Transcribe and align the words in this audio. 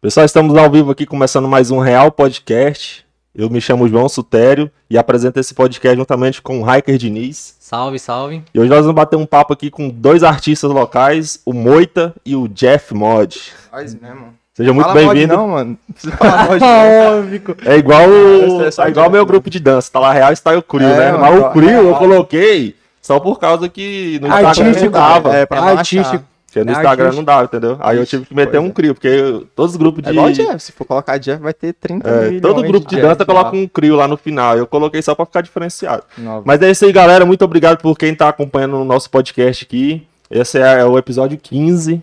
Pessoal, 0.00 0.24
estamos 0.24 0.56
ao 0.56 0.70
vivo 0.70 0.90
aqui 0.90 1.04
começando 1.04 1.46
mais 1.46 1.70
um 1.70 1.78
Real 1.78 2.10
Podcast. 2.10 3.04
Eu 3.34 3.50
me 3.50 3.60
chamo 3.60 3.86
João 3.86 4.08
Sutério 4.08 4.70
e 4.88 4.96
apresento 4.96 5.38
esse 5.38 5.54
podcast 5.54 5.96
juntamente 5.96 6.40
com 6.40 6.58
o 6.60 6.62
Raiker 6.62 6.96
Diniz. 6.96 7.54
Salve, 7.60 7.98
salve. 7.98 8.42
E 8.52 8.58
hoje 8.58 8.70
nós 8.70 8.80
vamos 8.80 8.94
bater 8.94 9.16
um 9.16 9.26
papo 9.26 9.52
aqui 9.52 9.70
com 9.70 9.88
dois 9.90 10.22
artistas 10.24 10.70
locais, 10.70 11.40
o 11.44 11.52
Moita 11.52 12.14
e 12.24 12.34
o 12.34 12.48
Jeff 12.48 12.94
Mod. 12.94 13.38
Faz 13.70 13.94
mesmo. 13.94 14.34
Seja 14.54 14.72
muito 14.72 14.92
bem-vindo. 14.92 15.36
Não, 15.36 15.48
mano. 15.48 15.78
Não 15.86 15.92
precisa 15.94 16.16
falar 16.16 16.48
mod, 16.48 16.60
não. 16.60 17.18
Óbvio. 17.20 17.56
É 17.64 17.76
igual 17.76 18.08
o, 18.08 18.62
É 18.62 18.86
é 18.86 18.88
igual 18.90 19.08
o 19.08 19.10
meu 19.12 19.22
né? 19.22 19.26
grupo 19.26 19.48
de 19.48 19.60
dança, 19.60 19.90
tá 19.92 20.00
lá 20.00 20.12
Real 20.12 20.32
Style 20.34 20.62
Crew, 20.62 20.88
É, 20.88 20.96
né? 20.98 21.12
mano, 21.12 21.20
Mas 21.20 21.38
o 21.38 21.42
tá- 21.42 21.50
Crew 21.50 21.68
eu 21.70 21.94
é, 21.94 21.98
coloquei 21.98 22.76
só 23.00 23.20
por 23.20 23.38
causa 23.38 23.68
que 23.68 24.18
não 24.20 24.30
Artístico, 24.32 24.90
dava. 24.90 25.34
É, 25.36 25.46
pra 25.46 25.60
Artístico. 25.62 26.24
Porque 26.50 26.64
no 26.64 26.72
é 26.72 26.74
Instagram 26.74 27.12
não 27.12 27.22
dava, 27.22 27.44
entendeu? 27.44 27.76
Aí 27.78 27.96
eu 27.96 28.04
tive 28.04 28.26
que 28.26 28.34
meter 28.34 28.58
um 28.58 28.66
é. 28.66 28.70
Crew, 28.70 28.92
porque 28.92 29.46
todos 29.54 29.72
os 29.72 29.76
grupos 29.76 30.02
É 30.02 30.06
de... 30.08 30.12
igual 30.12 30.26
o 30.26 30.32
Jeff. 30.32 30.58
Se 30.58 30.72
for 30.72 30.84
colocar 30.84 31.16
Jeff, 31.16 31.40
vai 31.40 31.54
ter 31.54 31.72
30 31.74 32.08
É, 32.08 32.40
todo 32.40 32.60
grupo 32.64 32.88
de 32.88 32.96
Jeff 32.96 33.06
dança 33.06 33.24
coloca 33.24 33.56
um 33.56 33.68
Crew 33.68 33.94
lá 33.94 34.08
no 34.08 34.16
final. 34.16 34.58
Eu 34.58 34.66
coloquei 34.66 35.00
só 35.00 35.14
pra 35.14 35.24
ficar 35.24 35.42
diferenciado. 35.42 36.02
Nova. 36.18 36.42
Mas 36.44 36.60
é 36.60 36.68
isso 36.68 36.84
aí, 36.84 36.92
galera. 36.92 37.24
Muito 37.24 37.44
obrigado 37.44 37.78
por 37.78 37.96
quem 37.96 38.12
tá 38.16 38.28
acompanhando 38.28 38.78
o 38.78 38.84
nosso 38.84 39.08
podcast 39.08 39.64
aqui. 39.64 40.04
Esse 40.28 40.58
é 40.58 40.84
o 40.84 40.98
episódio 40.98 41.38
15. 41.38 42.02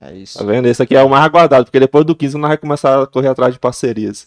É 0.00 0.14
isso. 0.14 0.38
Tá 0.38 0.44
vendo? 0.44 0.66
Esse 0.66 0.82
aqui 0.82 0.96
é 0.96 1.02
o 1.02 1.10
mais 1.10 1.24
aguardado, 1.24 1.66
porque 1.66 1.78
depois 1.78 2.04
do 2.06 2.16
15 2.16 2.38
nós 2.38 2.48
vamos 2.48 2.60
começar 2.60 3.02
a 3.02 3.06
correr 3.06 3.28
atrás 3.28 3.52
de 3.52 3.60
parcerias. 3.60 4.26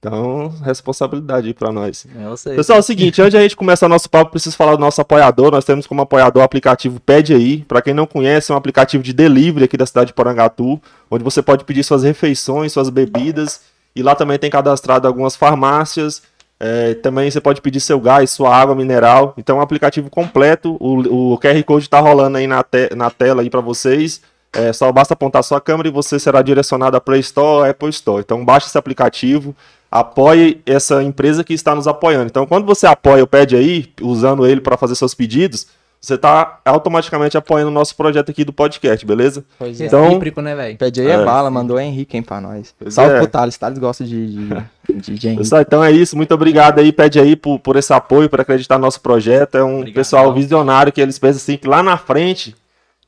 Então, 0.00 0.52
responsabilidade 0.64 1.48
aí 1.48 1.54
pra 1.54 1.72
nós. 1.72 2.06
Eu 2.20 2.36
sei. 2.36 2.54
Pessoal, 2.54 2.76
é 2.76 2.80
o 2.80 2.82
seguinte, 2.84 3.20
antes 3.20 3.32
de 3.32 3.36
a 3.36 3.42
gente 3.42 3.56
começar 3.56 3.86
o 3.86 3.88
nosso 3.88 4.08
papo, 4.08 4.30
preciso 4.30 4.56
falar 4.56 4.76
do 4.76 4.80
nosso 4.80 5.00
apoiador. 5.00 5.50
Nós 5.50 5.64
temos 5.64 5.88
como 5.88 6.00
apoiador 6.02 6.40
o 6.42 6.44
aplicativo 6.44 7.00
Pede 7.00 7.34
Aí. 7.34 7.64
Pra 7.64 7.82
quem 7.82 7.92
não 7.92 8.06
conhece, 8.06 8.52
é 8.52 8.54
um 8.54 8.58
aplicativo 8.58 9.02
de 9.02 9.12
delivery 9.12 9.64
aqui 9.64 9.76
da 9.76 9.84
cidade 9.86 10.08
de 10.08 10.12
Porangatu, 10.14 10.80
onde 11.10 11.24
você 11.24 11.42
pode 11.42 11.64
pedir 11.64 11.82
suas 11.82 12.04
refeições, 12.04 12.72
suas 12.72 12.90
bebidas. 12.90 13.62
E 13.96 14.00
lá 14.02 14.14
também 14.14 14.38
tem 14.38 14.48
cadastrado 14.50 15.08
algumas 15.08 15.34
farmácias. 15.34 16.22
É, 16.60 16.94
também 16.94 17.28
você 17.28 17.40
pode 17.40 17.60
pedir 17.60 17.80
seu 17.80 17.98
gás, 18.00 18.30
sua 18.30 18.54
água 18.56 18.76
mineral. 18.76 19.34
Então 19.36 19.56
é 19.56 19.58
um 19.58 19.62
aplicativo 19.62 20.08
completo. 20.08 20.76
O, 20.78 21.32
o 21.34 21.38
QR 21.38 21.60
Code 21.64 21.88
tá 21.90 21.98
rolando 21.98 22.38
aí 22.38 22.46
na, 22.46 22.62
te- 22.62 22.94
na 22.94 23.10
tela 23.10 23.42
aí 23.42 23.50
para 23.50 23.60
vocês. 23.60 24.20
É, 24.52 24.72
só 24.72 24.90
basta 24.90 25.14
apontar 25.14 25.42
sua 25.44 25.60
câmera 25.60 25.88
e 25.88 25.92
você 25.92 26.18
será 26.18 26.40
direcionado 26.42 26.96
a 26.96 27.00
Play 27.00 27.20
Store 27.20 27.46
ou 27.60 27.64
Apple 27.70 27.90
Store. 27.90 28.20
Então 28.20 28.44
baixe 28.44 28.66
esse 28.66 28.78
aplicativo, 28.78 29.54
apoie 29.90 30.60
essa 30.64 31.02
empresa 31.02 31.44
que 31.44 31.52
está 31.52 31.74
nos 31.74 31.86
apoiando. 31.86 32.26
Então 32.26 32.46
quando 32.46 32.64
você 32.66 32.86
apoia 32.86 33.22
o 33.22 33.26
Pede 33.26 33.56
Aí, 33.56 33.92
usando 34.00 34.46
ele 34.46 34.60
para 34.60 34.76
fazer 34.76 34.94
seus 34.94 35.14
pedidos, 35.14 35.66
você 36.00 36.14
está 36.14 36.60
automaticamente 36.64 37.36
apoiando 37.36 37.70
o 37.70 37.74
nosso 37.74 37.96
projeto 37.96 38.30
aqui 38.30 38.44
do 38.44 38.52
podcast, 38.52 39.04
beleza? 39.04 39.44
Pois 39.58 39.80
é. 39.80 39.86
Então- 39.86 40.04
Recíproco, 40.08 40.40
né, 40.40 40.54
velho? 40.54 40.78
Pede 40.78 41.00
aí 41.00 41.08
é, 41.08 41.14
É. 41.14 41.24
bala, 41.24 41.50
mandou 41.50 41.76
o 41.76 41.80
Henrique, 41.80 42.16
hein, 42.16 42.22
pra 42.22 42.40
nós. 42.40 42.72
Pois 42.78 42.94
Salve 42.94 43.14
é. 43.14 43.18
pro 43.18 43.26
Thales. 43.26 43.56
Thales 43.58 43.78
gosta 43.78 44.04
de, 44.04 44.26
de, 44.28 44.48
de, 44.94 45.14
de 45.18 45.26
Henrique. 45.26 45.42
Pessoal, 45.42 45.60
então 45.62 45.82
é 45.82 45.90
isso. 45.90 46.16
Muito 46.16 46.32
obrigado 46.32 46.78
aí, 46.78 46.92
Pede 46.92 47.18
Aí, 47.18 47.34
por, 47.34 47.58
por 47.58 47.74
esse 47.76 47.92
apoio, 47.92 48.30
por 48.30 48.40
acreditar 48.40 48.76
no 48.78 48.82
nosso 48.84 49.00
projeto. 49.00 49.58
É 49.58 49.64
um 49.64 49.78
Obrigado. 49.78 49.94
pessoal 49.94 50.32
visionário 50.32 50.92
que 50.92 51.00
eles 51.00 51.18
pensam 51.18 51.36
assim 51.38 51.56
que 51.56 51.66
lá 51.66 51.82
na 51.82 51.96
frente 51.98 52.54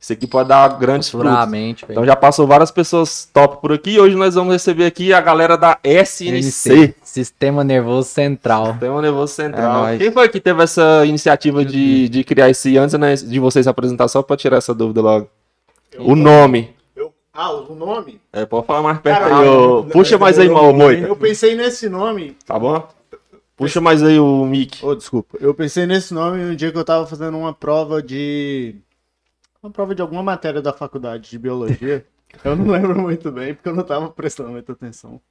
isso 0.01 0.13
aqui 0.13 0.25
pode 0.25 0.49
dar 0.49 0.67
grandes 0.79 1.09
frutos. 1.11 1.29
Futuramente, 1.29 1.85
velho. 1.85 1.93
Então 1.93 2.05
já 2.05 2.15
passou 2.15 2.47
várias 2.47 2.71
pessoas 2.71 3.29
top 3.31 3.61
por 3.61 3.71
aqui. 3.71 3.99
Hoje 3.99 4.15
nós 4.15 4.33
vamos 4.33 4.51
receber 4.51 4.85
aqui 4.87 5.13
a 5.13 5.21
galera 5.21 5.55
da 5.55 5.77
SNC. 5.83 6.95
Sistema 7.03 7.63
Nervoso 7.63 8.09
Central. 8.09 8.77
Tem 8.79 8.89
um 8.89 8.99
nervoso 8.99 9.31
central. 9.31 9.89
É. 9.89 9.97
Quem 9.99 10.11
foi 10.11 10.27
que 10.27 10.39
teve 10.39 10.63
essa 10.63 11.05
iniciativa 11.05 11.63
de, 11.63 12.09
de 12.09 12.23
criar 12.23 12.49
esse 12.49 12.75
antes 12.79 12.97
né, 12.97 13.13
de 13.15 13.39
vocês 13.39 13.67
apresentar, 13.67 14.07
só 14.07 14.23
pra 14.23 14.35
tirar 14.35 14.57
essa 14.57 14.73
dúvida 14.73 15.01
logo? 15.01 15.29
O 15.99 16.15
nome. 16.15 16.73
Eu- 16.95 17.13
ah, 17.31 17.51
o 17.51 17.75
nome? 17.75 18.19
É, 18.33 18.43
pode 18.43 18.65
falar 18.65 18.81
mais 18.81 18.97
perto 18.99 19.19
Cara, 19.19 19.37
aí. 19.39 19.45
eu- 19.45 19.87
Puxa 19.91 20.17
mais 20.17 20.39
aí, 20.39 20.49
Mo- 20.49 20.73
Moita. 20.73 21.05
Eu 21.07 21.15
pensei 21.15 21.53
nesse 21.55 21.87
nome. 21.87 22.35
Tá 22.47 22.57
bom? 22.57 22.87
Puxa 23.55 23.79
mais 23.79 24.01
aí 24.01 24.17
o 24.19 24.43
mic. 24.45 24.79
Oh, 24.83 24.95
desculpa. 24.95 25.37
Eu 25.39 25.53
pensei 25.53 25.85
nesse 25.85 26.11
nome 26.11 26.41
no 26.43 26.55
dia 26.55 26.71
que 26.71 26.77
eu 26.79 26.83
tava 26.83 27.05
fazendo 27.05 27.37
uma 27.37 27.53
prova 27.53 28.01
de. 28.01 28.75
Uma 29.61 29.71
prova 29.71 29.93
de 29.93 30.01
alguma 30.01 30.23
matéria 30.23 30.59
da 30.59 30.73
faculdade 30.73 31.29
de 31.29 31.37
biologia. 31.37 32.03
eu 32.43 32.55
não 32.55 32.65
lembro 32.65 32.99
muito 32.99 33.31
bem, 33.31 33.53
porque 33.53 33.69
eu 33.69 33.75
não 33.75 33.83
tava 33.83 34.09
prestando 34.09 34.49
muita 34.49 34.71
atenção. 34.71 35.21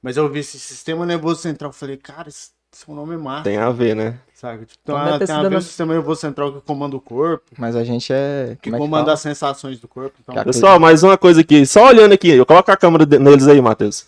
Mas 0.00 0.16
eu 0.16 0.26
vi 0.30 0.40
esse 0.40 0.58
sistema 0.58 1.04
nervoso 1.04 1.42
central. 1.42 1.68
eu 1.68 1.74
Falei, 1.74 1.98
cara, 1.98 2.30
esse, 2.30 2.50
esse 2.72 2.90
nome 2.90 3.14
é 3.14 3.18
massa. 3.18 3.44
Tem 3.44 3.58
a 3.58 3.70
ver, 3.70 3.94
né? 3.94 4.18
Sabe? 4.32 4.64
Tipo, 4.64 4.80
Então 4.82 4.96
tem, 4.96 5.12
uma, 5.12 5.18
tem 5.18 5.34
a 5.34 5.48
ver 5.50 5.56
o 5.56 5.60
sistema 5.60 5.92
nervoso 5.92 6.20
central 6.22 6.50
que 6.54 6.60
comanda 6.62 6.96
o 6.96 7.00
corpo, 7.00 7.44
Mas 7.58 7.76
a 7.76 7.84
gente 7.84 8.10
é. 8.10 8.56
que 8.60 8.70
como 8.70 8.76
é 8.76 8.78
que 8.78 8.84
comanda 8.84 9.04
fala? 9.04 9.12
as 9.12 9.20
sensações 9.20 9.78
do 9.78 9.86
corpo. 9.86 10.16
Então, 10.22 10.42
Pessoal, 10.44 10.80
mais 10.80 11.02
uma 11.02 11.18
coisa 11.18 11.42
aqui. 11.42 11.66
Só 11.66 11.88
olhando 11.88 12.12
aqui. 12.12 12.30
Eu 12.30 12.46
coloco 12.46 12.70
a 12.70 12.76
câmera 12.76 13.04
neles 13.18 13.46
aí, 13.46 13.60
Matheus. 13.60 14.06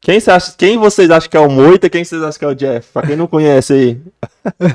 Quem, 0.00 0.18
acha, 0.18 0.54
quem 0.56 0.78
vocês 0.78 1.10
acham 1.10 1.28
que 1.28 1.36
é 1.36 1.40
o 1.40 1.50
Moita? 1.50 1.90
Quem 1.90 2.04
vocês 2.04 2.22
acham 2.22 2.38
que 2.38 2.44
é 2.44 2.48
o 2.48 2.54
Jeff? 2.54 2.92
Pra 2.92 3.02
quem 3.02 3.16
não 3.16 3.26
conhece 3.26 3.72
aí. 3.72 4.00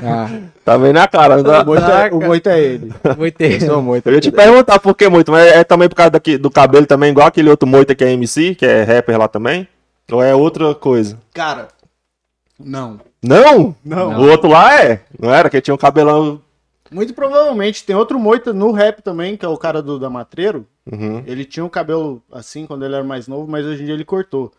Ah, 0.04 0.28
Tá 0.64 0.76
vendo 0.76 0.94
na 0.94 1.08
cara? 1.08 1.42
não 1.42 1.62
o 1.62 1.64
moito 1.64 1.84
é, 1.90 2.10
o 2.12 2.20
moito 2.20 2.46
é 2.48 2.60
ele. 2.60 2.92
Vou 3.16 3.30
ter. 3.30 3.62
eu 3.62 3.66
sou 3.66 3.82
muito. 3.82 4.06
Eu 4.08 4.14
ia 4.14 4.20
te 4.20 4.30
perguntar 4.30 4.78
por 4.78 4.94
que 4.94 5.08
muito, 5.08 5.32
mas 5.32 5.46
é 5.50 5.64
também 5.64 5.88
por 5.88 5.94
causa 5.94 6.10
daqui, 6.10 6.36
do 6.36 6.50
cabelo 6.50 6.86
também, 6.86 7.10
igual 7.10 7.26
aquele 7.26 7.48
outro 7.48 7.66
Moita 7.66 7.94
que 7.94 8.04
é 8.04 8.12
MC, 8.12 8.54
que 8.54 8.66
é 8.66 8.82
rapper 8.82 9.18
lá 9.18 9.26
também? 9.26 9.66
Ou 10.10 10.22
é 10.22 10.34
outra 10.34 10.74
coisa? 10.74 11.18
Cara, 11.32 11.68
não. 12.58 13.00
Não? 13.22 13.74
Não. 13.84 14.20
O 14.20 14.28
outro 14.30 14.50
lá 14.50 14.78
é? 14.82 15.00
Não 15.18 15.32
era? 15.32 15.48
Que 15.48 15.60
tinha 15.60 15.74
um 15.74 15.78
cabelão. 15.78 16.40
Muito 16.90 17.14
provavelmente. 17.14 17.84
Tem 17.84 17.96
outro 17.96 18.18
moita 18.18 18.52
no 18.52 18.70
rap 18.72 19.00
também, 19.00 19.36
que 19.36 19.44
é 19.46 19.48
o 19.48 19.56
cara 19.56 19.80
do 19.80 19.98
da 19.98 20.10
Matreiro. 20.10 20.66
Uhum. 20.90 21.22
Ele 21.26 21.44
tinha 21.44 21.64
o 21.64 21.70
cabelo 21.70 22.22
assim 22.30 22.66
quando 22.66 22.84
ele 22.84 22.94
era 22.94 23.04
mais 23.04 23.26
novo, 23.26 23.50
mas 23.50 23.64
hoje 23.64 23.82
em 23.82 23.86
dia 23.86 23.94
ele 23.94 24.04
cortou. 24.04 24.52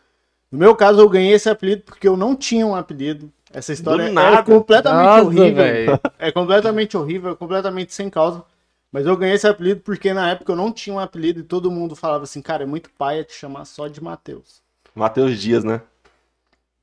No 0.54 0.60
meu 0.60 0.76
caso, 0.76 1.00
eu 1.00 1.10
ganhei 1.10 1.34
esse 1.34 1.50
apelido 1.50 1.82
porque 1.82 2.08
eu 2.08 2.16
não 2.16 2.36
tinha 2.36 2.64
um 2.64 2.76
apelido. 2.76 3.34
Essa 3.52 3.74
história 3.74 4.04
é 4.04 4.44
completamente 4.44 5.04
Nossa, 5.04 5.24
horrível. 5.24 5.56
velho. 5.56 6.00
É 6.20 6.32
completamente 6.32 6.96
horrível, 6.96 7.32
é 7.32 7.36
completamente 7.36 7.92
sem 7.92 8.08
causa. 8.08 8.44
Mas 8.92 9.08
eu 9.08 9.18
ganhei 9.18 9.34
esse 9.34 9.48
apelido 9.48 9.82
porque 9.82 10.14
na 10.14 10.30
época 10.30 10.52
eu 10.52 10.56
não 10.56 10.72
tinha 10.72 10.96
um 10.96 11.00
apelido 11.00 11.40
e 11.40 11.44
todo 11.44 11.72
mundo 11.72 11.96
falava 11.96 12.26
assim, 12.26 12.40
cara, 12.40 12.62
é 12.62 12.66
muito 12.68 12.92
paia 12.92 13.24
te 13.24 13.34
chamar 13.34 13.66
só 13.66 13.88
de 13.88 14.00
Matheus. 14.00 14.62
Matheus 14.94 15.42
Dias, 15.42 15.64
né? 15.64 15.82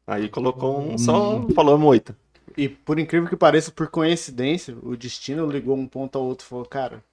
Aí 0.04 0.28
colocou 0.28 0.80
um 0.80 0.98
só, 0.98 1.40
falou 1.54 1.78
Moita. 1.78 2.16
E 2.56 2.68
por 2.68 2.98
incrível 2.98 3.28
que 3.28 3.36
pareça, 3.36 3.70
por 3.70 3.86
coincidência, 3.86 4.76
o 4.82 4.96
destino 4.96 5.48
ligou 5.48 5.76
um 5.76 5.86
ponto 5.86 6.18
ao 6.18 6.24
outro 6.24 6.44
e 6.44 6.48
falou, 6.48 6.66
cara, 6.66 7.04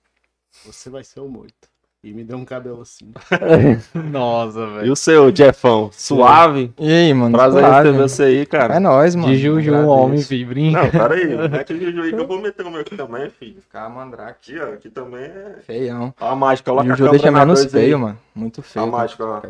você 0.66 0.90
vai 0.90 1.04
ser 1.04 1.20
o 1.20 1.30
Moita. 1.30 1.68
E 2.04 2.14
me 2.14 2.24
deu 2.24 2.38
um 2.38 2.46
cabelo 2.46 2.82
assim. 2.82 3.12
Nossa, 4.12 4.60
E 4.60 4.74
velho. 4.78 4.94
o 4.94 4.96
seu, 4.96 5.36
Jeffão? 5.36 5.90
Suave? 5.92 6.72
E 6.80 6.90
aí, 6.92 7.14
mano? 7.14 7.36
Prazer 7.36 7.60
suave. 7.62 7.90
receber 7.90 8.04
você 8.08 8.24
aí, 8.24 8.46
cara. 8.46 8.76
É 8.76 8.80
nóis, 8.80 9.16
mano. 9.16 9.28
De 9.34 9.38
Juju, 9.38 9.72
um 9.72 9.76
Agradeço. 9.76 9.92
homem, 9.92 10.22
filho. 10.22 10.48
Brinca. 10.48 10.84
Não, 10.84 10.90
peraí. 10.92 11.26
Mete 11.50 11.74
o 11.74 11.80
Juju 11.80 12.02
aí 12.04 12.14
que 12.14 12.20
eu 12.20 12.28
vou 12.28 12.40
meter 12.40 12.66
o 12.66 12.72
meu 12.72 12.82
aqui 12.82 12.96
também, 12.96 13.30
filho. 13.32 13.62
Ficar 13.62 13.90
mandrake. 13.90 14.54
Aqui, 14.56 14.60
ó. 14.64 14.74
Aqui 14.74 14.90
também 14.90 15.24
é. 15.24 15.56
Feião. 15.66 16.14
Ó 16.22 16.30
a 16.32 16.36
mágica, 16.36 16.70
coloca 16.72 16.88
a 16.88 16.96
Juju 16.96 17.06
câmera 17.10 17.18
deixa 17.24 17.32
menos 17.32 17.60
dois 17.62 17.76
aí. 17.76 17.82
feio, 17.82 18.00
mano. 18.00 18.18
Muito 18.34 18.62
feio. 18.62 18.86
A 18.86 18.88
mágica, 18.88 19.26
ó. 19.26 19.42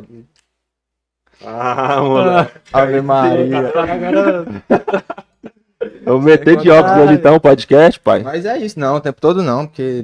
Ah, 1.46 2.02
moleque. 2.02 2.52
Ave 2.74 3.02
Maria. 3.02 3.74
Eu 6.06 6.14
vou 6.14 6.22
meter 6.22 6.58
de 6.58 6.70
óculos 6.72 6.98
hoje 7.04 7.14
então, 7.14 7.40
podcast, 7.40 8.00
pai. 8.00 8.24
Mas 8.24 8.46
é 8.46 8.58
isso, 8.58 8.80
não, 8.80 8.96
o 8.96 9.02
tempo 9.02 9.22
todo 9.22 9.44
não, 9.44 9.68
porque 9.68 10.04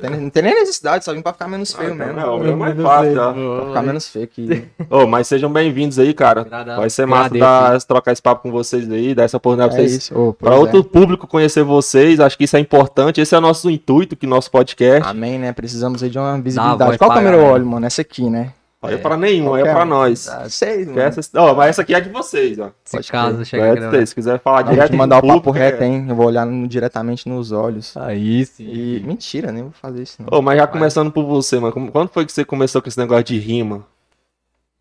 tem, 0.00 0.10
não 0.10 0.30
tem 0.30 0.42
nem 0.42 0.54
necessidade, 0.54 1.04
só 1.04 1.12
vim 1.12 1.22
pra 1.22 1.32
ficar 1.32 1.48
menos 1.48 1.72
feio 1.72 1.92
Ah, 1.92 1.94
mesmo. 1.94 2.12
Não, 2.14 2.36
o 2.36 2.40
meu 2.40 2.52
é 2.52 2.54
mais 2.56 2.80
fácil, 2.80 3.20
ó. 3.20 3.32
Pra 3.32 3.66
ficar 3.68 3.82
menos 3.82 4.08
feio 4.08 4.28
que. 4.28 4.64
Ô, 4.90 5.06
mas 5.06 5.26
sejam 5.28 5.52
bem-vindos 5.52 5.98
aí, 5.98 6.12
cara. 6.14 6.44
Vai 6.76 6.90
ser 6.90 7.06
massa 7.06 7.36
dar, 7.38 7.80
trocar 7.82 8.12
esse 8.12 8.22
papo 8.22 8.42
com 8.42 8.50
vocês 8.50 8.90
aí, 8.90 9.14
dar 9.14 9.24
essa 9.24 9.36
oportunidade 9.36 9.74
É 9.74 9.76
pra 9.78 9.88
vocês. 9.88 10.02
isso. 10.02 10.18
Ô, 10.18 10.32
Pra 10.32 10.54
outro 10.56 10.80
é. 10.80 10.82
público 10.82 11.26
conhecer 11.26 11.62
vocês, 11.62 12.20
acho 12.20 12.36
que 12.36 12.44
isso 12.44 12.56
é 12.56 12.60
importante. 12.60 13.20
Esse 13.20 13.34
é 13.34 13.38
o 13.38 13.40
nosso 13.40 13.70
intuito, 13.70 14.16
que 14.16 14.26
nosso 14.26 14.50
podcast. 14.50 15.08
Amém, 15.08 15.38
né? 15.38 15.52
Precisamos 15.52 16.02
aí 16.02 16.10
de 16.10 16.18
uma 16.18 16.40
visibilidade. 16.40 16.98
Qual 16.98 17.10
pra 17.10 17.18
câmera 17.20 17.36
eu 17.36 17.44
olho, 17.44 17.66
mano? 17.66 17.86
Essa 17.86 18.02
aqui, 18.02 18.28
né? 18.28 18.52
Olha 18.84 18.98
pra 18.98 19.16
nenhum, 19.16 19.56
é 19.56 19.60
Qualquer 19.60 19.74
pra 19.74 19.84
um. 19.84 19.88
nós. 19.88 20.28
Ah, 20.28 20.48
Sei, 20.48 20.84
mano. 20.84 21.00
Essa, 21.00 21.20
ó, 21.36 21.54
mas 21.54 21.70
essa 21.70 21.82
aqui 21.82 21.94
é 21.94 22.00
de 22.00 22.10
vocês, 22.10 22.58
ó. 22.58 22.70
Se 22.84 22.96
Pode 22.96 23.10
caso 23.12 23.34
crer. 23.36 23.46
chegar 23.46 23.66
É 23.66 23.70
a 23.70 23.74
de 23.74 23.80
gravar. 23.80 23.96
vocês. 23.96 24.08
Se 24.10 24.14
quiser 24.14 24.40
falar 24.40 24.58
Não, 24.58 24.64
vou 24.66 24.74
direto 24.74 24.90
te 24.90 24.96
mandar 24.96 25.18
o 25.24 25.26
papo 25.26 25.50
reto, 25.50 25.82
é. 25.82 25.86
hein? 25.86 26.06
Eu 26.08 26.14
vou 26.14 26.26
olhar 26.26 26.44
no- 26.46 26.68
diretamente 26.68 27.28
nos 27.28 27.50
olhos. 27.52 27.96
Aí 27.96 28.44
sim. 28.46 28.64
E. 28.68 29.02
Mentira, 29.06 29.50
nem 29.50 29.62
vou 29.62 29.72
fazer 29.72 30.02
isso, 30.02 30.16
não. 30.22 30.38
Ô, 30.38 30.42
mas 30.42 30.58
já 30.58 30.66
começando 30.66 31.10
por 31.10 31.24
você, 31.24 31.58
mano. 31.58 31.90
Quando 31.90 32.08
foi 32.08 32.24
que 32.26 32.32
você 32.32 32.44
começou 32.44 32.82
com 32.82 32.88
esse 32.88 32.98
negócio 32.98 33.24
de 33.24 33.38
rima? 33.38 33.84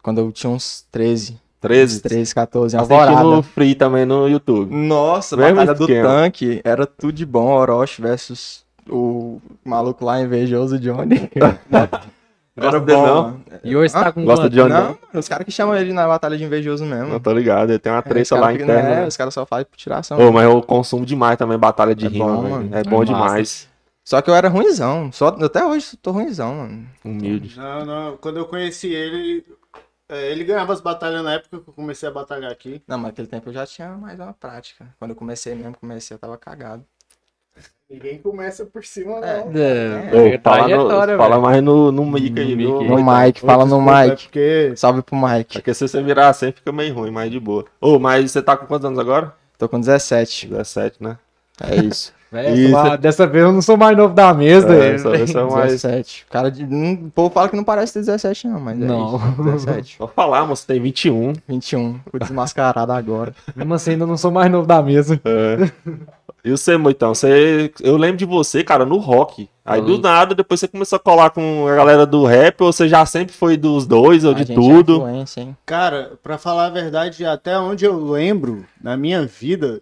Quando 0.02 0.20
eu 0.20 0.32
tinha 0.32 0.50
uns 0.52 0.86
13. 0.92 1.40
13? 1.62 1.96
Uns 1.96 2.02
13, 2.02 2.36
14, 2.36 2.76
Assistindo 2.76 3.00
alvorada. 3.02 3.42
Free 3.44 3.74
também 3.74 4.06
no 4.06 4.28
YouTube. 4.28 4.70
Nossa, 4.76 5.38
Mesmo 5.38 5.56
Batalha 5.56 5.74
do 5.78 5.84
esquema. 5.86 6.10
Tanque. 6.10 6.60
Era 6.64 6.86
tudo 6.86 7.14
de 7.14 7.26
bom. 7.26 7.48
Orochi 7.54 8.02
versus 8.02 8.66
o 8.90 9.40
maluco 9.64 10.04
lá 10.04 10.20
invejoso 10.20 10.78
Johnny. 10.78 11.30
Gosta 12.56 12.80
dele, 12.82 12.98
bom, 13.02 13.06
não? 13.08 13.24
mano. 13.24 13.46
E 13.64 13.76
hoje 13.76 13.90
você 13.90 13.98
Hã? 13.98 14.04
tá 14.04 14.12
com 14.12 14.26
Gosta 14.26 14.44
quanto? 14.44 14.52
de 14.52 14.58
Johnny, 14.58 14.74
Não, 14.74 14.98
os 15.20 15.28
caras 15.28 15.46
que 15.46 15.52
chamam 15.52 15.76
ele 15.76 15.92
na 15.94 16.08
batalha 16.08 16.38
de 16.38 16.44
invejoso 16.44 16.86
mesmo. 16.86 17.08
Não 17.10 17.20
tô 17.20 17.32
ligado. 17.34 17.72
Ele 17.72 17.80
tem 17.80 17.92
uma 17.92 18.00
É, 18.00 18.02
treça 18.02 18.36
cara 18.36 18.48
lá 18.48 18.54
interna. 18.54 18.90
É, 18.90 19.02
né? 19.02 19.08
os 19.08 19.18
caras 19.18 19.34
só 19.34 19.46
fazem 19.46 19.66
por 19.66 19.76
tiração. 19.78 20.20
Ô, 20.20 20.32
mas 20.32 20.44
eu 20.44 20.62
consumo 20.62 21.06
demais 21.06 21.38
também 21.38 21.58
batalha 21.58 21.96
de 21.96 22.06
É 22.06 22.10
rima, 22.10 22.26
bom, 22.26 22.50
mano. 22.50 22.76
É 22.76 22.84
bom 22.84 23.00
Massa. 23.00 23.06
demais. 23.06 23.70
Só 24.06 24.22
que 24.22 24.30
eu 24.30 24.36
era 24.36 24.50
ruimzão. 24.50 25.12
Só, 25.12 25.28
até 25.30 25.66
hoje 25.66 25.92
eu 25.94 26.00
tô 26.02 26.12
ruimzão, 26.12 26.54
mano. 26.56 26.88
Humilde. 27.04 27.58
Não, 27.58 27.86
não. 27.86 28.18
Quando 28.18 28.38
eu 28.38 28.46
conheci 28.48 28.94
ele, 28.94 29.46
É, 30.10 30.32
ele 30.32 30.44
ganhava 30.44 30.74
as 30.74 30.82
batalhas 30.82 31.24
na 31.24 31.34
época 31.34 31.62
que 31.62 31.70
eu 31.70 31.74
comecei 31.74 32.08
a 32.10 32.12
batalhar 32.12 32.52
aqui. 32.52 32.84
Não, 32.88 32.98
mas 32.98 33.08
naquele 33.08 33.28
tempo 33.28 33.50
eu 33.50 33.54
já 33.54 33.66
tinha 33.66 33.90
mais 33.98 34.20
uma 34.20 34.34
prática. 34.34 34.94
Quando 35.00 35.12
eu 35.12 35.16
comecei 35.16 35.56
mesmo, 35.56 35.78
comecei, 35.78 36.14
eu 36.16 36.20
tava 36.20 36.38
cagado. 36.38 36.86
Ninguém 37.94 38.18
começa 38.18 38.66
por 38.66 38.84
cima, 38.84 39.20
não. 39.20 39.28
É. 39.54 40.10
É, 40.12 40.36
Ô, 40.36 40.42
fala 40.44 40.68
no- 40.68 41.18
fala 41.18 41.40
mais 41.40 41.62
no, 41.62 41.92
no 41.92 42.04
mic 42.04 42.40
aí, 42.40 42.48
aí. 42.54 42.56
No 42.56 42.98
Mike, 43.06 43.40
fala 43.42 43.68
no 43.68 43.88
é 43.88 44.08
Mike. 44.10 44.24
porque 44.24 44.74
Salve 44.76 45.04
pro 45.04 45.16
Mike. 45.16 45.54
Porque 45.60 45.76
se 45.76 45.88
você 45.88 46.02
virar 46.02 46.30
assim 46.30 46.52
fica 46.52 46.72
meio 46.72 46.92
ruim, 46.96 47.12
mas 47.12 47.30
de 47.30 47.40
boa. 47.40 47.66
Ô, 47.80 48.00
mas 48.00 48.32
você 48.32 48.42
tá 48.42 48.58
com 48.58 48.66
quantos 48.66 48.86
anos 48.86 48.98
agora? 48.98 49.32
Tô 49.60 49.70
com 49.70 49.80
17. 49.80 50.48
17, 50.48 51.04
né? 51.04 51.20
É 51.62 51.76
isso. 51.76 52.12
Isso. 52.34 52.72
lá, 52.74 52.96
dessa 52.96 53.28
vez 53.28 53.44
eu 53.44 53.52
não 53.52 53.62
sou 53.62 53.78
mais 53.78 53.96
novo 53.96 54.12
da 54.12 54.34
mesa. 54.34 54.74
É, 54.76 54.88
hein? 54.88 54.94
essa 54.96 55.12
vez 55.12 55.36
é 55.36 55.44
mais... 55.44 55.72
17. 55.84 56.26
Cara 56.32 56.50
de. 56.50 56.64
O 56.64 57.12
povo 57.12 57.30
fala 57.30 57.48
que 57.48 57.56
não 57.56 57.64
parece 57.64 57.94
ter 57.94 58.00
17, 58.00 58.48
não, 58.48 58.60
mas 58.60 58.82
é 58.82 58.86
Não. 58.86 59.18
isso. 59.18 59.44
17. 59.44 59.98
Só 60.00 60.08
falar, 60.16 60.44
moço, 60.48 60.66
tem 60.66 60.82
21. 60.82 61.34
21. 61.48 62.00
Fui 62.10 62.20
desmascarado 62.20 62.92
agora. 62.92 63.36
Mesmo 63.56 63.72
assim, 63.76 63.92
ainda 63.92 64.08
não 64.08 64.18
sou 64.18 64.32
mais 64.32 64.52
novo 64.52 64.66
da 64.66 64.82
mesa. 64.82 65.22
É. 65.24 65.70
E 66.44 66.52
você, 66.52 66.76
Moitão? 66.78 67.16
Você... 67.16 67.72
Eu 67.80 67.96
lembro 67.96 68.18
de 68.18 68.26
você, 68.26 68.64
cara, 68.64 68.86
no 68.86 68.98
rock. 68.98 69.50
Aí 69.64 69.82
do 69.82 69.96
Hum. 69.96 70.02
nada, 70.02 70.36
depois 70.36 70.60
você 70.60 70.68
começou 70.68 70.98
a 70.98 71.00
colar 71.00 71.30
com 71.30 71.66
a 71.68 71.76
galera 71.76 72.06
do 72.06 72.26
rap, 72.26 72.60
ou 72.62 72.74
você 72.74 72.90
já 72.90 73.06
sempre 73.06 73.34
foi 73.34 73.56
dos 73.56 73.88
dois, 73.88 74.26
ou 74.26 74.32
A 74.32 74.34
de 74.34 74.40
gente 74.40 74.52
é 74.52 74.56
tudo? 74.56 75.08
hein? 75.08 75.58
Cara, 75.66 76.20
pra 76.22 76.38
falar 76.38 76.66
a 76.66 76.70
verdade, 76.70 77.26
até 77.26 77.58
onde 77.58 77.86
eu 77.86 77.98
lembro, 77.98 78.66
na 78.82 78.98
minha 78.98 79.26
vida, 79.26 79.82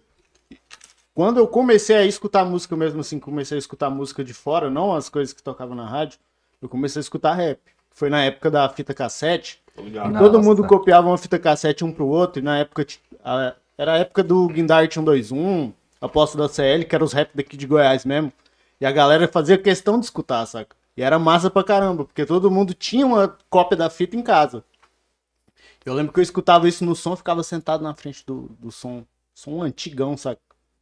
quando 1.12 1.38
eu 1.38 1.48
comecei 1.48 1.96
a 1.96 2.04
escutar 2.06 2.44
música 2.44 2.76
mesmo 2.76 3.00
assim, 3.00 3.18
comecei 3.18 3.56
a 3.56 3.58
escutar 3.58 3.90
música 3.90 4.22
de 4.22 4.32
fora, 4.32 4.70
não 4.70 4.94
as 4.94 5.08
coisas 5.08 5.34
que 5.34 5.42
tocavam 5.42 5.74
na 5.74 5.86
rádio, 5.86 6.18
eu 6.60 6.68
comecei 6.68 7.00
a 7.00 7.02
escutar 7.02 7.34
rap. 7.34 7.58
Foi 7.90 8.08
na 8.08 8.22
época 8.24 8.50
da 8.52 8.68
fita 8.68 8.94
cassete. 8.94 9.60
E 9.76 9.82
ligado. 9.82 10.16
todo 10.16 10.34
Nossa. 10.34 10.48
mundo 10.48 10.64
copiava 10.64 11.08
uma 11.08 11.18
fita 11.18 11.38
cassete 11.40 11.84
um 11.84 11.92
pro 11.92 12.06
outro, 12.06 12.40
e 12.40 12.44
na 12.44 12.58
época 12.58 12.86
era 13.76 13.94
a 13.94 13.98
época 13.98 14.22
do 14.22 14.46
Guindart 14.46 14.94
121, 14.94 15.72
Apóstolo 16.02 16.46
da 16.46 16.52
CL, 16.52 16.84
que 16.84 16.94
era 16.94 17.04
os 17.04 17.12
rap 17.12 17.30
daqui 17.32 17.56
de 17.56 17.66
Goiás 17.66 18.04
mesmo. 18.04 18.32
E 18.80 18.84
a 18.84 18.90
galera 18.90 19.28
fazia 19.28 19.56
questão 19.56 20.00
de 20.00 20.06
escutar, 20.06 20.44
saca? 20.46 20.74
E 20.96 21.02
era 21.02 21.16
massa 21.18 21.48
pra 21.48 21.62
caramba, 21.62 22.04
porque 22.04 22.26
todo 22.26 22.50
mundo 22.50 22.74
tinha 22.74 23.06
uma 23.06 23.36
cópia 23.48 23.76
da 23.76 23.88
fita 23.88 24.16
em 24.16 24.22
casa. 24.22 24.64
Eu 25.86 25.94
lembro 25.94 26.12
que 26.12 26.18
eu 26.18 26.22
escutava 26.22 26.68
isso 26.68 26.84
no 26.84 26.96
som, 26.96 27.14
ficava 27.14 27.42
sentado 27.44 27.82
na 27.82 27.94
frente 27.94 28.24
do, 28.26 28.50
do 28.58 28.72
som. 28.72 29.04
Som 29.32 29.62
antigão, 29.62 30.16
saca? 30.16 30.40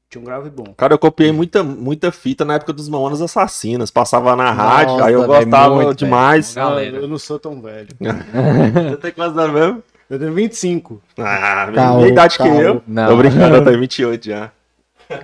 Tinha 0.08 0.20
um 0.20 0.24
grave 0.24 0.50
bom. 0.50 0.74
Cara, 0.76 0.94
eu 0.94 0.98
copiei 0.98 1.30
muita, 1.30 1.62
muita 1.62 2.10
fita 2.10 2.44
na 2.44 2.54
época 2.54 2.72
dos 2.72 2.88
Mamonas 2.88 3.22
Assassinas. 3.22 3.90
Passava 3.90 4.34
na 4.34 4.50
rádio, 4.50 4.94
Nossa, 4.94 5.04
aí 5.04 5.12
eu 5.12 5.20
velho, 5.20 5.44
gostava 5.44 5.74
muito, 5.74 5.94
demais. 5.94 6.54
Galera. 6.54 6.96
Eu 6.96 7.06
não 7.06 7.18
sou 7.18 7.38
tão 7.38 7.60
velho. 7.62 7.88
Você 8.90 8.96
tem 8.96 9.12
quantos 9.12 9.38
anos 9.38 9.54
mesmo? 9.54 9.82
Eu 10.08 10.18
tenho 10.18 10.32
25. 10.32 11.00
Ah, 11.16 11.68
mesma 11.70 12.08
idade 12.08 12.36
que 12.38 12.48
eu. 12.48 12.82
Não. 12.88 13.06
Tô 13.06 13.16
brincando, 13.16 13.56
eu 13.56 13.64
tenho 13.64 13.78
28 13.78 14.26
já. 14.26 14.50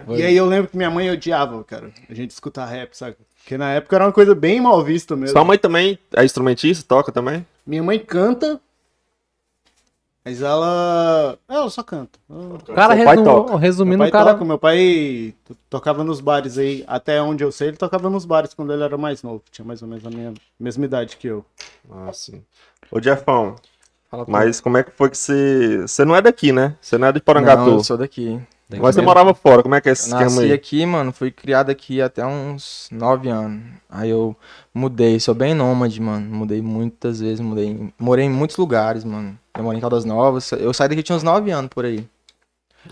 E 0.09 0.23
aí 0.23 0.37
eu 0.37 0.47
lembro 0.47 0.71
que 0.71 0.77
minha 0.77 0.91
mãe 0.91 1.11
odiava, 1.11 1.63
cara, 1.65 1.91
a 2.09 2.15
gente 2.15 2.31
escutar 2.31 2.67
rap, 2.67 2.95
saca? 2.95 3.17
Porque 3.39 3.57
na 3.57 3.71
época 3.73 3.95
era 3.97 4.05
uma 4.07 4.13
coisa 4.13 4.35
bem 4.35 4.61
mal 4.61 4.83
vista 4.83 5.15
mesmo. 5.15 5.33
Sua 5.37 5.45
mãe 5.45 5.57
também 5.59 5.99
é 6.15 6.25
instrumentista? 6.25 6.85
Toca 6.89 7.13
também? 7.13 7.47
Minha 7.67 7.83
mãe 7.83 7.99
canta, 7.99 8.61
mas 10.25 10.43
ela. 10.43 11.39
Ela 11.49 11.71
só 11.71 11.83
canta. 11.85 12.19
Cara, 12.75 12.97
Seu 12.97 13.05
pai 13.05 13.17
resu- 13.17 13.25
toca. 13.25 13.51
Meu 13.51 13.59
resumindo, 13.59 13.99
pai 13.99 14.09
o 14.09 14.13
cara. 14.13 14.33
toca, 14.33 14.45
meu 14.45 14.59
pai 14.59 15.35
to- 15.45 15.57
tocava 15.71 16.03
nos 16.03 16.21
bares 16.21 16.59
aí, 16.59 16.83
até 16.89 17.23
onde 17.23 17.45
eu 17.45 17.53
sei, 17.53 17.69
ele 17.69 17.77
tocava 17.77 18.11
nos 18.11 18.25
bares 18.25 18.53
quando 18.53 18.73
ele 18.73 18.83
era 18.83 18.99
mais 18.99 19.23
novo, 19.23 19.43
tinha 19.53 19.65
mais 19.65 19.83
ou 19.83 19.89
menos 19.89 20.05
a 20.05 20.11
minha 20.11 20.35
mesma 20.59 20.85
idade 20.85 21.17
que 21.17 21.29
eu. 21.29 21.45
Ah, 21.89 22.13
sim. 22.13 22.43
Ô, 22.91 23.01
Jeffão, 23.01 23.55
Fala 24.11 24.25
mas 24.29 24.61
como 24.61 24.77
é 24.79 24.83
que 24.83 24.91
foi 24.91 25.11
que 25.11 25.17
você... 25.19 25.83
Você 25.83 26.05
não 26.05 26.15
é 26.17 26.23
daqui, 26.23 26.51
né? 26.53 26.77
Você 26.81 26.97
não 26.99 27.07
é 27.09 27.13
de 27.13 27.19
Não, 27.19 27.25
Porangatu. 27.25 27.71
eu 27.71 27.85
sou 27.85 27.97
daqui. 27.97 28.41
Mas 28.69 28.95
você 28.97 29.01
morava 29.01 29.33
fora, 29.33 29.63
como 29.63 29.75
é 29.77 29.81
que 29.81 29.89
é 29.89 29.93
esse 29.93 30.11
Eu 30.11 30.15
esquema 30.15 30.25
nasci 30.31 30.45
aí? 30.47 30.53
aqui, 30.53 30.85
mano, 30.85 31.13
fui 31.13 31.31
criado 31.31 31.71
aqui 31.71 32.03
até 32.03 32.27
uns 32.27 32.89
9 32.91 33.29
anos. 33.29 33.63
Aí 33.89 34.11
eu 34.11 34.37
mudei, 34.75 35.21
sou 35.21 35.35
bem 35.35 35.55
nômade, 35.55 36.01
mano. 36.01 36.35
Mudei 36.35 36.61
muitas 36.61 37.21
vezes, 37.21 37.41
mudei. 37.41 37.93
Morei 37.99 38.25
em 38.25 38.31
muitos 38.31 38.57
lugares, 38.57 39.05
mano. 39.05 39.39
Eu 39.57 39.63
morei 39.63 39.79
em 39.79 39.81
Caldas 39.81 40.05
Novas. 40.05 40.51
Eu 40.53 40.75
saí 40.75 40.89
daqui 40.89 41.03
tinha 41.03 41.15
uns 41.17 41.23
9 41.23 41.51
anos 41.53 41.71
por 41.71 41.85
aí. 41.85 42.09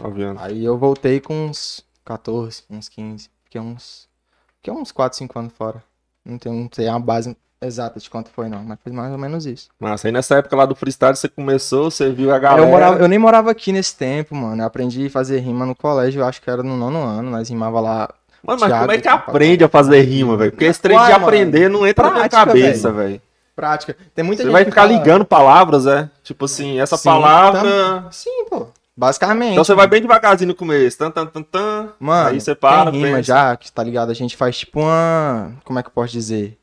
Nove 0.01 0.23
anos. 0.23 0.43
Aí 0.43 0.65
eu 0.65 0.79
voltei 0.79 1.21
com 1.21 1.47
uns 1.47 1.85
14, 2.05 2.63
uns 2.71 2.89
15. 2.89 3.29
Fiquei 3.45 3.61
uns. 3.61 4.09
Fiquei 4.57 4.73
uns 4.73 4.93
4, 4.93 5.19
5 5.19 5.39
anos 5.39 5.53
fora. 5.57 5.83
Não, 6.25 6.39
tenho, 6.39 6.55
não 6.55 6.71
sei 6.73 6.89
a 6.89 6.99
base 6.99 7.37
exata 7.67 7.99
de 8.01 8.09
quanto 8.11 8.31
foi, 8.31 8.49
não. 8.49 8.63
Mas 8.65 8.79
foi 8.83 8.93
mais 8.93 9.13
ou 9.13 9.19
menos 9.19 9.47
isso. 9.47 9.69
Mas 9.79 10.05
aí 10.05 10.13
nessa 10.13 10.37
época 10.37 10.55
lá 10.57 10.67
do 10.67 10.75
freestyle 10.75 11.17
você 11.17 11.29
começou, 11.29 11.91
você 11.91 12.11
viu 12.11 12.33
a 12.35 12.39
galera... 12.39 12.63
Eu, 12.63 12.69
morava, 12.71 12.99
eu 12.99 13.09
nem 13.09 13.19
morava 13.19 13.51
aqui 13.51 13.73
nesse 13.73 13.97
tempo, 13.97 14.35
mano. 14.35 14.63
Eu 14.63 14.67
aprendi 14.67 15.07
a 15.07 15.11
fazer 15.11 15.39
rima 15.41 15.65
no 15.67 15.75
colégio, 15.75 16.21
eu 16.21 16.27
acho 16.27 16.41
que 16.41 16.51
era 16.51 16.63
no 16.63 16.77
nono 16.77 16.99
ano. 17.03 17.31
Nós 17.31 17.49
rimava 17.49 17.81
lá. 17.81 18.09
Mano, 18.43 18.61
mas 18.61 18.73
como 18.79 18.93
é 18.93 18.99
que 18.99 19.09
aprende 19.09 19.65
a 19.65 19.69
fazer 19.69 20.01
rima, 20.03 20.37
velho? 20.37 20.51
Porque 20.53 20.67
esse 20.67 20.81
trem 20.81 20.99
de 20.99 21.13
aprender 21.13 21.71
não 21.71 21.87
entra 21.87 22.05
na 22.05 22.11
minha 22.11 22.29
prática, 22.29 22.47
cabeça, 22.47 22.93
velho. 22.93 23.21
Prática. 23.57 23.97
Tem 24.15 24.25
muita 24.25 24.43
Você 24.43 24.49
gente 24.49 24.53
vai 24.53 24.65
ficar 24.65 24.83
fala- 24.83 24.93
ligando 24.93 25.25
palavras, 25.25 25.87
é? 25.87 26.11
Tipo 26.23 26.45
assim, 26.45 26.81
essa 26.81 26.97
Sim, 26.97 27.05
palavra... 27.09 28.07
Sim, 28.11 28.45
pô. 28.51 28.67
Basicamente. 28.97 29.53
Então 29.53 29.65
você 29.65 29.75
vai 29.75 29.87
bem 29.87 30.01
devagarzinho 30.01 30.49
no 30.49 30.55
começo. 30.55 30.99
Tan, 30.99 31.11
tan, 31.11 31.27
tan, 31.27 31.43
tan. 31.43 31.89
Mano, 31.99 32.29
Aí 32.31 32.41
você 32.41 32.55
para, 32.55 32.91
quem 32.91 33.01
rima 33.01 33.17
pensa. 33.17 33.23
já, 33.25 33.57
que 33.57 33.73
tá 33.73 33.83
ligado? 33.83 34.11
A 34.11 34.15
gente 34.15 34.37
faz 34.37 34.59
tipo 34.59 34.81
uma. 34.81 35.53
Como 35.65 35.79
é 35.79 35.83
que 35.83 35.89
eu 35.89 35.93
posso 35.93 36.13
dizer? 36.13 36.57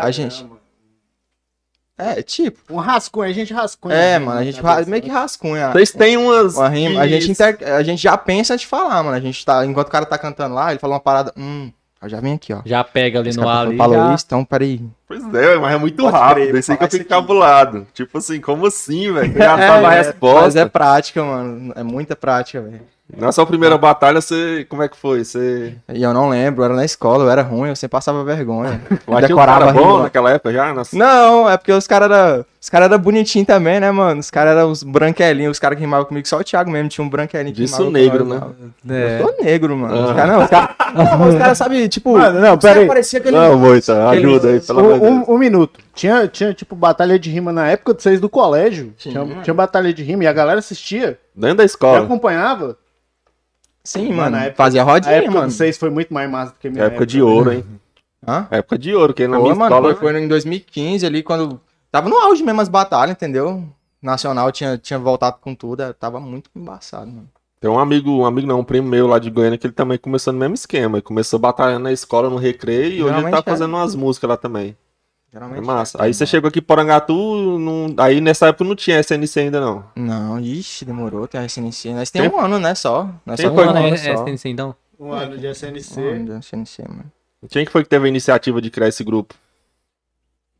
A 0.00 0.10
gente- 0.10 0.46
É, 1.98 2.22
tipo. 2.22 2.58
Um 2.74 2.78
rascunho, 2.78 3.28
a 3.28 3.32
gente 3.32 3.52
rascunha. 3.52 3.94
É, 3.94 4.18
mano, 4.18 4.40
a 4.40 4.44
gente 4.44 4.56
cabeça, 4.56 4.74
faz 4.74 4.88
meio 4.88 5.02
que 5.02 5.10
rascunha. 5.10 5.70
Vocês 5.70 5.92
têm 5.92 6.16
umas... 6.16 6.56
Uma 6.56 6.68
rima, 6.68 7.00
a, 7.00 7.06
gente 7.06 7.30
inter- 7.30 7.58
a 7.62 7.82
gente 7.82 8.02
já 8.02 8.16
pensa 8.16 8.54
antes 8.54 8.62
de 8.62 8.66
falar, 8.66 9.02
mano. 9.02 9.16
A 9.16 9.20
gente 9.20 9.44
tá. 9.44 9.64
Enquanto 9.64 9.88
o 9.88 9.90
cara 9.90 10.06
tá 10.06 10.16
cantando 10.18 10.54
lá, 10.54 10.70
ele 10.70 10.80
fala 10.80 10.94
uma 10.94 11.00
parada. 11.00 11.32
Hum, 11.36 11.70
eu 12.02 12.08
já 12.08 12.18
vem 12.18 12.32
aqui, 12.34 12.52
ó. 12.52 12.60
Já 12.64 12.82
pega 12.82 13.20
ali 13.20 13.28
Esse 13.28 13.38
no 13.38 13.44
cara 13.44 13.58
ar 13.60 13.66
ali. 13.68 13.76
falou 13.76 13.96
já- 13.96 14.14
isso, 14.14 14.24
então 14.26 14.44
peraí. 14.44 14.80
Pois 15.06 15.22
é, 15.34 15.56
mas 15.58 15.74
é 15.74 15.76
muito 15.78 16.02
Pode 16.02 16.16
rápido. 16.16 16.44
crer, 16.48 16.54
Esse 16.56 16.72
aí 16.72 16.78
que 16.78 16.84
eu 16.84 16.90
fico 16.90 17.04
cabulado. 17.08 17.86
Tipo 17.92 18.18
assim, 18.18 18.40
como 18.40 18.66
assim, 18.66 19.12
velho? 19.12 19.32
Já 19.38 19.56
sabe 19.58 19.62
a 19.64 19.80
mas 19.82 20.06
resposta. 20.06 20.60
é 20.60 20.64
prática, 20.66 21.22
mano. 21.22 21.72
É 21.76 21.82
muita 21.84 22.16
prática, 22.16 22.62
velho. 22.62 22.80
Na 23.16 23.30
sua 23.30 23.44
primeira 23.46 23.76
batalha, 23.76 24.20
você... 24.20 24.66
Como 24.68 24.82
é 24.82 24.88
que 24.88 24.96
foi? 24.96 25.24
Você... 25.24 25.74
E 25.92 26.02
eu 26.02 26.14
não 26.14 26.28
lembro, 26.28 26.62
eu 26.62 26.64
era 26.66 26.74
na 26.74 26.84
escola, 26.84 27.24
eu 27.24 27.30
era 27.30 27.42
ruim, 27.42 27.68
eu 27.68 27.76
sempre 27.76 27.92
passava 27.92 28.24
vergonha. 28.24 28.80
Mas 29.06 29.26
Decorava 29.26 29.66
cara 29.66 29.72
bom 29.72 30.02
naquela 30.02 30.30
época 30.30 30.52
já? 30.52 30.72
Nas... 30.72 30.92
Não, 30.92 31.48
é 31.48 31.56
porque 31.56 31.72
os 31.72 31.86
caras 31.86 32.10
eram. 32.10 32.44
Os 32.60 32.70
caras 32.70 32.90
eram 32.90 32.98
bonitinhos 33.02 33.46
também, 33.46 33.80
né, 33.80 33.90
mano? 33.90 34.20
Os 34.20 34.30
caras 34.30 34.56
eram 34.56 34.70
os 34.70 34.82
branquelinhos, 34.84 35.52
os 35.52 35.58
caras 35.58 35.76
que 35.76 35.80
rimavam 35.84 36.06
comigo, 36.06 36.26
só 36.28 36.38
o 36.38 36.44
Thiago 36.44 36.70
mesmo 36.70 36.88
tinha 36.88 37.04
um 37.04 37.08
branquelinho 37.08 37.52
que 37.54 37.60
Disso 37.62 37.90
negro, 37.90 38.24
né? 38.24 38.40
É. 38.88 39.20
Eu 39.20 39.26
sou 39.26 39.44
negro, 39.44 39.76
mano. 39.76 40.04
Os 40.04 40.10
Ah. 40.10 40.14
caras 40.14 40.32
não, 40.36 40.44
os 40.44 40.50
caras. 40.50 40.70
Não, 40.92 41.28
os 41.30 41.34
caras 41.36 41.56
sabem, 41.56 41.88
tipo. 41.88 42.12
Mano, 42.18 42.38
não, 42.38 42.54
os 42.54 42.60
caras 42.60 42.60
pera 42.60 42.80
aí. 42.80 42.86
parecia 42.86 43.18
aquele. 43.18 43.34
Não, 43.34 43.56
Moita, 43.58 44.08
ajuda 44.10 44.48
aí, 44.50 44.60
pelo 44.60 44.78
amor 44.80 44.92
de 44.92 45.04
Um, 45.06 45.14
Deus. 45.16 45.28
um, 45.28 45.34
um 45.34 45.38
minuto. 45.38 45.80
Tinha, 45.94 46.28
tinha, 46.28 46.52
tipo, 46.52 46.76
batalha 46.76 47.18
de 47.18 47.30
rima 47.30 47.50
na 47.50 47.66
época 47.70 47.94
de 47.94 48.02
vocês 48.02 48.20
do 48.20 48.28
colégio. 48.28 48.92
Tinha. 48.98 49.24
Tinha, 49.24 49.42
tinha 49.42 49.54
batalha 49.54 49.90
de 49.94 50.02
rima 50.02 50.24
e 50.24 50.26
a 50.26 50.32
galera 50.34 50.58
assistia. 50.58 51.18
Dentro 51.34 51.56
da 51.56 51.62
E 51.62 51.66
escola. 51.66 52.00
acompanhava. 52.02 52.76
Sim, 53.84 54.08
Mano, 54.12 54.32
mano. 54.32 54.36
época- 54.36 54.56
fazia 54.64 54.82
A 54.82 54.84
rodinha, 54.84 55.14
época 55.14 55.32
mano. 55.32 55.50
vocês 55.50 55.76
foi 55.76 55.90
muito 55.90 56.14
mais 56.14 56.30
massa 56.30 56.52
do 56.52 56.58
que 56.58 56.68
a 56.68 56.70
minha 56.70 56.84
Época 56.84 57.04
de 57.04 57.20
ouro, 57.20 57.52
hein? 57.52 57.64
Hã? 58.26 58.46
Época 58.50 58.78
de 58.78 58.94
ouro, 58.94 59.12
que 59.12 59.26
na 59.26 59.38
minha 59.40 59.54
mano, 59.54 59.74
escola... 59.74 59.94
foi, 59.96 60.12
foi 60.12 60.22
em 60.22 60.28
2015 60.28 61.04
ali, 61.04 61.22
quando. 61.22 61.60
Tava 61.90 62.08
no 62.08 62.16
auge 62.16 62.42
mesmo 62.42 62.60
as 62.60 62.68
batalhas, 62.68 63.12
entendeu? 63.16 63.64
Nacional 64.00 64.50
tinha, 64.52 64.78
tinha 64.78 64.98
voltado 64.98 65.36
com 65.40 65.54
tudo, 65.54 65.92
tava 65.94 66.20
muito 66.20 66.48
embaçado, 66.54 67.06
mano. 67.08 67.28
Tem 67.60 67.70
um 67.70 67.78
amigo, 67.78 68.10
um 68.10 68.26
amigo 68.26 68.46
não, 68.46 68.60
um 68.60 68.64
primo 68.64 68.88
meu 68.88 69.06
lá 69.06 69.18
de 69.20 69.30
Goiânia 69.30 69.56
que 69.56 69.66
ele 69.66 69.74
também 69.74 69.96
começou 69.96 70.32
no 70.32 70.38
mesmo 70.38 70.54
esquema. 70.54 70.96
Ele 70.98 71.02
começou 71.02 71.38
batalhando 71.38 71.84
na 71.84 71.92
escola, 71.92 72.28
no 72.28 72.36
recreio, 72.36 72.92
e 72.92 73.02
hoje 73.04 73.16
ele 73.20 73.30
tá 73.30 73.38
é. 73.38 73.42
fazendo 73.42 73.70
umas 73.76 73.94
músicas 73.94 74.30
lá 74.30 74.36
também. 74.36 74.76
É 75.32 75.36
Geralmente. 75.38 75.64
massa. 75.64 76.02
Aí 76.02 76.12
você 76.12 76.26
chegou 76.26 76.48
aqui 76.48 76.58
em 76.58 76.62
Porangatu, 76.62 77.14
não... 77.58 77.94
aí 77.98 78.20
nessa 78.20 78.48
época 78.48 78.64
não 78.64 78.76
tinha 78.76 79.00
SNC 79.00 79.40
ainda 79.40 79.60
não. 79.62 79.82
Não, 79.96 80.38
ixi, 80.38 80.84
demorou, 80.84 81.26
tem 81.26 81.40
a 81.40 81.44
SNC. 81.46 81.94
Nós 81.94 82.10
tem 82.10 82.20
Tem- 82.22 82.30
um 82.30 82.38
ano, 82.38 82.58
né, 82.58 82.74
só. 82.74 83.08
Nós 83.24 83.38
Tem 83.38 83.48
só 83.48 83.54
foi 83.54 83.64
tem 83.64 83.72
um 83.72 83.76
ano 83.78 83.94
é, 83.94 83.96
só. 83.96 84.10
é 84.10 84.14
SNC, 84.34 84.48
então? 84.50 84.74
Um 85.00 85.10
ano 85.12 85.38
de 85.38 85.46
SNC. 85.46 86.00
Um 86.00 86.08
ano 86.10 86.24
de 86.26 86.32
SNC, 86.46 86.82
mano. 86.86 87.04
Quem 87.48 87.64
que 87.64 87.72
foi 87.72 87.82
que 87.82 87.88
teve 87.88 88.04
a 88.04 88.08
iniciativa 88.08 88.60
de 88.60 88.70
criar 88.70 88.88
esse 88.88 89.02
grupo? 89.02 89.34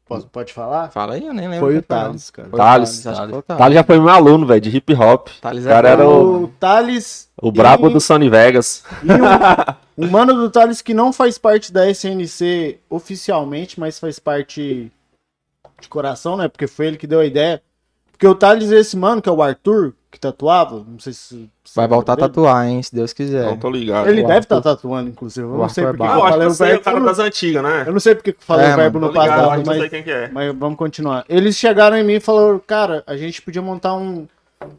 Posso, 0.07 0.27
pode 0.27 0.53
falar? 0.53 0.91
Fala 0.91 1.15
aí, 1.15 1.27
eu 1.27 1.33
nem 1.35 1.47
lembro. 1.49 1.67
Foi 1.67 1.77
o 1.77 1.83
Thales, 1.83 2.31
cara. 2.31 2.49
Foi 2.49 2.59
Thales. 2.59 3.07
o 3.07 3.43
Thales, 3.43 3.75
já 3.75 3.85
foi 3.85 3.99
meu 4.01 4.09
aluno, 4.09 4.47
velho, 4.47 4.61
de 4.61 4.75
hip 4.77 4.93
hop. 4.95 5.29
Thales 5.41 5.65
O 5.65 5.69
cara 5.69 5.89
é 5.89 5.93
era 5.93 6.09
o- 6.09 6.45
O 6.45 6.49
Thales. 6.49 7.29
O 7.41 7.53
brabo 7.53 7.89
e- 7.89 7.93
do 7.93 8.01
Sony 8.01 8.29
Vegas. 8.29 8.83
E 9.05 9.07
um 9.97 10.09
mano 10.09 10.35
do 10.35 10.51
Thales 10.51 10.81
que 10.83 10.95
não 10.95 11.13
faz 11.13 11.39
parte 11.39 11.73
da 11.73 11.89
SNC 11.91 12.79
oficialmente, 12.89 13.79
mas 13.79 13.99
faz 13.99 14.19
parte 14.19 14.91
de 15.81 15.89
coração, 15.89 16.37
né? 16.37 16.49
Porque 16.49 16.67
foi 16.67 16.87
ele 16.87 16.97
que 16.97 17.07
deu 17.07 17.21
a 17.21 17.27
ideia. 17.27 17.63
Porque 18.11 18.27
o 18.27 18.35
Thales 18.35 18.71
esse 18.71 18.97
mano, 18.97 19.21
que 19.21 19.29
é 19.29 19.33
o 19.33 19.43
Arthur, 19.43 19.95
que 20.11 20.21
tatuava, 20.21 20.85
não 20.87 20.99
sei 21.01 21.13
se. 21.13 21.51
se 21.65 21.75
Vai 21.75 21.89
voltar 21.89 22.13
a 22.13 22.17
tatuar, 22.17 22.69
hein? 22.69 22.81
Se 22.83 22.95
Deus 22.95 23.13
quiser. 23.13 23.47
Não 23.47 23.57
tô 23.57 23.69
ligado. 23.69 24.09
Ele 24.09 24.23
O 24.23 24.27
deve 24.29 24.39
estar 24.41 24.57
Arthur- 24.57 24.77
tatuando, 24.77 25.11
inclusive. 25.11 25.45
Eu 25.45 25.51
o 25.55 25.59
não 25.59 25.69
sei 25.69 25.85
é 25.85 25.87
porque. 25.89 26.03
Ah, 26.05 26.07
eu 26.07 26.13
eu 26.19 26.25
acho 26.25 26.27
que 26.27 26.31
falei 26.33 26.47
o 26.47 26.49
é 26.49 26.53
o 26.53 26.55
verbo. 26.55 26.85
cara 26.85 26.97
eu 26.97 27.01
não- 27.01 27.07
das 27.09 27.19
antigas, 27.19 27.63
né? 27.65 27.85
Eu 27.87 27.93
não 27.93 28.01
sei 28.01 28.15
porque 28.15 28.33
que 28.33 28.39
eu 28.39 28.47
falei 28.47 28.67
É, 28.67 28.73
o 28.75 28.77
verbo 28.77 28.99
no 29.01 29.09
ligado, 29.09 29.27
eu 29.27 29.31
passado, 29.33 29.59
eu 29.61 29.65
sei 29.67 29.79
mas, 29.81 29.91
quem 29.91 30.03
que 30.05 30.11
é. 30.11 30.29
mas 30.29 30.55
vamos 30.57 30.79
continuar. 30.79 31.25
Eles 31.29 31.57
chegaram 31.57 31.97
em 31.97 32.05
mim 32.05 32.15
e 32.15 32.21
falaram, 32.21 32.61
cara, 32.65 33.03
a 33.07 33.17
gente 33.17 33.43
podia 33.43 33.61
montar 33.63 33.95
um, 33.95 34.29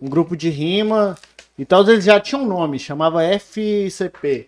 um 0.01 0.07
grupo 0.09 0.37
de 0.37 0.49
rima 0.49 1.17
e 1.57 1.65
tal. 1.65 1.81
Eles 1.89 2.05
já 2.05 2.19
tinham 2.21 2.43
um 2.43 2.47
nome, 2.47 2.79
chamava 2.79 3.21
FCP. 3.23 4.47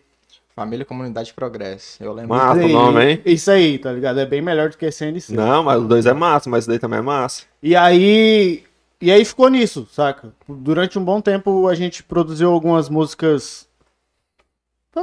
Família 0.56 0.86
Comunidade 0.86 1.34
Progresso. 1.34 2.02
Eu 2.02 2.14
lembro. 2.14 2.30
Massa 2.30 2.64
o 2.64 2.68
nome, 2.70 3.02
aí- 3.02 3.12
hein? 3.12 3.22
Isso 3.26 3.52
aí, 3.52 3.78
tá 3.78 3.92
ligado? 3.92 4.20
É 4.20 4.26
bem 4.26 4.42
melhor 4.42 4.70
do 4.70 4.78
que 4.78 4.90
CNC. 4.90 5.34
Não, 5.34 5.64
mas 5.64 5.82
os 5.82 5.88
dois 5.88 6.06
é 6.06 6.14
massa, 6.14 6.50
mas 6.50 6.60
esse 6.64 6.70
daí 6.70 6.80
também 6.80 7.00
é 7.00 7.02
massa. 7.02 7.44
E 7.62 7.76
aí. 7.76 8.64
E 9.02 9.12
aí 9.12 9.26
ficou 9.26 9.50
nisso, 9.50 9.86
saca? 9.92 10.34
Durante 10.48 10.98
um 10.98 11.04
bom 11.04 11.20
tempo 11.20 11.68
a 11.68 11.76
gente 11.76 12.02
produziu 12.02 12.50
algumas 12.52 12.88
músicas. 12.90 13.68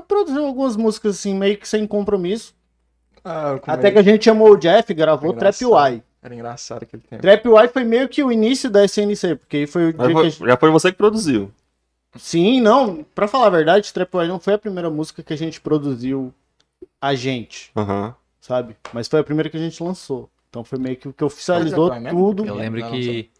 Produziu 0.08 0.46
algumas 0.46 0.74
músicas 0.74 1.16
assim, 1.16 1.34
meio 1.34 1.58
que 1.58 1.68
sem 1.68 1.86
compromisso. 1.86 2.54
Ah, 3.22 3.58
Até 3.66 3.90
que 3.90 3.98
a 3.98 4.02
gente 4.02 4.24
chamou 4.24 4.50
o 4.52 4.56
Jeff 4.56 4.90
e 4.90 4.94
gravou 4.94 5.34
Trap. 5.34 5.54
Y. 5.62 6.02
Era 6.22 6.34
engraçado 6.34 6.84
aquele 6.84 7.02
tempo. 7.02 7.20
Trap 7.20 7.44
Y 7.46 7.68
foi 7.68 7.84
meio 7.84 8.08
que 8.08 8.22
o 8.24 8.32
início 8.32 8.70
da 8.70 8.84
SNC, 8.84 9.36
porque 9.36 9.58
aí 9.58 9.66
foi 9.66 9.90
o 9.90 9.94
Mas 9.96 10.06
dia 10.06 10.06
que 10.06 10.12
a 10.12 10.14
foi- 10.14 10.30
gente... 10.30 10.46
já 10.48 10.56
foi 10.56 10.70
você 10.70 10.90
que 10.90 10.96
produziu. 10.98 11.50
Sim, 12.16 12.60
não, 12.60 13.04
pra 13.14 13.26
falar 13.26 13.46
a 13.46 13.50
verdade, 13.50 13.92
Trap 13.92 14.14
Y 14.14 14.28
não 14.28 14.38
foi 14.38 14.54
a 14.54 14.58
primeira 14.58 14.90
música 14.90 15.22
que 15.22 15.32
a 15.32 15.36
gente 15.36 15.60
produziu 15.60 16.32
a 17.00 17.14
gente, 17.14 17.70
Aham. 17.76 18.14
sabe? 18.40 18.76
Mas 18.92 19.08
foi 19.08 19.20
a 19.20 19.24
primeira 19.24 19.48
que 19.48 19.56
a 19.56 19.60
gente 19.60 19.82
lançou. 19.82 20.28
Então 20.50 20.62
foi 20.62 20.78
meio 20.78 20.96
que 20.96 21.08
o 21.08 21.12
que 21.12 21.24
oficializou 21.24 21.90
mesmo? 21.94 22.10
tudo. 22.10 22.46
Eu 22.46 22.54
lembro 22.54 22.80
Não, 22.80 22.90
que. 22.90 23.30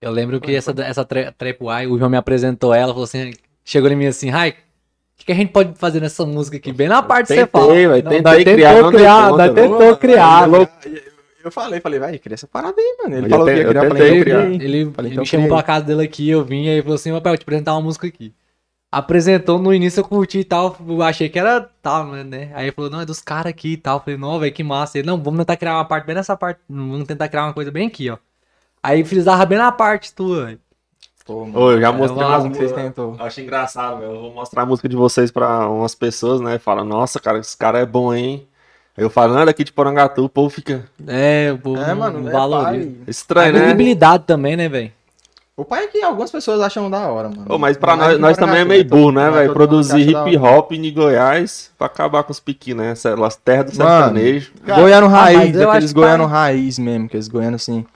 Eu 0.00 0.10
lembro 0.12 0.40
que 0.40 0.54
essa, 0.54 0.72
essa 0.82 1.04
tra- 1.04 1.32
Trap 1.32 1.60
Y, 1.62 1.86
o 1.90 1.98
João 1.98 2.10
me 2.10 2.16
apresentou 2.16 2.72
ela, 2.72 2.92
falou 2.92 3.04
assim, 3.04 3.32
chegou 3.64 3.90
em 3.90 3.96
mim 3.96 4.06
assim, 4.06 4.28
Rai, 4.30 4.50
o 4.50 4.54
que, 5.16 5.24
que 5.26 5.32
a 5.32 5.34
gente 5.34 5.50
pode 5.50 5.76
fazer 5.76 6.00
nessa 6.00 6.24
música 6.24 6.58
aqui? 6.58 6.72
Bem 6.72 6.86
na 6.86 7.02
parte 7.02 7.26
que 7.28 7.34
você 7.34 7.46
Tentei, 7.46 7.60
fala. 7.60 7.74
velho, 7.74 8.04
Não, 8.04 8.10
tentei 8.12 8.44
criar, 8.44 8.68
tentou 8.74 8.82
não 8.84 8.98
criar, 8.98 9.30
nós 9.30 9.36
velho. 9.38 9.54
tentou 9.54 9.96
criar. 9.96 10.48
Eu, 11.46 11.52
falei, 11.52 11.80
falei, 11.80 12.00
vai, 12.00 12.18
cria 12.18 12.34
essa 12.34 12.46
parada 12.48 12.74
aí, 12.76 12.96
mano. 13.02 13.16
Ele 13.16 13.26
Eu 13.26 13.30
falou 13.30 13.46
que 13.46 13.52
ia 13.52 13.68
criar, 13.68 13.84
eu 13.84 13.88
falei, 13.88 14.18
eu 14.18 14.20
criar. 14.24 14.46
Ele, 14.46 14.60
Falei, 14.90 15.08
ele 15.10 15.14
então 15.14 15.22
me 15.22 15.26
chamou 15.26 15.48
pra 15.48 15.62
casa 15.62 15.84
dele 15.84 16.02
aqui, 16.02 16.28
eu 16.28 16.44
vim, 16.44 16.68
aí 16.68 16.82
falou 16.82 16.96
assim, 16.96 17.12
papai, 17.12 17.32
eu 17.34 17.38
te 17.38 17.42
apresentar 17.42 17.72
uma 17.74 17.82
música 17.82 18.06
aqui. 18.06 18.34
Apresentou 18.90 19.58
no 19.58 19.72
início, 19.74 20.00
eu 20.00 20.04
curti 20.04 20.38
e 20.40 20.44
tal, 20.44 20.76
eu 20.88 21.02
achei 21.02 21.28
que 21.28 21.38
era 21.38 21.60
tal, 21.82 22.06
né? 22.06 22.50
Aí 22.54 22.66
ele 22.66 22.72
falou, 22.72 22.90
não, 22.90 23.00
é 23.00 23.06
dos 23.06 23.20
caras 23.20 23.50
aqui 23.50 23.72
e 23.72 23.76
tal. 23.76 23.98
Eu 23.98 24.00
falei, 24.00 24.18
não, 24.18 24.38
velho, 24.40 24.52
que 24.52 24.62
massa. 24.64 24.98
Ele, 24.98 25.06
não, 25.06 25.22
vamos 25.22 25.38
tentar 25.38 25.56
criar 25.56 25.74
uma 25.74 25.84
parte 25.84 26.04
bem 26.06 26.14
nessa 26.16 26.36
parte, 26.36 26.60
vamos 26.68 27.06
tentar 27.06 27.28
criar 27.28 27.44
uma 27.44 27.52
coisa 27.54 27.70
bem 27.70 27.86
aqui, 27.86 28.10
ó. 28.10 28.16
Aí 28.82 29.04
frisava 29.04 29.44
bem 29.46 29.58
na 29.58 29.70
parte 29.70 30.12
tua, 30.14 30.46
velho. 30.46 30.60
Pô. 31.24 31.42
Ô, 31.52 31.72
eu 31.72 31.80
já 31.80 31.88
É, 31.88 31.92
mostrei 31.92 32.22
eu 32.24 32.28
umas 32.28 32.42
vou- 32.42 32.50
que 32.52 32.56
vocês 32.58 32.72
tentou. 32.72 33.16
Eu 33.18 33.24
acho 33.24 33.40
engraçado, 33.40 33.98
velho. 34.00 34.12
Eu 34.12 34.20
vou 34.20 34.32
mostrar 34.32 34.62
a 34.62 34.66
música 34.66 34.88
de 34.88 34.96
vocês 34.96 35.30
pra 35.30 35.68
umas 35.68 35.94
pessoas, 35.94 36.40
né? 36.40 36.58
Fala, 36.58 36.82
nossa, 36.84 37.18
cara, 37.20 37.38
esse 37.38 37.56
cara 37.56 37.78
é 37.80 37.86
bom, 37.86 38.14
hein? 38.14 38.48
Aí 38.96 39.04
eu 39.04 39.10
falando 39.10 39.48
aqui 39.48 39.62
de 39.64 39.72
Porangatu, 39.72 40.24
o 40.24 40.28
povo 40.28 40.48
fica 40.48 40.84
É, 41.06 41.50
o 41.54 41.58
povo 41.58 41.80
É, 41.80 41.92
mano, 41.94 42.20
não 42.20 42.28
é 42.28 42.32
valoriza. 42.32 42.86
pai. 42.86 42.92
A 43.06 43.10
estranho, 43.10 43.52
né? 43.52 43.60
visibilidade 43.64 44.24
também, 44.24 44.56
né, 44.56 44.68
velho? 44.68 44.90
O 45.56 45.64
pai 45.64 45.84
é 45.84 45.86
que 45.86 46.02
algumas 46.02 46.30
pessoas 46.30 46.60
acham 46.60 46.90
da 46.90 47.06
hora, 47.08 47.28
mano. 47.30 47.46
Ô, 47.48 47.56
mas 47.58 47.76
pra 47.78 47.96
Não 47.96 48.04
é 48.04 48.08
nós, 48.08 48.18
nós 48.20 48.36
também 48.36 48.60
é 48.60 48.64
meio 48.64 48.82
né? 48.84 48.88
Todo- 48.90 48.98
burro, 48.98 49.12
né, 49.12 49.26
é 49.26 49.30
velho? 49.30 49.44
mundo 49.48 49.54
Produzir 49.54 50.04
que 50.06 50.10
hip 50.30 50.36
hop 50.38 50.72
em 50.72 50.92
Goiás 50.92 51.70
pra 51.78 51.86
acabar 51.86 52.22
com 52.24 52.32
os 52.32 52.40
piqui, 52.40 52.74
né? 52.74 52.90
As 52.92 53.36
terras 53.36 53.72
do 53.72 53.78
Mano, 53.78 54.04
sertanejo. 54.18 54.52
Cara, 54.66 54.80
Goiano 54.82 55.06
ah, 55.06 55.10
mas 55.10 55.18
raiz, 55.36 55.56
eu 55.56 55.70
aqueles 55.70 55.92
que 55.92 55.98
goiano 55.98 56.24
tá- 56.24 56.30
raiz 56.30 56.78
mesmo, 56.78 57.06
aqueles 57.06 57.28
goianos 57.28 57.62
assim, 57.62 57.86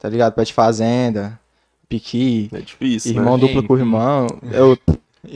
tá 0.00 0.08
ligado? 0.08 0.32
Pé 0.34 0.42
de 0.42 0.52
fazenda, 0.52 1.38
piqui, 1.88 2.48
É 2.52 2.58
difícil, 2.58 3.12
irmão 3.12 3.36
né? 3.36 3.46
duplo 3.46 3.62
com 3.62 3.74
o 3.74 3.78
irmão. 3.78 4.26
Eu 4.50 4.76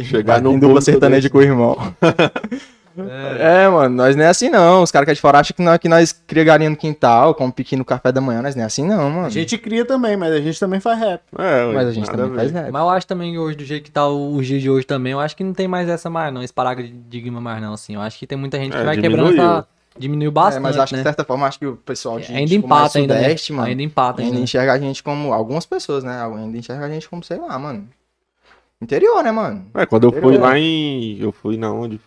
Chegar 0.02 0.44
em 0.44 0.58
dupla 0.58 0.80
sertaneja 0.80 1.30
com 1.30 1.38
o 1.38 1.42
irmão. 1.42 1.76
É. 3.07 3.69
mano, 3.69 3.95
nós 3.95 4.17
não 4.17 4.25
é 4.25 4.28
assim 4.28 4.49
não. 4.49 4.83
Os 4.83 4.90
caras 4.90 5.05
que 5.07 5.11
é 5.11 5.14
de 5.14 5.21
fora 5.21 5.38
acham 5.38 5.55
que 5.55 5.62
nós, 5.62 5.78
que 5.78 5.88
nós 5.88 6.12
cria 6.26 6.45
galinha 6.45 6.71
no 6.71 6.76
quintal, 6.76 7.35
come 7.35 7.52
piqui 7.52 7.76
no 7.76 7.85
café 7.85 8.11
da 8.11 8.21
manhã, 8.21 8.43
nós 8.43 8.55
não 8.57 8.62
é 8.62 8.67
assim 8.67 8.85
não, 8.87 9.11
mano. 9.11 9.26
A 9.26 9.31
gente 9.31 9.57
cria 9.59 9.85
também, 9.85 10.17
mas 10.17 10.33
a 10.33 10.40
gente 10.40 10.59
também 10.59 10.81
faz 10.81 10.99
rap. 10.99 11.21
É, 11.38 11.73
Mas 11.73 11.88
a 11.88 11.93
gente 11.93 12.11
também 12.11 12.31
ver. 12.31 12.37
faz 12.37 12.50
rap. 12.52 12.71
Mas 12.71 12.83
eu 12.83 12.88
acho 12.90 13.07
também 13.07 13.33
que 13.33 13.38
hoje, 13.38 13.57
do 13.57 13.64
jeito 13.64 13.85
que 13.85 13.90
tá 13.90 14.07
o- 14.09 14.35
os 14.37 14.47
dias 14.47 14.62
de 14.62 14.71
hoje 14.71 14.87
também, 14.87 15.12
eu 15.12 15.21
acho 15.21 15.37
que 15.37 15.45
não 15.45 15.52
tem 15.55 15.69
mais 15.69 15.88
essa 15.88 16.09
mais, 16.11 16.33
não. 16.33 16.43
Esse 16.43 16.52
paradigma 16.52 17.40
mais, 17.40 17.61
não, 17.62 17.75
assim. 17.75 17.95
Eu 17.95 18.00
acho 18.00 18.19
que 18.19 18.26
tem 18.26 18.37
muita 18.38 18.59
gente 18.59 18.73
que 18.73 18.78
É, 18.78 18.85
vai 18.85 18.97
diminuiu. 18.97 19.26
quebrando 19.31 19.59
essa. 19.59 19.67
Diminuiu 19.99 20.31
bastante. 20.31 20.59
É, 20.59 20.61
mas 20.61 20.78
acho 20.78 20.90
que 20.90 20.97
né? 20.97 21.02
de 21.02 21.09
certa 21.09 21.25
forma, 21.25 21.47
acho 21.47 21.59
que 21.59 21.67
o 21.67 21.75
pessoal 21.76 22.21
de 22.21 22.33
ainda 22.33 22.47
tipo, 22.49 22.69
mais 22.69 22.83
empata 22.83 22.99
ainda, 23.00 23.14
né? 23.14 23.21
sudeste, 23.23 23.52
mano, 23.52 23.69
Ainda 23.69 23.83
empata 23.83 24.21
ainda 24.23 24.33
ainda. 24.35 24.45
enxerga 24.45 24.73
a 24.75 24.78
gente 24.78 25.02
como, 25.02 25.33
algumas 25.33 25.67
pessoas, 25.67 26.05
né, 26.05 26.23
ainda 26.23 26.57
enxerga 26.57 26.87
a 26.87 26.88
gente 26.88 27.09
como, 27.09 27.25
sei 27.25 27.37
lá, 27.37 27.59
mano, 27.59 27.88
interior, 28.81 29.25
né, 29.25 29.33
mano? 29.33 29.67
É, 29.75 29.85
quando 29.87 30.05
eu 30.05 30.11
fui 30.12 30.19
Interior. 30.21 30.40
lá 30.43 30.57
em. 30.57 31.19
Eu 31.21 31.33
fui 31.33 31.57
na 31.57 31.73
onde? 31.73 32.00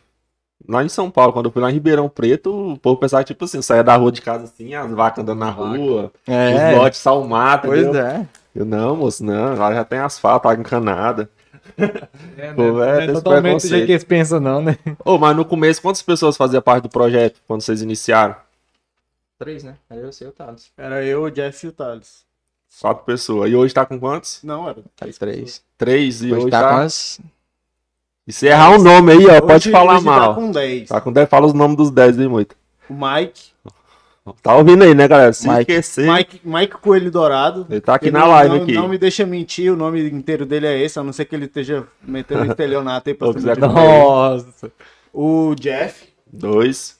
Lá 0.67 0.83
em 0.83 0.89
São 0.89 1.09
Paulo, 1.09 1.33
quando 1.33 1.45
eu 1.47 1.51
fui 1.51 1.61
lá 1.61 1.69
em 1.69 1.73
Ribeirão 1.73 2.07
Preto, 2.07 2.73
o 2.73 2.77
povo 2.77 2.99
pensava, 2.99 3.23
tipo 3.23 3.45
assim, 3.45 3.61
saia 3.61 3.83
da 3.83 3.95
rua 3.95 4.11
de 4.11 4.21
casa 4.21 4.43
assim, 4.45 4.73
as 4.75 4.91
vacas 4.91 5.23
andando 5.23 5.39
na 5.39 5.49
rua, 5.49 6.11
os 6.27 6.77
lotes 6.77 6.99
só 6.99 7.19
o 7.21 7.27
mato, 7.27 7.67
pois 7.67 7.81
entendeu? 7.81 8.05
é. 8.05 8.27
Eu, 8.53 8.65
não, 8.65 8.95
moço, 8.97 9.23
não, 9.23 9.55
lá 9.55 9.73
já 9.73 9.83
tem 9.85 9.99
asfalto, 9.99 10.47
água 10.47 10.61
encanada. 10.61 11.29
É, 12.37 12.53
Pô, 12.53 12.73
né? 12.79 13.03
é, 13.03 13.07
Não 13.07 13.13
esse 13.13 13.13
totalmente 13.13 13.61
do 13.61 13.67
jeito 13.67 13.85
que 13.85 13.91
eles 13.93 14.03
pensam, 14.03 14.39
não, 14.39 14.61
né? 14.61 14.77
Ô, 15.05 15.17
mas 15.17 15.35
no 15.35 15.45
começo, 15.45 15.81
quantas 15.81 16.01
pessoas 16.01 16.35
faziam 16.35 16.61
parte 16.61 16.83
do 16.83 16.89
projeto 16.89 17.39
quando 17.47 17.61
vocês 17.61 17.81
iniciaram? 17.81 18.35
Três, 19.39 19.63
né? 19.63 19.75
Aí 19.89 19.99
eu 19.99 20.11
sei 20.11 20.27
o 20.27 20.31
Thales. 20.31 20.71
Era 20.77 21.03
eu, 21.03 21.23
o 21.23 21.29
Jeff 21.31 21.65
e 21.65 21.69
o 21.69 21.71
Thales. 21.71 22.25
Quatro 22.79 23.03
pessoas. 23.05 23.49
E 23.51 23.55
hoje 23.55 23.73
tá 23.73 23.85
com 23.85 23.99
quantos? 23.99 24.39
Não, 24.43 24.67
era 24.67 24.79
Tá 24.95 25.07
três. 25.19 25.61
Três. 25.77 26.21
E 26.21 26.27
Hoje 26.31 26.41
hoje 26.43 26.49
tá 26.51 26.61
tá. 26.61 26.69
com 26.69 26.75
as... 26.77 27.19
E 28.27 28.31
se 28.33 28.47
errar 28.47 28.71
o 28.71 28.81
nome 28.83 29.11
aí, 29.13 29.25
ó, 29.27 29.41
pode 29.41 29.53
Hoje- 29.67 29.71
falar 29.71 29.95
hoje 29.95 30.05
mal. 30.05 30.29
Tá 30.29 30.41
com 30.41 30.51
10. 30.51 30.89
Tá 30.89 31.01
com 31.01 31.11
10, 31.11 31.29
fala 31.29 31.47
os 31.47 31.53
nomes 31.53 31.75
dos 31.77 31.91
10 31.91 32.19
aí, 32.19 32.27
muito. 32.27 32.55
O 32.89 32.93
Mike, 32.93 33.51
Tá 34.43 34.55
ouvindo 34.55 34.83
aí, 34.83 34.93
né, 34.93 35.07
galera? 35.07 35.33
Se 35.33 35.47
Mike. 35.49 35.61
esquecer. 35.61 36.07
Mike, 36.09 36.41
Mike 36.43 36.77
Coelho 36.77 37.09
Dourado. 37.09 37.65
Ele 37.69 37.81
tá 37.81 37.95
aqui 37.95 38.05
Ele 38.05 38.11
na 38.17 38.25
live 38.27 38.55
não, 38.55 38.63
aqui. 38.63 38.73
Não 38.73 38.87
me 38.87 38.97
deixa 38.99 39.25
mentir, 39.25 39.73
o 39.73 39.75
nome 39.75 40.07
inteiro 40.11 40.45
dele 40.45 40.67
é 40.67 40.79
esse, 40.79 40.99
a 40.99 41.03
não 41.03 41.11
ser 41.11 41.25
que 41.25 41.35
ele 41.35 41.45
esteja 41.45 41.87
metendo 42.03 42.45
estelionato 42.45 43.09
aí 43.09 43.15
pra 43.15 43.33
cima 43.33 43.55
de. 43.55 43.61
Nossa. 43.61 44.71
O 45.11 45.55
Jeff, 45.55 46.07
Dois. 46.31 46.99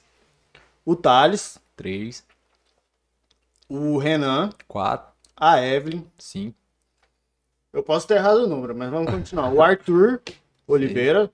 o 0.84 0.96
Thales, 0.96 1.58
Três, 1.76 2.24
o 3.68 3.96
Renan, 3.98 4.50
quatro, 4.66 5.06
a 5.36 5.64
Evelyn. 5.64 6.02
cinco. 6.18 6.56
Eu 7.72 7.84
posso 7.84 8.06
ter 8.06 8.14
errado 8.16 8.38
o 8.44 8.46
número, 8.48 8.74
mas 8.76 8.90
vamos 8.90 9.10
continuar. 9.10 9.50
O 9.52 9.62
Arthur 9.62 10.20
Oliveira, 10.72 11.30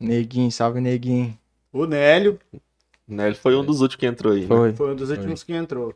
Neguinho, 0.00 0.50
salve 0.52 0.80
Neguinho. 0.80 1.36
o 1.72 1.86
Nélio, 1.86 2.38
Né, 3.06 3.26
ele 3.28 3.34
foi 3.34 3.56
um 3.56 3.64
dos 3.64 3.80
últimos 3.80 3.96
que 4.00 4.06
entrou 4.06 4.32
aí. 4.32 4.40
né? 4.42 4.46
Foi. 4.46 4.72
foi 4.74 4.92
um 4.92 4.96
dos 4.96 5.10
últimos 5.10 5.42
que 5.42 5.52
entrou. 5.52 5.94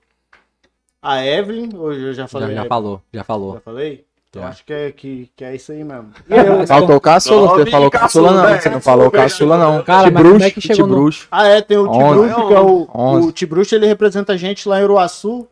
A 1.01 1.25
Evelyn, 1.27 1.71
hoje 1.77 2.01
eu 2.01 2.15
já 2.15 2.23
Já, 2.23 2.29
falei. 2.29 2.49
já 2.49 2.53
Evelyn? 2.55 2.69
falou, 2.69 3.03
já 3.13 3.25
falou. 3.25 3.55
Já 3.55 3.61
falei? 3.61 4.05
Então 4.31 4.43
Já. 4.43 4.49
acho 4.49 4.65
que 4.65 4.73
é, 4.73 4.91
que, 4.93 5.31
que 5.37 5.45
é 5.45 5.55
isso 5.55 5.73
aí 5.73 5.85
mesmo. 5.85 6.11
Faltou 6.67 6.97
o 6.97 7.01
caçula, 7.01 7.49
você 7.49 7.71
falou 7.71 7.91
caçula, 7.91 8.29
caçula 8.29 8.33
não, 8.33 8.51
né? 8.51 8.61
você 8.61 8.71
não 8.71 8.81
falou 8.81 9.11
caçula 9.11 9.59
não. 9.59 9.83
Cara, 9.83 10.11
mas 10.11 10.23
como 10.23 10.43
é 10.43 10.51
que 10.51 10.61
chegou 10.61 10.87
no- 10.87 10.95
Tibruxo. 10.95 11.29
Ah, 11.31 11.47
é, 11.49 11.61
tem 11.61 11.77
o. 11.77 11.87
Tibruxo, 11.91 12.49
que 12.49 12.55
é 12.55 12.61
o, 12.61 12.89
Onze. 12.95 13.29
o 13.29 13.33
Tibruxo, 13.33 13.75
ele 13.75 13.87
representa 13.87 14.33
a 14.33 14.37
gente 14.39 14.67
lá 14.67 14.81
em 14.81 14.85
Uruaçu 14.85 15.47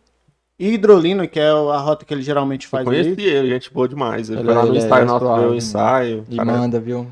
e 0.60 0.74
Hidrolina, 0.74 1.26
que 1.26 1.40
é 1.40 1.48
a 1.48 1.78
rota 1.78 2.04
que 2.04 2.12
ele 2.14 2.22
geralmente 2.22 2.66
Eu 2.66 2.70
faz 2.70 2.84
conheci 2.84 3.10
ali. 3.12 3.24
ele, 3.26 3.48
gente 3.50 3.72
boa 3.72 3.88
demais. 3.88 4.28
Ele, 4.30 4.40
Ele 4.40 4.44
foi 4.46 4.54
lá 4.54 4.60
é- 4.60 4.64
no 4.64 4.70
ele 4.70 4.78
é 4.78 4.86
ensaio 4.86 5.06
nosso, 5.06 5.24
suave, 5.24 5.40
ver 5.40 5.46
o 5.46 5.50
né? 5.50 5.56
ensaio. 5.56 6.24
E 6.28 6.36
cara, 6.36 6.52
manda, 6.52 6.78
viu? 6.78 7.06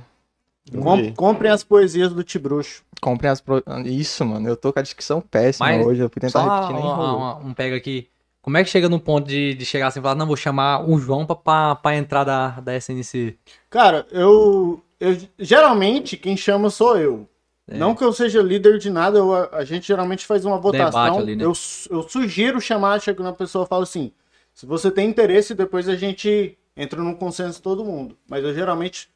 eu 0.72 0.82
Com- 0.82 1.12
comprem 1.14 1.50
as 1.50 1.64
poesias 1.64 2.12
do 2.12 2.22
Tibruxo. 2.22 2.82
Comprem 3.00 3.30
as... 3.30 3.40
Pro... 3.40 3.62
Isso, 3.86 4.24
mano, 4.24 4.48
eu 4.48 4.56
tô 4.56 4.72
com 4.72 4.78
a 4.78 4.82
descrição 4.82 5.20
péssima 5.20 5.66
Mas 5.66 5.86
hoje, 5.86 6.00
eu 6.02 6.10
fui 6.10 6.20
tentar 6.20 6.40
Só 6.42 6.54
repetir, 6.54 6.74
nem 6.74 6.84
uma- 6.84 6.94
rolou. 6.94 7.16
uma- 7.16 7.36
um 7.38 7.54
pega 7.54 7.74
aqui. 7.76 8.06
Como 8.42 8.56
é 8.56 8.64
que 8.64 8.70
chega 8.70 8.88
no 8.88 8.98
ponto 9.00 9.26
de, 9.28 9.54
de 9.54 9.64
chegar 9.66 9.88
assim 9.88 9.98
e 9.98 10.02
falar, 10.02 10.14
não, 10.14 10.26
vou 10.26 10.36
chamar 10.36 10.88
o 10.88 10.98
João 10.98 11.24
pra, 11.26 11.36
pra, 11.36 11.74
pra 11.76 11.96
entrar 11.96 12.24
da, 12.24 12.48
da 12.60 12.74
SNC? 12.76 13.36
Cara, 13.70 14.06
eu, 14.10 14.82
eu 15.00 15.16
geralmente 15.38 16.16
quem 16.16 16.36
chama 16.36 16.70
sou 16.70 16.96
eu. 16.98 17.26
É. 17.68 17.76
Não 17.76 17.94
que 17.94 18.02
eu 18.02 18.12
seja 18.12 18.40
líder 18.42 18.78
de 18.78 18.90
nada, 18.90 19.18
eu- 19.18 19.34
a, 19.54 19.64
gente 19.64 19.86
geralmente 19.86 20.24
faz 20.26 20.44
uma 20.44 20.58
votação. 20.58 21.18
Ali, 21.18 21.36
né? 21.36 21.44
eu, 21.44 21.52
eu 21.90 22.02
sugiro 22.08 22.60
chamar, 22.60 23.00
chego 23.00 23.22
na 23.22 23.32
pessoa 23.32 23.64
e 23.64 23.68
falo 23.68 23.82
assim: 23.82 24.10
se 24.54 24.64
você 24.64 24.90
tem 24.90 25.08
interesse, 25.08 25.54
depois 25.54 25.88
a 25.88 25.94
gente 25.94 26.56
entra 26.76 27.02
num 27.02 27.14
consenso 27.14 27.60
todo 27.62 27.84
mundo. 27.84 28.16
Mas 28.26 28.42
eu 28.42 28.54
geralmente 28.54 29.08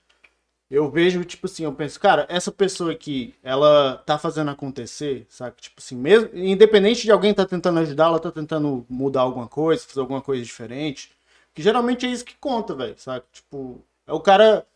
eu 0.72 0.90
vejo, 0.90 1.22
tipo 1.22 1.46
assim, 1.46 1.64
eu 1.64 1.72
penso, 1.74 2.00
cara, 2.00 2.26
essa 2.30 2.50
pessoa 2.50 2.92
aqui, 2.92 3.34
ela 3.42 4.02
tá 4.06 4.18
fazendo 4.18 4.50
acontecer, 4.50 5.26
sabe? 5.28 5.56
Tipo 5.60 5.76
assim, 5.78 5.94
mesmo, 5.94 6.30
independente 6.32 7.02
de 7.02 7.10
alguém 7.12 7.34
tá 7.34 7.44
tentando 7.44 7.78
ajudar, 7.80 8.06
ela 8.06 8.18
tá 8.18 8.30
tentando 8.32 8.86
mudar 8.88 9.20
alguma 9.20 9.46
coisa, 9.46 9.84
fazer 9.86 10.00
alguma 10.00 10.22
coisa 10.22 10.42
diferente. 10.42 11.12
Que 11.54 11.62
geralmente 11.62 12.06
é 12.06 12.08
isso 12.08 12.24
que 12.24 12.34
conta, 12.40 12.74
velho, 12.74 12.94
sabe? 12.96 13.22
Tipo, 13.30 13.84
é 14.06 14.14
o 14.14 14.20
cara 14.20 14.66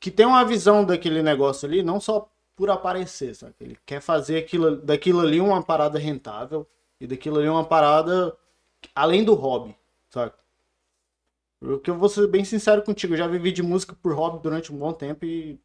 que 0.00 0.10
tem 0.10 0.26
uma 0.26 0.44
visão 0.44 0.84
daquele 0.84 1.22
negócio 1.22 1.68
ali, 1.68 1.84
não 1.84 2.00
só 2.00 2.28
por 2.56 2.70
aparecer, 2.70 3.34
sabe? 3.34 3.54
Ele 3.60 3.78
quer 3.84 4.00
fazer 4.00 4.38
aquilo, 4.38 4.76
daquilo 4.76 5.20
ali 5.20 5.40
uma 5.40 5.62
parada 5.62 5.98
rentável 5.98 6.66
e 7.00 7.06
daquilo 7.06 7.38
ali 7.38 7.48
uma 7.48 7.64
parada 7.64 8.36
além 8.94 9.24
do 9.24 9.34
hobby, 9.34 9.76
sabe? 10.10 10.32
Porque 11.60 11.90
eu 11.90 11.98
vou 11.98 12.08
ser 12.08 12.26
bem 12.26 12.44
sincero 12.44 12.82
contigo, 12.82 13.14
eu 13.14 13.18
já 13.18 13.26
vivi 13.26 13.50
de 13.50 13.62
música 13.62 13.96
por 14.02 14.14
hobby 14.14 14.42
durante 14.42 14.72
um 14.72 14.76
bom 14.78 14.92
tempo 14.92 15.24
e 15.24 15.58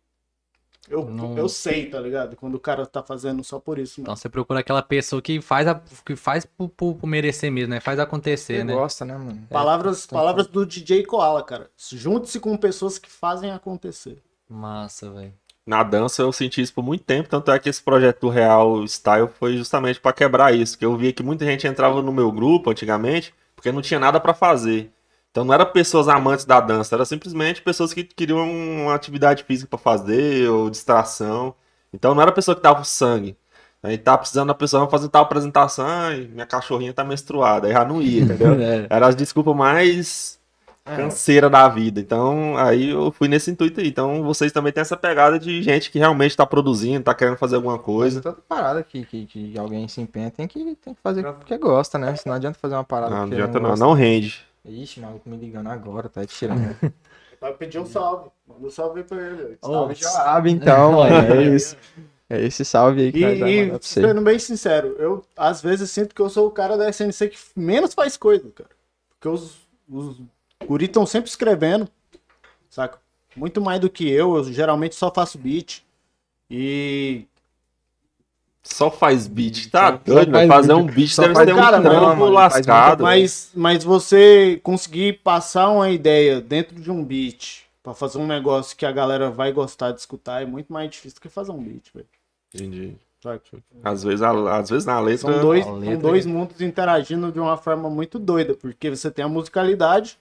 eu, 0.90 1.06
Não- 1.06 1.38
eu 1.38 1.50
sei, 1.50 1.90
tá 1.90 2.00
ligado? 2.00 2.36
Quando 2.36 2.56
o 2.56 2.60
cara 2.60 2.86
tá 2.86 3.04
fazendo 3.04 3.44
só 3.44 3.60
por 3.60 3.78
isso, 3.78 4.00
Então 4.02 4.12
mano. 4.12 4.18
você 4.18 4.30
procura 4.30 4.62
aquela 4.62 4.82
pessoa 4.82 5.22
que 5.22 5.42
faz, 5.42 5.68
a, 5.68 5.76
que 6.06 6.16
faz 6.16 6.46
por, 6.46 6.70
por- 6.70 6.96
por 6.96 7.06
merecer 7.08 7.52
mesmo, 7.52 7.72
né? 7.74 7.80
Faz 7.80 8.00
acontecer, 8.00 8.58
Você 8.60 8.64
né? 8.64 8.74
gosta, 8.74 9.06
né, 9.06 9.18
mano? 9.18 9.48
Palavras, 9.50 10.08
tá 10.08 10.16
palavras 10.16 10.48
do 10.48 10.66
DJ 10.66 11.06
Koala, 11.06 11.44
cara. 11.44 11.70
Junte-se 11.92 12.40
com 12.40 12.56
pessoas 12.58 12.98
que 12.98 13.10
fazem 13.10 13.52
acontecer. 13.52 14.24
Massa, 14.50 15.12
velho. 15.12 15.34
Na 15.70 15.84
dança 15.84 16.24
eu 16.24 16.32
senti 16.32 16.64
isso 16.64 16.74
por 16.74 16.84
muito 16.84 17.04
tempo, 17.04 17.30
tanto 17.30 17.52
é 17.52 17.60
que 17.60 17.70
esse 17.70 17.80
projeto 17.80 18.22
do 18.22 18.30
Real 18.30 18.84
Style 18.88 19.28
foi 19.28 19.56
justamente 19.56 20.00
pra 20.00 20.12
quebrar 20.12 20.52
isso, 20.52 20.76
que 20.76 20.84
eu 20.84 20.98
via 20.98 21.14
que 21.14 21.22
muita 21.22 21.46
gente 21.46 21.68
entrava 21.68 22.02
no 22.02 22.12
meu 22.12 22.32
grupo 22.32 22.72
antigamente 22.72 23.32
porque 23.56 23.72
não 23.72 23.80
tinha 23.80 24.00
nada 24.00 24.20
pra 24.20 24.34
fazer. 24.34 24.90
Então 25.30 25.44
não 25.44 25.54
era 25.54 25.64
pessoas 25.68 26.08
amantes 26.08 26.44
da 26.44 26.60
dança, 26.60 26.96
era 26.96 27.06
simplesmente 27.06 27.62
pessoas 27.62 27.94
que 27.94 28.04
queriam 28.04 28.50
uma 28.50 28.96
atividade 28.96 29.44
física 29.44 29.70
pra 29.70 29.78
fazer 29.78 30.50
ou 30.50 30.72
distração. 30.72 31.54
Então 31.94 32.16
não 32.16 32.22
era 32.24 32.32
pessoa 32.32 32.56
que 32.56 32.64
dava 32.64 32.84
sangue. 32.84 33.38
Aí 33.84 33.96
tava 33.96 34.18
precisando 34.18 34.48
da 34.48 34.56
pessoa 34.56 34.90
fazer 34.90 35.08
tal 35.10 35.22
apresentação, 35.22 35.86
ai, 35.86 36.28
minha 36.34 36.48
cachorrinha 36.48 36.94
tá 36.96 37.04
menstruada, 37.04 37.68
aí 37.68 37.74
já 37.74 37.86
não 37.86 38.02
ia, 38.02 38.24
entendeu? 38.26 38.54
É. 38.60 38.88
Era 38.90 39.06
as 39.06 39.16
desculpas 39.16 39.56
mais. 39.56 40.39
Canseira 40.96 41.50
da 41.50 41.68
vida. 41.70 42.00
Então, 42.00 42.58
aí 42.58 42.90
eu 42.90 43.12
fui 43.12 43.28
nesse 43.28 43.50
intuito 43.52 43.80
aí. 43.80 43.88
Então, 43.88 44.24
vocês 44.24 44.52
também 44.52 44.72
têm 44.74 44.82
essa 44.82 44.98
pegada 44.98 45.40
de 45.40 45.62
gente 45.62 45.90
que 45.92 46.00
realmente 46.00 46.36
tá 46.36 46.46
produzindo, 46.46 47.04
tá 47.04 47.14
querendo 47.14 47.38
fazer 47.38 47.56
alguma 47.56 47.76
Mas 47.78 47.86
coisa. 47.86 48.22
toda 48.22 48.38
parada 48.48 48.84
que, 48.84 49.06
que, 49.06 49.26
que 49.26 49.58
alguém 49.58 49.88
se 49.88 50.02
empenha 50.02 50.30
tem 50.32 50.48
que, 50.48 50.76
tem 50.76 50.94
que 50.94 51.02
fazer 51.02 51.24
porque 51.34 51.58
gosta, 51.58 51.98
né? 51.98 52.16
Senão 52.16 52.34
não 52.34 52.38
adianta 52.38 52.60
fazer 52.60 52.76
uma 52.76 52.84
parada 52.84 53.12
Não, 53.12 53.26
não 53.28 53.34
adianta 53.34 53.60
não, 53.60 53.70
gosta. 53.70 53.86
não 53.86 53.94
rende. 53.94 54.46
Ixi, 54.66 55.00
maluco 55.00 55.30
me 55.30 55.38
ligando 55.38 55.68
agora, 55.68 56.10
tá 56.10 56.26
tirando. 56.26 56.76
Vai 57.42 57.54
pedir 57.54 57.80
um 57.80 57.86
salve. 57.86 58.30
Manda 58.48 58.68
um 58.68 58.70
salve 58.70 59.00
aí 59.00 59.06
pra 59.06 59.18
ele. 59.18 59.58
Salve, 59.64 59.96
Joab, 59.96 60.50
então. 60.52 61.06
É 61.08 61.42
isso. 61.44 61.78
É 62.30 62.40
esse 62.46 62.64
salve 62.64 63.02
aí 63.02 63.12
que 63.12 63.18
E, 63.26 63.36
vamos 63.40 63.50
e 63.56 63.70
você. 63.72 64.02
sendo 64.02 64.22
bem 64.22 64.38
sincero, 64.38 64.96
eu 65.00 65.24
às 65.36 65.62
vezes 65.64 65.90
sinto 65.90 66.14
que 66.14 66.22
eu 66.22 66.30
sou 66.30 66.46
o 66.48 66.52
cara 66.52 66.78
da 66.78 66.88
SNC 66.90 67.30
que 67.30 67.38
menos 67.56 67.96
faz 67.96 68.18
coisa, 68.18 68.48
cara. 68.54 68.70
Porque 69.10 69.28
os, 69.28 69.58
os 69.90 70.22
guri 70.66 70.86
estão 70.86 71.06
sempre 71.06 71.30
escrevendo, 71.30 71.88
saca? 72.70 73.00
Muito 73.36 73.62
mais 73.62 73.80
do 73.80 73.90
que 73.90 74.10
eu, 74.10 74.36
eu 74.36 74.44
geralmente 74.52 74.96
só 74.96 75.12
faço 75.12 75.38
beat. 75.38 75.84
E. 76.50 77.26
Só 78.62 78.92
faz 78.92 79.28
beat, 79.28 79.70
tá 79.70 79.92
Só 79.92 80.14
doido, 80.14 80.32
né? 80.32 80.48
faz 80.48 80.50
Fazer 80.50 80.74
beat. 80.74 80.80
um 80.80 80.86
beat 80.86 81.10
Só 81.10 81.22
deve 81.24 81.34
faz 81.34 81.46
ter 81.48 81.54
um 81.54 81.82
não, 81.82 82.16
mano, 82.16 82.30
lascado. 82.30 83.04
Mas, 83.04 83.52
mas 83.56 83.84
você 83.84 84.60
conseguir 84.64 85.20
passar 85.24 85.70
uma 85.70 85.90
ideia 85.90 86.42
dentro 86.42 86.76
de 86.76 86.92
um 86.92 87.04
beat 87.04 87.64
pra 87.82 87.94
fazer 87.94 88.18
um 88.18 88.28
negócio 88.28 88.76
que 88.76 88.86
a 88.86 88.92
galera 88.92 89.32
vai 89.32 89.52
gostar 89.52 89.92
de 89.92 90.00
escutar 90.00 90.42
é 90.42 90.46
muito 90.46 90.72
mais 90.72 90.90
difícil 90.90 91.16
do 91.16 91.22
que 91.22 91.30
fazer 91.30 91.52
um 91.52 91.64
beat, 91.64 91.92
velho. 91.94 92.08
Entendi. 92.54 92.96
Às 93.84 94.04
vezes, 94.04 94.22
às 94.22 94.70
vezes 94.70 94.86
na 94.86 95.00
letra. 95.00 95.32
São 95.32 95.42
dois, 95.42 95.62
a 95.62 95.66
são 95.66 95.80
letra 95.80 95.98
dois 95.98 96.26
mundos 96.26 96.62
interagindo 96.62 97.32
de 97.32 97.40
uma 97.40 97.58
forma 97.58 97.90
muito 97.90 98.18
doida, 98.18 98.54
porque 98.54 98.90
você 98.90 99.12
tem 99.12 99.26
a 99.26 99.28
musicalidade, 99.28 100.18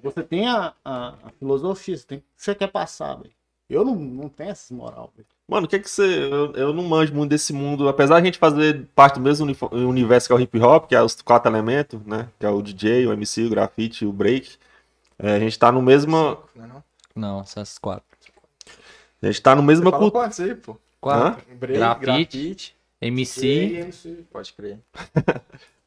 você 0.00 0.22
tem 0.22 0.48
a, 0.48 0.72
a, 0.84 1.08
a 1.24 1.30
filosofia, 1.38 1.96
você 1.96 2.06
tem 2.06 2.18
o 2.18 2.20
que 2.20 2.26
você 2.36 2.54
quer 2.54 2.68
passar, 2.68 3.14
velho. 3.16 3.30
Eu 3.68 3.84
não, 3.84 3.94
não 3.94 4.28
tenho 4.28 4.50
essa 4.50 4.74
moral, 4.74 5.10
velho. 5.16 5.26
Mano, 5.48 5.66
o 5.66 5.68
que 5.68 5.76
é 5.76 5.78
que 5.78 5.88
você. 5.88 6.02
Eu, 6.02 6.52
eu 6.52 6.72
não 6.72 6.84
manjo 6.84 7.14
muito 7.14 7.30
desse 7.30 7.52
mundo. 7.52 7.88
Apesar 7.88 8.16
de 8.16 8.22
a 8.22 8.24
gente 8.24 8.38
fazer 8.38 8.86
parte 8.94 9.14
do 9.14 9.20
mesmo 9.20 9.46
universo 9.72 10.26
que 10.26 10.32
é 10.32 10.36
o 10.36 10.40
hip 10.40 10.58
hop, 10.60 10.86
que 10.88 10.94
é 10.94 11.02
os 11.02 11.20
quatro 11.22 11.50
elementos, 11.50 12.00
né? 12.06 12.28
Que 12.38 12.46
é 12.46 12.50
o 12.50 12.60
DJ, 12.62 13.06
o 13.06 13.12
MC, 13.12 13.44
o 13.44 13.50
grafite, 13.50 14.04
o 14.06 14.12
break. 14.12 14.56
É, 15.18 15.36
a 15.36 15.38
gente 15.38 15.58
tá 15.58 15.70
no 15.72 15.80
mesmo. 15.82 16.12
Não, 16.54 16.64
é 16.64 16.66
não? 16.66 16.84
Não, 17.14 17.40
essas 17.40 17.78
quatro. 17.78 18.04
A 19.22 19.26
gente 19.26 19.40
tá 19.42 19.54
no 19.54 19.62
mesmo 19.62 19.84
Você 19.84 19.90
falou 19.90 20.10
cultura. 20.10 20.24
quantos 20.24 20.40
aí, 20.40 20.54
pô? 20.54 20.76
Quatro. 21.00 21.44
Break, 21.56 21.78
Grafite. 21.78 22.74
MC. 23.00 24.24
Pode 24.32 24.52
crer. 24.52 24.78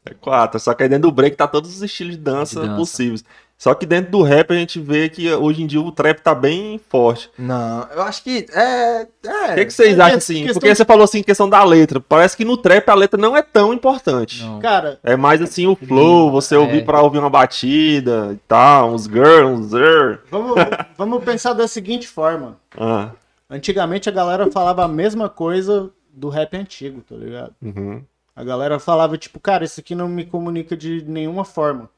É 0.07 0.13
quatro. 0.13 0.59
Só 0.59 0.71
que 0.75 0.83
aí 0.83 0.89
dentro 0.89 1.09
do 1.09 1.11
break 1.11 1.35
tá 1.35 1.47
todos 1.47 1.75
os 1.75 1.81
estilos 1.81 2.15
de 2.15 2.21
dança, 2.21 2.61
De 2.61 2.67
dança. 2.67 2.77
possíveis. 2.77 3.25
Só 3.57 3.73
que 3.73 3.85
dentro 3.85 4.11
do 4.11 4.21
rap 4.21 4.51
a 4.51 4.55
gente 4.55 4.81
vê 4.81 5.07
que 5.07 5.31
hoje 5.33 5.63
em 5.63 5.65
dia 5.67 5.79
o 5.79 5.89
trap 5.91 6.19
tá 6.19 6.35
bem 6.35 6.77
forte. 6.89 7.31
Não, 7.37 7.87
eu 7.95 8.01
acho 8.01 8.21
que 8.21 8.45
é. 8.51 9.07
O 9.25 9.29
É. 9.29 9.55
que, 9.55 9.65
que 9.65 9.73
vocês 9.73 9.97
é 9.97 10.01
acham 10.01 10.09
que- 10.11 10.15
assim? 10.17 10.33
questão 10.43 10.53
Porque 10.55 10.75
você 10.75 10.83
falou 10.85 11.03
assim, 11.05 11.23
questão 11.23 11.49
da 11.49 11.63
letra. 11.63 11.99
Parece 12.01 12.35
que 12.35 12.43
no 12.43 12.57
trap 12.57 12.89
a 12.89 12.93
letra 12.93 13.19
não 13.19 13.35
é 13.35 13.41
tão 13.41 13.73
importante. 13.73 14.43
Não. 14.43 14.59
Cara, 14.59 14.99
É 15.01 15.15
mais 15.15 15.41
assim 15.41 15.65
o 15.67 15.75
flow, 15.75 16.29
você 16.29 16.55
É. 16.55 16.57
ouvir 16.57 16.83
pra 16.85 17.01
ouvir 17.01 17.19
uma 17.19 17.29
batida 17.29 18.31
e 18.33 18.37
tal, 18.47 18.91
uns 18.93 19.05
girls, 19.05 19.47
uns 19.67 19.73
er. 19.73 20.19
vamos, 20.29 20.55
vamos 20.97 21.23
pensar 21.23 21.53
da 21.53 21.67
seguinte 21.67 22.07
forma. 22.07 22.57
Ah, 22.77 23.11
Antigamente 23.49 24.09
a 24.09 24.11
galera 24.11 24.51
falava 24.51 24.83
a 24.83 24.87
mesma 24.87 25.29
coisa 25.29 25.91
do 26.11 26.29
rap 26.29 26.57
antigo, 26.57 27.01
tá 27.07 27.15
ligado? 27.15 27.53
uhum. 27.61 28.03
A 28.35 28.43
galera 28.43 28.79
falava, 28.79 29.17
tipo, 29.17 29.39
cara, 29.39 29.63
isso 29.63 29.79
aqui 29.79 29.95
não 29.95 30.09
me 30.09 30.25
comunica 30.25 30.75
de 30.75 31.01
nenhuma 31.07 31.45
forma. 31.45 31.89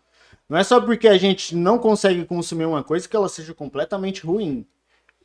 Não 0.49 0.57
é 0.57 0.63
só 0.63 0.79
porque 0.79 1.07
a 1.07 1.17
gente 1.17 1.55
não 1.55 1.77
consegue 1.77 2.23
consumir 2.25 2.65
uma 2.65 2.83
coisa 2.83 3.07
que 3.07 3.15
ela 3.15 3.27
seja 3.27 3.53
completamente 3.53 4.25
ruim. 4.25 4.65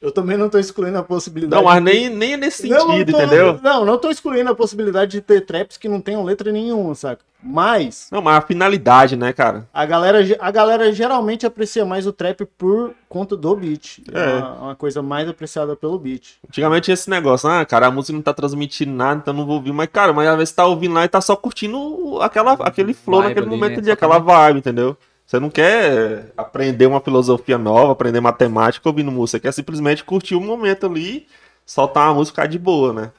Eu 0.01 0.11
também 0.11 0.37
não 0.37 0.49
tô 0.49 0.59
excluindo 0.59 0.99
a 0.99 1.03
possibilidade. 1.05 1.63
Não, 1.63 1.71
mas 1.71 1.81
nem, 1.81 2.09
nem 2.09 2.33
é 2.33 2.37
nesse 2.37 2.69
Não, 2.69 2.81
sentido, 2.91 3.13
não 3.13 3.19
tô- 3.21 3.25
entendeu? 3.25 3.61
Não, 3.63 3.85
não 3.85 3.99
tô 3.99 4.11
excluindo 4.11 4.51
a 4.51 4.55
possibilidade 4.55 5.13
de 5.13 5.21
ter 5.21 5.43
traps 5.43 5.77
que 5.77 5.89
não 5.89 6.01
tenham 6.01 6.25
letra 6.25 6.51
nenhuma, 6.51 6.93
saca? 6.97 7.25
Mas 7.41 8.09
Não, 8.11 8.21
mas 8.21 8.37
a 8.37 8.41
finalidade, 8.41 9.15
né, 9.15 9.33
cara? 9.33 9.69
a 9.73 9.87
galera, 9.87 10.19
a 10.41 10.51
galera 10.51 10.93
geralmente 10.93 11.47
aprecia 11.47 11.85
mais 11.85 12.05
o 12.05 12.13
trap 12.13 12.45
por 12.59 12.93
conta 13.09 13.37
do 13.37 13.55
beat. 13.55 14.01
É, 14.13 14.19
É. 14.19 14.35
uma, 14.39 14.53
uma 14.55 14.75
coisa 14.75 15.03
mais 15.03 15.29
apreciada 15.29 15.77
pelo 15.77 15.97
beat. 16.01 16.35
Antigamente 16.49 16.87
tinha 16.87 16.95
esse 16.95 17.09
negócio, 17.09 17.49
ah, 17.49 17.65
cara, 17.65 17.87
a 17.87 17.91
música 17.93 18.13
não 18.13 18.23
tá 18.23 18.35
transmitindo 18.35 18.91
nada, 18.93 19.21
então 19.23 19.33
não 19.33 19.47
vou 19.47 19.55
ouvir. 19.55 19.73
Mas, 19.73 19.89
cara, 19.93 20.13
mas 20.13 20.27
às 20.29 20.35
vezes 20.37 20.49
você 20.51 20.57
tá 20.57 20.67
ouvindo 20.67 20.95
lá 20.95 21.05
e 21.05 21.09
tá 21.09 21.21
só 21.21 21.37
curtindo 21.37 22.19
aquela, 22.21 22.55
aquele 22.55 22.93
flow 22.93 23.21
Vibe 23.23 23.29
naquele 23.29 23.47
ali, 23.47 23.55
momento 23.57 23.73
né? 23.77 23.83
ali, 23.83 23.91
aquela 23.93 24.19
vibe, 24.19 24.59
entendeu? 24.59 24.97
Você 25.33 25.41
não 25.41 25.49
quer 25.49 26.27
aprender 26.37 26.85
uma 26.85 27.01
filosofia 27.01 27.57
nova, 27.57 27.93
aprender 27.93 28.21
matemática 28.21 28.87
ouvindo 28.87 29.11
música. 29.11 29.39
Você 29.39 29.41
quer 29.41 29.53
simplesmente 29.53 30.05
curtir 30.05 30.35
o 30.35 30.41
momento 30.43 30.85
ali, 30.85 31.27
soltar 31.65 32.09
uma 32.09 32.17
música 32.17 32.35
e 32.35 32.45
ficar 32.45 32.47
de 32.53 32.59
boa, 32.59 32.93
né? 32.93 33.13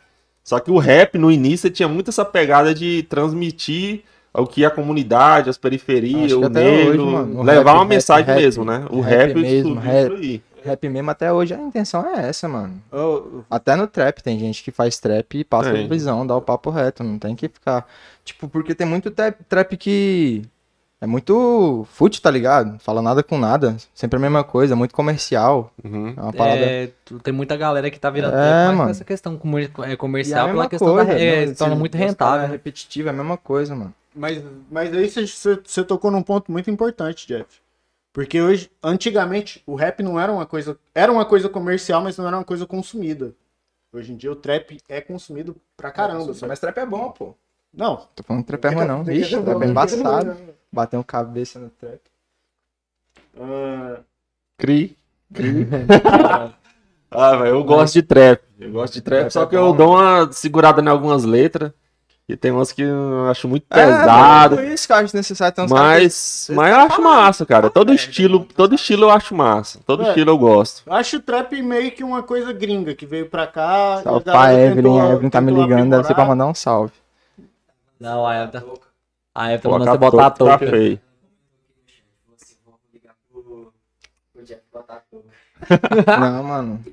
Só 0.44 0.60
que 0.60 0.70
o 0.70 0.78
rap, 0.78 1.18
no 1.18 1.32
início, 1.32 1.72
tinha 1.72 1.88
muito 1.90 2.12
essa 2.12 2.24
pegada 2.24 2.72
de 2.72 3.02
transmitir 3.10 4.04
o 4.32 4.46
que 4.46 4.64
a 4.64 4.70
comunidade, 4.70 5.50
as 5.50 5.58
periferias, 5.58 6.34
o 6.34 6.48
negro, 6.50 7.04
hoje, 7.04 7.14
mano, 7.14 7.40
o 7.40 7.44
levar 7.44 7.72
rap, 7.72 7.80
uma 7.80 7.86
mensagem 7.86 8.28
rap, 8.28 8.40
mesmo, 8.44 8.64
né? 8.64 8.86
O 8.92 9.02
rap 9.02 9.30
rap, 9.30 9.42
mesmo, 9.42 9.74
rap. 9.80 10.14
isso 10.14 10.14
aí. 10.14 10.44
Rap 10.64 10.90
mesmo 10.90 11.10
até 11.10 11.34
hoje 11.34 11.56
a 11.56 11.58
intenção 11.60 12.06
é 12.06 12.30
essa, 12.30 12.48
mano. 12.48 12.80
Eu- 12.92 13.44
Até 13.50 13.76
no 13.76 13.88
trap 13.88 14.22
tem 14.22 14.38
gente 14.38 14.64
que 14.64 14.70
faz 14.70 15.00
trap 15.00 15.40
e 15.40 15.44
passa 15.44 15.72
Tem. 15.72 15.86
a 15.86 15.90
visão, 15.90 16.28
dá 16.28 16.36
o 16.36 16.42
papo 16.42 16.70
reto, 16.70 17.04
não 17.04 17.18
tem 17.18 17.36
que 17.36 17.50
ficar. 17.50 17.88
Tipo, 18.24 18.48
porque 18.48 18.76
tem 18.76 18.86
muito 18.86 19.10
trap, 19.10 19.44
trap 19.50 19.76
que 19.76 20.44
é 21.04 21.08
muito 21.08 21.86
fútil, 21.92 22.22
tá 22.22 22.32
ligado? 22.32 22.80
Fala 22.80 23.02
nada 23.02 23.22
com 23.22 23.38
nada, 23.38 23.76
sempre 23.94 24.16
a 24.18 24.20
mesma 24.22 24.44
coisa, 24.44 24.76
muito 24.76 24.94
comercial. 24.96 25.72
Uhum. 25.84 26.14
É 26.16 26.22
uma 26.22 26.32
parada. 26.34 26.62
É, 26.62 26.90
tu- 27.04 27.20
tem 27.20 27.34
muita 27.34 27.58
galera 27.58 27.92
que 27.92 28.00
tá 28.00 28.10
virando 28.10 28.36
É, 28.38 28.68
mano. 28.68 28.84
com 28.86 28.90
essa 28.90 29.04
questão 29.04 29.40
é, 29.86 29.92
é 29.92 29.96
comercial 29.98 30.48
mesma 30.48 30.62
pela 30.62 30.70
questão 30.70 30.96
da 30.96 31.06
coisa, 31.06 31.20
é, 31.20 31.46
não, 31.46 31.54
se 31.54 31.60
torna 31.60 31.76
muito 31.76 31.98
rentável. 31.98 32.46
É 32.46 32.50
repetitivo, 32.50 33.10
é 33.10 33.12
a 33.12 33.14
mesma 33.14 33.38
coisa, 33.38 33.76
mano. 33.76 33.94
Mas, 34.16 34.42
mas 34.72 34.94
aí 34.96 35.10
você- 35.10 35.84
tocou 35.84 36.10
num 36.10 36.24
ponto 36.24 36.52
muito 36.52 36.72
importante, 36.72 37.28
Jeff. 37.28 37.62
Porque 38.14 38.40
hoje, 38.42 38.72
antigamente, 38.82 39.62
o 39.66 39.76
rap 39.76 40.02
não 40.04 40.20
era 40.20 40.32
uma 40.32 40.46
coisa. 40.46 40.78
Era 40.96 41.12
uma 41.12 41.26
coisa 41.26 41.50
comercial, 41.50 42.02
mas 42.02 42.16
não 42.18 42.28
era 42.28 42.38
uma 42.38 42.44
coisa 42.46 42.66
consumida. 42.66 43.34
Hoje 43.92 44.14
em 44.14 44.16
dia 44.16 44.32
o 44.32 44.36
trap 44.36 44.78
é 44.88 45.02
consumido 45.02 45.56
pra 45.76 45.92
caramba. 45.92 46.34
sabe? 46.34 46.48
Mas 46.48 46.60
trap 46.60 46.78
é 46.78 46.86
bom, 46.86 47.12
pô. 47.12 47.34
Não. 47.74 48.08
Tô 48.16 48.24
falando 48.24 48.44
que 48.44 48.48
trap 48.48 48.66
é 48.66 48.70
ruim, 48.76 48.86
não. 48.86 49.04
Vixe, 49.04 49.30
trap 49.42 49.62
é 49.64 49.66
embaçado. 49.68 50.38
Bateu 50.74 51.04
cabeça 51.04 51.60
no 51.60 51.70
trap. 51.70 52.00
Ah, 53.40 54.00
Cri. 54.58 54.98
ah, 57.12 57.36
velho, 57.38 57.46
eu 57.56 57.64
gosto 57.64 57.94
de 57.94 58.02
trap. 58.02 58.42
Eu 58.60 58.72
gosto 58.72 58.94
de 58.96 59.02
trap, 59.02 59.30
só 59.30 59.44
é 59.44 59.46
que 59.46 59.56
eu 59.56 59.72
dou 59.74 59.92
uma 59.98 60.32
segurada 60.32 60.82
em 60.82 60.88
algumas 60.88 61.24
letras. 61.24 61.72
E 62.28 62.36
tem 62.36 62.52
umas 62.52 62.72
que 62.72 62.82
eu 62.82 63.28
acho 63.30 63.48
muito 63.48 63.68
pesado. 63.68 64.58
É, 64.60 64.74
isso 64.74 64.88
que 64.88 64.94
eu 64.94 64.98
acho 64.98 65.16
necessário. 65.16 65.54
Tem 65.54 65.66
uns 65.66 65.72
mas, 65.72 66.48
mas 66.56 66.74
eu 66.74 66.80
acho 66.80 67.02
massa, 67.02 67.46
cara. 67.46 67.70
Todo 67.70 67.94
estilo, 67.94 68.46
todo 68.46 68.74
estilo 68.74 69.04
eu 69.04 69.10
acho 69.12 69.36
massa. 69.36 69.80
Todo 69.86 70.04
É. 70.04 70.08
estilo 70.08 70.32
eu 70.32 70.38
gosto. 70.40 70.82
eu 70.88 70.94
acho 70.94 71.18
o 71.18 71.22
trap 71.22 71.62
meio 71.62 71.92
que 71.92 72.04
uma 72.04 72.24
coisa 72.24 72.52
gringa 72.52 72.96
que 72.96 73.06
veio 73.06 73.30
pra 73.30 73.46
cá. 73.46 74.00
Salve 74.02 74.24
pra 74.24 74.54
Evelyn, 74.54 74.76
tentou- 74.76 75.02
a 75.02 75.12
Evelyn 75.12 75.30
tá 75.30 75.42
me 75.42 75.52
ligando, 75.52 75.92
deve 75.92 76.06
ser 76.06 76.16
pra 76.16 76.26
mandar 76.26 76.48
um 76.48 76.56
salve. 76.56 76.94
Não, 78.00 78.26
a 78.26 78.34
Eva. 78.36 78.58
A 78.58 78.58
Eva 78.58 78.74
tá 79.34 79.70
Colocar 79.70 79.80
mandando 79.80 80.06
você 80.06 80.12
botar 80.12 80.26
a 80.28 80.32
touca 80.32 80.52
tá 80.54 80.58
touca. 80.60 80.72
feio. 80.72 81.00
Não, 86.20 86.44
mano. 86.44 86.84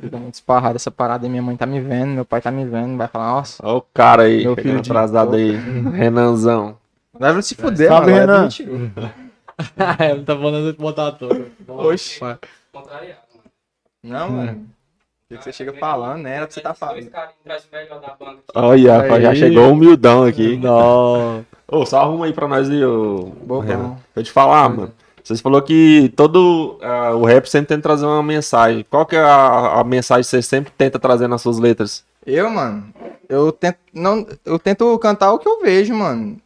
Fica 0.00 0.16
muito 0.16 0.34
esparrado 0.34 0.76
essa 0.76 0.90
parada 0.90 1.26
aí. 1.26 1.30
Minha 1.30 1.42
mãe 1.42 1.56
tá 1.56 1.66
me 1.66 1.80
vendo, 1.80 2.08
meu 2.08 2.24
pai 2.24 2.40
tá 2.40 2.50
me 2.50 2.64
vendo. 2.64 2.96
Vai 2.96 3.08
falar, 3.08 3.32
nossa, 3.32 3.64
Olha 3.64 3.76
o 3.76 3.82
cara 3.82 4.22
aí, 4.22 4.42
Meu 4.42 4.56
filho 4.56 4.78
atrasado 4.78 5.36
aí. 5.36 5.52
Renanzão. 5.92 6.78
deve 7.18 7.42
se 7.42 7.54
fuder, 7.54 7.88
Salve, 7.88 8.12
mano. 8.12 8.20
Renan. 8.20 8.38
é 8.40 8.42
mentira. 8.42 9.14
é, 9.98 10.14
não 10.14 10.24
tá 10.24 10.36
falando 10.36 10.72
de 10.72 10.78
botar. 10.78 11.16
Oxi. 11.68 12.20
Vai. 12.20 12.38
Contrariado, 12.72 13.20
mano. 13.34 13.50
Não, 14.02 14.30
mano. 14.30 14.66
O 15.30 15.36
que 15.36 15.42
você 15.42 15.52
chega 15.52 15.72
falando, 15.72 16.22
né? 16.22 16.36
Era 16.36 16.46
pra 16.46 16.54
você 16.54 16.60
tá 16.60 16.72
falando. 16.72 17.02
que. 17.02 17.12
Olha, 18.54 18.98
rapaz, 18.98 19.22
já 19.22 19.34
chegou 19.34 19.72
humildão 19.72 20.24
aqui. 20.24 20.56
Não. 20.56 21.44
Ô, 21.68 21.84
só 21.84 22.00
arruma 22.00 22.26
aí 22.26 22.32
pra 22.32 22.46
nós 22.46 22.70
aí, 22.70 22.84
ô. 22.84 23.32
Renan. 23.60 23.88
Deixa 23.88 24.00
eu 24.16 24.22
te 24.24 24.32
falar, 24.32 24.68
mano. 24.68 24.92
Vocês 25.22 25.40
falou 25.40 25.60
que 25.60 26.12
todo 26.14 26.78
ah, 26.80 27.12
o 27.14 27.24
rap 27.24 27.46
sempre 27.46 27.68
tenta 27.68 27.82
trazer 27.82 28.06
uma 28.06 28.22
mensagem. 28.22 28.86
Qual 28.88 29.04
que 29.04 29.16
é 29.16 29.20
a, 29.20 29.80
a 29.80 29.84
mensagem 29.84 30.22
que 30.22 30.28
você 30.28 30.40
sempre 30.40 30.72
tenta 30.78 31.00
trazer 31.00 31.26
nas 31.26 31.42
suas 31.42 31.58
letras? 31.58 32.04
Eu, 32.24 32.48
mano, 32.48 32.84
eu 33.28 33.50
tento, 33.50 33.78
não, 33.92 34.24
eu 34.44 34.58
tento 34.58 34.96
cantar 35.00 35.32
o 35.32 35.38
que 35.40 35.48
eu 35.48 35.60
vejo, 35.60 35.92
mano. 35.94 36.36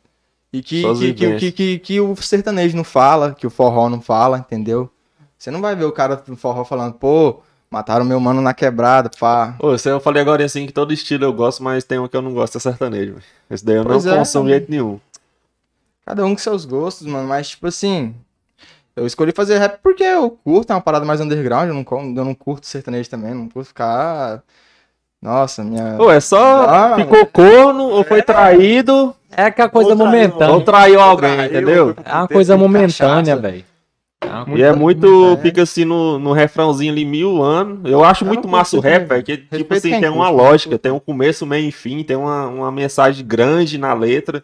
E 0.52 0.62
que, 0.62 0.83
que, 0.83 1.14
que, 1.14 1.37
que, 1.37 1.52
que, 1.52 1.78
que 1.78 2.00
o 2.00 2.16
sertanejo 2.16 2.76
não 2.76 2.83
fala, 2.83 3.35
que 3.35 3.46
o 3.46 3.50
forró 3.50 3.88
não 3.88 4.00
fala, 4.00 4.38
entendeu? 4.38 4.90
Você 5.38 5.50
não 5.50 5.61
vai 5.61 5.76
ver 5.76 5.85
o 5.85 5.92
cara 5.92 6.16
do 6.16 6.37
forró 6.37 6.64
falando, 6.64 6.94
pô, 6.94 7.40
mataram 7.70 8.04
meu 8.04 8.18
mano 8.18 8.42
na 8.42 8.52
quebrada, 8.52 9.11
pá. 9.18 9.56
Ô, 9.59 9.72
eu 9.72 10.00
falei 10.00 10.20
agora 10.20 10.44
assim 10.44 10.66
que 10.66 10.72
todo 10.72 10.92
estilo 10.92 11.24
eu 11.24 11.33
gosto, 11.33 11.62
mas 11.62 11.85
tem 11.85 11.98
um 11.98 12.09
que 12.09 12.16
eu 12.16 12.22
não 12.22 12.35
gosto, 12.35 12.56
é 12.56 12.61
sertanejo. 12.61 13.16
Esse 13.48 13.64
daí 13.64 13.76
eu 13.76 13.85
Pois 13.85 14.04
não 14.04 14.14
é, 14.14 14.18
consumo 14.18 14.46
de 14.46 14.50
jeito 14.52 14.70
nenhum. 14.70 14.98
Cada 16.11 16.27
um 16.27 16.31
com 16.35 16.38
seus 16.38 16.64
gostos, 16.64 17.07
mano, 17.07 17.29
mas 17.29 17.51
tipo 17.51 17.68
assim. 17.68 18.12
Eu 18.96 19.07
escolhi 19.07 19.31
fazer 19.31 19.59
rap 19.59 19.79
porque 19.81 20.03
eu 20.03 20.29
curto, 20.42 20.73
é 20.73 20.75
uma 20.75 20.81
parada 20.81 21.05
mais 21.05 21.20
underground, 21.20 21.68
eu 21.68 21.75
não, 21.75 21.85
eu 22.16 22.25
não 22.25 22.35
curto 22.35 22.66
sertanejo 22.66 23.09
também, 23.09 23.33
não 23.33 23.49
curto 23.49 23.68
ficar. 23.68 24.42
Nossa, 25.23 25.62
minha. 25.62 25.96
Ô, 26.01 26.11
é 26.11 26.18
só 26.18 26.64
Ah, 26.68 26.96
ficou 26.96 27.25
corno 27.27 27.85
ou 27.85 28.03
foi 28.03 28.23
traído 28.23 29.14
É 29.31 29.44
aquela 29.44 29.68
coisa 29.68 29.90
Ou 29.90 29.96
traiu, 29.96 30.11
momentânea. 30.11 30.55
ou 30.55 30.61
traiu 30.62 31.01
alguém, 31.01 31.37
Traiu, 31.37 31.51
entendeu? 31.51 31.96
É 32.05 32.12
uma 32.14 32.27
coisa 32.27 32.57
momentânea, 32.57 33.37
velho. 33.37 33.64
É 34.20 34.27
E 34.27 34.44
coisa 34.46 34.66
é 34.66 34.73
muito, 34.73 35.07
momentânea. 35.07 35.37
fica 35.42 35.62
assim 35.62 35.85
no, 35.85 36.18
no 36.18 36.33
refrãozinho 36.33 36.92
ali 36.92 37.05
mil 37.05 37.40
anos. 37.40 37.88
Eu 37.88 38.03
acho 38.03 38.25
Eu 38.25 38.29
muito 38.29 38.49
massa 38.49 38.77
o 38.77 38.81
rap, 38.81 39.07
velho. 39.07 39.23
Que 39.23 39.37
tipo 39.37 39.73
assim, 39.75 39.90
tem 40.01 40.09
uma 40.09 40.27
curte, 40.27 40.42
lógica, 40.42 40.79
tem 40.81 40.90
um 40.90 40.99
começo, 40.99 41.46
meio 41.46 41.68
e 41.68 41.73
fim, 41.73 42.03
tem 42.03 42.16
uma, 42.16 42.49
uma 42.49 42.73
mensagem 42.73 43.25
grande 43.25 43.79
na 43.79 43.94
letra. 43.94 44.42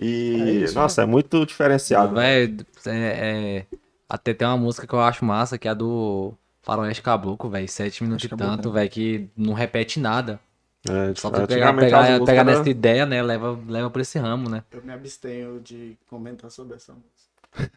E, 0.00 0.40
É 0.40 0.50
isso, 0.64 0.74
nossa, 0.74 1.02
é 1.02 1.06
muito 1.06 1.44
diferenciado. 1.44 2.14
Velho, 2.14 2.64
é, 2.86 2.90
é- 2.90 3.66
até 4.08 4.32
tem 4.32 4.48
uma 4.48 4.56
música 4.56 4.86
que 4.86 4.92
eu 4.94 5.00
acho 5.00 5.24
massa, 5.24 5.58
que 5.58 5.68
é 5.68 5.70
a 5.70 5.74
do 5.74 6.32
Faroeste 6.62 7.02
Caboclo, 7.02 7.50
velho. 7.50 7.68
Sete 7.68 8.02
minutos 8.02 8.24
e 8.24 8.28
tanto, 8.28 8.72
velho, 8.72 8.88
que 8.90 9.28
não 9.36 9.52
repete 9.52 10.00
nada. 10.00 10.40
É, 10.88 11.12
Só 11.14 11.30
tu 11.30 11.46
pegar, 11.46 11.74
pegar, 11.74 12.18
pegar 12.20 12.40
era- 12.40 12.44
nessa 12.44 12.70
ideia, 12.70 13.04
né? 13.04 13.22
Leva, 13.22 13.58
leva 13.68 13.90
pra 13.90 14.00
esse 14.00 14.18
ramo, 14.18 14.48
né? 14.48 14.64
Eu 14.72 14.82
me 14.82 14.90
abstenho 14.92 15.60
de 15.60 15.98
comentar 16.08 16.50
sobre 16.50 16.76
essa 16.76 16.94
música. 16.94 17.70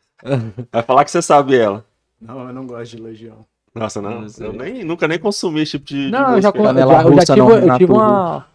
Vai 0.71 0.81
falar 0.83 1.03
que 1.03 1.11
você 1.11 1.21
sabe 1.21 1.57
ela. 1.57 1.85
Não, 2.21 2.47
eu 2.47 2.53
não 2.53 2.65
gosto 2.65 2.95
de 2.95 3.03
Legião. 3.03 3.45
Nossa, 3.75 4.01
não. 4.01 4.21
Não. 4.21 4.27
Eu 4.39 4.53
nem, 4.53 4.83
nunca 4.85 5.07
nem 5.07 5.19
consumi 5.19 5.61
esse 5.61 5.71
tipo 5.71 5.85
de, 5.85 6.05
de 6.05 6.11
Não, 6.11 6.35
eu 6.35 6.41
já, 6.41 6.49
eu 6.49 6.63
já, 6.63 6.71
eu 6.71 6.87
já 6.87 7.01
russa 7.01 7.25
tive, 7.25 7.39
não, 7.39 7.57
eu 7.57 7.77
tive 7.77 7.91
uma. 7.91 8.47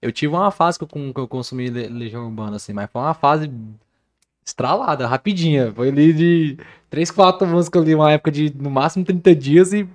Eu 0.00 0.12
tive 0.12 0.32
uma 0.34 0.50
fase 0.50 0.78
que 0.78 0.84
eu, 0.84 0.88
que 1.12 1.20
eu 1.20 1.28
consumi 1.28 1.68
Le- 1.70 1.88
Legião 1.88 2.26
Urbana, 2.26 2.56
assim, 2.56 2.72
mas 2.72 2.88
foi 2.90 3.02
uma 3.02 3.14
fase 3.14 3.50
estralada, 4.44 5.06
rapidinha. 5.06 5.72
Foi 5.72 5.88
ali 5.88 6.12
de 6.12 6.58
3, 6.88 7.10
4 7.10 7.46
músicas 7.46 7.82
ali, 7.82 7.94
uma 7.94 8.12
época 8.12 8.30
de 8.30 8.54
no 8.56 8.70
máximo 8.70 9.04
30 9.04 9.34
dias 9.34 9.72
e. 9.72 9.88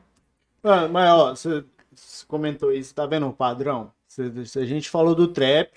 Ah, 0.64 0.88
mas 0.88 1.10
ó, 1.12 1.36
você 1.36 1.64
comentou 2.28 2.72
isso, 2.72 2.94
tá 2.94 3.06
vendo 3.06 3.28
o 3.28 3.34
padrão? 3.34 3.92
Você- 4.08 4.30
você- 4.30 4.60
a 4.60 4.66
gente 4.66 4.90
falou 4.90 5.16
do 5.16 5.28
trap, 5.28 5.70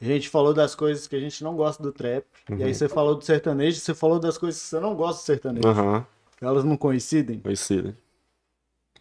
a 0.00 0.04
gente 0.04 0.28
falou 0.28 0.52
das 0.54 0.74
coisas 0.74 1.06
que 1.06 1.16
a 1.16 1.20
gente 1.20 1.42
não 1.42 1.56
gosta 1.56 1.82
do 1.82 1.92
trap, 1.92 2.24
e 2.48 2.52
Uhum. 2.54 2.64
aí 2.64 2.74
você 2.74 2.88
falou 2.88 3.14
do 3.16 3.24
sertanejo, 3.24 3.78
você 3.80 3.94
falou 3.94 4.18
das 4.18 4.36
coisas 4.38 4.60
que 4.62 4.68
você 4.68 4.80
não 4.80 4.94
gosta 4.94 5.22
do 5.22 5.26
sertanejo. 5.26 5.66
Aham, 5.68 6.06
Elas 6.40 6.64
não 6.64 6.76
coincidem, 6.76 7.38
conhecido. 7.40 7.96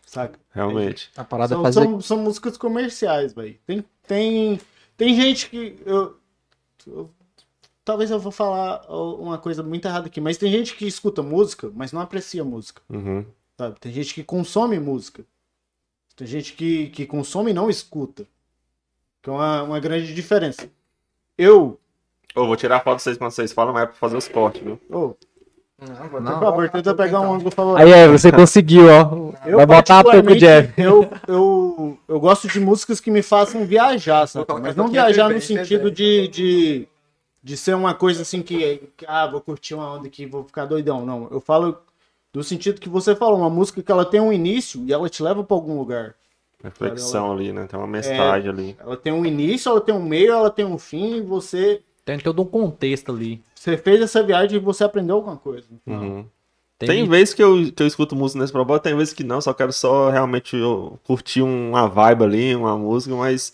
saca? 0.05 0.37
Realmente. 0.53 1.09
A 1.15 1.23
parada 1.23 1.53
é 1.53 1.55
São, 1.55 1.63
fazer. 1.63 1.83
são, 1.83 2.01
são 2.01 2.17
músicas 2.19 2.57
comerciais, 2.57 3.33
velho. 3.33 3.57
Tem, 3.65 3.83
tem, 4.11 4.59
tem 4.97 5.15
gente 5.15 5.49
que. 5.49 5.77
Eu, 5.85 6.17
eu- 6.85 7.09
talvez 7.85 8.11
eu 8.11 8.19
vou 8.19 8.31
falar 8.31 8.85
uma 8.89 9.37
coisa 9.37 9.63
muito 9.63 9.87
errada 9.87 10.07
aqui, 10.07 10.19
mas 10.19 10.37
tem 10.37 10.51
gente 10.51 10.75
que 10.75 10.85
escuta 10.85 11.23
música, 11.23 11.71
mas 11.73 11.93
não 11.93 12.01
aprecia 12.01 12.43
música. 12.43 12.81
Uhum. 12.89 13.25
Sabe? 13.57 13.79
Tem 13.79 13.91
gente 13.93 14.13
que 14.13 14.21
consome 14.21 14.77
música. 14.81 15.23
Tem 16.13 16.27
gente 16.27 16.53
que, 16.53 16.89
que 16.89 17.05
consome 17.05 17.51
e 17.51 17.53
não 17.53 17.69
escuta. 17.69 18.27
Que 19.21 19.29
é 19.29 19.33
uma, 19.33 19.63
uma 19.63 19.79
grande 19.79 20.13
diferença. 20.13 20.69
Eu. 21.37 21.79
Ô, 22.35 22.45
vou 22.47 22.57
tirar 22.57 22.77
a 22.77 22.79
foto 22.81 22.97
de 22.97 23.03
vocês 23.03 23.17
quando 23.17 23.31
vocês 23.31 23.53
falam, 23.53 23.73
mas 23.73 23.83
é 23.83 23.85
pra 23.85 23.95
fazer 23.95 24.17
os 24.17 24.27
cortes, 24.27 24.61
viu? 24.61 24.79
ô, 24.89 25.15
Não, 25.81 26.09
vou 26.09 26.21
Não. 26.21 26.33
por 26.33 26.39
favor, 26.39 26.69
tenta 26.69 26.93
pegar 26.93 27.21
um 27.21 27.33
ângulo 27.33 27.49
favorito. 27.49 27.83
Aí 27.83 27.91
é, 27.91 28.07
você 28.07 28.31
conseguiu, 28.31 28.85
ó. 28.87 29.31
Eu, 29.45 29.57
Vai 29.57 29.65
botar 29.65 29.99
a 29.99 30.03
touca, 30.03 30.35
Jeff. 30.35 30.73
Eu, 30.79 31.09
eu, 31.27 31.97
eu 32.07 32.19
gosto 32.19 32.47
de 32.47 32.59
músicas 32.59 32.99
que 32.99 33.09
me 33.09 33.23
façam 33.23 33.65
viajar, 33.65 34.27
sabe? 34.27 34.45
colocar 34.45 34.67
Mas 34.67 34.75
um 34.75 34.77
não 34.77 34.85
pouquinho 34.85 35.03
viajar 35.03 35.29
no 35.29 35.41
sentido 35.41 35.89
de, 35.89 36.27
de, 36.27 36.87
de 37.41 37.57
ser 37.57 37.75
uma 37.75 37.95
coisa 37.95 38.21
assim 38.21 38.43
que, 38.43 38.89
que, 38.95 39.05
ah, 39.07 39.25
vou 39.25 39.41
curtir 39.41 39.73
uma 39.73 39.95
onda 39.95 40.07
aqui, 40.07 40.27
vou 40.27 40.43
ficar 40.43 40.65
doidão. 40.65 41.03
Não, 41.03 41.27
eu 41.31 41.41
falo 41.41 41.75
do 42.31 42.43
sentido 42.43 42.79
que 42.79 42.87
você 42.87 43.15
falou, 43.15 43.39
uma 43.39 43.49
música 43.49 43.81
que 43.81 43.91
ela 43.91 44.05
tem 44.05 44.21
um 44.21 44.31
início 44.31 44.83
e 44.85 44.93
ela 44.93 45.09
te 45.09 45.23
leva 45.23 45.43
pra 45.43 45.57
algum 45.57 45.77
lugar. 45.77 46.13
Reflexão 46.63 47.31
ali, 47.31 47.51
né? 47.51 47.65
Tem 47.65 47.79
uma 47.79 47.87
mensagem 47.87 48.49
ali. 48.49 48.77
Ela 48.79 48.95
tem 48.95 49.11
um 49.11 49.25
início, 49.25 49.69
ela 49.69 49.81
tem 49.81 49.95
um 49.95 50.03
meio, 50.03 50.31
ela 50.31 50.51
tem 50.51 50.63
um 50.63 50.77
fim 50.77 51.15
e 51.15 51.21
você, 51.21 51.81
Tem 52.15 52.19
todo 52.19 52.41
um 52.41 52.45
contexto 52.45 53.11
ali. 53.11 53.41
você 53.55 53.77
fez 53.77 54.01
essa 54.01 54.23
viagem 54.23 54.57
e 54.57 54.59
você 54.59 54.83
aprendeu 54.83 55.17
alguma 55.17 55.37
coisa. 55.37 55.67
Uhum. 55.85 56.25
Tem, 56.77 56.87
Tem 56.87 57.07
vezes 57.07 57.33
que 57.33 57.43
eu, 57.43 57.71
que 57.71 57.83
eu 57.83 57.87
escuto 57.87 58.15
música 58.15 58.39
nesse 58.39 58.51
problema, 58.51 58.79
tem 58.79 58.95
vezes 58.95 59.13
que 59.13 59.23
não, 59.23 59.39
só 59.39 59.53
quero 59.53 59.71
só 59.71 60.09
realmente 60.09 60.57
curtir 61.03 61.43
uma 61.43 61.87
vibe 61.87 62.23
ali, 62.23 62.55
uma 62.55 62.75
música, 62.75 63.15
mas 63.15 63.53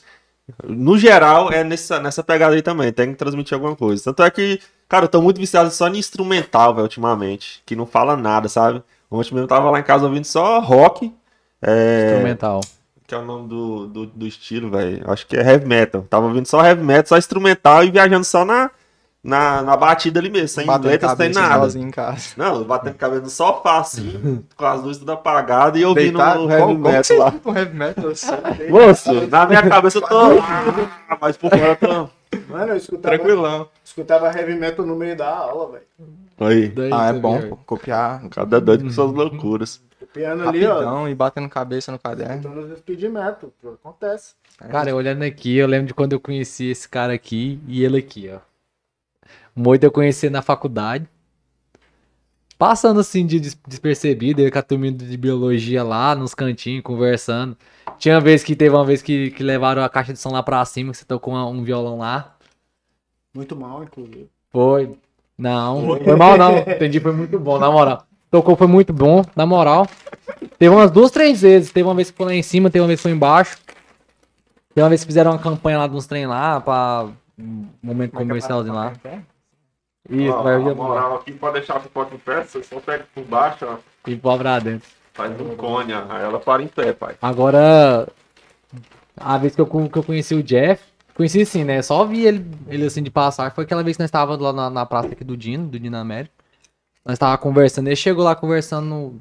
no 0.66 0.98
geral 0.98 1.52
é 1.52 1.64
nessa, 1.64 2.00
nessa 2.00 2.24
pegada 2.24 2.56
aí 2.56 2.62
também, 2.62 2.92
tem 2.94 3.12
que 3.12 3.18
transmitir 3.18 3.54
alguma 3.54 3.76
coisa. 3.76 4.02
Tanto 4.06 4.24
é 4.24 4.32
que, 4.32 4.62
cara, 4.88 5.06
eu 5.06 5.10
tô 5.10 5.22
muito 5.22 5.42
viciado 5.42 5.70
só 5.72 5.90
em 5.90 5.98
instrumental, 5.98 6.74
velho, 6.74 6.84
ultimamente, 6.84 7.62
que 7.66 7.76
não 7.76 7.86
fala 7.86 8.16
nada, 8.16 8.48
sabe? 8.48 8.82
Ontem 9.12 9.34
mesmo 9.34 9.40
eu 9.40 9.48
tava 9.48 9.70
lá 9.70 9.80
em 9.80 9.84
casa 9.84 10.06
ouvindo 10.06 10.26
só 10.26 10.60
rock, 10.60 11.14
é, 11.62 12.12
instrumental. 12.12 12.62
Que 13.08 13.16
é 13.16 13.18
o 13.18 13.24
nome 13.26 13.48
do, 13.48 13.88
do, 13.88 14.06
do 14.06 14.28
estilo, 14.28 14.70
velho, 14.70 15.02
acho 15.10 15.26
que 15.26 15.38
é 15.38 15.42
heavy 15.42 15.66
metal. 15.66 16.06
Tava 16.10 16.26
ouvindo 16.28 16.46
só 16.46 16.64
heavy 16.66 16.84
metal, 16.84 17.06
só 17.08 17.18
instrumental 17.18 17.84
e 17.84 17.90
viajando 17.90 18.26
só 18.26 18.44
na, 18.44 18.70
na, 19.24 19.62
na 19.62 19.78
batida 19.78 20.20
ali 20.20 20.30
mesmo, 20.30 20.50
sem 20.50 20.66
Batendo 20.66 20.88
letras, 20.90 21.18
sem 21.18 21.30
nada. 21.32 21.80
em 21.80 21.90
casa. 21.90 22.30
Não, 22.36 22.64
batendo 22.66 22.96
cabelo 22.96 23.22
no 23.22 23.30
sofá, 23.30 23.80
assim, 23.80 24.44
com 24.58 24.66
as 24.66 24.82
luzes 24.84 24.98
tudo 25.00 25.12
apagadas 25.14 25.80
e 25.82 25.86
ouvindo 25.86 26.18
Deitado? 26.18 26.46
o 26.46 26.52
heavy 26.52 26.62
Como- 26.62 26.84
como 26.84 26.96
que 26.98 27.04
você 27.04 27.14
metal 27.18 27.34
lá. 27.46 27.52
um 27.52 27.58
heavy 27.58 27.76
metal? 27.78 28.16
Sei. 28.16 28.38
Moço, 28.70 29.28
na 29.28 29.46
minha 29.46 29.62
cabeça 29.70 29.98
eu 30.00 30.02
tô. 30.02 30.40
Ah, 31.10 31.18
mas 31.22 31.38
por 31.38 31.50
fora 31.50 31.66
eu 31.66 31.76
tô. 31.78 32.10
Mano, 32.50 32.74
eu 32.74 32.76
escutava, 32.78 33.16
Tranquilão. 33.18 33.70
escutava 33.86 34.38
heavy 34.38 34.54
metal 34.56 34.86
no 34.86 34.98
meio 34.98 35.16
da 35.16 35.30
aula, 35.34 35.72
velho. 35.72 35.84
Aí, 36.40 36.68
Daí 36.68 36.90
Ah, 36.94 37.08
é 37.08 37.14
bom, 37.14 37.42
pô. 37.50 37.56
Copiar 37.66 38.22
cada 38.30 38.60
doido 38.60 38.84
com 38.84 38.90
suas 38.92 39.12
loucuras. 39.16 39.82
Piano 40.18 40.50
ali, 40.50 40.66
ó. 40.66 41.08
e 41.08 41.14
batendo 41.14 41.48
cabeça 41.48 41.92
no 41.92 42.00
caderno. 42.00 42.36
Então 42.36 42.56
no 42.56 42.76
speed 42.76 43.04
metal, 43.04 43.52
pô, 43.62 43.70
acontece. 43.74 44.34
Cara, 44.58 44.96
olhando 44.96 45.22
aqui, 45.24 45.56
eu 45.58 45.68
lembro 45.68 45.88
de 45.88 45.94
quando 45.94 46.14
eu 46.14 46.20
conheci 46.20 46.66
esse 46.72 46.90
cara 46.90 47.14
aqui 47.14 47.60
e 47.68 47.84
ele 47.84 47.98
aqui, 48.00 48.30
ó. 48.34 48.40
O 49.56 49.60
Moito 49.62 49.84
eu 49.84 49.92
conheci 49.92 50.30
na 50.30 50.42
faculdade. 50.42 51.08
Passando 52.58 53.00
assim 53.00 53.26
de 53.26 53.40
des- 53.40 53.58
despercebido, 53.68 54.42
ele 54.42 54.50
com 54.50 54.58
a 54.58 54.64
turminha 54.64 54.92
de 54.92 55.16
biologia 55.18 55.84
lá, 55.84 56.16
nos 56.16 56.34
cantinhos, 56.34 56.82
conversando. 56.84 57.56
Tinha 58.00 58.16
uma 58.16 58.22
vez 58.22 58.44
que 58.44 58.56
teve 58.56 58.76
uma 58.76 58.84
vez 58.86 59.02
que, 59.04 59.30
que 59.32 59.44
levaram 59.44 59.84
a 59.84 59.90
caixa 59.90 60.12
de 60.14 60.18
som 60.20 60.32
lá 60.32 60.42
pra 60.42 60.66
cima, 60.66 60.92
que 60.92 60.98
você 60.98 61.06
tocou 61.06 61.36
uma- 61.36 61.46
um 61.48 61.64
violão 61.64 62.00
lá. 62.00 62.36
Muito 63.36 63.56
mal, 63.56 63.84
inclusive. 63.84 64.28
Foi. 64.50 64.98
Não, 65.38 66.00
foi 66.04 66.16
mal 66.16 66.36
não. 66.36 66.58
Entendi, 66.68 67.00
foi 67.00 67.12
muito 67.12 67.40
bom, 67.40 67.60
na 67.60 67.70
moral. 67.70 68.07
Tocou, 68.30 68.56
foi 68.56 68.68
muito 68.68 68.92
bom, 68.92 69.24
na 69.36 69.46
moral. 69.46 69.88
Teve 70.60 70.74
umas 70.74 70.92
duas, 70.92 71.12
três 71.12 71.42
vezes. 71.42 71.72
Teve 71.72 71.88
uma 71.88 71.96
vez 71.96 72.12
que 72.12 72.18
foi 72.18 72.26
lá 72.26 72.34
em 72.34 72.44
cima, 72.44 72.70
teve 72.70 72.82
uma 72.82 72.88
vez 72.88 73.00
que 73.00 73.04
foi 73.04 73.12
embaixo. 73.12 73.58
Teve 74.74 74.84
uma 74.84 74.90
vez 74.90 75.02
que 75.02 75.08
fizeram 75.08 75.32
uma 75.32 75.40
campanha 75.40 75.80
lá 75.80 75.88
de 75.88 75.96
uns 75.96 76.06
trem 76.06 76.28
lá, 76.28 76.60
pra 76.60 77.08
um 77.38 77.68
momento 77.82 78.12
comercialzinho 78.12 78.76
lá. 78.76 78.94
Isso, 80.10 80.34
Ó, 80.34 80.42
vai 80.42 80.56
a 80.56 80.60
moral 80.60 81.16
aqui 81.16 81.34
pode 81.34 81.56
deixar 81.56 81.76
a 81.76 81.80
pipoca 81.80 82.16
em 82.16 82.18
pé, 82.18 82.44
você 82.44 82.64
só 82.64 82.80
pega 82.80 83.06
por 83.14 83.26
baixo, 83.26 83.66
ó, 83.66 83.76
e 84.08 84.16
pôr 84.16 84.38
pra 84.38 84.60
dentro. 84.60 84.88
faz 85.14 85.40
um 85.42 85.56
cone, 85.56 85.94
aí 85.94 86.24
ela 86.24 86.40
para 86.40 86.64
em 86.64 86.68
pé, 86.68 86.94
pai. 86.94 87.16
Agora, 87.22 88.08
a 89.18 89.38
vez 89.38 89.54
que 89.54 89.62
eu, 89.62 89.66
que 89.66 89.98
eu 89.98 90.04
conheci 90.04 90.34
o 90.34 90.44
Jeff, 90.44 90.82
conheci 91.14 91.46
sim, 91.46 91.66
né? 91.66 91.82
Só 91.82 92.06
vi 92.06 92.26
ele, 92.26 92.46
ele 92.70 92.86
assim 92.86 93.04
de 93.04 93.12
passar. 93.12 93.52
Foi 93.54 93.66
aquela 93.66 93.84
vez 93.84 93.98
que 93.98 94.04
nós 94.04 94.08
estávamos 94.08 94.42
lá 94.42 94.54
na, 94.54 94.70
na 94.70 94.86
praça 94.86 95.10
aqui 95.10 95.24
do 95.24 95.36
Dino, 95.36 95.68
do 95.68 95.80
Dino 95.80 95.98
América. 95.98 96.37
Nós 97.08 97.14
estávamos 97.16 97.42
conversando, 97.42 97.88
ele 97.88 97.96
chegou 97.96 98.24
lá 98.24 98.36
conversando. 98.36 99.16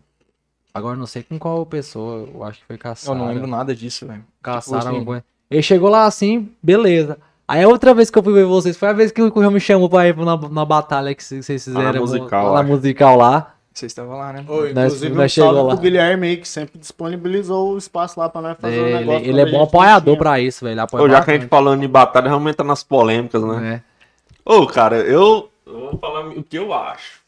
Agora 0.74 0.96
não 0.96 1.06
sei 1.06 1.22
com 1.22 1.38
qual 1.38 1.64
pessoa, 1.64 2.28
eu 2.34 2.42
acho 2.44 2.58
que 2.58 2.66
foi 2.66 2.74
Eu 2.74 2.80
Caçara. 2.80 3.16
não 3.18 3.28
lembro 3.28 3.46
nada 3.46 3.74
disso, 3.74 4.06
velho. 4.06 4.24
Caçara, 4.42 4.78
Tipo, 4.80 4.88
alguma 4.88 5.06
coisa. 5.06 5.24
Ele 5.50 5.62
chegou 5.62 5.88
lá 5.88 6.04
assim, 6.04 6.50
beleza. 6.62 7.16
Aí 7.48 7.62
a 7.62 7.68
outra 7.68 7.94
vez 7.94 8.10
que 8.10 8.18
eu 8.18 8.22
fui 8.24 8.32
ver 8.32 8.44
vocês 8.44 8.76
foi 8.76 8.88
a 8.88 8.92
vez 8.92 9.12
que 9.12 9.22
o 9.22 9.30
Cunhão 9.30 9.52
me 9.52 9.60
chamou 9.60 9.88
pra 9.88 10.06
ir 10.08 10.16
na, 10.16 10.36
na 10.36 10.64
batalha 10.64 11.14
que 11.14 11.22
vocês 11.22 11.46
fizeram. 11.64 12.00
musical, 12.00 12.54
Na 12.54 12.62
musical 12.64 13.16
lá. 13.16 13.54
Vocês 13.72 13.92
estavam 13.92 14.16
lá, 14.18 14.32
né? 14.32 14.44
Ô, 14.48 14.62
Nós- 14.62 14.68
inclusive, 14.70 15.14
nós 15.14 15.32
um 15.38 15.42
salve 15.42 15.60
lá. 15.60 15.74
pro 15.74 15.82
Guilherme 15.82 16.26
aí, 16.26 16.36
que 16.38 16.48
sempre 16.48 16.78
disponibilizou 16.78 17.74
o 17.74 17.78
espaço 17.78 18.18
lá 18.18 18.28
pra 18.28 18.40
nós 18.42 18.56
fazer 18.58 18.80
um 18.80 18.86
ele 18.86 18.98
negócio. 18.98 19.28
ele 19.28 19.40
é 19.40 19.50
bom 19.50 19.62
apoiador 19.62 20.16
pra 20.16 20.40
isso, 20.40 20.64
velho. 20.64 20.80
Apoia 20.80 21.04
Ô, 21.04 21.08
já 21.08 21.22
que 21.22 21.30
a 21.30 21.34
gente 21.38 21.46
falando 21.48 21.82
em 21.84 21.88
batalha, 21.88 22.30
vamos 22.30 22.50
entrar 22.50 22.64
nas 22.64 22.82
polêmicas, 22.82 23.42
né? 23.44 23.82
É. 23.84 24.50
Ô, 24.50 24.66
cara, 24.66 24.96
eu, 24.96 25.48
eu 25.66 25.90
vou 25.90 25.98
falar 25.98 26.26
o 26.26 26.42
que 26.42 26.56
eu 26.58 26.72
acho. 26.72 27.20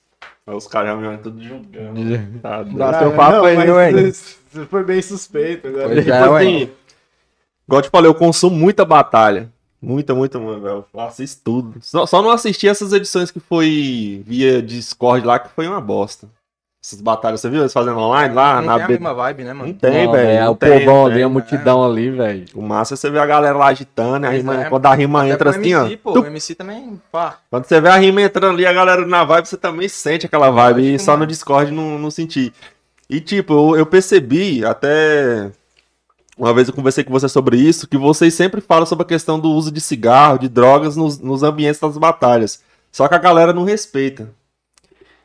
Os 0.55 0.67
caras 0.67 0.91
já 0.91 0.97
me 0.97 1.07
olham 1.07 1.19
tudo 1.19 1.43
julgando. 1.43 2.01
Tá 2.41 2.63
doido. 2.63 2.79
Dá 2.79 2.91
Ah, 2.91 2.99
teu 2.99 3.13
papo 3.13 3.33
não, 3.37 3.45
aí, 3.45 3.57
mas 3.57 3.71
ué. 3.71 3.93
Você 4.13 4.67
foi 4.67 4.85
bem 4.85 5.03
suspeito 5.03 5.69
agora. 5.69 5.89
Pois 5.89 5.99
Tipo 6.05 6.11
é, 6.11 6.19
assim, 6.19 6.71
igual 7.67 7.79
eu 7.79 7.83
te 7.83 7.91
falei, 7.91 8.11
eu 8.11 8.15
consumo 8.15 8.57
muita 8.57 8.85
batalha. 8.85 9.53
Muita, 9.81 10.15
muita, 10.15 10.39
mano, 10.41 10.61
velho. 10.61 10.85
Eu 10.93 11.01
assisto 11.01 11.41
tudo. 11.45 11.75
Só, 11.81 12.05
só 12.07 12.21
não 12.21 12.31
assisti 12.31 12.67
essas 12.67 12.93
edições 12.93 13.31
que 13.31 13.39
foi 13.39 14.23
via 14.27 14.61
Discord 14.61 15.25
lá, 15.27 15.39
que 15.39 15.51
foi 15.51 15.69
uma 15.69 15.81
bosta. 15.81 16.29
Essas 16.83 17.01
batalhas, 17.01 17.41
você 17.41 17.51
viu 17.51 17.61
eles 17.61 17.73
fazendo 17.73 17.99
online 17.99 18.33
lá? 18.35 18.57
Não 18.61 18.63
na 18.69 18.75
tem 18.77 18.83
a 18.83 18.87
B- 18.87 18.93
mesma 18.95 19.13
vibe, 19.15 19.43
né, 19.45 19.53
Não 19.53 19.61
mano? 19.63 19.75
tem, 19.75 20.07
Não, 20.07 20.13
velho. 20.13 20.29
É 20.31 20.45
não 20.45 20.53
o 20.53 20.57
tem, 20.57 20.79
povão 20.87 21.07
ali, 21.07 21.15
tem. 21.17 21.25
a 21.25 21.29
multidão 21.29 21.85
ali, 21.85 22.11
velho. 22.11 22.45
O 22.55 22.63
massa 22.63 22.95
é 22.95 22.97
você 22.97 23.11
ver 23.11 23.19
a 23.19 23.27
galera 23.27 23.59
lá 23.59 23.67
agitando, 23.67 24.27
a 24.27 24.31
rima, 24.31 24.63
é. 24.63 24.69
quando 24.71 24.87
a 24.87 24.95
rima 24.95 25.29
entra 25.29 25.51
assim, 25.51 25.73
MC, 25.75 25.75
ó. 25.75 25.99
Pô, 26.03 26.13
tup, 26.13 26.25
o 26.25 26.29
MC 26.29 26.55
também, 26.55 27.01
pá. 27.11 27.39
Quando 27.51 27.65
você 27.65 27.81
vê 27.81 27.89
a 27.89 27.97
rima 27.97 28.23
entrando 28.23 28.55
ali, 28.55 28.65
a 28.65 28.73
galera 28.73 29.05
na 29.05 29.25
vibe, 29.25 29.49
você 29.49 29.57
também 29.57 29.89
sente 29.89 30.27
aquela 30.27 30.51
vibe. 30.51 30.95
E 30.95 30.99
só 31.01 31.17
no. 31.17 31.27
Discord 31.27 31.73
não, 31.73 31.99
não 31.99 32.11
senti. 32.13 32.53
E 33.11 33.21
tipo, 33.21 33.53
eu, 33.75 33.79
eu 33.81 33.87
percebi, 33.87 34.65
até 34.65 35.51
uma 36.39 36.55
vez 36.55 36.69
eu 36.69 36.75
conversei 36.75 37.03
com 37.03 37.11
você 37.13 37.29
sobre 37.29 37.57
isso, 37.57 37.89
que 37.89 37.99
vocês 37.99 38.33
sempre 38.35 38.61
falam 38.61 38.87
sobre 38.87 39.03
a 39.03 39.09
questão 39.09 39.41
do 39.41 39.51
uso 39.51 39.73
de 39.73 39.81
cigarro, 39.81 40.39
de 40.39 40.49
drogas 40.49 40.95
nos, 40.97 41.19
nos 41.19 41.43
ambientes 41.43 41.81
das 41.81 41.99
batalhas. 41.99 42.63
Só 42.93 43.09
que 43.09 43.15
a 43.17 43.19
galera 43.19 43.53
não 43.53 43.65
respeita. 43.65 44.31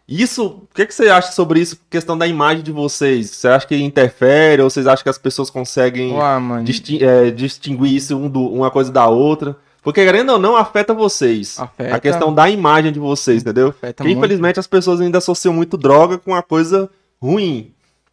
Isso, 0.08 0.46
o 0.46 0.68
que, 0.76 0.86
que 0.86 0.94
você 0.94 1.08
acha 1.10 1.32
sobre 1.32 1.62
isso, 1.62 1.80
questão 1.90 2.18
da 2.18 2.28
imagem 2.28 2.62
de 2.62 2.72
vocês? 2.72 3.30
Você 3.32 3.48
acha 3.48 3.66
que 3.66 3.76
interfere 3.76 4.62
ou 4.62 4.70
vocês 4.70 4.86
acham 4.86 5.04
que 5.04 5.10
as 5.10 5.18
pessoas 5.18 5.50
conseguem 5.50 6.14
Ué, 6.14 6.64
distin- 6.64 7.02
é, 7.02 7.32
distinguir 7.32 7.94
isso 7.96 8.18
um 8.18 8.30
do- 8.30 8.52
uma 8.52 8.70
coisa 8.70 8.92
da 8.92 9.08
outra. 9.08 9.56
Porque, 9.82 10.04
querendo 10.04 10.32
ou 10.34 10.40
não, 10.40 10.56
afeta 10.56 10.94
vocês. 10.94 11.60
Afeta. 11.60 11.96
A 11.96 12.00
questão 12.00 12.34
da 12.34 12.50
imagem 12.50 12.92
de 12.92 13.00
vocês, 13.00 13.42
entendeu? 13.42 13.70
Afeta 13.70 14.04
Porque, 14.04 14.12
infelizmente, 14.18 14.60
as 14.60 14.68
pessoas 14.68 15.02
ainda 15.02 15.18
associam 15.18 15.54
muito 15.54 15.78
droga 15.78 16.18
com 16.18 16.32
uma 16.32 16.42
coisa 16.44 16.90
ruim. 17.22 17.72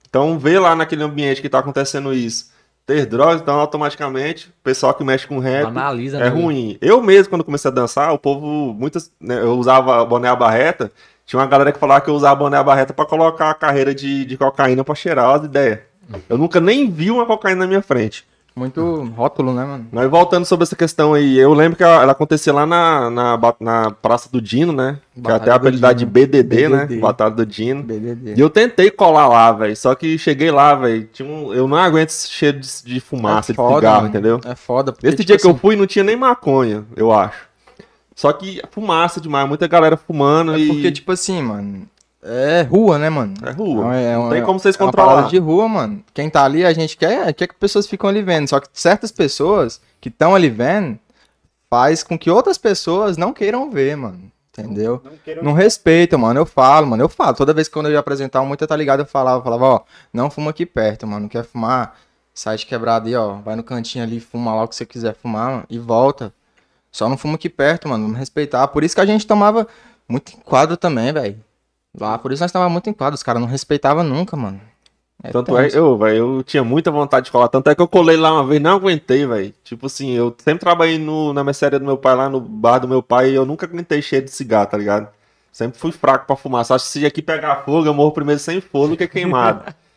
Então, 0.09 0.37
vê 0.39 0.59
lá 0.59 0.75
naquele 0.75 1.03
ambiente 1.05 1.41
que 1.41 1.49
tá 1.49 1.61
acontecendo 1.61 2.13
isso. 2.13 2.51
Ter 2.87 3.07
drogas, 3.07 3.41
então, 3.41 3.55
automaticamente, 3.61 4.49
o 4.49 4.63
pessoal 4.65 4.93
que 4.95 5.05
mexe 5.05 5.27
com 5.29 5.39
rap 5.39 5.67
Analisa, 5.67 6.17
é 6.19 6.21
né? 6.23 6.29
ruim. 6.29 6.77
Eu 6.81 7.01
mesmo, 7.01 7.31
quando 7.31 7.45
comecei 7.45 7.71
a 7.71 7.75
dançar, 7.75 8.13
o 8.13 8.19
povo, 8.19 8.75
muitas, 8.75 9.13
né, 9.21 9.41
eu 9.41 9.57
usava 9.57 10.05
boné 10.05 10.29
à 10.29 10.35
barreta, 10.35 10.91
tinha 11.31 11.39
uma 11.41 11.47
galera 11.47 11.71
que 11.71 11.79
falava 11.79 12.01
que 12.01 12.11
eu 12.11 12.15
usava 12.15 12.35
boné 12.35 12.57
à 12.57 12.63
barreta 12.65 12.93
pra 12.93 13.05
colocar 13.07 13.51
a 13.51 13.55
carreira 13.55 13.95
de, 13.95 14.25
de 14.25 14.37
cocaína 14.37 14.83
pra 14.83 14.97
cheirar 14.97 15.31
as 15.37 15.45
ideias. 15.45 15.79
Eu 16.29 16.37
nunca 16.37 16.61
nem 16.61 16.91
vi 16.91 17.09
uma 17.09 17.25
cocaína 17.25 17.61
na 17.61 17.67
minha 17.69 17.83
frente. 17.83 18.29
Muito 18.57 19.05
rótulo, 19.17 19.55
né, 19.55 19.65
mano? 19.65 19.87
Mas 19.93 20.11
voltando 20.11 20.45
sobre 20.45 20.65
essa 20.65 20.75
questão 20.75 21.15
aí, 21.15 21.39
eu 21.39 21.55
lembro 21.55 21.77
que 21.77 21.85
ela 21.85 22.03
ela 22.03 22.11
acontecia 22.13 22.53
lá 22.53 22.67
na, 22.67 23.09
na, 23.09 23.39
na 23.61 23.91
Praça 23.93 24.29
do 24.31 24.41
Dino, 24.43 24.73
né? 24.73 24.99
Que 25.15 25.21
Batalha 25.21 25.37
até 25.41 25.51
a 25.53 25.55
do 25.57 25.61
apelidade 25.69 25.99
de 26.01 26.05
Dino. 26.05 26.11
BDD, 26.13 26.69
né? 26.69 26.79
BDD. 26.87 27.01
Batalha 27.01 27.31
do 27.31 27.47
Dino. 27.47 27.83
BDD. 27.85 28.35
E 28.37 28.41
eu 28.41 28.51
tentei 28.51 28.91
colar 28.91 29.29
lá, 29.29 29.53
velho. 29.53 29.77
Só 29.77 29.95
que 29.95 30.19
cheguei 30.19 30.51
lá, 30.51 30.75
velho. 30.75 31.09
um- 31.21 31.55
Eu 31.55 31.69
não 31.69 31.77
aguento 31.77 32.09
esse 32.09 32.29
cheiro 32.29 32.59
de, 32.59 32.69
de 32.85 32.99
fumaça, 33.01 33.53
É 33.53 33.55
de 33.55 33.57
foda, 33.57 33.77
cigarro, 33.77 33.97
mano. 33.99 34.09
entendeu? 34.09 34.41
É 34.45 34.57
foda. 34.57 34.93
Esse 35.01 35.19
tipo 35.19 35.25
dia 35.29 35.39
que 35.39 35.47
eu 35.47 35.51
assim, 35.53 35.59
fui 35.61 35.77
não 35.77 35.87
tinha 35.87 36.05
nem 36.05 36.17
maconha, 36.17 36.85
eu 36.97 37.13
acho. 37.13 37.49
Só 38.21 38.35
que 38.35 38.61
fumaça 38.71 39.19
demais, 39.19 39.49
muita 39.49 39.67
galera 39.67 39.97
fumando 39.97 40.53
É 40.53 40.59
e. 40.59 40.67
porque, 40.67 40.93
tipo 40.93 41.11
assim, 41.11 41.41
mano. 41.41 41.89
É 42.23 42.61
rua, 42.61 42.99
né, 42.99 43.09
mano? 43.09 43.33
É 43.43 43.51
rua. 43.51 43.97
É, 43.97 44.13
é 44.13 44.15
não 44.15 44.29
tem 44.29 44.43
como 44.43 44.61
vocês 44.61 44.77
É 44.77 44.79
uma 44.79 44.93
controlar. 44.93 45.23
de 45.23 45.39
rua, 45.39 45.67
mano. 45.67 46.05
Quem 46.13 46.29
tá 46.29 46.45
ali, 46.45 46.63
a 46.63 46.73
gente 46.75 46.99
quer, 46.99 47.33
quer 47.33 47.47
que 47.47 47.55
pessoas 47.55 47.87
ficam 47.87 48.11
ali 48.11 48.21
vendo. 48.21 48.47
Só 48.47 48.61
que 48.61 48.69
certas 48.75 49.11
pessoas 49.11 49.81
que 49.99 50.11
estão 50.11 50.35
ali 50.35 50.51
vendo 50.51 50.99
faz 51.71 52.03
com 52.03 52.19
que 52.19 52.31
outras 52.31 52.59
pessoas 52.59 53.17
não 53.17 53.33
queiram 53.33 53.71
ver, 53.71 53.97
mano. 53.97 54.31
Entendeu? 54.53 55.01
Não 55.03 55.13
quero 55.25 55.43
Não 55.43 55.53
respeitam, 55.55 56.19
mano. 56.19 56.41
Eu 56.41 56.45
falo, 56.45 56.89
mano. 56.89 57.03
Eu 57.03 57.09
falo. 57.09 57.35
Toda 57.35 57.55
vez 57.55 57.69
que 57.69 57.73
quando 57.73 57.87
eu 57.87 57.93
ia 57.93 58.01
apresentar 58.01 58.43
muito, 58.43 58.67
tá 58.67 58.77
ligado? 58.77 59.01
Eu 59.01 59.07
falava, 59.07 59.39
eu 59.39 59.45
falava, 59.45 59.65
ó, 59.65 59.81
não 60.13 60.31
fuma 60.31 60.51
aqui 60.51 60.67
perto, 60.67 61.07
mano. 61.07 61.27
Quer 61.27 61.43
fumar? 61.43 61.97
Sai 62.35 62.59
de 62.59 62.67
quebrada 62.67 63.09
aí, 63.09 63.17
ó. 63.17 63.37
Vai 63.37 63.57
no 63.57 63.65
cantinho 63.65 64.05
ali, 64.05 64.21
fuma 64.21 64.55
lá 64.55 64.65
o 64.65 64.69
que 64.69 64.77
você 64.77 64.85
quiser 64.85 65.15
fumar 65.15 65.53
mano, 65.53 65.65
e 65.71 65.79
volta. 65.79 66.35
Só 66.91 67.09
não 67.09 67.17
fuma 67.17 67.35
aqui 67.35 67.49
perto, 67.49 67.89
mano. 67.89 68.05
Vamos 68.05 68.19
respeitar. 68.19 68.67
Por 68.69 68.85
isso 68.85 68.95
que 68.95 69.01
a 69.01 69.07
gente 69.07 69.27
tomava 69.27 69.67
muito 70.09 70.33
enquadro 70.33 70.77
também, 70.77 71.13
velho. 71.13 71.39
Lá, 71.99 72.19
por 72.19 72.33
isso 72.33 72.43
nós 72.43 72.53
tomava 72.53 72.71
muito 72.71 72.91
enquadro. 72.91 73.15
Os 73.15 73.23
caras 73.23 73.41
não 73.41 73.49
respeitavam 73.49 74.05
nunca, 74.05 74.37
mano. 74.37 74.61
É 75.23 75.31
Tanto 75.31 75.57
é, 75.59 75.65
tenso. 75.65 75.77
eu, 75.77 75.99
velho, 75.99 76.17
eu 76.17 76.43
tinha 76.43 76.65
muita 76.65 76.91
vontade 76.91 77.27
de 77.27 77.33
colar. 77.33 77.49
Tanto 77.49 77.69
é 77.69 77.75
que 77.75 77.83
eu 77.83 77.89
colei 77.89 78.17
lá 78.17 78.33
uma 78.33 78.47
vez, 78.47 78.61
não 78.61 78.77
aguentei, 78.77 79.27
velho. 79.27 79.53
Tipo 79.63 79.87
assim, 79.87 80.13
eu 80.13 80.35
sempre 80.39 80.61
trabalhei 80.61 80.99
no, 80.99 81.33
na 81.35 81.45
mercearia 81.45 81.79
do 81.79 81.85
meu 81.85 81.99
pai, 81.99 82.15
lá 82.15 82.29
no 82.29 82.41
bar 82.41 82.79
do 82.79 82.89
meu 82.89 83.03
pai, 83.03 83.31
e 83.31 83.35
eu 83.35 83.45
nunca 83.45 83.67
aguentei 83.67 84.01
cheio 84.01 84.23
de 84.23 84.31
cigarro, 84.31 84.67
tá 84.67 84.79
ligado? 84.79 85.09
Sempre 85.53 85.79
fui 85.79 85.93
fraco 85.93 86.27
pra 86.27 86.37
fumar. 86.37 86.65
Só 86.65 86.75
acho 86.75 86.87
que 86.87 86.91
se 86.93 87.07
aqui 87.07 87.21
pegar 87.21 87.65
fogo, 87.65 87.87
eu 87.87 87.93
morro 87.93 88.13
primeiro 88.13 88.41
sem 88.41 88.61
fogo 88.61 88.89
do 88.89 88.97
que 88.97 89.07
queimado. 89.07 89.75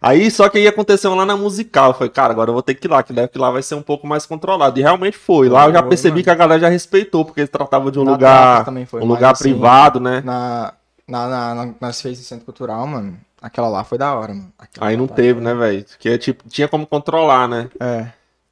Aí, 0.00 0.30
só 0.30 0.48
que 0.48 0.58
aí 0.58 0.68
aconteceu 0.68 1.14
lá 1.14 1.24
na 1.24 1.36
musical. 1.36 1.90
Eu 1.90 1.94
falei, 1.94 2.10
cara, 2.10 2.32
agora 2.32 2.50
eu 2.50 2.54
vou 2.54 2.62
ter 2.62 2.74
que 2.74 2.86
ir 2.86 2.90
lá, 2.90 3.02
que 3.02 3.12
deve 3.12 3.28
que 3.28 3.38
lá 3.38 3.50
vai 3.50 3.62
ser 3.62 3.74
um 3.74 3.82
pouco 3.82 4.06
mais 4.06 4.26
controlado. 4.26 4.78
E 4.78 4.82
realmente 4.82 5.16
foi. 5.16 5.48
Lá 5.48 5.66
eu 5.66 5.72
já 5.72 5.82
percebi 5.82 6.22
que 6.22 6.30
a 6.30 6.34
galera 6.34 6.60
já 6.60 6.68
respeitou, 6.68 7.24
porque 7.24 7.40
eles 7.40 7.50
tratavam 7.50 7.90
de 7.90 7.98
um 7.98 8.04
Na 8.04 8.12
lugar, 8.12 8.64
foi, 8.86 9.00
um 9.00 9.06
lugar 9.06 9.32
assim, 9.32 9.44
privado, 9.44 9.98
né? 9.98 10.22
Na, 10.24 10.74
na, 11.08 11.28
na, 11.28 11.54
na, 11.54 11.74
nas 11.80 12.00
feiras 12.00 12.18
do 12.18 12.24
Centro 12.24 12.44
Cultural, 12.44 12.86
mano. 12.86 13.16
Aquela 13.40 13.68
lá 13.68 13.84
foi 13.84 13.96
da 13.96 14.14
hora, 14.14 14.34
mano. 14.34 14.52
Aquela 14.58 14.86
Aí 14.86 14.96
não 14.96 15.06
batalha 15.06 15.28
teve, 15.28 15.40
né, 15.40 15.54
velho? 15.54 15.84
Porque 15.84 16.18
tipo, 16.18 16.48
tinha 16.48 16.68
como 16.68 16.86
controlar, 16.86 17.48
né? 17.48 17.68
É. 17.80 18.06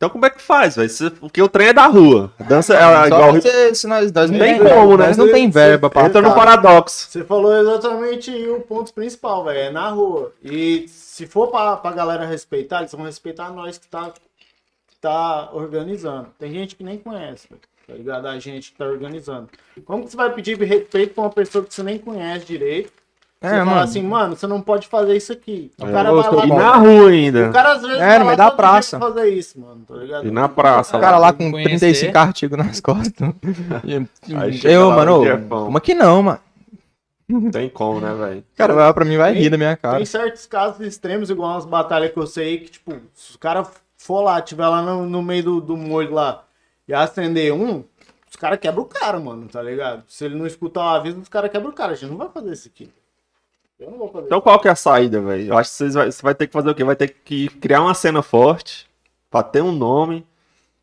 Então 0.04 0.10
como 0.10 0.26
é 0.26 0.30
que 0.30 0.42
faz, 0.42 0.76
velho? 0.76 1.10
Porque 1.12 1.40
o 1.40 1.48
trem 1.48 1.68
é 1.68 1.72
da 1.72 1.86
rua. 1.86 2.30
A 2.38 2.42
dança 2.42 2.76
é 2.76 3.06
igual. 3.06 3.40
se, 3.40 3.74
se 3.74 3.86
nós, 3.86 4.12
nós 4.12 4.30
não 4.30 4.38
tem 4.38 4.58
como, 4.58 4.98
né? 4.98 5.06
Nós 5.06 5.16
não 5.16 5.32
tem 5.32 5.48
verba 5.48 5.88
pra 5.88 6.04
Entra 6.04 6.20
no 6.20 6.34
paradoxo. 6.34 7.08
Você 7.08 7.24
falou 7.24 7.56
exatamente 7.56 8.30
o 8.30 8.60
ponto 8.60 8.92
principal, 8.92 9.44
velho. 9.44 9.58
É 9.58 9.70
na 9.70 9.88
rua. 9.88 10.30
E 10.42 10.84
se 10.88 11.26
for 11.26 11.48
pra, 11.48 11.78
pra 11.78 11.92
galera 11.92 12.26
respeitar, 12.26 12.80
eles 12.80 12.92
vão 12.92 13.06
respeitar 13.06 13.50
nós 13.50 13.78
que 13.78 13.86
tá, 13.88 14.10
que 14.10 14.96
tá 15.00 15.48
organizando. 15.54 16.28
Tem 16.38 16.52
gente 16.52 16.76
que 16.76 16.84
nem 16.84 16.98
conhece, 16.98 17.48
velho. 17.48 17.62
Tá 17.86 17.94
ligado? 17.94 18.26
A 18.28 18.38
gente 18.38 18.72
que 18.72 18.76
tá 18.76 18.84
organizando. 18.84 19.48
Como 19.86 20.04
que 20.04 20.10
você 20.10 20.16
vai 20.18 20.30
pedir 20.34 20.58
respeito 20.58 21.14
pra 21.14 21.24
uma 21.24 21.30
pessoa 21.30 21.64
que 21.64 21.72
você 21.72 21.82
nem 21.82 21.98
conhece 21.98 22.44
direito? 22.44 22.92
É, 23.40 23.48
você 23.48 23.54
fala 23.56 23.64
mano. 23.66 23.80
assim, 23.82 24.02
mano, 24.02 24.36
você 24.36 24.46
não 24.46 24.60
pode 24.62 24.88
fazer 24.88 25.14
isso 25.16 25.30
aqui. 25.32 25.70
O 25.78 25.86
É. 25.86 25.92
cara 25.92 26.10
vai 26.12 26.30
lá. 26.34 26.46
E 26.46 26.48
na 26.48 26.76
rua 26.76 27.10
ainda. 27.10 27.50
O 27.50 27.52
cara 27.52 27.72
às 27.72 27.82
vezes 27.82 27.96
É, 28.00 28.06
vai 28.08 28.18
no 28.20 28.24
meio 28.24 28.36
da 28.38 28.50
praça. 28.50 28.98
pra 28.98 29.08
fazer 29.08 29.28
isso, 29.28 29.60
mano. 29.60 29.84
Tá 29.86 29.94
ligado? 29.96 30.26
E 30.26 30.30
na 30.30 30.48
praça. 30.48 30.96
O 30.96 31.00
cara 31.00 31.18
lá 31.18 31.30
com 31.32 31.50
Conhecer. 31.50 31.68
35 31.78 32.18
artigos 32.18 32.58
nas 32.58 32.80
costas. 32.80 33.28
Eu, 34.64 34.90
mano, 34.90 35.20
como 35.48 35.76
é 35.78 35.80
que 35.80 35.94
não, 35.94 36.22
mano? 36.22 36.38
Não 37.28 37.50
tem 37.50 37.68
como, 37.70 38.00
né, 38.00 38.14
velho? 38.14 38.40
O 38.40 38.56
cara 38.56 38.74
vai 38.74 38.84
lá 38.84 38.92
pra 38.94 39.04
mim 39.04 39.16
vai 39.16 39.32
rir 39.34 39.48
da 39.50 39.56
minha 39.56 39.76
cara. 39.76 39.96
Tem 39.96 40.06
certos 40.06 40.44
casos 40.46 40.80
extremos, 40.86 41.30
igual 41.30 41.52
umas 41.52 41.64
batalhas 41.64 42.12
que 42.12 42.18
eu 42.18 42.26
sei 42.26 42.58
que, 42.58 42.70
tipo, 42.72 42.94
se 43.14 43.34
o 43.34 43.38
cara 43.38 43.66
for 43.96 44.20
lá, 44.20 44.40
tiver 44.42 44.66
lá 44.68 44.82
no, 44.82 45.06
no 45.06 45.22
meio 45.22 45.42
do, 45.42 45.60
do 45.60 45.76
molho 45.76 46.12
lá 46.12 46.44
e 46.86 46.92
acender 46.92 47.50
um, 47.52 47.82
os 48.30 48.36
caras 48.36 48.58
quebram 48.58 48.82
o 48.82 48.86
cara, 48.86 49.18
mano, 49.18 49.48
tá 49.48 49.62
ligado? 49.62 50.02
Se 50.06 50.24
ele 50.26 50.34
não 50.34 50.46
escutar 50.46 50.80
o 50.80 50.88
aviso, 50.96 51.18
os 51.18 51.28
caras 51.30 51.50
quebram 51.50 51.70
o 51.70 51.74
cara. 51.74 51.92
A 51.92 51.94
gente 51.94 52.10
não 52.10 52.18
vai 52.18 52.28
fazer 52.28 52.52
isso 52.52 52.68
aqui. 52.68 52.90
Eu 53.84 53.90
não 53.90 53.98
vou 53.98 54.08
fazer 54.10 54.26
Então 54.26 54.40
qual 54.40 54.58
que 54.58 54.68
é 54.68 54.70
a 54.70 54.74
saída, 54.76 55.20
velho? 55.20 55.48
Eu 55.52 55.58
acho 55.58 55.70
que 55.70 55.76
vocês 55.76 55.94
vai, 55.94 56.10
você 56.10 56.22
vai 56.22 56.34
ter 56.34 56.46
que 56.46 56.52
fazer 56.52 56.70
o 56.70 56.74
quê? 56.74 56.82
Vai 56.84 56.96
ter 56.96 57.08
que 57.08 57.48
criar 57.48 57.82
uma 57.82 57.94
cena 57.94 58.22
forte 58.22 58.86
pra 59.30 59.42
ter 59.42 59.62
um 59.62 59.72
nome. 59.72 60.26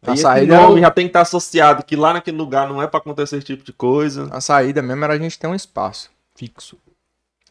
A 0.04 0.12
e 0.12 0.14
esse 0.14 0.24
saída 0.24 0.56
é 0.56 0.58
nome 0.60 0.80
o- 0.80 0.82
já 0.82 0.90
tem 0.92 1.06
que 1.06 1.10
estar 1.10 1.22
associado 1.22 1.84
que 1.84 1.96
lá 1.96 2.14
naquele 2.14 2.38
lugar 2.38 2.68
não 2.68 2.82
é 2.82 2.88
pra 2.88 3.00
acontecer 3.00 3.38
esse 3.38 3.46
tipo 3.46 3.64
de 3.64 3.72
coisa. 3.74 4.28
A 4.32 4.42
saída 4.42 4.82
mesmo 4.82 5.04
era 5.04 5.14
a 5.14 5.18
gente 5.18 5.38
ter 5.38 5.48
um 5.48 5.56
espaço 5.56 6.10
fixo 6.36 6.78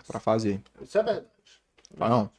pra 0.06 0.18
fazer. 0.20 0.60
isso. 0.82 0.98
É 0.98 1.02
verdade. 1.02 1.26
Não, 1.96 2.30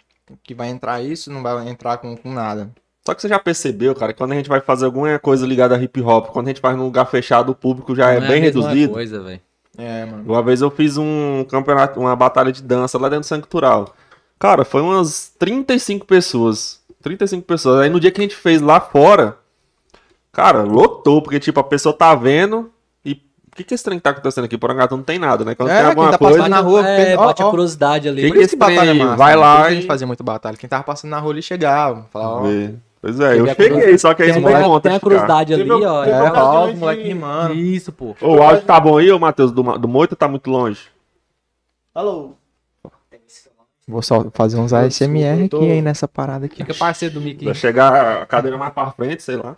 que 0.44 0.54
vai 0.54 0.70
entrar 0.70 1.02
isso, 1.02 1.32
não 1.32 1.42
vai 1.44 1.68
entrar 1.68 1.98
com, 1.98 2.16
com 2.16 2.32
nada. 2.34 2.70
Só 3.06 3.14
que 3.16 3.22
você 3.22 3.28
já 3.28 3.40
percebeu, 3.40 3.96
cara, 3.96 4.14
que 4.14 4.18
quando 4.20 4.34
a 4.34 4.36
gente 4.36 4.48
vai 4.50 4.62
fazer 4.62 4.86
alguma 4.86 5.18
coisa 5.18 5.46
ligada 5.46 5.76
a 5.76 5.82
hip 5.82 6.00
hop, 6.02 6.28
quando 6.28 6.48
a 6.48 6.50
gente 6.50 6.62
faz 6.62 6.78
num 6.78 6.84
lugar 6.84 7.06
fechado, 7.06 7.52
o 7.52 7.56
público 7.56 7.96
já 7.96 8.12
é 8.12 8.20
Não 8.20 8.28
bem 8.28 8.42
reduzido. 8.42 8.94
Coisa, 8.94 9.22
velho. 9.22 9.42
É, 9.78 10.06
mano. 10.06 10.24
Uma 10.26 10.42
vez 10.44 10.62
eu 10.62 10.70
fiz 10.70 10.98
um 10.98 11.46
campeonato, 11.50 12.00
uma 12.00 12.16
batalha 12.16 12.52
de 12.52 12.62
dança 12.62 12.98
lá 12.98 13.08
dentro 13.10 13.22
do 13.22 13.26
Centro 13.28 13.48
Cultural. 13.50 13.94
Cara, 14.38 14.66
foi 14.66 14.82
umas 14.82 15.32
35 15.40 16.06
pessoas. 16.06 16.80
35 17.02 17.44
pessoas. 17.46 17.82
Aí 17.82 17.90
no 17.90 18.00
dia 18.00 18.12
que 18.12 18.20
a 18.20 18.24
gente 18.24 18.36
fez 18.36 18.62
lá 18.62 18.80
fora, 18.80 19.38
cara, 20.32 20.64
lotou, 20.64 21.22
porque 21.22 21.40
tipo, 21.40 21.60
a 21.60 21.64
pessoa 21.64 21.94
tá 21.96 22.14
vendo 22.16 22.70
e 23.06 23.14
o 23.14 23.56
que 23.56 23.64
que 23.64 23.74
esse 23.74 23.84
trem 23.84 24.00
tá 24.00 24.12
acontecendo 24.12 24.46
aqui? 24.46 24.58
Por 24.58 24.72
acaso 24.72 24.96
não 24.96 25.04
tem 25.04 25.18
nada, 25.20 25.44
né? 25.46 25.56
Quando 25.56 25.70
É, 25.70 25.74
tem 25.74 25.82
quem 25.82 25.90
alguma 25.90 26.12
tá 26.12 26.18
coisa, 26.18 26.38
passando 26.38 26.50
na 26.52 26.60
rua, 26.60 26.88
é, 26.88 27.06
pensa- 27.06 27.22
ó, 27.22 27.26
bate 27.28 27.44
ó. 27.44 27.48
a 27.48 27.50
curiosidade 27.50 28.10
ali. 28.10 28.22
Que 28.24 28.28
Por 28.28 28.38
isso 28.38 28.40
que 28.40 28.46
esse 28.46 28.58
trem 28.58 28.76
batalha 28.76 28.92
é 28.92 28.94
massa. 29.04 29.16
vai 29.18 29.36
lá 29.36 29.62
que 29.64 29.68
a 29.68 29.76
gente 29.76 29.88
fazia 29.88 30.08
muito 30.08 30.24
batalha. 30.24 30.58
Quem 30.58 30.70
tava 30.70 30.84
passando 30.84 31.12
na 31.12 31.20
rua 31.20 31.32
ali 31.34 31.42
chegava. 31.42 32.06
Falava, 32.12 32.32
ó, 32.36 32.42
Vê. 32.44 32.74
Pois 33.02 33.20
é, 33.20 33.40
eu 33.40 33.46
Teve 33.56 33.64
cheguei, 33.80 33.98
só 33.98 34.14
que 34.14 34.22
aí 34.22 34.32
Tem, 34.32 34.42
não 34.42 34.50
uma- 34.52 34.64
conta 34.64 34.82
tem 34.82 34.92
a 34.92 34.94
de 34.96 35.00
ficar. 35.00 35.10
cruzidade 35.10 35.54
ali, 35.56 35.64
Teve- 35.64 35.86
ó. 35.86 36.04
é, 36.06 36.32
Ó, 36.32 36.72
moleque 36.74 37.02
rimando. 37.04 37.54
Isso, 37.56 37.92
pô. 37.92 38.16
Ô, 38.22 38.36
o 38.36 38.42
áudio 38.44 38.62
tá 38.64 38.80
bom 38.80 38.98
aí, 38.98 39.12
ô 39.12 39.18
Matheus, 39.18 39.52
do, 39.52 39.64
do 39.80 39.88
Moito 39.88 40.16
tá 40.16 40.28
muito 40.28 40.50
longe. 40.52 40.82
Alô? 41.96 42.34
Vou 43.88 44.02
só 44.04 44.26
fazer 44.32 44.58
uns 44.58 44.72
ASMR 44.72 45.50
tô- 45.50 45.58
aqui, 45.58 45.66
hein, 45.66 45.82
nessa 45.82 46.08
parada 46.08 46.46
aqui. 46.46 46.58
Fica 46.58 46.74
parceiro 46.76 47.16
do 47.16 47.22
Mickey. 47.22 47.44
Vai 47.46 47.56
chegar 47.56 48.22
a 48.22 48.26
cadeira 48.26 48.58
mais 48.58 48.72
pra 48.72 48.92
frente, 48.92 49.24
sei 49.24 49.36
lá. 49.38 49.56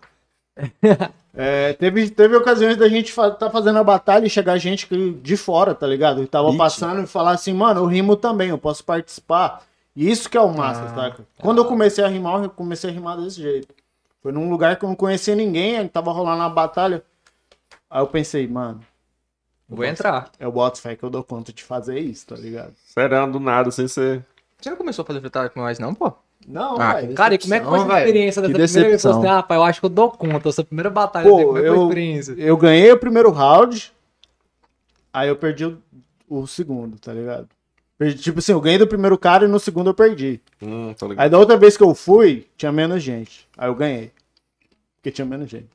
É, 1.36 1.74
teve, 1.74 2.12
teve 2.12 2.36
ocasiões 2.36 2.78
da 2.78 2.88
gente 2.88 3.12
fa 3.12 3.32
tá 3.32 3.50
fazendo 3.50 3.80
a 3.80 3.84
batalha 3.84 4.28
e 4.28 4.30
chegar 4.30 4.56
gente 4.60 4.86
que- 4.86 5.14
de 5.14 5.36
fora, 5.36 5.74
tá 5.74 5.88
ligado? 5.88 6.22
Que 6.22 6.28
tava 6.28 6.56
passando 6.56 7.02
e 7.02 7.08
falar 7.08 7.32
assim, 7.32 7.52
mano, 7.54 7.80
eu 7.82 7.86
rimo 7.88 8.16
também, 8.16 8.50
eu 8.50 8.58
posso 8.60 8.84
participar. 8.84 9.64
E 9.96 10.10
isso 10.10 10.30
que 10.30 10.38
é 10.38 10.42
o 10.42 10.52
massa, 10.54 10.88
saca? 10.96 11.26
Quando 11.40 11.60
eu 11.60 11.66
comecei 11.66 12.04
a 12.04 12.08
rimar, 12.08 12.44
eu 12.44 12.50
comecei 12.50 12.90
a 12.90 12.94
rimar 12.94 13.18
desse 13.22 13.42
jeito. 13.42 13.68
Foi 14.22 14.32
num 14.32 14.50
lugar 14.50 14.76
que 14.78 14.86
eu 14.86 14.90
não 14.90 14.96
conhecia 14.96 15.36
ninguém, 15.36 15.78
aí 15.78 15.88
tava 15.90 16.12
rolando 16.12 16.38
uma 16.42 16.50
batalha. 16.50 17.04
Aí 17.90 18.02
eu 18.02 18.08
pensei, 18.08 18.48
mano, 18.48 18.80
Vou 19.70 19.86
entrar. 19.86 20.32
eu 20.40 20.52
boto 20.52 20.82
fé 20.82 20.96
que 20.96 21.04
eu 21.04 21.10
dou 21.10 21.24
conta 21.24 21.54
de 21.54 21.64
fazer 21.64 22.00
isso, 22.00 22.26
tá 22.28 22.36
ligado? 22.36 22.74
Serão 22.86 23.30
do 23.30 23.40
nada, 23.40 23.70
sem 23.70 23.88
ser. 23.88 24.26
Você 24.60 24.70
não 24.70 24.78
começou 24.78 25.04
a 25.04 25.06
fazer 25.06 25.20
freestyle 25.20 25.50
com 25.50 25.60
nós, 25.60 25.78
não, 25.78 25.94
pô? 25.94 26.12
Não, 26.48 26.80
Ah, 26.80 26.94
velho. 26.96 27.14
Cara, 27.16 27.36
e 27.36 27.38
como 27.38 27.54
é 27.54 27.60
que 27.60 27.66
foi 27.66 27.80
velho. 27.80 27.92
experiência 28.00 28.42
dessa 28.42 28.54
Que 28.54 28.60
primeira 28.60 28.90
decepção. 28.92 29.20
assim, 29.20 29.28
ah, 29.30 29.44
pai, 29.44 29.58
eu 29.58 29.64
acho 29.64 29.80
que 29.80 29.86
eu 29.86 29.90
dou 29.90 30.10
conta. 30.12 30.50
Essa 30.50 30.64
primeira 30.64 30.90
batalha, 30.90 31.30
Pô, 31.30 31.36
assim, 31.38 31.46
como 31.46 31.58
é 31.58 31.62
a 31.62 31.66
eu- 31.66 31.84
experiência? 31.84 32.32
Eu 32.38 32.58
ganhei 32.58 32.92
o 32.92 32.98
primeiro 32.98 33.30
round, 33.32 33.94
aí 35.14 35.30
eu 35.30 35.36
perdi 35.36 35.66
o, 35.66 35.78
o 36.28 36.48
segundo, 36.48 36.98
tá 37.00 37.14
ligado? 37.14 37.48
Tipo 38.14 38.40
assim, 38.40 38.52
eu 38.52 38.62
ganhei 38.62 38.78
do 38.78 38.88
primeiro 38.88 39.18
cara 39.18 39.46
e 39.46 39.48
no 39.48 39.60
segundo 39.60 39.90
eu 39.90 39.94
perdi. 39.94 40.40
Hum, 40.62 40.94
tô 40.98 41.08
ligado. 41.08 41.24
Aí 41.24 41.30
da 41.30 41.38
outra 41.38 41.58
vez 41.58 41.78
que 41.78 41.84
eu 41.84 41.94
fui, 41.94 42.48
tinha 42.58 42.72
menos 42.72 43.04
gente. 43.04 43.48
Aí 43.58 43.68
eu 43.70 43.76
ganhei. 43.76 44.12
Porque 44.98 45.12
tinha 45.12 45.26
menos 45.26 45.50
gente. 45.50 45.68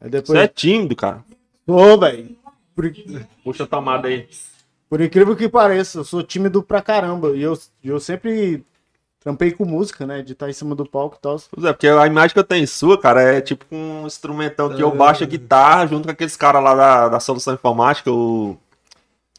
Aí 0.00 0.08
Você 0.08 0.10
depois. 0.10 0.38
é 0.38 0.48
tímido, 0.48 0.96
cara. 0.96 1.24
Ô, 1.66 1.96
velho. 1.98 2.36
Por, 2.74 2.90
Puxa 3.44 3.64
a 3.64 3.66
tomada 3.66 4.08
aí. 4.08 4.28
por 4.88 5.00
incrível 5.00 5.34
que 5.36 5.48
pareça, 5.48 5.98
eu 5.98 6.04
sou 6.04 6.22
tímido 6.22 6.62
pra 6.62 6.80
caramba. 6.80 7.30
E 7.36 7.42
eu, 7.42 7.58
eu 7.82 7.98
sempre 8.00 8.64
trampei 9.20 9.50
com 9.50 9.64
música, 9.64 10.06
né? 10.06 10.22
De 10.22 10.32
estar 10.32 10.48
em 10.48 10.52
cima 10.52 10.74
do 10.74 10.86
palco 10.88 11.16
e 11.18 11.20
tal. 11.20 11.36
Pois 11.50 11.64
é, 11.66 11.72
porque 11.72 11.88
a 11.88 12.06
imagem 12.06 12.32
que 12.32 12.38
eu 12.38 12.44
tenho 12.44 12.66
sua, 12.68 12.98
cara, 12.98 13.20
é 13.20 13.40
tipo 13.40 13.64
um 13.74 14.06
instrumentão 14.06 14.74
que 14.74 14.82
eu 14.82 14.90
baixo 14.94 15.24
a 15.24 15.26
guitarra 15.26 15.86
junto 15.88 16.04
com 16.06 16.12
aqueles 16.12 16.36
caras 16.36 16.62
lá 16.62 16.74
da, 16.74 17.08
da 17.08 17.20
solução 17.20 17.52
informática, 17.54 18.10
o 18.12 18.56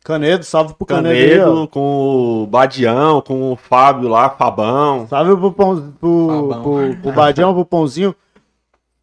Canedo, 0.03 0.43
salve 0.43 0.73
pro 0.73 0.85
Canedo. 0.85 1.13
aí, 1.13 1.29
Canedo, 1.29 1.63
ó. 1.63 1.67
com 1.67 2.43
o 2.43 2.47
Badião, 2.47 3.21
com 3.21 3.51
o 3.51 3.55
Fábio 3.55 4.09
lá, 4.09 4.29
Fabão. 4.29 5.07
Salve 5.07 5.35
pro, 5.35 5.51
pão, 5.51 5.93
pro, 5.99 6.27
Fabão. 6.27 6.63
pro, 6.63 6.97
pro 7.01 7.11
Badião, 7.11 7.53
pro 7.53 7.65
Pãozinho. 7.65 8.15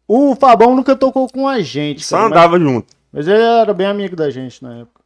O 0.07 0.35
Fabão 0.35 0.75
nunca 0.75 0.95
tocou 0.95 1.29
com 1.29 1.47
a 1.47 1.61
gente. 1.61 2.03
Só 2.03 2.17
cara, 2.17 2.29
mas, 2.29 2.37
andava 2.37 2.59
junto. 2.59 2.87
mas 3.11 3.27
ele 3.27 3.41
era 3.41 3.73
bem 3.73 3.87
amigo 3.87 4.15
da 4.15 4.29
gente 4.29 4.63
na 4.63 4.77
época. 4.79 5.01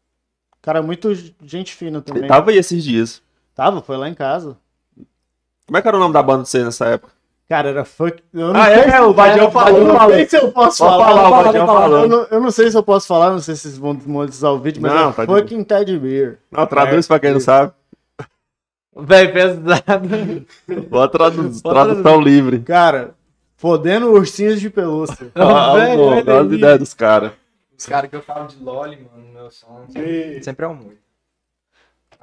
Cara, 0.61 0.81
muito 0.81 1.13
gente 1.43 1.73
fina 1.73 2.01
também. 2.01 2.23
Ele 2.23 2.29
tava 2.29 2.51
aí 2.51 2.57
esses 2.57 2.83
dias. 2.83 3.21
Tava, 3.55 3.81
foi 3.81 3.97
lá 3.97 4.07
em 4.07 4.13
casa. 4.13 4.57
Como 5.65 5.77
é 5.77 5.81
que 5.81 5.87
era 5.87 5.97
o 5.97 5.99
nome 5.99 6.13
da 6.13 6.21
banda 6.21 6.43
de 6.43 6.49
você 6.49 6.63
nessa 6.63 6.85
época? 6.85 7.11
Cara, 7.51 7.67
era 7.67 7.83
funk. 7.83 8.23
Eu 8.33 8.55
Ah, 8.55 8.69
é? 8.69 9.01
O 9.01 9.13
Badião 9.13 9.51
falou, 9.51 9.77
Eu 9.77 9.85
não 9.85 10.07
sei 10.09 10.25
se 10.25 10.37
eu 10.37 10.51
posso 10.53 10.77
Pode 10.77 10.97
falar. 11.03 11.05
falar, 11.29 11.49
o 11.49 11.53
não- 11.53 11.65
falou. 11.67 11.99
Eu 12.03 12.07
não, 12.07 12.23
eu 12.31 12.39
não 12.39 12.49
sei 12.51 12.71
se 12.71 12.77
eu 12.77 12.83
posso 12.83 13.07
falar, 13.07 13.29
não 13.31 13.39
sei 13.39 13.55
se 13.55 13.63
vocês 13.63 13.77
vão 13.77 13.93
monetizar 14.05 14.53
o 14.53 14.57
vídeo, 14.59 14.81
mas 14.81 14.93
Não, 14.93 15.09
é 15.09 15.11
tá 15.11 15.25
fucking 15.25 15.63
Ted 15.65 15.99
Beer. 15.99 16.39
Não, 16.49 16.65
traduz 16.65 17.05
É, 17.05 17.07
pra 17.09 17.19
quem 17.19 17.31
não 17.31 17.39
isso. 17.39 17.45
sabe. 17.47 17.73
Velho, 18.95 19.33
pesado. 19.33 20.45
Boa 20.89 21.09
tradu 21.09 21.61
tradução 21.61 22.21
livre. 22.21 22.59
Cara, 22.61 23.15
fodendo 23.57 24.11
ursinhos 24.13 24.61
de 24.61 24.69
pelúcia. 24.69 25.27
Ah, 25.35 25.73
velho, 25.73 25.97
pô, 26.23 26.31
aí. 26.31 26.53
ideias 26.55 26.79
dos 26.79 26.93
caras. 26.93 27.33
Os 27.77 27.85
caras 27.85 28.09
que 28.09 28.15
eu 28.15 28.21
falo 28.21 28.47
de 28.47 28.63
Loli, 28.63 28.95
mano, 28.97 29.27
no 29.27 29.33
meu 29.33 29.51
som. 29.51 29.85
Sempre 30.41 30.65
é 30.65 30.69
um 30.69 30.75
muito. 30.75 31.01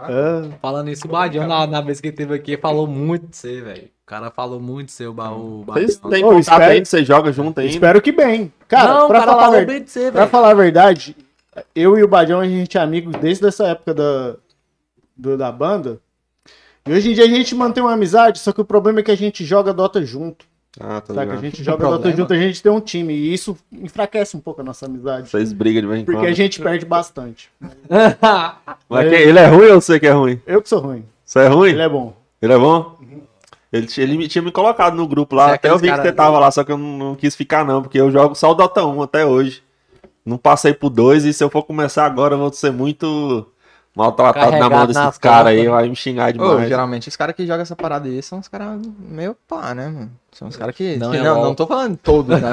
É. 0.00 0.48
Falando 0.62 0.90
isso, 0.90 1.06
o 1.06 1.10
Badião, 1.10 1.46
na, 1.46 1.66
na 1.66 1.80
vez 1.80 2.00
que 2.00 2.08
ele 2.08 2.16
teve 2.16 2.34
aqui, 2.34 2.56
falou 2.56 2.86
muito 2.86 3.26
de 3.28 3.36
você, 3.36 3.60
velho. 3.60 3.84
O 3.84 4.06
cara 4.06 4.30
falou 4.30 4.60
muito 4.60 4.86
de 4.86 4.92
você, 4.92 5.06
o, 5.06 5.12
ba- 5.12 5.32
o 5.32 5.64
Vocês 5.64 5.96
têm 5.96 6.24
Ô, 6.24 6.30
contato 6.30 6.62
ainda? 6.62 6.84
Você 6.84 7.04
joga 7.04 7.32
junto 7.32 7.58
ainda? 7.60 7.72
Espero 7.72 8.00
que 8.00 8.12
bem. 8.12 8.52
Cara, 8.68 8.94
não, 8.94 9.08
pra, 9.08 9.20
cara 9.20 9.32
falar 9.32 9.50
ver- 9.50 9.66
bem 9.66 9.82
de 9.82 9.90
você, 9.90 10.10
pra 10.12 10.26
falar 10.26 10.50
a 10.50 10.54
verdade, 10.54 11.16
eu 11.74 11.98
e 11.98 12.02
o 12.04 12.08
Badião, 12.08 12.40
a 12.40 12.46
gente 12.48 12.78
é 12.78 12.80
amigo 12.80 13.10
desde 13.10 13.46
essa 13.46 13.66
época 13.66 13.92
da, 13.92 14.36
do- 15.16 15.36
da 15.36 15.50
banda. 15.52 16.00
E 16.86 16.92
hoje 16.92 17.10
em 17.10 17.14
dia 17.14 17.24
a 17.24 17.28
gente 17.28 17.54
mantém 17.54 17.82
uma 17.82 17.92
amizade, 17.92 18.38
só 18.38 18.50
que 18.52 18.60
o 18.60 18.64
problema 18.64 19.00
é 19.00 19.02
que 19.02 19.10
a 19.10 19.16
gente 19.16 19.44
joga 19.44 19.74
Dota 19.74 20.02
junto. 20.04 20.46
Ah, 20.80 21.00
tá 21.00 21.12
Saca? 21.14 21.32
A 21.32 21.36
gente 21.36 21.62
joga 21.64 21.78
problema? 21.78 22.02
Dota 22.04 22.16
junto, 22.16 22.32
a 22.32 22.36
gente 22.38 22.62
tem 22.62 22.70
um 22.70 22.80
time. 22.80 23.12
E 23.12 23.34
isso 23.34 23.56
enfraquece 23.72 24.36
um 24.36 24.40
pouco 24.40 24.60
a 24.60 24.64
nossa 24.64 24.86
amizade. 24.86 25.28
Vocês 25.28 25.52
brigam 25.52 25.82
de 25.82 25.88
vez 25.88 26.00
em 26.00 26.04
Porque 26.04 26.20
quando. 26.20 26.28
a 26.28 26.32
gente 26.32 26.60
perde 26.60 26.84
bastante. 26.86 27.50
Mas 28.88 29.08
quem- 29.08 29.18
ele 29.20 29.38
é 29.38 29.46
ruim 29.46 29.68
ou 29.68 29.80
você 29.80 29.98
que 29.98 30.06
é 30.06 30.12
ruim? 30.12 30.40
Eu 30.46 30.62
que 30.62 30.68
sou 30.68 30.80
ruim. 30.80 31.04
Você 31.24 31.40
é 31.40 31.48
ruim? 31.48 31.70
Ele 31.70 31.82
é 31.82 31.88
bom. 31.88 32.14
Ele 32.40 32.52
é 32.52 32.58
bom? 32.58 32.96
Ele, 33.72 33.86
t- 33.86 34.00
ele 34.00 34.16
me- 34.16 34.28
tinha 34.28 34.40
me 34.40 34.50
colocado 34.50 34.94
no 34.94 35.06
grupo 35.06 35.36
lá, 35.36 35.46
Você 35.48 35.52
é 35.52 35.54
até 35.56 35.70
eu 35.70 35.78
vi 35.78 35.90
que 35.90 35.96
você 36.00 36.12
tava 36.12 36.38
lá, 36.38 36.50
só 36.50 36.64
que 36.64 36.72
eu 36.72 36.78
não, 36.78 36.96
não 36.96 37.14
quis 37.14 37.34
ficar 37.36 37.64
não, 37.66 37.82
porque 37.82 38.00
eu 38.00 38.10
jogo 38.10 38.34
só 38.34 38.50
o 38.52 38.54
Dota 38.54 38.84
1 38.86 39.02
até 39.02 39.26
hoje. 39.26 39.62
Não 40.24 40.38
passei 40.38 40.72
por 40.72 40.88
dois 40.90 41.24
e 41.24 41.32
se 41.32 41.42
eu 41.44 41.50
for 41.50 41.62
começar 41.62 42.06
agora 42.06 42.34
eu 42.34 42.38
vou 42.38 42.52
ser 42.52 42.70
muito 42.70 43.46
maltratado 43.98 44.56
na 44.56 44.70
mão 44.70 44.86
desses 44.86 45.18
caras 45.18 45.48
aí, 45.52 45.66
vai 45.66 45.88
me 45.88 45.96
xingar 45.96 46.28
Ô, 46.30 46.32
demais. 46.32 46.68
geralmente 46.68 47.08
os 47.08 47.16
caras 47.16 47.34
que 47.34 47.44
jogam 47.46 47.62
essa 47.62 47.74
parada 47.74 48.08
aí 48.08 48.22
são 48.22 48.38
os 48.38 48.46
caras 48.48 48.80
meio 48.98 49.36
pá, 49.48 49.74
né, 49.74 49.88
mano? 49.88 50.10
São 50.32 50.46
os 50.48 50.56
caras 50.56 50.74
que. 50.76 50.96
Não 50.96 51.10
que- 51.10 51.16
é 51.16 51.22
não, 51.22 51.42
não 51.42 51.54
tô 51.54 51.66
falando 51.66 51.96
todos, 51.96 52.40
né? 52.40 52.50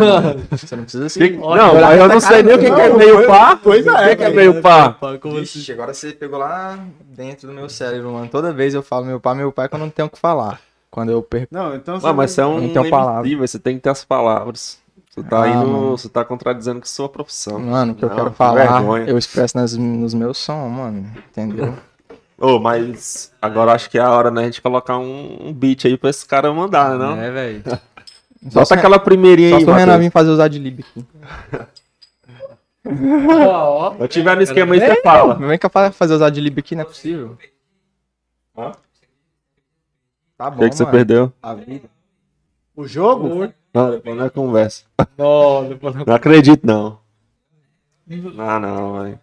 Você 0.52 0.76
não 0.76 0.84
precisa 0.84 1.08
se. 1.08 1.20
Que- 1.20 1.38
não, 1.38 1.76
mas 1.76 2.00
eu 2.00 2.08
não 2.08 2.20
sei 2.20 2.42
nem 2.42 2.56
o 2.56 2.60
que, 2.60 2.72
que 2.72 2.82
é 2.82 2.90
meio 2.94 3.28
pá. 3.28 3.56
Pois 3.62 3.86
é, 3.86 4.14
O 4.14 4.18
que 4.18 4.24
é 4.24 4.30
meio 4.32 4.62
pá? 4.62 4.98
Assim? 5.00 5.38
Ixi, 5.42 5.72
agora 5.72 5.94
você 5.94 6.12
pegou 6.12 6.40
lá 6.40 6.80
dentro 7.16 7.48
do 7.48 7.54
meu 7.54 7.70
cérebro, 7.70 8.12
mano. 8.12 8.28
Toda 8.28 8.52
vez 8.52 8.74
eu 8.74 8.82
falo 8.82 9.06
meu 9.06 9.20
pai, 9.20 9.36
meu 9.36 9.52
pai, 9.52 9.70
quando 9.70 9.82
eu 9.84 9.86
não 9.86 9.92
tenho 9.92 10.08
o 10.08 10.12
que 10.12 10.18
falar. 10.20 10.60
Quando 10.90 11.12
eu 11.12 11.22
perco. 11.22 11.48
Não, 11.54 11.76
então 11.76 12.00
Ué, 12.02 12.14
mas 12.14 12.32
você 12.32 12.42
é 12.42 12.46
um 12.46 12.54
não 12.54 12.62
tenho 12.70 12.80
MC, 12.80 12.90
palavra. 12.90 13.24
velho, 13.24 13.38
você 13.38 13.60
tem 13.60 13.76
que 13.76 13.82
ter 13.82 13.90
as 13.90 14.04
palavras. 14.06 14.80
Você 15.16 15.24
tá 15.24 15.44
Ah, 15.44 15.48
indo, 15.48 15.66
mano. 15.68 15.98
você 15.98 16.10
tá 16.10 16.26
contradizendo 16.26 16.82
com 16.82 16.86
sua 16.86 17.08
profissão. 17.08 17.58
Mano, 17.58 17.94
o 17.94 17.96
que 17.96 18.04
eu 18.04 18.10
Não, 18.10 18.16
quero 18.18 18.32
que 18.32 18.36
falar, 18.38 18.82
vergonha. 18.82 19.06
eu 19.06 19.18
expresso 19.18 19.56
nas, 19.56 19.74
nos 19.78 20.14
meus 20.14 20.38
sons, 20.38 20.70
mano. 20.72 21.10
Entendeu? 21.30 21.74
Ô, 22.38 22.60
mas 22.60 23.32
agora 23.42 23.72
acho 23.72 23.90
que 23.90 23.98
é 23.98 24.02
a 24.02 24.12
hora, 24.12 24.30
né, 24.30 24.42
a 24.42 24.46
gente 24.46 24.62
colocar 24.62 24.98
um, 24.98 25.38
um 25.48 25.54
beat 25.54 25.86
aí 25.86 25.98
pra 25.98 26.10
esse 26.10 26.26
cara 26.26 26.52
mandar, 26.54 26.90
né, 26.92 26.98
não? 26.98 27.16
É, 27.22 27.32
velho. 27.32 27.64
Só 27.66 27.80
Bota 28.60 28.66
se, 28.66 28.74
aquela 28.74 29.00
primeirinha 29.00 29.52
só 29.52 29.56
aí, 29.56 29.64
se 29.64 29.70
o 29.70 29.74
Renan 29.74 29.98
vir 29.98 30.12
fazer 30.12 30.30
usar 30.32 30.50
de 30.50 30.60
lib 30.60 30.82
aqui. 30.82 31.06
Ó, 33.48 33.96
Se 33.96 34.02
eu 34.02 34.08
tiver 34.08 34.36
no 34.36 34.42
esquema 34.42 34.74
aí, 34.76 34.80
você 34.82 35.02
fala. 35.02 35.36
Não 35.40 35.48
vem 35.48 35.58
cá 35.58 35.70
fa- 35.70 35.92
fazer 35.92 36.14
usar 36.16 36.30
de 36.30 36.42
lib 36.42 36.60
aqui, 36.60 36.76
não 36.76 36.82
é 36.84 36.86
possível. 36.86 37.38
Hã? 38.58 38.72
Tá 40.38 40.48
O 40.50 40.52
bom, 40.52 40.58
que, 40.60 40.70
que 40.70 40.76
você 40.76 40.84
mano. 40.84 40.96
perdeu? 40.96 41.34
A 41.42 41.54
vida. 41.54 41.88
O 42.76 42.86
jogo? 42.86 43.52
Não, 43.76 43.92
depois 43.92 44.16
não 44.16 44.26
é 44.26 44.30
conversa. 44.30 44.84
Não, 45.18 45.68
depois 45.68 45.94
não. 45.96 46.06
Não 46.08 46.16
acredito, 46.16 46.66
não. 46.66 47.00
Ah, 48.40 48.58
não, 48.58 49.04
velho. 49.04 49.20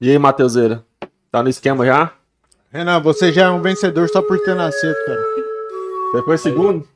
E 0.00 0.10
aí, 0.10 0.18
Mateuseira? 0.18 0.82
Tá 1.30 1.42
no 1.42 1.50
esquema 1.50 1.84
já? 1.84 2.14
Renan, 2.70 2.98
você 3.00 3.30
já 3.30 3.46
é 3.46 3.50
um 3.50 3.60
vencedor 3.60 4.08
só 4.08 4.22
por 4.22 4.38
ter 4.40 4.54
nascido, 4.54 4.94
cara. 5.04 5.22
Você 6.12 6.22
foi 6.22 6.38
segundo? 6.38 6.88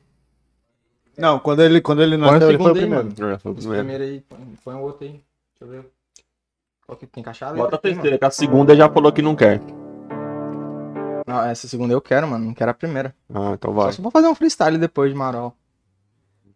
Não, 1.15 1.37
quando 1.37 1.61
ele, 1.61 1.79
quando 1.79 2.01
ele 2.01 2.17
nasceu, 2.17 2.49
ele 2.49 2.57
foi 2.57 2.71
o 2.71 2.73
aí, 2.73 2.79
primeiro. 2.79 3.07
É, 3.31 3.37
foi 3.37 3.51
o 3.51 3.55
primeiro. 3.55 3.85
primeiro 3.85 4.03
aí, 4.03 4.21
põe, 4.21 4.39
põe 4.63 4.75
o 4.75 4.81
outro 4.81 5.05
aí. 5.05 5.11
Deixa 5.11 5.23
eu 5.61 5.67
ver. 5.67 5.85
Qual 6.87 6.97
que 6.97 7.05
tem 7.05 7.21
encaixado? 7.21 7.55
Bota 7.55 7.75
a 7.75 7.79
terceira, 7.79 8.17
que 8.17 8.25
a 8.25 8.31
segunda 8.31 8.75
já 8.75 8.89
falou 8.89 9.11
que 9.11 9.21
não 9.21 9.35
quer. 9.35 9.61
Não, 11.27 11.41
essa 11.43 11.67
segunda 11.67 11.93
eu 11.93 12.01
quero, 12.01 12.27
mano. 12.27 12.45
Não 12.45 12.53
quero 12.53 12.71
a 12.71 12.73
primeira. 12.73 13.13
Ah, 13.33 13.51
então 13.53 13.73
Só 13.73 13.81
vai. 13.81 13.93
se 13.93 13.99
eu 13.99 14.03
vou 14.03 14.11
fazer 14.11 14.27
um 14.27 14.35
freestyle 14.35 14.77
depois 14.77 15.11
de 15.11 15.17
Marol. 15.17 15.55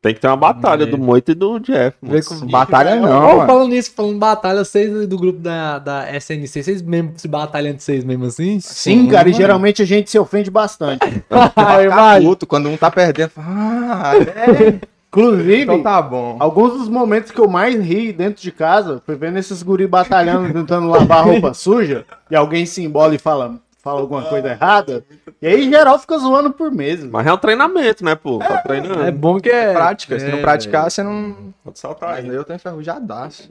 Tem 0.02 0.14
que 0.14 0.22
ter 0.22 0.28
uma 0.28 0.38
batalha 0.38 0.86
ver. 0.86 0.92
do 0.92 0.98
Moito 0.98 1.32
e 1.32 1.36
do 1.36 1.60
Jeff. 1.60 1.98
Moço. 2.02 2.46
Batalha 2.48 2.96
não, 2.96 3.46
falando 3.46 3.68
nisso, 3.70 3.92
falando 3.94 4.18
batalha, 4.18 4.64
vocês 4.64 5.06
do 5.08 5.18
grupo 5.18 5.40
da, 5.40 5.78
da 5.78 6.08
SNC, 6.18 6.64
vocês 6.64 6.82
mesmo 6.82 7.12
se 7.18 7.28
batalham 7.28 7.72
entre 7.72 7.84
vocês 7.84 8.06
mesmo 8.06 8.26
assim? 8.26 8.62
Sim, 8.62 9.08
cara, 9.08 9.28
e 9.28 9.32
mano. 9.32 9.42
geralmente 9.42 9.82
a 9.82 9.86
gente 9.86 10.10
se 10.10 10.18
ofende 10.18 10.50
bastante. 10.50 11.02
Ai, 11.56 11.84
Ficar 11.90 12.22
puto 12.22 12.48
quando 12.48 12.70
um 12.70 12.78
tá 12.78 12.90
perdendo. 12.90 13.30
fala, 13.32 13.48
Ah, 13.50 14.14
é. 14.24 14.80
Inclusive, 15.12 15.64
então 15.64 15.82
tá 15.82 16.00
bom. 16.02 16.38
alguns 16.40 16.74
dos 16.74 16.88
momentos 16.88 17.32
que 17.32 17.40
eu 17.42 17.50
mais 17.50 17.76
ri 17.84 18.14
dentro 18.14 18.42
de 18.44 18.52
casa 18.52 19.02
foi 19.06 19.16
vendo 19.16 19.38
esses 19.40 19.64
guri 19.64 19.88
batalhando, 19.88 20.54
tentando 20.54 20.88
lavar 20.88 21.26
roupa 21.26 21.52
suja, 21.56 22.06
e 22.30 22.36
alguém 22.36 22.64
se 22.68 22.84
embola 22.84 23.16
e 23.16 23.18
fala, 23.18 23.56
fala 23.82 24.02
alguma 24.02 24.24
coisa 24.24 24.50
errada. 24.50 25.04
E 25.42 25.48
aí 25.48 25.70
geral 25.70 25.98
fica 25.98 26.18
zoando 26.18 26.52
por 26.52 26.72
meses. 26.72 27.10
Mas 27.10 27.26
é 27.26 27.34
um 27.34 27.38
treinamento, 27.38 28.04
né, 28.04 28.16
pô? 28.16 28.40
Tá 28.40 28.58
treinando. 28.60 29.04
É 29.04 29.12
bom 29.12 29.40
que 29.40 29.50
é. 29.50 29.74
Prática. 29.74 30.20
Se 30.20 30.26
é, 30.26 30.32
não 30.32 30.42
praticar, 30.42 30.90
você 30.92 31.02
não. 31.02 31.54
Pode 31.64 31.80
saltar 31.80 32.10
Mas 32.10 32.26
aí. 32.26 32.36
eu 32.36 32.44
tô 32.44 32.54
enferrujadaço. 32.54 33.50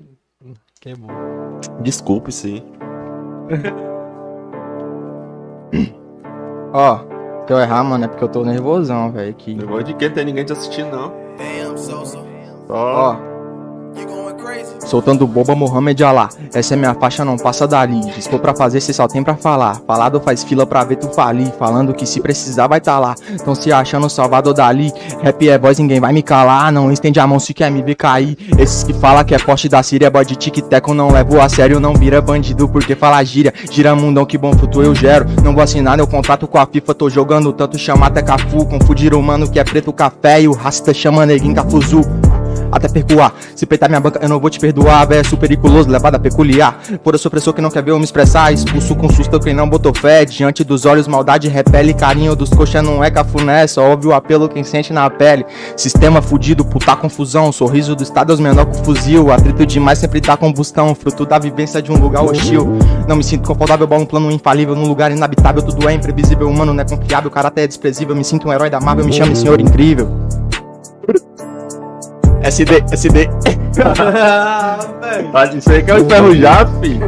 Que 0.80 0.90
é 0.90 0.94
bom. 0.94 1.08
Desculpe, 1.80 2.30
sim. 2.30 2.62
Ó, 6.72 6.98
Se 7.46 7.52
eu 7.52 7.58
errar, 7.58 7.82
mano, 7.82 8.04
é 8.04 8.08
porque 8.08 8.22
eu 8.22 8.28
tô 8.28 8.44
nervosão, 8.44 9.10
velho. 9.10 9.34
Que... 9.34 9.54
Negócio 9.54 9.84
de 9.84 9.94
quem? 9.94 10.10
Tem 10.10 10.24
ninguém 10.24 10.44
te 10.44 10.52
assistindo, 10.52 10.90
não. 10.90 11.12
Ó. 12.68 13.27
Soltando 14.89 15.26
boba 15.26 15.55
Mohamed 15.55 16.03
Alá. 16.03 16.30
Essa 16.55 16.72
é 16.72 16.76
minha 16.76 16.95
faixa, 16.95 17.22
não 17.22 17.36
passa 17.36 17.68
dali. 17.68 18.01
For 18.22 18.41
pra 18.41 18.55
fazer, 18.55 18.80
cê 18.80 18.95
só 18.95 19.07
tem 19.07 19.22
pra 19.22 19.36
falar. 19.36 19.82
Falado 19.86 20.18
faz 20.18 20.43
fila 20.43 20.66
pra 20.66 20.82
ver 20.82 20.97
tu 20.97 21.09
falir. 21.09 21.53
Falando 21.59 21.93
que 21.93 22.07
se 22.07 22.22
precisar 22.22 22.66
vai 22.66 22.80
tá 22.80 22.99
lá. 22.99 23.14
Tão 23.45 23.55
se 23.55 23.70
achando 23.70 24.09
Salvador 24.09 24.55
Dali. 24.55 24.91
Rap 25.20 25.47
é 25.47 25.59
voz, 25.59 25.78
ninguém 25.78 26.01
vai 26.01 26.11
me 26.11 26.22
calar. 26.22 26.72
Não 26.72 26.91
estende 26.91 27.20
a 27.20 27.26
mão 27.26 27.39
se 27.39 27.53
quer 27.53 27.70
me 27.70 27.82
ver 27.82 27.97
cair. 27.97 28.39
Esses 28.59 28.82
que 28.82 28.95
fala 28.95 29.24
que 29.24 29.34
é 29.34 29.39
poste 29.39 29.68
da 29.68 29.82
Síria, 29.82 30.11
boy 30.11 30.24
de 30.24 30.36
tic-teco, 30.36 30.95
não 30.95 31.12
levo 31.12 31.39
a 31.39 31.51
sério. 31.51 31.78
Não 31.78 31.93
vira 31.93 32.22
bandido 32.22 32.66
porque 32.66 32.95
fala 32.95 33.22
gíria. 33.22 33.53
Gira 33.70 33.95
mundão, 33.95 34.24
que 34.24 34.39
bom 34.39 34.55
fruto 34.55 34.82
eu 34.82 34.95
gero. 34.95 35.26
Não 35.45 35.53
vou 35.53 35.62
assinar, 35.62 35.99
eu 35.99 36.07
contrato 36.07 36.47
com 36.47 36.57
a 36.57 36.64
FIFA. 36.64 36.95
Tô 36.95 37.11
jogando 37.11 37.53
tanto, 37.53 37.76
chama 37.76 38.07
até 38.07 38.22
Cafu. 38.22 38.64
Confundir 38.64 39.12
o 39.12 39.22
mano 39.22 39.51
que 39.51 39.59
é 39.59 39.64
preto 39.64 39.93
café 39.93 40.41
e 40.41 40.49
o 40.49 40.53
rasta 40.53 40.95
chama 40.95 41.26
neguinho 41.26 41.55
cafuzu 41.55 42.01
até 42.70 42.88
percoar. 42.88 43.32
Se 43.54 43.66
peitar 43.66 43.88
minha 43.88 44.00
banca, 44.00 44.18
eu 44.22 44.28
não 44.28 44.38
vou 44.38 44.50
te 44.50 44.58
perdoar. 44.58 45.06
Verso 45.06 45.36
periculoso, 45.36 45.88
levada 45.88 46.18
peculiar. 46.18 46.78
Por 47.02 47.14
eu 47.14 47.18
sou 47.18 47.52
que 47.52 47.60
não 47.60 47.70
quer 47.70 47.82
ver 47.82 47.90
eu 47.90 47.98
me 47.98 48.04
expressar. 48.04 48.52
Expulso 48.52 48.94
com 48.94 49.08
susto 49.08 49.38
quem 49.40 49.54
não 49.54 49.68
botou 49.68 49.94
fé. 49.94 50.24
Diante 50.24 50.64
dos 50.64 50.84
olhos, 50.84 51.08
maldade 51.08 51.48
repele. 51.48 51.94
Carinho 51.94 52.34
dos 52.34 52.50
coxa 52.50 52.82
não 52.82 53.02
é 53.02 53.10
cafuné. 53.10 53.66
Só 53.66 53.90
ouve 53.90 54.08
o 54.08 54.12
apelo 54.12 54.48
quem 54.48 54.64
sente 54.64 54.92
na 54.92 55.08
pele. 55.08 55.44
Sistema 55.76 56.22
fudido, 56.22 56.64
puta 56.64 56.94
confusão. 56.96 57.50
Sorriso 57.52 57.94
do 57.94 58.02
estado 58.02 58.32
é 58.32 58.34
os 58.34 58.40
menor 58.40 58.66
com 58.66 58.84
fuzil. 58.84 59.30
Atrito 59.32 59.64
demais 59.66 59.98
sempre 59.98 60.20
dá 60.20 60.36
combustão. 60.36 60.94
Fruto 60.94 61.24
da 61.24 61.38
vivência 61.38 61.80
de 61.82 61.90
um 61.90 61.96
lugar 61.96 62.22
hostil. 62.22 62.78
Não 63.06 63.16
me 63.16 63.24
sinto 63.24 63.46
confortável, 63.46 63.86
bom 63.86 64.00
um 64.00 64.06
plano 64.06 64.30
infalível. 64.30 64.74
Num 64.74 64.86
lugar 64.86 65.10
inabitável, 65.10 65.62
tudo 65.62 65.88
é 65.88 65.94
imprevisível. 65.94 66.48
Humano 66.48 66.72
não 66.72 66.82
é 66.82 66.86
confiável, 66.86 67.30
caráter 67.30 67.62
é 67.62 67.66
desprezível. 67.66 68.14
Me 68.14 68.24
sinto 68.24 68.48
um 68.48 68.52
herói 68.52 68.70
da 68.70 68.80
Marvel, 68.80 69.04
me 69.04 69.12
chame 69.12 69.34
senhor 69.34 69.60
incrível. 69.60 70.08
SD, 72.43 72.84
SD. 72.93 73.28
Tá 75.32 75.47
ser 75.61 75.84
que 75.84 75.91
é 75.91 75.95
o 75.95 75.99
enferrujado, 75.99 76.80
filho. 76.80 77.01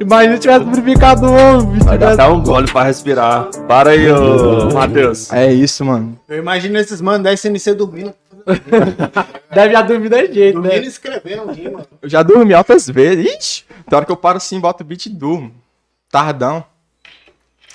Imagina 0.00 0.34
se 0.34 0.40
tivesse 0.42 0.64
purificado 0.64 1.26
o 1.26 1.32
homem, 1.32 1.66
bicho. 1.72 1.84
Vai 1.84 1.96
dar 1.98 2.10
tivesse- 2.12 2.30
um 2.32 2.42
gole 2.42 2.70
pra 2.70 2.82
respirar. 2.82 3.48
Para 3.66 3.90
aí, 3.90 4.10
ô 4.10 4.70
Matheus. 4.72 5.32
É 5.32 5.52
isso, 5.52 5.84
mano. 5.84 6.18
Eu 6.28 6.38
imagino 6.38 6.78
esses 6.78 7.00
manos 7.00 7.22
da 7.22 7.32
SNC 7.32 7.74
dormindo. 7.74 8.12
Deve 9.54 9.72
já 9.72 9.80
dormir 9.82 10.08
da 10.10 10.18
jeito, 10.24 10.54
Dormindo 10.60 10.74
e 10.76 10.80
né? 10.80 10.86
escrevendo 10.86 11.50
rima. 11.52 11.86
Eu 12.02 12.08
já 12.08 12.22
dormi 12.22 12.52
altas 12.52 12.86
vezes. 12.88 13.24
Ixi, 13.34 13.64
tem 13.88 13.96
hora 13.96 14.04
que 14.04 14.12
eu 14.12 14.16
paro 14.16 14.36
assim, 14.36 14.60
boto 14.60 14.82
o 14.82 14.86
beat 14.86 15.06
e 15.06 15.08
durmo. 15.10 15.50
Tardão. 16.10 16.62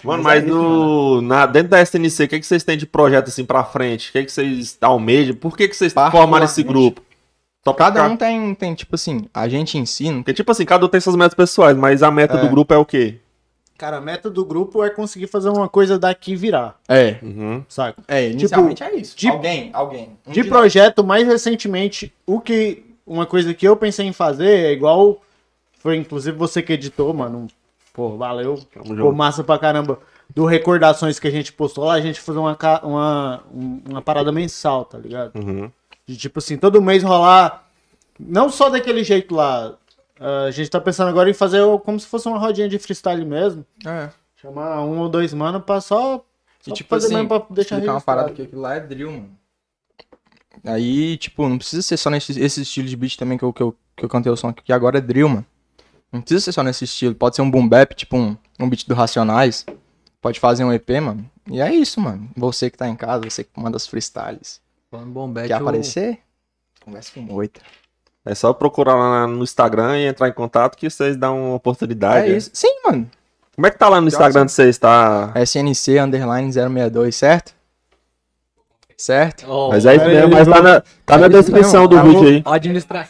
Mano, 0.04 0.24
mas 0.24 0.46
no, 0.46 1.22
na, 1.22 1.46
dentro 1.46 1.70
da 1.70 1.82
SNC, 1.82 2.24
o 2.24 2.28
que, 2.28 2.40
que 2.40 2.46
vocês 2.46 2.64
têm 2.64 2.78
de 2.78 2.86
projeto 2.86 3.28
assim 3.28 3.44
pra 3.46 3.64
frente? 3.64 4.10
O 4.10 4.12
que, 4.14 4.24
que 4.26 4.32
vocês 4.32 4.78
almejam? 4.82 5.36
Por 5.36 5.58
que, 5.58 5.68
que 5.68 5.76
vocês 5.76 5.94
formaram 5.94 6.46
esse 6.46 6.64
grupo? 6.64 7.02
Só 7.64 7.74
Cada 7.74 8.02
ficar- 8.04 8.14
um 8.14 8.16
tem, 8.18 8.56
tem, 8.56 8.74
tipo 8.74 8.96
assim, 8.96 9.26
a 9.34 9.48
gente 9.50 9.78
ensina. 9.78 10.18
Porque, 10.20 10.34
tipo 10.34 10.50
assim, 10.52 10.64
cada 10.66 10.86
um 10.86 10.90
tem 10.90 11.02
suas 11.02 11.16
metas 11.16 11.34
pessoais, 11.34 11.76
mas 11.78 12.02
a 12.02 12.10
meta 12.10 12.38
É. 12.38 12.42
do 12.42 12.48
grupo 12.50 12.74
é 12.74 12.78
o 12.78 12.86
quê? 12.86 13.18
Cara, 13.78 13.98
a 13.98 14.02
meta 14.02 14.30
do 14.30 14.44
grupo 14.46 14.84
é 14.84 14.90
conseguir 14.90 15.28
fazer 15.28 15.50
uma 15.50 15.68
coisa 15.70 15.98
daqui 16.00 16.36
virar, 16.36 16.78
É, 16.88 17.18
Uhum. 17.22 17.64
saca? 17.70 18.02
é, 18.08 18.30
inicialmente 18.30 18.84
é 18.84 18.94
isso. 18.96 19.18
de- 19.18 19.28
alguém, 19.30 19.70
alguém. 19.74 20.10
Um 20.28 20.32
De 20.32 20.42
de 20.44 20.50
projeto, 20.50 21.04
mais 21.04 21.28
recentemente, 21.28 22.14
o 22.26 22.40
que. 22.40 22.84
Uma 23.06 23.26
coisa 23.26 23.54
que 23.54 23.68
eu 23.68 23.76
pensei 23.76 24.06
em 24.06 24.14
fazer 24.14 24.50
é 24.68 24.72
igual. 24.72 25.22
Foi 25.80 25.96
inclusive 25.96 26.38
você 26.38 26.62
que 26.62 26.74
editou, 26.74 27.14
mano. 27.14 27.48
Pô, 28.00 28.16
valeu. 28.16 28.56
Tamo 28.74 28.86
Ficou 28.86 28.96
junto. 28.96 29.14
massa 29.14 29.44
pra 29.44 29.60
caramba. 29.60 30.00
Do 30.34 30.46
Recordações 30.46 31.20
que 31.20 31.28
a 31.28 31.32
gente 31.32 31.52
postou 31.52 31.84
lá, 31.84 31.96
a 31.96 32.00
gente 32.02 32.22
fazer 32.22 32.40
uma, 32.40 32.58
uma, 32.84 33.44
um- 33.54 33.82
uma 33.90 34.02
parada 34.02 34.32
mensal, 34.32 34.86
tá 34.86 34.98
ligado? 34.98 35.36
Uhum. 35.36 35.70
De 36.06 36.16
tipo 36.16 36.40
assim, 36.40 36.56
todo 36.56 36.82
mês 36.82 37.04
rolar. 37.04 37.68
Não 38.18 38.50
só 38.50 38.70
daquele 38.70 39.04
jeito 39.04 39.36
lá. 39.36 39.74
ah, 40.18 40.46
a 40.46 40.52
gente 40.52 40.70
tá 40.70 40.80
pensando 40.80 41.10
agora 41.10 41.30
em 41.30 41.34
fazer 41.34 41.62
como 41.84 42.00
se 42.00 42.06
fosse 42.08 42.26
uma 42.30 42.38
rodinha 42.38 42.70
de 42.70 42.80
freestyle 42.80 43.26
mesmo. 43.26 43.66
É. 43.86 44.10
Chamar 44.38 44.82
um 44.84 45.00
ou 45.00 45.10
dois 45.10 45.34
mano 45.34 45.60
pra 45.60 45.82
só. 45.82 46.24
E 46.66 46.70
só 46.70 46.74
tipo 46.76 46.90
fazer 46.90 47.08
assim, 47.08 47.16
mesmo 47.16 47.28
pra 47.28 47.44
deixar 47.50 47.76
explicar 47.76 47.94
uma 47.96 48.02
parada 48.02 48.32
que 48.32 48.42
aquilo 48.44 48.62
lá 48.62 48.76
é 48.76 48.80
drill, 48.80 49.12
mano. 49.12 49.30
Aí, 50.66 51.18
tipo, 51.18 51.48
não 51.50 51.58
precisa 51.58 51.82
ser 51.82 51.98
só 51.98 52.10
nesse 52.10 52.40
esse 52.40 52.62
estilo 52.62 52.88
de 52.88 52.96
beat 52.96 53.18
também 53.18 53.38
que 53.38 53.44
eu, 53.44 53.52
que 53.54 53.62
eu, 53.64 53.76
que 53.96 54.06
eu 54.06 54.10
cantei 54.10 54.32
o 54.32 54.36
som 54.38 54.50
aqui, 54.50 54.64
que 54.64 54.74
agora 54.74 54.98
é 54.98 55.02
drill, 55.02 55.28
mano. 55.30 55.46
Não 56.12 56.22
precisa 56.22 56.46
ser 56.46 56.52
só 56.52 56.64
nesse 56.64 56.86
estilo. 56.86 57.14
Pode 57.16 57.36
ser 57.36 57.42
um 57.42 57.50
boom 57.52 57.68
bap, 57.68 57.94
tipo 57.94 58.18
um, 58.18 58.36
um 58.60 58.68
beat 58.70 58.88
do 58.88 58.96
Racionais. 58.96 59.66
Pode 60.22 60.40
fazer 60.40 60.64
um 60.64 60.74
EP, 60.74 60.90
mano. 61.02 61.30
E 61.50 61.62
é 61.62 61.74
isso, 61.74 62.00
mano. 62.02 62.30
Você 62.36 62.70
que 62.70 62.78
tá 62.78 62.88
em 62.88 62.96
casa, 62.96 63.30
você 63.30 63.44
que 63.44 63.50
manda 63.56 63.78
os 63.78 63.88
freestyles. 63.88 64.60
Falando 64.92 65.12
bombete, 65.12 65.48
Quer 65.50 65.54
eu- 65.54 65.58
aparecer? 65.62 66.20
Conversa 66.84 67.12
com 67.14 67.34
oito. 67.34 67.62
É 68.26 68.36
só 68.36 68.52
procurar 68.54 68.96
lá 68.96 69.28
no 69.28 69.44
Instagram 69.44 69.98
e 69.98 70.06
entrar 70.08 70.28
em 70.28 70.34
contato 70.34 70.76
que 70.78 70.90
vocês 70.90 71.16
dão 71.16 71.48
uma 71.50 71.56
oportunidade. 71.56 72.32
É 72.32 72.36
isso. 72.38 72.50
Sim, 72.54 72.82
mano. 72.86 73.10
Como 73.56 73.68
é 73.68 73.72
que 73.72 73.78
tá 73.78 73.88
lá 73.90 74.02
no 74.02 74.08
Instagram 74.08 74.46
de 74.46 74.52
vocês? 74.52 74.78
Tá... 74.78 75.32
SNC 75.36 76.00
underline 76.00 76.52
062, 76.52 77.16
certo? 77.16 77.54
Certo? 78.98 79.46
Ó, 79.48 79.70
Mas 79.70 79.86
é 79.86 79.96
isso 79.96 80.06
mesmo, 80.06 80.30
mas 80.32 80.48
tá 80.48 80.62
na, 80.62 80.82
tá 81.06 81.18
na 81.18 81.28
descrição 81.30 81.88
do 81.88 81.96
Tá 81.96 82.04
vídeo 82.04 82.28
aí. 82.28 82.42
ó, 82.46 82.54
administrar. 82.54 83.10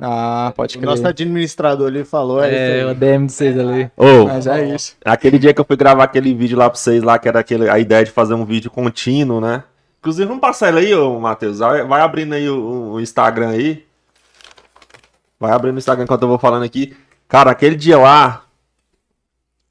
Ah, 0.00 0.52
pode 0.54 0.76
O 0.76 0.80
crer. 0.80 0.88
nosso 0.90 1.06
administrador 1.06 1.88
ali 1.88 2.04
falou. 2.04 2.42
É, 2.44 2.80
É, 2.80 2.86
o. 2.86 2.94
DM 2.94 3.26
de 3.26 3.32
vocês 3.32 3.58
ali. 3.58 3.90
Ô, 3.96 4.26
Mas 4.26 4.46
é 4.46 4.74
isso. 4.74 4.96
aquele 5.04 5.38
dia 5.38 5.54
que 5.54 5.60
eu 5.60 5.64
fui 5.64 5.76
gravar 5.76 6.04
aquele 6.04 6.34
vídeo 6.34 6.56
lá 6.58 6.68
pra 6.68 6.78
vocês 6.78 7.02
lá, 7.02 7.18
que 7.18 7.28
era 7.28 7.40
aquele, 7.40 7.68
a 7.68 7.78
ideia 7.78 8.04
de 8.04 8.10
fazer 8.10 8.34
um 8.34 8.44
vídeo 8.44 8.70
contínuo, 8.70 9.40
né? 9.40 9.62
Inclusive, 10.00 10.26
vamos 10.26 10.40
passar 10.40 10.68
ele 10.68 10.78
aí, 10.86 10.94
ô 10.94 11.18
Matheus. 11.18 11.58
Vai, 11.58 11.82
vai 11.84 12.00
abrindo 12.00 12.32
aí 12.34 12.48
o, 12.48 12.92
o 12.92 13.00
Instagram 13.00 13.48
aí. 13.50 13.84
Vai 15.38 15.52
abrindo 15.52 15.74
o 15.74 15.78
Instagram 15.78 16.04
enquanto 16.04 16.22
eu 16.22 16.28
vou 16.28 16.38
falando 16.38 16.62
aqui. 16.64 16.96
Cara, 17.28 17.50
aquele 17.50 17.74
dia 17.76 17.98
lá. 17.98 18.42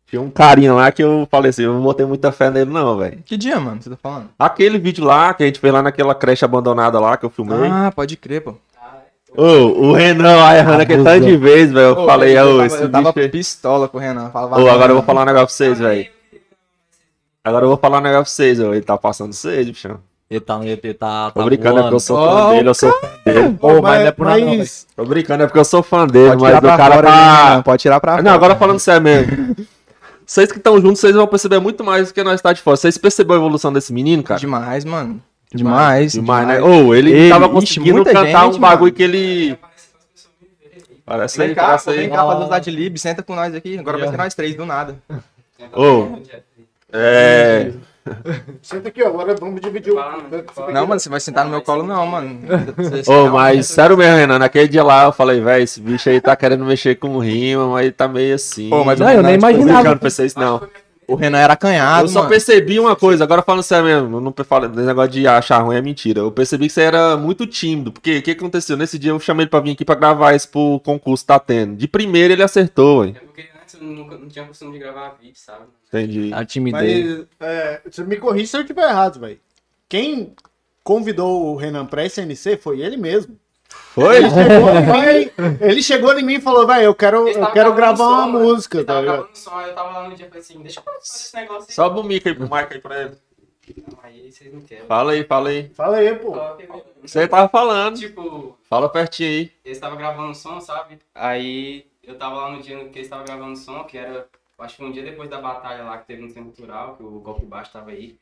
Tinha 0.07 0.21
um 0.21 0.29
carinha 0.29 0.71
lá 0.73 0.91
que 0.91 1.03
eu 1.03 1.27
falei 1.31 1.49
assim, 1.49 1.63
eu 1.63 1.73
não 1.73 1.81
botei 1.81 2.05
muita 2.05 2.31
fé 2.31 2.51
nele, 2.51 2.69
não, 2.71 2.95
velho. 2.97 3.23
Que 3.25 3.35
dia, 3.35 3.59
mano? 3.59 3.81
Você 3.81 3.89
tá 3.89 3.97
falando? 3.97 4.29
Aquele 4.37 4.77
vídeo 4.77 5.03
lá 5.03 5.33
que 5.33 5.41
a 5.41 5.45
gente 5.47 5.59
fez 5.59 5.73
lá 5.73 5.81
naquela 5.81 6.13
creche 6.13 6.45
abandonada 6.45 6.99
lá 6.99 7.17
que 7.17 7.25
eu 7.25 7.29
filmei. 7.29 7.67
Ah, 7.71 7.91
pode 7.93 8.15
crer, 8.15 8.41
pô. 8.41 8.53
Ô, 9.37 9.89
o 9.89 9.93
Renan 9.93 10.35
lá 10.35 10.57
errando 10.57 10.81
aquele 10.81 11.03
tanto 11.03 11.25
de 11.25 11.37
vez, 11.37 11.71
velho. 11.71 11.87
Eu 11.87 11.99
Ô, 11.99 12.05
falei, 12.05 12.37
eu 12.37 12.47
tava, 12.47 12.65
esse 12.65 12.81
eu 12.81 12.89
tava 12.91 13.11
bicho 13.11 13.29
pistola 13.29 13.87
com 13.87 13.97
o 13.97 14.01
Renan. 14.01 14.29
Falava, 14.29 14.61
Ô, 14.61 14.69
agora 14.69 14.91
eu 14.91 14.95
vou 14.95 15.03
falar 15.03 15.23
um 15.23 15.25
negócio 15.25 15.47
pra 15.47 15.55
vocês, 15.55 15.79
velho. 15.79 16.07
Agora 17.43 17.65
eu 17.65 17.69
vou 17.69 17.77
falar 17.77 17.99
um 17.99 18.01
negócio 18.01 18.23
pra 18.23 18.31
vocês, 18.31 18.59
ó. 18.59 18.73
Ele 18.73 18.81
tá 18.81 18.97
passando 18.97 19.33
vocês, 19.33 19.65
bichão. 19.67 19.99
Ele 20.27 20.39
tá, 20.39 20.59
ele 20.63 20.93
tá, 20.95 21.29
Tô 21.31 21.39
tá 21.39 21.45
brincando, 21.45 21.79
é 21.79 21.81
porque 21.83 21.95
eu 21.95 21.99
sou 21.99 22.17
fã 22.17 22.49
dele, 22.49 22.69
eu 22.69 22.73
sou 22.73 22.91
fã 22.91 23.07
dele. 23.23 23.57
Pô, 23.59 23.81
mas 23.81 23.99
não 23.99 24.07
é 24.07 24.11
por 24.11 24.25
nada 24.25 24.39
não, 24.39 24.57
mas 24.57 24.87
Tô 24.95 25.05
brincando, 25.05 25.43
é 25.43 25.45
porque 25.45 25.59
eu 25.59 25.65
sou 25.65 25.83
fã 25.83 26.07
dele, 26.07 26.29
Pode 26.29 26.41
mas 26.41 26.55
tirar 26.55 26.57
o 26.57 26.61
pra 26.61 26.77
cara 26.77 26.95
fora, 26.95 27.09
Renan, 27.09 27.55
tá. 27.57 27.63
Pode 27.63 27.81
tirar 27.81 27.99
pra 27.99 28.11
fora. 28.13 28.23
Não, 28.23 28.31
agora 28.31 28.55
falando 28.55 28.79
sério 28.79 29.03
mesmo. 29.03 29.55
Vocês 30.25 30.51
que 30.51 30.57
estão 30.57 30.81
juntos, 30.81 30.99
vocês 30.99 31.15
vão 31.15 31.27
perceber 31.27 31.59
muito 31.59 31.83
mais 31.83 32.07
do 32.07 32.13
que 32.15 32.23
nós 32.23 32.41
tá 32.41 32.51
de 32.51 32.61
fora. 32.61 32.75
Vocês 32.75 32.97
perceberam 32.97 33.35
a 33.35 33.43
evolução 33.43 33.71
desse 33.71 33.93
menino, 33.93 34.23
cara? 34.23 34.39
Demais, 34.39 34.83
mano. 34.83 35.21
Demais. 35.55 36.11
Demais, 36.13 36.47
né? 36.47 36.61
Ô, 36.61 36.93
ele, 36.93 37.11
Ele, 37.11 37.29
tava 37.29 37.45
ixi, 37.45 37.53
conseguindo 37.53 37.95
muita 37.97 38.11
cantar 38.13 38.45
gente, 38.45 38.57
um 38.57 38.59
bagulho 38.59 38.81
mano. 38.83 38.93
que 38.95 39.03
ele. 39.03 39.57
Parece 41.05 41.37
Vem 41.37 41.49
aí, 41.49 41.55
cá, 41.55 41.65
parece 41.67 41.85
pô, 41.85 41.91
aí. 41.91 41.97
vem 41.97 42.09
cá 42.09 42.25
fazer 42.25 42.43
os 42.45 42.51
adlib, 42.51 42.97
senta 42.97 43.21
com 43.23 43.35
nós 43.35 43.53
aqui. 43.53 43.77
Agora 43.77 43.97
vai 43.97 44.07
ser 44.09 44.17
nós 44.17 44.33
três, 44.33 44.55
do 44.55 44.65
nada. 44.65 44.95
Ô, 45.73 46.17
é. 46.91 47.71
Senta 48.61 48.89
aqui, 48.89 49.01
ó. 49.03 49.07
Agora 49.07 49.35
vamos 49.35 49.59
dividir 49.61 49.91
o. 49.91 49.95
Não, 50.71 50.85
mano, 50.87 50.99
você 50.99 51.09
vai 51.09 51.19
sentar 51.19 51.43
no 51.45 51.51
meu 51.51 51.61
colo, 51.61 51.83
não, 51.83 52.05
mano. 52.05 52.39
Ô, 53.07 53.11
não, 53.11 53.29
mas 53.33 53.67
sério 53.67 53.97
mesmo, 53.97 54.15
Renan, 54.15 54.37
naquele 54.39 54.67
dia 54.67 54.83
lá 54.83 55.05
eu 55.05 55.11
falei, 55.11 55.41
velho, 55.41 55.63
esse 55.63 55.79
bicho 55.81 56.07
aí 56.09 56.21
tá 56.21 56.35
querendo 56.35 56.63
mexer 56.65 56.95
com 56.95 57.17
rima, 57.19 57.67
mas 57.67 57.83
ele 57.83 57.91
tá 57.91 58.07
meio 58.07 58.35
assim. 58.35 58.69
Pô, 58.69 58.83
mas 58.83 58.99
Não, 58.99 59.09
eu 59.11 59.23
nem 59.23 59.35
imaginava. 59.35 59.79
brincando, 59.81 59.99
pensei 59.99 60.27
isso 60.27 60.39
não. 60.39 60.61
O 61.07 61.15
Renan 61.15 61.37
era 61.39 61.53
acanhado, 61.53 62.05
Eu 62.05 62.09
só 62.09 62.19
mano. 62.19 62.29
percebi 62.29 62.79
uma 62.79 62.95
coisa, 62.95 63.23
agora 63.23 63.41
falando 63.41 63.63
sério 63.63 63.85
mesmo, 63.85 64.19
não 64.19 64.33
falo 64.43 64.67
desse 64.67 64.87
negócio 64.87 65.11
de 65.11 65.27
achar 65.27 65.59
ruim 65.59 65.75
é 65.75 65.81
mentira. 65.81 66.21
Eu 66.21 66.31
percebi 66.31 66.67
que 66.67 66.73
você 66.73 66.81
era 66.81 67.15
muito 67.15 67.45
tímido, 67.45 67.91
porque 67.91 68.17
o 68.17 68.21
que 68.21 68.31
aconteceu? 68.31 68.75
Nesse 68.75 68.97
dia 68.97 69.11
eu 69.11 69.19
chamei 69.19 69.43
ele 69.43 69.49
pra 69.49 69.59
vir 69.59 69.71
aqui 69.71 69.85
pra 69.85 69.95
gravar 69.95 70.33
isso 70.35 70.49
pro 70.49 70.79
concurso 70.83 71.23
que 71.23 71.27
tá 71.27 71.39
tendo. 71.39 71.75
De 71.75 71.87
primeira 71.87 72.33
ele 72.33 72.43
acertou, 72.43 73.05
hein? 73.05 73.15
É 73.15 73.19
porque 73.19 73.45
antes 73.61 73.75
eu 73.75 73.81
nunca, 73.83 74.17
não 74.17 74.27
tinha 74.27 74.45
costume 74.45 74.73
de 74.73 74.79
gravar 74.79 75.15
vídeo, 75.21 75.35
sabe? 75.35 75.65
Entendi. 75.87 76.33
A 76.33 76.43
timidez. 76.43 77.25
Mas 77.39 77.49
é, 77.49 77.81
você 77.89 78.03
me 78.03 78.17
corrija 78.17 78.47
se 78.47 78.57
eu 78.57 78.61
estiver 78.61 78.89
errado, 78.89 79.19
velho. 79.19 79.39
Quem 79.87 80.33
convidou 80.83 81.53
o 81.53 81.55
Renan 81.55 81.85
pra 81.85 82.05
SNC 82.05 82.57
foi 82.57 82.81
ele 82.81 82.97
mesmo. 82.97 83.37
Foi? 83.93 84.17
Ele 84.17 84.29
chegou, 84.29 84.69
em 84.75 85.19
mim, 85.25 85.31
ele 85.61 85.83
chegou 85.83 86.19
em 86.19 86.23
mim 86.23 86.33
e 86.35 86.41
falou, 86.41 86.67
velho, 86.67 86.83
eu 86.83 86.95
quero, 86.95 87.27
eu 87.29 87.51
quero 87.51 87.73
gravar 87.73 88.03
uma 88.03 88.25
som, 88.25 88.31
mano. 88.31 88.45
música, 88.45 88.77
Eles 88.77 88.87
tá 88.87 88.99
ligado? 88.99 89.15
gravando 89.17 89.37
som, 89.37 89.55
aí 89.55 89.69
eu 89.69 89.75
tava 89.75 89.89
lá 89.91 90.09
no 90.09 90.15
dia 90.15 90.25
e 90.25 90.29
falei 90.29 90.41
assim, 90.43 90.59
deixa 90.61 90.79
eu 90.79 90.83
fazer 90.83 90.97
esse 90.99 91.35
negócio 91.35 91.65
aí. 91.69 91.73
Sobe 91.75 91.99
o 91.99 92.03
mic 92.03 92.27
aí 92.27 92.35
pro 92.35 92.43
mic 92.43 92.73
aí 92.73 92.79
pra 92.79 93.01
ele. 93.03 93.17
Não, 93.87 93.97
aí 94.03 94.31
vocês 94.31 94.53
não 94.53 94.61
querem. 94.61 94.85
Fala 94.85 95.11
aí, 95.13 95.23
fala 95.23 95.49
aí. 95.49 95.69
Fala 95.69 95.97
aí, 95.97 96.15
pô. 96.15 96.35
Você 97.01 97.27
tava 97.27 97.49
falando. 97.49 97.97
Tipo, 97.97 98.55
Fala 98.69 98.89
pertinho 98.89 99.29
aí. 99.29 99.51
eles 99.63 99.77
estavam 99.77 99.97
gravando 99.97 100.35
som, 100.35 100.59
sabe? 100.59 100.99
Aí 101.15 101.87
eu 102.03 102.15
tava 102.17 102.35
lá 102.35 102.51
no 102.51 102.61
dia 102.61 102.77
que 102.77 102.99
eles 102.99 103.07
estavam 103.07 103.25
gravando 103.25 103.57
som, 103.57 103.83
que 103.85 103.97
era 103.97 104.27
acho 104.59 104.77
que 104.77 104.83
um 104.83 104.91
dia 104.91 105.03
depois 105.03 105.29
da 105.29 105.41
batalha 105.41 105.83
lá 105.83 105.97
que 105.97 106.05
teve 106.05 106.21
no 106.21 106.29
Centro 106.29 106.51
Cultural, 106.51 106.95
que 106.95 107.03
o 107.03 107.19
golpe 107.19 107.45
baixo 107.45 107.71
tava 107.71 107.89
aí. 107.91 108.17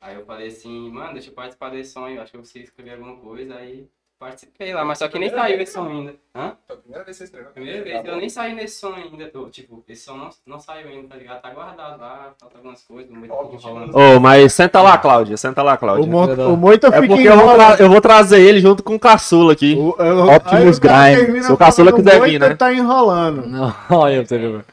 Aí 0.00 0.14
eu 0.14 0.24
falei 0.26 0.48
assim, 0.48 0.90
mano, 0.90 1.14
deixa 1.14 1.30
eu 1.30 1.34
participar 1.34 1.70
desse 1.70 1.92
sonho, 1.92 2.20
acho 2.20 2.30
que 2.30 2.36
eu 2.36 2.42
preciso 2.42 2.64
escrever 2.64 2.92
alguma 2.92 3.16
coisa, 3.16 3.54
aí 3.56 3.86
participei 4.24 4.72
lá, 4.72 4.84
mas 4.84 4.98
só 4.98 5.06
que 5.08 5.18
nem 5.18 5.28
saiu 5.30 5.60
esse 5.60 5.72
som 5.72 5.86
ainda. 5.88 6.14
Hã? 6.34 6.52
Foi 6.66 6.76
a 6.76 6.78
primeira 6.78 7.04
vez 7.04 7.16
que 7.16 7.18
você 7.18 7.24
escreveu. 7.24 7.50
Primeira 7.52 7.84
vez, 7.84 8.04
eu 8.04 8.16
nem 8.16 8.28
saí 8.28 8.54
nesse 8.54 8.80
som 8.80 8.92
ainda. 8.94 9.30
eu, 9.32 9.50
tipo, 9.50 9.84
esse 9.88 10.04
som 10.04 10.16
não, 10.16 10.30
não 10.46 10.58
saiu 10.58 10.88
ainda, 10.88 11.08
tá 11.08 11.16
ligado? 11.16 11.40
Tá 11.42 11.50
guardado 11.50 12.00
lá, 12.00 12.32
falta 12.40 12.56
algumas 12.58 12.82
coisas, 12.82 13.10
muito 13.10 13.32
enrolando. 13.52 13.94
Ô, 13.96 14.18
mas 14.20 14.52
senta 14.52 14.80
lá, 14.80 14.96
Cláudia. 14.98 15.36
Senta 15.36 15.62
lá, 15.62 15.74
O, 15.74 15.78
Cláudia. 15.78 16.06
Mo 16.10 16.26
Perdão. 16.26 16.54
o 16.54 16.56
Moito 16.56 16.86
É 16.86 17.06
porque 17.06 17.28
eu 17.28 17.36
vou, 17.36 17.56
eu 17.78 17.88
vou 17.88 18.00
trazer 18.00 18.40
ele 18.40 18.60
junto 18.60 18.82
com 18.82 18.94
o 18.94 18.98
caçula 18.98 19.52
aqui. 19.52 19.74
O- 19.78 19.94
eu- 20.02 20.26
Optimus 20.34 20.78
o 20.78 20.80
termina 20.80 21.42
Se 21.44 21.52
o 21.52 21.56
caçula 21.56 21.92
quiser 21.92 22.20
o 22.20 22.24
vir, 22.24 22.38
Moito 22.38 22.48
né? 22.48 22.54
tá 22.56 22.72
enrolando. 22.72 23.46
Não, 23.46 23.74
olha 23.90 24.24
pra 24.24 24.26
você 24.26 24.38
ver. 24.38 24.64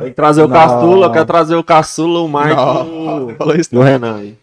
Tem 0.00 0.08
que 0.08 0.14
trazer 0.14 0.42
o 0.42 0.48
Não. 0.48 0.56
caçula, 0.56 1.06
eu 1.06 1.12
quero 1.12 1.26
trazer 1.26 1.54
o 1.54 1.62
caçula, 1.62 2.20
o 2.20 2.28
Michael 2.28 3.36
Falou 3.38 3.54
isso. 3.54 3.76
o 3.78 3.82
Renan 3.82 4.16
aí. 4.18 4.36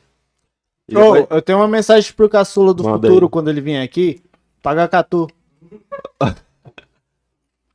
Depois- 0.88 1.28
eu 1.30 1.42
tenho 1.42 1.60
uma 1.60 1.68
mensagem 1.68 2.12
pro 2.14 2.28
caçula 2.30 2.74
do 2.74 2.84
Manda 2.84 3.08
futuro 3.08 3.26
aí. 3.26 3.32
quando 3.32 3.50
ele 3.50 3.62
vier 3.62 3.84
aqui. 3.84 4.22
Paga 4.62 4.88
Catu. 4.88 5.28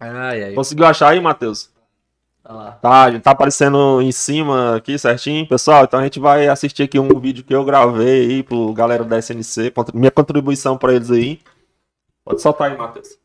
Ai, 0.00 0.42
ai. 0.44 0.54
Conseguiu 0.54 0.86
achar 0.86 1.08
aí, 1.08 1.20
Matheus? 1.20 1.70
Lá. 2.44 2.72
Tá, 2.72 3.02
a 3.04 3.10
gente 3.10 3.22
tá 3.22 3.32
aparecendo 3.32 4.00
em 4.00 4.12
cima 4.12 4.76
aqui 4.76 4.96
certinho. 4.96 5.46
Pessoal, 5.46 5.84
então 5.84 5.98
a 6.00 6.04
gente 6.04 6.20
vai 6.20 6.46
assistir 6.48 6.84
aqui 6.84 6.98
um 7.00 7.18
vídeo 7.20 7.42
que 7.44 7.54
eu 7.54 7.64
gravei 7.64 8.30
aí 8.30 8.42
pro 8.44 8.72
galera 8.72 9.04
da 9.04 9.18
SNC. 9.18 9.72
Minha 9.92 10.10
contribuição 10.12 10.78
pra 10.78 10.94
eles 10.94 11.10
aí. 11.10 11.40
Pode 12.24 12.40
soltar 12.40 12.70
aí, 12.70 12.78
Matheus. 12.78 13.18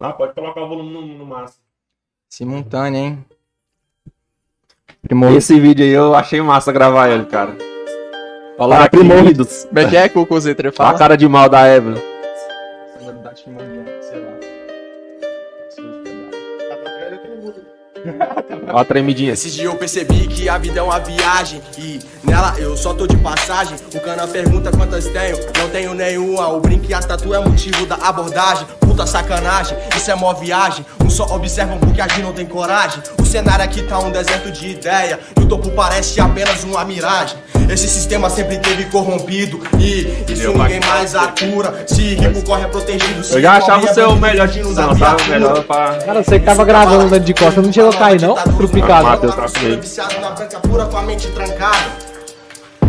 Ah, 0.00 0.12
pode 0.12 0.32
colocar 0.34 0.62
o 0.62 0.68
volume 0.68 0.92
no, 0.92 1.18
no 1.18 1.26
máximo. 1.26 1.62
Simultâneo, 2.30 2.98
hein? 2.98 3.24
Primor... 5.06 5.32
Esse 5.32 5.58
vídeo 5.60 5.84
aí 5.84 5.92
eu 5.92 6.14
achei 6.14 6.40
massa 6.40 6.72
gravar 6.72 7.08
ele, 7.08 7.24
cara. 7.26 7.50
Olha 8.58 8.84
Ah, 8.84 8.88
primórdios. 8.90 9.64
Como 9.66 9.78
é 9.78 9.84
que 9.88 9.96
é 9.96 10.08
que 10.08 10.18
o 10.18 10.26
Cozetra 10.26 10.70
A 10.70 10.72
fala? 10.72 10.98
cara 10.98 11.16
de 11.16 11.28
mal 11.28 11.48
da 11.48 11.68
Evelyn. 11.68 12.00
Sonoridade 12.98 13.42
primordial, 13.42 13.84
Ó 18.72 18.78
a 18.78 18.84
tremidinha. 18.84 19.32
Esses 19.32 19.54
dias 19.54 19.66
eu 19.66 19.74
percebi 19.76 20.26
que 20.26 20.48
a 20.48 20.58
vida 20.58 20.80
é 20.80 20.82
uma 20.82 20.98
viagem 20.98 21.60
e 21.78 21.98
nela 22.24 22.54
eu 22.58 22.76
só 22.76 22.94
tô 22.94 23.06
de 23.06 23.16
passagem. 23.16 23.76
O 23.94 24.00
cana 24.00 24.26
pergunta 24.26 24.70
quantas 24.70 25.06
tenho, 25.06 25.38
não 25.58 25.68
tenho 25.70 25.94
nenhuma. 25.94 26.48
O 26.48 26.60
brinco 26.60 26.86
e 26.88 26.94
a 26.94 27.00
tatu 27.00 27.34
é 27.34 27.38
motivo 27.38 27.86
da 27.86 27.96
abordagem. 27.96 28.66
Puta 28.80 29.06
sacanagem, 29.06 29.76
isso 29.96 30.10
é 30.10 30.14
mó 30.14 30.32
viagem. 30.32 30.84
Uns 31.04 31.14
só 31.14 31.24
observam 31.34 31.78
porque 31.78 32.00
agir 32.00 32.22
não 32.22 32.32
tem 32.32 32.46
coragem. 32.46 33.02
O 33.20 33.24
cenário 33.24 33.64
aqui 33.64 33.82
tá 33.82 33.98
um 33.98 34.10
deserto 34.10 34.50
de 34.50 34.68
ideia 34.68 35.18
e 35.38 35.42
o 35.42 35.46
topo 35.46 35.70
parece 35.70 36.20
apenas 36.20 36.64
uma 36.64 36.84
miragem. 36.84 37.36
Esse 37.68 37.88
sistema 37.88 38.30
sempre 38.30 38.58
teve 38.58 38.84
corrompido 38.84 39.60
e 39.78 40.24
isso 40.32 40.52
ninguém 40.52 40.80
mais 40.80 41.14
atura. 41.14 41.84
Se 41.86 42.14
rico 42.14 42.42
corre 42.44 42.64
é 42.64 42.68
protegido. 42.68 43.24
Se 43.24 43.34
Eu 43.34 43.42
já 43.42 43.52
achava 43.56 43.80
pobre 43.80 43.86
o 43.86 43.90
é 43.90 43.94
seu 43.94 44.16
melhor 44.16 44.48
da 44.48 44.86
tá? 44.88 44.94
viatura. 44.94 45.30
Melhor 45.30 45.64
pra. 45.64 45.94
Cara, 46.04 46.22
você 46.22 46.38
que 46.38 46.44
tava 46.44 46.64
gravando 46.64 47.10
dentro 47.10 47.24
de 47.24 47.34
costa, 47.34 47.60
não 47.60 47.72
chegou 47.72 47.90
a 47.90 47.95
cair, 47.98 48.20
não? 48.20 48.34
Trupicado. 48.34 49.04
Matheus, 49.04 49.34
tá 49.34 49.48
comigo. 49.48 49.80
Viciado 49.82 50.20
na 50.20 50.30
branca 50.30 50.58
pura 50.60 50.86
com 50.86 50.96
a 50.96 51.02
mente 51.02 51.28
trancada. 51.28 51.76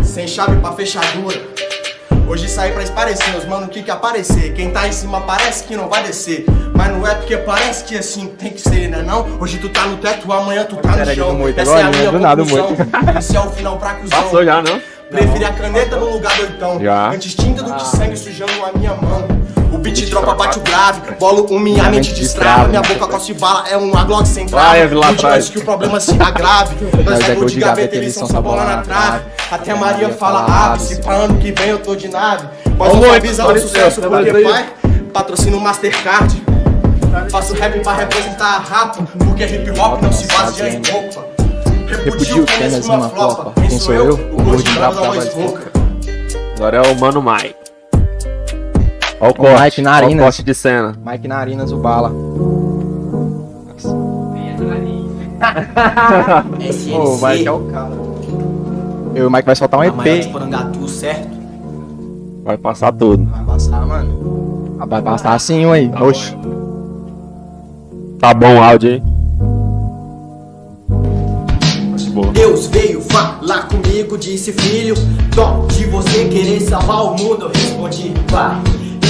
Sem 0.04 0.28
chave 0.28 0.56
pra 0.58 0.72
fechadura. 0.74 1.42
Hoje 2.28 2.50
saí 2.50 2.74
pra 2.74 2.84
esparecer, 2.84 3.36
os 3.38 3.46
mano 3.46 3.70
que 3.70 3.82
que 3.82 3.90
aparecer. 3.90 4.54
Quem 4.54 4.70
tá 4.70 4.86
em 4.86 4.92
cima 4.92 5.22
parece 5.22 5.64
que 5.64 5.78
não 5.78 5.88
vai 5.88 6.04
descer. 6.04 6.44
Mas 6.76 6.92
não 6.92 7.08
é 7.08 7.16
porque 7.16 7.38
parece 7.38 7.86
que 7.86 7.98
assim 7.98 8.28
tem 8.28 8.52
que 8.52 8.60
ser, 8.60 8.90
né 8.90 9.02
não? 9.02 9.26
Hoje 9.40 9.58
tu 9.58 9.70
tá 9.70 9.86
no 9.86 9.96
teto, 9.98 10.32
amanhã 10.34 10.66
tu 10.66 10.76
tá 10.76 10.96
no 10.96 11.16
chão. 11.16 11.30
do 11.30 11.38
Moito, 11.38 11.60
Essa 11.60 11.80
é 11.80 11.84
a 11.84 11.90
minha 11.90 12.12
do 12.12 12.20
nada, 12.20 12.44
o 12.44 12.46
conclusão. 12.46 12.76
Esse 13.18 13.38
é 13.38 13.40
o 13.40 13.50
final 13.52 13.78
pra 13.78 13.94
cuzão. 13.96 14.24
Passou 14.24 14.44
já, 14.44 14.62
não? 14.62 14.82
Preferi 15.10 15.46
a 15.46 15.54
caneta 15.54 15.96
no 15.96 16.10
lugar 16.12 16.36
do 16.36 16.42
oitão. 16.44 16.80
Já. 16.82 17.12
Antes 17.12 17.34
tinta 17.34 17.64
do 17.64 17.74
que 17.74 17.86
sangue 17.88 18.18
sujando 18.18 18.52
a 18.66 18.78
minha 18.78 18.94
mão. 18.96 19.26
O 19.72 19.78
beat 19.78 20.10
dropa, 20.10 20.34
bate 20.34 20.60
o 20.60 20.62
grave. 20.62 21.02
Bolo 21.20 21.48
um, 21.52 21.60
minha 21.60 21.84
mente 21.90 22.14
destrava. 22.14 22.68
Minha 22.68 22.82
boca 22.82 23.08
coce 23.08 23.34
bala, 23.34 23.68
é 23.68 23.78
um 23.78 23.92
Glock 23.92 24.28
sem 24.28 24.44
Última 24.44 24.62
atrás. 25.10 25.36
antes 25.36 25.50
que 25.50 25.60
o 25.60 25.66
problema 25.66 26.00
se 26.00 26.12
agrave. 26.22 26.76
Mas 27.06 27.20
é 27.30 27.36
gol 27.36 27.46
de 27.46 27.60
gaveta, 27.60 27.96
eles 27.96 28.14
são 28.14 28.28
só 28.28 28.42
bola 28.42 28.64
na 28.64 28.82
trave. 28.82 29.26
Até 29.52 29.74
Maria 29.74 30.10
fala 30.10 30.46
ave. 30.72 30.84
Se 30.84 31.02
pra 31.02 31.14
ano 31.14 31.38
que 31.38 31.52
vem 31.52 31.70
eu 31.70 31.80
tô 31.80 31.96
de 31.96 32.08
nave. 32.08 32.48
Mas 32.78 32.94
Ô, 32.94 33.06
eu 33.06 33.14
avisa 33.14 33.46
o 33.46 33.60
sucesso 33.60 34.02
porque 34.02 34.32
pai 34.44 34.70
patrocina 35.14 35.58
o 35.58 35.62
Mastercard. 35.62 36.44
Faço 37.32 37.54
rap 37.56 37.80
pra 37.80 37.94
representar 37.94 38.56
a 38.56 38.60
rapa. 38.60 39.04
Porque 39.18 39.46
hip 39.46 39.80
hop 39.80 40.02
não 40.02 40.12
se 40.12 40.28
baseia 40.28 40.74
em 40.74 40.92
roupa. 40.92 41.26
Repudio 42.04 42.46
penas 42.46 42.86
uma 42.86 43.10
flopa. 43.10 43.54
Quem 43.60 43.80
sou 43.80 43.94
eu? 43.94 44.14
O 44.34 44.44
gordinho 44.44 44.80
da 44.80 44.90
voz 44.90 45.34
rouca. 45.34 45.72
Agora 46.56 46.78
é 46.78 46.92
o 46.92 47.00
Mano 47.00 47.22
Mike. 47.22 47.67
Ó 49.20 49.30
o 49.30 49.34
corte. 49.34 49.64
Mike 49.64 49.80
ó 49.80 49.82
o 49.82 49.84
Narinas. 49.84 50.24
corte 50.26 50.44
de 50.44 50.54
cena. 50.54 50.96
Mike 51.06 51.28
Narinas, 51.28 51.72
o 51.72 51.78
bala. 51.78 52.10
Ô, 52.10 52.14
o 57.16 57.28
Mike 57.28 57.48
é 57.48 57.52
o 57.52 57.60
cara. 57.72 57.92
E 59.16 59.22
o 59.22 59.32
Mike 59.32 59.46
vai 59.46 59.56
soltar 59.56 59.80
um 59.80 59.84
A 59.84 59.90
de 60.04 60.10
EP. 60.10 60.32
Porangatu, 60.32 60.88
certo? 60.88 61.36
Vai 62.44 62.58
passar 62.58 62.92
tudo. 62.94 63.26
Vai 63.26 63.44
passar, 63.46 63.86
mano. 63.86 64.78
Ah, 64.80 64.86
Vai 64.86 65.02
passar 65.02 65.34
assim, 65.34 65.66
um 65.66 65.72
aí. 65.72 65.92
Oxi. 66.00 66.38
Tá 68.20 68.34
bom 68.34 68.58
o 68.58 68.64
áudio 68.64 68.92
aí. 68.92 69.04
Boa. 72.12 72.32
Deus 72.32 72.68
veio 72.68 73.02
falar 73.02 73.68
comigo, 73.68 74.18
disse 74.18 74.52
filho 74.52 74.96
Dó 75.36 75.68
de 75.68 75.86
você 75.86 76.26
querer 76.26 76.60
salvar 76.62 77.04
o 77.04 77.10
mundo 77.12 77.44
Eu 77.46 77.50
respondi, 77.50 78.12
vai 78.32 78.60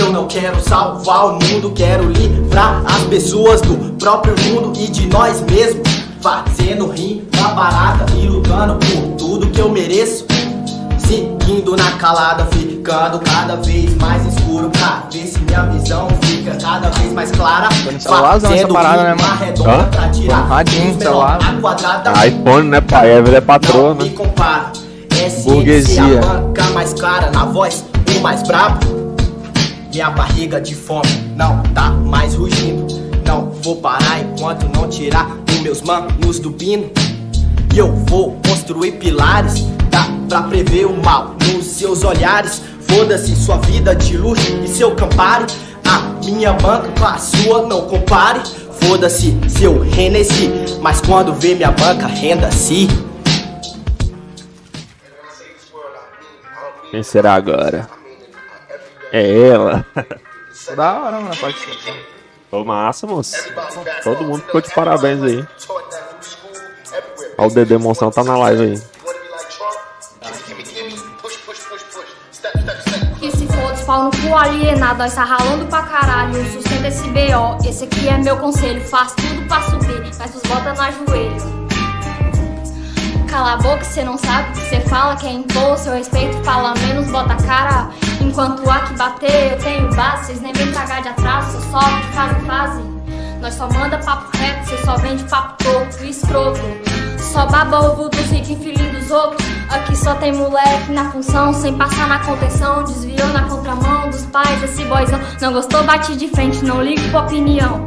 Eu 0.07 0.13
não 0.13 0.25
quero 0.25 0.57
salvar 0.61 1.25
o 1.25 1.33
mundo 1.33 1.69
Quero 1.75 2.09
livrar 2.09 2.81
as 2.85 3.03
pessoas 3.03 3.59
do 3.59 3.75
próprio 3.99 4.35
mundo 4.45 4.71
E 4.79 4.87
de 4.87 5.05
nós 5.07 5.41
mesmos 5.41 5.85
Fazendo 6.21 6.89
rir 6.89 7.27
da 7.37 7.49
barata 7.49 8.05
E 8.15 8.25
lutando 8.25 8.75
por 8.75 9.15
tudo 9.17 9.47
que 9.47 9.59
eu 9.59 9.69
mereço 9.69 10.25
Seguindo 10.97 11.75
na 11.75 11.91
calada, 11.97 12.45
ficando 12.45 13.19
cada 13.19 13.57
vez 13.57 13.93
mais 13.97 14.25
escuro 14.33 14.69
Pra 14.69 15.03
ver 15.11 15.27
se 15.27 15.39
minha 15.39 15.63
visão 15.63 16.07
fica 16.21 16.55
cada 16.55 16.89
vez 16.91 17.11
mais 17.11 17.29
clara 17.31 17.67
celularzão 17.99 18.53
essa 18.53 18.67
parada, 18.69 19.03
né, 19.03 19.13
mano? 19.13 19.39
redonda 19.39 19.71
Hã? 19.71 19.89
pra 19.91 20.09
tirar 20.09 20.37
No 20.43 20.47
radinho, 20.47 20.97
celular. 20.97 21.39
a 21.41 21.61
quadrada 21.61 22.27
iPhone, 22.27 22.69
né, 22.69 22.79
pai? 22.79 23.11
Evelyn 23.11 23.35
é 23.35 23.41
patroa, 23.41 23.93
né? 23.93 24.09
Burguesia. 25.43 26.19
a 26.19 26.25
banca 26.39 26.63
mais 26.73 26.93
cara, 26.93 27.29
na 27.29 27.43
voz 27.43 27.83
o 28.17 28.21
mais 28.21 28.43
brabo. 28.43 28.96
Minha 29.97 30.11
barriga 30.11 30.61
de 30.61 30.75
fome 30.75 31.09
não 31.35 31.63
tá 31.73 31.89
mais 31.89 32.35
rugindo. 32.35 32.85
Não 33.25 33.49
vou 33.49 33.77
parar 33.77 34.21
enquanto 34.21 34.69
não 34.69 34.87
tirar 34.87 35.27
os 35.49 35.59
meus 35.61 35.81
manos 35.81 36.37
do 36.37 36.51
pino. 36.51 36.91
E 37.73 37.79
eu 37.79 37.91
vou 38.05 38.39
construir 38.47 38.91
pilares, 38.91 39.65
dá 39.89 40.07
pra 40.29 40.43
prever 40.43 40.85
o 40.85 40.95
mal 41.03 41.35
nos 41.51 41.65
seus 41.65 42.03
olhares. 42.03 42.61
Foda-se 42.81 43.35
sua 43.35 43.57
vida 43.57 43.95
de 43.95 44.15
luxo 44.17 44.59
e 44.63 44.67
seu 44.67 44.93
campari. 44.93 45.47
A 45.83 46.23
minha 46.23 46.53
banca 46.53 46.89
com 46.89 47.05
a 47.07 47.17
sua 47.17 47.65
não 47.65 47.87
compare. 47.87 48.41
Foda-se 48.79 49.35
seu 49.49 49.83
Hennessy, 49.83 50.77
mas 50.79 51.01
quando 51.01 51.33
vê 51.33 51.55
minha 51.55 51.71
banca, 51.71 52.05
renda-se. 52.05 52.87
Quem 56.91 57.01
será 57.01 57.33
agora? 57.33 57.96
É 59.11 59.47
ela. 59.49 59.85
Da 60.75 60.99
hora, 60.99 61.19
mano. 61.19 61.35
Pode 61.37 61.57
ser. 61.57 62.07
Ô, 62.51 62.63
massa, 62.63 63.05
moço. 63.07 63.35
Todo 64.03 64.23
mundo 64.23 64.41
ficou 64.41 64.61
de 64.61 64.73
parabéns 64.73 65.21
aí. 65.23 65.47
Ó, 67.37 67.47
o 67.47 67.49
Dedê 67.49 67.77
Monção 67.77 68.09
tá 68.09 68.23
na 68.23 68.37
live 68.37 68.63
aí. 68.63 68.81
Que 73.19 73.31
se 73.31 73.47
pau 73.85 74.03
no 74.03 74.11
cu 74.11 74.35
alienado, 74.35 74.99
nós 74.99 75.15
tá 75.15 75.23
ralando 75.23 75.65
pra 75.65 75.83
caralho. 75.83 76.33
Sustenta 76.51 76.87
esse 76.87 77.07
BO. 77.07 77.67
Esse 77.67 77.85
aqui 77.85 78.07
é 78.07 78.17
meu 78.17 78.37
conselho. 78.37 78.81
Faz 78.81 79.13
tudo 79.13 79.47
pra 79.47 79.61
subir, 79.61 80.01
mas 80.17 80.35
os 80.35 80.41
bota 80.43 80.73
no 80.73 81.07
joelho. 81.07 81.57
Cala 83.29 83.53
a 83.53 83.57
boca, 83.57 83.83
cê 83.83 84.03
não 84.03 84.17
sabe 84.17 84.49
o 84.49 84.53
que 84.53 84.69
cê 84.69 84.79
fala. 84.81 85.15
Quem 85.15 85.41
impor 85.41 85.77
seu 85.77 85.93
respeito, 85.93 86.43
fala 86.43 86.73
menos, 86.75 87.07
bota 87.07 87.33
a 87.33 87.43
cara. 87.43 87.89
Enquanto 88.21 88.69
há 88.69 88.79
que 88.79 88.93
bater, 88.95 89.53
eu 89.53 89.59
tenho 89.59 89.95
base. 89.95 90.27
Cês 90.27 90.41
nem 90.41 90.53
vem 90.53 90.71
cagar 90.71 91.01
de 91.01 91.09
atraso, 91.09 91.51
cê 91.51 91.69
sobe 91.69 92.01
de 92.01 92.07
fase 92.13 92.35
em 92.35 92.45
fase. 92.45 92.81
Nós 93.41 93.53
só 93.53 93.69
manda 93.71 93.97
papo 93.99 94.35
reto, 94.37 94.69
cê 94.69 94.77
só 94.77 94.95
vende 94.97 95.23
papo 95.25 95.63
torto 95.63 96.03
e 96.03 96.09
escroto. 96.09 96.59
Só 97.19 97.45
baba 97.45 97.79
ovo 97.79 98.09
dos 98.09 98.25
ricos 98.31 98.49
e 98.49 98.55
filho 98.55 98.91
dos 98.93 99.11
outros. 99.11 99.45
Aqui 99.69 99.95
só 99.95 100.15
tem 100.15 100.33
moleque 100.33 100.91
na 100.91 101.11
função, 101.11 101.53
sem 101.53 101.77
passar 101.77 102.07
na 102.07 102.19
contenção. 102.19 102.83
Desviou 102.83 103.27
na 103.29 103.43
contramão 103.43 104.09
dos 104.09 104.25
pais 104.27 104.59
desse 104.61 104.83
boyzão. 104.85 105.19
Não 105.41 105.53
gostou, 105.53 105.83
bate 105.83 106.15
de 106.15 106.27
frente, 106.29 106.63
não 106.63 106.81
ligo 106.81 107.09
pra 107.09 107.21
opinião. 107.21 107.85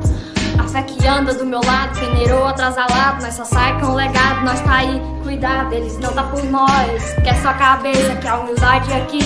A 0.61 0.69
fé 0.69 0.83
que 0.83 1.07
anda 1.07 1.33
do 1.33 1.47
meu 1.47 1.61
lado, 1.65 1.99
peneirou 1.99 2.47
atrasalado, 2.47 3.23
nós 3.23 3.33
só 3.33 3.47
sai 3.47 3.81
com 3.81 3.95
legado, 3.95 4.45
nós 4.45 4.61
tá 4.61 4.75
aí, 4.77 5.01
cuidado, 5.23 5.73
eles 5.73 5.99
não 5.99 6.13
tá 6.13 6.23
por 6.25 6.45
nós. 6.45 7.15
Quer 7.25 7.35
sua 7.41 7.55
cabeça, 7.55 8.15
que 8.17 8.29
a 8.29 8.41
humildade 8.41 8.93
aqui 8.93 9.23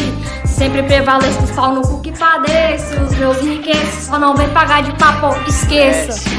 sempre 0.46 0.84
prevalece 0.84 1.36
dos 1.40 1.50
pau 1.50 1.74
no 1.74 1.82
cu 1.82 2.00
que 2.02 2.12
padeço. 2.16 2.94
Os 3.02 3.16
meus 3.16 3.40
riquezas 3.40 4.04
só 4.04 4.16
não 4.16 4.36
vem 4.36 4.48
pagar 4.50 4.84
de 4.84 4.92
papo, 4.92 5.34
esqueça. 5.48 6.30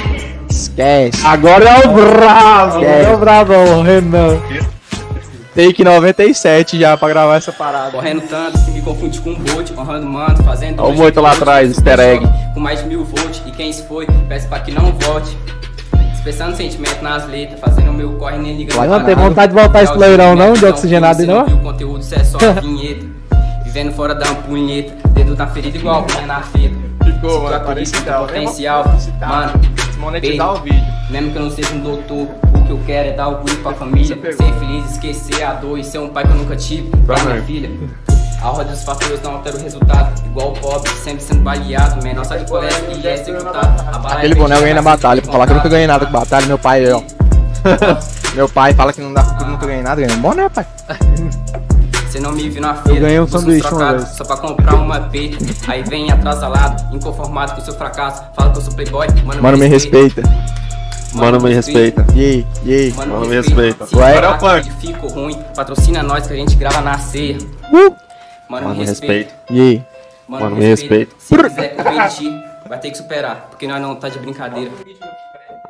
Esquece. 0.50 1.28
Agora 1.28 1.66
é 1.66 1.88
o 1.88 1.91
bravo! 1.91 2.86
É 2.86 3.14
o 3.14 3.18
brabão, 3.18 3.84
Renan. 3.84 4.39
Take 5.56 5.86
97 5.86 6.78
já 6.78 6.97
pra 6.97 7.08
gravar 7.08 7.38
essa 7.38 7.53
parada. 7.53 7.91
Correndo 7.91 8.28
tanto, 8.28 8.60
me 8.72 8.82
confunde 8.82 9.22
com 9.22 9.30
um 9.30 9.36
bote, 9.36 9.72
honrando 9.72 10.06
manto, 10.06 10.43
fazendo. 10.43 10.84
Olha 10.84 10.93
o 10.93 10.97
moito 10.97 11.22
lá 11.22 11.32
atrás, 11.32 11.70
easter 11.70 11.97
egg. 11.97 12.28
Com 12.53 12.60
mais 12.60 12.84
de 12.84 12.89
mil 12.89 13.06
volts, 13.06 13.41
e 13.45 13.51
quem 13.51 13.72
se 13.72 13.84
foi, 13.84 14.06
peço 14.28 14.49
pra 14.49 14.60
que 14.60 14.72
não 14.72 14.91
volte. 14.91 15.38
Expressando 16.14 16.58
sentimento 16.58 17.01
nas 17.01 17.26
letras, 17.30 17.58
fazendo 17.58 17.91
o 17.91 17.93
meu 17.93 18.14
corre 18.18 18.38
nem 18.38 18.58
ligando. 18.58 18.86
Não 18.86 18.99
pra 18.99 19.06
tem 19.06 19.16
vontade 19.16 19.53
de 19.53 19.62
voltar 19.62 19.84
esse 19.84 19.93
loirão, 19.93 20.36
não, 20.36 20.51
de 20.53 20.62
Não, 20.62 20.70
oxigenado 20.72 21.26
não? 21.26 21.45
O 21.45 21.60
conteúdo 21.60 22.06
é 22.12 22.24
só 22.26 22.38
vinheta. 22.62 23.06
Vivendo 23.64 23.93
fora 23.93 24.14
da 24.14 24.36
punheta, 24.36 24.93
dedo 25.16 25.36
na 25.36 25.47
ferida 25.47 25.78
igual 25.78 26.05
unha 26.11 26.28
na 26.28 26.41
fita. 26.41 26.76
Ficou, 27.03 27.43
mano, 27.43 27.76
que 27.86 28.01
dá, 28.01 28.20
potencial, 28.20 28.86
né, 28.88 29.28
mano, 29.28 29.61
Monetizar 29.97 30.47
Bem. 30.47 30.57
o 30.57 30.63
vídeo. 30.63 30.93
mesmo 31.09 31.32
que 31.32 31.38
eu 31.38 31.41
não 31.43 31.51
seja 31.51 31.74
um 31.74 31.80
doutor, 31.80 32.28
o 32.53 32.66
que 32.66 32.72
eu 32.72 32.80
quero 32.86 33.09
é 33.09 33.11
dar 33.13 33.30
orgulho 33.30 33.57
pra 33.57 33.74
família. 33.74 34.07
Ser 34.07 34.53
feliz, 34.53 34.91
esquecer 34.91 35.43
a 35.43 35.53
dor 35.53 35.80
e 35.80 35.84
ser 35.84 35.99
um 35.99 36.09
pai 36.09 36.26
que 36.26 36.32
eu 36.32 36.36
nunca 36.36 36.55
tive 36.55 36.89
pra 37.05 37.24
minha 37.24 37.41
filha. 37.43 37.72
A 38.41 38.49
roda 38.49 38.66
dos 38.66 38.84
fatores 38.84 39.22
não 39.24 39.36
altera 39.36 39.57
o 39.57 39.61
resultado. 39.61 40.22
Igual 40.26 40.49
o 40.51 40.59
pobre, 40.59 40.91
sempre 40.91 41.24
sendo 41.24 41.41
baleado. 41.41 42.03
Menor 42.03 42.26
sai 42.26 42.39
de 42.39 42.49
colégio 42.49 42.84
e 42.91 43.07
é 43.07 43.13
executado. 43.13 43.82
A 43.88 43.97
bala 43.97 44.16
Aquele 44.16 44.34
é 44.34 44.38
boné 44.38 44.55
eu 44.55 44.59
ganhei 44.59 44.74
na 44.74 44.82
batalha. 44.82 45.22
Pra 45.22 45.32
falar 45.32 45.45
que 45.47 45.53
eu 45.53 45.55
nunca 45.55 45.70
ganhei 45.70 45.88
nada 45.88 46.05
com 46.05 46.11
batalha, 46.11 46.45
meu 46.45 46.59
pai, 46.59 46.91
ó. 46.91 47.01
meu 48.36 48.49
pai 48.49 48.74
fala 48.74 48.93
que 48.93 49.01
não 49.01 49.13
dá 49.13 49.24
nunca 49.47 49.66
ganhei 49.66 49.82
nada, 49.82 50.01
ganhei 50.01 50.16
um 50.16 50.22
boné, 50.22 50.49
pai. 50.49 50.66
Você 52.16 52.22
não 52.22 52.32
me 52.32 52.47
viu 52.47 52.61
na 52.61 52.74
feira. 52.76 53.01
ganhei 53.01 53.20
um 53.20 53.28
sanduíche 53.28 53.59
uma 53.59 53.70
trocados 53.72 54.03
vez. 54.05 54.16
Só 54.16 54.24
pra 54.24 54.38
comprar 54.38 54.76
uma 54.76 55.01
peita. 55.01 55.38
Aí 55.68 55.84
vem 55.84 56.09
atrasalado, 56.09 56.95
inconformado 56.95 57.53
com 57.53 57.59
seu 57.59 57.74
fracasso. 57.74 58.24
Fala 58.34 58.53
que 58.53 58.57
eu 58.57 58.61
sou 58.61 58.74
playboy, 58.74 59.07
mano, 59.26 59.43
Mano, 59.43 59.57
me 59.57 59.68
respeita. 59.68 60.24
Mano, 61.13 61.41
me 61.41 61.53
respeita. 61.53 62.05
Yay, 62.16 62.47
yay. 62.66 62.93
Mano, 62.93 63.16
Mano, 63.16 63.26
me 63.26 63.32
me 63.32 63.36
respeita. 63.36 63.84
Ué, 63.93 64.13
falar 64.13 64.28
é 64.28 64.30
o 64.30 64.39
funk. 64.39 64.63
que 64.63 64.88
ficou 64.88 65.09
ruim, 65.09 65.38
patrocina 65.53 66.01
nós 66.01 66.26
que 66.26 66.32
a 66.32 66.38
gente 66.38 66.55
grava 66.55 66.80
na 66.80 66.97
ceia. 66.99 67.38
Uh! 67.74 67.93
Mano, 68.49 68.68
Mano, 68.68 68.70
me 68.70 68.80
me 68.80 68.86
respeita. 68.86 69.34
respeita. 69.34 69.53
Yay. 69.53 69.86
Mano, 70.30 70.55
me 70.55 70.66
respeita. 70.66 71.16
Se 71.20 71.36
quiser 71.36 71.76
competir, 71.76 72.43
vai 72.70 72.80
ter 72.80 72.91
que 72.91 72.97
superar. 72.97 73.47
Porque 73.49 73.68
nós 73.68 73.82
não 73.82 73.93
tá 73.93 74.07
de 74.07 74.20
brincadeira. 74.20 74.72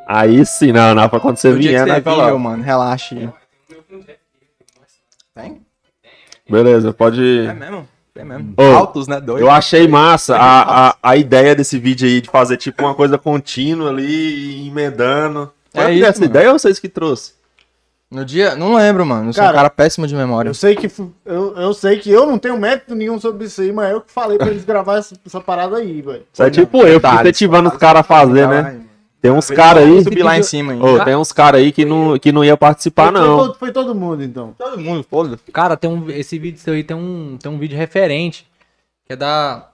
Aí 0.08 0.46
sim, 0.46 0.72
não, 0.72 0.94
não, 0.94 1.10
pra 1.10 1.20
quando 1.20 1.38
você 1.38 1.52
vier, 1.52 1.88
você 1.88 1.92
né, 1.92 2.04
meu, 2.06 2.38
mano, 2.38 2.62
relaxa. 2.62 3.34
Tem? 5.34 5.65
Beleza, 6.50 6.94
pode. 6.94 7.22
É 7.48 7.54
mesmo? 7.54 7.88
É 8.16 8.24
mesmo. 8.24 8.54
Ô, 8.58 8.64
Altos, 8.76 9.08
né? 9.08 9.20
Dois. 9.20 9.42
Eu 9.42 9.52
achei 9.52 9.88
massa 9.88 10.38
a, 10.38 10.90
a, 10.90 10.96
a 11.04 11.18
ideia 11.18 11.56
desse 11.56 11.78
vídeo 11.78 12.08
aí 12.08 12.22
de 12.22 12.30
fazer 12.30 12.58
tipo 12.58 12.84
uma 12.84 12.94
coisa 12.96 13.18
contínua 13.18 13.90
ali 13.90 14.68
emendando. 14.68 15.52
É 15.74 15.84
Foi 15.84 15.94
isso, 15.96 16.06
essa 16.06 16.20
mano. 16.22 16.32
ideia 16.32 16.52
ou 16.52 16.60
vocês 16.60 16.80
que 16.80 16.88
trouxe? 16.88 17.34
No 18.10 18.24
dia, 18.24 18.56
não 18.56 18.76
lembro, 18.76 19.06
mano. 19.06 19.30
Eu 19.30 19.34
sou 19.34 19.44
um 19.44 19.48
Cara, 19.48 19.58
cara 19.58 19.70
péssimo 19.70 20.08
de 20.08 20.16
memória. 20.16 20.50
Eu 20.50 20.54
sei 20.54 20.76
que 20.76 20.90
eu, 21.26 21.58
eu 21.58 21.74
sei 21.74 21.98
que 21.98 22.10
eu 22.10 22.26
não 22.26 22.38
tenho 22.38 22.58
mérito 22.58 22.96
nenhum 22.96 23.20
sobre 23.20 23.46
isso 23.46 23.60
aí, 23.62 23.74
mas 23.74 23.92
eu 23.92 24.00
que 24.00 24.12
falei 24.12 24.38
pra 24.38 24.48
eles 24.48 24.64
gravar 24.64 25.00
essa, 25.00 25.16
essa 25.26 25.42
parada 25.42 25.76
aí, 25.78 26.02
velho. 26.02 26.24
Isso 26.32 26.44
é 26.44 26.50
tipo 26.50 26.86
eu, 26.86 27.02
incentivando 27.20 27.68
os 27.68 27.78
caras 27.78 28.02
a 28.02 28.04
fazer, 28.04 28.48
né? 28.48 28.78
Tem 29.26 29.32
uns 29.32 29.50
caras 29.50 29.84
aí. 29.84 30.04
Subir 30.04 30.24
lá 30.24 30.38
em 30.38 30.44
cima 30.44 30.74
aí. 30.74 30.80
Ô, 30.80 31.04
tem 31.04 31.16
uns 31.16 31.32
caras 31.32 31.62
aí 31.62 31.72
que 31.72 31.84
não, 31.84 32.20
que 32.20 32.32
não 32.32 32.44
ia 32.44 32.56
participar, 32.56 33.12
Foi 33.12 33.20
não. 33.22 33.38
todo- 33.38 33.54
Foi 33.58 33.72
todo 33.72 33.96
mundo, 33.96 34.24
então. 34.24 34.54
Todo 34.58 34.80
mundo, 34.80 35.04
foda 35.10 35.40
Cara, 35.52 35.76
tem 35.76 35.90
um, 35.90 36.10
esse 36.12 36.38
vídeo 36.38 36.60
seu 36.60 36.74
aí 36.74 36.84
tem 36.84 36.96
um, 36.96 37.38
tem 37.42 37.52
um 37.52 37.58
vídeo 37.58 37.76
referente, 37.78 38.48
que 39.06 39.14
é 39.14 39.16
da, 39.16 39.70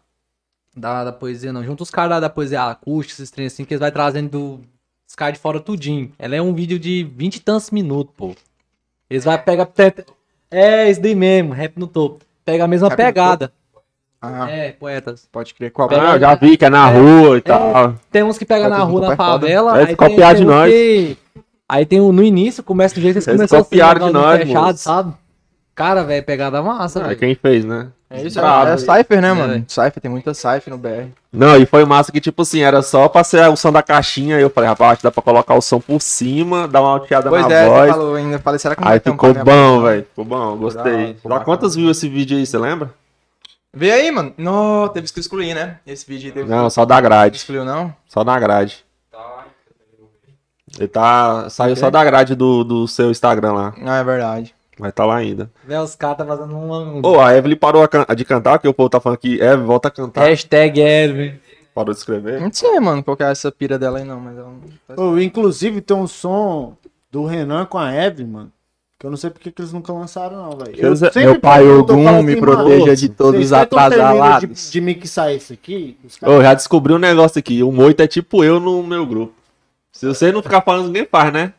da, 0.75 1.03
da 1.03 1.11
poesia, 1.11 1.51
não. 1.51 1.63
Junto 1.63 1.83
os 1.83 1.91
caras 1.91 2.11
da, 2.11 2.19
da 2.21 2.29
poesia 2.29 2.63
acústica, 2.63 3.13
esses 3.21 3.29
trem 3.29 3.47
assim, 3.47 3.65
que 3.65 3.73
eles 3.73 3.81
vai 3.81 3.91
trazendo 3.91 4.29
do, 4.29 4.59
os 5.07 5.15
caras 5.15 5.33
de 5.33 5.39
fora 5.41 5.59
tudinho. 5.59 6.11
Ela 6.17 6.35
é 6.37 6.41
um 6.41 6.53
vídeo 6.53 6.79
de 6.79 7.03
20 7.03 7.35
e 7.35 7.39
tantos 7.41 7.71
minutos, 7.71 8.13
pô. 8.15 8.33
Eles 9.09 9.25
vai 9.25 9.37
pegar... 9.37 9.67
É, 10.49 10.89
isso 10.89 11.01
daí 11.01 11.13
mesmo, 11.15 11.51
rap 11.53 11.77
no 11.77 11.87
topo. 11.87 12.23
Pega 12.45 12.63
a 12.63 12.67
mesma 12.67 12.87
Rap 12.87 12.97
no 12.99 13.05
pegada. 13.05 13.53
Ah, 14.21 14.49
É, 14.49 14.71
poetas. 14.71 15.27
pode 15.31 15.53
crer. 15.53 15.71
Qual? 15.71 15.89
Ah, 15.91 16.13
eu 16.15 16.19
já 16.19 16.35
vi 16.35 16.55
que 16.55 16.65
é 16.65 16.69
na 16.69 16.85
rua 16.87 17.37
e 17.37 17.41
tal. 17.41 17.95
Tem 18.11 18.21
uns 18.23 18.37
que 18.37 18.45
pegam 18.45 18.69
Vai 18.69 18.77
na 18.77 18.83
rua, 18.85 19.01
na 19.01 19.07
foda. 19.07 19.17
favela. 19.17 19.71
Vai 19.71 19.85
aí 19.87 19.95
copiar 19.95 20.35
tem, 20.35 20.43
de 20.43 20.45
nós. 20.51 20.71
que- 20.71 21.17
Aí 21.67 21.85
tem 21.85 21.99
o 22.01 22.11
no 22.11 22.21
início, 22.21 22.61
começa 22.61 22.93
do 22.95 23.01
jeito 23.01 23.13
que 23.13 23.17
eles 23.19 23.25
começaram 23.37 23.61
assim, 23.61 23.69
copiaram 23.69 24.07
de 24.07 24.13
nós, 24.13 24.39
fechado, 24.41 24.65
moço. 24.65 24.77
sabe? 24.83 25.13
Cara, 25.73 26.03
velho, 26.03 26.23
pegada 26.23 26.61
massa, 26.61 26.99
Ah, 27.01 27.07
velho. 27.07 27.17
quem 27.19 27.33
fez, 27.33 27.63
né? 27.65 27.87
É 28.09 28.21
isso, 28.23 28.37
Brabo. 28.37 28.67
é, 28.71 28.73
é 28.73 28.77
Cypher, 28.77 29.21
né, 29.21 29.29
É, 29.29 29.33
mano? 29.33 29.53
velho. 29.53 29.65
Cypher, 29.69 30.01
tem 30.01 30.11
muita 30.11 30.33
Cypher 30.33 30.69
no 30.69 30.77
BR. 30.77 31.07
Não, 31.31 31.55
e 31.55 31.65
foi 31.65 31.85
massa 31.85 32.11
que, 32.11 32.19
tipo 32.19 32.41
assim, 32.41 32.59
era 32.61 32.81
só 32.81 33.07
pra 33.07 33.23
ser 33.23 33.47
o 33.49 33.55
som 33.55 33.71
da 33.71 33.81
caixinha. 33.81 34.37
E 34.37 34.41
eu 34.41 34.49
falei, 34.49 34.69
rapaz, 34.69 34.99
dá 35.01 35.09
pra 35.09 35.23
colocar 35.23 35.55
o 35.55 35.61
som 35.61 35.79
por 35.79 36.01
cima, 36.01 36.67
dar 36.67 36.81
uma 36.81 36.89
alteada 36.91 37.29
Pois 37.29 37.47
na 37.47 37.53
é, 37.55 37.69
voz. 37.69 37.91
falou 37.91 38.15
ainda. 38.15 38.37
Falei, 38.37 38.59
será 38.59 38.75
que 38.75 38.81
não 38.83 38.91
Aí 38.91 38.97
um 38.99 39.11
ficou 39.11 39.33
bom, 39.33 39.81
velho. 39.83 40.03
Ficou 40.09 40.25
bom, 40.25 40.57
gostei. 40.57 41.15
Dá 41.23 41.39
quantas 41.39 41.73
viu 41.75 41.89
esse 41.89 42.09
vídeo 42.09 42.37
aí, 42.37 42.45
você 42.45 42.57
lembra? 42.57 42.91
Vê 43.73 43.91
aí, 43.91 44.11
mano. 44.11 44.33
Não, 44.37 44.87
teve 44.89 45.11
que 45.11 45.19
excluir, 45.19 45.53
né? 45.53 45.79
Esse 45.87 46.05
vídeo 46.05 46.27
aí 46.27 46.33
teve 46.33 46.49
Não, 46.49 46.69
só 46.69 46.85
da 46.85 46.99
grade. 46.99 47.37
Excluiu, 47.37 47.63
não? 47.63 47.93
Só 48.07 48.23
da 48.23 48.37
grade. 48.37 48.85
Tá. 49.11 49.45
Ele 50.77 50.87
tá. 50.87 51.49
Saiu 51.49 51.75
só 51.75 51.89
da 51.89 52.03
grade 52.03 52.35
do, 52.35 52.63
do 52.63 52.87
seu 52.87 53.09
Instagram 53.11 53.53
lá. 53.53 53.73
Ah, 53.85 53.97
é 53.97 54.03
verdade. 54.03 54.53
Mas 54.79 54.93
tá 54.93 55.05
lá 55.05 55.17
ainda. 55.17 55.49
Velho, 55.63 55.83
os 55.83 55.95
caras 55.95 56.17
tá 56.17 56.25
fazendo 56.25 56.55
um... 56.55 57.01
Ô, 57.05 57.19
a 57.21 57.35
Evelyn 57.35 57.55
parou 57.55 57.83
a 57.83 57.87
can- 57.87 58.05
de 58.15 58.25
cantar, 58.25 58.53
porque 58.57 58.67
o 58.67 58.73
povo 58.73 58.89
tá 58.89 58.99
falando 58.99 59.19
que 59.19 59.35
Evelyn 59.35 59.65
volta 59.65 59.89
a 59.89 59.91
cantar. 59.91 60.21
Hashtag 60.25 60.79
Elvin. 60.81 61.39
Parou 61.75 61.93
de 61.93 61.99
escrever. 61.99 62.41
Não 62.41 62.51
sei, 62.51 62.79
mano, 62.79 63.03
qual 63.03 63.15
que 63.15 63.23
é 63.23 63.29
essa 63.31 63.51
pira 63.51 63.77
dela 63.77 63.99
aí, 63.99 64.03
não, 64.05 64.19
mas 64.19 64.37
ela 64.37 64.49
não. 64.97 65.11
Ô, 65.13 65.19
inclusive 65.19 65.81
tem 65.81 65.95
um 65.95 66.07
som 66.07 66.75
do 67.11 67.25
Renan 67.25 67.65
com 67.65 67.77
a 67.77 67.93
Eve, 67.93 68.25
mano. 68.25 68.51
Que 69.01 69.07
eu 69.07 69.09
não 69.09 69.17
sei 69.17 69.31
porque 69.31 69.49
que 69.51 69.59
eles 69.59 69.73
nunca 69.73 69.91
lançaram, 69.91 70.37
não, 70.37 70.51
velho. 70.59 70.75
Eu 70.77 70.93
Meu 71.15 71.39
pai 71.39 71.65
eu 71.65 71.79
Ogum 71.79 72.03
falo 72.03 72.21
me 72.21 72.33
assim, 72.33 72.39
proteja 72.39 72.79
mano, 72.85 72.95
de 72.95 73.09
todos 73.09 73.41
os 73.41 73.51
atrasalados. 73.51 74.65
De, 74.67 74.71
de 74.73 74.79
mixar 74.81 75.33
isso 75.33 75.51
aqui, 75.53 75.97
caras 76.19 76.37
Ô, 76.37 76.41
já 76.43 76.53
descobri 76.53 76.93
um 76.93 76.99
negócio 76.99 77.39
aqui. 77.39 77.63
O 77.63 77.71
Moito 77.71 77.99
é 77.99 78.05
tipo 78.05 78.43
eu 78.43 78.59
no 78.59 78.83
meu 78.83 79.03
grupo. 79.03 79.33
Se 79.91 80.05
você 80.05 80.31
não 80.31 80.43
ficar 80.43 80.61
falando, 80.61 80.85
ninguém 80.85 81.07
faz, 81.11 81.33
né? 81.33 81.51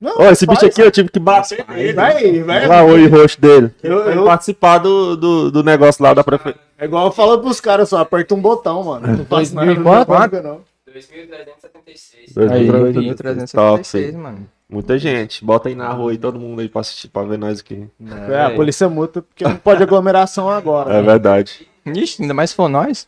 Não, 0.00 0.18
Ô, 0.18 0.30
esse 0.30 0.46
faz, 0.46 0.60
bicho 0.60 0.66
aqui 0.70 0.80
eu 0.82 0.90
tive 0.92 1.08
que 1.08 1.18
bater 1.18 1.66
nele. 1.68 1.94
Vai, 1.94 2.42
vai. 2.44 2.58
Olha 2.60 2.68
lá 2.68 2.84
o 2.84 2.90
oi 2.90 3.08
rosto 3.08 3.40
dele. 3.40 3.74
Eu- 3.82 3.98
eu- 3.98 4.24
participar 4.24 4.78
do, 4.78 5.16
do, 5.16 5.50
do 5.50 5.64
negócio 5.64 6.00
lá 6.00 6.14
da 6.14 6.22
prefeitura. 6.22 6.64
É 6.78 6.84
igual 6.84 7.06
eu 7.06 7.12
falo 7.12 7.40
pros 7.40 7.60
caras, 7.60 7.88
só 7.88 7.98
aperta 7.98 8.36
um 8.36 8.40
botão, 8.40 8.84
mano. 8.84 9.16
Não 9.16 9.24
faço 9.24 9.52
nada. 9.52 9.74
não 9.74 9.82
quanto? 9.82 10.06
paga, 10.06 10.40
não. 10.40 10.60
2.376. 10.88 12.52
Aí, 12.52 12.66
Top, 12.68 12.98
1376, 13.00 14.14
mano. 14.14 14.46
Muita 14.72 14.98
gente. 14.98 15.44
Bota 15.44 15.68
aí 15.68 15.74
na 15.74 15.90
rua 15.90 16.12
aí 16.12 16.18
todo 16.18 16.38
mundo 16.40 16.60
aí 16.60 16.68
pra 16.68 16.80
assistir, 16.80 17.08
pra 17.08 17.22
ver 17.24 17.38
nós 17.38 17.60
aqui. 17.60 17.86
É, 18.30 18.44
a 18.46 18.50
polícia 18.50 18.88
multa 18.88 19.20
porque 19.20 19.44
não 19.44 19.56
pode 19.56 19.82
aglomeração 19.82 20.48
agora. 20.48 20.94
É 20.94 21.02
verdade. 21.02 21.68
Ixi, 21.84 22.22
ainda 22.22 22.32
mais 22.32 22.50
se 22.50 22.56
for 22.56 22.68
nós. 22.68 23.06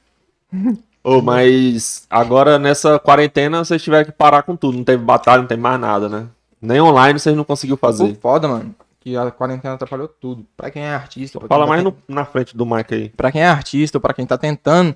Ô, 1.03 1.21
mas 1.23 2.07
agora 2.11 2.59
nessa 2.59 2.99
quarentena 2.99 3.65
vocês 3.65 3.83
tiveram 3.83 4.05
que 4.05 4.13
parar 4.13 4.43
com 4.43 4.55
tudo. 4.55 4.77
Não 4.77 4.85
teve 4.85 5.03
batalha, 5.03 5.41
não 5.41 5.49
tem 5.49 5.57
mais 5.57 5.81
nada, 5.81 6.09
né? 6.09 6.27
Nem 6.61 6.81
online 6.81 7.19
vocês 7.19 7.35
não 7.37 7.45
conseguiu 7.45 7.77
Pô, 7.79 7.87
fazer. 7.87 8.15
foda, 8.21 8.47
mano. 8.47 8.75
Que 9.01 9.17
a 9.17 9.31
quarentena 9.31 9.75
atrapalhou 9.75 10.09
tudo. 10.09 10.47
Pra 10.57 10.71
quem 10.71 10.83
é 10.83 10.95
artista. 10.95 11.39
Fala 11.47 11.65
tá 11.65 11.69
mais 11.71 11.83
no- 11.83 11.97
na 12.09 12.25
frente 12.25 12.57
do 12.57 12.65
mic 12.67 12.93
aí. 12.95 13.09
Pra 13.11 13.33
quem 13.33 13.43
é 13.43 13.47
artista, 13.47 13.99
ou 13.99 14.03
pra 14.03 14.15
quem 14.15 14.27
tá 14.27 14.37
tentando 14.39 14.95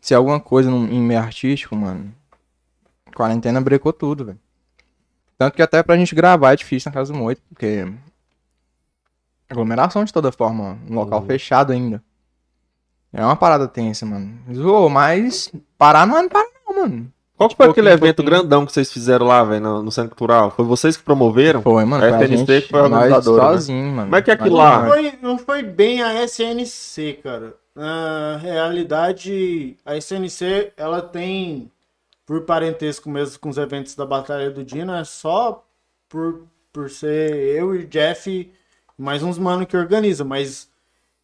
ser 0.00 0.14
alguma 0.14 0.38
coisa 0.40 0.70
num, 0.70 0.86
em 0.88 1.00
meio 1.00 1.20
artístico, 1.20 1.74
mano. 1.74 2.12
Quarentena 3.14 3.60
brecou 3.60 3.92
tudo, 3.92 4.24
velho. 4.24 4.38
Tanto 5.44 5.56
que 5.56 5.62
até 5.62 5.82
pra 5.82 5.96
gente 5.96 6.14
gravar 6.14 6.54
é 6.54 6.56
difícil 6.56 6.90
na 6.90 6.94
casa 6.94 7.12
do 7.12 7.18
Moito, 7.18 7.42
porque. 7.50 7.86
Aglomeração 9.50 10.02
de 10.04 10.12
toda 10.12 10.32
forma, 10.32 10.78
um 10.88 10.94
local 10.94 11.20
Uhum. 11.20 11.26
fechado 11.26 11.72
ainda. 11.72 12.02
É 13.12 13.22
uma 13.22 13.36
parada 13.36 13.68
tensa, 13.68 14.06
mano. 14.06 14.38
Zoou, 14.52 14.88
mas 14.88 15.52
parar 15.76 16.06
não 16.06 16.18
é 16.18 16.28
parar, 16.28 16.46
não, 16.66 16.76
mano. 16.80 17.12
Qual 17.36 17.48
que 17.48 17.56
foi 17.56 17.66
pouquinho 17.66 17.86
aquele 17.86 17.94
evento 17.94 18.16
pouquinho. 18.16 18.40
grandão 18.40 18.64
que 18.64 18.72
vocês 18.72 18.90
fizeram 18.90 19.26
lá, 19.26 19.44
velho, 19.44 19.62
no, 19.62 19.82
no 19.82 19.92
Centro 19.92 20.10
Cultural? 20.10 20.50
Foi 20.50 20.64
vocês 20.64 20.96
que 20.96 21.02
promoveram? 21.02 21.60
Foi, 21.60 21.84
mano. 21.84 22.02
A 22.02 22.08
FNC 22.08 22.36
gente, 22.36 22.62
que 22.62 22.68
foi 22.70 22.80
a 22.80 22.84
organizadora, 22.84 23.42
né? 23.42 23.50
sozinho, 23.50 23.92
mano. 23.92 24.02
Como 24.04 24.16
é 24.16 24.22
que 24.22 24.30
é 24.30 24.34
aquilo 24.34 24.56
lá? 24.56 24.80
Não 24.80 24.88
foi, 24.88 25.18
não 25.20 25.38
foi 25.38 25.62
bem 25.62 26.02
a 26.02 26.24
SNC, 26.24 27.20
cara. 27.22 27.54
Na 27.76 28.38
realidade, 28.40 29.76
a 29.84 29.96
SNC, 29.96 30.72
ela 30.76 31.02
tem, 31.02 31.70
por 32.26 32.42
parentesco 32.42 33.08
mesmo 33.10 33.38
com 33.38 33.48
os 33.48 33.58
eventos 33.58 33.94
da 33.94 34.06
Batalha 34.06 34.50
do 34.50 34.64
Dino, 34.64 34.94
é 34.94 35.04
só 35.04 35.64
por, 36.08 36.42
por 36.72 36.90
ser 36.90 37.34
eu 37.56 37.74
e 37.74 37.86
Jeff, 37.86 38.50
mais 38.96 39.22
uns 39.22 39.38
mano 39.38 39.66
que 39.66 39.76
organiza, 39.76 40.24
mas 40.24 40.70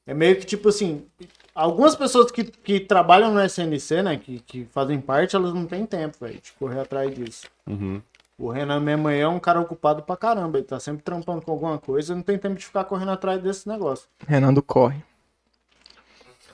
É 0.07 0.15
meio 0.15 0.37
que 0.39 0.47
tipo 0.47 0.69
assim, 0.69 1.07
algumas 1.55 1.95
pessoas 1.97 2.31
que, 2.31 2.45
que 2.45 2.81
trabalham 2.81 3.33
no 3.33 3.41
SNC, 3.45 4.03
né, 4.03 4.17
que, 4.17 4.41
que 4.41 4.65
fazem 4.73 5.01
parte, 5.01 5.37
elas 5.37 5.55
não 5.55 5.67
têm 5.67 5.87
tempo, 5.87 6.17
velho, 6.21 6.41
de 6.41 6.53
correr 6.53 6.81
atrás 6.81 7.15
disso. 7.15 7.47
Uhum. 7.67 8.03
O 8.39 8.51
Renan 8.51 8.81
mesmo 8.81 9.09
é 9.09 9.29
um 9.29 9.39
cara 9.39 9.61
ocupado 9.61 10.03
pra 10.03 10.17
caramba, 10.17 10.59
ele 10.59 10.67
tá 10.67 10.81
sempre 10.81 11.03
trampando 11.03 11.43
com 11.43 11.53
alguma 11.53 11.79
coisa, 11.79 12.15
não 12.15 12.23
tem 12.23 12.39
tempo 12.39 12.57
de 12.57 12.65
ficar 12.65 12.85
correndo 12.85 13.13
atrás 13.13 13.41
desse 13.43 13.69
negócio. 13.69 14.09
Renando 14.27 14.63
corre. 14.63 15.03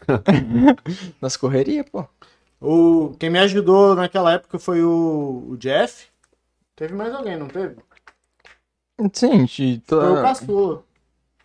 Nas 1.21 1.37
correrias, 1.37 1.87
pô. 1.89 2.05
O, 2.61 3.15
quem 3.19 3.29
me 3.31 3.39
ajudou 3.39 3.95
naquela 3.95 4.33
época 4.33 4.59
foi 4.59 4.83
o, 4.83 5.47
o 5.51 5.57
Jeff. 5.59 6.07
Teve 6.75 6.95
mais 6.95 7.15
alguém, 7.15 7.37
não 7.37 7.49
teve? 7.49 7.77
Sim, 9.13 9.45
de 9.45 9.83
Foi 9.87 10.13
o. 10.13 10.23
Caçula. 10.23 10.83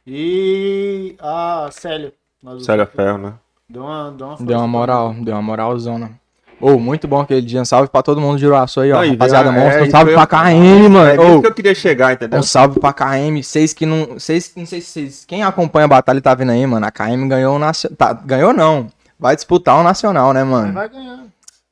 E 0.07 1.15
a 1.19 1.69
Célia. 1.71 2.13
Sério, 2.61 2.87
ferro, 2.87 3.17
né? 3.17 3.33
Deu 3.69 3.83
uma, 3.83 4.11
deu 4.11 4.27
uma, 4.27 4.37
Deu 4.37 4.57
uma 4.57 4.67
moral, 4.67 5.13
deu 5.13 5.33
uma 5.35 5.41
moralzona. 5.41 6.11
Ô, 6.59 6.77
muito 6.77 7.07
bom 7.07 7.21
aquele 7.21 7.41
dia. 7.41 7.61
Um 7.61 7.65
salve 7.65 7.89
pra 7.89 8.01
todo 8.03 8.21
mundo 8.21 8.37
de 8.37 8.45
Uruaçu 8.45 8.81
aí, 8.81 8.91
ó. 8.91 9.03
E 9.03 9.11
Rapaziada, 9.11 9.51
veio- 9.51 9.63
monstro. 9.63 9.83
é, 9.83 9.87
Um 9.87 9.91
salve 9.91 10.13
pra 10.13 10.27
KM, 10.27 10.89
mano. 10.89 11.09
É 11.09 11.15
isso 11.15 11.41
que 11.41 11.47
eu 11.47 11.53
queria 11.53 11.75
chegar, 11.75 12.13
entendeu? 12.13 12.39
Um 12.39 12.43
salve 12.43 12.79
pra 12.79 12.93
KM. 12.93 13.41
Vocês 13.43 13.73
que 13.73 13.85
não. 13.85 14.05
Vocês, 14.13 14.51
não 14.55 14.65
sei 14.65 14.81
se 14.81 14.87
vocês. 14.91 15.25
Quem 15.25 15.43
acompanha 15.43 15.85
a 15.85 15.87
batalha 15.87 16.19
e 16.19 16.21
tá 16.21 16.35
vendo 16.35 16.51
aí, 16.51 16.65
mano. 16.67 16.85
A 16.85 16.91
KM 16.91 17.27
ganhou 17.27 17.55
o 17.55 17.59
nacional. 17.59 17.95
Tá, 17.97 18.13
ganhou 18.13 18.53
não. 18.53 18.87
Vai 19.21 19.35
disputar 19.35 19.79
o 19.79 19.83
nacional, 19.83 20.33
né, 20.33 20.43
mano? 20.43 20.73
vai 20.73 20.89
ganhar. 20.89 21.19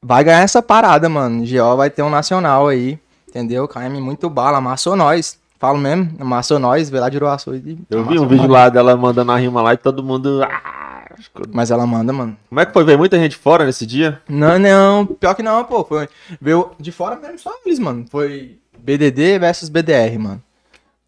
Vai 0.04 0.24
ganhar 0.24 0.42
essa 0.42 0.62
parada, 0.62 1.10
mano. 1.10 1.44
GO 1.46 1.76
vai 1.76 1.90
ter 1.90 2.04
um 2.04 2.10
nacional 2.10 2.68
aí. 2.68 3.00
Entendeu? 3.28 3.68
KM 3.68 4.00
muito 4.00 4.30
bala. 4.30 4.60
Amassou 4.60 4.96
nós. 4.96 5.38
Falo 5.60 5.78
mesmo. 5.80 6.12
Amassou 6.20 6.60
nós. 6.60 6.90
Veio 6.92 7.02
lá 7.02 7.10
de 7.10 7.18
Uruaçu. 7.18 7.56
e 7.56 7.78
Eu 7.90 8.06
vi 8.06 8.20
um 8.20 8.28
vídeo 8.28 8.44
nós. 8.48 8.52
lá 8.52 8.70
dela 8.70 8.96
mandando 8.96 9.32
a 9.32 9.38
rima 9.38 9.62
lá 9.64 9.74
e 9.74 9.78
todo 9.78 10.04
mundo. 10.04 10.42
Ah, 10.44 11.06
Mas 11.52 11.72
ela 11.72 11.86
manda, 11.88 12.14
mano. 12.14 12.38
Como 12.48 12.62
é 12.62 12.66
que 12.68 12.72
foi? 12.72 12.84
Veio 12.86 13.00
muita 13.00 13.18
gente 13.18 13.36
fora 13.36 13.66
nesse 13.66 13.86
dia? 13.86 14.22
Não, 14.30 14.58
não. 14.60 15.06
Pior 15.08 15.34
que 15.34 15.42
não, 15.44 15.64
pô. 15.66 15.84
Foi. 15.84 16.08
Veio 16.40 16.72
de 16.80 16.92
fora 16.92 17.16
mesmo 17.18 17.40
só 17.40 17.52
eles, 17.66 17.80
mano. 17.80 18.06
Foi 18.12 18.58
BDD 18.78 19.38
versus 19.40 19.70
BDR, 19.70 20.18
mano. 20.20 20.42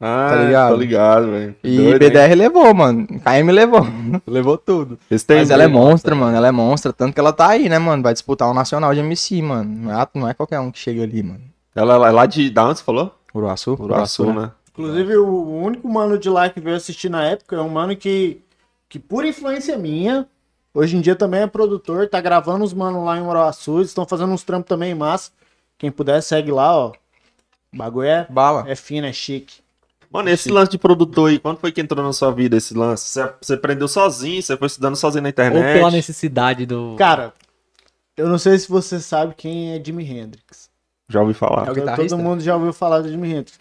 Ah, 0.01 0.29
Tá 0.31 0.43
ligado? 0.43 0.71
Tô 0.71 0.75
ligado, 0.77 1.31
velho. 1.31 1.55
E 1.63 1.77
Doido, 1.77 2.03
hein? 2.03 2.09
BDR 2.09 2.35
levou, 2.35 2.73
mano. 2.73 3.07
KM 3.07 3.51
levou. 3.51 3.85
levou 4.25 4.57
tudo. 4.57 4.97
Mas 5.09 5.49
ela 5.51 5.63
é 5.63 5.67
monstra, 5.67 6.15
mano. 6.15 6.35
Ela 6.35 6.47
é 6.47 6.51
monstra. 6.51 6.91
Tanto 6.91 7.13
que 7.13 7.19
ela 7.19 7.31
tá 7.31 7.49
aí, 7.49 7.69
né, 7.69 7.77
mano? 7.77 8.01
Vai 8.01 8.13
disputar 8.13 8.49
o 8.49 8.53
Nacional 8.53 8.93
de 8.95 8.99
MC, 8.99 9.41
mano. 9.43 9.69
Não 9.69 10.01
é, 10.01 10.07
não 10.15 10.27
é 10.27 10.33
qualquer 10.33 10.59
um 10.59 10.71
que 10.71 10.79
chega 10.79 11.03
ali, 11.03 11.21
mano. 11.21 11.41
Ela 11.75 12.07
é 12.07 12.11
lá 12.11 12.25
de. 12.25 12.49
Da 12.49 12.65
onde 12.65 12.79
você 12.79 12.83
falou? 12.83 13.15
Uruaçu? 13.33 13.77
Uruaçu, 13.79 14.33
né? 14.33 14.51
Inclusive, 14.71 15.17
o 15.17 15.61
único 15.61 15.87
mano 15.87 16.17
de 16.17 16.29
lá 16.29 16.49
que 16.49 16.59
veio 16.59 16.75
assistir 16.75 17.09
na 17.09 17.23
época 17.23 17.55
é 17.55 17.61
um 17.61 17.69
mano 17.69 17.95
que, 17.95 18.41
que 18.89 18.97
por 18.97 19.25
influência 19.25 19.77
minha, 19.77 20.27
hoje 20.73 20.97
em 20.97 21.01
dia 21.01 21.15
também 21.15 21.41
é 21.41 21.47
produtor, 21.47 22.07
tá 22.07 22.19
gravando 22.19 22.63
os 22.63 22.73
manos 22.73 23.03
lá 23.03 23.17
em 23.17 23.21
Uruaçu, 23.21 23.77
eles 23.77 23.89
estão 23.89 24.05
fazendo 24.05 24.31
uns 24.33 24.43
trampos 24.43 24.69
também 24.69 24.95
massa. 24.95 25.31
Quem 25.77 25.91
puder, 25.91 26.21
segue 26.21 26.51
lá, 26.51 26.75
ó. 26.75 26.91
O 27.73 27.77
bagulho 27.77 28.07
é, 28.07 28.27
Bala. 28.29 28.65
é 28.67 28.75
fino, 28.75 29.07
é 29.07 29.13
chique. 29.13 29.60
Mano, 30.11 30.29
esse 30.29 30.49
lance 30.49 30.71
de 30.71 30.77
produtor 30.77 31.29
aí, 31.29 31.39
quando 31.39 31.57
foi 31.59 31.71
que 31.71 31.79
entrou 31.79 32.03
na 32.03 32.11
sua 32.11 32.31
vida 32.31 32.57
esse 32.57 32.73
lance? 32.73 33.05
Você, 33.07 33.33
você 33.41 33.53
aprendeu 33.53 33.87
sozinho, 33.87 34.41
você 34.41 34.57
foi 34.57 34.67
estudando 34.67 34.95
sozinho 34.95 35.21
na 35.21 35.27
Ou 35.27 35.31
internet? 35.31 35.77
pela 35.79 35.91
necessidade 35.91 36.65
do. 36.65 36.95
Cara, 36.97 37.33
eu 38.17 38.27
não 38.27 38.37
sei 38.37 38.57
se 38.59 38.67
você 38.67 38.99
sabe 38.99 39.33
quem 39.35 39.71
é 39.73 39.81
Jimi 39.83 40.03
Hendrix. 40.03 40.69
Já 41.07 41.21
ouvi 41.21 41.33
falar. 41.33 41.69
É? 41.77 41.95
Todo 41.95 42.17
mundo 42.17 42.41
já 42.41 42.55
ouviu 42.55 42.73
falar 42.73 42.99
do 43.01 43.09
Jimi 43.09 43.29
Hendrix. 43.31 43.57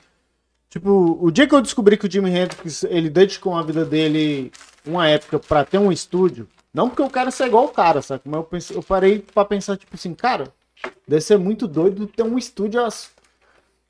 Tipo, 0.68 1.18
o 1.20 1.30
dia 1.30 1.46
que 1.48 1.54
eu 1.54 1.60
descobri 1.60 1.96
que 1.96 2.06
o 2.06 2.10
Jimi 2.10 2.30
Hendrix, 2.30 2.84
ele 2.84 3.10
dedicou 3.10 3.56
a 3.56 3.62
vida 3.62 3.84
dele 3.84 4.52
uma 4.86 5.08
época 5.08 5.38
pra 5.38 5.64
ter 5.64 5.78
um 5.78 5.90
estúdio, 5.90 6.48
não 6.72 6.88
porque 6.88 7.02
eu 7.02 7.10
quero 7.10 7.30
ser 7.32 7.46
igual 7.46 7.64
o 7.64 7.68
cara, 7.70 8.00
sabe? 8.02 8.22
Mas 8.24 8.34
eu, 8.38 8.44
pensei- 8.44 8.76
eu 8.76 8.82
parei 8.82 9.18
pra 9.18 9.44
pensar, 9.44 9.76
tipo 9.76 9.94
assim, 9.96 10.14
cara, 10.14 10.44
deve 11.08 11.22
ser 11.22 11.38
muito 11.38 11.66
doido 11.66 12.06
ter 12.06 12.22
um 12.22 12.38
estúdio 12.38 12.84
as- 12.84 13.10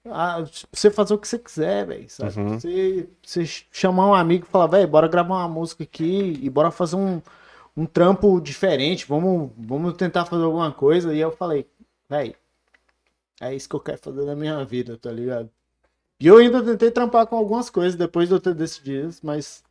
a- 0.06 0.42
pra 0.42 0.50
você 0.72 0.90
fazer 0.90 1.14
o 1.14 1.18
que 1.18 1.28
você 1.28 1.38
quiser, 1.38 1.86
velho? 1.86 2.06
Uhum. 2.36 2.58
Você, 2.58 3.08
você 3.22 3.44
chamar 3.72 4.06
um 4.06 4.14
amigo 4.14 4.46
e 4.46 4.50
falar, 4.50 4.66
velho, 4.66 4.88
bora 4.88 5.08
gravar 5.08 5.36
uma 5.36 5.48
música 5.48 5.82
aqui 5.84 6.38
e 6.42 6.48
bora 6.48 6.70
fazer 6.70 6.96
um, 6.96 7.20
um 7.76 7.86
trampo 7.86 8.40
diferente, 8.40 9.06
vamos, 9.06 9.50
vamos 9.56 9.94
tentar 9.94 10.24
fazer 10.24 10.44
alguma 10.44 10.72
coisa. 10.72 11.14
E 11.14 11.20
eu 11.20 11.30
falei, 11.30 11.66
velho, 12.08 12.34
é 13.40 13.54
isso 13.54 13.68
que 13.68 13.76
eu 13.76 13.80
quero 13.80 13.98
fazer 13.98 14.24
na 14.24 14.34
minha 14.34 14.64
vida, 14.64 14.96
tá 14.96 15.10
ligado? 15.10 15.50
E 16.20 16.26
eu 16.26 16.36
ainda 16.36 16.62
tentei 16.62 16.90
trampar 16.90 17.26
com 17.26 17.36
algumas 17.36 17.70
coisas 17.70 17.94
depois 17.94 18.28
de 18.28 18.34
eu 18.34 18.40
ter 18.40 18.54
decidido 18.54 19.14
mas 19.22 19.64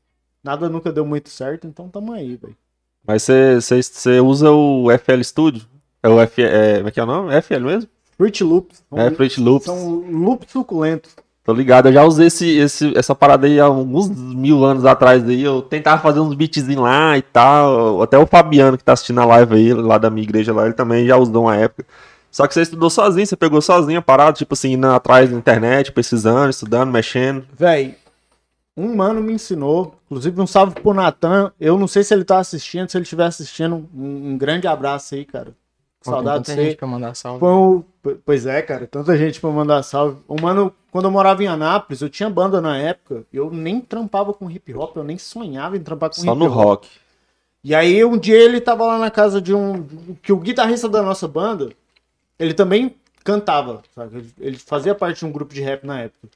nada 0.43 0.67
nunca 0.67 0.91
deu 0.91 1.05
muito 1.05 1.30
certo, 1.30 1.67
então 1.67 1.88
tamo 1.89 2.11
aí, 2.11 2.36
velho. 2.36 2.57
Mas 3.05 3.23
você, 3.23 4.19
usa 4.19 4.51
o 4.51 4.89
FL 4.91 5.23
Studio? 5.23 5.67
É 6.01 6.09
o 6.09 6.19
F, 6.19 6.41
é, 6.41 6.77
como 6.77 6.88
é 6.88 6.91
que 6.91 6.99
é 6.99 7.03
o 7.03 7.05
nome? 7.05 7.34
FL 7.36 7.65
mesmo? 7.65 7.89
Fruit 8.20 8.43
Loops. 8.43 8.84
É, 8.93 9.09
Fruit 9.11 9.39
Loops. 9.39 9.65
são 9.65 10.03
loops 10.11 10.51
suculentos. 10.51 11.15
Tô 11.41 11.53
ligado, 11.53 11.88
eu 11.88 11.93
já 11.93 12.03
usei 12.03 12.28
esse, 12.28 12.57
esse, 12.57 12.97
essa 12.97 13.15
parada 13.15 13.47
aí 13.47 13.61
há 13.61 13.63
alguns 13.63 14.09
mil 14.09 14.65
anos 14.65 14.84
atrás 14.84 15.24
aí. 15.24 15.41
Eu 15.41 15.61
tentava 15.61 16.01
fazer 16.01 16.20
uns 16.20 16.36
beatzinhos 16.36 16.84
lá 16.84 17.17
e 17.17 17.22
tal. 17.22 18.01
Até 18.01 18.17
o 18.17 18.28
Fabiano 18.28 18.78
que 18.78 18.84
tá 18.84 18.91
assistindo 18.91 19.22
a 19.22 19.26
live 19.26 19.55
aí, 19.55 19.74
lá 19.74 19.97
da 19.97 20.09
minha 20.09 20.26
igreja 20.26 20.53
lá, 20.53 20.65
ele 20.65 20.74
também 20.74 21.07
já 21.07 21.15
usou 21.15 21.43
uma 21.43 21.55
época. 21.55 21.86
Só 22.30 22.45
que 22.45 22.53
você 22.53 22.63
estudou 22.63 22.89
sozinho, 22.89 23.26
você 23.26 23.38
pegou 23.38 23.61
sozinho 23.61 23.99
a 23.99 24.01
parada, 24.01 24.34
tipo 24.34 24.53
assim, 24.53 24.74
indo 24.74 24.88
atrás 24.88 25.32
da 25.32 25.38
internet, 25.38 25.93
pesquisando, 25.93 26.49
estudando, 26.49 26.91
mexendo. 26.91 27.45
Véi, 27.57 27.95
um 28.76 28.97
mano 28.97 29.22
me 29.22 29.32
ensinou, 29.32 29.95
inclusive 30.05 30.41
um 30.41 30.45
salve 30.45 30.76
pro 30.76 30.93
Natan. 30.93 31.53
Eu 31.57 31.80
não 31.80 31.88
sei 31.88 32.03
se 32.03 32.13
ele 32.13 32.26
tá 32.26 32.38
assistindo, 32.38 32.89
se 32.89 32.97
ele 32.97 33.03
estiver 33.03 33.26
assistindo, 33.26 33.89
um, 33.95 34.34
um 34.34 34.38
grande 34.38 34.67
abraço 34.67 35.15
aí, 35.15 35.24
cara. 35.24 35.55
Pô, 36.04 36.12
Saudade 36.12 36.39
de 36.39 36.45
tanta 36.45 36.64
gente 36.64 36.76
pra 36.78 36.88
mandar 36.88 37.16
salve. 37.16 37.43
Um- 37.45 37.84
Pois 38.26 38.45
é, 38.45 38.62
cara, 38.62 38.88
tanta 38.88 39.18
gente 39.18 39.41
pra 39.41 39.50
mandar 39.52 39.84
salve. 39.84 40.18
O 40.28 40.39
mano, 40.41 40.74
quando 40.91 41.06
eu 41.06 41.12
morava 41.12 41.43
em 41.43 41.47
Anápolis, 41.47 42.02
eu 42.02 42.10
tinha 42.10 42.30
banda 42.30 42.62
na 42.62 42.78
época, 42.78 43.26
eu 43.34 43.52
nem 43.52 43.82
trampava 43.82 44.34
com 44.34 44.50
hip 44.50 44.74
hop, 44.74 44.95
eu 44.95 45.04
nem 45.04 45.18
sonhava 45.18 45.76
em 45.76 45.82
trampar 45.84 46.10
com 46.10 46.16
Só 46.16 46.32
hip 46.32 46.39
no 46.39 46.45
hop. 46.45 46.54
rock. 46.54 46.89
E 47.62 47.76
aí 47.76 48.04
um 48.06 48.18
dia 48.18 48.38
ele 48.38 48.62
tava 48.62 48.86
lá 48.86 48.97
na 48.97 49.12
casa 49.12 49.41
de 49.41 49.54
um. 49.54 49.86
Que 50.24 50.32
o 50.32 50.38
guitarrista 50.38 50.88
da 50.88 51.02
nossa 51.02 51.28
banda, 51.28 51.70
ele 52.39 52.54
também 52.54 52.95
cantava, 53.24 53.82
sabe? 53.93 54.18
Ele, 54.20 54.34
ele 54.39 54.58
fazia 54.58 54.95
parte 54.95 55.20
de 55.20 55.26
um 55.26 55.32
grupo 55.32 55.54
de 55.54 55.60
rap 55.62 55.84
na 55.86 56.00
época. 56.04 56.30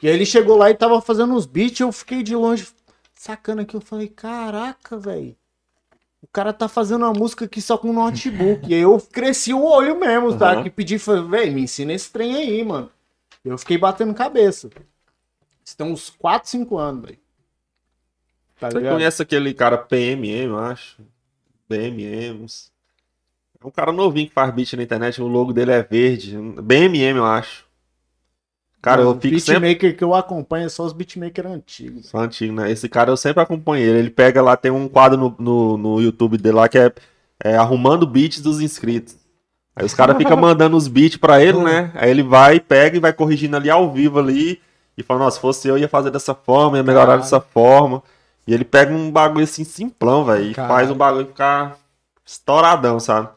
E 0.00 0.08
aí 0.08 0.14
ele 0.14 0.24
chegou 0.24 0.56
lá 0.56 0.70
e 0.70 0.74
tava 0.74 1.00
fazendo 1.00 1.34
uns 1.34 1.44
beats, 1.44 1.80
eu 1.80 1.90
fiquei 1.90 2.22
de 2.22 2.36
longe 2.36 2.68
sacando 3.14 3.62
aqui, 3.62 3.74
eu 3.74 3.80
falei, 3.80 4.06
caraca, 4.06 4.96
velho. 4.96 5.34
O 6.20 6.26
cara 6.26 6.52
tá 6.52 6.68
fazendo 6.68 7.04
uma 7.04 7.12
música 7.12 7.44
aqui 7.44 7.60
só 7.62 7.78
com 7.78 7.92
notebook. 7.92 8.68
e 8.68 8.74
aí 8.74 8.80
eu 8.80 8.98
cresci 9.00 9.54
o 9.54 9.62
olho 9.64 9.98
mesmo, 9.98 10.36
tá? 10.36 10.56
Uhum. 10.56 10.62
Que 10.64 10.70
pedi, 10.70 10.98
falei, 10.98 11.22
velho, 11.22 11.52
me 11.52 11.62
ensina 11.62 11.92
esse 11.92 12.10
trem 12.10 12.34
aí, 12.34 12.64
mano. 12.64 12.90
Eu 13.44 13.56
fiquei 13.56 13.78
batendo 13.78 14.12
cabeça. 14.14 14.68
Isso 15.64 15.76
tem 15.76 15.86
uns 15.86 16.10
4, 16.10 16.50
5 16.50 16.76
anos, 16.76 17.02
velho. 17.06 17.18
Tá 18.58 18.70
Você 18.70 18.78
ligado? 18.78 18.94
conhece 18.94 19.22
aquele 19.22 19.54
cara 19.54 19.78
PMM, 19.78 20.46
eu 20.46 20.58
acho? 20.58 21.00
BMMs. 21.68 22.72
É 23.62 23.66
um 23.66 23.70
cara 23.70 23.92
novinho 23.92 24.28
que 24.28 24.34
faz 24.34 24.52
beat 24.52 24.72
na 24.72 24.82
internet, 24.82 25.20
o 25.22 25.26
logo 25.28 25.52
dele 25.52 25.70
é 25.72 25.82
verde. 25.82 26.36
BMM, 26.36 27.18
eu 27.18 27.24
acho. 27.24 27.67
Cara, 28.80 29.02
eu 29.02 29.10
o 29.10 29.20
fico 29.20 29.38
sempre. 29.40 29.60
beatmaker 29.60 29.96
que 29.96 30.04
eu 30.04 30.14
acompanho 30.14 30.66
é 30.66 30.68
só 30.68 30.84
os 30.84 30.92
beatmakers 30.92 31.50
antigos. 31.50 32.06
Só 32.08 32.18
antigo, 32.18 32.52
né? 32.52 32.70
Esse 32.70 32.88
cara 32.88 33.10
eu 33.10 33.16
sempre 33.16 33.42
acompanho 33.42 33.84
ele. 33.84 33.98
Ele 33.98 34.10
pega 34.10 34.40
lá, 34.40 34.56
tem 34.56 34.70
um 34.70 34.88
quadro 34.88 35.18
no, 35.18 35.34
no, 35.38 35.76
no 35.76 36.00
YouTube 36.00 36.38
dele 36.38 36.56
lá 36.56 36.68
que 36.68 36.78
é, 36.78 36.92
é 37.42 37.56
arrumando 37.56 38.06
beats 38.06 38.40
dos 38.40 38.60
inscritos. 38.60 39.16
Aí 39.74 39.84
os 39.84 39.94
caras 39.94 40.16
ficam 40.16 40.36
mandando 40.38 40.76
os 40.76 40.86
beats 40.86 41.16
pra 41.16 41.42
ele, 41.42 41.58
né? 41.58 41.90
Aí 41.94 42.10
ele 42.10 42.22
vai, 42.22 42.60
pega 42.60 42.96
e 42.96 43.00
vai 43.00 43.12
corrigindo 43.12 43.56
ali 43.56 43.68
ao 43.68 43.92
vivo 43.92 44.18
ali. 44.18 44.60
E 44.96 45.02
fala, 45.02 45.20
nossa, 45.20 45.36
se 45.36 45.40
fosse 45.40 45.68
eu 45.68 45.78
ia 45.78 45.88
fazer 45.88 46.10
dessa 46.10 46.34
forma, 46.34 46.76
ia 46.76 46.82
melhorar 46.82 47.06
Caralho. 47.06 47.22
dessa 47.22 47.40
forma. 47.40 48.02
E 48.46 48.54
ele 48.54 48.64
pega 48.64 48.92
um 48.92 49.10
bagulho 49.10 49.44
assim 49.44 49.62
simplão, 49.62 50.24
velho. 50.24 50.50
E 50.50 50.54
faz 50.54 50.90
o 50.90 50.94
bagulho 50.94 51.26
ficar 51.26 51.76
estouradão, 52.24 52.98
sabe? 52.98 53.28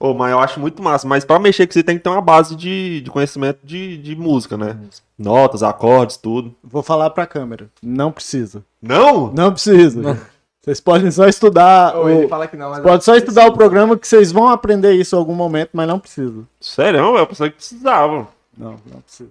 Ô, 0.00 0.14
mas 0.14 0.30
eu 0.30 0.38
acho 0.38 0.60
muito 0.60 0.82
massa. 0.82 1.06
Mas 1.06 1.24
pra 1.24 1.38
mexer 1.38 1.66
com 1.66 1.72
você 1.72 1.82
tem 1.82 1.96
que 1.96 2.04
ter 2.04 2.10
uma 2.10 2.20
base 2.20 2.54
de, 2.54 3.00
de 3.00 3.10
conhecimento 3.10 3.58
de, 3.64 3.98
de 3.98 4.14
música, 4.14 4.56
né? 4.56 4.76
Notas, 5.18 5.62
acordes, 5.62 6.16
tudo. 6.16 6.54
Vou 6.62 6.82
falar 6.82 7.10
pra 7.10 7.26
câmera. 7.26 7.68
Não 7.82 8.12
precisa. 8.12 8.64
Não? 8.80 9.32
Não 9.32 9.52
precisa. 9.52 10.18
Vocês 10.60 10.80
podem 10.80 11.10
só 11.10 11.26
estudar. 11.26 11.96
Ô, 11.96 12.04
o... 12.04 12.08
ele 12.08 12.28
fala 12.28 12.46
que 12.46 12.56
não, 12.56 12.70
mas... 12.70 12.80
Pode 12.80 13.04
só 13.04 13.16
estudar 13.16 13.46
o 13.46 13.52
programa 13.52 13.96
que 13.96 14.06
vocês 14.06 14.30
vão 14.30 14.48
aprender 14.48 14.92
isso 14.92 15.16
em 15.16 15.18
algum 15.18 15.34
momento, 15.34 15.70
mas 15.72 15.88
não 15.88 15.98
precisa. 15.98 16.42
Sério, 16.60 17.16
eu 17.16 17.26
pensei 17.26 17.50
que 17.50 17.56
precisava. 17.56 18.28
Não, 18.56 18.76
não 18.86 19.00
precisa. 19.00 19.30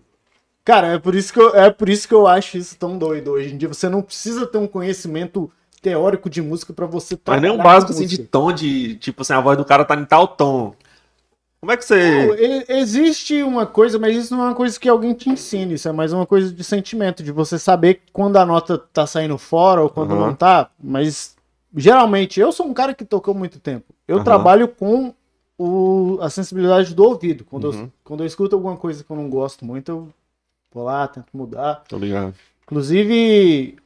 Cara, 0.65 0.87
é 0.87 0.99
por 0.99 1.15
isso 1.15 1.31
que 1.31 1.39
eu, 1.39 1.55
é 1.55 1.69
por 1.69 1.87
isso 1.87 2.07
que 2.07 2.13
eu 2.13 2.27
acho 2.27 2.57
isso 2.57 2.75
tão 2.77 2.97
doido. 2.97 3.31
Hoje 3.31 3.53
em 3.53 3.57
dia 3.57 3.69
você 3.69 3.87
não 3.87 4.01
precisa 4.01 4.45
ter 4.45 4.57
um 4.57 4.67
conhecimento 4.67 5.49
teórico 5.81 6.29
de 6.29 6.41
música 6.41 6.73
pra 6.73 6.85
você 6.85 7.17
Mas 7.25 7.41
nem 7.41 7.51
um 7.51 7.57
básico 7.57 7.91
assim 7.91 8.05
de 8.05 8.17
tom 8.19 8.51
de. 8.51 8.95
Tipo 8.95 9.21
assim, 9.21 9.33
a 9.33 9.41
voz 9.41 9.57
do 9.57 9.65
cara 9.65 9.85
tá 9.85 9.95
em 9.95 10.05
tal 10.05 10.27
tom. 10.27 10.73
Como 11.59 11.71
é 11.71 11.77
que 11.77 11.83
Não, 11.89 11.97
você. 12.35 12.65
e- 12.69 12.79
existe 12.79 13.41
uma 13.41 13.65
coisa, 13.65 13.97
mas 13.97 14.15
isso 14.15 14.35
não 14.35 14.43
é 14.43 14.47
uma 14.49 14.55
coisa 14.55 14.79
que 14.79 14.87
alguém 14.87 15.13
te 15.13 15.29
ensine. 15.29 15.73
Isso 15.73 15.89
é 15.89 15.91
mais 15.91 16.13
uma 16.13 16.25
coisa 16.25 16.53
de 16.53 16.63
sentimento, 16.63 17.23
de 17.23 17.31
você 17.31 17.57
saber 17.57 18.01
quando 18.13 18.37
a 18.37 18.45
nota 18.45 18.77
tá 18.77 19.07
saindo 19.07 19.37
fora 19.37 19.81
ou 19.81 19.89
quando 19.89 20.11
Aham. 20.13 20.27
não 20.27 20.35
tá. 20.35 20.69
Mas 20.81 21.35
geralmente, 21.75 22.39
eu 22.39 22.51
sou 22.51 22.67
um 22.67 22.73
cara 22.73 22.93
que 22.93 23.03
tocou 23.03 23.33
muito 23.33 23.59
tempo. 23.59 23.85
Eu 24.07 24.17
Aham. 24.17 24.23
trabalho 24.25 24.67
com 24.67 25.13
o, 25.57 26.19
a 26.21 26.29
sensibilidade 26.29 26.93
do 26.93 27.03
ouvido. 27.03 27.43
Quando, 27.43 27.71
Uhum. 27.71 27.83
eu, 27.83 27.91
quando 28.03 28.23
eu 28.23 28.27
escuto 28.27 28.55
alguma 28.55 28.77
coisa 28.77 29.03
que 29.03 29.09
eu 29.09 29.15
não 29.17 29.27
gosto 29.29 29.65
muito, 29.65 29.89
eu 29.89 30.09
vou 30.71 30.83
lá, 30.83 31.07
tento 31.07 31.27
mudar. 31.33 31.83
Tô 31.89 31.97
ligado. 31.97 32.35
Inclusive, 32.63 33.77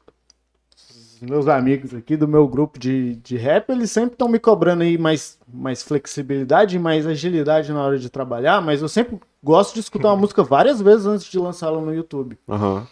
meus 1.21 1.47
amigos 1.47 1.93
aqui 1.93 2.17
do 2.17 2.27
meu 2.27 2.47
grupo 2.47 2.79
de, 2.79 3.15
de 3.17 3.37
rap, 3.37 3.69
eles 3.69 3.91
sempre 3.91 4.13
estão 4.13 4.27
me 4.27 4.39
cobrando 4.39 4.83
aí 4.83 4.97
mais, 4.97 5.37
mais 5.47 5.83
flexibilidade, 5.83 6.79
mais 6.79 7.05
agilidade 7.05 7.71
na 7.71 7.83
hora 7.83 7.99
de 7.99 8.09
trabalhar, 8.09 8.61
mas 8.61 8.81
eu 8.81 8.89
sempre 8.89 9.19
gosto 9.43 9.73
de 9.73 9.79
escutar 9.79 10.09
uma 10.09 10.17
música 10.21 10.43
várias 10.43 10.81
vezes 10.81 11.05
antes 11.05 11.29
de 11.29 11.37
lançá-la 11.37 11.79
no 11.79 11.93
YouTube. 11.93 12.37
Aham. 12.49 12.87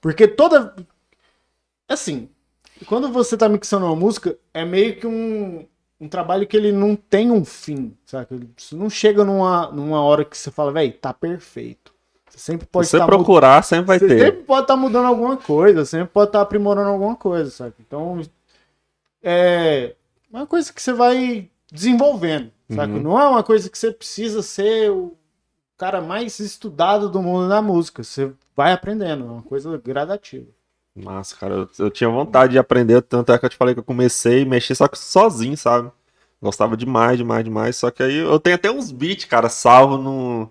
Porque 0.00 0.28
toda. 0.28 0.74
Assim, 1.88 2.28
quando 2.86 3.10
você 3.10 3.36
tá 3.36 3.48
mixando 3.48 3.86
uma 3.86 3.96
música, 3.96 4.36
é 4.52 4.64
meio 4.64 4.96
que 4.96 5.06
um, 5.06 5.66
um 6.00 6.08
trabalho 6.08 6.46
que 6.46 6.56
ele 6.56 6.72
não 6.72 6.94
tem 6.94 7.30
um 7.30 7.44
fim, 7.44 7.96
saca? 8.04 8.38
Isso 8.56 8.76
não 8.76 8.90
chega 8.90 9.24
numa, 9.24 9.70
numa 9.70 10.02
hora 10.02 10.24
que 10.24 10.36
você 10.36 10.50
fala, 10.50 10.72
velho, 10.72 10.92
tá 10.92 11.12
perfeito. 11.12 11.83
Você 12.34 12.38
sempre 12.40 12.66
pode 12.66 12.86
Se 12.86 12.90
você 12.90 12.96
estar 12.96 13.06
procurar, 13.06 13.62
sempre 13.62 13.86
vai 13.86 13.98
você 13.98 14.08
ter. 14.08 14.18
sempre 14.18 14.42
pode 14.42 14.62
estar 14.62 14.76
mudando 14.76 15.06
alguma 15.06 15.36
coisa, 15.36 15.84
sempre 15.84 16.08
pode 16.08 16.30
estar 16.30 16.40
aprimorando 16.40 16.90
alguma 16.90 17.14
coisa, 17.14 17.48
sabe? 17.48 17.74
Então, 17.78 18.20
é 19.22 19.94
uma 20.32 20.46
coisa 20.46 20.72
que 20.72 20.82
você 20.82 20.92
vai 20.92 21.48
desenvolvendo, 21.70 22.50
sabe? 22.74 22.94
Uhum. 22.94 23.02
Não 23.02 23.20
é 23.20 23.28
uma 23.28 23.42
coisa 23.44 23.70
que 23.70 23.78
você 23.78 23.92
precisa 23.92 24.42
ser 24.42 24.90
o 24.90 25.16
cara 25.78 26.00
mais 26.00 26.40
estudado 26.40 27.08
do 27.08 27.22
mundo 27.22 27.46
na 27.46 27.62
música. 27.62 28.02
Você 28.02 28.32
vai 28.56 28.72
aprendendo, 28.72 29.24
é 29.24 29.30
uma 29.30 29.42
coisa 29.42 29.76
gradativa. 29.78 30.46
Massa, 30.96 31.36
cara. 31.36 31.54
Eu, 31.54 31.68
eu 31.78 31.90
tinha 31.90 32.10
vontade 32.10 32.52
de 32.52 32.58
aprender, 32.58 33.00
tanto 33.02 33.30
é 33.32 33.38
que 33.38 33.44
eu 33.44 33.50
te 33.50 33.56
falei 33.56 33.74
que 33.74 33.80
eu 33.80 33.84
comecei 33.84 34.42
a 34.42 34.46
mexer 34.46 34.74
só 34.74 34.88
que 34.88 34.98
sozinho, 34.98 35.56
sabe? 35.56 35.90
Gostava 36.42 36.76
demais, 36.76 37.16
demais, 37.16 37.44
demais. 37.44 37.76
Só 37.76 37.92
que 37.92 38.02
aí 38.02 38.16
eu 38.16 38.40
tenho 38.40 38.56
até 38.56 38.70
uns 38.70 38.90
beats, 38.90 39.24
cara, 39.24 39.48
salvo 39.48 39.96
no. 39.96 40.50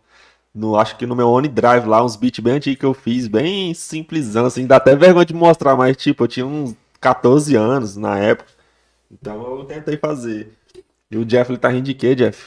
No 0.54 0.76
acho 0.78 0.96
que 0.98 1.06
no 1.06 1.16
meu 1.16 1.30
OneDrive 1.30 1.88
lá, 1.88 2.04
uns 2.04 2.16
beats 2.16 2.40
bem 2.40 2.54
antigos 2.54 2.80
que 2.80 2.86
eu 2.86 2.94
fiz, 2.94 3.28
bem 3.28 3.74
simplesão, 3.74 4.46
assim. 4.46 4.68
Dá 4.68 4.76
até 4.78 4.96
vergonha 4.96 5.26
de 5.26 5.34
mostrar, 5.34 5.76
mas 5.76 5.98
tipo, 5.98 6.24
eu 6.24 6.28
tinha 6.28 6.46
uns 6.46 6.76
14 7.02 7.56
anos 7.56 7.96
na 7.98 8.18
época. 8.20 8.50
Então 9.12 9.60
eu 9.60 9.66
tentei 9.66 9.98
fazer. 9.98 10.52
E 11.10 11.18
o 11.18 11.26
Jeff, 11.26 11.52
ele 11.52 11.58
tá 11.60 11.70
rindo 11.70 11.84
de 11.84 11.94
quê, 11.94 12.16
Jeff? 12.16 12.44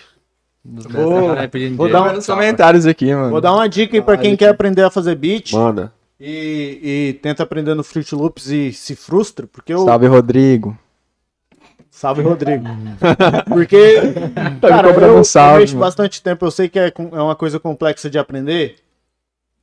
Vou, 0.65 1.37
vou 1.77 1.89
dar 1.89 2.03
um- 2.03 2.13
nos 2.15 2.27
comentários 2.27 2.87
aqui, 2.87 3.15
mano. 3.15 3.31
vou 3.31 3.41
dar 3.41 3.53
uma 3.55 3.69
dica 3.69 3.97
aí 3.97 4.03
pra 4.03 4.17
quem 4.17 4.37
quer 4.37 4.49
aprender 4.49 4.83
a 4.83 4.91
fazer 4.91 5.15
beat 5.15 5.53
Manda. 5.53 5.93
e, 6.19 6.81
e 6.83 7.13
tenta 7.23 7.45
aprender 7.45 7.75
no 7.75 7.85
Fruit 7.85 8.13
Loops 8.15 8.49
e 8.51 8.73
se 8.73 8.97
frustra, 8.97 9.47
porque 9.47 9.73
eu. 9.73 9.85
Salve, 9.85 10.07
Rodrigo. 10.09 10.77
Salve, 11.97 12.21
Rodrigo. 12.21 12.63
Porque, 13.49 13.95
Tá 14.61 14.69
cara, 14.69 14.91
eu, 14.91 15.19
um 15.19 15.25
salve, 15.25 15.73
eu 15.73 15.79
bastante 15.79 16.23
tempo, 16.23 16.45
eu 16.45 16.51
sei 16.51 16.69
que 16.69 16.79
é, 16.79 16.93
é 16.95 17.23
uma 17.23 17.35
coisa 17.35 17.59
complexa 17.59 18.11
de 18.11 18.19
aprender. 18.19 18.77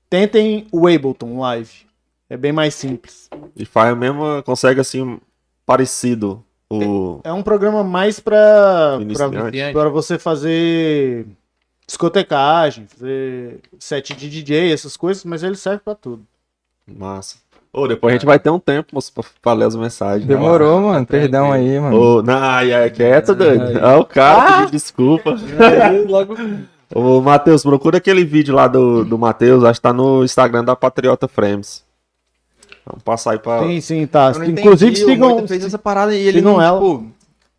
Tentem 0.09 0.65
o 0.71 0.88
Ableton 0.88 1.39
Live. 1.39 1.86
É 2.27 2.36
bem 2.36 2.51
mais 2.51 2.73
simples. 2.73 3.29
E 3.55 3.65
faz 3.65 3.95
mesmo, 3.95 4.41
consegue 4.41 4.81
assim, 4.81 5.21
parecido. 5.63 6.43
O. 6.71 7.19
É 7.23 7.31
um 7.31 7.43
programa 7.43 7.84
mais 7.84 8.19
pra, 8.19 8.97
pra, 9.15 9.29
pra 9.71 9.89
você 9.89 10.17
fazer 10.17 11.27
discotecagem, 11.86 12.88
fazer 12.88 13.59
set 13.77 14.15
de 14.15 14.27
DJ, 14.27 14.73
essas 14.73 14.97
coisas, 14.97 15.23
mas 15.23 15.43
ele 15.43 15.55
serve 15.55 15.84
pra 15.86 15.93
tudo. 15.93 16.25
Massa. 16.88 17.38
Ô, 17.76 17.88
depois 17.88 18.11
a 18.11 18.15
gente 18.15 18.26
vai 18.26 18.38
ter 18.38 18.51
um 18.51 18.59
tempo 18.59 18.89
moço, 18.93 19.11
pra, 19.41 19.53
as 19.65 19.76
mensagens. 19.76 20.28
Demorou, 20.28 20.80
mano. 20.80 21.05
Perdão 21.07 21.51
aí, 21.51 21.80
mano. 21.80 21.99
Ô, 21.99 22.21
não, 22.21 22.38
ai, 22.38 22.71
ai, 22.71 22.89
quieto, 22.91 23.34
doido. 23.34 23.80
Ah, 23.82 23.97
o 23.97 24.05
cara 24.05 24.57
pediu 24.57 24.69
desculpa. 24.71 25.36
Logo. 26.07 26.36
Ô, 26.93 27.19
Matheus, 27.19 27.63
procura 27.63 27.97
aquele 27.97 28.24
vídeo 28.24 28.53
lá 28.53 28.67
do, 28.67 29.03
do 29.03 29.17
Matheus, 29.17 29.63
acho 29.63 29.80
que 29.80 29.84
tá 29.84 29.91
no 29.91 30.24
Instagram 30.24 30.63
da 30.63 30.76
Patriota 30.76 31.28
Frames. 31.28 31.84
Vamos 32.86 33.01
passar 33.01 33.32
aí 33.32 33.39
pra. 33.39 33.63
Sim, 33.63 33.82
sim, 33.82 34.05
tá. 34.05 34.32
Eu 34.36 34.39
não 34.39 34.45
Inclusive, 34.45 34.95
sigam. 34.95 35.30
Moita 35.30 35.47
fez 35.47 35.65
essa 35.65 35.80
parada 35.80 36.13
e 36.15 36.28
ele 36.28 36.41
não, 36.41 36.61
ela. 36.61 36.78
tipo... 36.80 37.07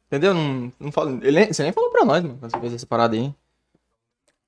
Entendeu? 0.06 0.32
Não, 0.32 0.72
não 0.78 0.92
fala, 0.92 1.18
ele 1.22 1.40
nem- 1.40 1.52
você 1.52 1.64
nem 1.64 1.72
falou 1.72 1.90
pra 1.90 2.04
nós, 2.04 2.22
mano, 2.22 2.36
quando 2.38 2.52
você 2.52 2.60
fez 2.60 2.74
essa 2.74 2.86
parada 2.86 3.16
aí. 3.16 3.32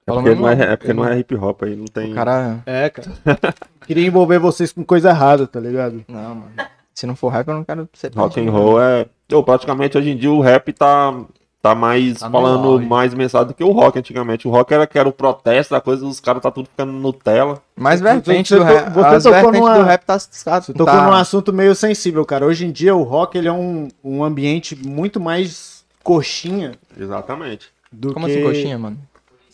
É 0.06 0.10
Fala 0.12 0.22
porque, 0.22 0.28
mesmo, 0.36 0.42
não 0.46 0.48
é, 0.52 0.72
é 0.72 0.76
porque 0.76 0.92
não 0.92 1.04
é 1.04 1.18
hip 1.18 1.34
hop 1.34 1.62
aí, 1.64 1.74
não 1.74 1.86
tem. 1.86 2.12
O 2.12 2.14
cara... 2.14 2.58
É, 2.64 2.88
cara. 2.88 3.08
Queria 3.86 4.06
envolver 4.06 4.38
vocês 4.38 4.72
com 4.72 4.84
coisa 4.84 5.08
errada, 5.10 5.46
tá 5.46 5.58
ligado? 5.58 6.04
Não, 6.06 6.34
mano. 6.36 6.52
Se 6.94 7.06
não 7.06 7.16
for 7.16 7.28
rap, 7.28 7.48
eu 7.48 7.54
não 7.54 7.64
quero 7.64 7.88
ser 7.92 8.12
Rock 8.14 8.40
and 8.40 8.50
roll 8.50 8.80
é. 8.80 9.06
Ô, 9.32 9.42
praticamente 9.42 9.98
hoje 9.98 10.10
em 10.10 10.16
dia 10.16 10.30
o 10.30 10.40
rap 10.40 10.72
tá, 10.72 11.12
tá 11.60 11.74
mais 11.74 12.20
Tá 12.20 12.30
falando 12.30 12.68
auge. 12.68 12.86
mais 12.86 13.12
mensagem 13.12 13.48
do 13.48 13.54
que 13.54 13.62
o 13.64 13.70
rock 13.72 13.98
antigamente. 13.98 14.46
O 14.48 14.50
rock 14.50 14.72
era 14.72 14.86
que 14.86 14.98
era 14.98 15.08
o 15.08 15.12
protesto, 15.12 15.74
a 15.74 15.80
coisa, 15.80 16.06
os 16.06 16.20
caras 16.20 16.40
tá 16.42 16.50
tudo 16.50 16.68
ficando 16.68 16.92
Nutella. 16.92 17.60
Mais 17.76 18.00
vertente 18.00 18.48
Você 18.50 18.56
do 18.56 18.62
rap. 18.64 18.92
você 18.94 19.06
As 19.16 19.22
tocou 19.24 19.52
numa- 19.52 19.76
do 19.78 19.82
rap 19.84 20.04
tá... 20.04 20.16
tá 20.44 20.60
Você 20.60 20.72
tocou 20.72 20.86
tá- 20.86 21.06
num 21.06 21.12
assunto 21.12 21.52
meio 21.52 21.74
sensível, 21.74 22.24
cara. 22.24 22.46
Hoje 22.46 22.64
em 22.64 22.70
dia 22.70 22.94
o 22.94 23.02
rock 23.02 23.36
ele 23.36 23.48
é 23.48 23.52
um, 23.52 23.88
um 24.02 24.24
ambiente 24.24 24.74
muito 24.76 25.18
mais 25.20 25.84
coxinha 26.02 26.72
Exatamente. 26.98 27.68
do 27.92 28.14
Como 28.14 28.24
que... 28.26 28.32
assim, 28.32 28.42
coxinha, 28.42 28.78
mano? 28.78 28.96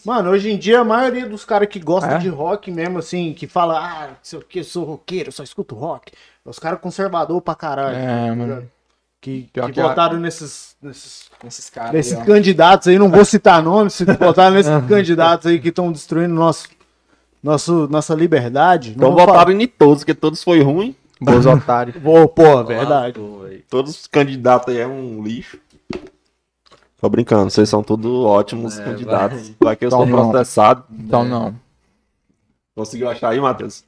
Mano, 0.04 0.30
hoje 0.30 0.50
em 0.50 0.58
dia 0.58 0.80
a 0.80 0.84
maioria 0.84 1.26
dos 1.28 1.44
caras 1.44 1.68
que 1.68 1.78
gostam 1.78 2.16
é? 2.16 2.18
de 2.18 2.28
rock 2.28 2.70
mesmo, 2.70 2.98
assim, 2.98 3.32
que 3.32 3.46
fala, 3.46 3.78
ah, 3.78 4.10
sei 4.22 4.38
o 4.38 4.42
que, 4.42 4.60
eu 4.60 4.64
sou 4.64 4.84
roqueiro, 4.84 5.28
eu 5.28 5.32
só 5.32 5.42
escuto 5.42 5.74
rock. 5.74 6.12
É 6.44 6.50
os 6.50 6.58
caras 6.58 6.80
conservador 6.80 7.40
pra 7.40 7.54
caralho. 7.54 7.96
É, 7.96 8.28
tá 8.28 8.34
mano. 8.34 8.68
Que, 9.20 9.48
que 9.52 9.70
que 9.72 9.80
a- 9.80 9.86
votaram 9.88 10.18
nesses, 10.18 10.74
nesses, 10.82 11.30
Esses 11.46 11.70
caras 11.70 11.92
nesses 11.92 12.18
aí, 12.18 12.24
candidatos 12.26 12.88
aí, 12.88 12.98
não 12.98 13.08
vou 13.08 13.24
citar 13.24 13.62
nomes, 13.62 13.94
se 13.94 14.04
votaram 14.18 14.56
nesses 14.56 14.72
candidatos 14.88 15.46
aí 15.46 15.60
que 15.60 15.68
estão 15.68 15.92
destruindo 15.92 16.34
nosso, 16.34 16.68
nosso, 17.40 17.86
nossa 17.88 18.14
liberdade. 18.14 18.94
Então 18.96 19.14
votaram 19.14 19.52
em 19.52 19.66
todos, 19.68 20.02
porque 20.02 20.14
todos 20.14 20.42
foi 20.42 20.60
ruim. 20.60 20.96
Bons 21.20 21.46
otários. 21.46 22.02
Vou, 22.02 22.26
pô, 22.26 22.64
verdade. 22.64 23.20
Todos 23.70 23.92
os 24.00 24.06
candidatos 24.08 24.74
aí 24.74 24.80
é 24.80 24.86
um 24.88 25.22
lixo. 25.22 25.56
Tô 27.02 27.08
brincando, 27.08 27.50
vocês 27.50 27.68
são 27.68 27.82
tudo 27.82 28.24
ótimos 28.24 28.78
É, 28.78 28.84
candidatos. 28.84 29.52
Vai 29.60 29.74
que 29.74 29.84
eu 29.84 29.90
sou 29.90 30.04
Então 30.06 30.16
não. 30.16 30.30
processado. 30.30 30.84
Então 30.88 31.24
não. 31.24 31.52
Conseguiu 32.76 33.10
achar 33.10 33.30
aí, 33.30 33.40
Matheus? 33.40 33.82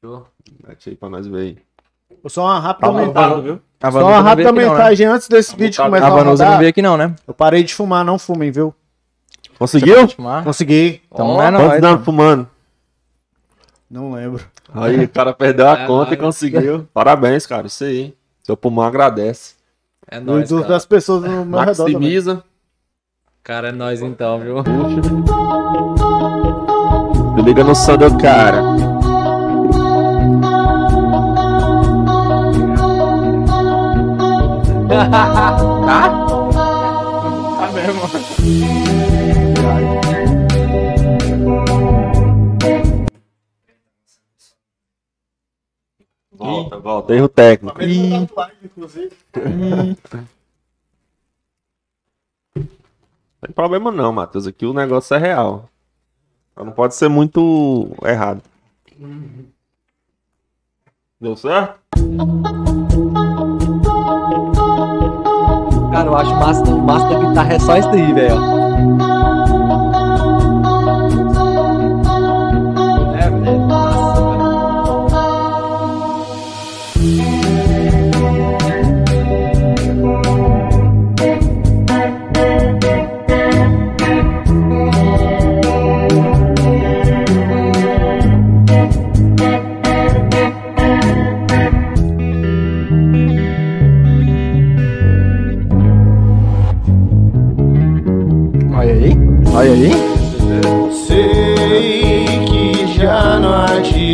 Show. 0.00 0.24
Mete 0.64 0.90
aí 0.90 0.94
pra 0.96 1.08
nós 1.10 1.26
ver 1.26 1.38
aí. 1.40 1.58
Só 2.28 2.44
uma 2.44 2.60
rápida, 2.60 2.86
Tá 2.86 2.92
men- 2.94 3.06
mutado, 3.06 3.42
viu? 3.42 3.60
A 3.82 3.90
só 3.90 3.98
uma 3.98 4.16
não 4.18 4.22
rápida 4.22 4.52
não, 4.52 4.58
né? 4.62 4.68
mensagem 4.68 5.06
antes 5.08 5.26
desse 5.26 5.56
vídeo 5.56 5.82
começar 5.82 6.06
A 6.06 6.08
a 6.08 6.14
Vanusa 6.14 6.44
não 6.48 6.58
veio 6.58 6.70
aqui 6.70 6.80
não, 6.80 6.96
né? 6.96 7.16
Eu 7.26 7.34
parei 7.34 7.64
de 7.64 7.74
fumar, 7.74 8.04
não 8.04 8.16
fumem, 8.16 8.52
viu? 8.52 8.72
Conseguiu? 9.58 9.96
Consegui. 10.44 11.02
Então 11.12 11.26
não 11.26 11.42
é 11.42 11.50
Quantos 11.50 11.66
nóis. 11.68 11.82
anos 11.84 12.04
fumando? 12.04 12.48
Não 13.90 14.12
lembro. 14.12 14.42
Aí, 14.72 15.04
o 15.04 15.08
cara 15.08 15.34
perdeu 15.34 15.68
a 15.68 15.80
É 15.80 15.86
conta 15.88 16.14
e 16.14 16.16
conseguiu. 16.16 16.88
Parabéns, 16.94 17.44
cara. 17.44 17.66
Isso 17.66 17.82
aí. 17.84 18.14
Seu 18.42 18.56
pulmão 18.56 18.84
agradece. 18.84 19.54
É 20.10 20.20
nóis, 20.20 20.48
do- 20.48 20.56
cara. 20.58 20.68
das 20.68 20.86
pessoas 20.86 21.22
no 21.22 21.44
meu 21.44 21.60
redor 21.60 21.74
também. 21.76 21.94
Maximiza. 21.94 22.44
Cara, 23.42 23.68
é 23.68 23.72
nóis 23.72 24.00
então, 24.02 24.40
viu? 24.40 24.56
Se 27.36 27.42
liga 27.42 27.62
no 27.64 27.74
som 27.74 27.96
do 27.96 28.16
cara. 28.18 28.62
Tá 37.58 37.70
mesmo. 37.72 39.04
Volta, 46.32 46.78
volta. 46.78 47.14
Erro 47.14 47.28
técnico. 47.28 47.78
Mesma 47.78 48.26
inclusive. 49.38 49.98
Não 52.54 52.66
tem 53.40 53.52
problema 53.54 53.90
não, 53.90 54.12
Matheus. 54.12 54.46
Aqui 54.46 54.64
o 54.64 54.72
negócio 54.72 55.14
é 55.14 55.18
real. 55.18 55.68
Não 56.56 56.72
pode 56.72 56.94
ser 56.94 57.08
muito 57.08 57.88
errado. 58.04 58.42
Deu 61.20 61.36
certo? 61.36 61.80
Cara, 65.92 66.08
eu 66.08 66.16
acho 66.16 66.34
massa, 66.34 66.76
massa 66.76 67.08
da 67.08 67.18
guitarra 67.18 67.54
é 67.54 67.58
só 67.58 67.76
isso 67.76 67.90
daí, 67.90 68.12
velho. 68.12 69.13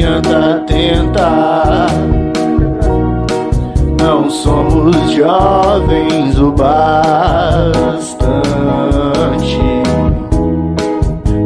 Adianta 0.01 0.65
tentar. 0.67 1.89
Não 4.01 4.31
somos 4.31 4.97
jovens 5.13 6.39
o 6.39 6.53
bastante. 6.53 8.01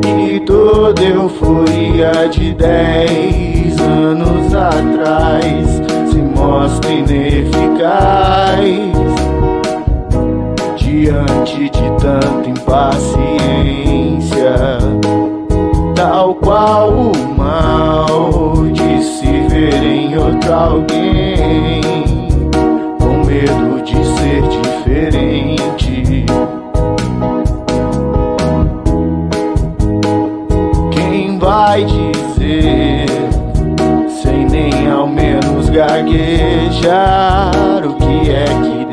E 0.06 0.40
toda 0.40 1.02
euforia 1.02 2.28
de 2.30 2.54
dez 2.54 3.76
anos 3.80 4.54
atrás 4.54 5.82
se 6.10 6.18
mostra 6.18 6.92
ineficaz 6.92 8.60
diante 10.76 11.70
de 11.70 11.90
tanta 12.00 12.48
impaciência, 12.48 13.24
qual 16.40 16.90
o 16.90 17.12
mal 17.36 18.54
de 18.72 19.02
se 19.02 19.26
ver 19.48 19.82
em 19.82 20.16
outro 20.16 20.52
alguém, 20.52 21.80
com 22.98 23.24
medo 23.24 23.82
de 23.82 24.04
ser 24.04 24.42
diferente. 24.48 26.24
Quem 30.90 31.38
vai 31.38 31.84
dizer, 31.84 33.06
sem 34.22 34.46
nem 34.46 34.90
ao 34.90 35.06
menos 35.06 35.70
gaguejar, 35.70 37.52
o 37.86 37.94
que 37.94 38.30
é 38.30 38.44
que 38.62 38.83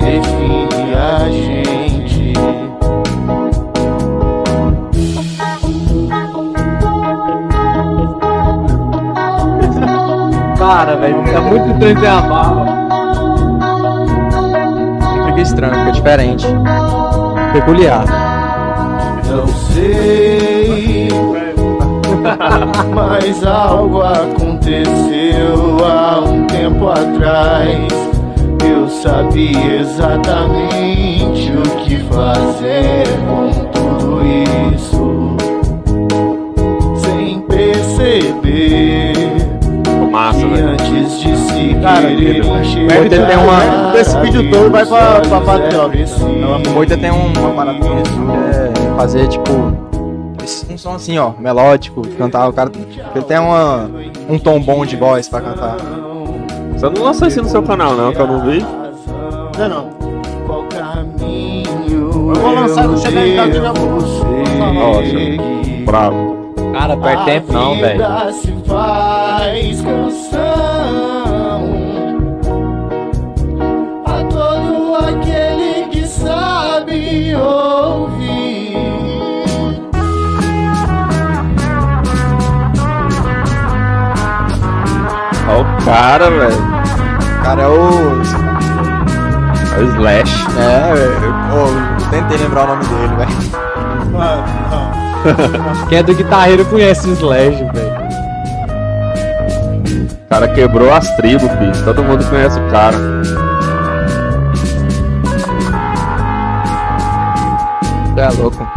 Cara, 10.74 10.95
velho, 10.95 11.22
é 11.28 11.39
muito 11.41 11.78
estranho 11.78 11.99
ter 11.99 12.07
a 12.07 12.22
barba. 12.22 12.65
Fica 15.26 15.41
estranho, 15.41 15.74
fica 15.74 15.91
diferente. 15.91 16.47
Peculiar. 17.51 18.05
Não 19.30 19.47
sei, 19.47 21.09
mas 22.95 23.45
algo 23.45 24.01
aconteceu 24.01 25.78
há 25.86 26.19
um 26.22 26.47
tempo 26.47 26.88
atrás. 26.88 27.91
Eu 28.65 28.88
sabia 28.88 29.82
exatamente 29.82 31.51
o 31.51 31.63
que 31.84 31.97
fazer 31.97 33.07
com 33.28 33.49
tudo 33.72 34.22
isso, 34.74 35.01
Massa, 40.34 40.47
velho. 40.47 40.69
antes 40.69 41.19
de 41.19 41.38
se 41.38 41.75
Cara, 41.82 42.09
Moita 42.09 43.25
tem 43.25 43.38
uma- 43.38 43.91
Desse 43.91 44.19
vídeo 44.19 44.49
todo 44.51 44.71
vai 44.71 44.86
pra- 44.86 45.19
pra 45.21 45.41
Patriota. 45.41 45.97
O 46.69 46.73
Moita 46.73 46.97
tem 46.97 47.11
um- 47.11 47.34
uma 47.39 47.49
parada 47.51 47.79
que 47.79 47.88
é 47.88 48.95
fazer 48.95 49.27
tipo. 49.27 49.51
esse- 50.43 50.71
Um 50.71 50.77
som 50.77 50.93
assim, 50.95 51.17
ó, 51.17 51.32
melódico, 51.39 52.01
cantar. 52.17 52.47
O 52.47 52.53
cara. 52.53 52.71
Ele 53.15 53.23
tem 53.25 53.39
uma, 53.39 53.89
um 54.29 54.38
tom 54.39 54.59
bom 54.59 54.86
de 54.86 54.95
voz 54.95 55.27
pra 55.27 55.41
cantar. 55.41 55.77
Você 56.75 56.89
não 56.89 57.03
lançou 57.03 57.27
isso 57.27 57.41
no 57.41 57.49
seu 57.49 57.61
canal, 57.63 57.93
não, 57.93 58.11
que 58.13 58.19
eu 58.19 58.27
não 58.27 58.39
vi. 58.41 58.65
Não, 59.57 59.69
não. 59.69 59.89
Qual 60.47 60.63
caminho 60.63 61.61
Eu 61.88 62.11
vou 62.36 62.53
lançar, 62.55 62.88
vou 62.88 62.97
chegar 62.97 63.27
em 63.27 63.36
casa 63.36 63.53
já 63.53 63.71
vou- 63.73 64.01
seguir? 65.03 65.84
Bravo. 65.86 66.41
Cara, 66.73 66.95
perde 66.97 67.25
tempo 67.25 67.53
não, 67.53 67.75
velho. 67.75 68.01
Cara, 85.86 86.29
velho. 86.29 86.61
O 87.39 87.43
cara 87.43 87.61
é 87.63 87.67
o. 87.67 88.21
É 89.75 89.79
o 89.79 89.84
Slash. 89.95 90.47
É, 90.57 90.93
eu 91.55 92.09
tentei 92.09 92.38
lembrar 92.38 92.63
o 92.63 92.67
nome 92.67 92.86
dele, 92.86 93.15
velho. 93.15 93.32
Quem 95.89 95.97
é 95.97 96.03
do 96.03 96.13
guitarreiro 96.13 96.65
conhece 96.65 97.07
o 97.09 97.13
Slash, 97.13 97.63
velho. 97.73 98.01
O 100.13 100.29
cara 100.29 100.47
quebrou 100.47 100.93
as 100.93 101.09
tribos, 101.15 101.49
filho. 101.51 101.84
Todo 101.84 102.03
mundo 102.03 102.23
conhece 102.29 102.59
o 102.59 102.69
cara. 102.69 102.97
Você 108.13 108.21
é 108.21 108.29
louco. 108.41 108.67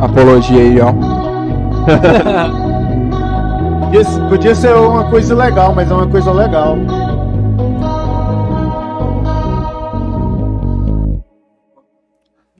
Apologia 0.00 0.60
aí, 0.60 0.80
ó. 0.80 0.92
Podia, 3.86 4.28
podia 4.28 4.54
ser 4.54 4.74
uma 4.74 5.08
coisa 5.08 5.34
legal, 5.34 5.72
mas 5.74 5.90
é 5.90 5.94
uma 5.94 6.08
coisa 6.08 6.32
legal. 6.32 6.76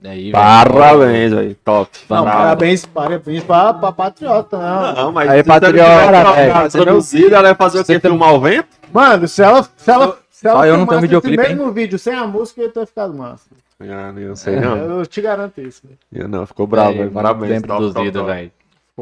Aí. 0.03 0.31
Parabéns, 0.31 1.33
velho. 1.33 1.55
Top. 1.65 1.91
Não, 2.09 2.23
parabéns, 2.23 2.85
parabéns 2.85 3.43
pra, 3.43 3.73
pra 3.73 3.91
Patriota, 3.91 4.57
não. 4.57 4.93
Não, 4.93 5.11
mas 5.11 5.29
Aí, 5.29 5.39
você 5.39 5.43
Patriota, 5.43 6.23
não- 6.23 6.69
produzida, 6.69 7.35
ela 7.37 7.49
ia 7.49 7.55
fazer 7.55 7.79
o 7.81 7.85
quê? 7.85 7.99
Filmar 7.99 8.33
o 8.33 8.39
vento? 8.39 8.67
Mano, 8.93 9.27
se 9.27 9.41
ela, 9.41 9.63
se 9.75 9.91
ela, 9.91 10.17
se 10.29 10.47
ela 10.47 10.59
Só 10.59 10.65
eu 10.65 10.77
não 10.77 10.85
tenho 10.85 11.01
videoclipe, 11.01 11.37
mesmo 11.37 11.71
vídeo 11.71 11.99
sem 11.99 12.13
a 12.13 12.25
música, 12.25 12.61
ia 12.61 12.69
ter 12.69 12.85
ficado 12.85 13.13
massa. 13.13 13.47
Ah, 13.79 14.11
eu 14.15 14.29
não 14.29 14.35
sei 14.35 14.59
não. 14.59 14.77
Eu 14.77 15.05
te 15.05 15.21
garanto 15.21 15.59
isso. 15.61 15.81
Eu 16.11 16.27
não, 16.27 16.45
ficou 16.45 16.65
bravo, 16.65 16.91
É, 16.91 16.97
velho. 16.99 17.11
Parabéns. 17.11 17.51
Bem 17.51 17.61
produzido, 17.61 18.25
velho. 18.25 18.51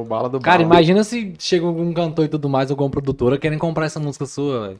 Bala 0.03 0.27
do 0.29 0.39
Cara, 0.41 0.57
bala. 0.63 0.65
imagina 0.75 1.03
se 1.03 1.33
chega 1.39 1.65
algum 1.65 1.93
cantor 1.93 2.25
e 2.25 2.27
tudo 2.29 2.49
mais, 2.49 2.69
alguma 2.69 2.89
produtora 2.89 3.37
querendo 3.37 3.59
comprar 3.59 3.85
essa 3.85 3.99
música 3.99 4.25
sua, 4.25 4.67
velho. 4.67 4.79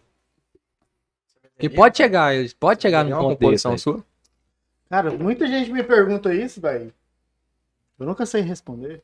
Que 1.58 1.70
pode 1.70 1.96
chegar, 1.96 2.34
pode 2.60 2.82
chegar 2.82 3.08
composição 3.10 3.72
velho. 3.72 3.80
sua? 3.80 4.04
Cara, 4.90 5.12
muita 5.12 5.48
gente 5.48 5.72
me 5.72 5.82
pergunta 5.84 6.34
isso, 6.34 6.60
velho. 6.60 6.92
Eu 7.98 8.06
nunca 8.06 8.26
sei 8.26 8.42
responder. 8.42 9.02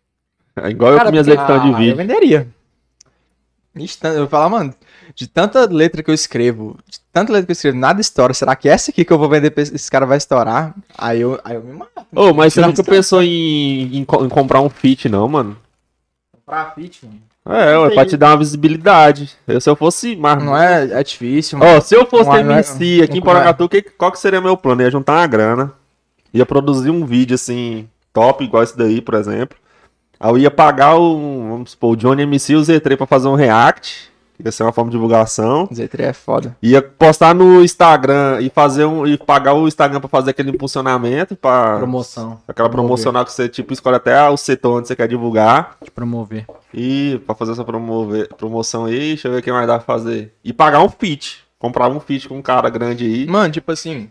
É 0.55 0.69
igual 0.69 0.91
eu 0.91 0.97
Cara, 0.97 1.07
com 1.07 1.11
minhas 1.13 1.27
editões 1.27 1.61
de 1.61 1.67
Ah, 1.69 1.71
Eu 1.71 1.77
vídeo. 1.77 1.95
venderia. 1.95 2.47
Ixi, 3.73 3.97
tan- 3.99 4.09
Eu 4.11 4.19
vou 4.19 4.27
falar, 4.27 4.49
mano, 4.49 4.75
de 5.15 5.27
tanta 5.27 5.65
letra 5.65 6.03
que 6.03 6.09
eu 6.11 6.13
escrevo, 6.13 6.77
de 6.89 6.99
tanta 7.13 7.31
letra 7.31 7.45
que 7.45 7.51
eu 7.51 7.53
escrevo, 7.53 7.77
nada 7.77 8.01
estoura. 8.01 8.33
Será 8.33 8.53
que 8.53 8.67
essa 8.67 8.91
aqui 8.91 9.05
que 9.05 9.13
eu 9.13 9.17
vou 9.17 9.29
vender 9.29 9.51
pra 9.51 9.63
esse 9.63 9.89
cara 9.89 10.05
vai 10.05 10.17
estourar? 10.17 10.75
Aí 10.97 11.21
eu, 11.21 11.39
aí 11.41 11.55
eu 11.55 11.63
me 11.63 11.71
mato. 11.71 12.05
Ô, 12.13 12.33
mas 12.33 12.53
você 12.53 12.59
nunca 12.59 12.83
pensou 12.83 13.23
em, 13.23 13.83
em 13.95 14.01
em 14.01 14.05
comprar 14.05 14.59
um 14.59 14.69
feat, 14.69 15.07
não, 15.07 15.25
mano? 15.29 15.57
Pra 16.51 16.65
fit, 16.71 17.05
mano. 17.05 17.17
É, 17.57 17.77
ué, 17.77 17.91
pra 17.91 18.05
te 18.05 18.17
dar 18.17 18.31
uma 18.31 18.37
visibilidade. 18.39 19.31
Eu, 19.47 19.61
se 19.61 19.69
eu 19.69 19.75
fosse 19.77 20.17
mais. 20.17 20.43
Não 20.43 20.55
é, 20.55 20.99
é 20.99 21.01
difícil, 21.01 21.57
mano. 21.57 21.77
Ó, 21.77 21.79
se 21.79 21.95
eu 21.95 22.05
fosse 22.05 22.29
Não 22.29 22.35
é- 22.35 22.43
não 22.43 22.51
é- 22.55 22.59
MC 22.59 23.01
aqui 23.01 23.13
em 23.13 23.15
não 23.21 23.25
Porangatu, 23.25 23.69
que, 23.69 23.81
qual 23.81 24.11
que 24.11 24.19
seria 24.19 24.41
meu 24.41 24.57
plano? 24.57 24.81
Eu 24.81 24.85
ia 24.87 24.91
juntar 24.91 25.13
uma 25.13 25.27
grana. 25.27 25.71
Ia 26.33 26.45
produzir 26.45 26.89
um 26.89 27.05
vídeo 27.05 27.35
assim, 27.35 27.87
top, 28.11 28.43
igual 28.43 28.63
esse 28.63 28.77
daí, 28.77 28.99
por 28.99 29.13
exemplo. 29.15 29.57
Aí 30.19 30.29
eu 30.29 30.37
ia 30.39 30.51
pagar 30.51 30.97
o, 30.97 31.47
vamos 31.51 31.71
supor, 31.71 31.93
o 31.93 31.95
Johnny 31.95 32.23
MC 32.23 32.51
e 32.51 32.55
o 32.57 32.61
Z3 32.61 32.97
pra 32.97 33.07
fazer 33.07 33.29
um 33.29 33.35
react. 33.35 34.10
Ia 34.43 34.51
ser 34.51 34.63
uma 34.63 34.71
forma 34.71 34.89
de 34.89 34.97
divulgação. 34.97 35.67
Z3 35.67 35.99
é 35.99 36.13
foda. 36.13 36.57
Ia 36.61 36.81
postar 36.81 37.33
no 37.33 37.63
Instagram 37.63 38.39
e 38.41 38.49
fazer 38.49 38.85
um. 38.85 39.05
E 39.05 39.17
pagar 39.17 39.53
o 39.53 39.67
Instagram 39.67 39.99
pra 39.99 40.09
fazer 40.09 40.31
aquele 40.31 40.51
impulsionamento. 40.51 41.35
Pra, 41.35 41.77
Promoção. 41.77 42.39
Aquela 42.47 42.69
promocional 42.69 43.25
que 43.25 43.31
você 43.31 43.47
tipo, 43.47 43.73
escolhe 43.73 43.95
até 43.95 44.29
o 44.29 44.37
setor 44.37 44.79
onde 44.79 44.87
você 44.87 44.95
quer 44.95 45.07
divulgar. 45.07 45.77
De 45.83 45.91
promover. 45.91 46.45
E 46.73 47.21
pra 47.25 47.35
fazer 47.35 47.51
essa 47.53 47.63
promover, 47.63 48.27
promoção 48.35 48.85
aí, 48.85 49.09
deixa 49.09 49.27
eu 49.27 49.33
ver 49.33 49.39
o 49.39 49.43
que 49.43 49.51
mais 49.51 49.67
dá 49.67 49.75
pra 49.75 49.85
fazer. 49.85 50.33
E 50.43 50.51
pagar 50.53 50.81
um 50.81 50.89
fit. 50.89 51.43
Comprar 51.59 51.89
um 51.89 51.99
fit 51.99 52.27
com 52.27 52.37
um 52.37 52.41
cara 52.41 52.69
grande 52.69 53.05
aí. 53.05 53.27
Mano, 53.27 53.51
tipo 53.51 53.71
assim. 53.71 54.09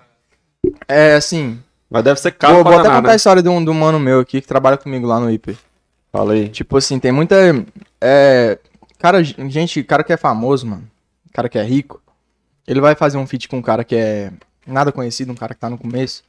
É 0.87 1.14
assim. 1.14 1.59
Mas 1.91 2.05
deve 2.05 2.20
ser 2.20 2.31
caro 2.31 2.55
Vou, 2.55 2.64
vou 2.64 2.74
até 2.74 2.89
contar 2.89 2.99
a 2.99 3.03
né? 3.03 3.16
história 3.16 3.43
de 3.43 3.49
um, 3.49 3.64
de 3.64 3.70
um 3.70 3.74
mano 3.74 3.99
meu 3.99 4.20
aqui 4.20 4.41
que 4.41 4.47
trabalha 4.47 4.76
comigo 4.76 5.07
lá 5.07 5.18
no 5.18 5.28
IP. 5.28 5.59
Fala 6.12 6.35
aí. 6.35 6.49
Tipo 6.49 6.76
assim, 6.76 6.99
tem 6.99 7.11
muita. 7.11 7.37
É, 8.01 8.59
cara, 9.01 9.24
gente, 9.24 9.82
cara 9.82 10.05
que 10.05 10.12
é 10.12 10.16
famoso, 10.16 10.66
mano. 10.66 10.88
Cara 11.32 11.48
que 11.48 11.59
é 11.59 11.62
rico. 11.62 12.01
Ele 12.66 12.80
vai 12.80 12.94
fazer 12.94 13.18
um 13.18 13.26
feat 13.26 13.48
com 13.48 13.57
um 13.59 13.62
cara 13.62 13.82
que 13.82 13.96
é 13.96 14.32
nada 14.66 14.92
conhecido, 14.92 15.32
um 15.32 15.34
cara 15.34 15.55
que 15.55 15.61
tá 15.61 15.68
no 15.68 15.78
começo. 15.78 16.22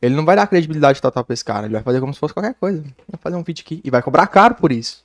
Ele 0.00 0.14
não 0.14 0.24
vai 0.24 0.36
dar 0.36 0.46
credibilidade 0.46 1.00
total 1.02 1.24
pra 1.24 1.34
esse 1.34 1.44
cara. 1.44 1.66
Ele 1.66 1.74
vai 1.74 1.82
fazer 1.82 2.00
como 2.00 2.14
se 2.14 2.20
fosse 2.20 2.32
qualquer 2.32 2.54
coisa. 2.54 2.82
Vai 2.82 3.20
fazer 3.20 3.36
um 3.36 3.44
feat 3.44 3.62
aqui. 3.62 3.80
E 3.82 3.90
vai 3.90 4.00
cobrar 4.02 4.26
caro 4.28 4.54
por 4.54 4.70
isso. 4.70 5.02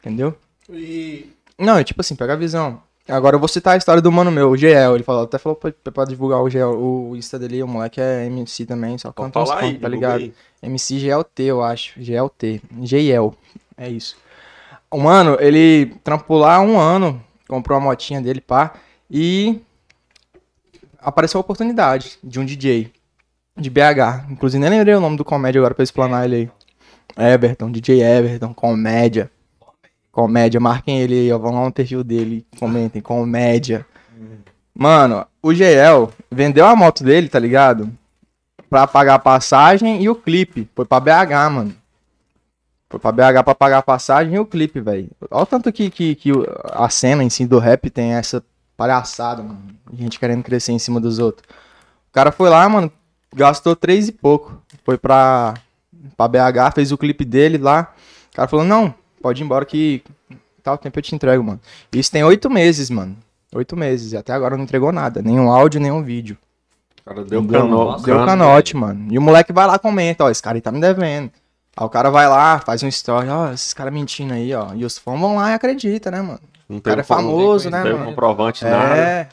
Entendeu? 0.00 0.36
E 0.68 1.30
Não, 1.58 1.78
é 1.78 1.84
tipo 1.84 2.00
assim, 2.00 2.16
pega 2.16 2.32
a 2.32 2.36
visão. 2.36 2.82
Agora 3.08 3.36
eu 3.36 3.40
vou 3.40 3.48
citar 3.48 3.74
a 3.74 3.76
história 3.76 4.00
do 4.00 4.10
mano 4.10 4.30
meu, 4.30 4.50
o 4.50 4.56
GL. 4.56 4.94
Ele 4.94 5.02
falou, 5.04 5.24
até 5.24 5.38
falou 5.38 5.56
pra, 5.56 5.70
pra 5.92 6.04
divulgar 6.04 6.40
o 6.40 6.48
GL, 6.48 6.74
o 6.74 7.14
Insta 7.14 7.38
dele, 7.38 7.62
o 7.62 7.68
moleque 7.68 8.00
é 8.00 8.24
MC 8.26 8.64
também, 8.64 8.96
só 8.96 9.12
Pode 9.12 9.32
canta 9.32 9.42
uns 9.42 9.50
aí, 9.50 9.72
funk, 9.72 9.80
tá 9.80 9.88
ligado? 9.88 10.20
aí. 10.20 10.34
MC 10.62 10.98
GLT, 10.98 11.42
eu 11.42 11.62
acho. 11.62 12.00
GLT. 12.00 12.62
GL. 12.82 13.32
É 13.76 13.88
isso. 13.90 14.16
O 14.94 15.00
mano, 15.00 15.36
ele 15.40 15.86
trampou 16.04 16.38
lá 16.38 16.60
um 16.60 16.78
ano, 16.78 17.20
comprou 17.48 17.76
a 17.76 17.80
motinha 17.80 18.22
dele, 18.22 18.40
pá, 18.40 18.74
e 19.10 19.60
apareceu 21.00 21.38
a 21.38 21.40
oportunidade 21.40 22.16
de 22.22 22.38
um 22.38 22.44
DJ 22.44 22.92
de 23.56 23.68
BH. 23.68 24.30
Inclusive, 24.30 24.60
nem 24.60 24.70
lembrei 24.70 24.94
o 24.94 25.00
nome 25.00 25.16
do 25.16 25.24
comédia 25.24 25.58
agora 25.58 25.74
pra 25.74 25.82
explanar 25.82 26.26
ele 26.26 26.52
aí. 27.16 27.32
Everton, 27.34 27.72
DJ 27.72 28.04
Everton, 28.04 28.54
comédia. 28.54 29.28
Comédia, 30.12 30.60
marquem 30.60 31.00
ele 31.00 31.22
aí, 31.22 31.32
ó. 31.32 31.38
Vão 31.38 31.54
lá 31.54 31.64
no 31.64 31.72
perfil 31.72 32.04
dele, 32.04 32.46
comentem, 32.56 33.02
comédia. 33.02 33.84
Mano, 34.72 35.26
o 35.42 35.52
GL 35.52 36.08
vendeu 36.30 36.66
a 36.66 36.76
moto 36.76 37.02
dele, 37.02 37.28
tá 37.28 37.40
ligado? 37.40 37.90
Pra 38.70 38.86
pagar 38.86 39.14
a 39.14 39.18
passagem 39.18 40.00
e 40.00 40.08
o 40.08 40.14
clipe. 40.14 40.68
Foi 40.72 40.84
pra 40.84 41.00
BH, 41.00 41.50
mano. 41.50 41.74
Foi 42.94 42.98
pra 43.00 43.10
BH 43.12 43.42
pra 43.44 43.54
pagar 43.54 43.78
a 43.78 43.82
passagem 43.82 44.34
e 44.34 44.38
o 44.38 44.46
clipe, 44.46 44.80
velho. 44.80 45.08
Olha 45.30 45.42
o 45.42 45.46
tanto 45.46 45.72
que, 45.72 45.90
que, 45.90 46.14
que 46.14 46.32
o- 46.32 46.46
a 46.72 46.88
cena 46.88 47.24
em 47.24 47.30
si 47.30 47.44
do 47.46 47.58
rap 47.58 47.90
tem 47.90 48.12
essa 48.12 48.42
palhaçada, 48.76 49.42
mano. 49.42 49.58
Gente 49.92 50.18
querendo 50.18 50.42
crescer 50.44 50.72
em 50.72 50.78
cima 50.78 51.00
dos 51.00 51.18
outros. 51.18 51.44
O 52.08 52.12
cara 52.12 52.30
foi 52.30 52.48
lá, 52.48 52.68
mano, 52.68 52.90
gastou 53.34 53.74
três 53.74 54.08
e 54.08 54.12
pouco. 54.12 54.60
Foi 54.84 54.96
pra, 54.96 55.54
pra 56.16 56.28
BH, 56.28 56.72
fez 56.74 56.92
o 56.92 56.98
clipe 56.98 57.24
dele 57.24 57.58
lá. 57.58 57.92
O 58.32 58.36
cara 58.36 58.48
falou, 58.48 58.64
não, 58.64 58.94
pode 59.20 59.42
ir 59.42 59.44
embora 59.44 59.64
que 59.64 60.02
tal 60.62 60.78
tempo 60.78 60.98
eu 60.98 61.02
te 61.02 61.14
entrego, 61.14 61.42
mano. 61.42 61.60
Isso 61.92 62.12
tem 62.12 62.22
oito 62.22 62.48
meses, 62.48 62.90
mano. 62.90 63.16
Oito 63.54 63.76
meses. 63.76 64.12
E 64.12 64.16
até 64.16 64.32
agora 64.32 64.56
não 64.56 64.64
entregou 64.64 64.92
nada. 64.92 65.20
Nenhum 65.20 65.50
áudio, 65.50 65.80
nenhum 65.80 66.02
vídeo. 66.02 66.36
Cara, 67.04 67.24
deu 67.24 67.42
Deu, 67.42 67.60
cano, 67.60 67.76
deu 67.96 68.00
cano, 68.14 68.26
canote, 68.26 68.76
mano. 68.76 69.08
E 69.12 69.18
o 69.18 69.22
moleque 69.22 69.52
vai 69.52 69.66
lá 69.66 69.74
e 69.74 69.78
comenta, 69.80 70.24
ó, 70.24 70.30
esse 70.30 70.42
cara 70.42 70.56
aí 70.56 70.60
tá 70.60 70.70
me 70.72 70.80
devendo. 70.80 71.30
Aí 71.76 71.84
o 71.84 71.88
cara 71.88 72.10
vai 72.10 72.28
lá, 72.28 72.60
faz 72.60 72.82
um 72.82 72.88
story, 72.88 73.28
ó, 73.28 73.50
esses 73.52 73.74
caras 73.74 73.92
mentindo 73.92 74.32
aí, 74.34 74.54
ó. 74.54 74.72
E 74.74 74.84
os 74.84 74.96
fãs 74.98 75.18
vão 75.20 75.36
lá 75.36 75.50
e 75.50 75.54
acreditam, 75.54 76.12
né, 76.12 76.22
mano? 76.22 76.40
Não 76.68 76.78
O 76.78 76.80
cara 76.80 77.00
é 77.00 77.02
teve 77.02 77.08
como- 77.08 77.28
famoso, 77.30 77.70
Não 77.70 77.78
né, 77.78 77.82
teve 77.84 77.94
mano? 77.98 78.10
comprovante 78.10 78.64
nada. 78.64 78.96
É. 78.96 79.28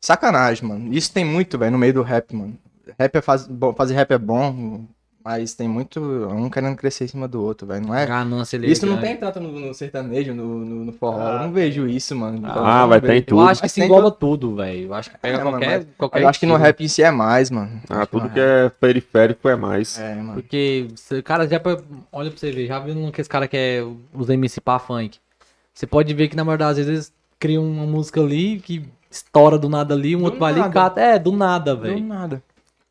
Sacanagem, 0.00 0.66
mano. 0.68 0.92
Isso 0.92 1.12
tem 1.12 1.24
muito, 1.24 1.58
velho, 1.58 1.72
no 1.72 1.78
meio 1.78 1.94
do 1.94 2.02
rap, 2.02 2.34
mano. 2.34 2.58
Rap 2.98 3.14
é 3.16 3.22
faz... 3.22 3.48
fazer 3.76 3.94
rap 3.94 4.10
é 4.12 4.18
bom, 4.18 4.84
mas 5.24 5.54
tem 5.54 5.66
muito 5.66 6.00
um 6.00 6.50
querendo 6.50 6.76
crescer 6.76 7.04
em 7.04 7.08
cima 7.08 7.26
do 7.26 7.42
outro, 7.42 7.66
velho. 7.66 7.86
Não 7.86 7.94
é? 7.94 8.04
Ganância 8.04 8.58
ali. 8.58 8.70
Isso 8.70 8.84
não 8.84 8.98
tem 9.00 9.16
tanto 9.16 9.40
no, 9.40 9.58
no 9.58 9.72
sertanejo, 9.72 10.34
no, 10.34 10.58
no, 10.64 10.84
no 10.84 10.92
forró. 10.92 11.18
eu 11.32 11.38
não 11.38 11.52
vejo 11.52 11.88
isso, 11.88 12.14
mano. 12.14 12.40
Ah, 12.44 12.82
Eu 12.82 12.88
vai 12.88 13.00
ter 13.00 13.16
em 13.16 13.22
tudo. 13.22 13.40
Eu 13.40 13.46
acho 13.48 13.62
que 13.62 13.68
se 13.70 13.82
engloba 13.82 14.10
tudo, 14.10 14.56
velho. 14.56 14.88
Eu 14.88 14.94
acho 14.94 15.10
que 15.10 15.16
pega 15.18 15.38
É, 15.38 15.44
mano, 15.44 15.50
qualquer, 15.52 15.78
mas- 15.78 15.86
qualquer 15.96 16.22
Eu 16.22 16.28
acho 16.28 16.40
que 16.40 16.46
no 16.46 16.56
rap 16.56 16.84
em 16.84 16.88
si 16.88 17.02
é 17.02 17.10
mais, 17.10 17.50
mano. 17.50 17.80
Ah, 17.88 18.00
Acho 18.00 18.06
tudo 18.08 18.28
que 18.28 18.38
rap. 18.38 18.66
é 18.66 18.68
periférico 18.68 19.48
é 19.48 19.56
mais. 19.56 19.98
É, 19.98 20.14
mano. 20.16 20.34
Porque, 20.34 20.88
cara, 21.24 21.48
já 21.48 21.58
pra- 21.58 21.78
olha 22.12 22.30
pra 22.30 22.38
você 22.38 22.52
ver, 22.52 22.66
já 22.66 22.78
viu 22.78 23.10
que 23.10 23.20
esse 23.20 23.30
cara 23.30 23.48
que 23.48 23.56
é 23.56 23.82
os 24.12 24.28
MC 24.28 24.60
pra 24.60 24.78
funk? 24.78 25.18
Você 25.72 25.86
pode 25.86 26.12
ver 26.12 26.28
que 26.28 26.36
na 26.36 26.44
maioria 26.44 26.66
das 26.66 26.76
vezes 26.76 26.90
eles 26.92 27.12
criam 27.38 27.64
uma 27.64 27.86
música 27.86 28.20
ali 28.20 28.58
que 28.60 28.84
estoura 29.10 29.58
do 29.58 29.68
nada 29.68 29.94
ali, 29.94 30.14
um 30.14 30.20
Do 30.20 30.24
outro 30.26 30.40
vai 30.40 30.50
ali 30.52 30.60
e 30.60 30.62
nada. 30.62 30.72
cata. 30.74 31.00
É, 31.00 31.18
do 31.18 31.32
nada, 31.32 31.74
Do 31.74 31.82
velho. 31.82 32.04
nada. 32.04 32.42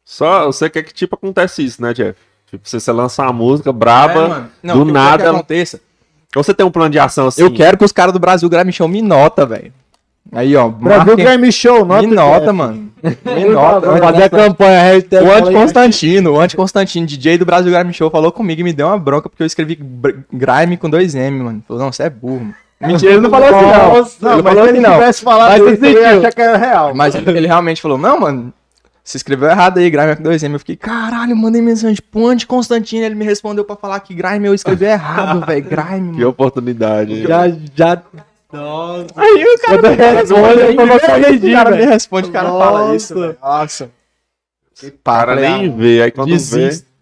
Só 0.05 0.45
você 0.45 0.69
quer 0.69 0.83
que 0.83 0.93
tipo 0.93 1.15
acontece 1.15 1.63
isso, 1.63 1.81
né, 1.81 1.93
Jeff? 1.93 2.15
Tipo, 2.49 2.67
você, 2.67 2.79
você 2.79 2.91
lança 2.91 3.23
uma 3.23 3.33
música 3.33 3.71
braba, 3.71 4.49
É. 4.63 4.67
Não, 4.67 4.83
do 4.85 4.91
nada. 4.91 5.23
que 5.23 5.29
aconteça. 5.29 5.79
Ou 6.35 6.43
você 6.43 6.53
tem 6.53 6.65
um 6.65 6.71
plano 6.71 6.89
de 6.89 6.99
ação 6.99 7.27
assim? 7.27 7.41
Eu 7.41 7.53
quero 7.53 7.77
que 7.77 7.85
os 7.85 7.91
caras 7.91 8.11
do 8.13 8.19
Brasil 8.19 8.49
Grammy 8.49 8.71
Show 8.73 8.87
me 8.87 9.01
nota, 9.01 9.45
velho. 9.45 9.71
Aí, 10.31 10.55
ó. 10.55 10.67
Brasil 10.69 11.05
marquem- 11.05 11.25
Grammy 11.25 11.51
Show, 11.51 11.85
nota. 11.85 12.01
Me 12.07 12.15
nota, 12.15 12.53
mano. 12.53 12.91
Me 13.03 13.45
nota. 13.45 13.85
Vamos 13.87 13.99
fazer 14.01 14.23
a 14.23 14.29
campanha, 14.29 14.81
O 15.21 15.31
Anti. 15.31 15.51
Constantino, 15.53 16.31
o 16.33 16.39
Anti 16.39 16.55
Constantino, 16.55 17.05
DJ 17.05 17.37
do 17.37 17.45
Brasil 17.45 17.71
Grime 17.71 17.93
Show, 17.93 18.09
falou 18.09 18.31
comigo 18.31 18.61
e 18.61 18.63
me 18.63 18.73
deu 18.73 18.87
uma 18.87 18.97
bronca 18.97 19.29
porque 19.29 19.43
eu 19.43 19.47
escrevi 19.47 19.77
Grime 20.31 20.77
com 20.77 20.89
dois 20.89 21.13
M, 21.13 21.43
mano. 21.43 21.63
Falou, 21.67 21.83
não, 21.83 21.91
você 21.91 22.03
é 22.03 22.09
burro. 22.09 22.39
mano. 22.39 22.55
Mentira, 22.81 23.11
ele 23.13 23.21
não 23.21 23.29
falou 23.29 23.47
assim, 23.47 23.65
não. 23.65 24.29
Não, 24.29 24.33
Ele 24.33 24.41
mas 24.41 24.53
falou 24.53 24.53
se 24.53 24.59
assim, 24.59 24.69
ele 24.69 24.79
não. 24.79 24.93
tivesse 24.93 25.21
falado 25.23 25.49
Mas 25.63 25.73
isso, 25.73 25.85
ele 25.85 25.97
eu 25.97 26.01
ia 26.01 26.17
achar 26.19 26.31
que 26.33 26.41
era 26.41 26.57
real. 26.57 26.95
Mas 26.95 27.15
ele 27.15 27.47
realmente 27.47 27.81
falou, 27.81 27.97
não, 27.97 28.19
mano, 28.19 28.53
você 29.03 29.17
escreveu 29.17 29.49
errado 29.49 29.79
aí, 29.79 29.89
Grime 29.89 30.15
com 30.15 30.23
dois 30.23 30.41
M. 30.43 30.53
Eu 30.55 30.59
fiquei, 30.59 30.77
caralho, 30.77 31.31
eu 31.31 31.35
mandei 31.35 31.61
mensagem 31.61 31.97
pro 32.09 32.27
Anti 32.27 32.47
Constantino, 32.47 33.03
ele 33.05 33.15
me 33.15 33.25
respondeu 33.25 33.65
pra 33.65 33.75
falar 33.75 33.99
que 33.99 34.13
Grime 34.13 34.47
eu 34.47 34.53
escrevi 34.53 34.85
errado, 34.85 35.43
velho. 35.47 35.65
Grime, 35.65 36.15
Que 36.15 36.23
oportunidade. 36.23 37.23
Já, 37.23 37.49
já. 37.75 38.01
Aí 39.15 39.45
o 39.45 39.59
cara 39.59 39.81
me 39.81 39.95
responde, 39.95 40.61
aí 40.61 40.75
eu 40.75 41.49
o 41.49 41.53
cara 41.53 41.71
me 41.71 41.85
responde, 41.85 42.29
o 42.29 42.31
cara 42.31 42.49
fala 42.49 42.95
isso, 42.95 43.13
velho. 43.13 43.37
Nossa. 43.41 43.91
Que 44.75 44.91
cara 44.91 45.35
falei, 45.35 45.49
nem 45.49 45.69
ah, 45.69 45.75
vê. 45.75 46.01
Aí 46.03 46.11
quando 46.11 46.29
vê. 46.29 46.33
Desisto. 46.35 46.93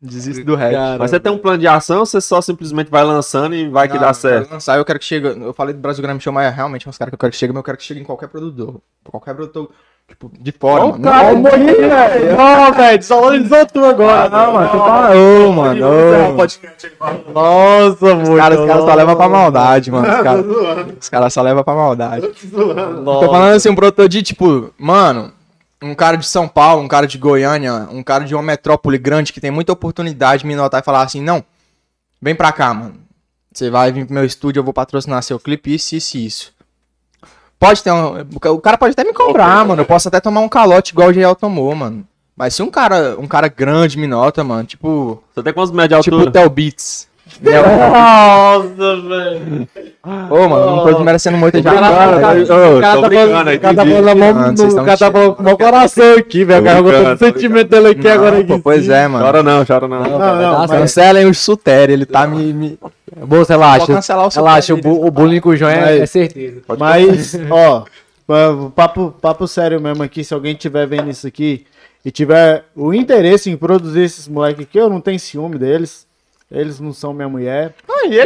Desisto 0.00 0.44
do 0.44 0.54
rap. 0.54 0.74
Mas 0.98 1.10
você 1.10 1.18
tem 1.18 1.32
um 1.32 1.38
plano 1.38 1.58
de 1.58 1.66
ação 1.66 2.00
ou 2.00 2.06
você 2.06 2.20
só 2.20 2.40
simplesmente 2.40 2.90
vai 2.90 3.02
lançando 3.02 3.54
e 3.54 3.68
vai 3.68 3.88
que 3.88 3.94
Não, 3.94 4.00
dá 4.00 4.08
eu 4.08 4.14
quero 4.14 4.20
certo? 4.20 4.52
lançar, 4.52 4.78
eu 4.78 4.84
quero 4.84 4.98
que 4.98 5.04
chegue. 5.04 5.26
Eu 5.26 5.52
falei 5.54 5.74
do 5.74 5.80
Brasil 5.80 6.02
Grime 6.02 6.20
Show, 6.20 6.32
mas 6.32 6.46
é 6.46 6.50
realmente 6.50 6.88
uns 6.88 6.98
caras 6.98 7.10
que 7.10 7.14
eu 7.14 7.18
quero 7.18 7.32
que 7.32 7.38
chegue, 7.38 7.52
mas 7.52 7.60
eu 7.60 7.64
quero 7.64 7.78
que 7.78 7.84
chegue 7.84 8.00
em 8.00 8.04
qualquer 8.04 8.28
produtor. 8.28 8.80
Qualquer 9.04 9.34
produtor, 9.34 9.70
tipo, 10.08 10.30
de 10.38 10.52
fora, 10.52 10.84
Ó, 10.84 10.88
mano. 10.92 10.98
o 10.98 11.02
cara, 11.02 11.32
Não, 11.32 11.40
morri, 11.40 11.64
velho. 11.74 12.36
Ó, 12.38 12.72
velho, 12.72 12.98
desvalorizou 12.98 13.66
tu 13.66 13.84
agora. 13.84 14.28
não, 14.28 14.52
mano, 14.52 14.70
tu 14.70 14.76
ô, 14.78 15.52
mano. 15.52 15.86
ô. 15.86 17.32
Nossa, 17.32 18.14
Os 18.14 18.36
caras, 18.38 18.58
os 18.60 18.66
caras 18.66 18.84
só 18.84 18.94
levam 18.94 19.16
pra 19.16 19.28
maldade, 19.28 19.90
mano. 19.90 20.08
Os 20.08 20.22
caras, 20.22 20.46
os 21.00 21.08
caras 21.08 21.32
só 21.32 21.42
levam 21.42 21.64
pra 21.64 21.74
maldade. 21.74 22.26
Tô 22.28 23.26
falando 23.30 23.54
assim, 23.56 23.68
um 23.68 23.74
produtor 23.74 24.08
de, 24.08 24.22
tipo, 24.22 24.72
mano, 24.78 25.32
um 25.82 25.94
cara 25.94 26.16
de 26.16 26.26
São 26.26 26.48
Paulo, 26.48 26.82
um 26.82 26.88
cara 26.88 27.06
de 27.06 27.18
Goiânia, 27.18 27.88
um 27.90 28.02
cara 28.02 28.24
de 28.24 28.34
uma 28.34 28.42
metrópole 28.42 28.98
grande 28.98 29.32
que 29.32 29.40
tem 29.40 29.50
muita 29.50 29.72
oportunidade 29.72 30.42
de 30.42 30.46
me 30.46 30.54
notar 30.56 30.80
e 30.80 30.84
falar 30.84 31.02
assim, 31.02 31.20
não, 31.20 31.44
vem 32.20 32.34
pra 32.34 32.52
cá, 32.52 32.72
mano. 32.72 32.94
Você 33.52 33.70
vai 33.70 33.90
vir 33.90 34.04
pro 34.04 34.14
meu 34.14 34.24
estúdio, 34.24 34.60
eu 34.60 34.64
vou 34.64 34.74
patrocinar 34.74 35.22
seu 35.22 35.38
clipe, 35.38 35.74
isso, 35.74 35.94
isso 35.96 36.16
e 36.18 36.26
isso. 36.26 36.52
Pode 37.58 37.82
ter 37.82 37.90
um. 37.92 38.24
O 38.52 38.58
cara 38.60 38.76
pode 38.76 38.92
até 38.92 39.02
me 39.04 39.12
cobrar, 39.12 39.64
mano. 39.64 39.80
Eu 39.82 39.86
posso 39.86 40.08
até 40.08 40.20
tomar 40.20 40.40
um 40.40 40.48
calote 40.48 40.92
igual 40.92 41.08
o 41.08 41.12
GL 41.12 41.34
tomou, 41.34 41.74
mano. 41.74 42.04
Mas 42.36 42.54
se 42.54 42.62
um 42.62 42.70
cara, 42.70 43.16
um 43.18 43.26
cara 43.26 43.48
grande 43.48 43.98
me 43.98 44.06
nota, 44.06 44.44
mano, 44.44 44.64
tipo. 44.64 45.22
Você 45.34 45.42
tem 45.42 45.52
quantos 45.54 45.72
metros 45.72 45.98
de 46.00 46.04
Tipo 46.04 46.16
altura? 46.16 46.30
o 46.30 46.32
Tel 46.32 46.50
Beats. 46.50 47.08
Nossa, 47.42 48.68
velho. 49.02 49.68
Ô, 50.30 50.48
mano, 50.48 50.66
não 50.76 50.84
tô 50.84 50.92
desmerecendo 50.92 51.36
muito 51.36 51.58
O 51.58 51.62
cara, 51.62 51.86
agora, 51.86 52.16
o 52.16 52.80
cara, 52.80 52.94
tô 52.96 53.02
tá 53.02 53.08
brincando, 53.08 53.30
falando, 53.32 53.48
aí, 53.48 53.56
o 53.56 53.60
cara 53.60 53.74
tá 53.74 53.82
entendi. 53.82 53.96
falando 54.02 54.08
a 54.08 54.14
mão, 54.14 54.32
no- 54.52 54.54
tão 54.56 54.68
o 54.68 54.84
cara 54.84 54.98
tá 54.98 55.10
falando 55.10 55.34
com 55.34 55.42
o 55.42 55.44
meu 55.44 55.58
coração 55.58 56.14
aqui, 56.18 56.44
velho. 56.44 56.60
O 56.60 56.64
cara 56.64 56.76
Tô 56.76 56.82
botou 56.84 56.98
brincando, 56.98 57.18
todo 57.18 57.28
o 57.28 57.32
sentimento 57.34 57.68
dele 57.68 57.88
aqui 57.88 58.08
agora. 58.08 58.44
Pô, 58.44 58.52
aqui. 58.54 58.62
pois 58.62 58.88
é, 58.88 59.08
mano. 59.08 59.24
Chora 59.24 59.42
não, 59.42 59.64
chora 59.66 59.88
não. 59.88 60.02
Não, 60.02 60.18
não, 60.18 60.58
mas- 60.60 60.70
Cancelem 60.70 61.26
o 61.26 61.34
Sutério, 61.34 61.92
ele 61.92 62.06
tá 62.06 62.26
me. 62.26 62.78
Vou 63.14 63.42
relaxa. 63.44 63.86
cancelar 63.86 64.26
o. 64.26 64.30
Relaxa, 64.30 64.74
o, 64.74 64.80
bu- 64.80 65.06
o 65.06 65.10
bullying 65.10 65.40
com 65.40 65.50
o 65.50 65.56
João 65.56 65.70
é, 65.70 65.80
Mas- 65.80 66.00
é 66.00 66.06
certeza. 66.06 66.62
Mas, 66.78 67.34
ó, 67.50 67.84
pa- 68.26 68.70
papo, 68.74 69.14
papo 69.20 69.46
sério 69.46 69.80
mesmo 69.80 70.02
aqui, 70.02 70.24
se 70.24 70.34
alguém 70.34 70.54
tiver 70.54 70.86
vendo 70.86 71.08
isso 71.10 71.26
aqui 71.26 71.66
e 72.04 72.10
tiver 72.10 72.64
o 72.74 72.92
interesse 72.92 73.48
em 73.50 73.56
produzir 73.56 74.00
esses 74.02 74.26
moleques 74.26 74.64
aqui, 74.66 74.78
eu 74.78 74.88
não 74.90 75.00
tenho 75.00 75.18
ciúme 75.20 75.56
deles. 75.58 76.04
Eles 76.50 76.78
não 76.78 76.92
são 76.92 77.12
minha 77.12 77.28
mulher. 77.28 77.74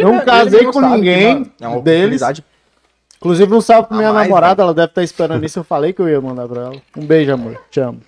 Não 0.03 0.21
casei 0.21 0.65
com 0.67 0.81
ninguém 0.81 1.51
É 1.61 1.67
uma 1.69 1.81
deles. 1.81 2.21
Inclusive, 3.17 3.55
um 3.55 3.61
salve 3.61 3.89
pra 3.89 3.97
A 3.97 4.01
minha 4.01 4.13
mais, 4.13 4.29
namorada, 4.29 4.63
ela 4.63 4.73
deve 4.75 4.89
estar 4.89 5.03
esperando 5.03 5.45
isso. 5.45 5.59
Eu 5.59 5.65
falei 5.65 5.93
que 5.93 6.01
eu 6.01 6.09
ia 6.09 6.21
mandar 6.21 6.47
pra 6.49 6.63
ela. 6.63 6.77
Um 6.97 7.05
beijo, 7.05 7.33
amor. 7.33 7.59
Te 7.71 7.81
amo. 7.81 8.01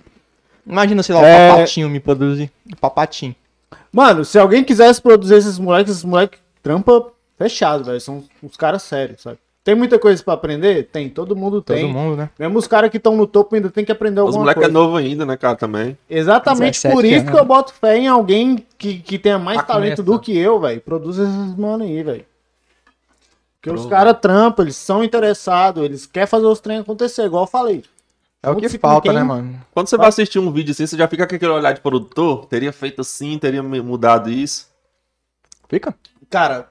Imagina, 0.66 1.02
sei 1.02 1.14
lá, 1.14 1.20
o 1.20 1.24
É- 1.24 1.50
papatinho 1.50 1.88
me 1.90 1.98
produzir. 2.00 2.50
O 2.72 2.76
papatinho. 2.76 3.34
Mano, 3.92 4.24
se 4.24 4.38
alguém 4.38 4.62
quisesse 4.64 5.00
produzir 5.02 5.34
esses 5.34 5.58
moleques, 5.58 5.92
esses 5.92 6.04
moleques 6.04 6.38
trampa 6.62 7.10
fechado, 7.38 7.84
velho. 7.84 8.00
São 8.00 8.24
uns 8.42 8.56
caras 8.56 8.82
sérios, 8.82 9.22
sabe? 9.22 9.38
Tem 9.64 9.76
muita 9.76 9.96
coisa 9.96 10.20
pra 10.24 10.34
aprender? 10.34 10.88
Tem, 10.90 11.08
todo 11.08 11.36
mundo 11.36 11.62
Todo 11.62 11.76
tem. 11.76 11.86
mundo, 11.92 12.16
né? 12.16 12.30
Mesmo 12.36 12.58
os 12.58 12.66
caras 12.66 12.90
que 12.90 12.96
estão 12.96 13.16
no 13.16 13.28
topo 13.28 13.54
ainda 13.54 13.70
tem 13.70 13.84
que 13.84 13.92
aprender 13.92 14.20
Os 14.20 14.26
alguma 14.26 14.40
moleques 14.40 14.60
é 14.62 14.66
coisa. 14.66 14.72
novo 14.78 14.96
ainda, 14.96 15.24
né, 15.24 15.36
cara, 15.36 15.54
também. 15.56 15.96
Exatamente 16.10 16.74
17 16.82 16.94
por 16.94 17.04
isso 17.04 17.20
anos. 17.20 17.30
que 17.30 17.38
eu 17.38 17.44
boto 17.44 17.72
fé 17.72 17.96
em 17.96 18.08
alguém 18.08 18.66
que, 18.76 18.98
que 18.98 19.18
tenha 19.20 19.38
mais 19.38 19.58
Pra 19.58 19.66
talento 19.74 20.02
começar. 20.02 20.18
do 20.18 20.20
que 20.20 20.36
eu, 20.36 20.58
velho. 20.58 20.80
Produz 20.80 21.16
esses 21.18 21.56
mano 21.56 21.84
aí, 21.84 22.02
velho. 22.02 22.24
Porque 23.60 23.70
os 23.78 23.86
caras 23.86 24.16
trampam, 24.20 24.64
eles 24.64 24.74
são 24.74 25.04
interessados, 25.04 25.84
eles 25.84 26.06
querem 26.06 26.26
fazer 26.26 26.46
os 26.46 26.58
treinos 26.58 26.82
acontecer, 26.82 27.22
igual 27.24 27.44
eu 27.44 27.48
falei. 27.48 27.84
É 28.42 28.50
o 28.50 28.56
que 28.56 28.68
falta, 28.70 29.02
quem- 29.08 29.12
né, 29.16 29.22
mano? 29.22 29.60
Quando 29.72 29.86
você 29.86 29.96
vai 29.96 30.08
assistir 30.08 30.40
um 30.40 30.50
vídeo 30.50 30.72
assim, 30.72 30.84
você 30.84 30.96
já 30.96 31.06
fica 31.06 31.24
com 31.24 31.36
aquele 31.36 31.52
olhar 31.52 31.70
de 31.72 31.80
produtor? 31.80 32.46
Teria 32.46 32.72
feito 32.72 33.00
assim, 33.02 33.38
teria 33.38 33.62
mudado 33.62 34.28
isso. 34.28 34.66
Fica. 35.68 35.94
Cara, 36.32 36.66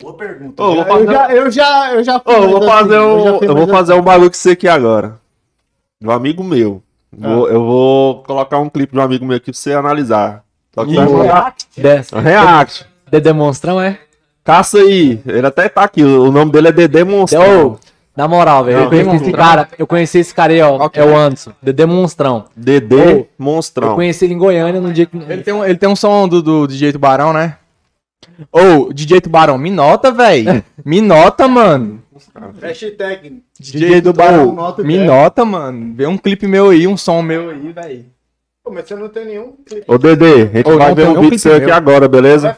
boa 0.00 0.14
pergunta. 0.14 0.62
Ô, 0.62 0.74
vou 0.74 0.78
eu, 0.78 0.86
fazer- 0.86 1.12
já, 1.12 1.28
eu 1.34 1.50
já, 1.50 1.92
eu 1.94 2.02
já 2.04 2.16
Ô, 2.24 2.32
eu 2.32 2.48
vou 2.48 2.60
mais 2.66 2.70
fazer 2.80 2.96
assim, 2.96 3.06
um, 3.06 3.22
já 3.24 3.38
fiz 3.38 3.48
eu 3.48 3.54
vou 3.56 3.68
fazer 3.68 3.92
um 3.94 4.02
bagulho 4.02 4.30
com 4.30 4.36
você 4.36 4.50
aqui 4.52 4.66
agora. 4.66 5.20
Um 6.02 6.10
amigo 6.10 6.42
meu. 6.42 6.82
Vou- 7.12 7.46
Eu 7.48 7.62
vou 7.62 8.22
colocar 8.22 8.58
um 8.58 8.70
clipe 8.70 8.94
de 8.94 8.98
um 8.98 9.02
amigo 9.02 9.24
meu 9.26 9.36
aqui 9.36 9.52
pra 9.52 9.58
você 9.60 9.74
analisar. 9.74 10.42
Só 10.74 10.84
que 10.86 10.94
vai 10.96 11.52
Dessa. 11.76 12.18
React. 12.18 12.86
De 13.10 13.20
demonstrão, 13.20 13.78
é? 13.78 13.98
Caça 14.42 14.78
aí. 14.78 15.20
Ele 15.26 15.46
até 15.46 15.68
tá 15.68 15.82
aqui. 15.84 16.02
O 16.02 16.32
nome 16.32 16.50
dele 16.50 16.68
é 16.68 16.72
Dedê 16.72 17.04
Monstrão. 17.04 17.72
Ô, 17.74 17.78
na 18.16 18.26
moral, 18.26 18.64
velho, 18.64 18.78
eu 18.80 18.88
conheci 18.88 19.08
esse 19.10 19.24
Monstrão. 19.24 19.32
cara, 19.44 19.68
eu 19.78 19.86
conheci 19.86 20.18
esse 20.18 20.34
cara 20.34 20.52
aí, 20.54 20.60
ó, 20.62 20.88
que 20.88 20.98
é 20.98 21.04
o? 21.04 21.14
Anderson, 21.16 21.52
Dedê 21.62 21.84
Monstrão. 21.86 22.46
Dedê 22.56 22.96
Ô, 22.96 23.00
Eu 23.10 23.28
Monstrão. 23.38 23.94
conheci 23.94 24.24
ele 24.24 24.34
em 24.34 24.38
Goiânia 24.38 24.80
no 24.80 24.92
dia 24.92 25.04
que... 25.06 25.16
Ele 25.16 25.42
tem 25.42 25.52
um, 25.54 25.64
ele 25.64 25.76
tem 25.78 25.88
um 25.88 25.94
som 25.94 26.26
do, 26.26 26.42
do 26.42 26.66
DJ 26.66 26.92
Tubarão, 26.92 27.32
né? 27.32 27.56
Ô, 28.50 28.92
DJ 28.92 29.20
Tubarão, 29.20 29.58
me 29.58 29.70
nota, 29.70 30.10
velho. 30.10 30.62
Me 30.84 31.00
nota, 31.00 31.46
mano. 31.48 32.02
Hashtag 32.60 33.42
DJ 33.58 34.00
do 34.00 34.12
Barão, 34.12 34.50
Ô, 34.50 34.52
nota 34.52 34.82
Me 34.82 34.96
10. 34.96 35.06
nota, 35.06 35.44
mano. 35.44 35.94
Vê 35.94 36.06
um 36.06 36.16
clipe 36.18 36.46
meu 36.46 36.70
aí, 36.70 36.86
um 36.86 36.96
som 36.96 37.22
meu 37.22 37.50
aí, 37.50 37.72
velho. 37.72 38.06
Mas 38.70 38.86
você 38.86 38.94
não 38.94 39.08
tem 39.08 39.24
nenhum 39.26 39.54
clipe. 39.66 39.84
Ô, 39.88 39.98
Dedê, 39.98 40.42
a 40.42 40.46
gente 40.46 40.68
Ô, 40.70 40.78
vai 40.78 40.94
ver 40.94 41.08
um 41.08 41.20
vídeo 41.20 41.38
seu 41.38 41.54
aqui 41.56 41.66
meu. 41.66 41.74
agora, 41.74 42.08
beleza? 42.08 42.56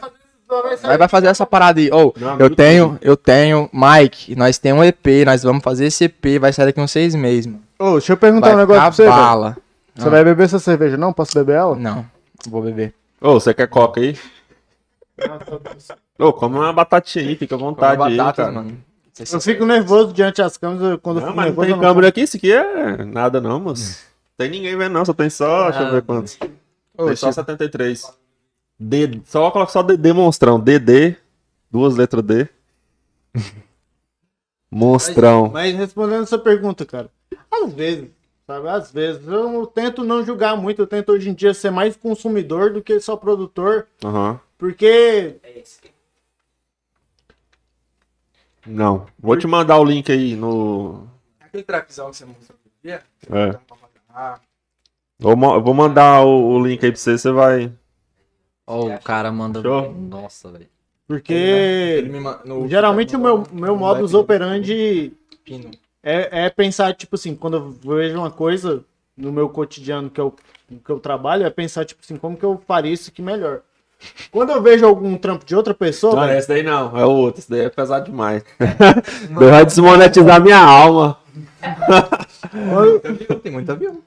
Vai, 0.83 0.97
vai 0.97 1.07
fazer 1.07 1.27
essa 1.27 1.45
parada 1.45 1.79
aí. 1.79 1.89
Ô, 1.91 2.13
Não, 2.19 2.37
eu 2.39 2.49
tenho, 2.49 2.97
eu 3.01 3.17
tenho, 3.17 3.69
Mike, 3.73 4.35
nós 4.35 4.57
temos 4.57 4.81
um 4.81 4.83
EP, 4.83 5.25
nós 5.25 5.41
vamos 5.43 5.63
fazer 5.63 5.85
esse 5.87 6.05
EP, 6.05 6.39
vai 6.39 6.53
sair 6.53 6.65
daqui 6.67 6.79
uns 6.79 6.91
seis 6.91 7.15
meses, 7.15 7.47
mano. 7.47 7.61
Ô, 7.79 7.93
deixa 7.93 8.13
eu 8.13 8.17
perguntar 8.17 8.47
Vai 8.47 8.55
um 8.55 8.59
negócio 8.59 8.81
pra 8.81 8.91
você, 8.91 9.05
bala. 9.07 9.57
Você 9.95 10.07
Ah. 10.07 10.11
vai 10.11 10.23
beber 10.23 10.43
essa 10.43 10.59
cerveja, 10.59 10.95
não? 10.97 11.11
Posso 11.11 11.33
beber 11.33 11.55
ela? 11.57 11.75
Não, 11.75 12.05
vou 12.47 12.61
beber. 12.61 12.93
Ô, 13.19 13.33
você 13.39 13.53
quer 13.53 13.67
coca 13.67 13.99
aí? 13.99 14.15
Ô, 16.19 16.33
come 16.33 16.55
uma 16.57 16.73
batatinha 16.73 17.25
aí, 17.27 17.35
fica 17.35 17.55
à 17.55 17.57
vontade 17.57 17.97
Come 17.97 18.11
aí, 18.11 18.17
batata, 18.17 18.43
cara. 18.43 18.51
mano. 18.53 18.77
Eu 19.31 19.39
fico 19.39 19.65
nervoso 19.65 20.11
diante 20.13 20.37
das 20.41 20.57
câmeras. 20.57 20.91
eu- 20.91 20.99
Quando 20.99 21.17
eu 21.17 21.21
Não, 21.21 21.27
fico 21.29 21.37
mas 21.37 21.45
não 21.45 21.51
nervoso, 21.51 21.65
tem 21.67 21.71
eu 21.71 21.75
não 21.77 21.83
câmera 21.83 22.07
aqui, 22.09 22.21
isso 22.21 22.37
aqui 22.37 22.51
é 22.51 23.05
nada 23.05 23.39
não, 23.39 23.59
moço. 23.59 24.03
Tem 24.37 24.49
ninguém 24.49 24.75
vendo 24.77 24.91
não, 24.93 25.05
só 25.05 25.13
tem 25.13 25.29
só, 25.29 25.69
deixa 25.69 25.83
eu 25.85 25.91
ver 25.91 26.01
quantos. 26.01 26.37
Ô, 26.97 27.05
Tem 27.05 27.15
só 27.15 27.27
tio, 27.27 27.33
73. 27.35 28.13
D, 28.77 29.21
só 29.23 29.49
coloca 29.51 29.71
só 29.71 29.81
DD 29.81 30.11
Monstrão, 30.11 30.59
DD, 30.59 31.15
duas 31.71 31.95
letras 31.95 32.21
D. 32.23 32.47
Monstrão. 34.69 35.49
Mas 35.51 35.75
respondendo 35.75 36.23
essa 36.23 36.37
pergunta, 36.37 36.85
cara, 36.85 37.09
às 37.49 37.71
vezes, 37.73 38.09
sabe, 38.45 38.67
às 38.67 38.91
vezes, 38.91 39.25
eu 39.27 39.65
tento 39.67 40.03
não 40.03 40.25
julgar 40.25 40.57
muito, 40.57 40.81
eu 40.81 40.87
tento 40.87 41.13
hoje 41.13 41.29
em 41.29 41.33
dia 41.33 41.53
ser 41.53 41.71
mais 41.71 41.95
consumidor 41.95 42.73
do 42.73 42.81
que 42.81 42.99
só 42.99 43.15
produtor, 43.15 43.87
Aham. 44.03 44.39
Porque 44.69 45.35
Não. 48.65 49.05
Vou 49.19 49.37
te 49.37 49.45
mandar 49.45 49.77
o 49.79 49.83
link 49.85 50.11
aí 50.11 50.35
no. 50.35 51.07
Aquele 51.39 51.63
trackzão 51.63 52.09
que 52.09 52.17
você 52.17 52.25
mostrou 52.25 52.57
dia? 52.83 53.03
É. 53.29 53.57
Vou, 55.19 55.35
mo- 55.37 55.61
vou 55.61 55.73
mandar 55.73 56.23
o, 56.25 56.53
o 56.55 56.65
link 56.65 56.83
aí 56.83 56.91
pra 56.91 56.99
você, 56.99 57.17
você 57.17 57.31
vai. 57.31 57.71
Ó, 58.67 58.87
o 58.87 58.99
cara 58.99 59.31
manda... 59.31 59.61
Show. 59.61 59.93
Nossa, 59.93 60.51
velho. 60.51 60.67
porque 61.07 61.33
Ele 61.33 62.09
no- 62.43 62.67
geralmente 62.67 63.15
o 63.15 63.19
meu, 63.19 63.43
meu 63.51 63.73
no 63.73 63.75
modus 63.77 64.15
operandi 64.15 65.13
Pino. 65.43 65.69
é, 66.01 66.45
é 66.45 66.49
pensar, 66.49 66.95
tipo 66.95 67.13
assim, 67.15 67.35
quando 67.35 67.57
eu 67.57 67.69
vejo 67.71 68.17
uma 68.17 68.31
coisa 68.31 68.83
no 69.15 69.31
meu 69.31 69.47
cotidiano 69.47 70.09
que 70.09 70.19
eu, 70.19 70.35
que 70.83 70.89
eu 70.89 70.99
trabalho, 70.99 71.45
é 71.45 71.49
pensar, 71.51 71.85
tipo 71.85 72.01
assim, 72.03 72.17
como 72.17 72.35
que 72.35 72.43
eu 72.43 72.57
faria 72.65 72.91
isso 72.91 73.11
aqui 73.11 73.21
melhor. 73.21 73.61
Quando 74.31 74.51
eu 74.51 74.61
vejo 74.61 74.85
algum 74.85 75.17
trampo 75.17 75.45
de 75.45 75.55
outra 75.55 75.73
pessoa, 75.73 76.15
Não, 76.15 76.27
velho, 76.27 76.39
esse 76.39 76.47
daí 76.47 76.63
não, 76.63 76.97
é 76.97 77.05
o 77.05 77.11
outro, 77.11 77.39
esse 77.39 77.49
daí 77.49 77.61
é 77.61 77.69
pesado 77.69 78.05
demais. 78.05 78.43
Daí 78.59 79.49
vai 79.49 79.65
desmonetizar 79.65 80.41
minha 80.41 80.59
alma. 80.59 81.17
Tem 83.43 83.51
muita 83.51 83.75
view. 83.75 84.01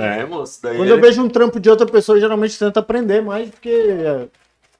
É, 0.00 0.24
moço, 0.24 0.60
daí. 0.62 0.76
quando 0.76 0.88
eu 0.88 1.00
vejo 1.00 1.22
um 1.22 1.28
trampo 1.28 1.60
de 1.60 1.70
outra 1.70 1.86
pessoa, 1.86 2.16
eu 2.16 2.20
geralmente 2.20 2.58
tento 2.58 2.78
aprender 2.78 3.20
mais, 3.20 3.50
porque 3.50 3.68
é, 3.68 4.26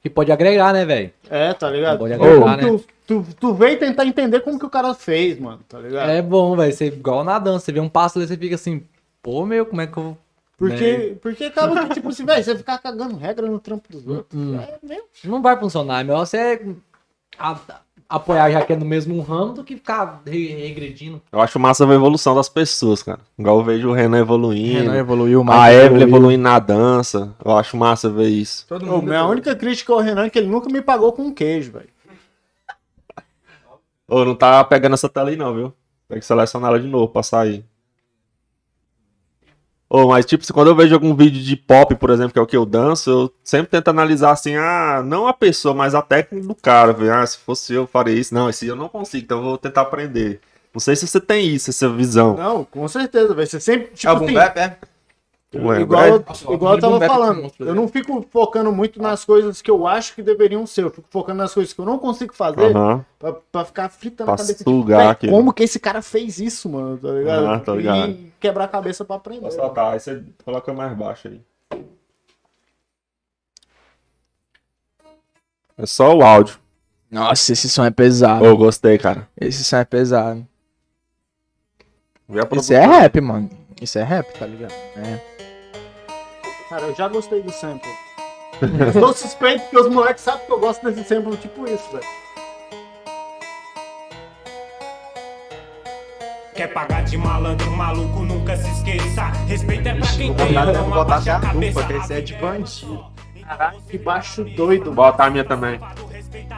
Que 0.03 0.11
pode 0.11 0.33
agregar, 0.33 0.73
né, 0.73 0.85
velho? 0.85 1.11
É, 1.31 1.53
tá 1.53 1.71
ligado? 1.71 1.99
Pode 1.99 2.15
agregar, 2.15 2.59
que 2.59 2.71
né? 2.71 2.81
tu, 3.07 3.25
tu 3.39 3.55
vem 3.55 3.77
tentar 3.77 4.05
entender 4.05 4.41
como 4.41 4.59
que 4.59 4.67
o 4.67 4.71
cara 4.71 4.95
fez, 4.95 5.39
mano, 5.39 5.61
tá 5.69 5.79
ligado? 5.79 6.11
É 6.11 6.21
bom, 6.21 6.57
velho. 6.57 6.73
Você 6.73 6.87
igual 6.87 7.23
na 7.23 7.39
dança, 7.39 7.67
você 7.67 7.73
vê 7.73 7.81
um 7.81 7.89
passo 7.89 8.19
ali, 8.19 8.27
você 8.27 8.37
fica 8.37 8.55
assim, 8.57 8.83
pô, 9.23 9.45
meu, 9.47 9.67
como 9.67 9.81
é 9.81 9.87
que 9.87 9.97
eu. 9.97 10.17
Porque, 10.57 11.17
porque 11.21 11.45
acaba 11.45 11.87
que, 11.87 11.95
tipo 11.95 12.09
assim, 12.09 12.25
velho, 12.25 12.43
você 12.43 12.57
ficar 12.57 12.79
cagando 12.79 13.17
regra 13.17 13.47
no 13.47 13.59
trampo 13.59 13.91
dos 13.93 14.07
outros. 14.07 14.41
Hum. 14.41 14.59
É 14.59 14.79
mesmo. 14.83 15.05
Não 15.25 15.43
vai 15.43 15.59
funcionar. 15.59 16.01
É 16.01 16.05
melhor 16.05 16.25
você 16.27 16.59
a- 17.39 17.59
apoiar 18.09 18.51
já 18.51 18.63
que 18.65 18.73
é 18.73 18.77
no 18.77 18.87
mesmo 18.87 19.21
ramo 19.21 19.53
do 19.53 19.63
que 19.65 19.75
ficar 19.77 20.23
re- 20.25 20.55
regredindo. 20.55 21.21
Eu 21.31 21.41
acho 21.43 21.59
massa 21.59 21.85
ver 21.85 21.93
a 21.93 21.97
evolução 21.97 22.35
das 22.35 22.49
pessoas, 22.49 23.03
cara. 23.03 23.19
Igual 23.39 23.59
eu 23.59 23.65
vejo 23.65 23.89
o 23.91 23.93
Renan 23.93 24.19
evoluindo. 24.21 24.79
Renan 24.79 24.97
evoluiu, 24.97 25.43
a 25.43 25.45
Mike 25.45 25.75
Evelyn 25.85 26.03
evoluindo 26.09 26.43
na 26.43 26.59
dança. 26.59 27.35
Eu 27.45 27.55
acho 27.55 27.77
massa 27.77 28.09
ver 28.09 28.29
isso. 28.29 28.65
Todo 28.67 28.85
Ô, 28.87 28.93
mundo 28.93 29.09
minha 29.09 29.27
única 29.27 29.55
crítica 29.55 29.93
ao 29.93 29.99
Renan 29.99 30.25
é 30.25 30.31
que 30.31 30.39
ele 30.39 30.49
nunca 30.49 30.71
me 30.71 30.81
pagou 30.81 31.13
com 31.13 31.35
queijo, 31.35 31.73
velho. 31.73 31.89
Ô, 34.09 34.25
não 34.25 34.35
tá 34.35 34.63
pegando 34.65 34.95
essa 34.95 35.09
tela 35.09 35.31
aí 35.31 35.37
não, 35.37 35.53
viu? 35.55 35.73
Tem 36.09 36.19
que 36.19 36.25
selecionar 36.25 36.71
ela 36.71 36.81
de 36.81 36.87
novo 36.87 37.09
pra 37.09 37.23
sair. 37.23 37.65
Mas 40.05 40.27
tipo, 40.27 40.45
se 40.45 40.53
quando 40.53 40.69
eu 40.69 40.77
vejo 40.77 40.93
algum 40.95 41.15
vídeo 41.15 41.43
de 41.43 41.57
pop, 41.57 41.95
por 41.95 42.11
exemplo, 42.11 42.33
que 42.33 42.39
é 42.39 42.43
o 42.43 42.47
que 42.47 42.57
eu 42.57 42.67
danço, 42.67 43.09
eu 43.09 43.33
sempre 43.45 43.71
tento 43.71 43.89
analisar 43.89 44.33
assim, 44.33 44.57
ah, 44.57 45.03
não 45.05 45.29
a 45.29 45.33
pessoa, 45.33 45.75
mas 45.75 45.95
a 45.95 46.03
técnica 46.03 46.47
do 46.47 46.55
cara, 46.55 46.93
ver, 46.93 47.13
ah, 47.13 47.25
se 47.25 47.39
fosse 47.39 47.73
eu, 47.73 47.83
eu 47.83 47.87
faria 47.87 48.15
isso. 48.15 48.35
Não, 48.35 48.51
esse 48.51 48.67
eu 48.67 48.77
não 48.77 48.89
consigo, 48.89 49.25
então 49.25 49.39
eu 49.39 49.45
vou 49.45 49.59
tentar 49.59 49.83
aprender. 49.83 50.41
Não 50.75 50.81
sei 50.81 50.95
se 50.97 51.07
você 51.07 51.21
tem 51.21 51.47
isso, 51.47 51.71
essa 51.71 51.89
visão. 51.89 52.37
Não, 52.37 52.65
com 52.65 52.87
certeza, 52.89 53.33
velho. 53.33 53.49
Você 53.49 53.61
sempre, 53.61 53.93
tipo 53.95 54.13
É 54.13 54.13
o 54.13 54.19
boom 54.19 54.25
assim, 54.27 54.35
bap, 54.35 54.59
é? 54.59 54.77
Igual, 55.53 56.07
eu- 56.07 56.25
Nossa, 56.27 56.53
igual 56.53 56.75
eu 56.75 56.81
tava 56.81 57.01
falando, 57.07 57.51
eu 57.61 57.75
não 57.75 57.87
fico 57.89 58.27
focando 58.31 58.71
muito 58.73 59.01
nas 59.01 59.25
coisas 59.25 59.63
que 59.63 59.71
eu 59.71 59.87
acho 59.87 60.15
que 60.15 60.23
deveriam 60.23 60.67
ser. 60.67 60.83
Eu 60.85 60.91
fico 60.91 61.07
focando 61.09 61.39
nas 61.39 61.55
coisas 61.55 61.73
que 61.73 61.81
eu 61.81 61.85
não 61.87 61.99
consigo 61.99 62.35
fazer 62.35 62.77
Aham. 62.77 63.05
pra, 63.19 63.33
pra 63.33 63.65
ficar 63.65 63.89
fritando 63.89 64.27
Pra 64.27 64.35
a 64.35 64.39
cabeça. 64.39 64.65
sugar 64.65 65.11
aquilo. 65.11 65.33
como 65.33 65.53
que 65.53 65.63
esse 65.63 65.79
cara 65.79 66.03
fez 66.03 66.39
isso, 66.41 66.69
mano? 66.69 66.99
Tá 66.99 67.09
ligado? 67.11 67.47
Ah, 67.47 67.61
tá 67.61 67.75
ligado. 67.75 68.11
E 68.11 68.33
quebrar 68.41 68.65
a 68.65 68.69
cabeça 68.69 69.05
pra 69.05 69.17
aprender. 69.17 69.41
Vou 69.41 69.51
soltar, 69.51 69.93
aí 69.95 70.01
você 70.01 70.23
coloca 70.45 70.73
mais 70.75 70.95
baixo 70.97 71.29
aí. 71.29 71.41
É 75.79 75.87
só 75.87 76.15
o 76.15 76.23
áudio. 76.23 76.59
Nossa, 77.11 77.53
esse 77.53 77.69
som 77.69 77.85
é 77.85 77.91
pesado. 77.91 78.45
Ô, 78.45 78.57
gostei, 78.57 78.99
cara. 78.99 79.29
Esse 79.41 79.63
som 79.63 79.77
é 79.77 79.85
pesado. 79.85 80.47
Isso 82.57 82.73
é 82.75 82.85
rap, 82.85 83.21
mano. 83.21 83.49
Isso 83.81 83.99
é 83.99 84.03
rap, 84.03 84.27
tá 84.39 84.47
ligado? 84.47 84.73
É. 84.73 85.21
Cara, 86.69 86.83
eu 86.85 86.95
já 86.95 87.09
gostei 87.09 87.43
do 87.43 87.53
sample. 87.53 87.91
eu 88.61 88.93
sou 88.93 89.13
suspeito 89.13 89.63
porque 89.65 89.79
os 89.79 89.89
moleques 89.93 90.25
sabem 90.25 90.47
que 90.47 90.53
eu 90.53 90.59
gosto 90.59 90.91
desse 90.91 91.07
sample 91.09 91.37
tipo 91.37 91.69
isso, 91.69 91.89
velho. 91.93 92.05
Quer 96.55 96.69
pagar 96.73 97.05
de 97.05 97.19
malandro, 97.19 97.71
maluco, 97.71 98.21
nunca 98.21 98.57
se 98.57 98.71
esqueça. 98.71 99.25
Respeito 99.47 99.87
é 99.89 99.95
pra 99.95 100.07
quem 100.09 100.33
tem, 100.33 100.53
não 100.53 100.89
botar 100.89 101.01
abaixa 101.17 101.37
a 101.37 101.41
cabeça. 101.41 101.93
esse 101.93 102.15
é 102.15 102.21
de 102.23 102.35
bandido. 102.35 103.16
Caralho, 103.47 103.79
que 103.89 103.97
baixo 103.99 104.45
doido. 104.45 104.93
Bota 104.93 105.25
a 105.25 105.31
minha 105.31 105.45
também. 105.45 105.79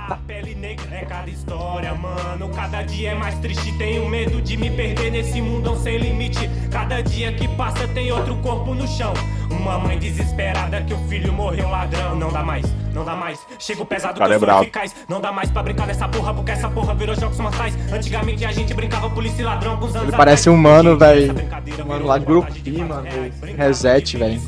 A 0.09 0.17
pele 0.27 0.55
negra 0.55 0.97
é 0.97 1.05
cada 1.05 1.29
história, 1.29 1.95
mano. 1.95 2.49
Cada 2.49 2.83
dia 2.83 3.11
é 3.11 3.15
mais 3.15 3.39
triste. 3.39 3.77
Tenho 3.77 4.09
medo 4.09 4.41
de 4.41 4.57
me 4.57 4.71
perder 4.71 5.11
nesse 5.11 5.41
mundão 5.41 5.77
sem 5.77 5.99
limite. 5.99 6.49
Cada 6.71 7.03
dia 7.03 7.33
que 7.33 7.47
passa 7.49 7.87
tem 7.89 8.11
outro 8.11 8.35
corpo 8.37 8.75
no 8.75 8.89
chão. 8.89 9.13
Uma 9.51 9.79
mãe 9.79 9.99
desesperada 9.99 10.83
que 10.83 10.95
o 10.95 10.99
filho 11.09 11.33
morreu 11.33 11.69
ladrão. 11.69 12.15
Não 12.17 12.31
dá 12.33 12.43
mais, 12.43 12.65
não 12.93 13.05
dá 13.05 13.15
mais. 13.15 13.39
Chego 13.59 13.85
pesado 13.85 14.19
Cara, 14.19 14.39
que 14.39 14.45
é 14.45 14.49
eu 14.51 14.63
eficaz. 14.63 14.95
Não 15.09 15.21
dá 15.21 15.31
mais 15.31 15.51
pra 15.51 15.63
brincar 15.63 15.87
nessa 15.87 16.09
porra, 16.09 16.33
porque 16.35 16.51
essa 16.51 16.69
porra 16.69 16.95
virou 16.95 17.15
jogos 17.15 17.39
mortais. 17.39 17.77
Antigamente 17.93 18.45
a 18.45 18.53
gente 18.53 18.73
brincava 18.75 19.11
polícia 19.11 19.43
e 19.43 19.45
ladrão 19.45 19.73
alguns 19.73 19.95
anos 19.95 20.09
Ele 20.09 20.17
parece 20.17 20.49
um 20.51 20.59
atrás. 20.59 20.85
mano, 20.85 20.97
Hoje 20.97 21.05
em 21.05 21.33
dia 21.33 21.35
velho. 21.37 21.87
Mano 21.87 22.07
lá 22.07 22.19
de 22.19 22.25
uma 22.27 22.35
vontade 22.41 22.61
Grupi, 22.61 22.79
fazer 22.79 22.85
mano. 22.85 23.09
Reset, 23.57 24.17
velho. 24.17 24.41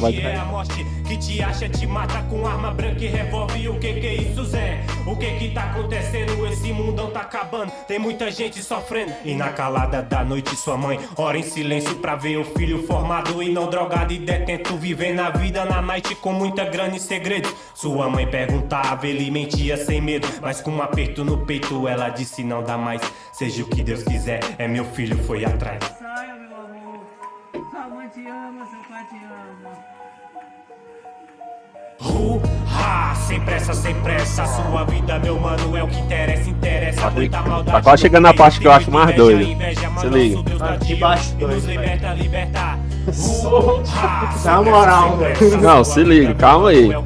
vai 0.00 0.12
que 1.08 1.16
te 1.16 1.42
acha, 1.42 1.66
te 1.70 1.86
mata 1.86 2.22
com 2.24 2.46
arma 2.46 2.70
branca 2.70 3.02
e 3.02 3.08
revólver. 3.08 3.70
O 3.70 3.78
que 3.78 3.94
que 3.94 4.06
é 4.06 4.14
isso, 4.14 4.44
Zé? 4.44 4.84
O 5.06 5.16
que 5.16 5.30
que 5.38 5.50
tá 5.52 5.70
acontecendo? 5.70 6.46
Esse 6.46 6.70
mundão 6.70 7.10
tá 7.10 7.20
acabando, 7.20 7.72
tem 7.86 7.98
muita 7.98 8.30
gente 8.30 8.62
sofrendo. 8.62 9.14
E 9.24 9.34
na 9.34 9.48
calada 9.48 10.02
da 10.02 10.22
noite, 10.22 10.54
sua 10.54 10.76
mãe 10.76 11.00
ora 11.16 11.38
em 11.38 11.42
silêncio 11.42 11.96
pra 11.96 12.14
ver 12.14 12.36
o 12.36 12.44
filho 12.44 12.86
formado 12.86 13.42
e 13.42 13.50
não 13.50 13.70
drogado 13.70 14.12
e 14.12 14.18
detento. 14.18 14.76
Vivendo 14.76 15.20
a 15.20 15.30
vida 15.30 15.64
na 15.64 15.80
night 15.80 16.14
com 16.16 16.32
muita 16.32 16.64
grana 16.64 16.96
e 16.96 17.00
segredo. 17.00 17.48
Sua 17.74 18.10
mãe 18.10 18.26
perguntava, 18.26 19.06
ele 19.06 19.30
mentia 19.30 19.78
sem 19.78 20.02
medo. 20.02 20.28
Mas 20.42 20.60
com 20.60 20.72
um 20.72 20.82
aperto 20.82 21.24
no 21.24 21.38
peito, 21.46 21.88
ela 21.88 22.10
disse: 22.10 22.44
Não 22.44 22.62
dá 22.62 22.76
mais. 22.76 23.00
Seja 23.32 23.62
o 23.62 23.66
que 23.66 23.82
Deus 23.82 24.02
quiser, 24.02 24.40
é 24.58 24.68
meu 24.68 24.84
filho, 24.84 25.16
foi 25.24 25.44
atrás. 25.44 25.82
Saia, 25.98 26.34
meu 26.34 26.54
amor. 26.54 27.00
Sua 27.70 27.88
mãe 27.88 28.08
te 28.08 28.26
ama, 28.26 28.66
seu 28.66 28.80
pai 28.90 29.06
te 29.06 29.16
ama. 29.16 29.97
Uh-ha, 32.00 33.14
sem 33.26 33.40
pressa, 33.40 33.74
sem 33.74 33.94
pressa. 33.96 34.46
Sua 34.46 34.84
vida, 34.84 35.18
meu 35.18 35.38
mano, 35.40 35.76
é 35.76 35.82
o 35.82 35.88
que 35.88 35.98
interessa, 35.98 36.48
interessa. 36.48 37.00
Tá 37.00 37.10
Muita 37.10 37.42
maldade 37.42 37.72
tá 37.76 37.82
quase 37.82 38.02
chegando 38.02 38.22
na 38.22 38.34
parte 38.34 38.60
que 38.60 38.66
eu 38.68 38.72
acho 38.72 38.90
mais 38.90 39.14
doida. 39.16 39.42
inveja, 39.42 39.90
Se 40.00 40.06
liga. 40.06 40.42
dá 40.58 40.76
de 40.76 40.94
baixo 40.94 41.32
e 41.34 41.40
doido, 41.40 41.54
nos 41.54 41.64
velho. 41.64 41.80
liberta, 41.80 42.14
libertar. 42.14 42.78
Na 44.44 44.62
moral, 44.62 45.16
velho. 45.16 45.60
Não, 45.60 45.82
se 45.82 46.04
liga, 46.04 46.34
calma 46.34 46.68
aí. 46.70 46.92
É 46.92 46.98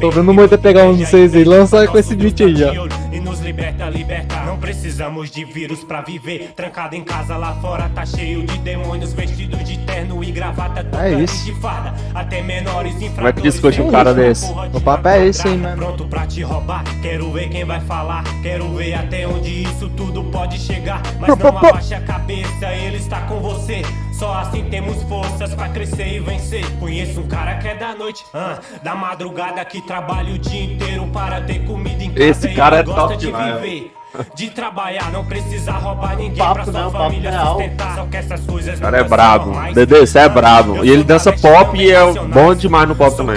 Tô 0.00 0.10
vendo 0.10 0.30
o 0.30 0.34
Moita 0.34 0.56
pegar 0.56 0.84
um 0.84 0.94
de 0.94 1.04
vocês 1.04 1.34
aí, 1.34 1.44
lança 1.44 1.86
com 1.88 1.98
esse 1.98 2.14
beat 2.16 2.40
aí, 2.40 2.64
ó. 2.64 3.05
Liberta, 3.46 3.88
liberta. 3.88 4.40
Não 4.40 4.58
precisamos 4.58 5.30
de 5.30 5.44
vírus 5.44 5.84
pra 5.84 6.00
viver. 6.00 6.52
Trancado 6.56 6.96
em 6.96 7.04
casa 7.04 7.36
lá 7.36 7.54
fora, 7.60 7.88
tá 7.94 8.04
cheio 8.04 8.44
de 8.44 8.58
demônios 8.58 9.12
vestidos 9.12 9.62
de 9.62 9.78
terno 9.86 10.22
e 10.24 10.32
gravata. 10.32 10.82
tocando 10.82 11.22
isso. 11.22 11.44
de 11.44 11.54
farda, 11.60 11.94
até 12.12 12.42
menores 12.42 12.94
Como 13.14 13.28
é 13.28 13.32
que 13.32 13.42
discute 13.42 13.80
um 13.80 13.90
cara 13.90 14.12
desse? 14.12 14.52
O 14.72 14.80
papo 14.80 15.06
é 15.08 15.26
esse 15.26 15.46
aí, 15.46 15.56
mano. 15.56 15.76
Pronto 15.76 16.06
pra 16.08 16.26
te 16.26 16.42
roubar, 16.42 16.82
quero 17.00 17.30
ver 17.30 17.48
quem 17.48 17.64
vai 17.64 17.80
falar. 17.80 18.24
Quero 18.42 18.74
ver 18.74 18.94
até 18.94 19.28
onde 19.28 19.62
isso 19.62 19.88
tudo 19.90 20.24
pode 20.24 20.58
chegar. 20.58 21.00
Mas 21.20 21.38
não 21.38 21.48
abaixe 21.48 21.94
a 21.94 22.00
cabeça, 22.00 22.74
ele 22.74 22.96
está 22.96 23.20
com 23.22 23.38
você. 23.38 23.82
Só 24.12 24.32
assim 24.32 24.64
temos 24.70 25.02
forças 25.02 25.54
pra 25.54 25.68
crescer 25.68 26.16
e 26.16 26.20
vencer. 26.20 26.64
Conheço 26.80 27.20
um 27.20 27.28
cara 27.28 27.56
que 27.56 27.68
é 27.68 27.74
da 27.74 27.94
noite, 27.94 28.24
ah, 28.32 28.58
da 28.82 28.94
madrugada 28.94 29.62
que 29.64 29.82
trabalha 29.82 30.34
o 30.34 30.38
dia 30.38 30.64
inteiro 30.64 31.06
para 31.08 31.42
ter 31.42 31.64
comida 31.66 32.02
em 32.02 32.10
casa. 32.10 32.24
Esse 32.24 32.48
cara 32.54 32.78
é 32.78 32.82
top 32.82 33.14
de 33.14 33.26
demais. 33.26 33.35
Viver. 33.36 33.92
De 34.34 34.48
trabalhar, 34.48 35.12
não 35.12 35.24
precisa 35.26 35.72
roubar 35.72 36.16
ninguém 36.16 36.38
Papo 36.38 36.54
pra 36.54 36.64
sua 36.64 36.72
não, 36.72 36.90
família 36.90 37.30
real. 37.30 37.58
sustentar. 37.58 37.94
Só 37.96 38.06
que 38.06 38.16
essas 38.16 38.40
coisas 38.46 38.78
O 38.78 38.82
cara 38.82 38.98
é 38.98 39.04
brabo. 39.04 39.52
Dedê, 39.74 40.06
você 40.06 40.18
é 40.20 40.28
brabo. 40.28 40.84
E 40.84 40.88
ele 40.88 41.04
dança 41.04 41.32
pop 41.32 41.76
e 41.78 41.90
é 41.90 42.12
bom 42.12 42.54
demais 42.54 42.88
no 42.88 42.94
pop 42.96 43.14
também. 43.14 43.36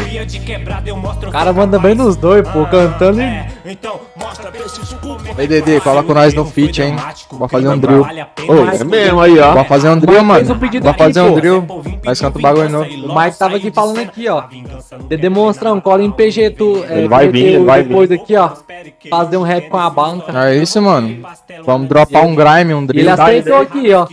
O 1.27 1.31
cara 1.31 1.51
manda 1.51 1.77
bem 1.77 1.95
nos 1.95 2.15
dois, 2.15 2.47
pô, 2.47 2.65
cantando 2.65 3.21
e. 3.21 3.59
É, 3.69 3.73
então 3.73 3.99
mostra 4.15 4.51
pra 4.51 4.65
esses 4.65 4.93
públicos. 4.93 5.37
Ei, 5.37 5.47
Dedê, 5.47 5.79
coloca 5.79 6.11
nós 6.11 6.33
no 6.33 6.43
feat, 6.43 6.81
hein? 6.81 6.95
Bora 7.31 7.47
fazer 7.47 7.67
um 7.67 7.77
drill. 7.77 8.01
Ô, 8.01 8.67
é 8.67 8.83
mesmo 8.83 9.21
aí, 9.21 9.39
ó. 9.39 9.53
Bora 9.53 9.65
fazer 9.65 9.89
um 9.89 9.99
drill, 9.99 10.23
mano. 10.23 10.53
aqui, 10.53 10.97
fazer 10.97 11.21
um 11.21 11.35
drill. 11.35 11.67
Nós 12.03 12.19
canta 12.19 12.39
o 12.39 12.41
bagulho 12.41 12.69
novo. 12.69 12.89
O 12.89 13.15
Mike 13.15 13.37
tava 13.37 13.57
aqui 13.57 13.69
falando 13.71 13.99
aqui, 13.99 14.27
ó. 14.27 14.45
De 15.07 15.17
demonstrando, 15.17 15.81
cola 15.83 16.01
em 16.01 16.11
PG, 16.11 16.49
tu. 16.51 16.83
é, 16.89 16.97
Ele 16.99 17.07
vai 17.07 17.27
vir, 17.27 17.45
ele 17.45 17.63
vai 17.63 17.83
Depois 17.83 18.11
aqui, 18.11 18.35
ó. 18.35 18.51
Fazer 19.07 19.37
um 19.37 19.43
rap 19.43 19.69
com 19.69 19.77
a 19.77 19.89
banca. 19.89 20.49
É 20.49 20.55
isso, 20.55 20.81
mano. 20.81 21.23
Vamos 21.63 21.87
dropar 21.87 22.23
um 22.25 22.33
grime, 22.33 22.73
um 22.73 22.83
drill. 22.83 23.01
ele 23.01 23.09
aceitou 23.09 23.57
aqui, 23.57 23.93
ó. 23.93 24.07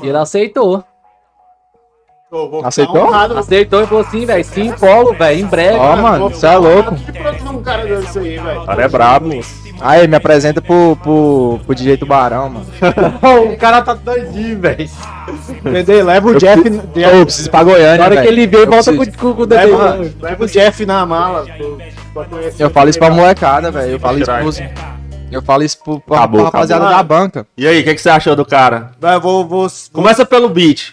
Ele 0.00 0.16
aceitou. 0.16 0.84
Aceitou? 2.64 3.06
honrado. 3.08 3.38
Aceitou 3.38 3.82
e 3.82 3.86
falou 3.86 4.02
assim, 4.04 4.24
velho. 4.24 4.44
Sim, 4.44 4.72
polo, 4.72 5.12
velho. 5.14 5.40
Em 5.40 5.46
breve. 5.46 5.76
Ó, 5.76 5.96
mano, 5.96 6.30
você 6.30 6.46
é 6.46 6.56
louco. 6.56 6.94
Que 6.96 7.12
produzir 7.12 7.48
um 7.48 7.62
cara 7.62 7.84
desse 7.84 8.18
aí, 8.18 8.38
velho. 8.38 8.62
O 8.62 8.66
cara 8.66 8.82
é 8.84 8.88
brabo. 8.88 9.30
Aí, 9.80 10.06
me 10.06 10.16
apresenta 10.16 10.60
pro, 10.62 10.96
pro, 11.02 11.60
pro 11.66 11.74
DJ 11.74 11.96
Tubarão, 11.96 12.48
mano. 12.48 12.66
o 13.52 13.56
cara 13.56 13.82
tá 13.82 13.94
doidinho, 13.94 14.60
velho. 14.60 14.88
Entendeu? 15.64 16.04
Leva 16.06 16.28
o 16.30 16.38
Jeff. 16.38 16.62
Eu 16.94 17.24
preciso 17.26 17.48
ir 17.48 17.50
pra 17.50 17.64
Goiânia, 17.64 17.98
Na 17.98 18.04
hora 18.04 18.16
que 18.16 18.22
velho. 18.22 18.32
ele 18.32 18.46
veio, 18.46 18.62
Eu 18.64 18.70
volta 18.70 18.90
com, 18.92 18.96
preciso- 18.98 19.18
com, 19.18 19.34
com 19.34 19.42
o 19.42 19.46
Leva, 19.46 19.92
Dedê. 19.98 20.12
leva 20.22 20.44
o 20.44 20.46
Jeff 20.48 20.86
na 20.86 21.04
mala. 21.04 21.44
pra 22.14 22.26
Eu 22.58 22.70
falo 22.70 22.90
isso 22.90 22.98
pra 22.98 23.10
molecada, 23.10 23.70
velho. 23.70 23.92
Eu 23.92 24.00
falo 24.00 24.18
isso 24.18 24.30
pros... 24.32 24.60
Eu 25.32 25.40
falo 25.42 25.62
isso 25.62 25.78
pro, 25.82 25.98
pra, 25.98 26.18
Acabou, 26.18 26.44
rapaziada 26.44 26.84
acabou. 26.84 26.98
da 26.98 27.02
banca. 27.02 27.46
E 27.56 27.66
aí, 27.66 27.80
o 27.80 27.84
que, 27.84 27.94
que 27.94 28.00
você 28.02 28.10
achou 28.10 28.36
do 28.36 28.44
cara? 28.44 28.90
Vai, 29.00 29.18
vou, 29.18 29.46
vou, 29.48 29.66
vou- 29.66 29.70
Começa 29.90 30.26
pelo 30.26 30.48
beat. 30.50 30.92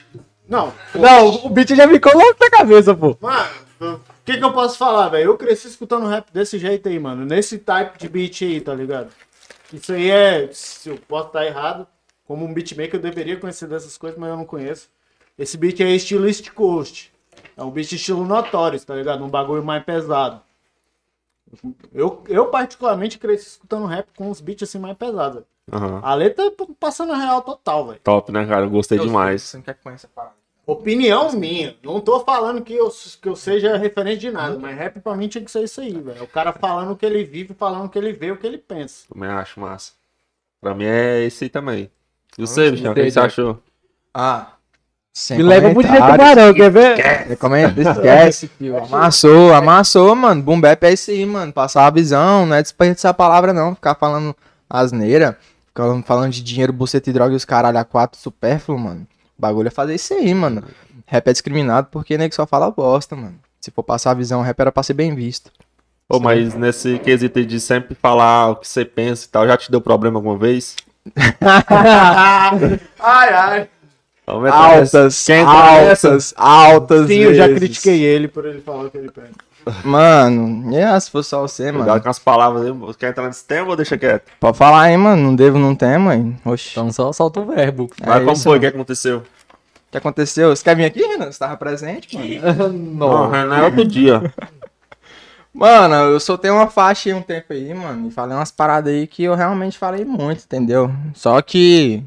Não, 0.50 0.74
Não, 0.96 1.46
o 1.46 1.50
beat 1.50 1.76
já 1.76 1.88
ficou 1.88 2.12
louco 2.12 2.38
na 2.40 2.50
cabeça, 2.50 2.96
pô. 2.96 3.16
Mano, 3.22 3.50
o 3.80 4.00
que 4.26 4.36
que 4.36 4.44
eu 4.44 4.52
posso 4.52 4.80
falar, 4.80 5.10
velho? 5.10 5.26
Eu 5.26 5.38
cresci 5.38 5.68
escutando 5.68 6.08
rap 6.08 6.32
desse 6.34 6.58
jeito 6.58 6.90
aí, 6.90 6.98
mano. 6.98 7.24
Nesse 7.24 7.60
type 7.60 8.00
de 8.00 8.10
beat 8.10 8.42
aí, 8.42 8.60
tá 8.60 8.74
ligado? 8.74 9.10
Isso 9.72 9.94
aí 9.94 10.10
é. 10.10 10.50
Se 10.52 10.90
eu 10.90 10.98
posso 11.08 11.28
estar 11.28 11.46
errado, 11.46 11.86
como 12.26 12.46
um 12.46 12.54
beatmaker 12.54 12.96
eu 12.96 13.00
deveria 13.00 13.38
conhecer 13.38 13.68
dessas 13.68 13.96
coisas, 13.96 14.20
mas 14.20 14.30
eu 14.30 14.38
não 14.38 14.46
conheço. 14.46 14.90
Esse 15.38 15.56
beat 15.56 15.80
é 15.82 15.92
estilo 15.92 16.28
East 16.28 16.50
Coast. 16.50 17.14
É 17.56 17.64
um 17.64 17.70
beat 17.70 17.92
estilo 17.92 18.26
Notorious, 18.26 18.84
tá 18.84 18.96
ligado? 18.96 19.24
Um 19.24 19.30
bagulho 19.30 19.64
mais 19.64 19.84
pesado. 19.84 20.42
Eu, 21.94 22.24
eu 22.28 22.48
particularmente 22.48 23.18
cresci 23.18 23.48
escutando 23.50 23.86
rap 23.86 24.08
com 24.18 24.30
uns 24.30 24.42
beats 24.42 24.68
assim 24.68 24.80
mais 24.80 24.98
pesados. 24.98 25.44
Aham. 25.72 26.02
A 26.04 26.14
letra 26.16 26.46
é 26.46 26.52
passando 26.80 27.14
a 27.14 27.18
real 27.18 27.42
total, 27.42 27.88
velho. 27.88 28.00
Top, 28.04 28.32
né, 28.32 28.46
cara? 28.46 28.66
Eu 28.66 28.70
gostei 28.70 28.98
demais. 28.98 29.44
Você 29.44 29.58
não 29.58 29.64
quer 29.64 29.76
conhecer 29.76 30.08
a 30.08 30.10
parada? 30.10 30.39
Opinião 30.70 31.32
minha. 31.32 31.76
Não 31.84 32.00
tô 32.00 32.20
falando 32.20 32.62
que 32.62 32.76
eu, 32.76 32.92
que 33.20 33.28
eu 33.28 33.36
seja 33.36 33.76
referente 33.76 34.20
de 34.20 34.30
nada, 34.30 34.60
mas 34.60 34.78
rap 34.78 35.00
pra 35.00 35.16
mim 35.16 35.28
tinha 35.28 35.44
que 35.44 35.50
ser 35.50 35.64
isso 35.64 35.82
aí, 35.82 36.00
velho. 36.00 36.24
O 36.24 36.28
cara 36.28 36.54
falando 36.54 36.92
o 36.92 36.96
que 36.96 37.08
ele 37.08 37.24
vive, 37.24 37.56
falando 37.56 37.86
o 37.86 37.90
que 37.90 37.98
ele 37.98 38.14
vê, 38.14 38.30
o 38.30 38.38
que 38.38 38.46
ele 38.46 38.60
pensa. 38.60 39.06
Também 39.12 39.30
acho 39.30 39.60
massa. 39.60 39.94
Pra 40.62 40.76
mim 40.76 40.86
é 40.86 41.26
esse 41.26 41.46
aí 41.46 41.50
também. 41.50 41.90
E 42.38 42.42
você, 42.42 42.70
bichão, 42.70 42.92
o 42.92 42.96
que, 42.96 43.10
você 43.10 43.20
achou? 43.20 43.60
Ah. 44.14 44.54
Sem 45.12 45.38
Me 45.38 45.44
leva 45.44 45.72
pro 45.72 45.82
DJ 45.82 45.98
comentários. 45.98 46.30
Tubarão, 46.30 46.54
quer 46.54 46.70
ver? 46.70 47.28
Recomendo, 47.28 47.82
esquece, 47.82 48.48
filho. 48.48 48.78
Amassou, 48.78 49.52
amassou, 49.52 50.16
mano. 50.16 50.44
Boom 50.44 50.62
bap 50.62 50.84
é 50.84 50.94
isso 50.94 51.10
aí, 51.10 51.26
mano. 51.26 51.52
Passar 51.52 51.88
a 51.88 51.90
visão, 51.90 52.46
não 52.46 52.56
é 52.56 52.62
desperdiçar 52.62 53.10
a 53.10 53.14
palavra, 53.16 53.52
não. 53.52 53.74
Ficar 53.74 53.96
falando 53.96 54.36
asneira, 54.70 55.36
ficar 55.66 56.00
falando 56.04 56.32
de 56.32 56.44
dinheiro, 56.44 56.72
buceta 56.72 57.10
e 57.10 57.14
droga 57.14 57.34
e 57.34 57.36
os 57.38 57.44
caralho 57.44 57.80
a 57.80 57.84
quatro 57.84 58.20
supérfluo, 58.20 58.78
mano. 58.78 59.08
O 59.40 59.42
bagulho 59.42 59.68
é 59.70 59.72
fazer 59.72 59.96
isso 59.96 60.14
aí, 60.14 60.36
mano. 60.36 60.62
Rap 61.06 61.28
é 61.30 61.32
discriminado 61.32 61.88
porque 61.90 62.18
nego 62.18 62.36
só 62.36 62.46
fala 62.46 62.70
bosta, 62.70 63.16
mano. 63.16 63.40
Se 63.62 63.72
for 63.72 63.84
passar 63.84 64.12
a 64.12 64.14
visão, 64.14 64.42
rap 64.42 64.60
era 64.60 64.70
pra 64.72 64.84
ser 64.84 64.94
bem 64.94 65.16
visto. 65.16 65.50
Ô, 66.10 66.20
mas 66.20 66.54
nesse 66.56 67.00
quesito 67.00 67.40
aí 67.40 67.46
de 67.46 67.60
sempre 67.60 67.96
falar 67.96 68.50
o 68.50 68.56
que 68.58 68.68
você 68.68 68.84
pensa 68.84 69.26
e 69.26 69.30
tal, 69.30 69.48
já 69.48 69.56
te 69.56 69.72
deu 69.72 69.80
problema 69.80 70.18
alguma 70.18 70.38
vez? 70.38 70.76
Ai, 73.00 73.34
ai. 73.34 73.70
Altas, 74.28 75.28
nessa? 75.28 75.48
altas, 75.50 76.34
altas 76.38 77.08
Sim, 77.08 77.20
eu 77.20 77.34
já 77.34 77.48
vezes. 77.48 77.60
critiquei 77.60 78.02
ele 78.04 78.28
por 78.28 78.46
ele 78.46 78.62
falar 78.62 78.84
o 78.84 78.92
que 78.92 78.98
ele 78.98 79.10
pensa. 79.10 79.32
Mano, 79.84 80.76
é, 80.76 81.00
se 81.00 81.10
fosse 81.10 81.30
só 81.30 81.42
você, 81.42 81.66
mano. 81.72 81.84
Cuidado 81.84 82.04
com 82.04 82.10
as 82.10 82.20
palavras 82.20 82.66
aí. 82.66 82.72
Você 82.72 82.98
Quer 83.00 83.10
entrar 83.10 83.26
nesse 83.26 83.46
tema 83.46 83.70
ou 83.70 83.76
deixa 83.76 83.98
quieto? 83.98 84.30
Pode 84.40 84.58
falar 84.58 84.84
aí, 84.84 84.98
mano. 84.98 85.22
Não 85.22 85.36
devo, 85.36 85.58
não 85.58 85.76
tem, 85.76 85.98
mãe. 85.98 86.38
Oxi. 86.46 86.72
Então 86.72 86.92
só 86.92 87.12
solta 87.12 87.40
o 87.40 87.46
verbo. 87.46 87.90
Mas 88.00 88.18
É 88.18 88.20
como 88.20 88.34
isso, 88.34 88.44
foi? 88.44 88.58
O 88.58 88.62
que 88.62 88.68
aconteceu? 88.68 89.18
O 89.20 89.92
que 89.92 89.98
aconteceu? 89.98 90.56
Você 90.56 90.64
quer 90.64 90.76
vir 90.76 90.86
aqui, 90.86 91.02
Renan? 91.02 91.32
Você 91.32 91.40
tava 91.40 91.58
presente, 91.58 92.16
mano? 92.16 92.74
Não, 92.74 93.30
Renan 93.30 93.58
é 93.58 93.64
outro 93.64 93.86
dia. 93.86 94.34
Mano, 95.52 95.96
eu 95.96 96.20
soltei 96.20 96.52
uma 96.52 96.68
faixa 96.68 97.10
aí 97.10 97.14
um 97.14 97.24
tempo 97.24 97.52
aí, 97.54 97.74
mano. 97.74 98.08
E 98.08 98.12
falei 98.12 98.36
umas 98.36 98.52
paradas 98.52 98.94
aí 98.94 99.08
que 99.08 99.24
eu 99.24 99.34
realmente 99.34 99.80
falei 99.80 100.06
muito, 100.06 100.44
entendeu? 100.44 100.92
Só 101.14 101.42
que. 101.42 102.04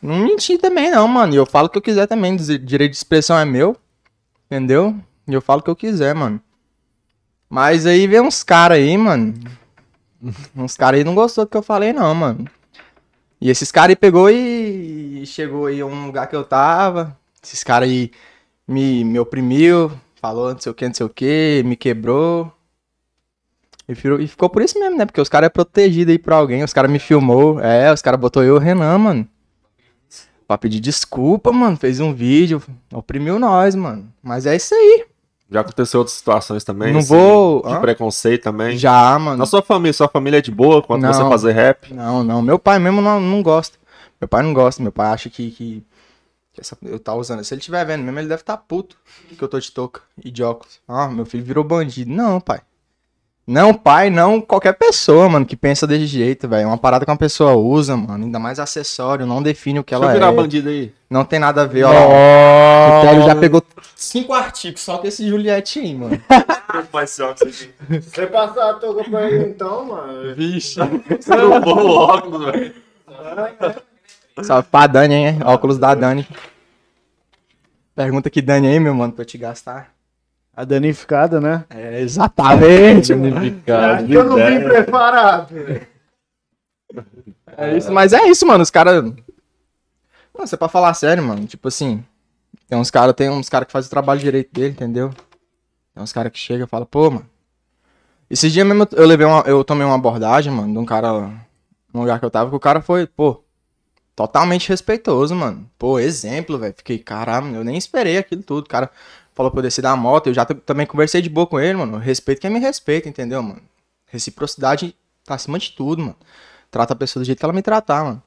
Não 0.00 0.18
menti 0.20 0.58
também, 0.58 0.90
não, 0.92 1.08
mano. 1.08 1.34
E 1.34 1.36
eu 1.36 1.44
falo 1.44 1.66
o 1.66 1.68
que 1.68 1.76
eu 1.76 1.82
quiser 1.82 2.06
também. 2.06 2.36
Direito 2.36 2.92
de 2.92 2.96
expressão 2.96 3.36
é 3.36 3.44
meu. 3.44 3.76
Entendeu? 4.46 4.96
E 5.28 5.34
eu 5.34 5.40
falo 5.40 5.60
o 5.60 5.62
que 5.62 5.70
eu 5.70 5.76
quiser, 5.76 6.14
mano. 6.14 6.40
Mas 7.48 7.86
aí 7.86 8.06
vem 8.06 8.20
uns 8.20 8.42
caras 8.42 8.78
aí, 8.78 8.96
mano. 8.96 9.34
Uns 10.56 10.76
caras 10.76 10.98
aí 10.98 11.04
não 11.04 11.14
gostou 11.14 11.44
do 11.44 11.50
que 11.50 11.56
eu 11.56 11.62
falei, 11.62 11.92
não, 11.92 12.12
mano. 12.14 12.46
E 13.40 13.50
esses 13.50 13.70
caras 13.70 13.90
aí 13.90 13.96
pegou 13.96 14.30
e 14.30 15.22
chegou 15.26 15.66
aí 15.66 15.80
a 15.80 15.86
um 15.86 16.06
lugar 16.06 16.26
que 16.26 16.34
eu 16.34 16.42
tava. 16.42 17.16
Esses 17.42 17.62
caras 17.62 17.88
aí 17.88 18.10
me, 18.66 19.04
me 19.04 19.18
oprimiu, 19.20 19.92
falou 20.20 20.52
não 20.52 20.58
sei 20.58 20.72
o 20.72 20.74
que, 20.74 20.86
não 20.88 20.94
sei 20.94 21.06
o 21.06 21.10
que, 21.10 21.62
me 21.64 21.76
quebrou. 21.76 22.50
E, 23.88 23.94
virou- 23.94 24.18
e 24.20 24.26
ficou 24.26 24.48
por 24.50 24.62
isso 24.62 24.78
mesmo, 24.80 24.96
né? 24.96 25.04
Porque 25.06 25.20
os 25.20 25.28
caras 25.28 25.46
é 25.46 25.50
protegido 25.50 26.10
aí 26.10 26.18
por 26.18 26.32
alguém, 26.32 26.64
os 26.64 26.72
caras 26.72 26.90
me 26.90 26.98
filmou. 26.98 27.60
É, 27.60 27.92
os 27.92 28.02
caras 28.02 28.18
botou 28.18 28.42
eu 28.42 28.54
e 28.54 28.58
o 28.58 28.60
Renan, 28.60 28.98
mano. 28.98 29.28
Pra 30.48 30.58
pedir 30.58 30.80
desculpa, 30.80 31.52
mano. 31.52 31.76
Fez 31.76 32.00
um 32.00 32.12
vídeo, 32.14 32.62
oprimiu 32.92 33.38
nós, 33.38 33.74
mano. 33.74 34.12
Mas 34.22 34.46
é 34.46 34.56
isso 34.56 34.74
aí. 34.74 35.04
Já 35.50 35.60
aconteceu 35.60 36.00
outras 36.00 36.16
situações 36.16 36.64
também? 36.64 36.92
Não 36.92 36.98
assim, 36.98 37.08
vou- 37.08 37.62
De 37.62 37.72
Hã? 37.74 37.80
preconceito 37.80 38.42
também? 38.42 38.76
Já, 38.76 39.16
mano. 39.18 39.36
Na 39.36 39.46
sua 39.46 39.62
família, 39.62 39.92
sua 39.92 40.08
família 40.08 40.38
é 40.38 40.42
de 40.42 40.50
boa 40.50 40.82
quando 40.82 41.02
Não. 41.02 41.12
você 41.12 41.22
fazer 41.28 41.52
rap? 41.52 41.94
Não, 41.94 42.24
não. 42.24 42.42
Meu 42.42 42.58
pai 42.58 42.78
mesmo 42.80 43.00
não, 43.00 43.20
não 43.20 43.42
gosta. 43.42 43.78
Meu 44.20 44.26
pai 44.26 44.42
não 44.42 44.52
gosta. 44.52 44.82
Meu 44.82 44.90
pai 44.90 45.06
acha 45.12 45.30
que, 45.30 45.50
que, 45.52 45.84
que 46.52 46.60
essa, 46.60 46.76
eu 46.82 46.98
tá 46.98 47.14
usando. 47.14 47.44
Se 47.44 47.54
ele 47.54 47.60
estiver 47.60 47.84
vendo 47.86 48.02
mesmo, 48.02 48.18
ele 48.18 48.28
deve 48.28 48.42
estar 48.42 48.56
puto 48.56 48.96
que 49.38 49.42
eu 49.42 49.46
tô 49.48 49.60
de 49.60 49.70
touca 49.70 50.00
e 50.24 50.30
de 50.32 50.42
óculos. 50.42 50.80
Ah, 50.88 51.06
meu 51.08 51.24
filho 51.24 51.44
virou 51.44 51.62
bandido. 51.62 52.10
Não, 52.10 52.40
pai. 52.40 52.60
Não, 53.46 53.72
pai, 53.72 54.10
não 54.10 54.40
qualquer 54.40 54.72
pessoa, 54.72 55.28
mano, 55.28 55.46
que 55.46 55.54
pensa 55.54 55.86
desse 55.86 56.06
jeito, 56.06 56.48
velho. 56.48 56.64
É 56.64 56.66
uma 56.66 56.76
parada 56.76 57.04
que 57.04 57.10
uma 57.10 57.16
pessoa 57.16 57.54
usa, 57.54 57.96
mano. 57.96 58.24
Ainda 58.24 58.40
mais 58.40 58.58
acessório, 58.58 59.24
não 59.24 59.40
define 59.40 59.78
o 59.78 59.84
que 59.84 59.94
Deixa 59.94 60.04
ela 60.04 60.12
eu 60.12 60.18
virar 60.18 60.32
é. 60.32 60.34
bandido 60.34 60.68
aí. 60.68 60.92
Não 61.08 61.24
tem 61.24 61.38
nada 61.38 61.62
a 61.62 61.64
ver, 61.64 61.84
ó. 61.84 61.90
O 61.90 63.02
Télio 63.02 63.22
já 63.24 63.36
pegou 63.36 63.62
cinco 63.94 64.32
artigos 64.32 64.80
só 64.80 64.98
com 64.98 65.06
esse 65.06 65.28
Juliette 65.28 65.78
aí, 65.78 65.94
mano. 65.94 66.20
Você 68.02 68.26
passar 68.26 68.70
a 68.70 68.74
touca 68.74 69.04
pra 69.04 69.30
ele 69.30 69.50
então, 69.50 69.84
mano. 69.86 70.34
Vixe. 70.34 70.80
Você 70.80 71.34
roubou 71.36 71.78
o 71.78 71.90
óculos, 71.90 72.44
velho. 72.46 72.74
Salve 74.42 74.68
pra 74.68 74.88
Dani, 74.88 75.14
hein? 75.14 75.38
Óculos 75.44 75.78
da 75.78 75.94
Dani. 75.94 76.26
Pergunta 77.94 78.28
que 78.28 78.42
Dani 78.42 78.66
aí, 78.66 78.80
meu 78.80 78.94
mano, 78.94 79.12
pra 79.12 79.22
eu 79.22 79.26
te 79.26 79.38
gastar. 79.38 79.95
A 80.56 80.64
danificada, 80.64 81.38
né? 81.38 81.66
É, 81.68 82.00
exatamente. 82.00 83.12
Acho 83.12 84.06
que 84.06 84.14
eu 84.14 84.24
não 84.24 84.36
vim 84.36 84.64
preparado. 84.64 85.54
É 87.58 87.76
isso, 87.76 87.92
mas 87.92 88.14
é 88.14 88.26
isso, 88.26 88.46
mano. 88.46 88.62
Os 88.62 88.70
caras. 88.70 89.04
Não, 89.04 90.44
isso 90.44 90.54
é 90.54 90.58
pra 90.58 90.68
falar 90.68 90.94
sério, 90.94 91.22
mano. 91.22 91.46
Tipo 91.46 91.68
assim, 91.68 92.02
tem 92.66 92.78
uns 92.78 92.90
caras 92.90 93.14
tem 93.14 93.28
uns 93.28 93.50
cara 93.50 93.66
que 93.66 93.72
fazem 93.72 93.88
o 93.88 93.90
trabalho 93.90 94.18
direito 94.18 94.50
dele, 94.50 94.70
entendeu? 94.70 95.10
Tem 95.94 96.02
uns 96.02 96.12
caras 96.12 96.32
que 96.32 96.38
chegam 96.38 96.64
e 96.64 96.68
falam, 96.68 96.86
pô, 96.86 97.10
mano. 97.10 97.28
Esses 98.30 98.50
dias 98.50 98.66
mesmo 98.66 98.88
eu 98.92 99.06
levei 99.06 99.26
uma, 99.26 99.40
eu 99.42 99.62
tomei 99.62 99.86
uma 99.86 99.94
abordagem, 99.94 100.50
mano, 100.50 100.72
de 100.72 100.78
um 100.78 100.86
cara 100.86 101.30
no 101.92 102.00
lugar 102.00 102.18
que 102.18 102.24
eu 102.24 102.30
tava, 102.30 102.50
que 102.50 102.56
o 102.56 102.60
cara 102.60 102.80
foi, 102.80 103.06
pô, 103.06 103.44
totalmente 104.16 104.70
respeitoso, 104.70 105.34
mano. 105.34 105.70
Pô, 105.78 105.98
exemplo, 105.98 106.58
velho. 106.58 106.74
Fiquei, 106.74 106.98
caramba, 106.98 107.56
eu 107.56 107.62
nem 107.62 107.76
esperei 107.76 108.16
aquilo 108.16 108.42
tudo. 108.42 108.64
O 108.64 108.68
cara 108.68 108.90
falou 109.36 109.52
pra 109.52 109.58
eu 109.60 109.62
descer 109.62 109.82
da 109.82 109.94
moto, 109.94 110.26
eu 110.28 110.34
já 110.34 110.44
também 110.44 110.86
conversei 110.86 111.22
de 111.22 111.28
boa 111.28 111.46
com 111.46 111.60
ele, 111.60 111.76
mano. 111.78 111.98
Respeito 111.98 112.40
quem 112.40 112.50
me 112.50 112.58
respeita, 112.58 113.08
entendeu, 113.08 113.40
mano? 113.42 113.60
Reciprocidade 114.10 114.96
tá 115.24 115.34
acima 115.34 115.58
de 115.58 115.70
tudo, 115.72 116.00
mano. 116.02 116.16
Trata 116.70 116.94
a 116.94 116.96
pessoa 116.96 117.22
do 117.22 117.26
jeito 117.26 117.38
que 117.38 117.44
ela 117.44 117.52
me 117.52 117.62
tratar, 117.62 118.02
mano. 118.02 118.22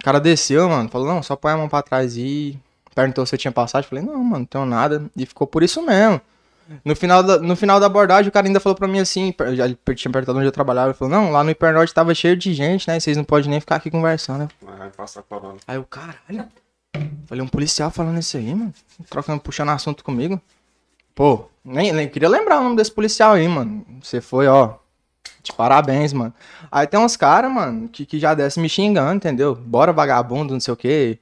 O 0.00 0.02
cara 0.02 0.18
desceu, 0.18 0.68
mano, 0.68 0.88
falou, 0.88 1.06
não, 1.06 1.22
só 1.22 1.36
põe 1.36 1.52
a 1.52 1.56
mão 1.56 1.68
pra 1.68 1.82
trás 1.82 2.16
e 2.16 2.58
perguntou 2.94 3.24
se 3.26 3.34
eu 3.34 3.38
tinha 3.38 3.52
passagem. 3.52 3.88
Falei, 3.88 4.02
não, 4.04 4.16
mano, 4.24 4.38
não 4.40 4.44
tenho 4.46 4.64
nada. 4.64 5.04
E 5.16 5.26
ficou 5.26 5.46
por 5.46 5.62
isso 5.62 5.82
mesmo. 5.84 6.20
No 6.84 6.94
final, 6.94 7.22
da, 7.22 7.38
no 7.38 7.56
final 7.56 7.80
da 7.80 7.86
abordagem, 7.86 8.28
o 8.28 8.32
cara 8.32 8.46
ainda 8.46 8.60
falou 8.60 8.76
pra 8.76 8.86
mim 8.86 9.00
assim, 9.00 9.32
per- 9.32 9.54
já 9.56 9.66
tinha 9.94 10.12
perguntado 10.12 10.38
onde 10.38 10.46
eu 10.46 10.52
trabalhava. 10.52 10.88
Ele 10.90 10.94
falou, 10.96 11.12
não, 11.12 11.32
lá 11.32 11.42
no 11.44 11.50
Hipernorte 11.50 11.92
tava 11.92 12.14
cheio 12.14 12.36
de 12.36 12.54
gente, 12.54 12.86
né? 12.88 12.98
Vocês 12.98 13.16
não 13.16 13.24
podem 13.24 13.50
nem 13.50 13.58
ficar 13.60 13.76
aqui 13.76 13.90
conversando. 13.90 14.48
Vai 14.62 14.88
passar 14.90 15.22
corona. 15.24 15.56
Aí 15.66 15.76
o 15.76 15.84
caralho. 15.84 16.46
Falei, 17.26 17.44
um 17.44 17.48
policial 17.48 17.90
falando 17.90 18.18
isso 18.18 18.36
aí, 18.36 18.54
mano. 18.54 18.74
Trocando, 19.08 19.40
puxando 19.40 19.68
assunto 19.70 20.02
comigo. 20.02 20.40
Pô, 21.14 21.48
nem, 21.64 21.92
nem 21.92 22.08
queria 22.08 22.28
lembrar 22.28 22.60
o 22.60 22.64
nome 22.64 22.76
desse 22.76 22.90
policial 22.92 23.34
aí, 23.34 23.46
mano. 23.46 23.86
Você 24.02 24.20
foi, 24.20 24.46
ó. 24.46 24.74
De 25.42 25.52
parabéns, 25.52 26.12
mano. 26.12 26.34
Aí 26.70 26.86
tem 26.86 26.98
uns 27.00 27.16
caras, 27.16 27.50
mano, 27.50 27.88
que, 27.88 28.04
que 28.04 28.18
já 28.18 28.34
desce 28.34 28.60
me 28.60 28.68
xingando, 28.68 29.14
entendeu? 29.14 29.54
Bora 29.54 29.92
vagabundo, 29.92 30.52
não 30.52 30.60
sei 30.60 30.74
o 30.74 30.76
quê. 30.76 31.18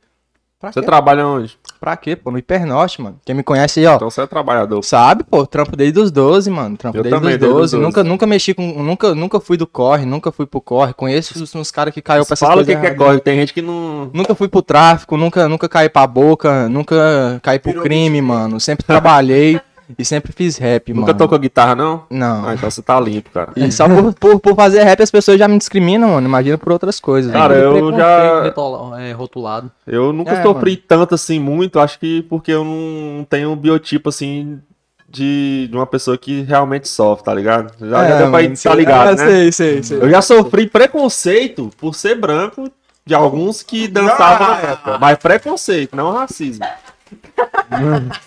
Pra 0.61 0.73
Você 0.73 0.81
quê? 0.81 0.87
trabalha 0.87 1.25
onde? 1.25 1.57
Pra 1.79 1.97
quê, 1.97 2.17
pô? 2.17 2.33
No 2.33 2.39
Hipernorte, 2.39 3.01
mano. 3.01 3.21
Quem 3.25 3.33
me 3.33 3.45
conhece 3.45 3.79
aí, 3.79 3.87
ó. 3.87 3.95
Então 3.95 4.11
você 4.11 4.23
é 4.23 4.27
trabalhador. 4.27 4.83
Sabe, 4.83 5.23
pô, 5.23 5.47
trampo 5.47 5.77
desde 5.77 6.01
os 6.01 6.11
12, 6.11 6.51
mano. 6.51 6.77
Trampo 6.77 6.99
Eu 6.99 7.05
desde 7.05 7.17
os 7.17 7.23
desde 7.23 7.45
os 7.45 7.53
12. 7.53 7.77
12. 7.77 7.85
Nunca, 7.87 8.03
nunca 8.03 8.27
mexi 8.27 8.53
com. 8.53 8.83
Nunca, 8.83 9.15
nunca 9.15 9.39
fui 9.39 9.57
do 9.57 9.69
corre, 9.69 10.05
nunca 10.05 10.33
fui 10.33 10.47
pro 10.47 10.61
corre. 10.61 10.93
Conheço 10.95 11.41
os, 11.41 11.55
uns 11.55 11.71
caras 11.71 11.95
que 11.95 12.03
caiu 12.03 12.27
pra 12.27 12.35
essas 12.35 12.49
Fala 12.49 12.63
o 12.63 12.67
que, 12.67 12.75
que 12.75 12.87
é 12.87 12.95
corre, 12.95 13.21
tem 13.21 13.39
gente 13.39 13.55
que 13.55 13.63
não. 13.63 14.11
Nunca 14.13 14.35
fui 14.35 14.49
pro 14.49 14.61
tráfico, 14.61 15.17
nunca, 15.17 15.49
nunca 15.49 15.69
caí 15.69 15.89
pra 15.89 16.05
boca, 16.09 16.69
nunca 16.69 17.39
caí 17.41 17.61
pro 17.61 17.81
crime, 17.81 18.21
mano. 18.21 18.59
Sempre 18.59 18.85
trabalhei 18.85 19.61
e 19.97 20.05
sempre 20.05 20.33
fiz 20.33 20.59
rap, 20.59 20.93
Nunca 20.93 21.07
mano. 21.09 21.19
tocou 21.19 21.39
guitarra, 21.39 21.75
não? 21.75 22.03
Não. 22.11 22.47
Ah, 22.49 22.55
então 22.55 22.71
você 22.71 22.83
tá 22.83 22.99
limpo, 23.01 23.31
cara. 23.31 23.53
E 23.57 23.71
só 23.73 23.89
por, 23.89 24.13
por, 24.15 24.41
por 24.41 24.55
fazer 24.57 24.83
rap 24.83 25.03
as 25.03 25.11
pessoas 25.11 25.39
já 25.39 25.47
me 25.49 25.57
discriminam, 25.57 26.09
mano. 26.11 26.27
Imagina 26.27 26.59
por 26.59 26.73
outras 26.73 27.01
coisas. 27.01 27.33
Cara, 27.33 27.55
mano. 27.55 27.79
eu 27.79 27.97
já. 27.97 28.53
é, 28.99 29.13
rotulado. 29.13 29.71
Eu 29.87 30.13
nunca 30.13 30.33
É, 30.33 30.43
sofri 30.43 30.77
tanto 30.77 31.15
assim, 31.15 31.39
muito, 31.39 31.79
acho 31.81 31.99
que 31.99 32.23
porque 32.23 32.53
eu 32.53 32.65
não 32.65 33.25
tenho 33.29 33.51
um 33.53 33.57
biotipo 33.57 34.09
assim 34.09 34.61
de, 35.09 35.69
de 35.71 35.77
uma 35.77 35.87
pessoa 35.87 36.19
que 36.19 36.43
realmente 36.43 36.87
sofre, 36.87 37.25
tá 37.25 37.33
ligado? 37.33 37.73
Já, 37.81 37.87
já 37.87 38.05
É, 38.05 38.09
deu 38.19 38.31
pra 38.31 38.43
mano, 38.43 38.55
tá 38.63 38.75
ligado, 38.75 39.09
ah, 39.09 39.15
né? 39.15 39.27
sei, 39.27 39.53
sei, 39.53 39.83
sei. 39.83 39.99
Eu 40.03 40.11
já 40.11 40.21
sofri 40.21 40.67
preconceito 40.67 41.71
por 41.79 41.95
ser 41.95 42.15
branco 42.15 42.71
de 43.07 43.15
alguns 43.15 43.63
que 43.63 43.89
dançavam 43.89 44.49
na 44.49 44.59
época. 44.61 44.99
Mas 44.99 45.17
preconceito, 45.19 45.97
não 45.97 46.13
racismo. 46.13 46.63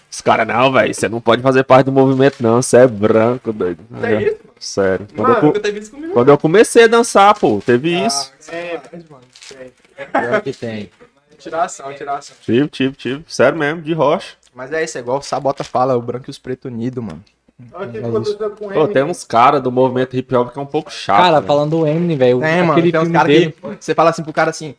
Os 0.09 0.21
caras, 0.21 0.47
não, 0.47 0.71
velho, 0.71 0.93
você 0.93 1.09
não 1.09 1.21
pode 1.21 1.41
fazer 1.41 1.63
parte 1.63 1.85
do 1.85 1.91
movimento, 1.91 2.41
não. 2.41 2.61
Você 2.61 2.77
é 2.77 2.87
branco, 2.87 3.51
doido. 3.51 3.83
É 4.03 4.23
isso? 4.23 4.37
Sério. 4.59 5.07
Quando, 5.15 5.27
Mano, 5.27 5.39
eu, 5.39 5.43
nunca 5.43 5.59
teve 5.59 5.79
isso 5.79 5.91
comigo. 5.91 6.13
quando 6.13 6.29
eu 6.29 6.37
comecei 6.37 6.83
a 6.83 6.87
dançar, 6.87 7.33
pô, 7.37 7.61
teve 7.65 7.89
isso. 8.05 8.31
Pior 10.11 10.41
que 10.41 10.53
tem. 10.53 10.89
Tiração, 11.39 11.91
tiração. 11.95 12.35
Tive, 12.41 12.67
tive, 12.67 12.95
tive. 12.95 13.23
Sério 13.27 13.57
mesmo, 13.57 13.81
de 13.81 13.93
rocha. 13.93 14.35
Mas 14.53 14.71
é 14.71 14.83
isso, 14.83 14.97
é 14.97 15.01
igual 15.01 15.17
o 15.17 15.21
Sabota 15.23 15.63
fala, 15.63 15.97
o 15.97 16.01
branco 16.01 16.25
e 16.27 16.31
os 16.31 16.37
preto 16.37 16.67
unido, 16.67 17.01
mano. 17.01 17.23
É 17.73 18.73
Pô, 18.73 18.87
tem 18.87 19.03
uns 19.03 19.23
caras 19.23 19.61
do 19.61 19.71
movimento 19.71 20.15
hip 20.15 20.35
hop 20.35 20.51
que 20.51 20.59
é 20.59 20.61
um 20.61 20.65
pouco 20.65 20.91
chato. 20.91 21.21
Cara, 21.21 21.41
né? 21.41 21.47
falando 21.47 21.71
do 21.71 21.87
Eminem, 21.87 22.17
velho. 22.17 22.43
É, 22.43 22.61
mano, 22.61 22.73
aquele 22.73 22.91
tem 22.91 23.01
uns 23.01 23.09
caras 23.09 23.33
que 23.33 23.55
você 23.79 23.95
fala 23.95 24.09
assim 24.09 24.23
pro 24.23 24.33
cara 24.33 24.49
assim, 24.49 24.75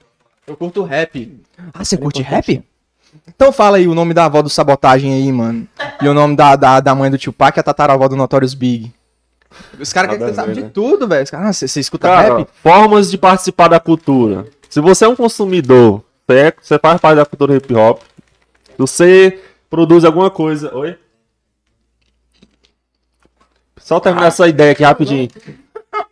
eu 0.46 0.56
curto 0.56 0.82
rap. 0.82 1.40
Ah, 1.72 1.84
você 1.84 1.96
curte 1.96 2.22
rap? 2.22 2.62
Então 3.28 3.52
fala 3.52 3.76
aí 3.76 3.86
o 3.86 3.94
nome 3.94 4.14
da 4.14 4.24
avó 4.24 4.42
do 4.42 4.48
Sabotagem 4.48 5.12
aí, 5.12 5.30
mano. 5.32 5.66
E 6.00 6.08
o 6.08 6.14
nome 6.14 6.36
da, 6.36 6.56
da, 6.56 6.80
da 6.80 6.94
mãe 6.94 7.10
do 7.10 7.18
Tupac 7.18 7.58
e 7.58 7.60
a 7.60 7.62
tataravó 7.62 8.08
do 8.08 8.16
Notorious 8.16 8.54
Big. 8.54 8.92
Os 9.78 9.92
caras 9.92 10.10
querem 10.10 10.18
que 10.18 10.24
Nada 10.24 10.32
você 10.34 10.40
a 10.40 10.42
sabe 10.42 10.48
ver, 10.48 10.54
de 10.54 10.62
né? 10.62 10.70
tudo, 10.72 11.06
velho. 11.06 11.22
Os 11.24 11.30
caras, 11.30 11.46
ah, 11.48 11.66
você, 11.68 11.80
escuta 11.80 12.08
Cara, 12.08 12.38
rap? 12.38 12.48
formas 12.62 13.10
de 13.10 13.18
participar 13.18 13.68
da 13.68 13.78
cultura. 13.78 14.46
Se 14.70 14.80
você 14.80 15.04
é 15.04 15.08
um 15.08 15.16
consumidor, 15.16 16.02
você, 16.26 16.74
é- 16.74 16.78
faz 16.78 17.00
parte 17.00 17.16
da 17.16 17.26
cultura 17.26 17.54
hip 17.56 17.74
hop, 17.74 18.00
se 18.70 18.78
você 18.78 19.40
produz 19.68 20.04
alguma 20.04 20.30
coisa. 20.30 20.74
Oi? 20.74 20.96
Só 23.76 24.00
terminar 24.00 24.28
essa 24.28 24.48
ideia 24.48 24.72
aqui 24.72 24.82
rapidinho. 24.82 25.28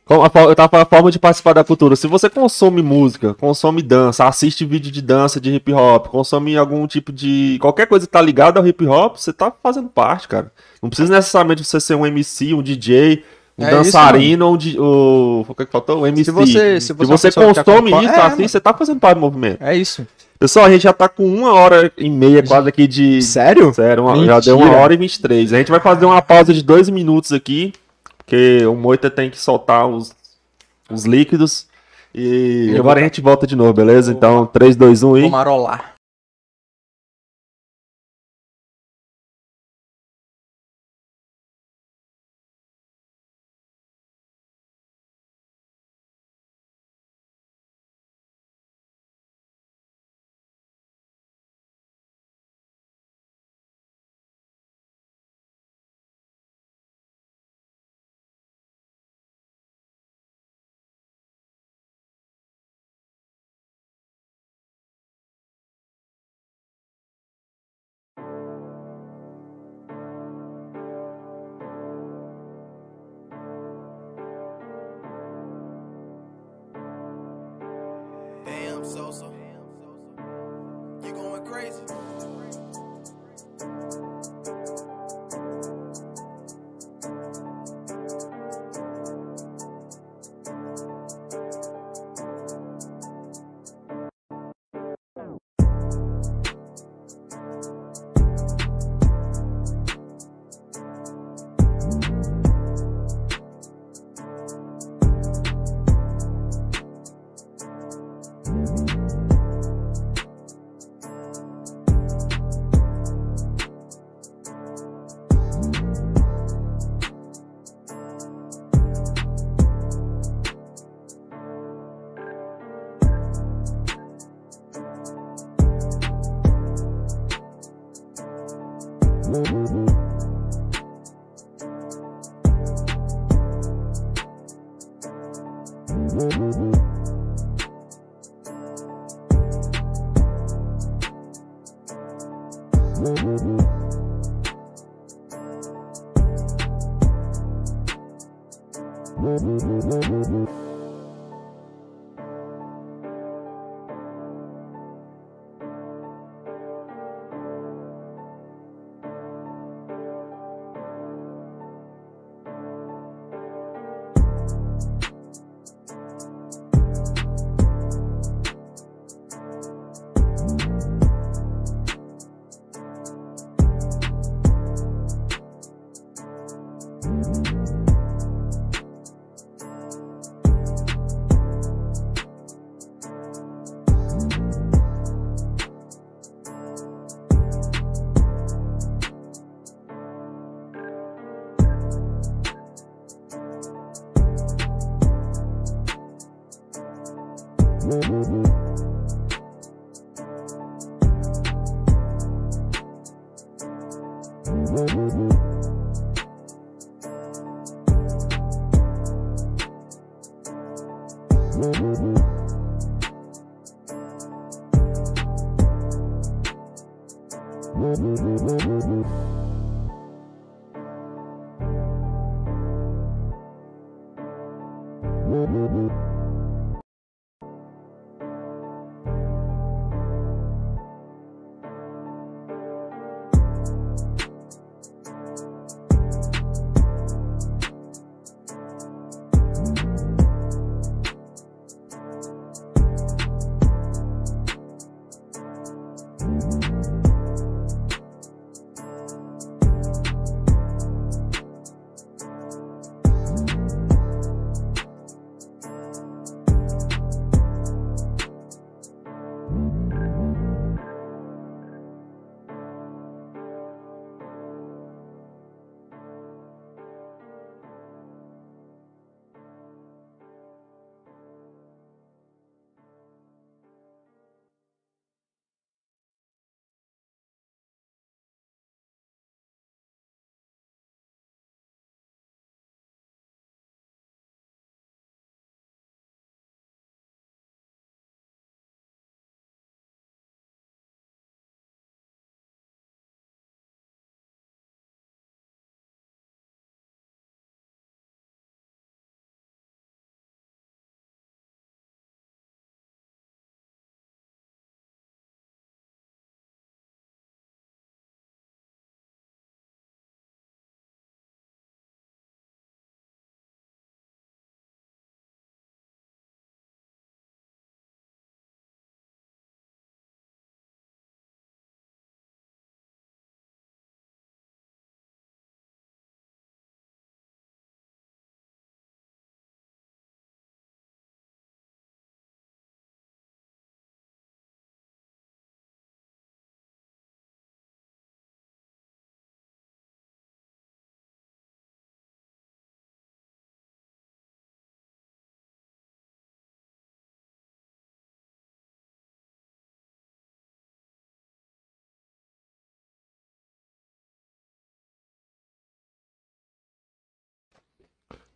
Eu 0.09 0.55
tava 0.57 0.69
falando 0.69 0.83
a 0.83 0.85
forma 0.85 1.11
de 1.11 1.19
participar 1.19 1.53
da 1.53 1.63
cultura. 1.65 1.95
Se 1.95 2.07
você 2.09 2.29
consome 2.29 2.83
música, 2.83 3.33
consome 3.35 3.81
dança, 3.81 4.27
assiste 4.27 4.65
vídeo 4.65 4.91
de 4.91 5.01
dança 5.01 5.41
de 5.41 5.55
hip 5.55 5.73
hop, 5.73 6.09
consome 6.09 6.57
algum 6.57 6.87
tipo 6.87 7.13
de. 7.13 7.59
qualquer 7.61 7.87
coisa 7.87 8.07
que 8.07 8.13
tá 8.13 8.21
ligada 8.21 8.59
ao 8.59 8.67
hip 8.67 8.85
hop, 8.87 9.17
você 9.17 9.33
tá 9.33 9.53
fazendo 9.63 9.89
parte, 9.89 10.27
cara. 10.27 10.51
Não 10.83 10.91
precisa 10.91 11.15
necessariamente 11.15 11.63
você 11.65 11.79
ser 11.81 11.95
um 11.95 12.05
MC, 12.05 12.53
um 12.55 12.63
DJ, 12.63 13.23
um 13.57 13.65
É 13.65 13.71
dançarino 13.71 14.47
ou 14.47 14.55
um. 14.55 15.45
O, 15.49 15.55
que 15.55 15.65
que 15.67 15.71
faltou? 15.73 16.03
Um 16.03 16.07
MC. 16.09 16.25
Se 16.25 16.31
você- 16.33 16.81
se 16.81 16.87
Se 16.89 16.93
você 16.93 17.03
é 17.03 17.07
uma 17.07 17.17
você 17.19 17.31
consome 17.63 17.91
isso 17.91 18.13
É, 18.15 18.21
assim, 18.21 18.49
você 18.49 18.61
tá 18.61 18.75
fazendo 18.75 18.99
parte 18.99 19.15
do 19.17 19.21
movimento. 19.21 19.63
É 19.63 19.77
isso. 19.77 20.05
Pessoal, 20.41 20.65
a 20.67 20.71
gente 20.71 20.83
já 20.83 20.93
tá 20.93 21.09
com 21.09 21.25
uma 21.25 21.53
hora 21.53 21.93
e 21.97 22.09
meia 22.11 22.43
quase 22.43 22.69
aqui 22.69 22.87
de. 22.89 23.23
Sério? 23.23 23.73
Sério, 23.75 24.05
uma- 24.05 24.25
já 24.25 24.41
deu 24.41 24.59
uma 24.59 24.75
hora 24.77 24.93
e 24.93 24.97
vinte 24.97 25.15
e 25.15 25.21
três. 25.21 25.53
A 25.53 25.59
gente 25.59 25.71
vai 25.71 25.79
fazer 25.81 26.05
uma 26.07 26.21
pausa 26.23 26.53
de 26.53 26.63
dois 26.65 26.89
minutos 26.89 27.31
aqui, 27.33 27.75
porque 28.31 28.65
o 28.65 28.77
Moita 28.77 29.11
tem 29.11 29.29
que 29.29 29.41
soltar 29.41 29.89
os, 29.89 30.15
os 30.89 31.05
líquidos. 31.05 31.67
E 32.15 32.69
Eu 32.71 32.81
agora 32.81 33.01
vou- 33.01 33.05
a 33.05 33.09
gente 33.09 33.21
volta 33.21 33.45
de 33.45 33.57
novo, 33.57 33.73
beleza? 33.73 34.13
Então, 34.13 34.47
3, 34.47 34.77
2, 34.77 35.03
1 35.03 35.09
Vou 35.09 35.19
e. 35.19 35.29
marolar. 35.29 35.95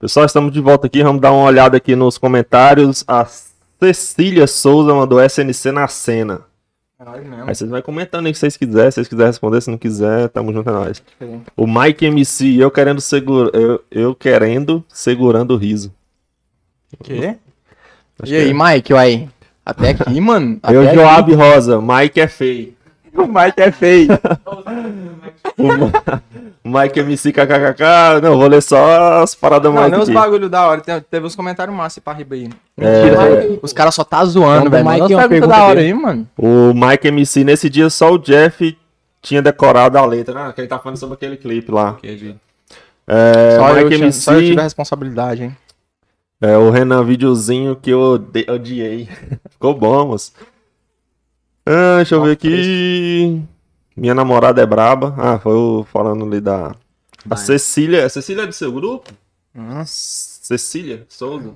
Pessoal, 0.04 0.26
estamos 0.26 0.52
de 0.52 0.60
volta 0.60 0.86
aqui. 0.86 1.02
Vamos 1.02 1.22
dar 1.22 1.32
uma 1.32 1.46
olhada 1.46 1.78
aqui 1.78 1.96
nos 1.96 2.18
comentários. 2.18 3.02
A 3.08 3.26
Cecília 3.80 4.46
Souza 4.46 4.92
mandou 4.92 5.18
SNC 5.18 5.72
na 5.72 5.88
cena. 5.88 6.42
Mesmo. 7.00 7.48
Aí 7.48 7.54
vocês 7.54 7.70
vão 7.70 7.80
comentando 7.80 8.26
aí 8.26 8.32
que 8.32 8.38
vocês 8.38 8.54
quiserem. 8.54 8.90
Se 8.90 8.96
vocês 8.96 9.08
quiserem 9.08 9.30
responder, 9.30 9.62
se 9.62 9.70
não 9.70 9.78
quiser, 9.78 10.28
tamo 10.28 10.52
junto, 10.52 10.68
é 10.68 10.72
nóis. 10.74 11.02
Sim. 11.18 11.40
O 11.56 11.66
Mike 11.66 12.04
MC, 12.04 12.54
eu 12.58 12.70
querendo 12.70 13.00
segurar. 13.00 13.50
Eu, 13.54 13.82
eu 13.90 14.14
querendo 14.14 14.84
segurando 14.90 15.54
o 15.54 15.56
riso. 15.56 15.90
Quê? 17.02 17.36
Acho 18.20 18.30
E 18.30 18.36
que 18.36 18.36
aí, 18.36 18.50
é. 18.50 18.52
Mike, 18.52 18.92
aí? 18.92 19.28
Até 19.64 19.88
aqui, 19.88 20.20
mano. 20.20 20.58
Até 20.62 20.76
Eu. 20.76 20.94
Joab 20.94 21.32
Rosa, 21.32 21.80
Mike 21.80 22.20
é 22.20 22.28
feio. 22.28 22.73
O 23.14 23.26
Mike 23.26 23.60
é 23.62 23.70
feio. 23.70 24.08
O 25.56 25.62
Ma- 25.68 26.82
Mike 26.82 26.98
MC 27.00 27.32
KKKK. 27.32 28.20
Não, 28.22 28.36
vou 28.38 28.48
ler 28.48 28.62
só 28.62 29.22
as 29.22 29.34
paradas 29.34 29.72
Não, 29.72 29.80
mais 29.80 29.90
nem 29.90 30.00
os 30.00 30.08
aqui. 30.08 30.14
bagulho 30.18 30.48
da 30.48 30.66
hora. 30.66 30.80
Tem- 30.80 31.00
teve 31.00 31.26
uns 31.26 31.36
comentários 31.36 31.76
massa 31.76 32.00
pra 32.00 32.12
riba 32.12 32.34
aí. 32.34 32.50
É. 32.78 33.04
Mentira, 33.04 33.58
os 33.62 33.72
caras 33.72 33.94
só 33.94 34.02
tá 34.04 34.24
zoando, 34.24 34.68
velho. 34.70 34.84
Mike 34.84 35.12
é 35.12 35.16
uma 35.16 35.28
pergunta 35.28 35.52
da 35.54 35.64
hora 35.64 35.74
dele. 35.76 35.88
aí, 35.88 35.94
mano. 35.94 36.28
O 36.36 36.72
Mike 36.74 37.06
MC, 37.08 37.44
nesse 37.44 37.70
dia 37.70 37.88
só 37.90 38.12
o 38.12 38.18
Jeff 38.18 38.76
tinha 39.22 39.40
decorado 39.40 39.96
a 39.96 40.04
letra, 40.04 40.34
né? 40.46 40.52
Que 40.52 40.60
ele 40.62 40.68
tá 40.68 40.78
falando 40.78 40.96
sobre 40.98 41.14
aquele 41.14 41.36
clipe 41.36 41.70
lá. 41.70 41.96
É, 43.06 43.56
Só, 43.58 43.68
eu 43.70 43.84
Mike 43.86 43.96
tinha, 43.98 44.12
só 44.12 44.32
eu 44.32 44.38
MC, 44.38 44.48
tive 44.48 44.60
a 44.60 44.64
responsabilidade, 44.64 45.42
hein? 45.44 45.56
é, 46.40 46.56
o 46.56 46.70
Renan 46.70 47.04
videozinho 47.04 47.76
que 47.76 47.90
eu 47.90 48.22
odiei. 48.48 49.08
Ficou 49.50 49.74
bom, 49.74 50.06
moço. 50.08 50.32
Ah, 51.66 51.96
deixa 51.96 52.14
eu 52.14 52.22
ver 52.22 52.32
aqui. 52.32 53.42
Minha 53.96 54.14
namorada 54.14 54.60
é 54.60 54.66
braba. 54.66 55.14
Ah, 55.16 55.38
foi 55.38 55.54
o 55.54 55.84
falando 55.92 56.24
ali 56.24 56.40
da. 56.40 56.74
A 57.30 57.36
Cecília. 57.36 58.04
A 58.04 58.08
Cecília 58.08 58.42
é 58.42 58.46
do 58.46 58.52
seu 58.52 58.70
grupo? 58.72 59.10
Hum. 59.56 59.82
Cecília 59.86 61.06
Souza? 61.08 61.52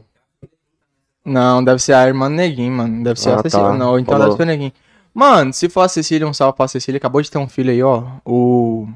Não, 1.25 1.63
deve 1.63 1.83
ser 1.83 1.93
a 1.93 2.07
irmã 2.07 2.31
do 2.31 2.37
Neguinho, 2.37 2.73
mano. 2.73 3.05
Deve 3.05 3.21
ser 3.21 3.31
Ah, 3.31 3.35
a 3.41 3.43
Cecília. 3.43 3.67
tá. 3.67 3.75
Não, 3.75 3.99
então 3.99 4.13
Falou. 4.13 4.29
deve 4.29 4.37
ser 4.37 4.43
o 4.45 4.47
Neguinho. 4.47 4.73
Mano, 5.13 5.53
se 5.53 5.69
for 5.69 5.81
a 5.83 5.89
Cecília, 5.89 6.27
um 6.27 6.33
salve 6.33 6.57
pra 6.57 6.69
Cecília. 6.69 6.97
Acabou 6.97 7.21
de 7.21 7.31
ter 7.31 7.39
um 7.39 7.49
filho 7.49 7.71
aí, 7.71 7.83
ó. 7.83 8.05
O. 8.25 8.89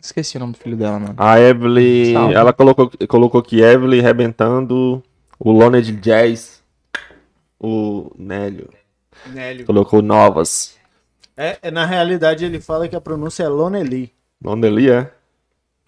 Esqueci 0.00 0.36
o 0.36 0.40
nome 0.40 0.52
do 0.52 0.58
filho 0.58 0.76
dela, 0.76 1.00
mano. 1.00 1.14
A 1.16 1.40
Evelyn. 1.40 2.12
Salve. 2.12 2.34
Ela 2.34 2.52
colocou, 2.52 2.90
colocou 3.08 3.40
aqui 3.40 3.60
Evelyn 3.60 4.00
rebentando. 4.02 5.02
O 5.40 5.50
Lone 5.50 5.82
de 5.82 5.92
Jazz. 5.92 6.62
O 7.58 8.12
Nélio. 8.16 8.68
Nélio. 9.26 9.66
Colocou 9.66 10.02
novas. 10.02 10.76
É, 11.36 11.58
é, 11.62 11.70
na 11.70 11.84
realidade, 11.86 12.44
ele 12.44 12.60
fala 12.60 12.88
que 12.88 12.96
a 12.96 13.00
pronúncia 13.00 13.44
é 13.44 13.48
Lonely. 13.48 14.12
Ele 14.64 14.90
é? 14.90 15.10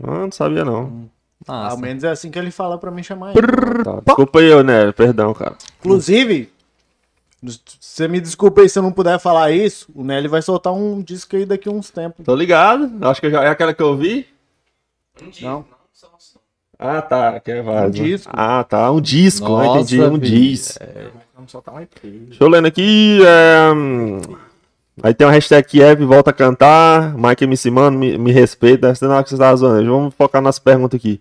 Ah, 0.03 0.21
não 0.21 0.33
sabia 0.33 0.65
não. 0.65 1.11
Nossa. 1.47 1.71
Ao 1.75 1.79
menos 1.79 2.05
é 2.05 2.11
assim 2.11 2.31
que 2.31 2.39
ele 2.39 2.51
fala 2.51 2.79
pra 2.79 2.91
mim 2.91 3.03
chamar 3.03 3.33
ele. 3.33 3.47
Tá, 3.85 4.01
Desculpa 4.07 4.41
aí, 4.41 4.47
eu, 4.47 4.63
né? 4.63 4.93
Perdão, 4.93 5.33
cara. 5.33 5.57
Inclusive, 5.81 6.53
você 7.43 8.07
me 8.07 8.21
desculpa 8.21 8.61
aí 8.61 8.69
se 8.69 8.79
eu 8.79 8.83
não 8.83 8.93
puder 8.93 9.19
falar 9.19 9.51
isso, 9.51 9.89
o 9.95 10.05
Nelly 10.05 10.29
vai 10.29 10.43
soltar 10.43 10.73
um 10.73 11.03
disco 11.03 11.37
aí 11.37 11.47
daqui 11.47 11.69
a 11.69 11.73
uns 11.73 11.91
tempos. 11.91 12.25
Tô 12.25 12.35
ligado. 12.35 12.91
Acho 13.03 13.21
que 13.21 13.31
já 13.31 13.43
é 13.43 13.49
aquela 13.49 13.73
que 13.73 13.83
eu 13.83 13.97
vi. 13.97 14.27
Não. 15.41 15.65
Ah, 16.79 17.03
tá. 17.03 17.41
Que 17.41 17.51
é 17.51 17.63
né? 17.63 17.91
disco. 17.91 18.31
Ah, 18.35 18.65
tá. 18.65 18.91
Um 18.91 19.01
disco. 19.01 19.55
ah, 19.57 19.65
Nossa, 19.65 19.81
entendi. 19.81 20.03
Um 20.03 20.13
filho. 20.13 20.21
disco. 20.21 20.85
Vamos 21.41 21.53
soltar 21.53 21.75
um 21.75 21.81
EP. 21.81 21.89
Deixa 22.03 22.45
eu 22.45 22.49
lendo 22.49 22.67
aqui. 22.67 23.19
é, 23.27 23.71
Aí 25.03 25.15
tem 25.15 25.27
uma 25.27 25.33
hashtag 25.33 25.67
Kiev, 25.67 26.05
volta 26.05 26.29
a 26.29 26.35
cantar. 26.35 27.15
Mike 27.17 27.45
MC, 27.45 27.71
mano, 27.71 27.99
me, 27.99 28.19
me 28.19 28.31
respeita. 28.31 28.89
Essa 28.89 29.09
não 29.09 29.17
é 29.17 29.23
que 29.23 29.31
você 29.31 29.39
tava 29.39 29.57
zoando. 29.57 29.91
Vamos 29.91 30.15
focar 30.15 30.43
nas 30.43 30.59
perguntas 30.59 30.99
aqui. 31.01 31.19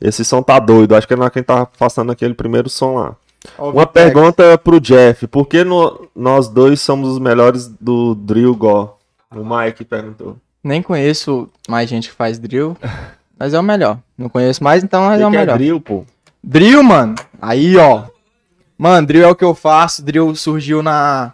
Esse 0.00 0.24
som 0.24 0.42
tá 0.42 0.60
doido. 0.60 0.94
Acho 0.94 1.08
que 1.08 1.14
é 1.14 1.16
na 1.16 1.28
quem 1.28 1.42
tá 1.42 1.66
passando 1.66 2.12
aquele 2.12 2.34
primeiro 2.34 2.70
som 2.70 2.94
lá. 2.94 3.16
Uma 3.58 3.84
pergunta 3.84 4.56
pro 4.58 4.78
Jeff. 4.80 5.26
Por 5.26 5.46
que 5.46 5.64
no- 5.64 6.06
nós 6.14 6.46
dois 6.46 6.80
somos 6.80 7.08
os 7.08 7.18
melhores 7.18 7.66
do 7.66 8.14
Drill 8.14 8.54
Go? 8.54 8.96
O 9.34 9.44
Mike 9.44 9.84
perguntou. 9.84 10.36
Nem 10.62 10.80
conheço 10.82 11.48
mais 11.68 11.90
gente 11.90 12.10
que 12.10 12.14
faz 12.14 12.38
drill, 12.38 12.76
mas 13.36 13.54
é 13.54 13.58
o 13.58 13.62
melhor. 13.62 13.98
Não 14.16 14.28
conheço 14.28 14.62
mais, 14.62 14.84
então 14.84 15.02
mas 15.02 15.20
O 15.20 15.24
é 15.24 15.26
o 15.26 15.30
que, 15.30 15.36
que 15.36 15.36
é 15.36 15.40
melhor. 15.40 15.58
Drill, 15.58 15.80
pô? 15.80 16.04
Drill, 16.44 16.80
mano. 16.84 17.16
Aí, 17.42 17.76
ó. 17.76 18.04
Mano, 18.78 19.06
drill 19.08 19.24
é 19.24 19.28
o 19.28 19.34
que 19.34 19.44
eu 19.44 19.56
faço. 19.56 20.04
Drill 20.04 20.32
surgiu 20.36 20.82
na. 20.82 21.32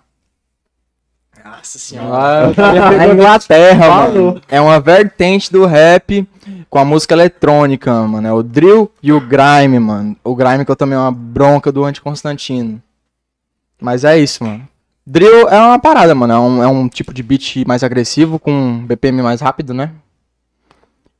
Nossa 1.44 1.78
senhora. 1.78 2.54
na 2.96 3.08
Inglaterra, 3.08 3.86
mano. 3.86 4.40
É 4.48 4.58
uma 4.58 4.80
vertente 4.80 5.52
do 5.52 5.66
rap 5.66 6.26
com 6.70 6.78
a 6.78 6.84
música 6.84 7.14
eletrônica, 7.14 7.92
mano. 7.92 8.26
É 8.26 8.32
o 8.32 8.42
drill 8.42 8.90
e 9.02 9.12
o 9.12 9.20
grime, 9.20 9.78
mano. 9.78 10.16
O 10.24 10.34
grime 10.34 10.64
que 10.64 10.70
eu 10.70 10.76
tomei 10.76 10.96
uma 10.96 11.12
bronca 11.12 11.70
do 11.70 11.84
Anti-Constantino. 11.84 12.82
Mas 13.78 14.04
é 14.04 14.18
isso, 14.18 14.42
mano. 14.42 14.66
Drill 15.06 15.48
é 15.50 15.60
uma 15.60 15.78
parada, 15.78 16.14
mano. 16.14 16.32
É 16.32 16.38
um, 16.38 16.62
é 16.62 16.66
um 16.66 16.88
tipo 16.88 17.12
de 17.12 17.22
beat 17.22 17.66
mais 17.66 17.84
agressivo, 17.84 18.38
com 18.38 18.86
BPM 18.86 19.20
mais 19.20 19.42
rápido, 19.42 19.74
né? 19.74 19.92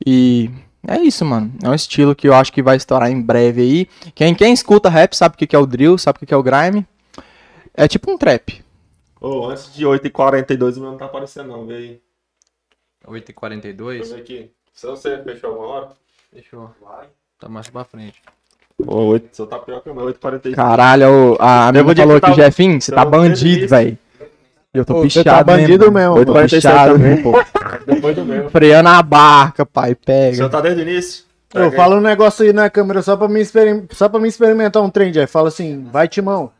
E 0.03 0.49
é 0.87 0.97
isso, 0.99 1.23
mano. 1.25 1.51
É 1.63 1.69
um 1.69 1.73
estilo 1.73 2.15
que 2.15 2.27
eu 2.27 2.33
acho 2.33 2.51
que 2.51 2.61
vai 2.61 2.75
estourar 2.77 3.09
em 3.11 3.21
breve 3.21 3.61
aí. 3.61 3.85
Quem, 4.13 4.33
quem 4.35 4.53
escuta 4.53 4.89
rap 4.89 5.13
sabe 5.15 5.35
o 5.35 5.37
que 5.37 5.47
que 5.47 5.55
é 5.55 5.59
o 5.59 5.65
drill, 5.65 5.97
sabe 5.97 6.17
o 6.17 6.19
que 6.19 6.25
que 6.25 6.33
é 6.33 6.37
o 6.37 6.43
grime. 6.43 6.85
É 7.73 7.87
tipo 7.87 8.11
um 8.11 8.17
trap. 8.17 8.63
Ô, 9.19 9.47
antes 9.49 9.73
de 9.73 9.85
8h42 9.85 10.77
o 10.77 10.81
meu 10.81 10.91
não 10.91 10.97
tá 10.97 11.05
aparecendo 11.05 11.47
não, 11.49 11.65
vê 11.65 11.75
aí. 11.75 11.99
8h42? 13.07 13.75
Deixa 13.97 14.11
eu 14.11 14.15
ver 14.15 14.21
aqui. 14.21 14.51
Se 14.73 14.87
você 14.87 15.17
fechou 15.23 15.51
alguma 15.51 15.67
hora? 15.67 15.87
Fechou. 16.33 16.69
Tá 17.39 17.47
mais 17.49 17.69
pra 17.69 17.83
frente. 17.83 18.21
Ô, 18.85 18.95
8, 19.05 19.29
seu 19.35 19.47
tapioca 19.47 19.89
é 19.89 19.93
meu, 19.93 20.05
8h45. 20.05 20.53
Caralho, 20.55 21.33
o- 21.33 21.37
a 21.39 21.67
amiga 21.69 21.91
o 21.91 21.95
falou 21.95 22.15
que 22.15 22.21
tava- 22.21 22.33
Jefinho, 22.35 22.81
você 22.81 22.91
tá 22.91 23.03
vendo 23.05 23.11
bandido, 23.11 23.67
velho. 23.67 23.97
Eu 24.73 24.83
tô 24.83 24.95
Ô, 24.95 24.97
você 24.97 25.19
pichado, 25.21 25.29
tá 25.37 25.43
bandido 25.43 25.89
mesmo. 25.91 26.15
Tô 26.25 26.33
8h47 26.33 26.49
pichado, 26.49 26.93
também, 26.93 27.23
pô. 27.23 27.31
Depois 27.85 28.15
do 28.15 28.25
meu. 28.25 28.49
Freando 28.49 28.89
a 28.89 29.01
barca, 29.01 29.65
pai, 29.65 29.95
pega. 29.95 30.35
senhor 30.35 30.49
tá 30.49 30.61
desde 30.61 30.81
o 30.81 30.87
início? 30.87 31.25
Ô, 31.53 31.71
fala 31.71 31.95
um 31.95 32.01
negócio 32.01 32.45
aí 32.45 32.51
na 32.51 32.69
câmera 32.69 33.01
só 33.01 33.15
pra, 33.15 33.27
me 33.27 33.39
experim... 33.39 33.87
só 33.91 34.09
pra 34.09 34.19
me 34.19 34.27
experimentar 34.27 34.83
um 34.83 34.89
trem, 34.89 35.11
Jeff. 35.11 35.31
Fala 35.31 35.47
assim, 35.47 35.87
vai 35.91 36.07
Timão. 36.07 36.51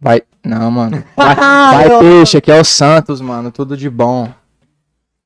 Vai. 0.00 0.22
Não, 0.44 0.70
mano. 0.70 1.02
Vai, 1.16 1.34
vai 1.34 1.98
peixe, 2.00 2.36
aqui 2.36 2.52
é 2.52 2.60
o 2.60 2.64
Santos, 2.64 3.20
mano. 3.22 3.50
Tudo 3.50 3.76
de 3.76 3.88
bom. 3.88 4.30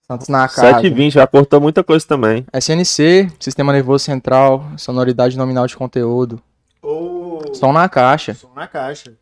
Santos 0.06 0.28
na 0.28 0.48
casa. 0.48 0.81
7h20, 0.81 1.10
já 1.10 1.27
cortou 1.27 1.60
muita 1.60 1.82
coisa 1.82 2.06
também. 2.06 2.47
SNC, 2.55 3.28
Sistema 3.40 3.73
Nervoso 3.73 4.05
Central, 4.05 4.65
Sonoridade 4.77 5.36
Nominal 5.36 5.66
de 5.66 5.77
Conteúdo. 5.77 6.40
Ou 6.81 7.43
Som 7.55 7.73
na 7.73 7.89
caixa. 7.89 8.35
som 8.35 8.51
na 8.55 8.69
caixa. 8.69 9.12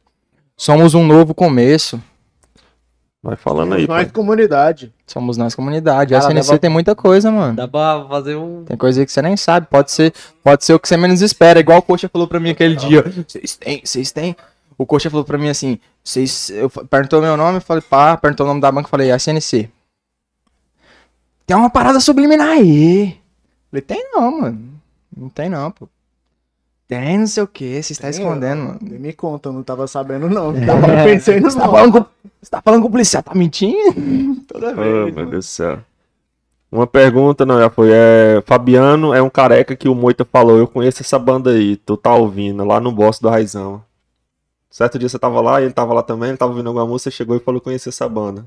Somos 0.57 0.95
um 0.95 1.07
novo 1.07 1.35
começo. 1.35 2.01
Vai 3.27 3.35
falando 3.37 3.75
aí, 3.75 3.89
Nós 3.89 4.07
pô. 4.07 4.13
comunidade. 4.15 4.93
Somos 5.05 5.37
nós 5.37 5.53
comunidade. 5.53 6.15
Cara, 6.15 6.25
SNC 6.27 6.47
dava- 6.47 6.59
tem 6.61 6.71
muita 6.71 6.95
coisa, 6.95 7.29
mano. 7.33 7.57
Dá 7.57 7.67
pra 7.67 8.07
fazer 8.09 8.37
um. 8.37 8.65
Tem 8.65 8.77
coisa 8.77 9.01
aí 9.01 9.07
que 9.07 9.11
você 9.11 9.21
nem 9.21 9.37
sabe. 9.37 9.67
Pode 9.69 9.91
ser, 9.91 10.15
pode 10.45 10.65
ser 10.65 10.75
o 10.75 10.79
que 10.79 10.87
você 10.87 10.97
menos 10.97 11.21
espera. 11.21 11.59
Igual 11.59 11.79
o 11.81 11.83
Coxa 11.83 12.09
falou 12.09 12.29
pra 12.29 12.39
mim 12.39 12.51
aquele 12.51 12.77
dia. 12.77 13.03
Vocês 13.27 13.57
têm, 13.57 13.81
vocês 13.85 14.13
têm. 14.13 14.37
O 14.79 14.87
Coxa 14.87 15.11
falou 15.11 15.25
pra 15.25 15.37
mim 15.37 15.49
assim. 15.49 15.81
Vocês. 16.05 16.51
Eu 16.51 16.71
perguntou 16.71 17.21
meu 17.21 17.37
nome, 17.37 17.57
eu 17.57 17.61
falei, 17.61 17.83
pá, 17.83 18.17
perguntou 18.17 18.47
o 18.47 18.49
nome 18.49 18.61
da 18.61 18.71
banca, 18.71 18.87
eu 18.87 18.91
falei, 18.91 19.11
SNC. 19.11 19.69
Tem 21.45 21.57
uma 21.57 21.69
parada 21.71 21.99
subliminar 21.99 22.51
aí. 22.51 23.19
Falei, 23.73 23.83
tem 23.83 24.09
não, 24.13 24.41
mano. 24.41 24.69
Não 25.17 25.29
tem 25.29 25.49
não, 25.49 25.73
pô. 25.73 25.89
Tem 26.89 27.19
não 27.19 27.27
sei 27.27 27.43
o 27.43 27.49
que, 27.49 27.83
você 27.83 27.93
está 27.93 28.09
Tem, 28.11 28.21
escondendo, 28.21 28.61
eu- 28.61 28.67
mano. 28.67 28.79
Nem 28.83 28.99
me 28.99 29.13
conta, 29.13 29.49
eu 29.49 29.53
não 29.53 29.63
tava 29.63 29.87
sabendo 29.89 30.29
não. 30.31 30.53
Não 30.53 30.67
tava 30.67 30.87
pensando 31.05 31.43
Você 31.51 31.59
tá 31.59 31.69
falando 31.69 31.93
com, 31.93 32.05
você 32.41 32.51
tá 32.51 32.63
falando 32.63 32.83
com 32.83 32.89
o 32.89 32.91
policial, 32.93 33.23
tá 33.23 33.35
mentindo? 33.35 34.41
Toda 34.47 34.73
vez. 34.75 35.15
meu 35.15 35.27
Deus 35.27 35.45
do 35.47 35.49
céu. 35.49 35.79
Uma 36.71 36.87
pergunta, 36.87 37.45
não, 37.47 37.59
já 37.59 37.71
foi. 37.71 37.91
É, 37.93 38.43
Fabiano 38.47 39.13
é 39.15 39.21
um 39.23 39.31
careca 39.31 39.75
que 39.75 39.89
o 39.89 39.95
Moita 39.95 40.25
falou. 40.25 40.59
Eu 40.59 40.67
conheço 40.67 41.03
essa 41.03 41.19
banda 41.19 41.51
aí, 41.51 41.77
tu 41.77 41.97
tá 41.97 42.15
ouvindo, 42.15 42.65
lá 42.65 42.79
no 42.81 42.93
Boss 42.93 43.19
do 43.19 43.29
Raizão. 43.29 43.83
Certo 44.71 44.99
dia 44.99 45.09
você 45.09 45.19
tava 45.19 45.41
lá, 45.41 45.61
e 45.61 45.65
ele 45.65 45.73
tava 45.73 45.95
lá 45.95 46.03
também, 46.03 46.29
ele 46.31 46.37
tava 46.39 46.53
ouvindo 46.53 46.67
alguma 46.67 46.87
música, 46.87 47.11
chegou 47.11 47.35
e 47.37 47.41
falou 47.41 47.61
que 47.61 47.65
conhecia 47.65 47.91
essa 47.91 48.09
banda. 48.09 48.47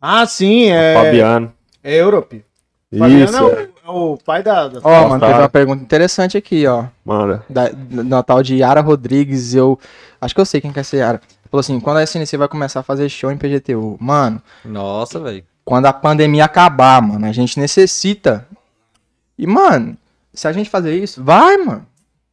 Ah, 0.00 0.24
sim, 0.24 0.70
é. 0.70 0.94
Fabiano. 0.94 1.52
É 1.82 1.94
Europe. 1.96 2.44
Fabiano 2.90 3.24
Isso, 3.24 3.36
é 3.36 3.42
o, 3.42 3.50
é 3.50 3.68
o 3.88 4.18
pai 4.18 4.42
da. 4.42 4.68
da... 4.68 4.80
Ó, 4.82 4.90
Nossa, 4.90 5.08
mano, 5.08 5.20
tá. 5.20 5.26
teve 5.28 5.38
uma 5.40 5.48
pergunta 5.48 5.82
interessante 5.82 6.36
aqui, 6.36 6.66
ó. 6.66 6.84
manda. 7.04 7.44
da, 7.48 7.70
da 7.72 8.22
tal 8.22 8.42
de 8.42 8.56
Yara 8.56 8.80
Rodrigues, 8.80 9.54
eu 9.54 9.78
acho 10.20 10.34
que 10.34 10.40
eu 10.40 10.44
sei 10.46 10.60
quem 10.60 10.72
quer 10.72 10.84
ser 10.84 10.98
Yara. 10.98 11.20
Falou 11.50 11.60
assim, 11.60 11.80
quando 11.80 11.96
a 11.96 12.02
SNC 12.06 12.36
vai 12.36 12.48
começar 12.48 12.80
a 12.80 12.82
fazer 12.82 13.08
show 13.08 13.30
em 13.32 13.38
PGTU? 13.38 13.96
Mano, 13.98 14.42
Nossa, 14.64 15.18
velho. 15.18 15.42
quando 15.64 15.86
a 15.86 15.92
pandemia 15.92 16.44
acabar, 16.44 17.00
mano, 17.00 17.24
a 17.26 17.32
gente 17.32 17.58
necessita. 17.58 18.46
E, 19.38 19.46
mano, 19.46 19.96
se 20.34 20.46
a 20.46 20.52
gente 20.52 20.68
fazer 20.68 20.94
isso, 20.96 21.24
vai, 21.24 21.56
mano. 21.56 21.86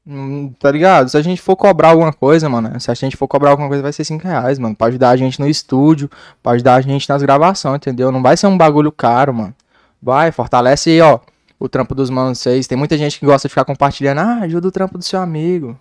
Hum, 0.08 0.52
Tá 0.60 0.70
ligado? 0.70 1.10
Se 1.10 1.18
a 1.18 1.22
gente 1.22 1.42
for 1.42 1.56
cobrar 1.56 1.90
alguma 1.90 2.12
coisa, 2.12 2.48
mano, 2.50 2.78
se 2.80 2.92
a 2.92 2.94
gente 2.94 3.16
for 3.16 3.28
cobrar 3.28 3.52
alguma 3.52 3.68
coisa, 3.70 3.82
vai 3.82 3.94
ser 3.94 4.04
5 4.04 4.24
reais, 4.28 4.60
mano. 4.60 4.76
Pra 4.76 4.88
ajudar 4.88 5.10
a 5.12 5.16
gente 5.18 5.40
no 5.40 5.48
estúdio, 5.48 6.10
pra 6.44 6.52
ajudar 6.52 6.76
a 6.76 6.82
gente 6.82 7.08
nas 7.08 7.22
gravações, 7.24 7.78
entendeu? 7.78 8.12
Não 8.12 8.22
vai 8.22 8.36
ser 8.36 8.48
um 8.48 8.58
bagulho 8.58 8.92
caro, 8.92 9.34
mano. 9.34 9.56
Vai, 10.02 10.32
fortalece 10.32 10.90
aí, 10.90 11.02
ó. 11.02 11.20
O 11.60 11.70
trampo 11.70 11.96
dos 11.96 12.10
manos 12.10 12.40
seis. 12.40 12.68
Tem 12.68 12.78
muita 12.78 12.98
gente 12.98 13.20
que 13.20 13.26
gosta 13.26 13.48
de 13.48 13.52
ficar 13.52 13.66
compartilhando. 13.66 14.20
Ah, 14.20 14.40
ajuda 14.42 14.68
o 14.68 14.72
trampo 14.72 14.98
do 14.98 15.04
seu 15.04 15.20
amigo. 15.20 15.78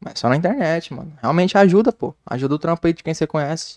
Mas 0.00 0.18
só 0.18 0.28
na 0.28 0.36
internet, 0.36 0.94
mano. 0.94 1.12
Realmente 1.20 1.58
ajuda, 1.58 1.92
pô. 1.92 2.14
Ajuda 2.24 2.54
o 2.54 2.58
trampo 2.58 2.86
aí 2.86 2.92
de 2.92 3.02
quem 3.02 3.12
você 3.12 3.26
conhece. 3.26 3.76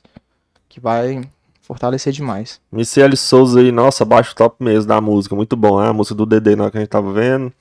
Que 0.70 0.80
vai 0.80 1.22
fortalecer 1.62 2.14
demais. 2.14 2.62
Michele 2.72 3.18
Souza 3.18 3.60
aí, 3.60 3.72
nossa, 3.72 4.06
baixo 4.06 4.36
top 4.36 4.64
mesmo 4.64 4.88
da 4.88 5.00
música, 5.00 5.36
muito 5.36 5.56
bom, 5.56 5.82
é 5.82 5.88
a 5.88 5.94
música 5.94 6.16
do 6.16 6.26
Dedê 6.26 6.56
na 6.56 6.64
hora 6.64 6.72
que 6.72 6.78
a 6.78 6.82
gente 6.82 6.90
tava 6.90 7.12
vendo. 7.14 7.52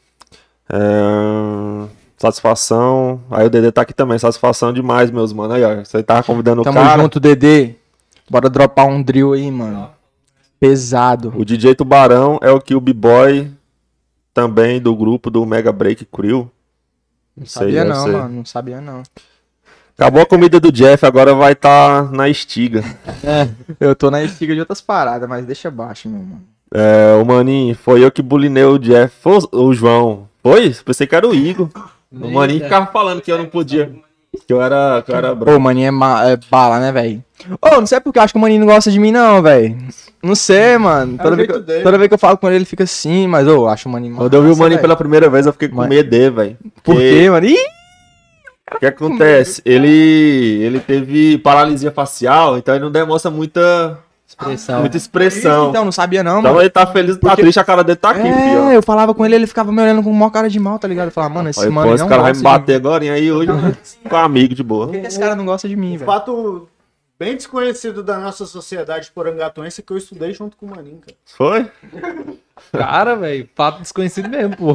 É, 0.69 1.89
Satisfação. 2.23 3.21
Aí 3.29 3.45
o 3.45 3.51
Dedê 3.51 3.73
tá 3.73 3.83
aqui 3.83 3.93
também, 3.93 4.17
satisfação 4.17 4.73
demais, 4.73 5.11
meus 5.11 5.33
mano. 5.33 5.55
Aí, 5.55 5.65
ó, 5.65 5.85
você 5.85 6.03
tava 6.05 6.23
convidando 6.23 6.63
Tamo 6.63 6.79
o 6.79 6.83
cara. 6.83 7.03
junto, 7.03 7.19
Dedê. 7.19 7.75
Bora 8.31 8.49
dropar 8.49 8.87
um 8.87 9.03
drill 9.03 9.33
aí, 9.33 9.51
mano. 9.51 9.91
Pesado. 10.61 11.33
O 11.37 11.45
DJ 11.45 11.75
Tubarão 11.75 12.39
é 12.41 12.51
o 12.53 12.61
que 12.61 12.77
o 12.77 12.81
B-Boy 12.81 13.51
também 14.35 14.81
do 14.81 14.95
grupo 14.95 15.31
do 15.31 15.45
Mega 15.47 15.73
Break 15.73 16.05
Crew. 16.07 16.51
Não 17.37 17.47
sei, 17.47 17.63
Sabia 17.63 17.85
não, 17.85 18.05
ser. 18.05 18.13
mano. 18.13 18.29
Não 18.37 18.45
sabia 18.45 18.81
não. 18.81 19.03
Acabou 19.97 20.23
a 20.23 20.27
comida 20.27 20.59
do 20.59 20.73
Jeff, 20.73 21.05
agora 21.05 21.35
vai 21.35 21.53
estar 21.53 22.11
na 22.11 22.29
estiga. 22.29 22.83
Eu 23.79 23.95
tô 23.95 24.11
na 24.11 24.23
estiga 24.23 24.55
de 24.55 24.61
outras 24.61 24.81
paradas, 24.81 25.29
mas 25.29 25.45
deixa 25.45 25.71
baixo, 25.71 26.09
meu 26.09 26.21
mano. 26.21 26.43
É, 26.75 27.15
o 27.21 27.25
Maninho, 27.27 27.75
foi 27.77 28.03
eu 28.03 28.11
que 28.11 28.23
bulinei 28.23 28.65
o 28.65 28.79
Jeff. 28.79 29.15
Foi 29.21 29.39
o 29.53 29.65
o 29.67 29.75
João. 29.75 30.27
Foi? 30.43 30.71
Pensei 30.83 31.07
que 31.07 31.15
era 31.15 31.29
o 31.29 31.35
Igor. 31.35 31.69
O 32.11 32.31
Maninho 32.31 32.65
ficava 32.65 32.87
falando 32.87 33.21
que 33.21 33.31
eu 33.31 33.37
não 33.37 33.45
podia. 33.45 33.93
Que 34.47 34.53
eu 34.53 34.63
era, 34.63 35.03
que 35.03 35.13
eu 35.13 35.17
era 35.17 35.33
Ô, 35.33 35.37
branco. 35.37 35.61
maninho 35.61 35.89
é, 35.89 36.33
é 36.33 36.39
bala, 36.51 36.81
né, 36.81 36.91
velho? 36.91 37.23
Ô, 37.61 37.81
não 37.81 37.87
sei 37.87 38.01
porque 38.01 38.19
eu 38.19 38.23
acho 38.23 38.33
que 38.33 38.39
o 38.39 38.43
maninho 38.43 38.61
não 38.61 38.67
gosta 38.67 38.91
de 38.91 38.99
mim, 38.99 39.13
não, 39.13 39.43
velho. 39.43 39.77
Não 40.23 40.35
sei, 40.35 40.79
mano. 40.79 41.17
É 41.19 41.23
Toda, 41.23 41.35
o 41.35 41.37
vez 41.37 41.49
que, 41.49 41.55
eu- 41.57 41.83
toda 41.83 41.99
vez 41.99 42.09
que 42.09 42.15
eu 42.15 42.19
falo 42.19 42.39
com 42.39 42.47
ele, 42.47 42.57
ele 42.57 42.65
fica 42.65 42.85
assim, 42.85 43.27
mas 43.27 43.47
ô, 43.47 43.51
eu 43.51 43.69
acho 43.69 43.89
o 43.89 43.93
maninho 43.93 44.15
Quando 44.17 44.35
eu 44.35 44.43
vi 44.43 44.51
o 44.51 44.57
Maninho 44.57 44.81
pela 44.81 44.97
primeira 44.97 45.29
vez, 45.29 45.47
eu 45.47 45.53
fiquei 45.53 45.69
com 45.69 45.85
medo 45.87 46.09
dele, 46.11 46.31
velho. 46.31 46.57
Por 46.85 46.95
Porque 46.95 47.11
quê, 47.23 47.31
mano? 47.31 47.47
Ih! 47.47 47.57
O 48.75 48.79
que 48.79 48.87
acontece? 48.87 49.61
Ele, 49.67 50.61
ele 50.63 50.81
teve 50.81 51.37
paralisia 51.39 51.91
facial, 51.91 52.57
então 52.57 52.75
ele 52.75 52.85
não 52.85 52.91
demonstra 52.91 53.31
muita, 53.31 53.99
Expressão. 54.27 54.81
muita 54.81 54.97
expressão. 54.97 55.69
Então, 55.71 55.85
não 55.85 55.93
sabia 55.93 56.23
não, 56.23 56.39
Então 56.39 56.53
mano. 56.53 56.63
ele 56.63 56.71
tá 56.71 56.87
feliz, 56.87 57.19
tá 57.19 57.37
triste, 57.37 57.61
a 57.61 57.65
cara 57.65 57.85
dele 57.85 57.97
tá 57.97 58.11
aqui, 58.11 58.21
É, 58.27 58.33
filho. 58.33 58.71
eu 58.73 58.83
falava 58.83 59.13
com 59.13 59.27
ele, 59.27 59.35
ele 59.35 59.47
ficava 59.47 59.71
me 59.71 59.83
olhando 59.83 60.03
com 60.03 60.11
uma 60.11 60.31
cara 60.31 60.49
de 60.49 60.59
mal, 60.59 60.79
tá 60.79 60.89
ligado? 60.89 61.07
Eu 61.09 61.13
falava, 61.13 61.35
mano, 61.35 61.51
esse 61.51 61.61
Aí, 61.61 61.69
mano 61.69 61.89
pô, 61.89 61.95
esse 61.95 62.03
não 62.03 62.09
cara 62.09 62.23
vai 62.23 62.33
me 62.33 62.39
de 62.39 62.45
bater 62.45 62.77
agora, 62.77 63.05
e 63.05 63.11
aí 63.11 63.31
hoje 63.31 63.51
eu 63.51 63.57
com 64.09 64.17
amigo 64.17 64.55
de 64.55 64.63
boa. 64.63 64.87
Por 64.87 64.99
que 64.99 65.07
esse 65.07 65.19
cara 65.19 65.35
não 65.37 65.45
gosta 65.45 65.69
de 65.69 65.77
mim, 65.77 65.97
velho? 65.99 66.07
Fato 66.07 66.67
bem 67.23 67.37
desconhecido 67.37 68.03
da 68.03 68.19
nossa 68.19 68.45
sociedade 68.47 69.13
porangatuense 69.15 69.81
que 69.81 69.93
eu 69.93 69.97
estudei 69.97 70.33
junto 70.33 70.57
com 70.57 70.67
o 70.67 70.71
Maninho, 70.71 70.99
cara. 70.99 71.17
Foi? 71.25 71.71
Cara, 72.73 73.15
velho, 73.15 73.49
fato 73.55 73.81
desconhecido 73.81 74.29
mesmo, 74.29 74.57
pô. 74.57 74.75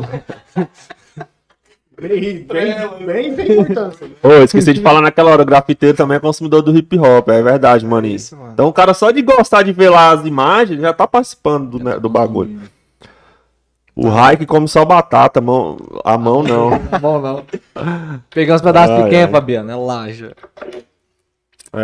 Bem, 1.99 2.45
bem, 2.45 3.05
bem, 3.05 3.35
bem 3.35 3.51
importância. 3.51 4.07
Ô, 4.23 4.31
esqueci 4.43 4.71
de 4.71 4.81
falar 4.81 5.01
naquela 5.01 5.31
hora, 5.31 5.41
o 5.41 5.45
grafiteiro 5.45 5.97
também 5.97 6.15
é 6.15 6.19
consumidor 6.21 6.61
do 6.61 6.73
hip 6.77 6.97
hop, 6.97 7.27
é 7.27 7.41
verdade, 7.41 7.85
maninho. 7.85 8.15
Isso, 8.15 8.37
mano. 8.37 8.53
Então 8.53 8.67
o 8.67 8.73
cara 8.73 8.93
só 8.93 9.11
de 9.11 9.21
gostar 9.21 9.63
de 9.63 9.73
ver 9.73 9.89
lá 9.89 10.11
as 10.11 10.25
imagens 10.25 10.79
já 10.79 10.93
tá 10.93 11.05
participando 11.05 11.71
do, 11.71 11.83
né, 11.83 11.99
do 11.99 12.07
bagulho. 12.07 12.61
O 13.93 14.07
Raik 14.07 14.45
come 14.45 14.69
só 14.69 14.85
batata, 14.85 15.41
mão, 15.41 15.75
a 16.05 16.17
mão 16.17 16.43
não. 16.43 16.69
Bom, 17.01 17.19
não. 17.19 17.43
Peguei 18.29 18.53
uns 18.53 18.61
pedaços 18.61 19.03
pequenos. 19.03 19.31
Fabiano, 19.31 19.71
é 19.71 19.75
laja. 19.75 20.35
É, 21.73 21.79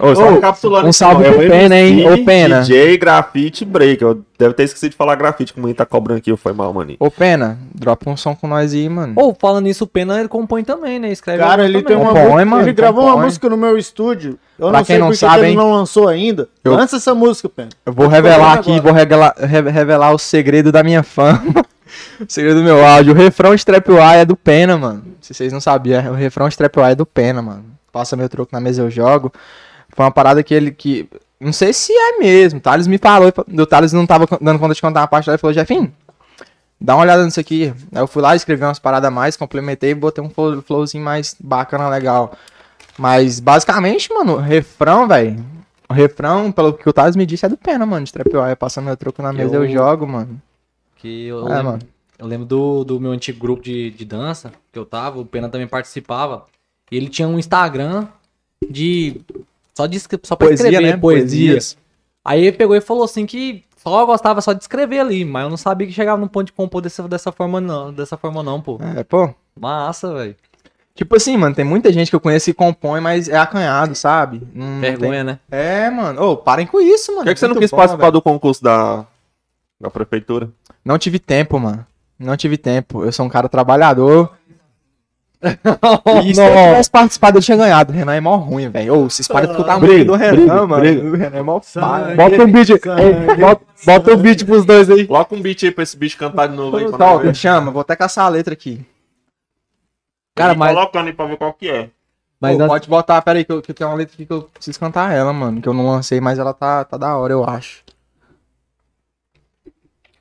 é. 0.00 0.04
Ô, 0.04 0.14
só 0.14 0.28
Ô, 0.28 0.32
encapsulando 0.32 0.88
um 0.88 0.92
salve 0.92 1.24
é 1.24 1.30
pro 1.32 1.46
o 1.46 1.48
Pena, 1.48 1.78
hein? 1.78 2.10
Ô, 2.10 2.24
Pena. 2.24 2.60
DJ 2.62 2.98
Grafite 2.98 3.64
Break. 3.64 4.02
Eu 4.02 4.22
deve 4.38 4.54
ter 4.54 4.64
esquecido 4.64 4.90
de 4.90 4.96
falar 4.96 5.14
grafite, 5.14 5.52
como 5.52 5.66
ele 5.66 5.74
tá 5.74 5.86
cobrando 5.86 6.18
aqui, 6.18 6.36
foi 6.36 6.52
mal, 6.52 6.72
maninho. 6.72 6.96
Ô, 7.00 7.10
Pena, 7.10 7.58
dropa 7.74 8.10
um 8.10 8.16
som 8.16 8.34
com 8.34 8.46
nós 8.48 8.72
aí, 8.74 8.88
mano. 8.88 9.12
Ou, 9.16 9.36
falando 9.38 9.64
nisso, 9.64 9.84
o 9.84 9.86
Pena 9.86 10.18
ele 10.18 10.28
compõe 10.28 10.64
também, 10.64 10.98
né? 10.98 11.10
Escreve 11.10 11.38
Cara, 11.38 11.64
ele 11.64 11.74
tem 11.82 11.96
também. 11.96 12.02
uma 12.02 12.08
Compõe, 12.12 12.24
música, 12.30 12.44
mano, 12.46 12.62
ele 12.64 12.72
gravou 12.72 13.02
uma 13.04 13.10
compõe. 13.12 13.24
música 13.26 13.48
no 13.48 13.56
meu 13.56 13.78
estúdio. 13.78 14.38
Eu 14.58 14.68
Pra 14.68 14.78
não 14.78 14.84
quem 14.84 14.96
sei 14.96 14.98
não 14.98 15.14
sabe, 15.14 15.38
ele 15.42 15.46
hein? 15.50 15.56
não 15.56 15.72
lançou 15.72 16.08
ainda. 16.08 16.48
Eu- 16.64 16.72
Lança 16.72 16.96
essa 16.96 17.14
música, 17.14 17.48
Pena. 17.48 17.68
Eu 17.86 17.92
vou 17.92 18.08
revelar 18.08 18.54
aqui, 18.54 18.70
agora. 18.70 18.82
vou 18.82 18.92
revelar, 18.92 19.34
re- 19.38 19.70
revelar 19.70 20.12
o 20.12 20.18
segredo 20.18 20.70
da 20.72 20.82
minha 20.82 21.02
fama. 21.04 21.40
o 22.20 22.24
segredo 22.28 22.56
do 22.58 22.64
meu 22.64 22.84
áudio. 22.84 23.12
O 23.12 23.16
refrão 23.16 23.54
de 23.54 23.64
Trapwire 23.64 24.18
é 24.20 24.24
do 24.24 24.36
Pena, 24.36 24.76
mano. 24.76 25.04
Se 25.20 25.32
vocês 25.32 25.52
não 25.52 25.60
sabiam, 25.60 26.10
o 26.10 26.14
refrão 26.14 26.48
de 26.48 26.56
Trapwire 26.56 26.90
é 26.92 26.94
do 26.96 27.06
Pena, 27.06 27.40
mano. 27.40 27.64
Passa 27.92 28.16
meu 28.16 28.28
troco 28.28 28.50
na 28.52 28.60
mesa, 28.60 28.82
eu 28.82 28.90
jogo. 28.90 29.32
Foi 29.90 30.04
uma 30.04 30.10
parada 30.10 30.42
que 30.42 30.52
ele 30.54 30.70
que. 30.70 31.08
Não 31.40 31.52
sei 31.52 31.72
se 31.72 31.92
é 31.92 32.18
mesmo. 32.18 32.58
O 32.58 32.62
Thales 32.62 32.86
me 32.86 32.98
falou. 32.98 33.32
O 33.36 33.66
Thales 33.66 33.92
não 33.92 34.06
tava 34.06 34.26
dando 34.40 34.58
conta 34.58 34.74
de 34.74 34.80
contar 34.80 35.00
uma 35.00 35.06
parte 35.06 35.26
lá. 35.28 35.34
Ele 35.34 35.38
falou, 35.40 35.54
Jefinho, 35.54 35.92
dá 36.80 36.94
uma 36.96 37.02
olhada 37.02 37.24
nisso 37.24 37.38
aqui. 37.40 37.72
Aí 37.92 38.02
eu 38.02 38.06
fui 38.08 38.20
lá, 38.22 38.34
escrevi 38.34 38.62
umas 38.64 38.78
paradas 38.78 39.08
a 39.08 39.10
mais, 39.10 39.36
complementei 39.36 39.90
e 39.90 39.94
botei 39.94 40.22
um 40.22 40.28
flow- 40.30 40.60
flowzinho 40.62 41.02
mais 41.04 41.36
bacana, 41.38 41.88
legal. 41.88 42.32
Mas 42.98 43.38
basicamente, 43.40 44.12
mano, 44.12 44.36
refrão, 44.36 45.06
velho. 45.06 45.44
O 45.88 45.94
refrão, 45.94 46.50
pelo 46.52 46.72
que 46.74 46.88
o 46.88 46.92
Thales 46.92 47.16
me 47.16 47.24
disse, 47.24 47.46
é 47.46 47.48
do 47.48 47.56
Pena, 47.56 47.86
mano. 47.86 48.04
De 48.04 48.12
Trapwire. 48.12 48.56
Passando 48.56 48.86
meu 48.86 48.96
troco 48.96 49.22
na 49.22 49.32
mesa, 49.32 49.54
eu, 49.56 49.64
Eu- 49.64 49.70
jogo, 49.72 50.06
mano. 50.06 50.42
Que 50.96 51.28
eu, 51.28 51.38
É, 51.46 51.50
lembro, 51.50 51.64
mano. 51.64 51.78
eu 52.18 52.26
lembro 52.26 52.44
do, 52.46 52.84
do 52.84 53.00
meu 53.00 53.12
antigo 53.12 53.38
grupo 53.38 53.62
de, 53.62 53.90
de 53.92 54.04
dança 54.04 54.50
que 54.72 54.78
eu 54.78 54.84
tava, 54.84 55.20
o 55.20 55.24
Pena 55.24 55.48
também 55.48 55.68
participava. 55.68 56.44
E 56.90 56.96
ele 56.96 57.08
tinha 57.08 57.28
um 57.28 57.38
Instagram 57.38 58.06
de. 58.70 59.20
Só, 59.74 59.86
de, 59.86 59.98
só 60.00 60.34
pra 60.36 60.48
Poesia, 60.48 60.66
escrever, 60.68 60.90
né? 60.92 60.96
poesia. 60.96 61.50
Poesias. 61.52 61.76
Aí 62.24 62.46
ele 62.46 62.56
pegou 62.56 62.74
e 62.76 62.80
falou 62.80 63.04
assim 63.04 63.24
que 63.26 63.62
só 63.76 64.04
gostava 64.04 64.40
só 64.40 64.52
de 64.52 64.60
escrever 64.62 64.98
ali, 64.98 65.24
mas 65.24 65.44
eu 65.44 65.50
não 65.50 65.56
sabia 65.56 65.86
que 65.86 65.92
chegava 65.92 66.20
no 66.20 66.28
ponto 66.28 66.46
de 66.46 66.52
compor 66.52 66.82
dessa, 66.82 67.06
dessa 67.08 67.30
forma, 67.30 67.60
não. 67.60 67.92
Dessa 67.92 68.16
forma, 68.16 68.42
não, 68.42 68.60
pô. 68.60 68.78
É, 68.96 69.04
pô. 69.04 69.32
Massa, 69.58 70.12
velho. 70.14 70.36
Tipo 70.94 71.14
assim, 71.16 71.36
mano, 71.36 71.54
tem 71.54 71.64
muita 71.64 71.92
gente 71.92 72.10
que 72.10 72.16
eu 72.16 72.20
conheço 72.20 72.46
que 72.46 72.52
compõe, 72.54 73.00
mas 73.00 73.28
é 73.28 73.36
acanhado, 73.38 73.94
sabe? 73.94 74.42
Não 74.52 74.80
Vergonha, 74.80 75.22
né? 75.22 75.38
tem- 75.48 75.58
É, 75.60 75.88
mano. 75.90 76.20
Ô, 76.20 76.36
parem 76.36 76.66
com 76.66 76.80
isso, 76.80 77.12
mano. 77.12 77.22
Por 77.22 77.28
que, 77.28 77.34
que 77.34 77.40
você 77.40 77.46
não 77.46 77.54
Muito 77.54 77.62
quis 77.62 77.70
bom, 77.70 77.76
participar 77.76 78.02
velho. 78.02 78.12
do 78.14 78.22
concurso 78.22 78.62
da, 78.64 79.06
da 79.80 79.88
prefeitura? 79.90 80.50
Não 80.84 80.98
tive 80.98 81.20
tempo, 81.20 81.58
mano. 81.60 81.86
Não 82.18 82.36
tive 82.36 82.58
tempo. 82.58 83.04
Eu 83.04 83.12
sou 83.12 83.24
um 83.24 83.28
cara 83.28 83.48
trabalhador. 83.48 84.32
E 85.40 86.34
se 86.34 86.40
eu 86.42 86.48
tivesse 86.50 86.90
participado, 86.90 87.38
eu 87.38 87.42
tinha 87.42 87.56
ganhado. 87.56 87.92
O 87.92 87.96
Renan 87.96 88.14
é 88.14 88.20
mó 88.20 88.36
ruim, 88.36 88.68
velho. 88.68 88.94
Ô, 88.94 89.08
vocês 89.10 89.28
param 89.28 89.46
de 89.46 89.52
escutar 89.52 89.74
a 89.74 89.78
música 89.78 89.94
Briga, 89.94 90.10
do 90.12 90.16
Renan, 90.16 90.36
briga, 90.36 90.66
mano. 90.66 90.80
briga. 90.82 91.08
O 91.08 91.16
Renan 91.16 91.36
é 91.38 91.42
mó. 91.42 91.52
Bota 92.16 92.42
um 92.44 92.52
beat. 92.52 92.68
Bota, 93.38 93.64
bota 93.86 94.14
um 94.14 94.16
beat 94.16 94.44
pros 94.44 94.64
dois 94.64 94.90
aí. 94.90 95.06
Coloca 95.06 95.34
um 95.34 95.40
beat 95.40 95.62
aí 95.64 95.70
pra 95.70 95.82
esse 95.84 95.96
bicho 95.96 96.16
cantar 96.18 96.48
de 96.48 96.56
novo 96.56 96.76
aí. 96.76 96.90
Toca, 96.90 97.18
ver. 97.24 97.34
chama. 97.36 97.70
Vou 97.70 97.80
até 97.82 97.94
caçar 97.94 98.26
a 98.26 98.28
letra 98.28 98.52
aqui. 98.54 98.84
Cara, 100.36 100.54
mas- 100.54 100.74
Colocando 100.74 101.06
aí 101.06 101.12
pra 101.12 101.26
ver 101.26 101.36
qual 101.36 101.52
que 101.52 101.68
é. 101.68 101.88
Mas 102.40 102.54
Ô, 102.56 102.58
nós- 102.58 102.68
Pode 102.68 102.88
botar, 102.88 103.20
pera 103.22 103.38
aí, 103.38 103.44
que 103.44 103.50
eu, 103.52 103.60
que 103.60 103.70
eu 103.70 103.74
tenho 103.74 103.90
uma 103.90 103.96
letra 103.96 104.14
aqui 104.14 104.24
que 104.26 104.32
eu 104.32 104.42
preciso 104.42 104.78
cantar 104.78 105.12
ela, 105.12 105.32
mano. 105.32 105.60
Que 105.60 105.68
eu 105.68 105.74
não 105.74 105.86
lancei, 105.88 106.20
mas 106.20 106.38
ela 106.38 106.52
tá, 106.54 106.84
tá 106.84 106.96
da 106.96 107.16
hora, 107.16 107.32
eu 107.32 107.44
acho. 107.44 107.82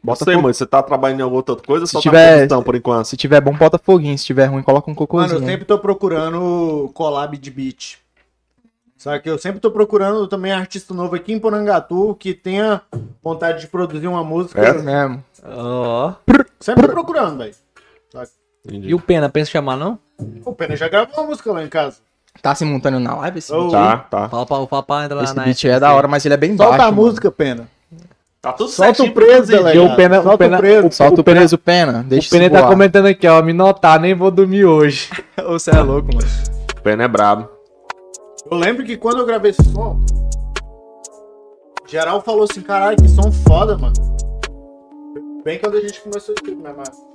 Bota 0.03 0.24
fo- 0.26 0.32
mano. 0.32 0.53
Você 0.53 0.65
tá 0.65 0.82
trabalhando 0.84 1.19
em 1.19 1.24
alguma 1.24 1.40
outra 1.40 1.56
coisa 1.56 1.84
ou 1.84 1.88
Se 1.88 1.94
só 1.94 1.99
tiver- 2.02 2.30
tá 2.32 2.38
produção 2.38 2.64
por 2.64 2.76
enquanto? 2.76 3.06
Se 3.06 3.18
tiver 3.18 3.41
bom, 3.41 3.53
bota 3.53 3.78
foguinho. 3.78 4.18
Se 4.18 4.26
tiver 4.26 4.45
ruim, 4.45 4.61
coloca 4.64 4.90
um 4.90 4.94
Mano, 4.94 4.98
cocôzinho. 4.98 5.40
eu 5.41 5.45
sempre 5.45 5.65
tô 5.65 5.78
procurando 5.80 6.90
collab 6.94 7.38
de 7.38 7.52
beat. 7.52 7.98
Só 8.98 9.18
que 9.19 9.30
eu 9.30 9.38
sempre 9.38 9.60
tô 9.60 9.69
procurando 9.69 10.28
também 10.28 10.52
artista 10.52 10.94
novo 10.94 11.15
aqui 11.15 11.32
em 11.32 11.40
Porangatu 11.40 12.15
que 12.19 12.34
tenha 12.34 12.82
vontade 13.24 13.61
de 13.61 13.68
produzir 13.68 14.07
uma 14.07 14.24
música. 14.24 14.60
É? 14.61 14.74
mesmo. 14.74 15.24
Ó. 15.45 16.14
Sempre 16.60 16.88
procurando, 16.88 17.38
velho. 17.38 17.53
E 18.69 18.94
o 18.94 18.99
Pena, 18.99 19.30
pensa 19.30 19.49
em 19.49 19.53
chamar, 19.53 19.78
não? 19.78 19.99
O 20.44 20.53
Pena 20.53 20.76
já 20.76 20.90
gravou 20.90 21.14
uma 21.15 21.28
música 21.28 21.52
lá 21.53 21.64
em 21.64 21.69
casa. 21.69 21.98
Tá 22.41 22.53
simultâneo 22.56 22.99
na 22.99 23.15
live 23.15 23.38
esse 23.40 23.53
Ô, 23.53 23.61
beat? 23.69 23.72
Tá, 23.72 23.98
tá. 23.98 24.30
Fala 24.30 24.45
pra, 24.45 24.68
fala 24.68 24.84
pra 24.84 25.06
entrar 25.06 25.15
lá 25.15 25.24
Esse 25.24 25.36
na 25.36 25.44
beat 25.44 25.64
é 25.65 25.80
da 25.80 25.94
hora, 25.94 26.07
mas 26.07 26.26
ele 26.26 26.34
é 26.34 26.38
bem 26.38 26.56
Solta 26.57 26.72
baixo. 26.78 26.84
a 26.84 26.91
mano. 26.91 27.02
música, 27.03 27.32
Pena. 27.32 27.68
Tá 28.48 28.53
tudo 28.53 28.69
Solta 28.69 28.94
certinho 28.95 29.11
o 29.11 29.14
preso, 29.14 29.48
delegado. 29.52 29.86
o 29.91 29.95
Pena- 29.98 30.19
o 30.19 30.24
Solta 30.24 30.38
Pena- 30.38 30.57
o 30.57 30.60
preso. 30.60 30.91
Solta 30.91 31.22
o 31.22 31.24
preso, 31.24 31.57
pena. 31.57 32.06
Deixa 32.07 32.28
O 32.28 32.40
Pena 32.40 32.49
tá 32.61 32.68
comentando 32.68 33.07
aqui, 33.07 33.28
ó. 33.28 33.41
Me 33.41 33.52
notar, 33.52 33.99
nem 33.99 34.15
vou 34.15 34.32
dormir 34.32 34.64
hoje. 34.64 35.10
Você 35.48 35.69
é 35.72 35.82
louco, 35.82 36.07
mano. 36.14 36.28
O 36.78 36.82
Pena 36.82 37.03
é 37.03 37.07
brabo. 37.10 37.49
Eu 38.49 38.57
lembro 38.57 38.86
que 38.86 38.95
quando 38.95 39.19
eu 39.19 39.26
gravei 39.26 39.52
esse 39.52 39.64
som, 39.74 39.99
geral 41.88 42.22
falou 42.22 42.44
assim, 42.49 42.61
caralho, 42.61 42.95
que 42.95 43.10
som 43.10 43.30
foda, 43.32 43.78
mano. 43.78 43.94
Bem 45.44 45.60
quando 45.60 45.78
a 45.78 45.82
gente 45.82 45.99
começou 46.02 46.34
o 46.34 46.38
estudo, 46.38 46.61
né, 46.61 46.72
mano? 46.72 47.07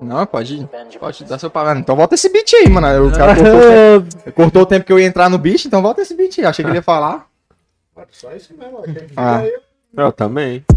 Não, 0.00 0.26
pode, 0.26 0.68
pode 0.98 1.24
dar 1.24 1.38
seu 1.38 1.48
palavra. 1.50 1.78
Então 1.78 1.94
volta 1.94 2.14
esse 2.16 2.28
beat 2.30 2.52
aí, 2.54 2.68
mano. 2.68 3.08
O 3.08 3.12
cara 3.12 3.36
cortou, 3.36 3.54
o 3.54 4.02
tempo- 4.02 4.32
cortou 4.34 4.62
o 4.62 4.66
tempo 4.66 4.86
que 4.86 4.92
eu 4.92 4.98
ia 4.98 5.06
entrar 5.06 5.28
no 5.28 5.38
beat, 5.38 5.66
então 5.66 5.80
volta 5.82 6.00
esse 6.00 6.14
beat 6.16 6.38
aí. 6.38 6.46
Achei 6.46 6.64
que 6.64 6.70
ele 6.70 6.78
ia 6.78 6.82
falar. 6.82 7.26
Só 8.10 8.32
isso 8.32 8.52
mesmo, 8.58 8.78
achei 8.78 8.94
que 8.94 9.12
Ah. 9.16 9.36
aí. 9.38 9.52
Eu 9.96 10.10
também. 10.10 10.64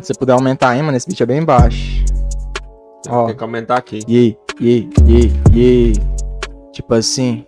Se 0.00 0.08
você 0.08 0.14
puder 0.14 0.32
aumentar 0.32 0.70
aí, 0.70 0.82
mano, 0.82 0.96
esse 0.96 1.06
beat 1.06 1.20
é 1.20 1.26
bem 1.26 1.44
baixo. 1.44 2.04
Ó. 3.08 3.26
Tem 3.26 3.34
que 3.34 3.40
comentar 3.40 3.78
aqui. 3.78 4.00
Yeah, 4.08 4.36
yeah, 4.60 4.88
yeah, 5.06 5.32
yeah. 5.52 6.00
Tipo 6.72 6.94
assim. 6.94 7.44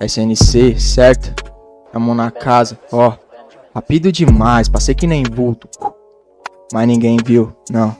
SNC, 0.00 0.80
certo? 0.80 1.34
Tamo 1.92 2.14
na 2.14 2.30
casa, 2.30 2.78
ó. 2.90 3.14
Rápido 3.74 4.10
demais, 4.10 4.68
passei 4.68 4.94
que 4.94 5.06
nem 5.06 5.22
vulto. 5.22 5.68
Mas 6.72 6.88
ninguém 6.88 7.18
viu, 7.24 7.52
não. 7.70 7.94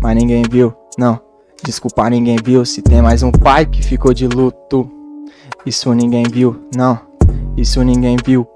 Mas 0.00 0.16
ninguém 0.16 0.44
viu, 0.48 0.72
não. 0.96 1.20
Desculpa, 1.64 2.08
ninguém 2.08 2.36
viu. 2.42 2.64
Se 2.64 2.80
tem 2.82 3.02
mais 3.02 3.22
um 3.22 3.32
pai 3.32 3.66
que 3.66 3.82
ficou 3.82 4.14
de 4.14 4.28
luto. 4.28 4.88
Isso 5.66 5.92
ninguém 5.92 6.24
viu, 6.24 6.68
não. 6.76 6.98
Isso 7.56 7.82
ninguém 7.82 8.16
viu. 8.24 8.46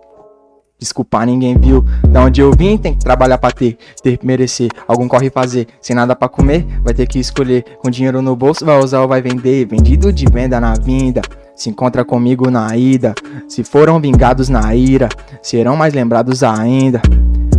Desculpa, 0.78 1.26
ninguém 1.26 1.56
viu. 1.58 1.84
Da 2.08 2.22
onde 2.22 2.40
eu 2.40 2.52
vim, 2.52 2.78
tem 2.78 2.94
que 2.94 3.00
trabalhar 3.00 3.36
pra 3.36 3.50
ter. 3.50 3.76
Ter 4.00 4.16
que 4.16 4.24
merecer. 4.24 4.70
Algum 4.86 5.08
corre 5.08 5.28
fazer. 5.28 5.66
Sem 5.80 5.96
nada 5.96 6.14
pra 6.14 6.28
comer, 6.28 6.64
vai 6.84 6.94
ter 6.94 7.06
que 7.08 7.18
escolher. 7.18 7.64
Com 7.82 7.90
dinheiro 7.90 8.22
no 8.22 8.36
bolso, 8.36 8.64
vai 8.64 8.78
usar 8.78 9.00
ou 9.00 9.08
vai 9.08 9.20
vender. 9.20 9.66
Vendido 9.66 10.12
de 10.12 10.24
venda 10.26 10.60
na 10.60 10.74
vinda. 10.74 11.20
Se 11.56 11.68
encontra 11.68 12.04
comigo 12.04 12.48
na 12.48 12.76
ida. 12.76 13.12
Se 13.48 13.64
foram 13.64 14.00
vingados 14.00 14.48
na 14.48 14.72
ira, 14.72 15.08
serão 15.42 15.74
mais 15.74 15.92
lembrados 15.92 16.44
ainda. 16.44 17.02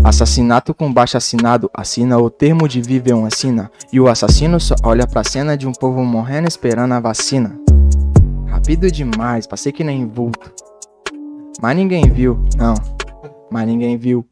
Assassinato 0.01 0.73
com 0.73 0.91
baixo 0.91 1.17
assinado, 1.17 1.69
assina 1.73 2.17
o 2.17 2.29
termo 2.29 2.69
de 2.69 2.81
viver 2.81 3.13
um 3.13 3.25
assina. 3.25 3.69
E 3.91 3.99
o 3.99 4.07
assassino 4.07 4.57
só 4.57 4.75
olha 4.81 5.05
pra 5.05 5.25
cena 5.25 5.57
de 5.57 5.67
um 5.67 5.73
povo 5.73 6.05
morrendo 6.05 6.47
esperando 6.47 6.93
a 6.93 7.01
vacina. 7.01 7.59
Rápido 8.47 8.89
demais, 8.89 9.45
passei 9.45 9.73
que 9.73 9.83
nem 9.83 10.07
vulto. 10.07 10.53
Mas 11.61 11.75
ninguém 11.75 12.09
viu, 12.09 12.39
não. 12.57 12.75
Mas 13.49 13.67
ninguém 13.67 13.97
viu. 13.97 14.25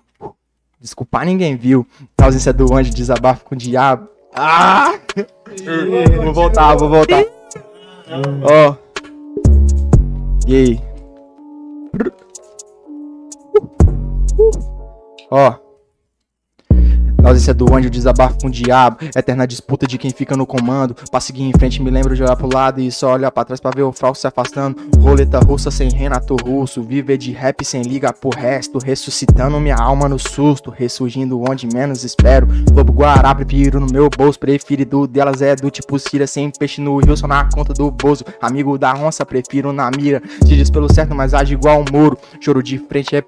Desculpa, 0.79 1.25
ninguém 1.25 1.55
viu. 1.55 1.85
A 2.17 2.25
ausência 2.25 2.53
do 2.53 2.73
anjo 2.73 2.93
desabafo 2.93 3.45
com 3.45 3.55
o 3.55 3.57
diabo. 3.57 4.07
Ah! 4.33 4.93
vou 6.23 6.33
voltar, 6.33 6.75
vou 6.75 6.89
voltar. 6.89 7.25
Ó. 8.43 8.75
E 10.47 10.55
aí? 10.55 10.81
Ó. 15.31 15.66
Na 17.21 17.29
ausência 17.29 17.53
do 17.53 17.73
anjo, 17.73 17.89
desabafo 17.89 18.37
com 18.39 18.47
o 18.47 18.49
diabo. 18.49 18.97
Eterna 19.15 19.45
disputa 19.47 19.85
de 19.87 19.97
quem 19.97 20.11
fica 20.11 20.35
no 20.35 20.45
comando. 20.45 20.95
Pra 21.09 21.19
seguir 21.19 21.43
em 21.43 21.51
frente, 21.51 21.81
me 21.81 21.89
lembro 21.89 22.15
de 22.15 22.23
olhar 22.23 22.35
pro 22.35 22.49
lado 22.51 22.79
e 22.79 22.91
só 22.91 23.13
olhar 23.13 23.31
pra 23.31 23.43
trás 23.43 23.59
pra 23.59 23.71
ver 23.71 23.83
o 23.83 23.91
falso 23.91 24.21
se 24.21 24.27
afastando. 24.27 24.77
Roleta 24.99 25.39
russa 25.39 25.71
sem 25.71 25.89
Renato 25.89 26.35
Russo. 26.35 26.81
Viver 26.81 27.17
de 27.17 27.31
rap 27.31 27.65
sem 27.65 27.81
liga 27.81 28.13
pro 28.13 28.29
resto. 28.29 28.79
Ressuscitando 28.79 29.59
minha 29.59 29.75
alma 29.75 30.07
no 30.07 30.17
susto. 30.17 30.69
Ressurgindo 30.69 31.41
onde 31.41 31.67
menos 31.67 32.03
espero. 32.03 32.47
Lobo 32.73 32.93
Guará, 32.93 33.33
prefiro 33.33 33.79
no 33.79 33.87
meu 33.91 34.09
bolso. 34.09 34.39
Preferido 34.39 35.07
delas 35.07 35.41
é 35.41 35.55
do 35.55 35.69
tipo 35.69 35.97
Cira. 35.99 36.27
Sem 36.27 36.51
peixe 36.51 36.81
no 36.81 36.97
rio, 36.97 37.17
só 37.17 37.27
na 37.27 37.49
conta 37.53 37.73
do 37.73 37.89
bozo. 37.91 38.23
Amigo 38.41 38.77
da 38.77 38.93
onça, 38.93 39.25
prefiro 39.25 39.73
na 39.73 39.89
mira. 39.91 40.21
Se 40.41 40.55
diz 40.55 40.69
pelo 40.69 40.91
certo, 40.93 41.15
mas 41.15 41.33
age 41.33 41.53
igual 41.53 41.81
um 41.81 41.85
muro. 41.91 42.17
Choro 42.39 42.61
de 42.61 42.77
frente 42.77 43.15
é 43.15 43.23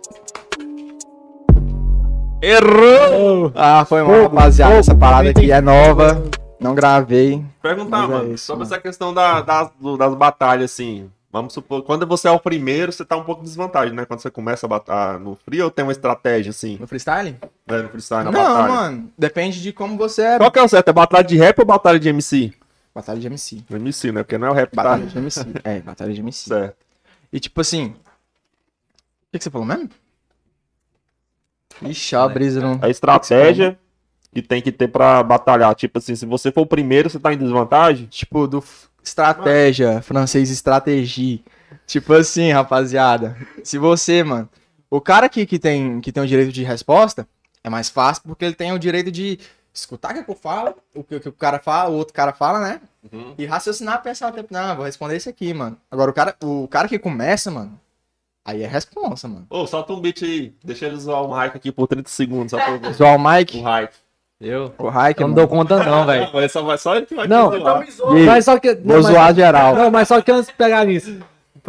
Errou! 2.41 3.51
Ah, 3.55 3.83
foi 3.85 4.01
mal, 4.01 4.23
rapaziada. 4.23 4.75
Essa 4.75 4.95
parada 4.95 5.29
aqui 5.29 5.51
é 5.51 5.59
nova. 5.61 6.23
Não 6.59 6.73
gravei. 6.75 7.43
Perguntar, 7.61 8.03
é 8.03 8.07
mano, 8.07 8.33
isso, 8.33 8.45
sobre 8.45 8.63
mano. 8.63 8.73
essa 8.73 8.81
questão 8.81 9.13
da- 9.13 9.41
das, 9.41 9.71
das 9.97 10.15
batalhas, 10.15 10.71
assim. 10.71 11.09
Vamos 11.31 11.53
supor, 11.53 11.83
quando 11.83 12.07
você 12.07 12.27
é 12.27 12.31
o 12.31 12.39
primeiro, 12.39 12.91
você 12.91 13.05
tá 13.05 13.15
um 13.15 13.23
pouco 13.23 13.41
em 13.41 13.45
desvantagem, 13.45 13.93
né? 13.93 14.03
Quando 14.03 14.19
você 14.19 14.31
começa 14.31 14.65
a 14.65 14.69
batalhar 14.69 15.19
no 15.19 15.35
free 15.45 15.61
ou 15.61 15.69
tem 15.69 15.83
uma 15.85 15.91
estratégia, 15.91 16.49
assim, 16.49 16.77
No 16.79 16.87
freestyle? 16.87 17.35
né? 17.67 17.81
No 17.83 17.89
freestyle, 17.89 18.23
na 18.25 18.31
Não, 18.31 18.41
batalha? 18.41 18.67
mano. 18.73 19.09
Depende 19.17 19.61
de 19.61 19.71
como 19.71 19.95
você 19.95 20.23
é. 20.23 20.37
Qual 20.37 20.49
que 20.51 20.57
é 20.57 20.63
o 20.63 20.67
certo? 20.67 20.89
É 20.89 20.93
batalha 20.93 21.23
de 21.23 21.37
rap 21.37 21.59
ou 21.59 21.65
batalha 21.65 21.99
de 21.99 22.09
MC? 22.09 22.51
Batalha 22.95 23.19
de 23.19 23.27
MC. 23.27 23.63
MC, 23.69 24.11
né? 24.11 24.23
Porque 24.23 24.37
não 24.39 24.47
é 24.47 24.51
o 24.51 24.53
rap, 24.53 24.71
tá? 24.71 24.81
Batalha 24.83 25.05
de 25.05 25.17
MC. 25.17 25.45
É, 25.63 25.79
batalha 25.81 26.13
de 26.13 26.19
MC. 26.19 26.49
Certo. 26.49 26.75
E 27.31 27.39
tipo 27.39 27.61
assim. 27.61 27.85
O 27.89 29.31
que, 29.31 29.37
que 29.37 29.43
você 29.43 29.51
falou 29.51 29.67
mesmo? 29.67 29.87
Ixi, 31.81 32.15
a 32.15 32.27
brisa 32.27 32.61
não. 32.61 32.79
A 32.81 32.89
estratégia 32.89 33.77
que 34.33 34.41
tem 34.41 34.61
que 34.61 34.71
ter 34.71 34.87
pra 34.87 35.23
batalhar. 35.23 35.73
Tipo 35.75 35.97
assim, 35.97 36.15
se 36.15 36.25
você 36.25 36.51
for 36.51 36.61
o 36.61 36.67
primeiro, 36.67 37.09
você 37.09 37.19
tá 37.19 37.33
em 37.33 37.37
desvantagem? 37.37 38.05
Tipo, 38.07 38.47
do 38.47 38.63
estratégia, 39.03 40.01
francês 40.01 40.49
estratégia. 40.49 41.39
Tipo 41.87 42.13
assim, 42.13 42.51
rapaziada. 42.51 43.35
Se 43.63 43.77
você, 43.77 44.23
mano. 44.23 44.49
O 44.91 44.99
cara 44.99 45.29
que, 45.29 45.45
que, 45.45 45.59
tem, 45.59 46.01
que 46.01 46.11
tem 46.11 46.23
o 46.23 46.27
direito 46.27 46.51
de 46.51 46.63
resposta 46.63 47.27
é 47.63 47.69
mais 47.69 47.89
fácil 47.89 48.23
porque 48.25 48.43
ele 48.43 48.55
tem 48.55 48.71
o 48.71 48.79
direito 48.79 49.11
de 49.11 49.39
escutar 49.71 50.15
o 50.15 50.23
que 50.23 50.31
eu 50.31 50.35
falo, 50.35 50.75
o 50.95 51.03
que, 51.03 51.15
o 51.15 51.19
que 51.19 51.29
o 51.29 51.33
cara 51.33 51.59
fala, 51.59 51.91
o 51.91 51.93
outro 51.93 52.13
cara 52.13 52.33
fala, 52.33 52.59
né? 52.59 52.81
E 53.37 53.45
raciocinar, 53.45 54.01
pensar, 54.01 54.31
tipo, 54.31 54.51
não, 54.51 54.75
vou 54.75 54.85
responder 54.85 55.15
isso 55.15 55.29
aqui, 55.29 55.53
mano. 55.53 55.77
Agora, 55.91 56.09
o 56.09 56.13
cara, 56.13 56.35
o 56.43 56.67
cara 56.67 56.87
que 56.87 56.97
começa, 56.97 57.51
mano, 57.51 57.79
aí 58.49 58.63
é 58.63 58.67
responsa, 58.67 59.27
mano. 59.27 59.45
Ô, 59.49 59.65
solta 59.65 59.93
um 59.93 59.99
beat 60.01 60.23
aí. 60.23 60.53
Deixa 60.63 60.85
ele 60.85 60.95
zoar 60.97 61.23
o 61.23 61.37
Mike 61.39 61.57
aqui 61.57 61.71
por 61.71 61.87
30 61.87 62.09
segundos, 62.09 62.51
só 62.51 62.57
pra. 62.57 62.91
Zoar 62.91 63.15
o 63.15 63.19
Mike, 63.19 63.59
O 63.59 63.63
Mike. 63.63 63.93
Eu? 64.41 64.73
o 64.77 64.87
Raik, 64.87 65.19
Eu 65.19 65.27
não 65.27 65.35
mano. 65.35 65.47
dou 65.47 65.57
conta 65.57 65.83
não, 65.83 66.05
velho. 66.05 66.29
Não, 66.31 66.49
só, 66.49 66.61
vai, 66.63 66.77
só 66.77 66.95
ele 66.95 67.05
que 67.05 67.13
vai 67.13 67.27
Não. 67.27 67.51
E 67.53 68.19
aí? 68.19 68.25
Mas 68.25 68.45
só 68.45 68.57
que. 68.57 68.73
Vou 68.73 68.95
mas- 68.97 69.05
zoar 69.05 69.35
geral. 69.35 69.75
Não, 69.75 69.91
mas 69.91 70.07
só 70.07 70.21
que 70.21 70.31
antes 70.31 70.47
de 70.47 70.53
pegar 70.53 70.85
nisso, 70.85 71.19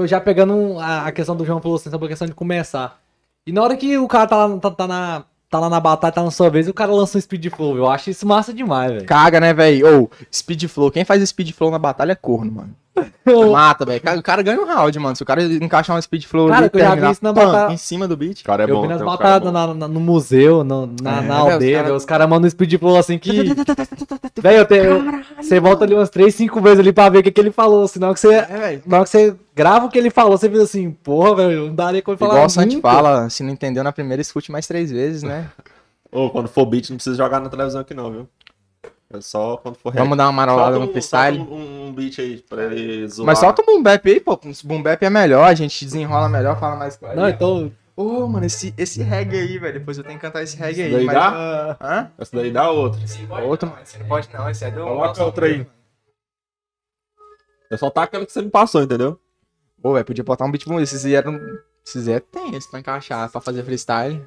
já 0.05 0.21
pegando 0.21 0.55
um- 0.55 0.79
a, 0.79 1.07
a 1.07 1.13
questão 1.13 1.35
do 1.35 1.45
João 1.45 1.61
falou 1.61 1.77
assim, 1.77 1.91
sobre 1.91 2.07
a 2.07 2.09
questão 2.11 2.29
de 2.29 2.33
começar. 2.35 3.01
E 3.45 3.51
na 3.53 3.63
hora 3.63 3.77
que 3.77 3.99
o 3.99 4.07
cara 4.07 4.27
tá 4.29 4.47
lá, 4.47 4.57
tá, 4.59 4.71
tá 4.71 4.87
na, 4.87 5.25
tá 5.51 5.59
lá 5.59 5.69
na 5.69 5.81
batalha, 5.81 6.13
tá 6.13 6.23
na 6.23 6.31
sua 6.31 6.49
vez, 6.49 6.69
o 6.69 6.73
cara 6.75 6.93
lança 6.93 7.19
um 7.19 7.21
speed 7.21 7.49
flow. 7.53 7.77
Eu 7.77 7.91
acho 7.91 8.09
isso 8.11 8.25
massa 8.25 8.53
demais, 8.55 8.93
velho. 8.93 9.05
Caga, 9.05 9.41
né, 9.41 9.53
velho? 9.53 10.03
Ou, 10.03 10.11
speed 10.33 10.65
flow. 10.69 10.93
Quem 10.93 11.05
faz 11.05 11.29
speed 11.29 11.51
flow 11.53 11.73
na 11.73 11.79
batalha 11.79 12.13
é 12.13 12.15
corno, 12.17 12.53
mano. 12.53 12.77
Mata, 13.53 13.85
velho. 13.87 14.01
O 14.19 14.23
cara 14.23 14.43
ganha 14.43 14.61
um 14.61 14.67
round, 14.67 14.99
mano. 14.99 15.15
Se 15.17 15.23
o 15.23 15.27
cara 15.27 15.43
encaixar 15.43 15.97
um 15.97 16.03
speed 16.03 16.25
flow 16.25 16.49
Cara, 16.49 16.67
ali, 16.67 16.71
eu 16.73 16.81
já 16.81 16.95
vi 16.95 17.11
isso 17.13 17.21
na 17.23 17.33
pam, 17.33 17.47
batalha- 17.47 17.73
em 17.73 17.77
cima 17.77 18.09
do 18.09 18.17
beat. 18.17 18.43
Cara 18.43 18.65
é 18.65 18.71
eu 18.71 18.75
bom. 18.75 18.83
vi 18.83 18.89
nas 18.89 18.99
cara 18.99 19.11
batalhas 19.11 19.43
bom. 19.43 19.51
na- 19.53 19.75
na- 19.75 19.89
no 19.89 20.01
museu, 20.01 20.65
no- 20.65 20.93
na, 21.01 21.19
É, 21.19 21.21
na 21.23 21.45
os 21.45 21.53
aldeia, 21.53 21.83
cara- 21.83 21.95
os 21.95 22.05
caras 22.05 22.29
mandam 22.29 22.47
um 22.47 22.51
speed 22.51 22.79
flow 22.79 22.97
assim 22.97 23.19
que. 23.19 23.31
Velho, 24.43 24.59
eu 24.59 24.65
tenho- 24.67 25.23
você 25.41 25.61
volta 25.61 25.85
ali 25.85 25.95
umas 25.95 26.11
3, 26.11 26.35
5 26.35 26.61
vezes 26.61 26.81
ali 26.81 26.93
pra 26.93 27.09
ver 27.09 27.19
o 27.19 27.23
que, 27.23 27.31
que 27.31 27.41
ele 27.41 27.53
falou. 27.53 27.87
Senão 27.87 28.13
que 28.13 28.21
você. 28.21 28.35
É. 28.35 28.81
Na 28.85 28.97
hora 28.99 29.05
que 29.05 29.11
você 29.11 29.35
grava 29.55 29.87
o 29.87 29.89
que 29.91 29.99
ele 29.99 30.11
falou, 30.11 30.37
você 30.37 30.49
fica 30.51 30.63
assim, 30.63 30.91
porra, 30.91 31.37
velho, 31.37 31.67
não 31.69 31.75
daria 31.75 32.03
como 32.03 32.15
ele 32.15 32.19
falar. 32.19 32.33
Igual 32.35 32.47
o 32.47 32.51
Santi 32.51 32.81
fala, 32.81 33.31
se 33.31 33.43
não 33.43 33.51
entendeu 33.51 33.85
na 33.85 33.93
primeira, 33.93 34.21
escute 34.21 34.51
mais 34.51 34.67
três 34.67 34.91
vezes, 34.91 35.23
né? 35.23 35.47
Ô, 36.13 36.29
quando 36.29 36.49
for 36.49 36.67
beat, 36.67 36.91
não 36.91 36.97
precisa 36.97 37.17
jogar 37.17 37.41
na 37.41 37.49
televisão 37.49 37.81
aqui 37.81 37.95
não, 37.95 38.11
viu? 38.11 38.29
É 39.13 39.21
só 39.21 39.57
quando 39.57 39.75
for. 39.77 39.93
Vamos 39.93 40.17
dar 40.17 40.27
uma 40.27 40.33
marolada 40.33 40.79
no 40.79 40.85
um- 40.85 40.93
freestyle. 40.93 41.41
Um, 41.41 41.87
um 41.89 41.93
beat 41.93 42.19
aí 42.21 42.39
pra 42.49 42.65
ele 42.67 43.09
zoar. 43.09 43.27
Mas 43.27 43.39
solta 43.41 43.61
o 43.63 43.67
boom 43.67 43.83
bap 43.83 44.09
aí, 44.09 44.21
pô. 44.21 44.35
O 44.35 44.67
boom 44.67 44.83
bap 44.83 45.03
é 45.03 45.11
melhor, 45.11 45.45
a 45.45 45.55
gente 45.55 45.85
desenrola 45.85 46.29
melhor, 46.29 46.59
fala 46.61 46.77
mais 46.77 46.97
coisa. 46.97 47.15
Não, 47.17 47.29
então. 47.29 47.73
Ô, 47.97 48.27
mano, 48.29 48.47
esse, 48.47 48.73
esse 48.79 49.03
reggae 49.03 49.37
aí, 49.37 49.59
velho. 49.59 49.79
Depois 49.81 49.99
eu 49.99 50.05
tenho 50.05 50.17
que 50.17 50.23
cantar 50.23 50.43
esse 50.43 50.57
reggae 50.57 50.83
aí. 50.83 50.93
daí 50.93 51.05
mas- 51.05 51.15
dá? 51.15 51.77
Hã? 51.81 52.11
Essa 52.17 52.37
daí 52.37 52.51
dá 52.53 52.71
outra. 52.71 53.01
Outro, 53.43 53.69
mano. 53.69 53.81
Você 53.85 53.99
não 53.99 54.07
pode 54.07 54.29
não, 54.33 54.49
esse 54.49 54.65
é 54.65 54.71
do. 54.71 54.85
Coloca 54.85 55.25
outra 55.25 55.47
aí. 55.47 55.67
Eu 57.71 57.79
só 57.79 57.91
tá 57.91 58.05
aquela 58.05 58.25
que 58.25 58.33
você 58.33 58.43
me 58.43 58.51
passou, 58.51 58.83
entendeu? 58.83 59.19
Pô, 59.83 59.93
velho, 59.95 60.05
podia 60.05 60.25
botar 60.25 60.45
um 60.45 60.51
beat 60.51 60.67
bom. 60.67 60.81
Esses 60.81 61.05
eram. 61.05 61.39
Esses 61.85 62.09
é 62.09 62.21
tem 62.21 62.55
esse 62.55 62.71
pra 62.71 62.81
encaixar, 62.81 63.31
pra 63.31 63.41
fazer 63.41 63.65
freestyle. 63.65 64.25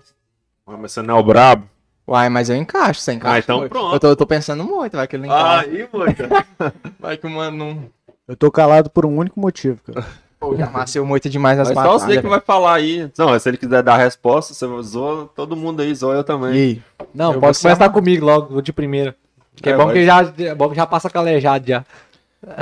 Ah, 0.68 0.77
Mas 0.77 0.91
você 0.91 1.01
não 1.01 1.18
é 1.18 1.19
o 1.19 1.23
brabo? 1.23 1.69
Uai, 2.07 2.27
mas 2.30 2.49
eu 2.49 2.55
encaixo, 2.55 2.99
você 3.01 3.13
encaixa. 3.13 3.35
Ah, 3.35 3.39
então 3.39 3.69
pronto. 3.69 3.93
Eu 3.95 3.99
tô, 3.99 4.07
eu 4.07 4.15
tô 4.15 4.25
pensando 4.25 4.63
muito, 4.63 4.97
vai 4.97 5.07
que 5.07 5.15
ele 5.15 5.27
não 5.27 5.34
encaixa. 5.34 5.69
Aí, 5.69 5.88
moita. 5.91 6.30
Vai 6.99 7.17
que 7.17 7.25
o 7.25 7.30
mano 7.30 7.57
não. 7.57 7.85
Eu 8.27 8.35
tô 8.35 8.51
calado 8.51 8.89
por 8.89 9.05
um 9.05 9.17
único 9.17 9.39
motivo, 9.39 9.80
cara. 9.85 10.05
Pô, 10.39 10.55
já 10.57 10.65
amasseu 10.67 11.05
muito 11.05 11.30
demais 11.30 11.57
nas 11.57 11.71
Mas 11.71 11.77
só 11.77 11.97
você 11.99 12.21
que 12.21 12.27
vai 12.27 12.41
falar 12.41 12.75
aí. 12.75 13.09
Não, 13.17 13.38
se 13.39 13.49
ele 13.49 13.57
quiser 13.57 13.81
dar 13.81 13.93
a 13.93 13.97
resposta, 13.97 14.53
você 14.53 14.65
zoa 14.84 15.30
todo 15.34 15.55
mundo 15.55 15.81
aí, 15.81 15.95
zoa 15.95 16.15
eu 16.15 16.23
também. 16.23 16.53
E 16.53 16.57
aí? 16.57 16.81
Não, 17.13 17.34
Eu 17.34 17.39
pode 17.39 17.57
começar 17.59 17.89
comigo 17.89 18.25
logo, 18.25 18.51
vou 18.53 18.61
de 18.61 18.73
primeira. 18.73 19.15
Que 19.55 19.69
é, 19.69 19.71
É, 19.71 19.77
bom 19.77 19.85
vai. 19.85 19.93
que 19.93 20.05
já, 20.05 20.34
é 20.39 20.53
bom 20.55 20.69
que 20.69 20.75
já 20.75 20.85
passa 20.85 21.09
calejado 21.09 21.65
já. 21.65 21.85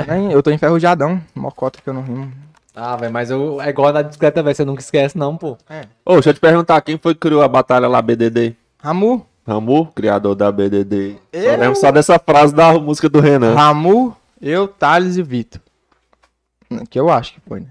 Nem- 0.06 0.30
Eu 0.30 0.42
tô 0.42 0.52
enferrujadão. 0.52 1.20
Mocota 1.34 1.80
que 1.82 1.88
eu 1.90 1.94
não 1.94 2.02
rimo. 2.02 2.32
Ah, 2.74 2.94
velho, 2.96 3.12
mas 3.12 3.30
eu, 3.30 3.60
é 3.60 3.68
igual 3.70 3.92
na 3.92 4.02
discreta, 4.02 4.42
velho, 4.42 4.54
você 4.54 4.64
nunca 4.64 4.80
esquece 4.80 5.18
não, 5.18 5.36
pô. 5.36 5.58
Ô, 6.04 6.14
deixa 6.14 6.30
eu 6.30 6.34
te 6.34 6.40
perguntar, 6.40 6.80
quem 6.82 6.96
foi 6.96 7.14
que 7.14 7.20
criou 7.20 7.42
a 7.42 7.48
batalha 7.48 7.88
lá, 7.88 8.00
BDD? 8.00 8.54
Ramu. 8.80 9.26
Ramu, 9.46 9.86
criador 9.94 10.34
da 10.34 10.50
BDD. 10.52 11.16
Só 11.34 11.38
Eu? 11.40 11.58
lembro 11.58 11.76
só 11.76 11.90
dessa 11.90 12.18
frase 12.18 12.54
da 12.54 12.72
música 12.78 13.08
do 13.08 13.20
Renan. 13.20 13.54
Ramu, 13.54 14.16
eu, 14.40 14.68
Thales 14.68 15.16
e 15.16 15.22
Vitor. 15.22 15.60
Que 16.88 16.98
eu 16.98 17.10
acho 17.10 17.34
que 17.34 17.40
foi, 17.40 17.60
né? 17.60 17.66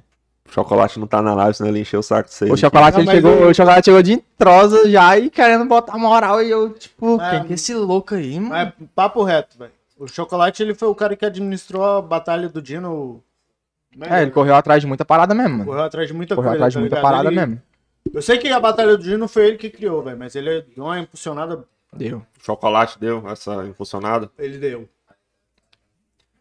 O 0.48 0.54
chocolate 0.54 1.00
não 1.00 1.08
tá 1.08 1.22
na 1.22 1.34
live, 1.34 1.54
senão 1.56 1.70
ele 1.70 1.80
encheu 1.80 2.02
o 2.02 2.04
saco 2.04 2.28
de 2.28 2.36
vocês. 2.36 2.52
O 2.52 2.58
chocolate, 2.58 2.96
Não, 2.96 3.00
ele 3.02 3.06
mas 3.08 3.16
chegou, 3.16 3.32
eu- 3.32 3.50
o 3.50 3.54
chocolate 3.54 3.86
chegou 3.86 4.02
de 4.04 4.14
entrosa 4.14 4.90
já 4.90 5.18
e 5.18 5.30
querendo 5.30 5.64
botar 5.66 5.98
moral. 5.98 6.44
E 6.44 6.50
eu, 6.52 6.72
tipo, 6.72 7.20
É. 7.22 7.30
quem 7.32 7.44
que 7.46 7.52
é 7.54 7.56
esse 7.56 7.74
louco 7.74 8.14
aí, 8.16 8.38
mano? 8.38 8.50
Mas 8.50 8.74
papo 8.94 9.24
reto, 9.24 9.58
velho. 9.58 9.72
O 9.98 10.08
Chocolate, 10.08 10.62
ele 10.64 10.74
foi 10.74 10.88
o 10.90 10.96
cara 10.96 11.16
que 11.16 11.24
administrou 11.26 11.84
a 11.84 12.02
batalha 12.02 12.50
do 12.50 12.62
Dino. 12.62 13.24
É, 14.02 14.24
ele 14.24 14.32
correu 14.32 14.56
atrás 14.56 14.82
de 14.82 14.88
muita 14.88 15.06
parada 15.06 15.34
mesmo, 15.34 15.52
mano. 15.60 15.66
Correu 15.66 15.84
atrás 15.84 16.08
de 16.08 16.14
muita 16.14 16.36
Correu 16.36 16.50
coisa. 16.52 16.58
atrás 16.66 16.74
de 16.74 16.78
tá 16.78 16.80
muita 16.82 16.96
ligado? 16.98 17.12
parada 17.12 17.30
Ele- 17.30 17.36
mesmo. 17.40 17.62
Eu 18.14 18.22
sei 18.22 18.38
que 18.38 18.48
a 18.50 18.60
batalha 18.60 18.98
do 18.98 19.04
Dino 19.04 19.28
foi 19.28 19.48
ele 19.48 19.58
que 19.58 19.70
criou, 19.70 20.02
velho, 20.04 20.18
mas 20.18 20.36
ele 20.36 20.62
deu 20.76 20.86
uma 20.86 21.00
impulsionada. 21.00 21.66
Deu. 21.94 22.26
Chocolate 22.42 23.00
deu 23.00 23.28
essa 23.28 23.66
impulsionada. 23.66 24.30
Ele 24.38 24.58
deu. 24.58 24.90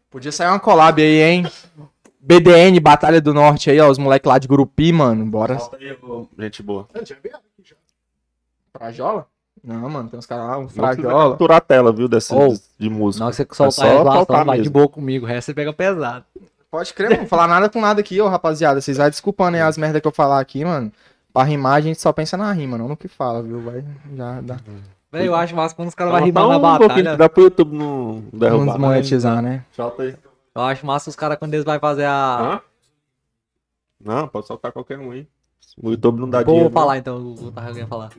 Podia 0.09 0.31
sair 0.31 0.47
uma 0.49 0.59
collab 0.59 1.01
aí, 1.01 1.21
hein? 1.21 1.45
BDN, 2.19 2.79
Batalha 2.79 3.21
do 3.21 3.33
Norte 3.33 3.69
aí, 3.69 3.79
ó. 3.79 3.89
Os 3.89 3.97
moleques 3.97 4.27
lá 4.29 4.37
de 4.37 4.47
Gurupi, 4.47 4.91
mano. 4.91 5.25
Bora. 5.25 5.57
Gente 6.37 6.61
boa. 6.61 6.87
Frajola? 8.77 9.27
Não, 9.63 9.89
mano, 9.89 10.09
tem 10.09 10.17
uns 10.17 10.25
caras 10.25 10.45
lá, 10.47 10.57
um 10.57 10.61
Não 10.63 10.69
Frajola. 10.69 11.29
capturar 11.31 11.57
a 11.57 11.61
tela, 11.61 11.93
viu, 11.93 12.07
desse, 12.07 12.33
Ô, 12.33 12.57
de 12.79 12.89
música. 12.89 13.19
Na 13.19 13.27
hora 13.27 13.35
que 13.35 13.37
você 13.37 13.63
É 13.63 13.71
soltar 13.71 14.25
só 14.25 14.33
a 14.33 14.43
vai 14.43 14.59
de 14.59 14.69
boa 14.69 14.87
comigo, 14.87 15.25
o 15.25 15.27
resto 15.27 15.47
você 15.47 15.53
pega 15.53 15.71
pesado. 15.71 16.25
Pode 16.71 16.93
crer, 16.93 17.09
não 17.11 17.17
vou 17.17 17.27
falar 17.27 17.47
nada 17.47 17.69
com 17.69 17.79
nada 17.81 17.99
aqui, 18.01 18.19
ô 18.21 18.27
rapaziada. 18.27 18.81
Vocês 18.81 18.97
vai 18.97 19.09
desculpando 19.09 19.57
aí 19.57 19.61
as 19.61 19.77
merdas 19.77 20.01
que 20.01 20.07
eu 20.07 20.11
falar 20.11 20.39
aqui, 20.39 20.63
mano. 20.65 20.91
Pra 21.33 21.43
rimar, 21.43 21.73
a 21.75 21.81
gente 21.81 21.99
só 22.01 22.11
pensa 22.11 22.35
na 22.37 22.51
rima, 22.51 22.77
não 22.77 22.87
no 22.87 22.97
que 22.97 23.07
fala, 23.07 23.41
viu? 23.41 23.61
Vai, 23.61 23.83
já 24.15 24.41
dá. 24.41 24.57
Velho, 25.11 25.25
eu 25.25 25.35
acho 25.35 25.55
massa 25.55 25.75
quando 25.75 25.89
os 25.89 25.95
caras 25.95 26.13
vão 26.13 26.23
rimar 26.23 26.47
na 26.47 26.57
um 26.57 26.61
pouquinho, 26.77 26.87
batalha. 27.03 27.17
dá 27.17 27.29
pro 27.29 27.43
YouTube 27.43 27.75
não 27.75 28.13
Vamos 28.13 28.31
derrubar. 28.39 28.65
desmonetizar, 28.73 29.41
né? 29.41 29.65
Solta 29.71 30.03
aí. 30.03 30.15
Eu 30.55 30.61
acho 30.63 30.85
massa 30.85 31.09
os 31.09 31.15
caras 31.15 31.37
quando 31.37 31.53
eles 31.53 31.65
vão 31.65 31.79
fazer 31.79 32.05
a. 32.05 32.39
Hã? 32.55 32.61
Não, 34.03 34.27
pode 34.27 34.47
soltar 34.47 34.71
qualquer 34.71 34.97
um 34.99 35.11
aí. 35.11 35.27
O 35.81 35.91
YouTube 35.91 36.19
não 36.19 36.29
dá 36.29 36.39
Vou 36.43 36.53
dinheiro. 36.55 36.69
falar 36.73 36.97
então, 36.97 37.17
o 37.17 37.51
Tarraguinha 37.51 37.83
ia 37.83 37.87
falar. 37.87 38.09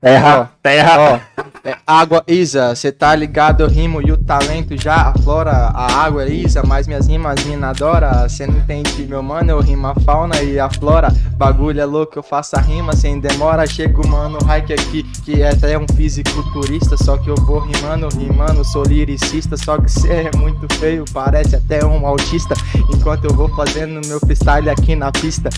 Terra, 0.00 0.52
terra, 0.62 0.96
ó. 1.00 1.20
É 1.66 1.78
água 1.86 2.22
Isa, 2.28 2.74
cê 2.74 2.92
tá 2.92 3.16
ligado, 3.16 3.62
eu 3.62 3.68
rimo 3.68 4.06
e 4.06 4.12
o 4.12 4.18
talento 4.18 4.78
já 4.78 5.08
aflora. 5.08 5.50
A 5.50 6.04
água 6.04 6.28
Isa, 6.28 6.62
mas 6.62 6.86
minhas 6.86 7.06
rimas 7.06 7.42
mina 7.44 7.70
adora. 7.70 8.28
Cê 8.28 8.46
não 8.46 8.58
entende, 8.58 9.06
meu 9.06 9.22
mano, 9.22 9.52
eu 9.52 9.60
rimo 9.60 9.86
a 9.86 9.94
fauna 9.94 10.42
e 10.42 10.60
a 10.60 10.68
flora. 10.68 11.08
Bagulho 11.38 11.80
é 11.80 11.86
louco, 11.86 12.18
eu 12.18 12.22
faço 12.22 12.54
a 12.54 12.60
rima 12.60 12.94
sem 12.94 13.18
demora. 13.18 13.66
Chega 13.66 13.98
o 13.98 14.06
mano 14.06 14.36
Hike 14.42 14.74
aqui, 14.74 15.02
que 15.24 15.40
é 15.40 15.48
até 15.48 15.78
um 15.78 15.86
fisiculturista. 15.96 16.98
Só 16.98 17.16
que 17.16 17.30
eu 17.30 17.36
vou 17.36 17.60
rimando, 17.60 18.08
rimando, 18.14 18.62
sou 18.62 18.82
lyricista. 18.82 19.56
Só 19.56 19.78
que 19.78 19.90
cê 19.90 20.28
é 20.34 20.36
muito 20.36 20.66
feio, 20.74 21.06
parece 21.14 21.56
até 21.56 21.82
um 21.82 22.06
autista. 22.06 22.54
Enquanto 22.94 23.24
eu 23.24 23.34
vou 23.34 23.48
fazendo 23.56 24.06
meu 24.06 24.20
freestyle 24.20 24.68
aqui 24.68 24.94
na 24.94 25.10
pista. 25.10 25.48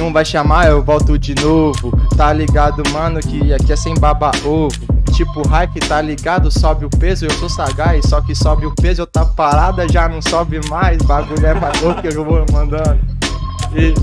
Não 0.00 0.12
vai 0.12 0.24
chamar, 0.24 0.68
eu 0.68 0.82
volto 0.82 1.18
de 1.18 1.34
novo. 1.34 1.92
Tá 2.16 2.32
ligado, 2.32 2.82
mano, 2.90 3.20
que 3.20 3.52
aqui 3.52 3.72
é 3.72 3.76
sem 3.76 3.94
baba 3.94 4.32
ovo. 4.44 4.70
Tipo, 5.12 5.42
Hike, 5.42 5.80
tá 5.80 6.00
ligado? 6.00 6.50
Sobe 6.50 6.86
o 6.86 6.90
peso, 6.90 7.26
eu 7.26 7.30
sou 7.32 7.48
sagaz. 7.48 8.06
Só 8.06 8.20
que 8.20 8.34
sobe 8.34 8.66
o 8.66 8.74
peso, 8.74 9.02
eu 9.02 9.06
tá 9.06 9.24
parada, 9.24 9.86
já 9.88 10.08
não 10.08 10.22
sobe 10.22 10.60
mais. 10.68 10.98
Bagulho 11.02 11.46
é 11.46 11.54
mais 11.54 11.80
louco 11.82 12.00
que 12.00 12.08
eu 12.08 12.24
vou 12.24 12.44
mandando. 12.50 12.98
E, 13.74 13.94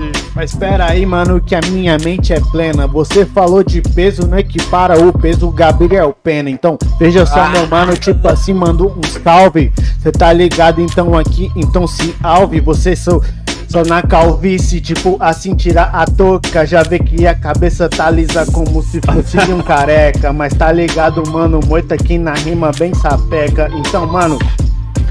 e... 0.00 0.12
Mas 0.34 0.52
espera 0.52 0.90
aí, 0.90 1.06
mano, 1.06 1.40
que 1.40 1.54
a 1.54 1.60
minha 1.70 1.96
mente 1.98 2.32
é 2.32 2.40
plena. 2.40 2.86
Você 2.86 3.24
falou 3.26 3.62
de 3.62 3.80
peso, 3.80 4.26
não 4.26 4.38
equipara 4.38 4.98
o 4.98 5.12
peso 5.12 5.50
Gabriel 5.50 6.16
Pena. 6.22 6.50
Então, 6.50 6.78
veja 6.98 7.24
só, 7.26 7.48
meu 7.50 7.66
mano, 7.68 7.96
tipo 7.96 8.26
assim, 8.26 8.54
mandou 8.54 8.96
um 8.96 9.22
salve. 9.22 9.72
Você 9.98 10.10
tá 10.10 10.32
ligado 10.32 10.80
então 10.80 11.16
aqui, 11.16 11.52
então 11.54 11.86
se 11.86 12.14
alve. 12.22 12.60
Você 12.60 12.96
sou. 12.96 13.22
Só 13.74 13.82
na 13.82 14.00
calvície, 14.02 14.80
tipo 14.80 15.16
assim, 15.18 15.52
tira 15.56 15.82
a 15.82 16.04
touca. 16.06 16.64
Já 16.64 16.84
vê 16.84 16.96
que 16.96 17.26
a 17.26 17.34
cabeça 17.34 17.88
tá 17.88 18.08
lisa 18.08 18.46
como 18.46 18.80
se 18.80 19.00
fosse 19.00 19.36
de 19.36 19.52
um 19.52 19.58
careca. 19.66 20.32
Mas 20.32 20.54
tá 20.54 20.70
ligado, 20.70 21.28
mano, 21.28 21.58
moita 21.66 21.96
aqui 21.96 22.16
na 22.16 22.34
rima 22.34 22.70
bem 22.78 22.94
sapeca. 22.94 23.68
Então, 23.74 24.06
mano, 24.06 24.38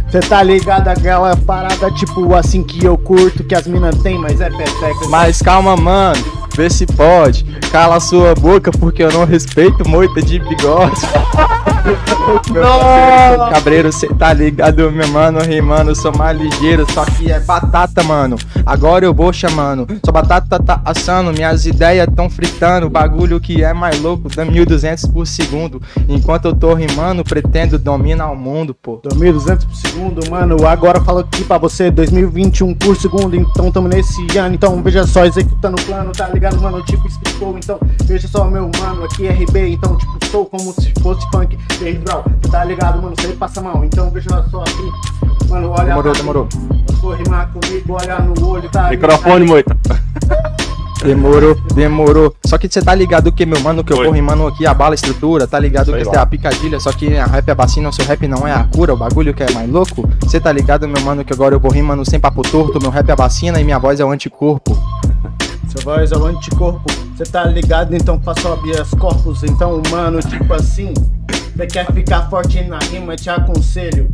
Cê 0.09 0.21
tá 0.21 0.41
ligado 0.41 0.87
aquela 0.87 1.35
parada 1.35 1.91
tipo 1.91 2.33
assim 2.33 2.63
que 2.63 2.85
eu 2.85 2.97
curto, 2.97 3.43
que 3.43 3.53
as 3.53 3.67
minas 3.67 3.97
tem, 3.97 4.17
mas 4.17 4.39
é 4.39 4.49
peteca. 4.49 5.09
Mas 5.09 5.41
calma, 5.41 5.75
mano, 5.75 6.23
vê 6.55 6.69
se 6.69 6.85
pode. 6.85 7.43
Cala 7.71 7.99
sua 7.99 8.33
boca, 8.35 8.71
porque 8.71 9.03
eu 9.03 9.11
não 9.11 9.25
respeito 9.25 9.87
moita 9.87 10.21
de 10.21 10.39
bigode. 10.39 11.01
Parceiro, 12.23 13.51
Cabreiro, 13.51 13.91
cê 13.91 14.07
tá 14.07 14.31
ligado, 14.31 14.89
meu 14.91 15.07
mano, 15.09 15.41
rimando, 15.41 15.93
sou 15.93 16.15
mais 16.15 16.37
ligeiro, 16.37 16.89
só 16.91 17.03
que 17.03 17.31
é 17.31 17.39
batata, 17.39 18.01
mano. 18.03 18.37
Agora 18.65 19.03
eu 19.03 19.13
vou 19.13 19.33
chamando, 19.33 19.85
sua 20.03 20.13
batata 20.13 20.59
tá 20.59 20.81
assando, 20.85 21.33
minhas 21.33 21.65
ideias 21.65 22.07
tão 22.15 22.29
fritando, 22.29 22.89
bagulho 22.89 23.39
que 23.39 23.63
é 23.63 23.73
mais 23.73 23.99
louco, 23.99 24.29
dá 24.33 24.45
1200 24.45 25.07
por 25.07 25.27
segundo. 25.27 25.81
Enquanto 26.07 26.45
eu 26.45 26.55
tô 26.55 26.73
rimando, 26.73 27.23
pretendo 27.23 27.77
dominar 27.77 28.31
o 28.31 28.35
mundo, 28.35 28.73
pô. 28.73 29.01
1200 29.13 29.65
por 29.65 29.75
segundo, 29.75 30.29
mano. 30.29 30.65
Agora 30.65 31.01
falo 31.01 31.19
aqui 31.19 31.43
pra 31.43 31.57
você, 31.57 31.91
2021 31.91 32.73
por 32.75 32.95
segundo. 32.95 33.35
Então 33.35 33.71
tamo 33.71 33.87
nesse 33.87 34.25
ano. 34.37 34.55
Então 34.55 34.81
veja 34.81 35.05
só, 35.05 35.25
executando 35.25 35.81
o 35.81 35.85
plano, 35.85 36.11
tá 36.11 36.29
ligado, 36.29 36.42
mano? 36.51 36.83
Tipo, 36.83 37.07
explicou. 37.07 37.57
Então 37.57 37.79
veja 38.05 38.27
só, 38.27 38.45
meu 38.45 38.69
mano, 38.79 39.05
aqui 39.05 39.27
é 39.27 39.31
RB. 39.31 39.73
Então, 39.73 39.97
tipo, 39.97 40.25
sou 40.31 40.45
como 40.45 40.73
se 40.73 40.91
fosse 41.01 41.25
funk. 41.31 41.57
Brown, 42.03 42.23
tá 42.49 42.63
ligado, 42.63 43.01
mano? 43.01 43.15
Você 43.19 43.29
passa 43.29 43.61
mal. 43.61 43.83
Então 43.83 44.09
veja 44.09 44.29
só 44.49 44.61
aqui, 44.61 45.49
mano. 45.49 45.71
Olha. 45.71 45.85
Demorou, 45.85 46.13
demorou. 46.13 46.49
for 47.01 47.17
rimar 47.17 47.51
comigo, 47.51 47.97
olha 47.99 48.19
no 48.19 48.47
olho, 48.47 48.69
tá 48.69 48.89
Microfone, 48.89 49.45
moita. 49.45 49.77
Demorou, 51.03 51.55
demorou. 51.75 52.33
Só 52.45 52.57
que 52.57 52.69
você 52.69 52.81
tá 52.81 52.95
ligado 52.95 53.29
que, 53.29 53.45
meu 53.45 53.59
mano, 53.59 53.83
que 53.83 53.91
eu 53.91 53.97
vou 53.97 54.09
rimando 54.09 54.47
aqui, 54.47 54.65
abala 54.65 54.93
a 54.93 54.95
estrutura, 54.95 55.45
tá 55.45 55.59
ligado 55.59 55.87
Sei 55.87 55.95
que 55.95 56.01
essa 56.01 56.15
é 56.15 56.19
a 56.19 56.25
picadilha, 56.25 56.79
só 56.79 56.93
que 56.93 57.17
a 57.17 57.25
rap 57.25 57.49
é 57.49 57.51
a 57.51 57.55
vacina, 57.55 57.89
o 57.89 57.91
seu 57.91 58.05
rap 58.05 58.25
não 58.25 58.47
é 58.47 58.53
a 58.53 58.63
cura, 58.63 58.93
o 58.93 58.97
bagulho 58.97 59.33
que 59.33 59.43
é 59.43 59.51
mais 59.51 59.69
louco. 59.69 60.09
Você 60.21 60.39
tá 60.39 60.49
ligado, 60.49 60.87
meu 60.87 61.01
mano, 61.01 61.25
que 61.25 61.33
agora 61.33 61.53
eu 61.53 61.59
vou 61.59 61.69
rimando 61.69 62.09
sem 62.09 62.21
papo 62.21 62.41
torto, 62.41 62.79
meu 62.81 62.89
rap 62.89 63.09
é 63.09 63.11
a 63.11 63.15
vacina 63.15 63.59
e 63.59 63.65
minha 63.65 63.77
voz 63.77 63.99
é 63.99 64.05
o 64.05 64.11
anticorpo. 64.11 64.77
Sua 65.73 65.95
voz 65.95 66.11
é 66.11 66.15
o 66.15 66.25
anticorpo, 66.27 66.85
cê 67.17 67.23
tá 67.23 67.45
ligado? 67.45 67.95
Então 67.95 68.21
faça 68.21 68.53
habeas 68.53 68.91
corpus. 68.91 69.41
Então, 69.41 69.81
mano, 69.89 70.19
tipo 70.19 70.53
assim, 70.53 70.93
você 71.55 71.65
quer 71.65 71.91
ficar 71.91 72.29
forte 72.29 72.61
na 72.63 72.77
rima, 72.77 73.15
te 73.15 73.27
aconselho. 73.27 74.07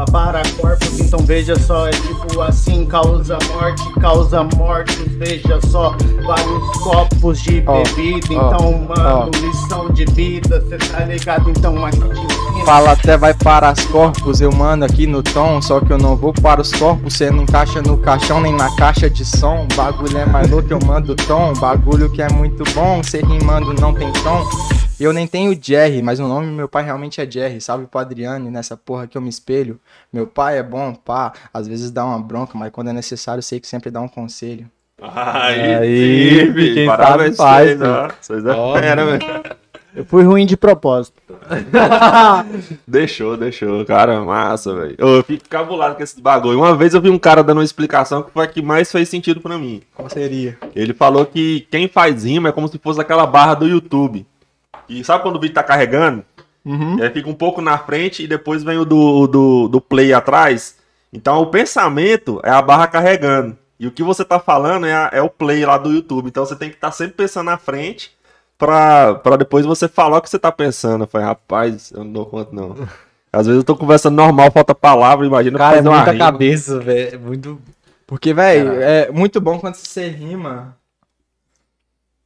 Papara 0.00 0.40
corpos, 0.58 0.98
então 0.98 1.18
veja 1.18 1.54
só, 1.58 1.86
é 1.86 1.90
tipo 1.90 2.40
assim, 2.40 2.86
causa 2.86 3.36
morte, 3.52 3.92
causa 4.00 4.42
mortes, 4.56 4.96
veja 5.18 5.60
só, 5.66 5.94
vários 6.24 6.78
copos 6.78 7.42
de 7.42 7.60
bebida, 7.60 8.34
ó, 8.34 8.46
então, 8.46 8.72
mano, 8.88 9.30
ó. 9.30 9.38
lição 9.40 9.90
de 9.90 10.06
vida, 10.06 10.64
cê 10.70 10.78
tá 10.78 11.04
ligado? 11.04 11.50
Então 11.50 11.84
aqui 11.84 11.98
te. 11.98 12.64
Fala 12.64 12.92
até 12.92 13.18
vai 13.18 13.34
para 13.34 13.72
os 13.72 13.84
corpos, 13.84 14.40
eu 14.40 14.50
mando 14.50 14.86
aqui 14.86 15.06
no 15.06 15.22
tom, 15.22 15.60
só 15.60 15.80
que 15.80 15.92
eu 15.92 15.98
não 15.98 16.16
vou 16.16 16.32
para 16.32 16.62
os 16.62 16.72
corpos, 16.72 17.12
cê 17.12 17.30
não 17.30 17.42
encaixa 17.42 17.82
no 17.82 17.98
caixão 17.98 18.40
nem 18.40 18.54
na 18.54 18.74
caixa 18.76 19.10
de 19.10 19.22
som. 19.22 19.68
Bagulho 19.76 20.16
é 20.16 20.24
mais 20.24 20.48
louco, 20.48 20.68
eu 20.70 20.78
mando 20.82 21.14
tom, 21.14 21.52
bagulho 21.60 22.08
que 22.08 22.22
é 22.22 22.28
muito 22.30 22.64
bom, 22.72 23.02
cê 23.02 23.20
rimando 23.20 23.74
não 23.74 23.92
tem 23.92 24.10
tom. 24.14 24.48
Eu 25.00 25.12
nem 25.14 25.26
tenho 25.26 25.58
Jerry, 25.60 26.02
mas 26.02 26.20
o 26.20 26.28
nome 26.28 26.46
do 26.46 26.52
meu 26.52 26.68
pai 26.68 26.84
realmente 26.84 27.20
é 27.20 27.30
Jerry. 27.30 27.60
Salve 27.60 27.86
pro 27.86 28.00
Adriane 28.00 28.50
nessa 28.50 28.76
porra 28.76 29.06
que 29.06 29.16
eu 29.16 29.22
me 29.22 29.30
espelho. 29.30 29.80
Meu 30.12 30.26
pai 30.26 30.58
é 30.58 30.62
bom, 30.62 30.94
pá. 30.94 31.32
Às 31.54 31.66
vezes 31.66 31.90
dá 31.90 32.04
uma 32.04 32.18
bronca, 32.18 32.56
mas 32.58 32.70
quando 32.70 32.90
é 32.90 32.92
necessário, 32.92 33.42
sei 33.42 33.58
que 33.58 33.66
sempre 33.66 33.90
dá 33.90 34.00
um 34.00 34.08
conselho. 34.08 34.68
Aí, 35.00 35.74
Aí, 35.74 36.40
sim, 36.46 36.52
filho. 36.52 36.74
quem 36.74 36.86
Parabéns 36.86 37.36
sabe 37.36 37.76
faz, 37.76 37.78
pra 37.78 38.08
vocês, 38.20 38.44
ó. 38.44 38.58
Vocês 38.60 38.76
é 38.76 38.80
fera, 38.80 39.06
velho. 39.06 39.60
Eu 39.96 40.04
fui 40.04 40.22
ruim 40.22 40.46
de 40.46 40.56
propósito. 40.56 41.20
Deixou, 42.86 43.36
deixou, 43.36 43.84
cara, 43.84 44.20
massa, 44.20 44.72
velho. 44.74 44.94
Eu 44.98 45.24
fico 45.24 45.48
cabulado 45.48 45.96
com 45.96 46.02
esse 46.02 46.20
bagulho. 46.20 46.58
Uma 46.58 46.76
vez 46.76 46.94
eu 46.94 47.00
vi 47.00 47.10
um 47.10 47.18
cara 47.18 47.42
dando 47.42 47.58
uma 47.58 47.64
explicação 47.64 48.22
que 48.22 48.30
foi 48.30 48.44
a 48.44 48.46
que 48.46 48.62
mais 48.62 48.92
fez 48.92 49.08
sentido 49.08 49.40
pra 49.40 49.58
mim. 49.58 49.82
Qual 49.94 50.08
seria? 50.08 50.56
Ele 50.76 50.94
falou 50.94 51.26
que 51.26 51.66
quem 51.70 51.88
faz 51.88 52.22
rima 52.24 52.50
é 52.50 52.52
como 52.52 52.68
se 52.68 52.78
fosse 52.78 53.00
aquela 53.00 53.26
barra 53.26 53.54
do 53.54 53.66
YouTube. 53.66 54.24
E 54.90 55.04
sabe 55.04 55.22
quando 55.22 55.36
o 55.36 55.40
vídeo 55.40 55.54
tá 55.54 55.62
carregando? 55.62 56.24
Uhum. 56.64 56.98
E 56.98 57.02
aí 57.02 57.10
fica 57.10 57.28
um 57.28 57.34
pouco 57.34 57.62
na 57.62 57.78
frente 57.78 58.22
e 58.22 58.26
depois 58.26 58.62
vem 58.62 58.76
o 58.78 58.84
do, 58.84 59.26
do, 59.26 59.68
do 59.68 59.80
play 59.80 60.12
atrás. 60.12 60.76
Então 61.12 61.40
o 61.40 61.46
pensamento 61.46 62.40
é 62.44 62.50
a 62.50 62.60
barra 62.60 62.86
carregando. 62.86 63.56
E 63.78 63.86
o 63.86 63.90
que 63.90 64.02
você 64.02 64.24
tá 64.24 64.38
falando 64.38 64.84
é, 64.86 64.92
a- 64.92 65.10
é 65.12 65.22
o 65.22 65.30
play 65.30 65.64
lá 65.64 65.78
do 65.78 65.90
YouTube. 65.90 66.26
Então 66.28 66.44
você 66.44 66.54
tem 66.54 66.68
que 66.68 66.74
estar 66.74 66.90
sempre 66.92 67.14
pensando 67.14 67.46
na 67.46 67.56
frente 67.56 68.10
pra, 68.58 69.14
pra 69.14 69.36
depois 69.36 69.64
você 69.64 69.88
falar 69.88 70.18
o 70.18 70.20
que 70.20 70.28
você 70.28 70.38
tá 70.38 70.52
pensando. 70.52 71.04
Eu 71.04 71.08
falei, 71.08 71.26
rapaz, 71.26 71.90
eu 71.92 72.04
não 72.04 72.12
dou 72.12 72.26
conta 72.26 72.50
não. 72.54 72.76
Às 73.32 73.46
vezes 73.46 73.60
eu 73.60 73.64
tô 73.64 73.76
conversando 73.76 74.16
normal, 74.16 74.50
falta 74.50 74.74
palavra, 74.74 75.24
imagina 75.24 75.56
Cara, 75.56 75.78
é 75.78 75.82
muita 75.82 76.10
rima. 76.10 76.24
cabeça, 76.24 76.80
velho. 76.80 77.14
É 77.14 77.16
muito. 77.18 77.60
Porque, 78.04 78.34
velho, 78.34 78.72
é 78.82 79.08
muito 79.12 79.40
bom 79.40 79.58
quando 79.60 79.76
você 79.76 80.08
rima. 80.08 80.76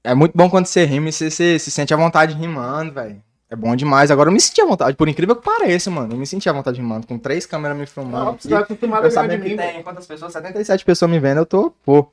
É 0.05 0.15
muito 0.15 0.37
bom 0.37 0.51
quando 0.51 0.67
você 0.67 0.85
rima 0.85 1.09
e 1.09 1.13
você, 1.13 1.31
você 1.31 1.59
se 1.59 1.71
sente 1.71 1.93
à 1.95 1.97
vontade 1.97 2.35
rimando, 2.35 2.93
velho. 2.93 3.23
É 3.51 3.57
bom 3.57 3.77
demais. 3.77 4.11
Agora 4.11 4.29
eu 4.31 4.33
me 4.33 4.41
senti 4.41 4.61
à 4.61 4.67
vontade, 4.67 4.97
por 4.97 5.09
incrível 5.09 5.37
que 5.37 5.45
pareça, 5.45 5.91
mano. 5.91 6.13
Eu 6.15 6.17
me 6.19 6.27
senti 6.27 6.49
à 6.49 6.53
vontade 6.53 6.79
rimando, 6.81 7.07
com 7.07 7.19
três 7.19 7.47
câmeras 7.47 7.77
me 7.77 7.87
filmando. 7.87 8.37
Você 8.41 8.49
tá 8.49 8.59
acostumado 8.61 9.05
eu 9.07 9.11
sabia 9.11 9.37
de 9.39 9.43
que 9.45 9.51
mim, 9.51 9.57
tem 9.57 9.83
quantas 9.83 10.07
pessoas? 10.07 10.33
77 10.33 10.85
pessoas 10.85 11.11
me 11.11 11.19
vendo, 11.21 11.39
eu 11.39 11.47
tô, 11.47 11.71
pô. 11.85 12.09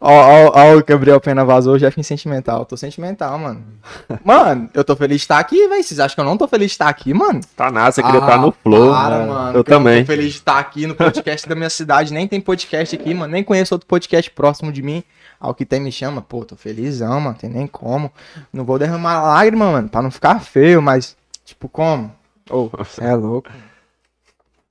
Ó, 0.00 0.10
ó, 0.10 0.52
ó, 0.54 0.76
o 0.76 0.84
Gabriel 0.84 1.20
Pena 1.20 1.44
vazou, 1.44 1.78
já 1.78 1.90
fim 1.90 2.02
sentimental. 2.02 2.60
Eu 2.60 2.64
tô 2.64 2.76
sentimental, 2.76 3.38
mano. 3.38 3.62
Mano, 4.24 4.68
eu 4.74 4.82
tô 4.82 4.96
feliz 4.96 5.18
de 5.18 5.24
estar 5.24 5.38
aqui, 5.38 5.68
velho. 5.68 5.82
Vocês 5.84 6.00
acham 6.00 6.14
que 6.14 6.20
eu 6.20 6.24
não 6.24 6.36
tô 6.36 6.48
feliz 6.48 6.68
de 6.68 6.72
estar 6.72 6.88
aqui, 6.88 7.14
mano? 7.14 7.40
Tá 7.56 7.70
nada, 7.70 7.92
você 7.92 8.02
queria 8.02 8.18
Ah, 8.20 8.24
estar 8.24 8.38
no 8.38 8.50
flow. 8.50 8.90
Para, 8.92 9.18
né? 9.20 9.26
mano. 9.26 9.58
eu 9.58 9.64
que 9.64 9.70
Eu 9.72 9.76
também. 9.78 10.00
tô 10.02 10.06
feliz 10.06 10.32
de 10.32 10.38
estar 10.38 10.58
aqui 10.58 10.86
no 10.86 10.94
podcast 10.96 11.48
da 11.48 11.54
minha 11.54 11.70
cidade. 11.70 12.12
Nem 12.12 12.26
tem 12.26 12.40
podcast 12.40 12.96
aqui, 12.96 13.14
mano. 13.14 13.30
Nem 13.32 13.44
conheço 13.44 13.74
outro 13.74 13.86
podcast 13.86 14.28
próximo 14.32 14.72
de 14.72 14.82
mim. 14.82 15.04
Ao 15.40 15.54
que 15.54 15.64
tem 15.64 15.80
me 15.80 15.90
chama, 15.90 16.20
pô, 16.20 16.44
tô 16.44 16.54
felizão, 16.54 17.18
mano. 17.18 17.36
Tem 17.36 17.48
nem 17.48 17.66
como. 17.66 18.12
Não 18.52 18.62
vou 18.64 18.78
derramar 18.78 19.22
lágrima, 19.22 19.72
mano, 19.72 19.88
pra 19.88 20.02
não 20.02 20.10
ficar 20.10 20.38
feio, 20.40 20.82
mas, 20.82 21.16
tipo, 21.44 21.66
como? 21.66 22.12
Ô, 22.50 22.68
você 22.68 23.02
é 23.02 23.14
louco. 23.14 23.48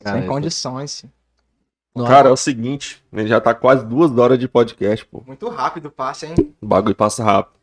Sem 0.02 0.28
condições. 0.28 0.92
sim. 0.92 1.10
Cara, 2.08 2.30
é 2.30 2.32
o 2.32 2.38
seguinte, 2.38 3.04
ele 3.12 3.28
já 3.28 3.42
tá 3.42 3.54
quase 3.54 3.84
duas 3.84 4.16
horas 4.18 4.38
de 4.40 4.48
podcast, 4.48 5.06
pô. 5.08 5.22
Muito 5.26 5.50
rápido 5.50 5.90
passa, 5.90 6.28
hein? 6.28 6.36
O 6.62 6.66
bagulho 6.68 6.96
passa 6.96 7.24
rápido. 7.24 7.60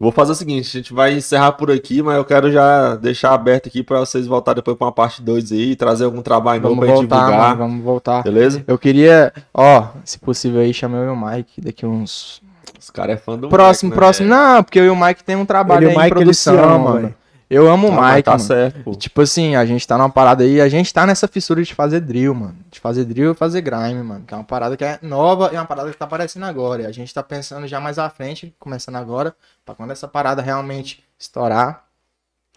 Vou 0.00 0.12
fazer 0.12 0.32
o 0.32 0.34
seguinte, 0.34 0.68
a 0.68 0.80
gente 0.80 0.92
vai 0.92 1.14
encerrar 1.14 1.52
por 1.52 1.70
aqui, 1.70 2.02
mas 2.02 2.16
eu 2.16 2.24
quero 2.24 2.52
já 2.52 2.94
deixar 2.96 3.32
aberto 3.32 3.68
aqui 3.68 3.82
pra 3.82 3.98
vocês 4.00 4.26
voltarem 4.26 4.56
depois 4.56 4.76
pra 4.76 4.86
uma 4.86 4.92
parte 4.92 5.22
2 5.22 5.50
aí, 5.52 5.74
trazer 5.74 6.04
algum 6.04 6.22
trabalho 6.22 6.60
novo 6.60 6.74
Vamos 6.74 6.86
pra 6.86 6.96
gente 6.96 7.08
voltar, 7.08 7.24
divulgar. 7.24 7.48
mano, 7.48 7.58
vamos 7.58 7.84
voltar. 7.84 8.22
Beleza? 8.22 8.62
Eu 8.66 8.78
queria, 8.78 9.32
ó, 9.52 9.88
se 10.04 10.18
possível 10.18 10.60
aí, 10.60 10.72
chamar 10.74 11.08
o 11.10 11.16
Mike 11.16 11.60
daqui 11.60 11.86
uns. 11.86 12.40
Os 12.78 12.90
caras 12.90 13.16
é 13.16 13.18
fã 13.18 13.38
do 13.38 13.48
Próximo, 13.48 13.90
Mike, 13.90 13.96
né? 13.96 14.04
próximo. 14.04 14.28
Não, 14.28 14.62
porque 14.64 14.78
eu 14.78 14.84
e 14.86 14.90
o 14.90 14.96
Mike 14.96 15.22
tem 15.24 15.36
um 15.36 15.44
trabalho 15.46 15.80
Ele 15.80 15.86
o 15.86 15.88
aí 15.90 15.94
em 15.94 15.98
Mike, 15.98 16.08
se 16.08 16.14
produção, 16.14 16.58
amam, 16.64 16.78
mano. 16.94 17.14
Eu 17.50 17.66
amo 17.70 17.88
o 17.88 17.92
Ah, 17.92 17.96
mas 17.96 18.14
Mike, 18.16 18.24
tá 18.24 18.30
mano. 18.32 18.44
certo, 18.44 18.82
pô. 18.84 18.92
E, 18.92 18.96
Tipo 18.96 19.22
assim, 19.22 19.56
a 19.56 19.64
gente 19.64 19.86
tá 19.88 19.96
numa 19.96 20.10
parada 20.10 20.44
aí, 20.44 20.60
a 20.60 20.68
gente 20.68 20.92
tá 20.92 21.06
nessa 21.06 21.26
fissura 21.26 21.62
de 21.62 21.74
fazer 21.74 22.00
drill, 22.00 22.34
mano. 22.34 22.56
De 22.70 22.78
fazer 22.78 23.06
drill 23.06 23.32
e 23.32 23.34
fazer 23.34 23.62
grime, 23.62 24.02
mano. 24.02 24.22
Que 24.26 24.34
é 24.34 24.36
uma 24.36 24.44
parada 24.44 24.76
que 24.76 24.84
é 24.84 24.98
nova 25.00 25.48
e 25.50 25.56
é 25.56 25.58
uma 25.58 25.64
parada 25.64 25.90
que 25.90 25.96
tá 25.96 26.04
aparecendo 26.04 26.44
agora. 26.44 26.82
E 26.82 26.86
a 26.86 26.92
gente 26.92 27.12
tá 27.14 27.22
pensando 27.22 27.66
já 27.66 27.80
mais 27.80 27.98
à 27.98 28.10
frente, 28.10 28.54
começando 28.58 28.96
agora, 28.96 29.34
pra 29.64 29.74
quando 29.74 29.92
essa 29.92 30.06
parada 30.06 30.42
realmente 30.42 31.02
estourar, 31.18 31.84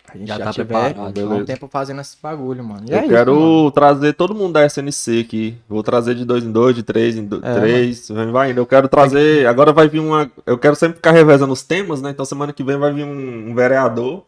a 0.09 0.17
gente 0.17 0.27
já, 0.27 0.37
Já 0.37 0.45
tá 0.45 0.51
tiver 0.51 0.95
um 1.23 1.45
tempo 1.45 1.67
fazendo 1.67 2.01
esse 2.01 2.17
bagulho, 2.21 2.63
mano. 2.63 2.85
E 2.87 2.91
Eu 2.91 2.97
é 2.97 3.07
quero 3.07 3.31
isso, 3.31 3.41
mano. 3.41 3.71
trazer 3.71 4.13
todo 4.13 4.35
mundo 4.35 4.53
da 4.53 4.65
SNC 4.65 5.21
aqui. 5.21 5.57
Vou 5.69 5.83
trazer 5.83 6.15
de 6.15 6.25
dois 6.25 6.43
em 6.43 6.51
dois, 6.51 6.75
de 6.75 6.83
três 6.83 7.17
em 7.17 7.25
do... 7.25 7.39
É, 7.45 7.59
três. 7.59 8.09
Vai 8.09 8.25
vai 8.27 8.51
indo. 8.51 8.59
Eu 8.59 8.65
quero 8.65 8.87
trazer. 8.87 9.45
Agora 9.47 9.71
vai 9.71 9.87
vir 9.87 9.99
uma. 9.99 10.29
Eu 10.45 10.57
quero 10.57 10.75
sempre 10.75 10.95
ficar 10.95 11.11
revezando 11.11 11.53
os 11.53 11.63
temas, 11.63 12.01
né? 12.01 12.09
Então 12.09 12.25
semana 12.25 12.51
que 12.51 12.63
vem 12.63 12.77
vai 12.77 12.91
vir 12.91 13.05
um, 13.05 13.49
um 13.49 13.55
vereador. 13.55 14.23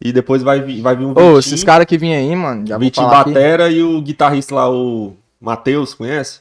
E 0.00 0.12
depois 0.12 0.42
vai 0.42 0.60
vir, 0.60 0.82
vai 0.82 0.94
vir 0.94 1.06
um 1.06 1.12
Ô, 1.12 1.14
Vitinho, 1.14 1.38
esses 1.38 1.64
caras 1.64 1.86
que 1.86 1.96
vinham 1.96 2.18
aí, 2.18 2.36
mano, 2.36 2.66
já 2.66 2.76
vou 2.76 2.84
Vitinho 2.84 3.06
falar 3.06 3.22
aqui. 3.22 3.30
Batera 3.32 3.70
e 3.70 3.82
o 3.82 4.00
guitarrista 4.02 4.54
lá, 4.54 4.70
o 4.70 5.14
Matheus, 5.40 5.94
conhece? 5.94 6.40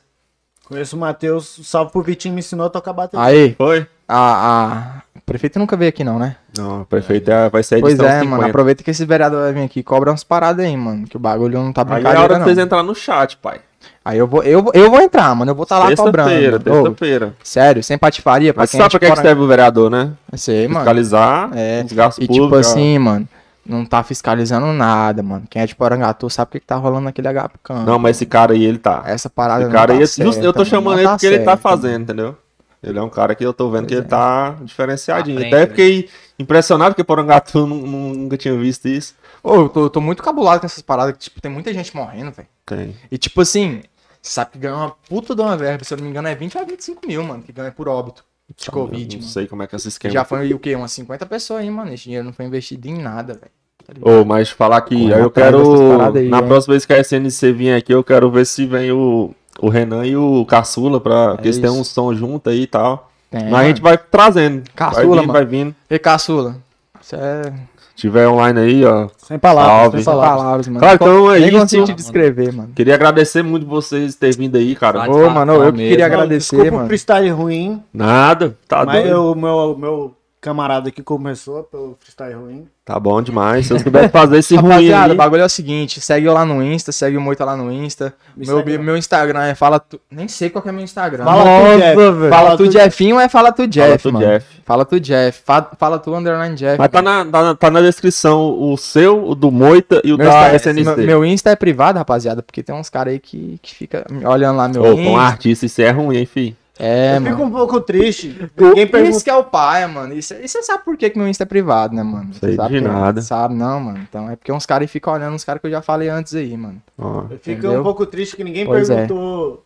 Conheço 0.66 0.98
o 0.98 1.00
Matheus, 1.00 1.62
salve 1.64 1.92
pro 1.92 2.02
Vitinho, 2.02 2.34
me 2.34 2.40
ensinou 2.40 2.66
a 2.66 2.70
tocar 2.70 2.92
bateria. 2.92 3.26
Aí, 3.26 3.54
Foi? 3.54 3.88
a, 4.08 4.98
a... 4.98 5.04
O 5.26 5.32
prefeito 5.36 5.58
nunca 5.58 5.76
veio 5.76 5.90
aqui 5.90 6.04
não, 6.04 6.20
né? 6.20 6.36
Não, 6.56 6.82
o 6.82 6.86
prefeito 6.86 7.32
é- 7.32 7.50
vai 7.50 7.64
ser 7.64 7.76
a 7.76 7.80
Pois 7.80 7.94
edição 7.96 8.08
é, 8.08 8.20
50. 8.20 8.30
mano. 8.38 8.48
Aproveita 8.48 8.84
que 8.84 8.92
esse 8.92 9.04
vereador 9.06 9.42
vai 9.42 9.54
vir 9.54 9.64
aqui 9.64 9.80
e 9.80 9.84
cobra 9.84 10.12
umas 10.12 10.24
paradas 10.24 10.64
aí, 10.64 10.78
mano. 10.78 11.08
Que 11.08 11.18
o 11.18 11.20
bagulho 11.20 11.58
não 11.60 11.74
tá 11.74 11.82
Aí 11.82 11.88
é 11.88 11.90
a 11.90 11.96
brincadeira, 11.96 12.24
hora 12.24 12.36
de 12.36 12.44
vocês 12.44 12.58
entrar 12.60 12.84
no 12.84 12.94
chat, 12.94 13.36
pai. 13.38 13.60
Aí 14.04 14.20
eu 14.20 14.28
vou, 14.28 14.44
eu, 14.44 14.62
vou- 14.62 14.72
eu 14.76 14.90
vou 14.92 15.02
entrar, 15.02 15.34
mano. 15.36 15.50
Eu 15.50 15.56
vou 15.56 15.64
estar 15.64 15.80
tá 15.82 15.90
lá 15.90 15.96
cobrando. 15.96 16.30
Ô, 16.30 16.60
terça-feira. 16.60 17.34
sério, 17.44 17.84
sem 17.84 17.98
patifaria. 17.98 18.54
Pra 18.54 18.62
Mas 18.62 18.70
quem 18.72 18.80
sabe 18.80 18.86
é 18.88 18.90
pra 18.92 18.98
de 18.98 19.00
que, 19.00 19.06
que 19.08 19.12
Poranga- 19.12 19.28
serve 19.30 19.42
o 19.42 19.48
vereador, 19.48 19.90
né? 19.90 20.12
Sei, 20.36 20.68
mano. 20.68 20.80
Fiscalizar 20.82 21.50
É, 21.56 21.84
os 21.84 21.92
gastos 21.92 22.24
E 22.24 22.28
públicos. 22.28 22.46
tipo 22.46 22.56
assim, 22.60 23.00
mano, 23.00 23.28
não 23.66 23.84
tá 23.84 24.04
fiscalizando 24.04 24.68
nada, 24.74 25.24
mano. 25.24 25.46
Quem 25.50 25.60
é 25.60 25.66
de 25.66 25.76
Porangatu 25.76 26.30
sabe 26.30 26.50
o 26.50 26.52
que, 26.52 26.60
que 26.60 26.68
tá 26.68 26.76
rolando 26.76 27.06
naquele 27.06 27.28
HP 27.30 27.50
Não, 27.84 27.98
mas 27.98 28.18
esse 28.18 28.28
cara 28.28 28.54
aí, 28.54 28.64
ele 28.64 28.78
tá. 28.78 29.02
Essa 29.08 29.28
parada 29.28 29.64
Esse 29.64 29.72
cara 29.72 29.88
tá 29.94 30.00
aí, 30.00 30.06
certa, 30.08 30.40
eu 30.46 30.54
tô 30.54 30.64
chamando 30.64 30.94
não 30.94 31.00
ele 31.00 31.08
tá 31.08 31.14
porque 31.16 31.26
ele 31.26 31.40
tá 31.40 31.46
certo, 31.52 31.62
fazendo, 31.62 32.04
entendeu? 32.04 32.38
Ele 32.84 33.00
é 33.00 33.02
um 33.02 33.10
cara 33.10 33.34
que 33.34 33.44
eu 33.46 33.54
tô 33.54 33.70
vendo 33.70 33.88
que 33.88 33.96
ele 33.96 34.04
tá 34.06 34.52
diferenciadinho. 34.64 35.38
À 35.38 35.42
frente, 35.42 35.54
Até 35.56 35.62
né? 35.64 35.68
fiquei 35.68 36.10
impressionado 36.38 36.92
porque 36.94 37.04
Porangatu 37.04 37.66
nu- 37.66 37.86
nu- 37.88 38.14
nunca 38.14 38.38
tinha 38.38 38.56
visto 38.58 38.88
isso. 38.88 39.16
Ô, 39.44 39.56
eu 39.56 39.70
tô, 39.70 39.84
eu 39.86 39.90
tô 39.90 40.02
muito 40.02 40.22
cabulado 40.22 40.60
com 40.60 40.66
essas 40.66 40.82
paradas 40.82 41.14
que, 41.14 41.20
tipo, 41.20 41.42
tem 41.42 41.52
muita 41.52 41.74
gente 41.74 41.96
morrendo, 41.96 42.32
velho. 42.32 42.48
Tem. 42.66 42.96
E 43.12 43.18
tipo 43.18 43.42
assim, 43.42 43.82
você 44.22 44.32
sabe 44.32 44.52
que 44.52 44.58
ganha 44.60 44.76
uma 44.76 44.92
puta 45.10 45.36
de 45.36 45.42
uma 45.42 45.56
verba, 45.58 45.84
se 45.84 45.94
eu 45.94 45.98
não 45.98 46.04
me 46.06 46.10
engano, 46.12 46.28
é 46.28 46.36
20 46.36 46.58
a 46.58 46.64
25 46.64 47.08
mil, 47.08 47.24
mano, 47.24 47.42
que 47.44 47.52
ganha 47.52 47.72
por 47.72 47.88
óbito 47.88 48.24
de 48.56 48.70
Covid, 48.70 49.16
Eu 49.16 49.20
não 49.20 49.24
mano. 49.24 49.32
sei 49.34 49.48
como 49.48 49.64
é 49.64 49.68
que 49.68 49.76
é 49.76 49.78
esse 49.78 49.88
esquema. 49.88 50.14
Já 50.14 50.24
foi 50.26 50.54
o 50.54 50.60
quê? 50.60 50.76
Umas 50.76 50.92
50 50.92 51.26
pessoas 51.26 51.62
aí, 51.62 51.70
mano. 51.70 51.94
Esse 51.94 52.04
dinheiro 52.04 52.26
não 52.26 52.34
foi 52.34 52.46
investido 52.46 52.88
em 52.88 52.98
nada, 53.00 53.34
velho. 53.34 53.52
Tá? 53.86 53.94
Ô, 54.02 54.26
mas 54.26 54.50
falar 54.50 54.82
que 54.82 55.10
eu 55.10 55.30
quero. 55.30 55.90
paradas 55.90 56.22
aí, 56.24 56.28
na 56.30 56.40
hein? 56.40 56.48
próxima 56.48 56.74
vez 56.74 56.86
que 56.86 56.94
a 56.94 57.00
SNC 57.00 57.52
vir 57.54 57.74
aqui, 57.76 57.94
eu 57.94 58.04
quero 58.04 58.32
ver 58.32 58.46
se 58.46 58.66
vem 58.66 58.92
o, 58.92 59.34
o 59.60 59.70
Renan 59.70 60.06
e 60.06 60.16
o 60.18 60.46
Caçula, 60.46 61.00
pra, 61.00 61.30
porque 61.36 61.48
eles 61.48 61.58
têm 61.60 61.70
É 61.70 61.72
um 61.72 61.84
som 61.84 62.14
junto 62.14 62.50
aí 62.50 62.62
e 62.64 62.68
tal. 62.68 63.10
Tem, 63.32 63.50
Mas 63.50 63.62
a 63.66 63.68
gente 63.68 63.82
vai 63.82 63.98
trazendo. 63.98 64.64
Caçula, 64.76 64.96
vai 65.02 65.06
vindo, 65.08 65.18
mano. 65.22 65.34
vai 65.34 65.46
vindo. 65.46 65.76
E 65.90 66.00
caçula? 66.00 66.56
Isso 67.02 67.16
é. 67.16 67.42
Se 67.90 67.96
tiver 68.02 68.28
online 68.28 68.60
aí, 68.60 68.86
ó. 68.86 69.08
Sem 69.18 69.40
palavras, 69.40 70.04
Salve. 70.04 70.04
sem 70.04 70.06
palavras. 70.14 70.68
mano. 70.68 70.80
Claro, 70.80 70.96
então 71.02 71.32
é 71.34 71.40
Nem 71.40 71.50
isso. 71.50 71.60
consigo 71.60 71.86
te 71.86 71.94
descrever, 71.94 72.52
mano. 72.54 72.70
Queria 72.76 72.94
agradecer 72.96 73.42
muito 73.44 73.66
vocês 73.66 74.16
terem 74.16 74.38
vindo 74.38 74.58
aí, 74.58 74.76
cara. 74.76 75.10
Ô, 75.10 75.30
mano, 75.30 75.54
eu 75.54 75.72
que 75.72 75.78
mesmo. 75.78 75.90
queria 75.90 76.06
agradecer, 76.06 76.56
Desculpa 76.58 76.72
o 76.72 76.74
mano. 76.76 76.88
freestyle 76.88 77.30
ruim, 77.30 77.82
Nada, 77.94 78.56
tá 78.68 78.86
mas 78.86 79.04
doido. 79.04 79.32
o 79.32 79.36
meu, 79.36 79.78
meu 79.78 80.14
camarada 80.46 80.92
que 80.92 81.02
começou 81.02 81.64
pelo 81.64 81.98
freestyle 82.00 82.34
ruim. 82.36 82.68
Tá 82.86 83.00
bom 83.00 83.20
demais. 83.20 83.66
Se 83.66 83.74
eu 83.74 83.82
puder 83.84 84.12
fazer 84.12 84.38
esse 84.38 84.56
ruim 84.56 84.70
Rapaziada, 84.70 85.14
o 85.14 85.18
bagulho 85.18 85.42
é 85.42 85.46
o 85.46 85.50
seguinte, 85.50 86.00
segue 86.00 86.28
eu 86.28 86.34
lá 86.34 86.46
no 86.46 86.62
Insta, 86.64 86.92
segue 86.92 87.18
o 87.18 87.22
Moita 87.22 87.44
lá 87.44 87.58
no 87.58 87.72
Insta. 87.72 88.14
Me 88.38 88.46
Meu, 88.46 88.58
segue 88.58 88.78
meu 88.78 88.96
Instagram 88.96 89.42
é 89.46 89.56
fala 89.56 89.80
tu... 89.80 90.00
Nem 90.12 90.28
sei 90.28 90.52
qual 90.52 90.62
que 90.62 90.70
é 90.70 90.72
meu 90.72 90.84
Instagram. 90.84 91.24
Fala 91.26 91.44
tu, 91.44 91.80
Jeff. 91.80 91.96
Fala, 91.96 92.30
Fala 92.30 92.58
tu 92.58 92.66
tu, 92.66 92.72
Jeffinho 92.72 93.16
ou 93.16 93.22
é 93.22 93.28
fala 93.28 93.52
tu 93.52 93.66
Jeff, 93.68 94.04
tu, 94.04 94.14
mano? 94.14 94.26
Jeff. 94.28 94.46
Fala 94.64 94.86
tu 94.86 95.00
Jeff. 95.00 95.42
Fa- 95.44 95.72
Fala 95.80 95.98
tu 95.98 96.14
underline 96.14 96.56
Jeff. 96.56 96.78
Mas 96.78 96.90
tá 96.90 97.02
na, 97.02 97.26
tá, 97.26 97.42
na, 97.44 97.56
tá 97.56 97.72
na 97.72 97.82
descrição 97.82 98.56
o 98.62 98.78
seu, 98.78 99.28
o 99.28 99.34
do 99.34 99.50
Moita 99.52 100.00
e 100.04 100.14
o 100.14 100.18
Meu, 100.18 100.28
da 100.30 100.54
Insta- 100.54 100.70
SNC. 100.72 100.84
meu, 100.84 100.98
meu 101.06 101.26
Insta 101.26 101.50
é 101.50 101.56
privado, 101.56 101.98
rapaziada, 101.98 102.44
porque 102.44 102.62
tem 102.62 102.76
uns 102.76 102.90
caras 102.90 103.14
aí 103.14 103.20
que, 103.20 103.58
que 103.64 103.74
fica 103.74 104.06
olhando 104.24 104.58
lá 104.58 104.68
meu 104.68 104.84
Ô, 104.84 104.94
Insta. 104.94 105.04
com 105.04 105.18
artista, 105.18 105.66
isso 105.66 105.82
é 105.82 105.90
ruim, 105.90 106.18
hein, 106.18 106.26
fi? 106.28 106.56
É, 106.78 107.16
eu 107.16 107.22
mano. 107.22 107.36
fico 107.36 107.48
um 107.48 107.52
pouco 107.52 107.80
triste. 107.80 108.50
Ninguém 108.58 108.86
pergunta. 108.88 109.16
Isso 109.16 109.24
que 109.24 109.30
é 109.30 109.36
o 109.36 109.44
pai, 109.44 109.88
mano. 109.88 110.14
E 110.14 110.22
você 110.22 110.62
sabe 110.64 110.84
por 110.84 110.98
que, 110.98 111.10
que 111.10 111.18
meu 111.18 111.28
Insta 111.28 111.44
é 111.44 111.46
privado, 111.46 111.96
né, 111.96 112.04
mano? 112.04 112.34
Você 112.34 112.48
Sei 112.48 112.56
sabe 112.56 112.76
de 112.76 112.82
nada. 112.82 113.22
Sabe, 113.22 113.54
não, 113.54 113.80
mano. 113.80 114.00
Então 114.00 114.30
é 114.30 114.36
porque 114.36 114.52
uns 114.52 114.66
caras 114.66 114.92
ficam 114.92 115.14
olhando 115.14 115.36
uns 115.36 115.46
caras 115.46 115.62
que 115.62 115.68
eu 115.68 115.72
já 115.72 115.82
falei 115.82 116.10
antes 116.10 116.36
aí, 116.36 116.56
mano. 116.58 116.82
Ó. 116.98 117.22
Eu 117.30 117.40
fico 117.40 117.60
Entendeu? 117.60 117.80
um 117.80 117.84
pouco 117.84 118.06
triste 118.06 118.36
que 118.36 118.44
ninguém 118.44 118.66
Pois 118.66 118.90
é. 118.90 118.96
perguntou 119.06 119.66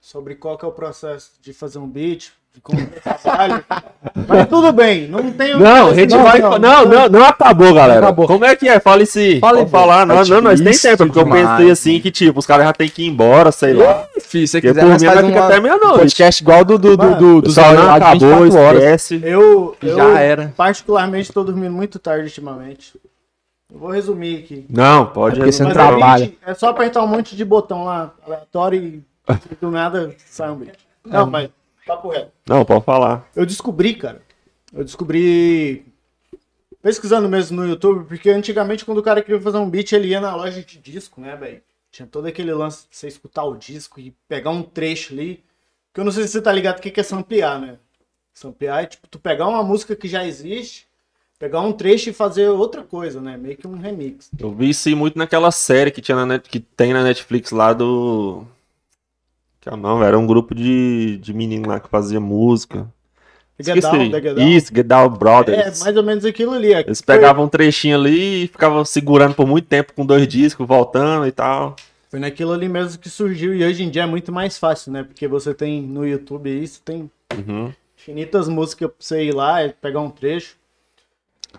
sobre 0.00 0.34
qual 0.36 0.56
que 0.56 0.64
é 0.64 0.68
o 0.68 0.72
processo 0.72 1.32
de 1.42 1.52
fazer 1.52 1.78
um 1.78 1.88
beat, 1.88 2.28
é 2.28 2.30
trabalho. 2.60 3.64
Mas 4.28 4.48
tudo 4.48 4.72
bem, 4.72 5.08
não 5.08 5.30
tem 5.32 5.56
Não, 5.58 5.88
a 5.88 5.94
gente 5.94 6.16
vai. 6.16 6.38
Não, 6.40 6.58
não, 6.86 7.08
não, 7.08 7.24
acabou, 7.24 7.72
galera. 7.74 8.00
Acabou. 8.00 8.26
Como 8.26 8.44
é 8.44 8.56
que 8.56 8.68
é? 8.68 8.80
Fale 8.80 9.04
se. 9.06 9.38
Fale, 9.40 9.58
Pode 9.58 9.70
falar. 9.70 10.06
Não, 10.06 10.20
é 10.20 10.24
não, 10.24 10.40
nós 10.40 10.60
tem 10.60 10.72
tempo, 10.72 11.06
porque 11.06 11.18
eu 11.18 11.28
pensei 11.30 11.70
assim 11.70 12.00
que, 12.00 12.10
tipo, 12.10 12.38
os 12.38 12.46
caras 12.46 12.66
já 12.66 12.72
tem 12.72 12.88
que 12.88 13.02
ir 13.02 13.08
embora, 13.08 13.52
sei 13.52 13.72
lá. 13.74 14.04
Fih, 14.20 14.46
se 14.46 14.60
quiser, 14.60 14.80
por 14.82 14.90
mim 14.92 14.98
faz 15.06 15.22
uma- 15.24 15.44
até 15.46 15.60
meia-noite. 15.60 15.98
podcast 15.98 16.42
igual 16.42 16.64
do, 16.64 16.78
do, 16.78 16.96
do, 16.96 17.14
do, 17.16 17.36
O 17.36 17.42
dos 17.42 17.54
pessoal 17.54 17.74
não 17.74 17.94
acabou, 17.94 18.42
24 18.44 18.58
horas. 18.60 18.82
esquece. 18.82 19.20
Eu, 19.24 19.76
eu 19.82 19.96
Já 19.96 20.18
era. 20.20 20.52
particularmente 20.56 21.32
tô 21.32 21.44
dormindo 21.44 21.72
muito 21.72 21.98
tarde 21.98 22.24
ultimamente. 22.24 22.92
Eu 23.72 23.80
vou 23.80 23.90
resumir 23.90 24.38
aqui. 24.44 24.64
Não, 24.70 25.06
pode 25.06 25.36
É 25.36 25.38
porque 25.38 25.52
você 25.52 25.62
não 25.64 25.72
trabalha. 25.72 26.32
é 26.46 26.50
É 26.52 26.54
só 26.54 26.68
apertar 26.68 27.02
um 27.02 27.06
monte 27.08 27.34
de 27.36 27.44
botão 27.44 27.84
lá, 27.84 28.12
aleatório 28.24 28.80
e 28.80 29.02
do 29.60 29.70
nada 29.70 30.14
sai 30.30 30.50
um. 30.50 30.62
É. 30.62 30.72
Não, 31.04 31.26
mas 31.26 31.48
papo 31.86 32.08
reto. 32.08 32.32
Não, 32.46 32.64
pode 32.64 32.84
falar. 32.84 33.26
Eu 33.34 33.46
descobri, 33.46 33.94
cara. 33.94 34.20
Eu 34.74 34.84
descobri 34.84 35.86
pesquisando 36.82 37.28
mesmo 37.28 37.56
no 37.56 37.68
YouTube, 37.68 38.06
porque 38.06 38.28
antigamente 38.28 38.84
quando 38.84 38.98
o 38.98 39.02
cara 39.02 39.22
queria 39.22 39.40
fazer 39.40 39.58
um 39.58 39.70
beat, 39.70 39.92
ele 39.92 40.08
ia 40.08 40.20
na 40.20 40.36
loja 40.36 40.62
de 40.62 40.78
disco, 40.78 41.20
né, 41.20 41.34
velho? 41.36 41.62
Tinha 41.90 42.06
todo 42.06 42.26
aquele 42.26 42.52
lance 42.52 42.86
de 42.90 42.96
você 42.96 43.08
escutar 43.08 43.44
o 43.44 43.56
disco 43.56 43.98
e 43.98 44.14
pegar 44.28 44.50
um 44.50 44.62
trecho 44.62 45.14
ali. 45.14 45.42
Que 45.94 46.00
eu 46.00 46.04
não 46.04 46.12
sei 46.12 46.24
se 46.24 46.32
você 46.32 46.42
tá 46.42 46.52
ligado 46.52 46.78
o 46.78 46.82
que 46.82 46.90
que 46.90 47.00
é 47.00 47.02
samplear, 47.02 47.58
né? 47.58 47.78
Samplear 48.34 48.82
é 48.82 48.86
tipo 48.86 49.08
tu 49.08 49.18
pegar 49.18 49.48
uma 49.48 49.62
música 49.62 49.96
que 49.96 50.06
já 50.06 50.26
existe, 50.26 50.86
pegar 51.38 51.60
um 51.62 51.72
trecho 51.72 52.10
e 52.10 52.12
fazer 52.12 52.48
outra 52.48 52.82
coisa, 52.82 53.20
né? 53.20 53.36
Meio 53.36 53.56
que 53.56 53.66
um 53.66 53.78
remix. 53.78 54.30
Eu 54.38 54.52
vi 54.52 54.68
isso 54.70 54.88
aí 54.88 54.94
muito 54.94 55.16
naquela 55.16 55.50
série 55.50 55.90
que, 55.90 56.02
tinha 56.02 56.16
na 56.16 56.26
net, 56.26 56.48
que 56.48 56.60
tem 56.60 56.92
na 56.92 57.02
Netflix 57.02 57.50
lá 57.50 57.72
do. 57.72 58.44
Que 59.66 59.70
é 59.70 59.74
o 59.74 59.76
nome? 59.76 60.04
Era 60.04 60.16
um 60.16 60.24
grupo 60.28 60.54
de, 60.54 61.18
de 61.18 61.34
menino 61.34 61.68
lá 61.68 61.80
que 61.80 61.88
fazia 61.88 62.20
música. 62.20 62.86
Get 63.58 63.80
Down, 63.80 64.10
Get 64.12 64.22
Down. 64.34 64.48
Isso, 64.48 64.72
Get 64.72 64.86
Down 64.86 65.06
É, 65.06 65.08
Brothers. 65.08 65.80
mais 65.82 65.96
ou 65.96 66.04
menos 66.04 66.24
aquilo 66.24 66.52
ali. 66.52 66.72
é. 66.72 66.80
Eles 66.82 67.00
Foi- 67.00 67.16
pegavam 67.16 67.46
um 67.46 67.48
trechinho 67.48 67.96
ali 67.96 68.44
e 68.44 68.46
ficavam 68.46 68.84
segurando 68.84 69.34
por 69.34 69.44
muito 69.44 69.66
tempo 69.66 69.92
com 69.92 70.06
dois 70.06 70.28
discos, 70.28 70.64
voltando 70.68 71.26
e 71.26 71.32
tal. 71.32 71.74
Foi 72.08 72.20
naquilo 72.20 72.52
ali 72.52 72.68
mesmo 72.68 72.96
que 73.00 73.10
surgiu 73.10 73.52
e 73.56 73.64
hoje 73.64 73.82
em 73.82 73.90
dia 73.90 74.04
é 74.04 74.06
muito 74.06 74.30
mais 74.30 74.56
fácil, 74.56 74.92
né? 74.92 75.02
Porque 75.02 75.26
você 75.26 75.52
tem 75.52 75.82
no 75.82 76.06
YouTube 76.06 76.48
isso, 76.62 76.80
tem 76.84 77.10
Uhum. 77.36 77.72
infinitas 77.98 78.48
músicas 78.48 78.86
pra 78.88 78.96
você 79.00 79.24
ir 79.24 79.32
lá 79.34 79.64
e 79.64 79.72
pegar 79.72 80.00
um 80.00 80.10
trecho. 80.10 80.54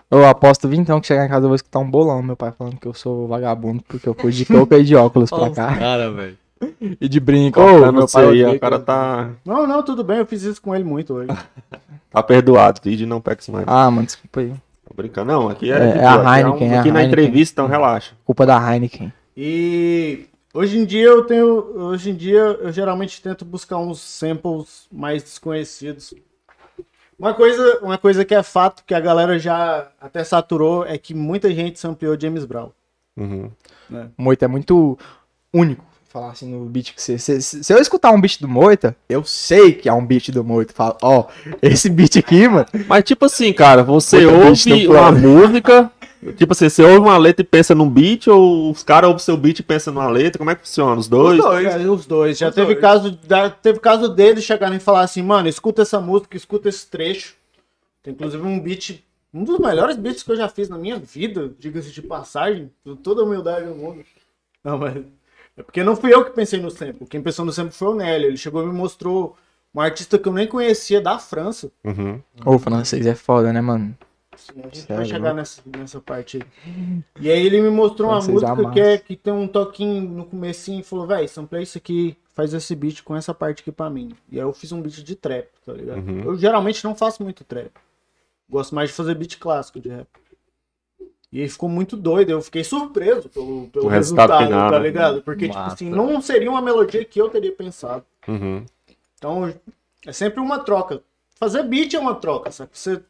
Eu 0.09 0.25
aposto 0.25 0.71
então 0.73 1.01
que 1.01 1.07
chegar 1.07 1.25
em 1.25 1.29
casa 1.29 1.43
eu 1.43 1.49
vou 1.49 1.55
escutar 1.55 1.79
um 1.79 1.91
bolão, 1.91 2.23
meu 2.23 2.37
pai 2.37 2.53
falando 2.57 2.77
que 2.77 2.87
eu 2.87 2.93
sou 2.93 3.27
vagabundo, 3.27 3.83
porque 3.85 4.07
eu 4.07 4.13
fui 4.13 4.31
de 4.31 4.45
touca 4.47 4.77
e 4.77 4.83
de 4.85 4.95
óculos 4.95 5.29
pra 5.29 5.49
cá. 5.49 5.75
Cara, 5.77 6.09
velho. 6.11 6.37
E 7.01 7.07
de 7.09 7.19
brinco. 7.19 7.59
Ô, 7.59 7.79
meu 7.79 7.91
meu 7.93 8.07
pai 8.07 8.25
aí, 8.25 8.55
o 8.55 8.59
cara 8.59 8.79
tá, 8.79 9.31
Não, 9.45 9.65
não, 9.67 9.83
tudo 9.83 10.03
bem, 10.03 10.17
eu 10.17 10.25
fiz 10.25 10.43
isso 10.43 10.61
com 10.61 10.73
ele 10.75 10.83
muito 10.83 11.13
hoje. 11.13 11.29
tá 12.11 12.21
perdoado. 12.23 12.79
Vídeo 12.83 13.07
não 13.07 13.19
pega 13.21 13.41
mais. 13.49 13.65
Ah, 13.67 13.89
mano, 13.91 14.05
desculpa 14.05 14.39
aí. 14.41 14.53
Tô 14.87 14.93
brincando. 14.95 15.31
Não, 15.31 15.49
aqui 15.49 15.71
é. 15.71 15.75
É, 15.75 15.97
é 15.99 16.05
a 16.05 16.13
aqui 16.15 16.39
Heineken, 16.41 16.67
um- 16.69 16.71
é 16.73 16.77
a 16.77 16.79
Aqui 16.81 16.91
na 16.91 16.99
Heineken. 17.01 17.07
entrevista, 17.25 17.53
então 17.61 17.67
relaxa. 17.67 18.15
Culpa 18.25 18.45
da 18.45 18.57
Heineken. 18.73 19.11
E 19.35 20.25
hoje 20.53 20.77
em 20.79 20.85
dia 20.85 21.05
eu 21.07 21.23
tenho. 21.25 21.47
Hoje 21.79 22.09
em 22.11 22.15
dia 22.15 22.39
eu 22.39 22.71
geralmente 22.71 23.21
tento 23.21 23.43
buscar 23.45 23.77
uns 23.77 23.99
samples 23.99 24.87
mais 24.91 25.23
desconhecidos. 25.23 26.13
Uma 27.19 27.33
coisa, 27.33 27.79
uma 27.81 27.97
coisa 27.97 28.23
que 28.23 28.35
é 28.35 28.43
fato, 28.43 28.83
que 28.85 28.93
a 28.93 28.99
galera 28.99 29.39
já 29.39 29.87
até 29.99 30.23
saturou, 30.23 30.85
é 30.85 30.97
que 30.99 31.13
muita 31.15 31.51
gente 31.51 31.79
sampleou 31.79 32.19
James 32.19 32.45
Brown. 32.45 32.69
Uhum. 33.17 33.49
Moita 34.15 34.45
é 34.45 34.47
muito 34.47 34.97
único. 35.51 35.83
Falar 36.09 36.31
assim 36.31 36.47
no 36.49 36.65
beat 36.65 36.93
que 36.95 37.01
você. 37.01 37.17
Se, 37.17 37.41
se- 37.41 37.63
se 37.63 37.73
eu 37.73 37.79
escutar 37.79 38.11
um 38.11 38.19
beat 38.21 38.39
do 38.39 38.47
Moita, 38.47 38.95
eu 39.09 39.23
sei 39.23 39.73
que 39.73 39.89
é 39.89 39.93
um 39.93 40.05
beat 40.05 40.29
do 40.31 40.43
Moita. 40.43 40.73
Falo, 40.73 40.97
ó, 41.03 41.25
esse 41.61 41.89
beat 41.89 42.15
aqui, 42.17 42.47
mano. 42.47 42.65
Mas 42.87 43.03
tipo 43.03 43.25
assim, 43.25 43.51
cara, 43.53 43.83
você 43.83 44.25
ouve 44.25 44.87
uma 44.87 45.11
música. 45.11 45.91
Tipo 46.35 46.53
assim, 46.53 46.67
você 46.69 46.81
ouve 46.81 46.99
uma 47.07 47.17
letra 47.17 47.43
e 47.43 47.45
pensa 47.47 47.75
num 47.75 47.87
beat, 47.89 48.27
ou 48.27 48.71
os 48.71 48.81
caras 48.83 49.07
ouvem 49.09 49.23
seu 49.23 49.37
beat 49.37 49.59
e 49.59 49.63
pensam 49.63 49.93
numa 49.93 50.09
letra? 50.09 50.39
Como 50.39 50.49
é 50.49 50.55
que 50.55 50.61
funciona? 50.61 50.99
Os 50.99 51.07
dois? 51.07 51.39
É, 51.63 51.77
os 51.89 52.05
dois. 52.07 52.37
Já 52.37 52.49
Os 52.49 52.55
teve 52.55 52.67
dois. 52.73 52.79
caso, 52.79 53.11
da- 53.11 53.49
teve 53.51 53.79
caso 53.79 54.09
deles 54.09 54.43
chegarem 54.43 54.77
e 54.77 54.81
falar 54.81 55.01
assim, 55.01 55.21
mano, 55.21 55.47
escuta 55.47 55.83
essa 55.83 55.99
música, 55.99 56.35
escuta 56.35 56.69
esse 56.69 56.87
trecho. 56.87 57.35
Tem 58.01 58.13
inclusive 58.13 58.41
um 58.43 58.59
beat, 58.59 59.03
um 59.33 59.43
dos 59.43 59.59
melhores 59.59 59.95
beats 59.95 60.23
que 60.23 60.31
eu 60.31 60.35
já 60.37 60.47
fiz 60.49 60.69
na 60.69 60.77
minha 60.77 60.97
vida, 60.97 61.51
diga-se 61.59 61.91
de 61.91 62.01
passagem, 62.01 62.71
com 62.83 62.95
toda 62.95 63.21
a 63.21 63.25
humildade 63.25 63.65
do 63.67 63.75
mundo. 63.75 64.03
Não, 64.63 64.77
mas. 64.77 64.95
É 65.57 65.63
porque 65.63 65.83
não 65.83 65.95
fui 65.95 66.13
eu 66.13 66.23
que 66.23 66.31
pensei 66.31 66.61
no 66.61 66.69
sample. 66.69 67.07
Quem 67.07 67.21
pensou 67.21 67.43
no 67.43 67.51
sample 67.51 67.73
foi 67.73 67.87
o 67.87 67.95
Nélio. 67.95 68.27
Ele 68.27 68.37
chegou 68.37 68.63
e 68.63 68.67
me 68.67 68.73
mostrou 68.73 69.35
um 69.73 69.81
artista 69.81 70.17
que 70.17 70.29
eu 70.29 70.33
nem 70.33 70.47
conhecia 70.47 71.01
da 71.01 71.17
França. 71.17 71.71
Uhum. 71.83 72.21
Ô, 72.45 72.59
francês 72.59 73.05
é 73.05 73.15
foda, 73.15 73.51
né, 73.51 73.59
mano? 73.59 73.97
Assim, 74.31 74.59
a 74.59 74.63
gente 74.63 74.81
Sério, 74.81 74.95
vai 74.95 75.05
chegar 75.05 75.33
né? 75.33 75.41
nessa, 75.41 75.61
nessa 75.65 75.99
parte 75.99 76.37
aí. 76.37 77.03
E 77.19 77.31
aí 77.31 77.43
ele 77.43 77.59
me 77.59 77.71
mostrou 77.71 78.11
uma 78.11 78.21
música 78.21 78.71
que, 78.71 78.79
é, 78.79 78.97
que 78.99 79.15
tem 79.15 79.33
um 79.33 79.47
toquinho 79.47 80.01
no 80.01 80.25
comecinho 80.25 80.79
e 80.79 80.83
falou, 80.83 81.07
véi, 81.07 81.27
samplei 81.27 81.63
isso 81.63 81.77
aqui, 81.77 82.15
faz 82.35 82.53
esse 82.53 82.75
beat 82.75 83.01
com 83.01 83.15
essa 83.15 83.33
parte 83.33 83.61
aqui 83.61 83.71
pra 83.71 83.89
mim. 83.89 84.11
E 84.31 84.39
aí 84.39 84.45
eu 84.45 84.53
fiz 84.53 84.71
um 84.71 84.79
beat 84.79 85.03
de 85.03 85.15
trap, 85.15 85.47
tá 85.65 85.73
ligado? 85.73 85.97
Uhum. 85.97 86.23
Eu 86.23 86.37
geralmente 86.37 86.83
não 86.83 86.95
faço 86.95 87.23
muito 87.23 87.43
trap. 87.43 87.71
Gosto 88.47 88.75
mais 88.75 88.89
de 88.89 88.95
fazer 88.95 89.15
beat 89.15 89.39
clássico 89.39 89.79
de 89.79 89.89
rap. 89.89 90.07
E 91.31 91.41
aí 91.41 91.49
ficou 91.49 91.67
muito 91.67 91.97
doido, 91.97 92.29
eu 92.29 92.41
fiquei 92.41 92.63
surpreso 92.63 93.27
pelo, 93.29 93.67
pelo 93.67 93.87
resultado 93.87 94.29
resultado, 94.31 94.45
final, 94.45 94.71
tá 94.71 94.79
né? 94.79 94.85
ligado? 94.87 95.21
Porque, 95.21 95.47
tipo 95.47 95.57
Massa. 95.59 95.73
assim, 95.75 95.89
não 95.89 96.21
seria 96.21 96.49
uma 96.49 96.61
melodia 96.61 97.03
que 97.03 97.19
eu 97.19 97.29
teria 97.29 97.51
pensado. 97.51 98.05
Uhum. 98.27 98.65
Então, 99.17 99.53
é 100.05 100.11
sempre 100.13 100.39
uma 100.39 100.59
troca. 100.59 101.01
Fazer 101.35 101.63
beat 101.63 101.93
é 101.93 101.99
uma 101.99 102.15
troca, 102.15 102.49
sabe? 102.51 102.69
Você, 102.73 103.01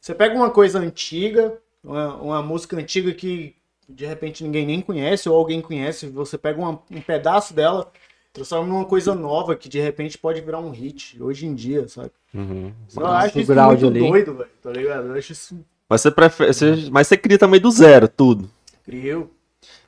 você 0.00 0.14
pega 0.14 0.34
uma 0.34 0.50
coisa 0.50 0.78
antiga, 0.78 1.58
uma, 1.84 2.14
uma 2.16 2.42
música 2.42 2.76
antiga 2.76 3.12
que 3.12 3.54
de 3.88 4.06
repente 4.06 4.42
ninguém 4.42 4.66
nem 4.66 4.80
conhece, 4.80 5.28
ou 5.28 5.36
alguém 5.36 5.60
conhece, 5.60 6.08
você 6.08 6.36
pega 6.38 6.58
uma- 6.58 6.80
um 6.90 7.00
pedaço 7.00 7.54
dela, 7.54 7.92
transforma 8.32 8.66
numa 8.66 8.84
coisa 8.84 9.14
nova 9.14 9.54
que 9.54 9.68
de 9.68 9.78
repente 9.80 10.18
pode 10.18 10.40
virar 10.40 10.58
um 10.60 10.70
hit 10.70 11.22
hoje 11.22 11.46
em 11.46 11.54
dia, 11.54 11.86
sabe? 11.88 12.10
Uhum. 12.34 12.72
Eu 12.96 13.06
acho 13.06 13.38
o 13.38 13.40
isso 13.42 13.54
muito 13.54 13.88
lei. 13.88 14.08
doido, 14.10 14.34
velho, 14.34 14.50
tá 14.62 14.70
ligado? 14.70 15.08
Eu 15.08 15.14
acho 15.14 15.32
isso 15.32 15.64
Mas 15.88 16.00
você 16.00 16.10
prefere. 16.10 16.52
você- 16.52 16.88
mas 16.90 17.06
você 17.06 17.16
cria 17.16 17.38
também 17.38 17.60
do 17.60 17.70
zero, 17.70 18.08
tudo. 18.08 18.50
incrível. 18.86 19.30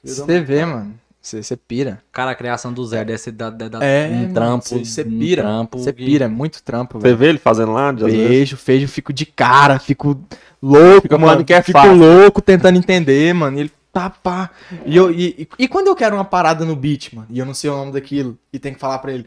Você 0.03 0.41
vê, 0.41 0.65
mano. 0.65 0.95
Você, 1.21 1.43
você 1.43 1.57
pira. 1.57 2.01
Cara, 2.13 2.31
a 2.31 2.35
criação 2.35 2.73
do 2.73 2.87
zero 2.87 3.07
deve 3.07 3.19
ser 3.19 3.33
da, 3.33 3.51
da, 3.51 3.69
da- 3.69 3.85
É, 3.85 4.09
um 4.09 4.33
trampo. 4.33 4.65
Você 4.65 4.85
você 4.85 5.03
um 5.03 5.19
pira. 5.19 5.43
trampo 5.43 5.79
Você 5.79 5.93
pira, 5.93 6.25
é 6.25 6.29
muito 6.29 6.63
trampo, 6.63 6.99
Você 7.01 7.15
vê 7.15 7.27
ele 7.29 7.39
fazendo 7.39 7.73
lá? 7.73 7.91
Vejo, 7.93 8.57
vejo, 8.57 8.89
fico 8.89 9.13
de 9.13 9.27
cara, 9.27 9.79
fico 9.79 10.19
louco, 10.63 11.03
Fica 11.03 11.19
mano. 11.19 11.33
falando 11.33 11.45
que 11.45 11.53
é 11.53 11.61
fico 11.61 11.79
fácil. 11.79 11.95
louco 11.97 12.41
tentando 12.41 12.79
entender, 12.79 13.35
mano. 13.35 13.59
E 13.59 13.61
ele 13.61 13.73
tá 13.93 14.09
pá. 14.09 14.51
E, 14.87 14.97
eu, 14.97 15.11
e, 15.13 15.35
e, 15.41 15.49
e 15.65 15.69
quando 15.69 15.89
eu 15.89 15.97
quero 15.97 16.15
uma 16.17 16.25
parada 16.25 16.65
no 16.65 16.75
beat, 16.77 17.13
mano, 17.13 17.27
e 17.29 17.39
eu 17.39 17.45
não 17.45 17.53
sei 17.55 17.69
o 17.69 17.77
nome 17.77 17.93
daquilo, 17.93 18.39
e 18.53 18.59
tem 18.59 18.73
que 18.73 18.81
falar 18.81 18.99
pra 19.01 19.13
ele: 19.13 19.27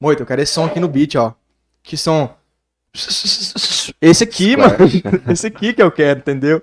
Moito, 0.00 0.20
eu 0.22 0.26
quero 0.26 0.40
esse 0.42 0.52
som 0.52 0.64
aqui 0.64 0.80
no 0.80 0.88
beat, 0.88 1.14
ó. 1.16 1.32
Que 1.82 1.96
som? 1.96 2.34
Esse 4.00 4.24
aqui, 4.24 4.56
mano. 4.56 4.76
Esse 5.30 5.46
aqui 5.48 5.72
que 5.72 5.82
eu 5.82 5.90
quero, 5.90 6.20
entendeu? 6.20 6.62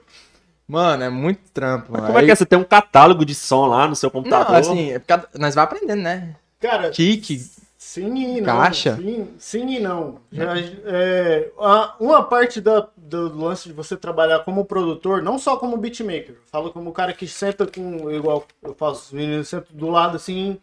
Mano, 0.67 1.03
é 1.03 1.09
muito 1.09 1.41
trampo, 1.53 1.91
Mas 1.91 2.05
como 2.05 2.17
é 2.17 2.23
que 2.23 2.31
é? 2.31 2.35
Você 2.35 2.45
tem 2.45 2.57
um 2.57 2.63
catálogo 2.63 3.25
de 3.25 3.35
som 3.35 3.65
lá 3.65 3.87
no 3.87 3.95
seu 3.95 4.09
computador? 4.09 4.51
Não, 4.53 4.59
assim, 4.59 4.91
é 4.91 4.99
porque 4.99 5.27
nós 5.37 5.53
vai 5.53 5.65
aprendendo, 5.65 6.01
né? 6.01 6.35
Cara, 6.59 6.89
Kick. 6.91 7.43
Sim 7.77 8.37
e 8.37 8.41
não. 8.41 8.57
Caixa? 8.57 8.95
Sim, 8.95 9.27
sim 9.37 9.75
e 9.75 9.79
não. 9.79 10.19
Já, 10.31 10.53
é, 10.85 11.51
uma 11.99 12.23
parte 12.23 12.61
da- 12.61 12.87
do 12.95 13.35
lance 13.37 13.67
de 13.67 13.73
você 13.73 13.97
trabalhar 13.97 14.45
como 14.45 14.63
produtor, 14.63 15.21
não 15.21 15.37
só 15.37 15.57
como 15.57 15.75
beatmaker, 15.75 16.35
eu 16.35 16.41
falo 16.49 16.71
como 16.71 16.89
o 16.91 16.93
cara 16.93 17.11
que 17.11 17.27
senta 17.27 17.65
com, 17.65 18.09
igual 18.11 18.45
eu 18.63 18.73
faço, 18.75 19.07
os 19.07 19.11
meninos 19.11 19.49
sentam 19.49 19.75
do 19.75 19.89
lado 19.89 20.15
assim, 20.15 20.57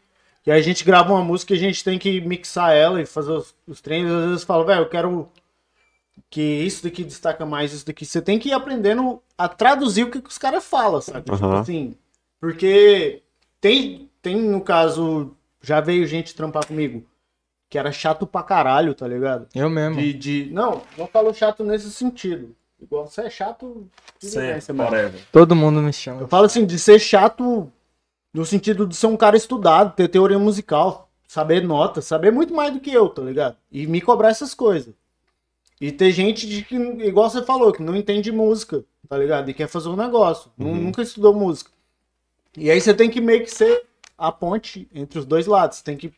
e 0.47 0.51
aí 0.51 0.59
a 0.61 0.63
gente 0.63 0.85
grava 0.85 1.13
uma 1.13 1.23
música 1.23 1.53
e 1.53 1.57
a 1.57 1.61
gente 1.61 1.85
tem 1.85 1.99
que 1.99 2.21
mixar 2.21 2.73
ela 2.75 3.03
e 3.03 3.05
fazer 3.05 3.33
os, 3.33 3.55
os 3.67 3.81
treinos, 3.81 4.13
às 4.13 4.29
vezes 4.31 4.45
fala, 4.45 4.65
velho, 4.65 4.83
eu 4.83 4.89
quero 4.89 5.29
que 6.31 6.41
isso 6.41 6.83
daqui 6.83 7.05
destaca 7.05 7.45
mais, 7.47 7.73
isso 7.73 7.87
daqui. 7.87 8.05
Você 8.05 8.21
tem 8.21 8.39
que 8.39 8.51
ir 8.51 8.53
aprendendo 8.53 9.23
a 9.37 9.49
traduzir 9.49 10.05
o 10.05 10.11
que, 10.11 10.21
que 10.21 10.29
os 10.29 10.39
caras 10.39 10.65
falam, 10.65 11.01
sabe? 11.01 11.23
Tipo 11.23 11.35
Aham. 11.35 11.61
assim, 11.61 11.95
porque 12.41 13.23
tem, 13.61 14.11
tem, 14.21 14.37
no 14.37 14.61
caso, 14.61 15.35
já 15.63 15.81
veio 15.81 16.07
gente 16.07 16.35
trampar 16.35 16.67
comigo 16.67 17.05
que 17.69 17.79
era 17.79 17.93
chato 17.93 18.27
pra 18.27 18.43
caralho, 18.43 18.95
tá 18.95 19.07
ligado? 19.07 19.47
Eu 19.55 19.69
mesmo. 19.69 20.01
De, 20.01 20.13
de... 20.15 20.49
Não, 20.53 20.83
não 20.97 21.07
falo 21.07 21.35
chato 21.35 21.63
nesse 21.63 21.91
sentido. 21.91 22.55
Igual 22.81 23.07
você 23.07 23.23
é 23.23 23.31
chato 23.31 23.89
de 24.21 24.29
vivência 24.29 24.73
mesmo. 24.73 25.19
Todo 25.33 25.55
mundo 25.55 25.83
me 25.83 25.93
chama. 25.93 26.23
Eu 26.23 26.29
falo 26.29 26.47
assim, 26.47 26.65
de 26.65 26.79
ser 26.79 26.99
chato 26.99 27.71
no 28.33 28.45
sentido 28.45 28.87
de 28.87 28.95
ser 28.95 29.07
um 29.07 29.17
cara 29.17 29.37
estudado, 29.37 29.95
ter 29.95 30.09
teoria 30.09 30.39
musical, 30.39 31.11
saber 31.27 31.63
nota, 31.63 32.01
saber 32.01 32.31
muito 32.31 32.55
mais 32.55 32.73
do 32.73 32.81
que 32.81 32.93
eu, 32.93 33.09
tá 33.09 33.23
ligado? 33.23 33.57
E 33.71 33.87
me 33.87 34.01
cobrar 34.01 34.29
essas 34.29 34.55
coisas. 34.55 34.95
E 35.81 35.93
ter 35.93 36.11
gente 36.13 36.47
de 36.49 36.63
que, 36.63 36.75
igual 36.77 37.31
você 37.31 37.43
falou, 37.43 37.73
que 37.73 37.83
não 37.83 37.95
entende 37.95 38.33
música, 38.33 38.85
tá 39.09 39.17
ligado? 39.17 39.49
E 39.49 39.55
quer 39.55 39.69
fazer 39.69 39.89
um 39.89 39.97
negócio. 39.97 40.51
nu- 40.59 40.75
Nunca 40.75 41.03
estudou 41.03 41.33
música. 41.35 41.71
E 42.57 42.71
aí 42.71 42.81
você 42.81 42.93
tem 42.93 43.09
que 43.09 43.21
meio 43.21 43.45
que 43.45 43.51
ser 43.51 43.85
a 44.17 44.33
ponte 44.33 44.89
entre 44.93 45.19
os 45.21 45.25
dois 45.25 45.47
lados. 45.47 45.79
Você 45.79 45.85
tem 45.85 45.97
que. 45.97 46.13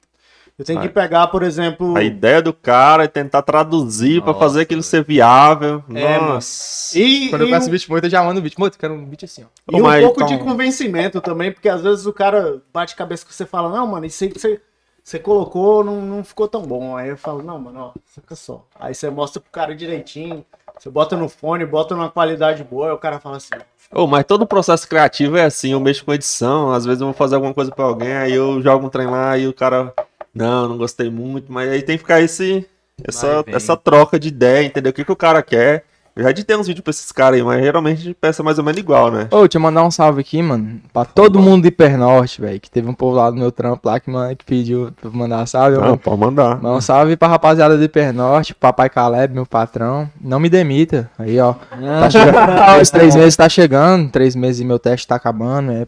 Eu 0.59 0.65
tenho 0.65 0.81
que 0.81 0.89
pegar, 0.91 1.27
por 1.29 1.43
exemplo. 1.43 1.97
A 1.97 2.03
ideia 2.03 2.43
do 2.43 2.53
cara 2.53 3.05
é 3.05 3.09
tentar 3.09 3.41
traduzir 3.41 4.21
pra 4.23 4.33
Nossa, 4.33 4.45
fazer 4.45 4.61
aquilo 4.63 4.83
ser 4.83 5.03
viável. 5.03 5.83
É. 5.95 6.19
Nossa. 6.19 6.99
E, 6.99 7.29
Quando 7.31 7.43
eu 7.43 7.49
e 7.49 7.51
peço 7.51 7.69
um- 7.69 7.71
beat 7.71 7.89
muito, 7.89 8.05
eu 8.05 8.11
já 8.11 8.23
mando 8.23 8.43
beat. 8.43 8.59
Muito, 8.59 8.75
eu 8.75 8.79
quero 8.79 8.93
um 8.95 9.05
beat 9.07 9.25
assim, 9.25 9.43
ó. 9.45 9.47
E 9.75 9.81
um 9.81 9.85
Mas, 9.85 10.05
pouco 10.05 10.25
de 10.27 10.35
então- 10.35 10.47
convencimento 10.47 11.21
também, 11.23 11.51
porque 11.51 11.69
às 11.69 11.81
vezes 11.83 12.05
o 12.05 12.13
cara 12.13 12.63
bate 12.75 12.95
cabeça 12.95 13.25
que 13.25 13.35
você 13.35 13.47
fala, 13.47 13.71
não, 13.75 13.87
mano, 13.87 14.05
isso 14.05 14.23
aí 14.23 14.31
que 14.31 14.39
você, 14.39 14.61
você 15.03 15.19
colocou 15.19 15.83
não, 15.83 16.01
não 16.01 16.25
ficou 16.25 16.49
tão 16.49 16.63
bom. 16.63 16.97
Aí 16.97 17.09
eu 17.09 17.17
falo, 17.17 17.43
não, 17.43 17.59
mano, 17.59 17.81
ó, 17.81 17.93
saca 18.07 18.35
só. 18.35 18.65
Aí 18.79 18.95
você 18.95 19.11
mostra 19.11 19.41
pro 19.41 19.51
cara 19.51 19.75
direitinho, 19.75 20.45
você 20.79 20.89
bota 20.91 21.17
no 21.17 21.29
fone, 21.29 21.65
bota 21.67 21.95
numa 21.95 22.11
qualidade 22.11 22.65
boa, 22.65 22.87
aí 22.87 22.93
o 22.93 22.99
cara 22.99 23.19
fala 23.19 23.37
assim, 23.37 23.51
Ô, 23.93 24.07
mas 24.07 24.25
todo 24.25 24.43
o 24.43 24.47
processo 24.47 24.89
criativo 24.89 25.37
é 25.37 25.45
assim, 25.45 25.73
eu 25.73 25.81
mexo 25.81 26.05
com 26.05 26.15
edição, 26.15 26.71
às 26.71 26.85
vezes 26.85 27.01
eu 27.01 27.09
vou 27.09 27.15
fazer 27.15 27.35
alguma 27.35 27.53
coisa 27.53 27.73
pra 27.73 27.85
alguém, 27.85 28.13
aí 28.13 28.33
eu 28.33 28.63
jogo 28.63 28.87
um 28.87 28.89
trem 28.89 29.09
lá 29.09 29.37
e 29.37 29.49
o 29.49 29.53
cara, 29.53 29.93
não, 30.33 30.69
não 30.69 30.79
gostei 30.79 31.11
muito, 31.11 31.53
mas 31.53 31.69
aí 31.69 31.83
tem 31.83 31.97
que 31.97 32.03
ficar 32.03 32.21
esse, 32.21 32.65
essa, 33.03 33.43
essa 33.49 33.77
troca 33.77 34.19
de 34.19 34.29
ideia, 34.29 34.65
entendeu? 34.65 34.91
O 34.91 34.93
que, 34.93 35.05
que 35.05 35.13
o 35.13 35.17
cara 35.17 35.43
quer. 35.43 35.85
Eu 36.21 36.25
já 36.25 36.31
editei 36.31 36.55
uns 36.55 36.67
vídeos 36.67 36.85
pra 36.85 36.91
esses 36.91 37.11
caras 37.11 37.39
aí, 37.39 37.43
mas 37.43 37.63
geralmente 37.63 38.01
a 38.01 38.05
gente 38.05 38.15
pensa 38.21 38.43
mais 38.43 38.59
ou 38.59 38.65
menos 38.65 38.79
igual, 38.79 39.11
né? 39.11 39.27
Ô, 39.31 39.41
deixa 39.41 39.57
eu 39.57 39.61
mandar 39.63 39.83
um 39.83 39.91
salve 39.91 40.21
aqui, 40.21 40.43
mano. 40.43 40.79
Pra 40.93 41.07
todo 41.07 41.39
mundo 41.39 41.63
do 41.63 41.69
Hipernorte, 41.69 42.43
velho. 42.43 42.61
Que 42.61 42.71
teve 42.71 42.87
um 42.87 42.93
povo 42.93 43.17
lá 43.17 43.31
no 43.31 43.39
meu 43.39 43.51
trampo 43.51 43.89
lá 43.89 43.99
que, 43.99 44.11
mano, 44.11 44.37
que 44.37 44.45
pediu 44.45 44.93
pra 45.01 45.09
eu 45.09 45.15
mandar 45.15 45.47
salve. 45.47 45.79
Não, 45.79 45.83
mano. 45.83 45.97
pode 45.97 46.21
mandar. 46.21 46.57
Mandar 46.57 46.75
um 46.75 46.81
salve 46.83 47.17
pra 47.17 47.27
rapaziada 47.27 47.79
do 47.79 47.83
Hipernorte, 47.83 48.55
papai 48.55 48.91
Caleb, 48.91 49.33
meu 49.33 49.47
patrão. 49.47 50.11
Não 50.21 50.39
me 50.39 50.51
demita. 50.51 51.11
Aí, 51.19 51.41
ó. 51.41 51.55
Tá 51.55 52.11
chegando. 52.13 52.83
Os 52.83 52.91
três 52.91 53.17
meses 53.17 53.37
tá 53.37 53.49
chegando. 53.49 54.11
Três 54.11 54.37
meses 54.37 54.61
e 54.61 54.65
meu 54.67 54.79
teste 54.79 55.07
tá 55.07 55.15
acabando. 55.15 55.73
É... 55.73 55.87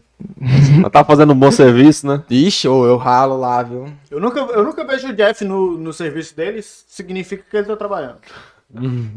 Mas 0.81 0.91
tá 0.91 1.03
fazendo 1.03 1.33
um 1.33 1.37
bom 1.37 1.51
serviço, 1.51 2.07
né? 2.07 2.23
Ixi, 2.27 2.67
ô, 2.67 2.87
eu 2.87 2.97
ralo 2.97 3.37
lá, 3.37 3.61
viu? 3.61 3.85
eu 4.13 4.19
nunca, 4.19 4.39
eu 4.39 4.63
nunca 4.63 4.83
vejo 4.85 5.09
o 5.09 5.13
Jeff 5.13 5.43
no, 5.43 5.77
no 5.77 5.91
serviço 5.91 6.35
deles, 6.35 6.85
significa 6.87 7.43
que 7.49 7.57
ele 7.57 7.65
tá 7.65 7.75
trabalhando. 7.75 8.17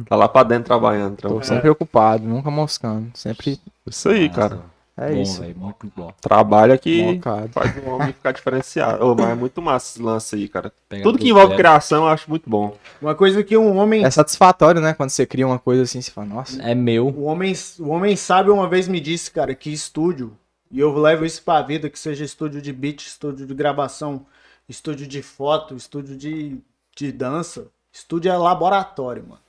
Tá 0.08 0.16
lá 0.16 0.28
pra 0.28 0.42
dentro 0.42 0.64
trabalhando. 0.64 1.16
Tô 1.16 1.28
trabalhando. 1.28 1.44
sempre 1.44 1.70
ocupado, 1.70 2.24
nunca 2.24 2.50
moscando. 2.50 3.10
Sempre. 3.14 3.60
Isso 3.86 4.08
aí, 4.08 4.28
cara. 4.28 4.60
É 4.98 5.12
bom, 5.12 5.20
isso. 5.20 5.42
velho, 5.42 5.56
muito 5.58 5.92
bom. 5.94 6.10
Trabalho 6.22 6.78
que 6.78 7.02
Mocado. 7.02 7.50
faz 7.52 7.76
o 7.84 7.90
homem 7.90 8.14
ficar 8.14 8.32
diferenciado. 8.32 9.04
Ô, 9.04 9.14
mas 9.14 9.28
é 9.28 9.34
muito 9.34 9.60
massa 9.60 9.90
esse 9.92 10.02
lance 10.02 10.34
aí, 10.34 10.48
cara. 10.48 10.72
Tudo 11.02 11.18
que 11.18 11.28
envolve 11.28 11.48
zero. 11.48 11.58
criação 11.58 12.04
eu 12.04 12.08
acho 12.08 12.30
muito 12.30 12.48
bom. 12.48 12.74
Uma 13.00 13.14
coisa 13.14 13.44
que 13.44 13.58
um 13.58 13.76
homem 13.76 14.02
É 14.02 14.10
satisfatório, 14.10 14.80
né? 14.80 14.94
Quando 14.94 15.10
você 15.10 15.26
cria 15.26 15.46
uma 15.46 15.58
coisa 15.58 15.82
assim, 15.82 16.00
você 16.00 16.10
fala, 16.10 16.26
nossa. 16.26 16.62
É 16.62 16.74
meu. 16.74 17.08
O 17.08 17.24
homem, 17.24 17.54
o 17.78 17.88
homem 17.88 18.16
sábio 18.16 18.54
uma 18.54 18.68
vez 18.70 18.88
me 18.88 18.98
disse, 18.98 19.30
cara, 19.30 19.54
que 19.54 19.70
estúdio, 19.70 20.32
e 20.70 20.80
eu 20.80 20.96
levo 20.96 21.26
isso 21.26 21.42
pra 21.42 21.60
vida, 21.60 21.90
que 21.90 21.98
seja 21.98 22.24
estúdio 22.24 22.62
de 22.62 22.72
beat, 22.72 23.02
estúdio 23.06 23.46
de 23.46 23.52
gravação, 23.52 24.24
estúdio 24.66 25.06
de 25.06 25.20
foto, 25.20 25.76
estúdio 25.76 26.16
de, 26.16 26.56
de 26.96 27.12
dança, 27.12 27.66
estúdio 27.92 28.32
é 28.32 28.36
laboratório, 28.36 29.24
mano. 29.28 29.45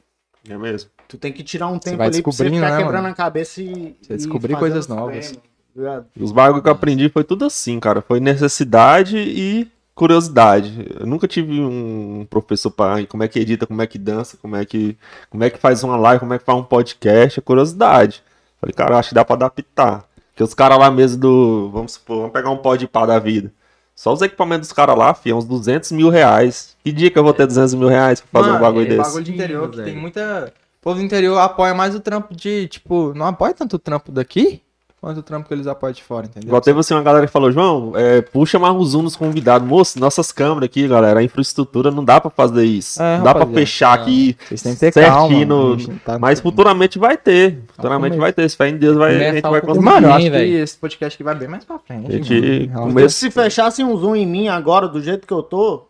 É 0.49 0.57
mesmo. 0.57 0.89
Tu 1.07 1.17
tem 1.17 1.31
que 1.31 1.43
tirar 1.43 1.67
um 1.67 1.79
tempo 1.79 1.97
vai 1.97 2.07
ali 2.07 2.21
pra 2.21 2.31
você 2.31 2.49
ficar 2.49 2.71
né, 2.71 2.77
quebrando 2.77 3.03
mano? 3.03 3.13
a 3.13 3.15
cabeça 3.15 3.61
e. 3.61 3.95
Você 4.01 4.13
e 4.13 4.17
descobrir 4.17 4.55
coisas 4.55 4.85
os 4.85 4.87
novas. 4.87 5.39
tá? 5.75 6.03
Os 6.19 6.31
bagulho 6.31 6.61
que 6.61 6.69
eu 6.69 6.73
aprendi 6.73 7.09
foi 7.09 7.23
tudo 7.23 7.45
assim, 7.45 7.79
cara. 7.79 8.01
Foi 8.01 8.19
necessidade 8.19 9.17
e 9.17 9.69
curiosidade. 9.93 10.87
Eu 10.99 11.05
nunca 11.07 11.27
tive 11.27 11.59
um 11.59 12.25
professor 12.29 12.69
para 12.69 13.05
como 13.07 13.23
é 13.23 13.27
que 13.27 13.39
edita, 13.39 13.65
como 13.65 13.81
é 13.81 13.87
que 13.87 13.97
dança, 13.97 14.37
como 14.37 14.55
é 14.55 14.63
que 14.63 14.97
como 15.29 15.43
é 15.43 15.49
que 15.49 15.57
faz 15.57 15.83
uma 15.83 15.97
live, 15.97 16.19
como 16.19 16.33
é 16.33 16.39
que 16.39 16.45
faz 16.45 16.57
um 16.57 16.63
podcast, 16.63 17.39
é 17.39 17.41
curiosidade. 17.41 18.23
Falei, 18.61 18.73
cara, 18.73 18.97
acho 18.97 19.09
que 19.09 19.15
dá 19.15 19.25
pra 19.25 19.35
adaptar. 19.35 20.05
Porque 20.29 20.43
os 20.43 20.53
caras 20.53 20.77
lá 20.77 20.91
mesmo 20.91 21.19
do, 21.19 21.69
vamos 21.71 21.93
supor, 21.93 22.17
vamos 22.17 22.31
pegar 22.31 22.51
um 22.51 22.57
pod 22.57 22.87
pá 22.87 23.05
da 23.05 23.17
vida. 23.17 23.51
Só 23.97 24.13
os 24.13 24.21
equipamentos 24.21 24.67
dos 24.67 24.73
caras 24.73 24.95
lá, 24.95 25.11
fi, 25.15 25.31
é 25.31 25.35
uns 25.35 25.43
200 25.43 25.91
mil 25.91 26.09
reais. 26.09 26.77
Que 26.83 26.91
dia 26.91 27.09
que 27.09 27.17
eu 27.17 27.23
vou 27.23 27.33
ter 27.33 27.47
200 27.47 27.73
mil 27.73 27.87
reais 27.87 28.21
pra 28.21 28.29
fazer 28.41 28.51
um 28.51 28.53
Mano, 28.53 28.63
bagulho 28.65 28.85
é 28.85 28.89
desse? 28.89 29.01
bagulho 29.01 29.23
de 29.23 29.33
interior 29.33 29.71
que 29.71 29.81
tem 29.81 29.95
muita. 29.97 30.53
O 30.79 30.83
povo 30.83 30.99
do 30.99 31.03
interior 31.03 31.39
apoia 31.39 31.73
mais 31.73 31.95
o 31.95 31.99
trampo 31.99 32.35
de, 32.35 32.67
tipo, 32.67 33.11
não 33.15 33.25
apoia 33.25 33.55
tanto 33.55 33.75
o 33.77 33.79
trampo 33.79 34.11
daqui, 34.11 34.61
quanto 34.99 35.19
o 35.19 35.23
trampo 35.23 35.47
que 35.47 35.53
eles 35.53 35.67
apoiam 35.67 35.93
de 35.93 36.03
fora, 36.03 36.25
entendeu? 36.25 36.47
Igual 36.47 36.61
teve 36.61 36.79
assim 36.79 36.93
uma 36.93 37.03
galera 37.03 37.25
que 37.27 37.31
falou, 37.31 37.51
João, 37.51 37.93
é, 37.95 38.21
puxa 38.21 38.57
mais 38.57 38.73
um 38.75 38.83
zoom 38.83 39.03
nos 39.03 39.15
convidados. 39.15 39.67
Moço, 39.67 39.99
nossas 39.99 40.31
câmeras 40.31 40.63
aqui, 40.63 40.87
galera, 40.87 41.19
a 41.19 41.23
infraestrutura 41.23 41.91
não 41.91 42.03
dá 42.03 42.19
pra 42.19 42.29
fazer 42.31 42.65
isso. 42.65 43.01
É, 43.01 43.17
não 43.17 43.23
dá 43.23 43.33
pra 43.35 43.45
fechar 43.45 43.93
aqui 43.93 44.35
Vocês 44.47 44.61
têm 44.63 44.73
que 44.73 44.79
ter 44.79 44.91
certinho. 44.93 45.11
calma. 45.13 45.45
no- 45.45 45.77
tá- 45.99 46.19
Mas 46.19 46.39
futuramente 46.39 46.97
vai 46.99 47.15
ter. 47.15 47.59
Futuramente 47.75 48.17
vai 48.17 48.33
ter. 48.33 48.49
Se 48.49 48.57
fé 48.57 48.69
em 48.69 48.77
Deus, 48.77 48.97
vai, 48.97 49.15
a 49.15 49.33
gente 49.33 49.47
um 49.47 49.51
vai 49.51 49.61
conseguir. 49.61 49.85
Mano, 49.85 50.07
eu 50.07 50.13
acho 50.13 50.29
que 50.31 50.37
esse 50.37 50.77
podcast 50.77 51.15
aqui 51.15 51.23
vai 51.23 51.35
bem 51.35 51.47
mais 51.47 51.63
pra 51.63 51.77
frente. 51.79 52.11
Gente 52.11 52.69
mano. 52.73 53.09
Se 53.09 53.31
fechassem 53.31 53.85
um 53.85 53.95
zoom 53.97 54.15
em 54.15 54.25
mim 54.25 54.47
agora, 54.47 54.87
do 54.87 55.01
jeito 55.01 55.25
que 55.27 55.33
eu 55.33 55.41
tô, 55.43 55.86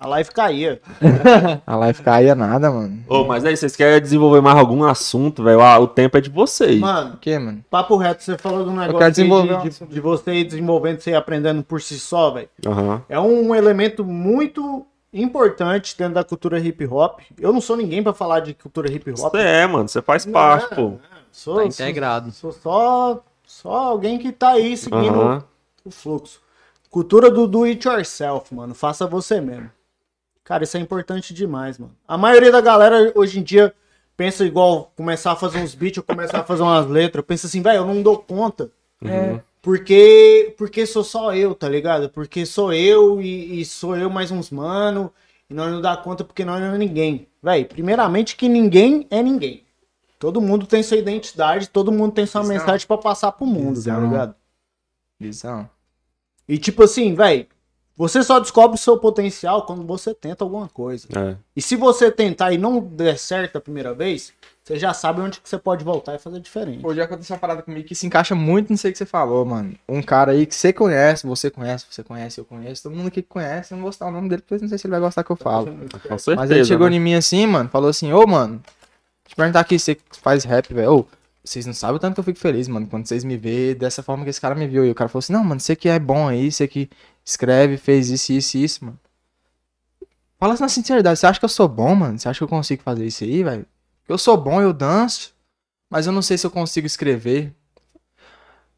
a 0.00 0.08
live 0.08 0.30
caía. 0.30 0.80
A 1.66 1.76
live 1.76 2.02
caía 2.02 2.34
nada, 2.34 2.70
mano. 2.70 3.04
Ô, 3.06 3.24
mas 3.24 3.44
aí, 3.44 3.56
vocês 3.56 3.76
querem 3.76 4.00
desenvolver 4.00 4.40
mais 4.40 4.56
algum 4.58 4.82
assunto, 4.84 5.42
velho? 5.44 5.60
Ah, 5.60 5.78
o 5.78 5.86
tempo 5.86 6.16
é 6.16 6.20
de 6.20 6.30
vocês. 6.30 6.80
Mano, 6.80 7.14
O 7.14 7.16
que, 7.18 7.38
mano? 7.38 7.62
papo 7.70 7.96
reto, 7.96 8.22
você 8.24 8.38
falou 8.38 8.64
de 8.64 8.70
um 8.70 8.72
negócio 8.76 8.92
quero 8.98 9.04
aí 9.04 9.10
desenvolver 9.10 9.58
de, 9.60 9.78
de, 9.78 9.86
de 9.86 10.00
você 10.00 10.32
ir 10.34 10.44
desenvolvendo, 10.44 11.00
você 11.00 11.10
ir 11.10 11.14
aprendendo 11.14 11.62
por 11.62 11.80
si 11.82 11.98
só, 11.98 12.30
velho. 12.30 12.48
Aham. 12.66 13.02
É 13.08 13.20
um 13.20 13.54
elemento 13.54 14.04
muito 14.04 14.86
importante 15.12 15.96
dentro 15.98 16.14
da 16.14 16.24
cultura 16.24 16.58
hip 16.58 16.86
hop. 16.86 17.20
Eu 17.38 17.52
não 17.52 17.60
sou 17.60 17.76
ninguém 17.76 18.02
pra 18.02 18.12
falar 18.14 18.40
de 18.40 18.54
cultura 18.54 18.90
hip 18.90 19.10
hop. 19.10 19.18
Você 19.18 19.38
é, 19.38 19.66
mano. 19.66 19.88
Você 19.88 20.00
faz 20.00 20.24
parte, 20.24 20.74
pô. 20.74 20.94
Sou, 21.30 21.54
Tá 21.56 21.60
sou- 21.60 21.64
integrado. 21.66 22.30
Sou, 22.32 22.52
só, 22.52 23.20
só 23.46 23.70
alguém 23.72 24.18
que 24.18 24.32
tá 24.32 24.50
aí 24.50 24.76
seguindo 24.76 25.20
Aham. 25.20 25.44
o 25.84 25.90
fluxo. 25.90 26.40
Cultura 26.88 27.30
do 27.30 27.46
do 27.46 27.64
it 27.64 27.86
yourself, 27.86 28.52
mano. 28.54 28.74
Faça 28.74 29.06
você 29.06 29.40
mesmo. 29.40 29.70
Cara, 30.50 30.64
isso 30.64 30.76
é 30.76 30.80
importante 30.80 31.32
demais, 31.32 31.78
mano. 31.78 31.94
A 32.08 32.18
maioria 32.18 32.50
da 32.50 32.60
galera 32.60 33.12
hoje 33.14 33.38
em 33.38 33.42
dia 33.44 33.72
pensa 34.16 34.44
igual 34.44 34.92
começar 34.96 35.30
a 35.30 35.36
fazer 35.36 35.58
uns 35.58 35.76
beats 35.76 35.98
ou 35.98 36.02
começar 36.02 36.40
a 36.40 36.44
fazer 36.44 36.62
umas 36.64 36.88
letras. 36.88 37.24
Pensa 37.24 37.46
assim, 37.46 37.62
velho, 37.62 37.76
eu 37.76 37.86
não 37.86 38.02
dou 38.02 38.18
conta. 38.18 38.68
Uhum. 39.00 39.40
Porque, 39.62 40.52
porque 40.58 40.86
sou 40.86 41.04
só 41.04 41.32
eu, 41.32 41.54
tá 41.54 41.68
ligado? 41.68 42.08
Porque 42.10 42.44
sou 42.44 42.72
eu 42.72 43.20
e, 43.20 43.60
e 43.60 43.64
sou 43.64 43.96
eu 43.96 44.10
mais 44.10 44.32
uns 44.32 44.50
mano. 44.50 45.12
E 45.48 45.54
nós 45.54 45.70
não 45.70 45.80
dá 45.80 45.96
conta 45.96 46.24
porque 46.24 46.44
nós 46.44 46.60
não 46.60 46.74
é 46.74 46.78
ninguém. 46.78 47.28
Véi, 47.40 47.64
primeiramente 47.64 48.34
que 48.34 48.48
ninguém 48.48 49.06
é 49.08 49.22
ninguém. 49.22 49.62
Todo 50.18 50.40
mundo 50.40 50.66
tem 50.66 50.82
sua 50.82 50.96
identidade, 50.96 51.68
todo 51.68 51.92
mundo 51.92 52.10
tem 52.10 52.26
sua 52.26 52.40
Visão. 52.40 52.56
mensagem 52.56 52.88
pra 52.88 52.98
passar 52.98 53.30
pro 53.30 53.46
mundo, 53.46 53.66
tá 53.84 53.94
Visão. 53.94 54.02
ligado? 54.02 54.34
Visão. 55.16 55.70
E 56.48 56.58
tipo 56.58 56.82
assim, 56.82 57.14
véi, 57.14 57.46
você 58.00 58.22
só 58.22 58.40
descobre 58.40 58.76
o 58.76 58.78
seu 58.78 58.96
potencial 58.96 59.66
quando 59.66 59.84
você 59.84 60.14
tenta 60.14 60.42
alguma 60.42 60.66
coisa. 60.66 61.06
É. 61.14 61.36
E 61.54 61.60
se 61.60 61.76
você 61.76 62.10
tentar 62.10 62.50
e 62.50 62.56
não 62.56 62.80
der 62.80 63.18
certo 63.18 63.58
a 63.58 63.60
primeira 63.60 63.92
vez, 63.92 64.32
você 64.64 64.78
já 64.78 64.94
sabe 64.94 65.20
onde 65.20 65.38
que 65.38 65.46
você 65.46 65.58
pode 65.58 65.84
voltar 65.84 66.14
e 66.14 66.18
fazer 66.18 66.40
diferente. 66.40 66.82
Já 66.94 67.04
aconteceu 67.04 67.34
uma 67.34 67.40
parada 67.40 67.60
comigo 67.60 67.86
que 67.86 67.94
se 67.94 68.06
encaixa 68.06 68.34
muito 68.34 68.72
nisso 68.72 68.86
aí 68.86 68.92
que 68.92 68.96
você 68.96 69.04
falou, 69.04 69.44
mano. 69.44 69.74
Um 69.86 70.00
cara 70.00 70.32
aí 70.32 70.46
que 70.46 70.54
você 70.54 70.72
conhece, 70.72 71.26
você 71.26 71.50
conhece, 71.50 71.84
você 71.90 72.02
conhece, 72.02 72.40
eu 72.40 72.44
conheço, 72.46 72.84
todo 72.84 72.96
mundo 72.96 73.08
aqui 73.08 73.20
que 73.20 73.28
conhece, 73.28 73.74
eu 73.74 73.76
não 73.76 73.82
vou 73.82 73.92
citar 73.92 74.08
o 74.08 74.12
nome 74.12 74.30
dele 74.30 74.40
porque 74.40 74.54
eu 74.54 74.60
não 74.62 74.68
sei 74.70 74.78
se 74.78 74.86
ele 74.86 74.92
vai 74.92 75.00
gostar 75.00 75.22
que 75.22 75.30
eu 75.30 75.36
falo. 75.36 75.66
Com 75.66 76.16
certeza. 76.16 76.36
Mas 76.36 76.50
ele 76.50 76.64
chegou 76.64 76.88
né? 76.88 76.96
em 76.96 77.00
mim 77.00 77.12
assim, 77.12 77.46
mano, 77.46 77.68
falou 77.68 77.90
assim, 77.90 78.14
ô, 78.14 78.26
mano, 78.26 78.62
deixa 79.24 79.32
eu 79.32 79.36
perguntar 79.36 79.60
aqui, 79.60 79.78
você 79.78 79.98
faz 80.22 80.44
rap, 80.44 80.72
velho, 80.72 81.00
ô, 81.00 81.06
vocês 81.44 81.66
não 81.66 81.72
sabem 81.72 81.96
o 81.96 81.98
tanto 81.98 82.14
que 82.14 82.20
eu 82.20 82.24
fico 82.24 82.38
feliz, 82.38 82.68
mano, 82.68 82.86
quando 82.86 83.06
vocês 83.06 83.24
me 83.24 83.36
vê 83.36 83.74
dessa 83.74 84.02
forma 84.02 84.24
que 84.24 84.30
esse 84.30 84.40
cara 84.40 84.54
me 84.54 84.66
viu. 84.66 84.86
E 84.86 84.90
o 84.90 84.94
cara 84.94 85.08
falou 85.08 85.20
assim, 85.20 85.32
não, 85.32 85.42
mano, 85.42 85.60
você 85.60 85.74
que 85.74 85.88
é 85.88 85.98
bom 85.98 86.28
aí, 86.28 86.52
você 86.52 86.68
que 86.68 86.88
escreve, 87.24 87.76
fez 87.76 88.10
isso, 88.10 88.32
isso 88.32 88.58
isso, 88.58 88.84
mano. 88.84 88.98
Fala 90.38 90.56
na 90.58 90.68
sinceridade, 90.68 91.18
você 91.18 91.26
acha 91.26 91.38
que 91.38 91.44
eu 91.44 91.50
sou 91.50 91.68
bom, 91.68 91.94
mano? 91.94 92.18
Você 92.18 92.28
acha 92.28 92.38
que 92.38 92.44
eu 92.44 92.48
consigo 92.48 92.82
fazer 92.82 93.06
isso 93.06 93.24
aí, 93.24 93.42
velho? 93.44 93.66
Eu 94.08 94.16
sou 94.16 94.36
bom, 94.36 94.60
eu 94.60 94.72
danço, 94.72 95.34
mas 95.90 96.06
eu 96.06 96.12
não 96.12 96.22
sei 96.22 96.38
se 96.38 96.46
eu 96.46 96.50
consigo 96.50 96.86
escrever. 96.86 97.54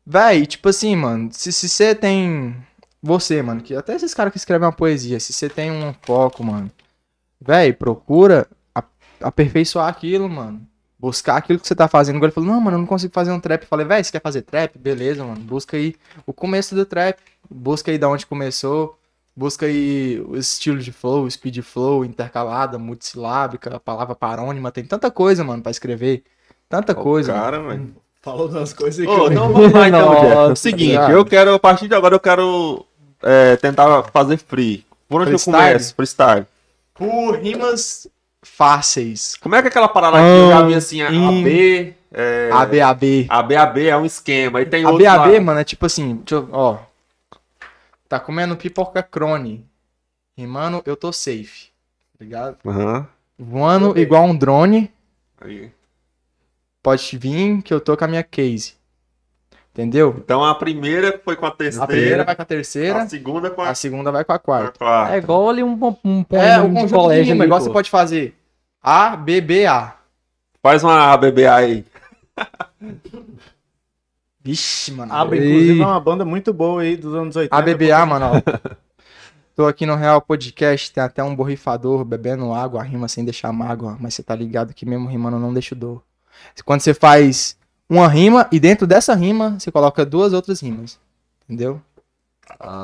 Véi, 0.05 0.45
tipo 0.45 0.69
assim, 0.69 0.97
mano, 0.97 1.31
se 1.33 1.53
se 1.53 1.69
você 1.69 1.95
tem. 1.95 2.57
Você, 3.01 3.43
mano, 3.43 3.63
que 3.63 3.75
até 3.75 3.95
esses 3.95 4.15
caras 4.15 4.33
que 4.33 4.39
escrevem 4.39 4.67
uma 4.67 4.73
poesia, 4.73 5.19
se 5.19 5.33
você 5.33 5.49
tem 5.49 5.71
um 5.71 5.95
foco, 6.03 6.45
mano, 6.45 6.71
véi, 7.41 7.73
procura 7.73 8.49
aperfeiçoar 9.21 9.89
aquilo, 9.89 10.29
mano. 10.29 10.67
Buscar 11.03 11.39
aquilo 11.39 11.59
que 11.59 11.67
você 11.67 11.75
tá 11.75 11.89
fazendo. 11.89 12.15
Agora 12.15 12.29
ele 12.29 12.35
falou, 12.35 12.49
não, 12.49 12.61
mano, 12.61 12.77
eu 12.77 12.79
não 12.79 12.87
consigo 12.87 13.13
fazer 13.13 13.33
um 13.33 13.41
trap. 13.41 13.63
Eu 13.63 13.69
falei, 13.69 13.85
véi, 13.85 14.05
você 14.05 14.13
quer 14.13 14.23
fazer 14.23 14.43
trap? 14.43 14.79
Beleza, 14.79 15.25
mano. 15.25 15.41
Busca 15.41 15.77
aí 15.77 15.97
o 16.25 16.33
começo 16.33 16.77
do 16.77 16.87
trap. 16.87 17.19
Busca 17.51 17.91
aí 17.91 17.99
da 17.99 18.09
onde 18.09 18.25
começou. 18.25 18.97
Busca 19.35 19.67
aí 19.67 20.23
o 20.25 20.37
estilo 20.37 20.79
de 20.79 20.93
flow, 20.93 21.29
speed 21.29 21.59
flow, 21.63 22.05
intercalada, 22.05 22.79
multissilábica, 22.79 23.81
palavra 23.81 24.15
parônima. 24.15 24.71
Tem 24.71 24.85
tanta 24.85 25.11
coisa, 25.11 25.43
mano, 25.43 25.61
pra 25.61 25.73
escrever. 25.73 26.23
Tanta 26.69 26.95
coisa. 26.95 27.33
Cara, 27.33 27.59
mano. 27.59 27.71
velho. 27.71 27.97
Falou 28.21 28.47
das 28.47 28.73
coisas 28.73 29.05
Ô, 29.05 29.27
então 29.27 29.53
vamos 29.53 29.73
lá 29.73 29.89
então, 29.89 30.21
Jeff. 30.21 30.55
Seguinte, 30.63 31.11
eu 31.11 31.25
quero, 31.25 31.53
a 31.55 31.59
partir 31.59 31.89
de 31.89 31.95
agora, 31.97 32.15
eu 32.15 32.21
quero 32.21 32.87
é, 33.21 33.57
tentar 33.57 34.05
fazer 34.05 34.37
free. 34.37 34.87
Por 35.09 35.23
onde 35.23 35.31
Freestyle? 35.31 35.57
eu 35.57 35.67
começo? 35.67 35.95
Freestyle. 35.97 36.47
Por 36.95 37.41
rimas 37.41 38.07
fáceis. 38.43 39.37
Como 39.37 39.55
é 39.55 39.63
que 39.63 39.69
é 39.69 39.71
aquela 39.71 39.89
parada 39.89 40.19
aqui? 40.19 40.27
Eu 40.27 40.49
já 40.51 40.63
vi 40.67 40.75
assim, 40.75 41.03
a 41.03 41.09
AB. 41.09 41.95
É, 42.15 42.51
ABAB. 42.53 43.27
ABAB 43.29 43.87
é 43.87 43.97
um 43.97 44.05
esquema. 44.05 44.59
Aí 44.59 44.67
tem 44.67 44.85
outro. 44.85 45.07
ABAB, 45.07 45.33
lá. 45.33 45.41
mano, 45.41 45.61
é 45.61 45.65
tipo 45.65 45.87
assim, 45.87 46.23
eu, 46.31 46.49
ó. 46.53 46.79
Tá 48.09 48.21
comendo 48.21 48.57
pipoca 48.57 49.03
crone. 49.03 49.67
Rimando, 50.37 50.83
eu 50.85 50.97
tô 50.97 51.13
safe. 51.13 51.71
Tá 52.19 52.25
ligado? 52.25 52.59
Aham. 52.67 53.07
Voando 53.39 53.99
igual 53.99 54.25
um 54.25 54.37
drone. 54.37 54.93
Aí. 55.41 55.71
Pode 56.83 57.17
vir 57.17 57.63
que 57.63 57.73
eu 57.73 57.81
tô 57.81 57.97
com 57.97 58.05
a 58.05 58.09
minha 58.09 58.23
case. 58.23 58.75
Entendeu? 59.73 60.15
Então 60.19 60.45
a 60.45 60.55
primeira 60.55 61.19
foi 61.25 61.35
com 61.35 61.47
a 61.47 61.51
terceira. 61.51 61.85
A 61.85 61.87
primeira 61.87 62.25
vai 62.25 62.37
com 62.37 62.43
a 62.43 62.45
terceira, 62.45 63.03
A 63.03 63.09
segunda 63.09 63.51
com 63.51 63.63
a, 63.63 63.71
a 63.71 63.75
segunda 63.75 64.13
vai 64.13 64.23
com 64.23 64.33
a 64.33 64.39
com 64.39 64.53
a 64.53 64.59
quarta. 64.59 64.79
quarta. 64.79 65.15
É 65.15 65.19
igual 65.19 65.49
ali 65.49 65.63
um, 65.63 65.73
um 66.05 66.25
É, 66.31 66.61
o 66.61 66.69
de 66.69 66.75
conjunto 66.75 66.87
de 66.89 66.93
colégio 66.95 67.33
rima, 67.33 67.45
ali, 67.45 67.49
igual 67.49 67.61
pô. 67.61 67.65
você 67.67 67.73
pode 67.73 67.89
fazer 67.89 68.37
A, 68.83 69.17
B, 69.17 69.41
B, 69.41 69.65
A. 69.67 69.95
Faz 70.63 70.85
uma 70.85 71.13
ABBA 71.13 71.53
aí. 71.53 71.85
Vixe, 74.45 74.93
mano. 74.93 75.13
Abre, 75.13 75.39
inclusive, 75.39 75.81
é 75.81 75.87
uma 75.87 76.01
banda 76.01 76.25
muito 76.25 76.53
boa 76.53 76.83
aí 76.83 76.97
dos 76.97 77.15
anos 77.15 77.35
80. 77.35 77.57
ABBA, 77.57 78.07
mano, 78.07 78.27
ó. 78.27 78.43
Tô 79.57 79.67
aqui 79.67 79.85
no 79.87 79.95
Real 79.97 80.21
Podcast, 80.21 80.93
tem 80.93 81.03
até 81.03 81.23
um 81.23 81.35
borrifador 81.37 82.05
bebendo 82.05 82.53
água, 82.55 82.83
rima 82.83 83.07
sem 83.07 83.25
deixar 83.25 83.53
mágoa, 83.53 83.97
mas 84.01 84.15
você 84.15 84.23
tá 84.23 84.35
ligado 84.35 84.73
que 84.73 84.87
mesmo 84.87 85.09
rimando 85.09 85.39
não 85.39 85.53
deixa 85.53 85.75
dor. 85.75 86.03
Quando 86.65 86.81
você 86.81 86.95
faz 86.95 87.57
uma 87.93 88.09
rima 88.09 88.47
e 88.51 88.59
dentro 88.59 88.87
dessa 88.87 89.15
rima 89.15 89.57
você 89.59 89.71
coloca 89.71 90.05
duas 90.05 90.33
outras 90.33 90.61
rimas. 90.61 90.99
Entendeu? 91.49 91.81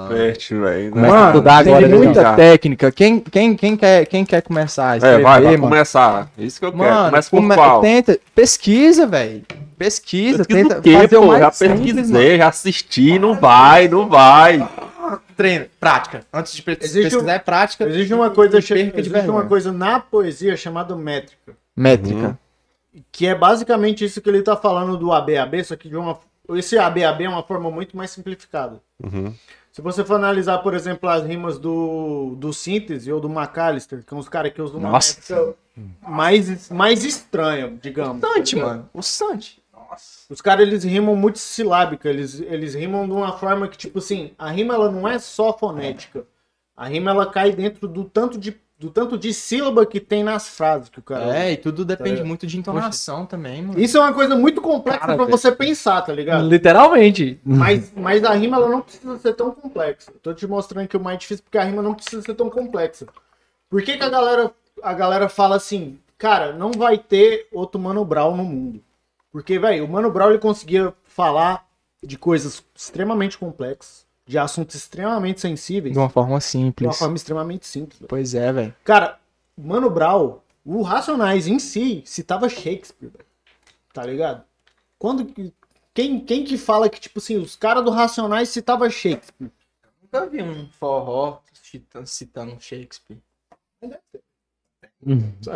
Fértil, 0.08 0.62
velho. 0.62 0.94
né? 0.94 1.08
Estudar 1.26 1.64
tem 1.64 1.74
agora, 1.74 1.88
né, 1.88 1.96
muita 1.96 2.34
técnica. 2.34 2.90
Quem, 2.92 3.20
quem, 3.20 3.54
quem, 3.54 3.76
quer, 3.76 4.06
quem 4.06 4.24
quer 4.24 4.42
começar 4.42 4.90
a 4.90 4.94
É, 4.94 4.96
escrever, 4.98 5.22
vai, 5.22 5.42
vai 5.42 5.56
mano? 5.56 5.62
começar. 5.68 6.30
Isso 6.38 6.58
que 6.58 6.66
eu 6.66 6.72
quero. 6.72 6.84
Mano, 6.84 7.10
Começa 7.10 7.30
por 7.30 7.36
come- 7.40 7.54
qual? 7.54 7.80
tenta, 7.80 8.18
pesquisa, 8.34 9.06
velho. 9.06 9.42
Pesquisa, 9.76 10.38
Pesquisa 10.38 10.68
tenta 10.68 10.80
quê, 10.80 10.92
fazer 10.94 11.16
o 11.16 11.20
pô? 11.20 11.26
mais 11.28 11.40
Já 11.40 11.50
simples, 11.52 11.78
mano. 11.78 11.94
pesquisei, 11.96 12.38
já 12.38 12.48
assisti, 12.48 13.18
não 13.18 13.34
vai, 13.34 13.88
não 13.88 14.08
vai. 14.08 14.68
Treino, 15.36 15.66
prática. 15.78 16.22
Antes 16.32 16.52
de 16.54 16.62
pesquisar 16.62 17.18
um- 17.22 17.28
é 17.30 17.38
prática. 17.38 17.84
Existe 17.84 18.12
uma 18.12 18.30
coisa, 18.30 18.58
existe 18.58 19.30
uma 19.30 19.44
coisa 19.44 19.70
na 19.72 20.00
poesia 20.00 20.56
chamada 20.56 20.96
métrica. 20.96 21.52
Métrica. 21.76 22.38
Que 23.12 23.26
é 23.26 23.34
basicamente 23.34 24.04
isso 24.04 24.20
que 24.20 24.28
ele 24.28 24.42
tá 24.42 24.56
falando 24.56 24.96
do 24.96 25.12
ABAB, 25.12 25.64
só 25.64 25.76
que 25.76 25.88
de 25.88 25.96
uma. 25.96 26.18
Esse 26.50 26.78
ABAB 26.78 27.24
é 27.24 27.28
uma 27.28 27.42
forma 27.42 27.70
muito 27.70 27.96
mais 27.96 28.10
simplificada. 28.10 28.80
Uhum. 29.02 29.34
Se 29.78 29.82
você 29.82 30.04
for 30.04 30.14
analisar, 30.14 30.58
por 30.58 30.74
exemplo, 30.74 31.08
as 31.08 31.24
rimas 31.24 31.58
do, 31.58 32.34
do 32.36 32.52
Síntese 32.52 33.12
ou 33.12 33.20
do 33.20 33.28
McAllister, 33.28 34.02
que 34.02 34.10
são 34.10 34.18
os 34.18 34.28
caras 34.28 34.52
que 34.52 34.60
usam 34.60 34.80
uma 34.80 34.90
Nossa. 34.90 35.54
mais, 36.00 36.68
mais 36.68 37.04
estranha, 37.04 37.78
digamos. 37.80 38.20
Sante, 38.20 38.56
tá 38.56 38.56
ligado? 38.56 38.76
mano. 38.76 38.90
O 38.92 39.02
Sante. 39.02 39.62
Nossa. 39.72 40.26
Os 40.28 40.40
caras, 40.40 40.66
eles 40.66 40.82
rimam 40.82 41.14
multissilábica, 41.14 42.08
eles, 42.08 42.40
eles 42.40 42.74
rimam 42.74 43.06
de 43.06 43.12
uma 43.12 43.38
forma 43.38 43.68
que, 43.68 43.78
tipo 43.78 43.98
assim, 43.98 44.32
a 44.36 44.50
rima, 44.50 44.74
ela 44.74 44.90
não 44.90 45.06
é 45.06 45.18
só 45.18 45.56
fonética. 45.56 46.26
A 46.76 46.86
rima, 46.86 47.12
ela 47.12 47.30
cai 47.30 47.52
dentro 47.52 47.86
do 47.86 48.04
tanto 48.04 48.36
de, 48.36 48.56
do 48.78 48.90
tanto 48.90 49.18
de 49.18 49.34
sílaba 49.34 49.84
que 49.84 49.98
tem 49.98 50.22
nas 50.22 50.46
frases 50.48 50.88
que 50.88 51.00
o 51.00 51.02
cara 51.02 51.36
É, 51.36 51.52
e 51.52 51.56
tudo 51.56 51.84
depende 51.84 52.10
ligado? 52.10 52.26
muito 52.26 52.46
de 52.46 52.56
entonação 52.56 53.26
também, 53.26 53.62
mano. 53.62 53.80
Isso 53.80 53.98
é 53.98 54.00
uma 54.00 54.12
coisa 54.12 54.36
muito 54.36 54.60
complexa 54.60 55.04
velho. 55.04 55.26
você 55.28 55.50
pensar, 55.50 56.00
tá 56.02 56.12
ligado? 56.12 56.48
Literalmente. 56.48 57.40
Mas, 57.44 57.92
mas 57.96 58.22
a 58.22 58.32
rima 58.34 58.56
ela 58.56 58.68
não 58.68 58.80
precisa 58.80 59.18
ser 59.18 59.34
tão 59.34 59.50
complexa. 59.50 60.12
Eu 60.12 60.20
tô 60.20 60.32
te 60.32 60.46
mostrando 60.46 60.86
que 60.86 60.96
o 60.96 61.00
mais 61.00 61.18
difícil 61.18 61.42
porque 61.42 61.58
a 61.58 61.64
rima 61.64 61.82
não 61.82 61.92
precisa 61.94 62.22
ser 62.22 62.34
tão 62.34 62.48
complexa. 62.48 63.06
Por 63.68 63.82
que, 63.82 63.96
que 63.96 64.04
a, 64.04 64.08
galera, 64.08 64.52
a 64.80 64.94
galera 64.94 65.28
fala 65.28 65.56
assim, 65.56 65.98
cara, 66.16 66.52
não 66.52 66.70
vai 66.70 66.96
ter 66.98 67.48
outro 67.52 67.80
Mano 67.80 68.04
Brown 68.04 68.36
no 68.36 68.44
mundo? 68.44 68.80
Porque, 69.32 69.58
velho, 69.58 69.84
o 69.84 69.88
Mano 69.88 70.10
Brown 70.10 70.30
ele 70.30 70.38
conseguia 70.38 70.94
falar 71.04 71.66
de 72.02 72.16
coisas 72.16 72.62
extremamente 72.74 73.36
complexas, 73.36 74.06
de 74.28 74.38
assuntos 74.38 74.76
extremamente 74.76 75.40
sensíveis, 75.40 75.94
De 75.94 75.98
uma 75.98 76.10
forma 76.10 76.28
de 76.28 76.34
uma 76.34 76.40
simples. 76.40 76.98
forma 76.98 77.16
extremamente 77.16 77.66
simples. 77.66 77.98
velho. 77.98 78.08
Pois 78.08 78.34
é, 78.34 78.52
velho. 78.52 78.74
Cara, 78.84 79.18
Mano 79.56 79.88
Brown, 79.88 80.38
o 80.64 80.82
Racionais 80.82 81.46
em 81.46 81.58
si 81.58 82.02
citava 82.04 82.48
Shakespeare, 82.48 83.08
velho. 83.10 83.24
Tá 83.92 84.04
ligado? 84.04 84.44
Quando 84.98 85.24
que- 85.24 85.52
quem, 85.94 86.20
quem 86.20 86.44
que 86.44 86.58
fala 86.58 86.88
que, 86.88 87.00
tipo 87.00 87.18
assim, 87.18 87.36
os 87.38 87.56
caras 87.56 87.82
do 87.84 87.90
Racionais 87.90 88.50
citava 88.50 88.88
Shakespeare? 88.90 89.50
Nunca 90.02 90.26
vi 90.26 90.42
um 90.42 90.68
forró 90.78 91.40
citando, 91.54 92.06
citando 92.06 92.56
Shakespeare. 92.60 93.18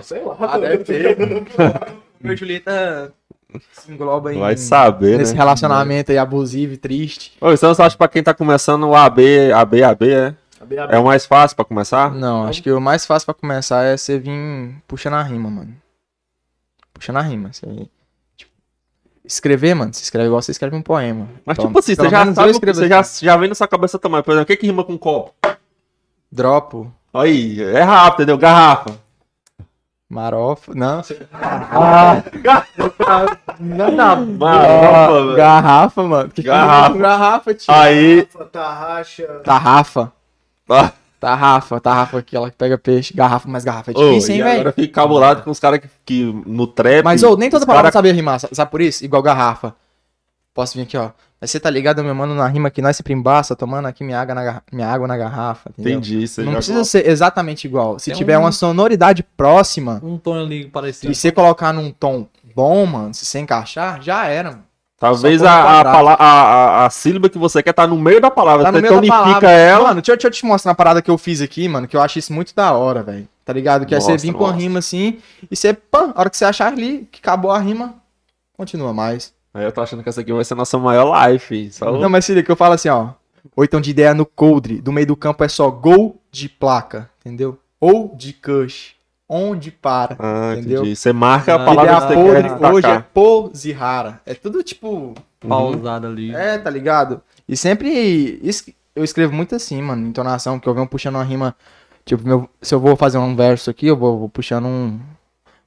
Sei 0.02 0.22
lá. 0.24 0.36
Ah, 0.40 0.58
deve 0.58 0.82
ter. 0.84 1.16
Meu 2.20 2.36
Julieta 2.36 3.12
se 3.72 3.90
engloba 3.92 4.32
em, 4.34 4.38
Vai 4.38 4.56
saber, 4.56 5.18
nesse 5.18 5.32
né? 5.32 5.38
relacionamento 5.38 6.10
aí 6.12 6.18
abusivo 6.18 6.74
e 6.74 6.76
triste. 6.76 7.32
Ô, 7.40 7.50
então 7.52 7.74
você 7.74 7.82
acha 7.82 7.90
que 7.94 7.98
pra 7.98 8.08
quem 8.08 8.22
tá 8.22 8.32
começando 8.34 8.84
o 8.88 8.94
AB, 8.94 9.52
AB, 9.52 9.82
AB, 9.82 10.10
é? 10.10 10.34
É 10.90 10.98
o 10.98 11.04
mais 11.04 11.26
fácil 11.26 11.56
pra 11.56 11.64
começar? 11.64 12.14
Não, 12.14 12.44
acho 12.46 12.62
que 12.62 12.70
o 12.70 12.80
mais 12.80 13.04
fácil 13.04 13.26
pra 13.26 13.34
começar 13.34 13.82
é 13.84 13.96
você 13.96 14.18
vir 14.18 14.74
puxando 14.86 15.14
a 15.14 15.22
rima, 15.22 15.50
mano. 15.50 15.74
Puxando 16.94 17.16
a 17.16 17.20
rima. 17.22 17.52
Você, 17.52 17.66
tipo, 18.36 18.52
escrever, 19.24 19.74
mano. 19.74 19.92
Você 19.92 20.02
escreve 20.04 20.26
igual 20.28 20.40
você 20.40 20.52
escreve 20.52 20.76
um 20.76 20.82
poema. 20.82 21.28
Mas 21.44 21.56
Pelo- 21.56 21.66
tipo 21.68 21.78
assim, 21.80 21.94
você 21.96 22.08
já 22.08 22.32
sabe, 22.32 22.52
você 22.52 22.88
já, 22.88 23.00
assim. 23.00 23.26
já 23.26 23.36
vem 23.36 23.48
na 23.48 23.54
sua 23.56 23.66
cabeça 23.66 23.98
também. 23.98 24.22
Por 24.22 24.30
exemplo, 24.30 24.44
o 24.44 24.46
que 24.46 24.56
que 24.56 24.66
rima 24.66 24.84
com 24.84 24.96
copo? 24.96 25.34
Dropo, 26.30 26.92
Aí, 27.14 27.60
é 27.60 27.82
rápido, 27.82 28.22
entendeu? 28.22 28.38
Garrafa. 28.38 28.98
Marofa. 30.12 30.72
Não, 30.74 31.02
você... 31.02 31.18
Garrafa, 34.38 35.24
velho. 35.24 35.36
garrafa, 35.36 36.02
mano. 36.02 36.28
Que 36.30 36.42
que 36.42 36.48
Garrafa. 36.48 36.92
com 36.92 36.98
garrafa, 36.98 37.54
tio. 37.54 37.74
Aí. 37.74 38.28
Tarrafa. 39.44 40.12
Ah, 40.68 40.92
Tarrafa, 41.20 41.80
tarrafa, 41.80 42.18
aquela 42.18 42.50
que 42.50 42.56
pega 42.56 42.76
peixe. 42.76 43.14
Garrafa, 43.14 43.48
mas 43.48 43.62
garrafa 43.64 43.92
é 43.92 43.94
difícil, 43.94 44.34
hein, 44.34 44.40
agora 44.42 44.56
velho? 44.56 44.68
eu 44.70 44.72
fico 44.72 44.92
cabulado 44.92 45.42
com 45.42 45.50
os 45.50 45.60
caras 45.60 45.78
que, 45.80 45.88
que 46.04 46.42
no 46.46 46.66
trap. 46.66 47.04
Mas, 47.04 47.22
ô, 47.22 47.36
nem 47.36 47.48
toda 47.48 47.64
palavra 47.64 47.84
cara- 47.90 47.92
sabia 47.92 48.12
rimar, 48.12 48.40
sa- 48.40 48.48
sabe 48.52 48.70
por 48.70 48.80
isso? 48.80 49.04
Igual 49.04 49.22
garrafa. 49.22 49.72
Posso 50.54 50.76
vir 50.76 50.82
aqui, 50.82 50.96
ó. 50.96 51.10
Mas 51.40 51.50
você 51.50 51.58
tá 51.58 51.68
ligado, 51.68 52.04
meu 52.04 52.14
mano, 52.14 52.34
na 52.34 52.46
rima 52.46 52.70
que 52.70 52.80
nós 52.80 52.96
sempre 52.96 53.12
embaça, 53.12 53.56
tomando 53.56 53.86
aqui 53.88 54.04
minha 54.04 54.20
água 54.20 54.34
na, 54.34 54.44
garra- 54.44 54.62
minha 54.72 54.86
água 54.86 55.08
na 55.08 55.16
garrafa, 55.16 55.70
entendeu? 55.70 55.92
Entendi, 55.94 56.28
você 56.28 56.42
Não 56.42 56.52
precisa 56.52 56.78
gosta. 56.78 56.90
ser 56.98 57.08
exatamente 57.08 57.64
igual. 57.66 57.98
Se 57.98 58.10
Tem 58.10 58.14
tiver 58.14 58.38
um- 58.38 58.42
uma 58.42 58.52
sonoridade 58.52 59.24
próxima 59.36 60.00
Um 60.04 60.16
tom 60.18 60.34
ali 60.38 60.68
parecido. 60.68 61.10
e 61.10 61.14
você 61.16 61.32
colocar 61.32 61.72
num 61.72 61.90
tom 61.90 62.28
bom, 62.54 62.86
mano, 62.86 63.12
se 63.12 63.24
você 63.24 63.40
encaixar, 63.40 64.00
já 64.00 64.26
era, 64.26 64.50
mano. 64.50 64.64
Talvez 65.00 65.42
a, 65.42 65.50
a, 65.52 65.80
a, 65.80 66.12
a, 66.12 66.86
a 66.86 66.90
sílaba 66.90 67.28
que 67.28 67.36
você 67.36 67.60
quer 67.60 67.72
tá 67.72 67.88
no 67.88 67.98
meio 67.98 68.20
da 68.20 68.30
palavra. 68.30 68.62
Tá 68.66 68.70
no 68.70 68.76
você 68.78 68.82
meio 68.82 68.92
da 68.94 68.98
tonifica 69.00 69.18
palavra. 69.24 69.50
ela. 69.50 69.82
Mano, 69.88 69.94
deixa, 70.00 70.12
eu- 70.12 70.16
deixa 70.16 70.28
eu 70.28 70.30
te 70.30 70.46
mostrar 70.46 70.70
uma 70.70 70.76
parada 70.76 71.02
que 71.02 71.10
eu 71.10 71.18
fiz 71.18 71.40
aqui, 71.40 71.66
mano, 71.66 71.88
que 71.88 71.96
eu 71.96 72.00
acho 72.00 72.20
isso 72.20 72.32
muito 72.32 72.54
da 72.54 72.70
hora, 72.72 73.02
velho. 73.02 73.26
Tá 73.44 73.52
ligado? 73.52 73.84
Que 73.84 73.96
é 73.96 74.00
você 74.00 74.12
Mostra, 74.12 74.30
vir 74.30 74.32
com 74.32 74.44
a 74.44 74.48
mostra. 74.50 74.62
rima 74.62 74.78
assim 74.78 75.18
e 75.50 75.56
você, 75.56 75.72
pã, 75.74 76.12
a 76.14 76.20
hora 76.20 76.30
que 76.30 76.36
você 76.36 76.44
achar 76.44 76.68
ali 76.68 77.08
que 77.10 77.18
acabou 77.18 77.50
a 77.50 77.58
rima, 77.58 77.96
continua 78.56 78.92
mais. 78.94 79.32
Aí 79.54 79.64
eu 79.64 79.72
tô 79.72 79.80
achando 79.80 80.02
que 80.02 80.08
essa 80.08 80.20
aqui 80.20 80.32
vai 80.32 80.44
ser 80.44 80.54
a 80.54 80.56
nossa 80.56 80.78
maior 80.78 81.04
live. 81.04 81.70
Só 81.70 81.90
Não, 81.92 82.08
mas 82.08 82.24
se 82.24 82.32
liga 82.32 82.44
que 82.46 82.52
eu 82.52 82.56
falo 82.56 82.74
assim, 82.74 82.88
ó. 82.88 83.10
Ou 83.56 83.64
então 83.64 83.80
de 83.80 83.90
ideia 83.90 84.14
no 84.14 84.24
coldre, 84.24 84.80
do 84.80 84.92
meio 84.92 85.06
do 85.06 85.16
campo 85.16 85.42
é 85.44 85.48
só 85.48 85.70
gol 85.70 86.20
de 86.30 86.48
placa, 86.48 87.10
entendeu? 87.20 87.58
Ou 87.80 88.14
de 88.16 88.32
cush, 88.32 88.94
onde 89.28 89.70
para, 89.70 90.16
Ah, 90.18 90.54
entendeu? 90.56 90.82
entendi. 90.82 90.96
Você 90.96 91.12
marca 91.12 91.52
a 91.54 91.56
Ah, 91.56 91.64
palavra 91.64 91.92
Ideia 91.92 92.00
que 92.00 92.06
você 92.06 92.14
podre, 92.14 92.32
quer 92.34 92.42
destacar. 92.48 92.72
hoje 92.74 92.86
é 92.90 92.98
pose 93.12 93.72
rara. 93.72 94.20
É 94.24 94.34
tudo 94.34 94.62
tipo, 94.62 95.14
Pausado 95.40 96.06
ali. 96.06 96.32
é, 96.34 96.56
tá 96.56 96.70
ligado? 96.70 97.20
E 97.48 97.56
sempre, 97.56 98.38
es- 98.42 98.64
eu 98.94 99.02
escrevo 99.04 99.34
muito 99.34 99.54
assim, 99.56 99.82
mano, 99.82 100.06
entonação, 100.06 100.58
que 100.60 100.68
eu 100.68 100.74
venho 100.74 100.86
puxando 100.86 101.16
uma 101.16 101.24
rima, 101.24 101.54
tipo, 102.06 102.22
meu- 102.26 102.48
se 102.62 102.74
eu 102.74 102.80
vou 102.80 102.94
fazer 102.96 103.18
um 103.18 103.34
verso 103.34 103.68
aqui, 103.70 103.88
eu 103.88 103.96
vou, 103.96 104.18
vou 104.20 104.28
puxando 104.28 104.66
um, 104.66 105.00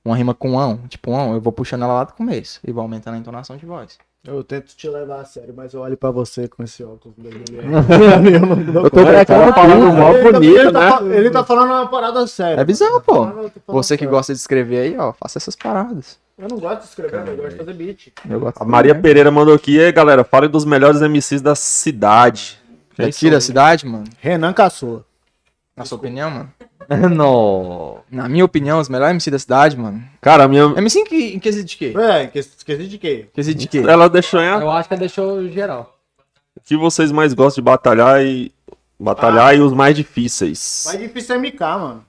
uma 0.06 0.16
rima 0.16 0.34
com 0.34 0.58
ão, 0.60 0.78
tipo 0.88 1.12
um 1.12 1.20
ão, 1.20 1.34
eu 1.34 1.42
vou 1.42 1.52
puxando 1.52 1.84
ela 1.84 1.94
lá 1.96 2.04
do 2.04 2.14
começo, 2.14 2.60
e 2.66 2.72
vou 2.72 2.82
aumentando 2.84 3.16
a 3.16 3.18
entonação 3.18 3.58
de 3.58 3.66
voz. 3.66 3.98
Eu 4.28 4.44
tento 4.44 4.76
te 4.76 4.88
levar 4.90 5.22
a 5.22 5.26
sério, 5.26 5.54
mas 5.56 5.74
eu 5.74 5.82
olho 5.82 5.96
pra 5.98 6.10
você 6.10 6.48
com 6.48 6.64
esse 6.64 6.84
óculos 6.84 7.16
eu 7.20 8.40
não 8.40 8.64
dou 8.74 8.84
Eu 8.86 8.90
tô 8.90 8.98
conta. 9.00 9.14
brincando 9.14 9.54
falando 9.54 9.94
mal 9.94 10.14
Ele 10.16 10.24
tá- 10.24 10.32
bonito, 10.40 10.58
ele 10.58 10.72
tá 10.72 10.80
né? 10.80 10.90
fa- 10.92 11.04
Ele 11.16 11.30
tá 11.30 11.44
falando 11.44 11.70
uma 11.72 11.88
parada 11.88 12.26
séria. 12.28 12.60
É 12.62 12.64
bizarro, 12.66 13.00
Tá 13.00 13.02
pô. 13.02 13.14
falando 13.28 13.52
Você 13.68 13.96
que 13.96 14.04
sério. 14.04 14.10
gosta 14.16 14.34
de 14.34 14.40
escrever 14.40 14.78
aí, 14.80 14.98
ó, 14.98 15.14
faça 15.14 15.38
essas 15.38 15.56
paradas. 15.56 16.18
Eu 16.40 16.48
não 16.50 16.58
gosto 16.58 16.80
de 16.82 16.86
escrever, 16.88 17.28
eu 17.28 17.38
gosto 17.38 17.50
de 17.52 17.56
fazer 17.58 17.74
beat. 17.74 18.08
Eu 18.28 18.40
gosto 18.40 18.62
A 18.62 18.66
Maria 18.66 18.96
Pereira 18.96 19.30
mandou 19.32 19.54
aqui, 19.54 19.76
e 19.76 19.80
aí, 19.80 19.92
galera, 19.92 20.24
falem 20.24 20.50
dos 20.50 20.66
melhores 20.66 21.02
MCs 21.02 21.42
da 21.42 21.54
cidade. 21.56 22.60
Daqui 22.98 23.30
da 23.30 23.40
cidade, 23.40 23.86
mano. 23.86 24.06
Renan 24.20 24.54
Caçula. 24.54 25.06
Na 25.78 25.86
sua 25.86 25.98
opinião, 25.98 26.32
mano? 26.32 26.52
Não. 27.16 28.00
Na 28.12 28.28
minha 28.30 28.46
opinião, 28.46 28.80
os 28.80 28.90
melhores 28.90 29.12
MC 29.12 29.32
da 29.32 29.40
cidade, 29.40 29.78
mano. 29.78 30.04
Cara, 30.22 30.44
a 30.44 30.48
minha. 30.48 30.64
MC 30.78 31.00
em, 31.00 31.06
que, 31.06 31.36
em 31.36 31.40
quesito 31.40 31.66
de 31.66 31.78
quê? 31.78 31.94
É, 31.98 32.28
que- 32.28 32.40
esqueci 32.40 32.88
de 32.88 32.98
quê? 32.98 33.28
Quesito 33.34 33.60
de 33.60 33.68
quê? 33.68 33.80
Ela 33.80 34.10
deixou 34.10 34.40
em. 34.42 34.46
Eu 34.46 34.72
acho 34.72 34.88
que 34.88 34.94
ela 34.94 35.00
deixou 35.00 35.48
geral. 35.50 35.98
O 36.56 36.62
que 36.64 36.78
vocês 36.78 37.12
mais 37.12 37.34
gostam 37.34 37.62
de 37.62 37.66
batalhar 37.66 38.24
e. 38.24 38.52
Batalhar 39.00 39.56
e 39.56 39.60
os 39.60 39.74
mais 39.74 39.96
difíceis. 39.96 40.84
Mais 40.86 41.00
difícil 41.00 41.36
é 41.36 41.38
MK, 41.38 41.60
mano. 41.60 42.06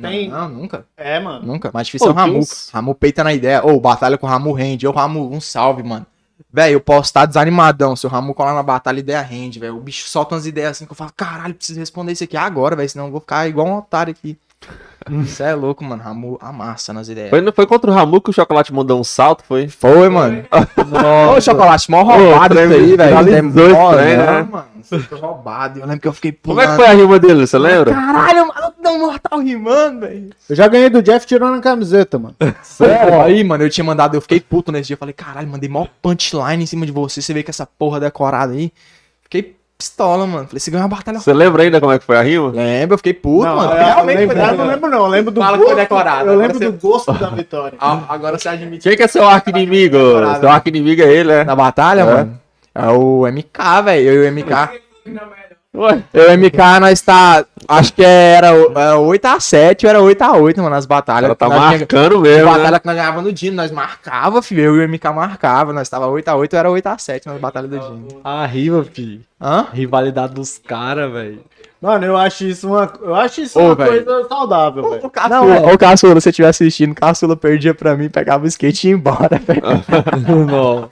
Tem- 0.00 0.28
Não, 0.30 0.48
não, 0.48 0.60
nunca. 0.60 0.86
É, 0.96 1.20
mano. 1.20 1.46
Nunca. 1.46 1.70
Mais 1.72 1.86
difícil 1.86 2.06
Pô, 2.06 2.10
é 2.12 2.14
o 2.14 2.16
Ramu. 2.16 2.32
tem 2.32 2.40
uns- 2.42 2.70
Ramu 2.72 2.94
peita 2.94 3.22
na 3.22 3.34
ideia. 3.34 3.64
Ô, 3.64 3.78
batalha 3.78 4.16
com 4.16 4.26
o 4.26 4.30
Ramu 4.30 4.52
rende. 4.52 4.86
Ô, 4.86 4.90
Ramu, 4.92 5.30
um 5.30 5.40
salve, 5.40 5.82
mano. 5.82 6.06
Velho, 6.52 6.74
eu 6.74 6.80
posso 6.80 7.08
estar 7.08 7.26
desanimadão. 7.26 7.94
Se 7.94 8.06
o 8.06 8.10
Ramu 8.10 8.34
colar 8.34 8.54
na 8.54 8.62
batalha, 8.62 9.00
ideia 9.00 9.20
rende, 9.20 9.58
velho. 9.58 9.76
O 9.76 9.80
bicho 9.80 10.08
solta 10.08 10.34
umas 10.34 10.46
ideias 10.46 10.72
assim 10.72 10.86
que 10.86 10.92
eu 10.92 10.96
falo, 10.96 11.12
caralho, 11.16 11.54
preciso 11.54 11.78
responder 11.78 12.12
isso 12.12 12.24
aqui 12.24 12.36
agora, 12.36 12.76
velho. 12.76 12.88
Senão 12.88 13.06
eu 13.06 13.10
vou 13.10 13.20
ficar 13.20 13.48
igual 13.48 13.66
um 13.66 13.76
otário 13.78 14.10
aqui. 14.10 14.38
Isso 15.24 15.42
é 15.42 15.52
louco, 15.54 15.82
mano. 15.82 16.00
Ramu 16.00 16.38
amassa 16.40 16.92
nas 16.92 17.08
ideias. 17.08 17.30
Foi, 17.30 17.52
foi 17.52 17.66
contra 17.66 17.90
o 17.90 17.94
Ramu 17.94 18.20
que 18.20 18.30
o 18.30 18.32
Chocolate 18.32 18.72
mandou 18.72 19.00
um 19.00 19.02
salto, 19.02 19.42
foi? 19.42 19.66
Foi, 19.68 20.08
mano. 20.08 20.44
Ô, 21.36 21.40
chocolate, 21.40 21.90
mó 21.90 22.02
roubado 22.04 22.54
isso 22.54 22.72
aí, 22.72 22.96
velho. 22.96 23.14
não, 23.52 23.92
né? 23.92 24.48
mano. 24.48 24.66
Foi 24.84 25.18
roubado. 25.18 25.80
Eu 25.80 25.86
lembro 25.86 26.00
que 26.00 26.08
eu 26.08 26.12
fiquei 26.12 26.32
Como 26.32 26.60
é 26.60 26.66
que 26.66 26.72
pulando. 26.72 26.86
foi 26.86 26.86
a 26.86 26.96
rima 26.96 27.18
dele, 27.18 27.46
você 27.46 27.58
lembra? 27.58 27.92
Caralho, 27.92 28.44
o 28.44 28.71
um 28.90 29.00
mortal 29.00 29.38
rimando, 29.40 30.00
velho. 30.00 30.30
Eu 30.48 30.56
já 30.56 30.66
ganhei 30.68 30.90
do 30.90 31.02
Jeff 31.02 31.26
tirando 31.26 31.54
a 31.56 31.60
camiseta, 31.60 32.18
mano. 32.18 32.34
Sério? 32.62 33.20
Aí, 33.22 33.42
mano, 33.44 33.64
eu 33.64 33.70
tinha 33.70 33.84
mandado, 33.84 34.14
eu 34.16 34.20
fiquei 34.20 34.40
puto 34.40 34.70
nesse 34.72 34.88
dia. 34.88 34.94
Eu 34.94 34.98
falei, 34.98 35.12
caralho, 35.14 35.48
mandei 35.48 35.68
mó 35.68 35.86
punchline 36.00 36.62
em 36.62 36.66
cima 36.66 36.84
de 36.86 36.92
você. 36.92 37.22
Você 37.22 37.32
vê 37.34 37.42
que 37.42 37.50
essa 37.50 37.66
porra 37.66 38.00
decorada 38.00 38.52
aí. 38.52 38.72
Fiquei 39.22 39.56
pistola, 39.78 40.26
mano. 40.26 40.46
Falei, 40.46 40.60
você 40.60 40.70
ganhou 40.70 40.86
uma 40.86 40.94
batalha. 40.96 41.18
Você 41.18 41.32
lembra 41.32 41.62
ainda 41.62 41.80
como 41.80 41.90
é 41.92 41.98
que 41.98 42.04
foi 42.04 42.16
a 42.16 42.22
rima? 42.22 42.50
Lembro, 42.50 42.94
eu 42.94 42.98
fiquei 42.98 43.14
puto, 43.14 43.44
Não, 43.46 43.56
mano. 43.56 43.72
eu, 43.72 43.76
eu, 43.78 43.84
Realmente 43.84 44.18
lembro, 44.18 44.36
foi 44.36 44.44
eu 44.48 44.56
não 44.56 44.66
lembro, 44.66 44.90
não. 44.90 44.98
Eu 44.98 45.06
lembro 45.08 45.30
do 45.32 45.40
Fala 45.40 45.56
que 45.58 45.64
foi 45.64 45.72
gosto. 45.74 45.82
decorado, 45.82 46.30
Eu 46.30 46.36
lembro 46.38 46.58
você- 46.58 46.70
do 46.70 46.72
gosto 46.78 47.12
da 47.14 47.28
vitória. 47.30 47.76
Ah, 47.82 48.00
Agora 48.08 48.38
você 48.38 48.48
admite. 48.48 48.82
Quem 48.82 48.96
que 48.96 49.02
é 49.02 49.08
seu 49.08 49.26
arco-inimigo? 49.26 49.96
Seu 50.38 50.48
arco-inimigo 50.48 51.02
é 51.02 51.12
ele, 51.12 51.28
né? 51.30 51.44
Na 51.44 51.56
batalha, 51.56 52.02
É. 52.02 52.04
mano? 52.04 52.40
É 52.74 52.88
o 52.88 53.26
MK, 53.26 53.82
velho. 53.84 54.08
Eu 54.08 54.24
e 54.24 54.28
o 54.28 54.32
MK. 54.32 54.80
Eu 55.74 56.30
e 56.30 56.34
o 56.34 56.38
MK, 56.38 56.80
nós 56.80 57.00
tá. 57.00 57.46
Acho 57.66 57.94
que 57.94 58.04
era, 58.04 58.48
era 58.48 58.96
8x7 58.96 59.84
ou 59.84 59.90
era 59.90 60.00
8x8, 60.00 60.56
mano, 60.58 60.68
nas 60.70 60.84
batalhas. 60.84 61.24
ela 61.24 61.34
tá 61.34 61.48
Nós 61.48 61.56
tinha- 61.58 61.78
marcando 61.78 62.20
mesmo, 62.20 62.44
batalha 62.50 62.70
né? 62.72 62.78
que 62.78 62.86
nós 62.86 62.96
ganhava 62.96 63.22
no 63.22 63.32
Dino, 63.32 63.56
nós 63.56 63.70
marcava, 63.70 64.42
filho. 64.42 64.62
Eu 64.64 64.76
e 64.76 64.80
o 64.84 64.88
MK 64.88 65.10
marcava. 65.14 65.72
Nós 65.72 65.88
tava 65.88 66.06
8x8 66.08 66.52
ou 66.52 66.58
era 66.58 66.68
8x7 66.68 67.22
nas 67.26 67.38
batalhas 67.40 67.70
do 67.70 67.78
Dino. 67.78 68.20
A 68.22 68.44
riva, 68.44 68.84
fi. 68.84 69.22
Hã? 69.40 69.66
Rivalidade 69.72 70.34
dos 70.34 70.58
caras, 70.58 71.10
velho. 71.10 71.40
Mano, 71.80 72.04
eu 72.04 72.16
acho 72.16 72.44
isso 72.44 72.68
uma, 72.68 72.92
eu 73.02 73.14
acho 73.14 73.40
isso 73.40 73.58
Ô, 73.58 73.64
uma 73.66 73.74
coisa 73.76 74.28
saudável, 74.28 74.88
velho. 74.90 75.02
O 75.02 75.72
ô 75.74 75.78
Caçula, 75.78 76.14
se 76.20 76.20
você 76.20 76.30
estiver 76.30 76.48
assistindo, 76.48 76.92
o 76.92 76.94
Caçula 76.94 77.34
perdia 77.36 77.74
pra 77.74 77.96
mim, 77.96 78.08
pegava 78.08 78.44
o 78.44 78.46
skate 78.46 78.86
e 78.86 78.90
ia 78.90 78.94
embora, 78.96 79.40
velho. 79.44 79.62
Não. 80.46 80.90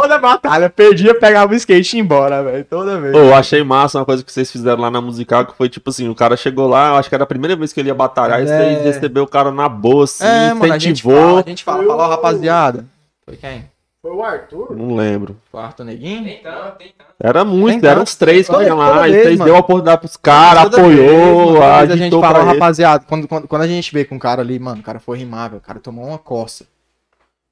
Toda 0.00 0.18
batalha, 0.18 0.68
perdia, 0.68 1.14
pegava 1.18 1.52
o 1.52 1.56
skate 1.56 1.94
e 1.94 1.98
ia 1.98 2.02
embora, 2.02 2.42
velho. 2.42 2.64
Toda 2.64 3.00
vez. 3.00 3.12
Pô, 3.12 3.18
eu 3.18 3.34
achei 3.34 3.62
massa 3.62 3.98
uma 3.98 4.04
coisa 4.04 4.24
que 4.24 4.32
vocês 4.32 4.50
fizeram 4.50 4.80
lá 4.82 4.90
na 4.90 5.00
musical, 5.00 5.46
que 5.46 5.54
foi 5.56 5.68
tipo 5.68 5.88
assim, 5.90 6.08
o 6.08 6.14
cara 6.14 6.36
chegou 6.36 6.66
lá, 6.66 6.88
eu 6.88 6.94
acho 6.96 7.08
que 7.08 7.14
era 7.14 7.22
a 7.24 7.26
primeira 7.26 7.54
vez 7.54 7.72
que 7.72 7.80
ele 7.80 7.88
ia 7.90 7.94
batalhar, 7.94 8.40
e 8.40 8.42
É. 8.42 8.46
vocês 8.46 8.84
recebeu 8.84 9.22
o 9.22 9.28
cara 9.28 9.52
na 9.52 9.68
boa, 9.68 10.02
assim, 10.04 10.24
é, 10.24 10.52
mano, 10.52 10.72
a 10.72 10.78
gente 10.78 11.02
incentivou. 11.02 11.14
fala, 11.14 11.40
a 11.40 11.48
gente 11.48 11.64
fala, 11.64 11.84
fala, 11.84 12.06
rapaziada. 12.08 12.86
Foi 13.24 13.36
quem? 13.36 13.70
Foi 14.02 14.10
o 14.10 14.22
Arthur? 14.22 14.76
Não 14.76 14.96
lembro. 14.96 15.36
Foi 15.50 15.60
o 15.60 15.62
Arthur 15.64 15.84
Neguinho? 15.84 16.24
Tem 16.24 16.42
tanto, 16.42 16.76
tem 16.76 16.92
tanto. 16.98 17.10
Era 17.18 17.44
muito, 17.44 17.80
Tem 17.80 17.90
eram 17.90 18.02
uns 18.02 18.14
três 18.16 18.48
que 18.48 18.62
iam 18.62 18.76
lá, 18.76 19.08
e 19.08 19.36
mano. 19.36 19.44
deu 19.44 19.56
a 19.56 19.60
oportunidade 19.60 20.00
pros 20.00 20.16
caras, 20.16 20.64
apoiou, 20.66 21.52
vez 21.52 21.90
a 21.90 21.96
gente 21.96 22.20
fala, 22.20 22.42
rapaziada, 22.42 23.04
quando, 23.08 23.28
quando, 23.28 23.46
quando 23.48 23.62
a 23.62 23.68
gente 23.68 23.92
vê 23.94 24.04
com 24.04 24.16
um 24.16 24.18
cara 24.18 24.42
ali, 24.42 24.58
mano, 24.58 24.80
o 24.80 24.84
cara 24.84 24.98
foi 24.98 25.18
rimável, 25.18 25.58
o 25.58 25.60
cara 25.60 25.78
tomou 25.78 26.04
uma 26.06 26.18
coça. 26.18 26.64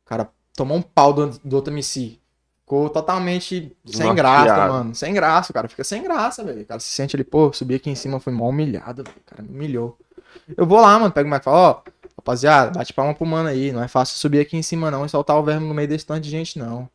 O 0.05 0.09
cara 0.09 0.29
tomou 0.55 0.77
um 0.77 0.83
pau 0.83 1.13
do, 1.13 1.31
do 1.45 1.57
outro 1.57 1.73
MC. 1.73 2.19
Ficou 2.63 2.89
totalmente 2.89 3.77
sem 3.85 4.15
graça, 4.15 4.69
mano. 4.69 4.95
Sem 4.95 5.13
graça, 5.13 5.51
o 5.51 5.55
cara 5.55 5.69
fica 5.69 5.85
sem 5.85 6.03
graça, 6.03 6.43
velho. 6.45 6.63
O 6.63 6.65
cara 6.65 6.81
se 6.81 6.89
sente 6.89 7.17
ali, 7.17 7.25
pô, 7.25 7.53
subi 7.53 7.75
aqui 7.75 7.91
em 7.91 7.95
cima, 7.95 8.21
foi 8.21 8.33
mal 8.33 8.49
humilhado, 8.49 9.03
velho. 9.03 9.17
O 9.27 9.31
cara 9.31 9.43
me 9.43 9.49
humilhou. 9.55 9.99
Eu 10.57 10.65
vou 10.67 10.81
lá, 10.81 10.99
mano, 10.99 11.13
pego 11.13 11.27
o 11.27 11.31
Mac 11.31 11.43
e 11.43 11.45
falo, 11.45 11.57
ó, 11.57 11.83
rapaziada, 12.17 12.71
bate 12.71 12.93
palma 12.93 13.15
pro 13.15 13.27
mano 13.27 13.49
aí. 13.49 13.73
Não 13.73 13.83
é 13.83 13.89
fácil 13.89 14.17
subir 14.17 14.41
aqui 14.41 14.57
em 14.57 14.63
cima, 14.63 14.91
não, 14.91 15.05
e 15.05 15.09
soltar 15.09 15.37
o 15.37 15.43
verbo 15.43 15.67
no 15.67 15.75
meio 15.75 15.89
desse 15.89 16.07
tanto 16.07 16.21
de 16.21 16.31
gente, 16.31 16.59
não. 16.59 16.89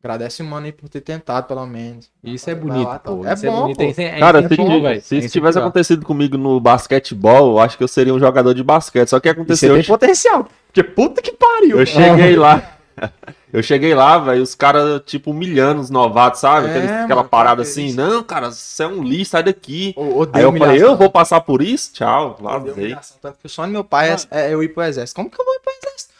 Agradece 0.00 0.42
o 0.42 0.46
mano 0.46 0.66
aí 0.66 0.72
por 0.72 0.88
ter 0.88 1.00
tentado, 1.00 1.48
pelo 1.48 1.66
menos. 1.66 2.08
Isso 2.22 2.48
é 2.48 2.54
bonito, 2.54 2.86
lá, 2.86 3.00
pô. 3.00 3.26
é 3.26 3.34
Isso 3.34 3.46
é 3.46 3.50
bom, 3.50 3.62
bonito. 3.62 3.78
pô. 3.78 3.82
É 3.82 4.04
é 4.04 4.18
Cara, 4.20 4.38
se, 4.38 4.44
incentivo, 4.44 4.82
velho. 4.82 5.02
se 5.02 5.16
É 5.16 5.18
isso 5.18 5.28
tivesse 5.32 5.58
acontecido 5.58 6.06
comigo 6.06 6.38
no 6.38 6.60
basquetebol, 6.60 7.52
eu 7.52 7.58
acho 7.58 7.76
que 7.76 7.82
eu 7.82 7.88
seria 7.88 8.14
um 8.14 8.18
jogador 8.18 8.54
de 8.54 8.62
basquete. 8.62 9.08
Só 9.08 9.18
que 9.18 9.28
você 9.28 9.32
aconteceu. 9.32 9.74
tem 9.74 9.84
potencial. 9.84 10.46
Porque 10.66 10.84
puta 10.84 11.20
que 11.20 11.32
pariu. 11.32 11.80
Eu 11.80 11.86
cheguei 11.86 12.36
lá. 12.36 12.77
Eu 13.50 13.62
cheguei 13.62 13.94
lá, 13.94 14.18
velho, 14.18 14.42
os 14.42 14.54
caras, 14.54 15.00
tipo, 15.06 15.30
humilhando 15.30 15.80
os 15.80 15.88
novatos, 15.88 16.40
sabe? 16.40 16.66
É, 16.66 16.70
Aqueles- 16.70 16.90
mano, 16.90 17.04
aquela 17.04 17.24
parada 17.24 17.56
cara, 17.56 17.62
assim, 17.62 17.86
isso. 17.86 17.96
não, 17.96 18.22
cara, 18.22 18.50
você 18.50 18.82
é 18.82 18.86
um 18.86 19.02
lixo, 19.02 19.30
sai 19.30 19.42
daqui. 19.42 19.94
Eu 19.96 20.28
Aí 20.32 20.42
eu 20.42 20.52
falei, 20.52 20.82
eu 20.82 20.96
vou 20.96 21.10
passar 21.10 21.40
por 21.40 21.62
isso? 21.62 21.92
Tchau, 21.94 22.36
humilhação, 22.38 23.16
Tanto 23.22 23.38
que 23.38 23.46
o 23.46 23.48
sonho 23.48 23.68
do 23.68 23.72
meu 23.72 23.84
pai 23.84 24.10
é, 24.10 24.16
é 24.30 24.52
eu 24.54 24.62
ir 24.62 24.68
pro 24.68 24.82
exército. 24.82 25.16
Como 25.16 25.30
que 25.30 25.40
eu 25.40 25.44
vou 25.46 25.54
ir 25.54 25.60
pro 25.60 25.72
exército? 25.72 26.14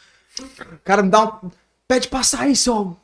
O 0.73 0.79
cara 0.83 1.03
me 1.03 1.09
dá 1.09 1.23
um. 1.25 1.51
Pede 1.87 2.07
pra 2.07 2.23
sair, 2.23 2.55
seu 2.55 2.97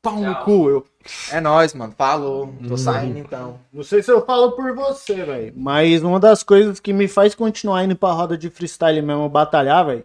pau 0.00 0.16
no 0.16 0.34
cu. 0.36 0.70
Eu... 0.70 0.86
É 1.32 1.40
nóis, 1.40 1.74
mano. 1.74 1.92
Falou. 1.96 2.54
Tô 2.68 2.76
saindo 2.76 3.18
então. 3.18 3.58
Não 3.72 3.82
sei 3.82 4.02
se 4.02 4.12
eu 4.12 4.24
falo 4.24 4.52
por 4.52 4.74
você, 4.74 5.14
velho. 5.24 5.52
Mas 5.56 6.02
uma 6.02 6.20
das 6.20 6.42
coisas 6.42 6.78
que 6.78 6.92
me 6.92 7.08
faz 7.08 7.34
continuar 7.34 7.84
indo 7.84 7.96
pra 7.96 8.12
roda 8.12 8.36
de 8.38 8.48
freestyle 8.50 9.02
mesmo, 9.02 9.28
batalhar, 9.28 9.86
velho, 9.86 10.04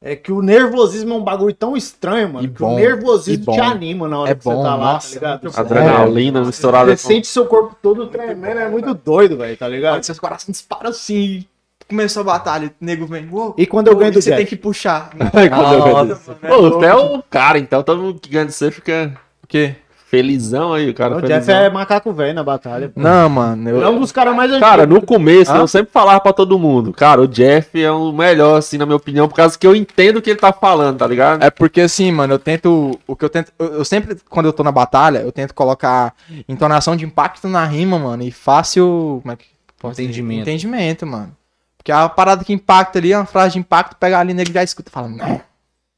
é 0.00 0.14
que 0.14 0.30
o 0.30 0.40
nervosismo 0.40 1.14
é 1.14 1.16
um 1.16 1.24
bagulho 1.24 1.54
tão 1.54 1.76
estranho, 1.76 2.32
mano. 2.32 2.44
E 2.46 2.48
que 2.48 2.60
bom, 2.60 2.74
o 2.74 2.76
nervosismo 2.76 3.52
te 3.52 3.60
anima 3.60 4.06
na 4.08 4.20
hora 4.20 4.30
É 4.30 4.34
que 4.34 4.44
bom, 4.44 4.56
você 4.56 4.62
tá 4.62 4.74
lá, 4.76 4.92
nossa, 4.94 5.20
tá 5.20 5.38
ligado? 5.40 5.58
Adrenalina 5.58 6.44
misturada 6.44 6.96
Você 6.96 7.02
com. 7.02 7.14
sente 7.14 7.26
seu 7.26 7.46
corpo 7.46 7.76
todo 7.82 8.06
tremendo, 8.06 8.58
é 8.60 8.68
muito 8.68 8.94
doido, 8.94 9.36
velho, 9.36 9.56
tá 9.56 9.66
ligado? 9.66 10.02
seus 10.04 10.18
corações 10.20 10.52
disparam 10.52 10.90
assim. 10.90 11.44
Começou 11.88 12.20
a 12.20 12.24
batalha, 12.24 12.68
o 12.68 12.84
nego 12.84 13.06
vem. 13.06 13.26
uou, 13.30 13.54
E 13.56 13.64
quando 13.66 13.88
eu 13.88 13.96
ganho 13.96 14.12
do 14.12 14.20
Você 14.20 14.36
tem 14.36 14.44
que 14.44 14.56
puxar. 14.56 15.10
Ai, 15.32 15.48
quando 15.48 15.72
eu 15.74 15.82
ganhei. 15.82 16.08
Nossa, 16.10 16.34
Pô, 16.34 16.70
você 16.70 16.86
é 16.86 16.94
o 16.94 17.22
cara, 17.22 17.58
então 17.58 17.82
todo 17.82 18.02
mundo 18.02 18.20
que 18.20 18.28
ganha 18.28 18.44
de 18.46 18.52
você 18.52 18.70
fica 18.70 19.18
O 19.42 19.46
quê? 19.46 19.74
Felizão 20.10 20.72
aí, 20.72 20.88
o 20.90 20.94
cara 20.94 21.16
O 21.16 21.20
felizão. 21.20 21.38
Jeff 21.38 21.50
é 21.52 21.70
macaco 21.70 22.12
velho 22.12 22.34
na 22.34 22.42
batalha. 22.42 22.88
pô. 22.88 23.00
Não, 23.00 23.28
mano. 23.28 23.68
Eu... 23.68 23.82
É 23.82 23.88
um 23.88 24.00
dos 24.00 24.10
caras 24.10 24.34
mais 24.34 24.50
antigos. 24.50 24.68
Cara, 24.68 24.86
no 24.86 25.02
começo 25.02 25.52
Hã? 25.52 25.58
eu 25.58 25.68
sempre 25.68 25.92
falava 25.92 26.20
pra 26.20 26.32
todo 26.32 26.58
mundo, 26.58 26.92
cara, 26.92 27.20
o 27.20 27.28
Jeff 27.28 27.80
é 27.82 27.90
o 27.90 28.12
melhor, 28.12 28.58
assim, 28.58 28.78
na 28.78 28.86
minha 28.86 28.96
opinião, 28.96 29.28
por 29.28 29.34
causa 29.34 29.58
que 29.58 29.66
eu 29.66 29.76
entendo 29.76 30.16
o 30.16 30.22
que 30.22 30.30
ele 30.30 30.38
tá 30.38 30.52
falando, 30.52 30.98
tá 30.98 31.06
ligado? 31.06 31.42
É 31.42 31.50
porque 31.50 31.80
assim, 31.82 32.10
mano, 32.10 32.34
eu 32.34 32.38
tento. 32.38 32.98
O 33.06 33.14
que 33.14 33.24
eu 33.24 33.28
tento. 33.28 33.52
Eu, 33.58 33.66
eu 33.74 33.84
sempre, 33.84 34.16
quando 34.28 34.46
eu 34.46 34.52
tô 34.52 34.62
na 34.64 34.72
batalha, 34.72 35.18
eu 35.18 35.30
tento 35.32 35.54
colocar 35.54 36.14
entonação 36.48 36.96
de 36.96 37.04
impacto 37.04 37.46
na 37.48 37.64
rima, 37.64 37.98
mano. 37.98 38.22
E 38.22 38.30
fácil. 38.30 39.20
Como 39.22 39.32
é 39.32 39.36
que. 39.36 39.44
dizer? 39.90 40.02
Entendimento. 40.02 40.40
Entendimento, 40.42 41.06
mano. 41.06 41.36
Porque 41.76 41.92
a 41.92 42.08
parada 42.08 42.44
que 42.44 42.52
impacta 42.52 42.98
ali, 42.98 43.12
é 43.12 43.16
uma 43.18 43.24
frase 43.26 43.52
de 43.52 43.58
impacto, 43.60 43.96
pega 43.96 44.18
ali, 44.18 44.34
nego 44.34 44.52
já 44.52 44.62
escuta 44.62 44.90
e 44.90 44.92
fala. 44.92 45.08
"Né?" 45.08 45.40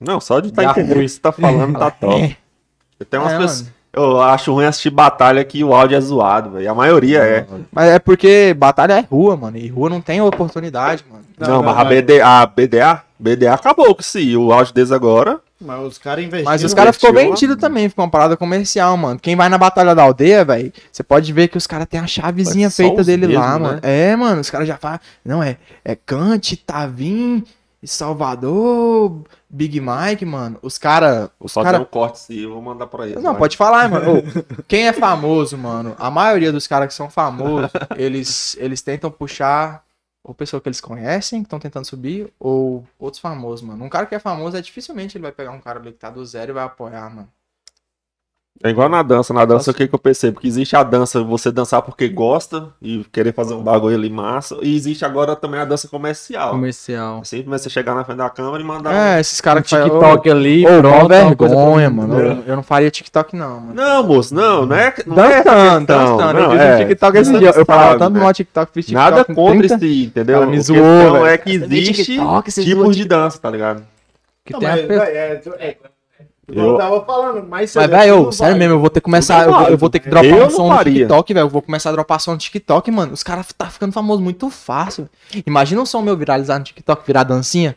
Não, 0.00 0.20
só 0.20 0.40
de 0.40 0.52
tá 0.52 0.62
Já 0.62 0.70
entendendo 0.70 0.96
o 0.98 1.00
que 1.00 1.08
você 1.08 1.20
tá 1.20 1.32
falando, 1.32 1.78
tá 1.78 1.90
top. 2.00 2.36
Tem 3.08 3.20
umas 3.20 3.32
É, 3.32 3.38
pessoas... 3.38 3.72
Eu 3.92 4.20
acho 4.20 4.52
ruim 4.52 4.64
assistir 4.64 4.90
batalha 4.90 5.44
que 5.44 5.64
o 5.64 5.74
áudio 5.74 5.96
é 5.96 6.00
zoado, 6.00 6.50
velho. 6.50 6.70
A 6.70 6.74
maioria 6.74 7.18
é. 7.18 7.46
Mas 7.72 7.90
é 7.90 7.98
porque 7.98 8.54
batalha 8.54 8.94
é 8.94 9.00
rua, 9.00 9.36
mano. 9.36 9.56
E 9.56 9.66
rua 9.66 9.90
não 9.90 10.00
tem 10.00 10.20
oportunidade, 10.20 11.04
mano. 11.10 11.24
Não, 11.38 11.62
mas 11.62 11.76
a, 11.76 11.84
BD, 11.84 12.20
a 12.20 12.46
BDA, 12.46 13.02
BDA 13.18 13.54
acabou 13.54 13.94
com 13.94 14.00
isso. 14.00 14.18
aí. 14.18 14.36
O 14.36 14.52
áudio 14.52 14.74
deles 14.74 14.92
agora. 14.92 15.40
Mas 15.60 15.80
os 15.82 15.98
caras 15.98 16.24
investiram. 16.24 16.52
Mas 16.52 16.64
os 16.64 16.72
caras 16.72 16.96
ficou 16.96 17.12
vendido 17.12 17.56
também, 17.56 17.88
ficou 17.88 18.04
uma 18.04 18.10
parada 18.10 18.36
comercial, 18.36 18.96
mano. 18.96 19.20
Quem 19.20 19.36
vai 19.36 19.48
na 19.48 19.58
Batalha 19.58 19.94
da 19.94 20.02
Aldeia, 20.02 20.42
velho, 20.44 20.72
você 20.90 21.02
pode 21.02 21.30
ver 21.32 21.48
que 21.48 21.58
os 21.58 21.66
caras 21.66 21.86
têm 21.86 22.00
a 22.00 22.06
chavezinha 22.06 22.70
feita 22.70 23.04
dele 23.04 23.26
lá, 23.26 23.50
mesmos, 23.52 23.60
mano. 23.60 23.74
né? 23.74 23.80
É, 23.82 24.16
mano, 24.16 24.40
os 24.40 24.48
caras 24.48 24.66
já 24.66 24.78
falam. 24.78 25.00
Não, 25.22 25.42
é, 25.42 25.58
é 25.84 25.94
Kant, 25.94 26.56
Tavim, 26.64 27.44
Salvador, 27.86 29.22
Big 29.48 29.80
Mike, 29.80 30.24
mano. 30.24 30.58
Os 30.62 30.76
caras. 30.76 31.30
Vou 31.38 31.48
só 31.48 31.62
cara... 31.62 31.78
ter 31.78 31.82
um 31.82 31.86
corte 31.86 32.18
sim, 32.18 32.40
eu 32.40 32.52
vou 32.52 32.60
mandar 32.60 32.86
pra 32.86 33.06
eles. 33.06 33.22
Não, 33.22 33.32
vai. 33.32 33.40
pode 33.40 33.56
falar, 33.56 33.88
mano. 33.88 34.18
Ô, 34.18 34.22
quem 34.68 34.86
é 34.86 34.92
famoso, 34.92 35.56
mano? 35.56 35.96
A 35.98 36.10
maioria 36.10 36.52
dos 36.52 36.66
caras 36.66 36.88
que 36.88 36.94
são 36.94 37.08
famosos, 37.08 37.70
eles, 37.96 38.56
eles 38.60 38.82
tentam 38.82 39.10
puxar 39.10 39.82
ou 40.22 40.34
pessoa 40.34 40.60
que 40.60 40.68
eles 40.68 40.80
conhecem, 40.80 41.40
que 41.40 41.46
estão 41.46 41.58
tentando 41.58 41.86
subir, 41.86 42.32
ou 42.38 42.86
outros 42.98 43.20
famosos, 43.20 43.62
mano. 43.62 43.84
Um 43.84 43.88
cara 43.88 44.04
que 44.04 44.14
é 44.14 44.18
famoso, 44.18 44.56
é 44.56 44.60
dificilmente 44.60 45.16
ele 45.16 45.22
vai 45.22 45.32
pegar 45.32 45.50
um 45.50 45.60
cara 45.60 45.80
ali 45.80 45.92
que 45.92 45.98
tá 45.98 46.10
do 46.10 46.24
zero 46.24 46.52
e 46.52 46.54
vai 46.54 46.64
apoiar, 46.64 47.08
mano. 47.08 47.28
É 48.62 48.68
igual 48.68 48.90
na 48.90 49.02
dança. 49.02 49.32
Na 49.32 49.46
dança, 49.46 49.70
o 49.70 49.74
que, 49.74 49.88
que 49.88 49.94
eu 49.94 49.98
percebo? 49.98 50.38
Que 50.38 50.46
existe 50.46 50.76
a 50.76 50.82
dança, 50.82 51.22
você 51.22 51.50
dançar 51.50 51.80
porque 51.80 52.08
gosta 52.08 52.68
e 52.82 53.02
querer 53.10 53.32
fazer 53.32 53.54
um 53.54 53.62
bagulho 53.62 53.96
ali 53.96 54.10
massa. 54.10 54.58
E 54.60 54.76
existe 54.76 55.02
agora 55.02 55.34
também 55.34 55.58
a 55.60 55.64
dança 55.64 55.88
comercial. 55.88 56.50
Comercial. 56.50 57.24
Sempre 57.24 57.48
você 57.48 57.70
chegar 57.70 57.94
na 57.94 58.04
frente 58.04 58.18
da 58.18 58.28
câmera 58.28 58.62
e 58.62 58.66
mandar. 58.66 58.92
É, 58.94 59.18
esses 59.20 59.40
caras 59.40 59.62
que 59.62 59.70
fazem 59.70 59.88
TikTok 59.88 60.30
ali, 60.30 60.66
Ô, 60.66 60.72
mó 60.72 60.80
pronto, 60.80 61.12
é 61.14 61.24
vergonha, 61.24 61.90
pra- 61.90 62.06
mano. 62.06 62.20
Eu, 62.20 62.42
eu 62.48 62.56
não 62.56 62.62
faria 62.62 62.90
TikTok, 62.90 63.34
não, 63.34 63.60
mano. 63.60 63.74
Não, 63.74 64.02
moço, 64.06 64.34
não, 64.34 64.66
não 64.66 64.76
é. 64.76 64.92
Não 65.06 65.24
é 65.24 65.42
Dançando, 65.42 65.86
questão, 65.86 66.16
dançando. 66.16 66.32
não, 66.38 66.42
Eu 66.42 66.50
fiz 66.50 66.60
é. 66.60 66.74
um 66.74 66.78
TikTok 66.88 67.18
esse 67.18 67.38
dia. 67.38 67.50
Eu 67.56 67.64
falava 67.64 67.98
tanto 67.98 68.18
no 68.18 68.32
TikTok, 68.32 68.72
fiz 68.74 68.86
TikTok. 68.86 69.10
Nada 69.10 69.24
contra 69.24 69.68
30. 69.68 69.74
esse, 69.86 70.04
entendeu? 70.04 70.36
Ela 70.36 70.46
me 70.46 70.60
zoou, 70.60 71.26
é 71.26 71.38
que 71.38 71.52
existe 71.52 72.18
tipos 72.62 72.94
de 72.94 73.06
dança, 73.06 73.38
tá 73.38 73.50
ligado? 73.50 73.82
Que 74.44 74.52
Não, 74.52 74.60
tem 74.60 74.68
a 74.68 74.76
é, 74.76 75.40
é, 75.58 75.76
eu, 76.52 76.64
Eu- 76.70 76.76
tava 76.76 77.04
falando, 77.04 77.46
mas 77.48 77.74
Mas, 77.74 77.90
velho, 77.90 78.32
sério 78.32 78.56
mesmo, 78.56 78.74
eu 78.74 78.80
vou 78.80 78.90
ter 78.90 79.00
que 79.00 79.04
começar. 79.04 79.46
Eu 79.46 79.52
vou, 79.52 79.68
eu 79.68 79.78
vou 79.78 79.90
ter 79.90 79.98
que 80.00 80.08
dropar 80.08 80.30
Eu 80.30 80.46
um 80.46 80.50
som 80.50 80.68
no 80.68 80.74
faria. 80.76 80.94
TikTok, 81.06 81.34
velho. 81.34 81.44
Eu 81.44 81.48
vou 81.48 81.62
começar 81.62 81.88
a 81.90 81.92
dropar 81.92 82.20
som 82.20 82.32
no 82.32 82.38
TikTok, 82.38 82.90
mano. 82.90 83.12
Os 83.12 83.22
caras 83.22 83.46
tá 83.56 83.66
ficando 83.66 83.92
famoso 83.92 84.22
muito 84.22 84.48
fácil. 84.50 85.08
Imagina 85.46 85.80
um 85.80 85.86
som 85.86 86.02
meu 86.02 86.16
viralizar 86.16 86.58
no 86.58 86.64
TikTok, 86.64 87.02
virar 87.06 87.24
dancinha. 87.24 87.76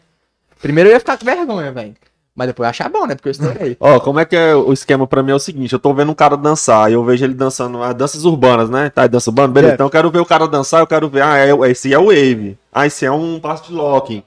Primeiro 0.61 0.89
eu 0.89 0.93
ia 0.93 0.99
ficar 0.99 1.17
com 1.17 1.25
vergonha, 1.25 1.71
velho. 1.71 1.93
Mas 2.35 2.47
depois 2.47 2.63
eu 2.65 2.67
ia 2.67 2.69
achar 2.71 2.89
bom, 2.89 3.05
né? 3.05 3.13
Porque 3.13 3.27
eu 3.29 3.31
estourei. 3.31 3.77
Ó, 3.79 3.99
como 3.99 4.19
é 4.19 4.25
que 4.25 4.35
é 4.35 4.55
o 4.55 4.73
esquema 4.73 5.05
pra 5.05 5.21
mim 5.21 5.31
é 5.31 5.35
o 5.35 5.39
seguinte, 5.39 5.71
eu 5.71 5.77
tô 5.77 5.93
vendo 5.93 6.11
um 6.11 6.15
cara 6.15 6.35
dançar, 6.35 6.89
e 6.89 6.95
eu 6.95 7.03
vejo 7.05 7.23
ele 7.23 7.35
dançando 7.35 7.83
as 7.83 7.93
danças 7.93 8.25
urbanas, 8.25 8.71
né? 8.71 8.89
Tá, 8.89 9.05
dança 9.05 9.29
urbana, 9.29 9.49
beleza. 9.53 9.73
É. 9.73 9.75
Então 9.75 9.85
eu 9.85 9.91
quero 9.91 10.09
ver 10.09 10.17
o 10.19 10.25
cara 10.25 10.47
dançar, 10.47 10.79
eu 10.79 10.87
quero 10.87 11.07
ver, 11.07 11.21
ah, 11.21 11.37
é, 11.37 11.51
esse 11.69 11.93
é 11.93 11.99
o 11.99 12.05
wave. 12.07 12.57
Ah, 12.73 12.87
esse 12.87 13.05
é 13.05 13.11
um 13.11 13.39
passo 13.39 13.67
de 13.67 13.73
locking. 13.73 14.23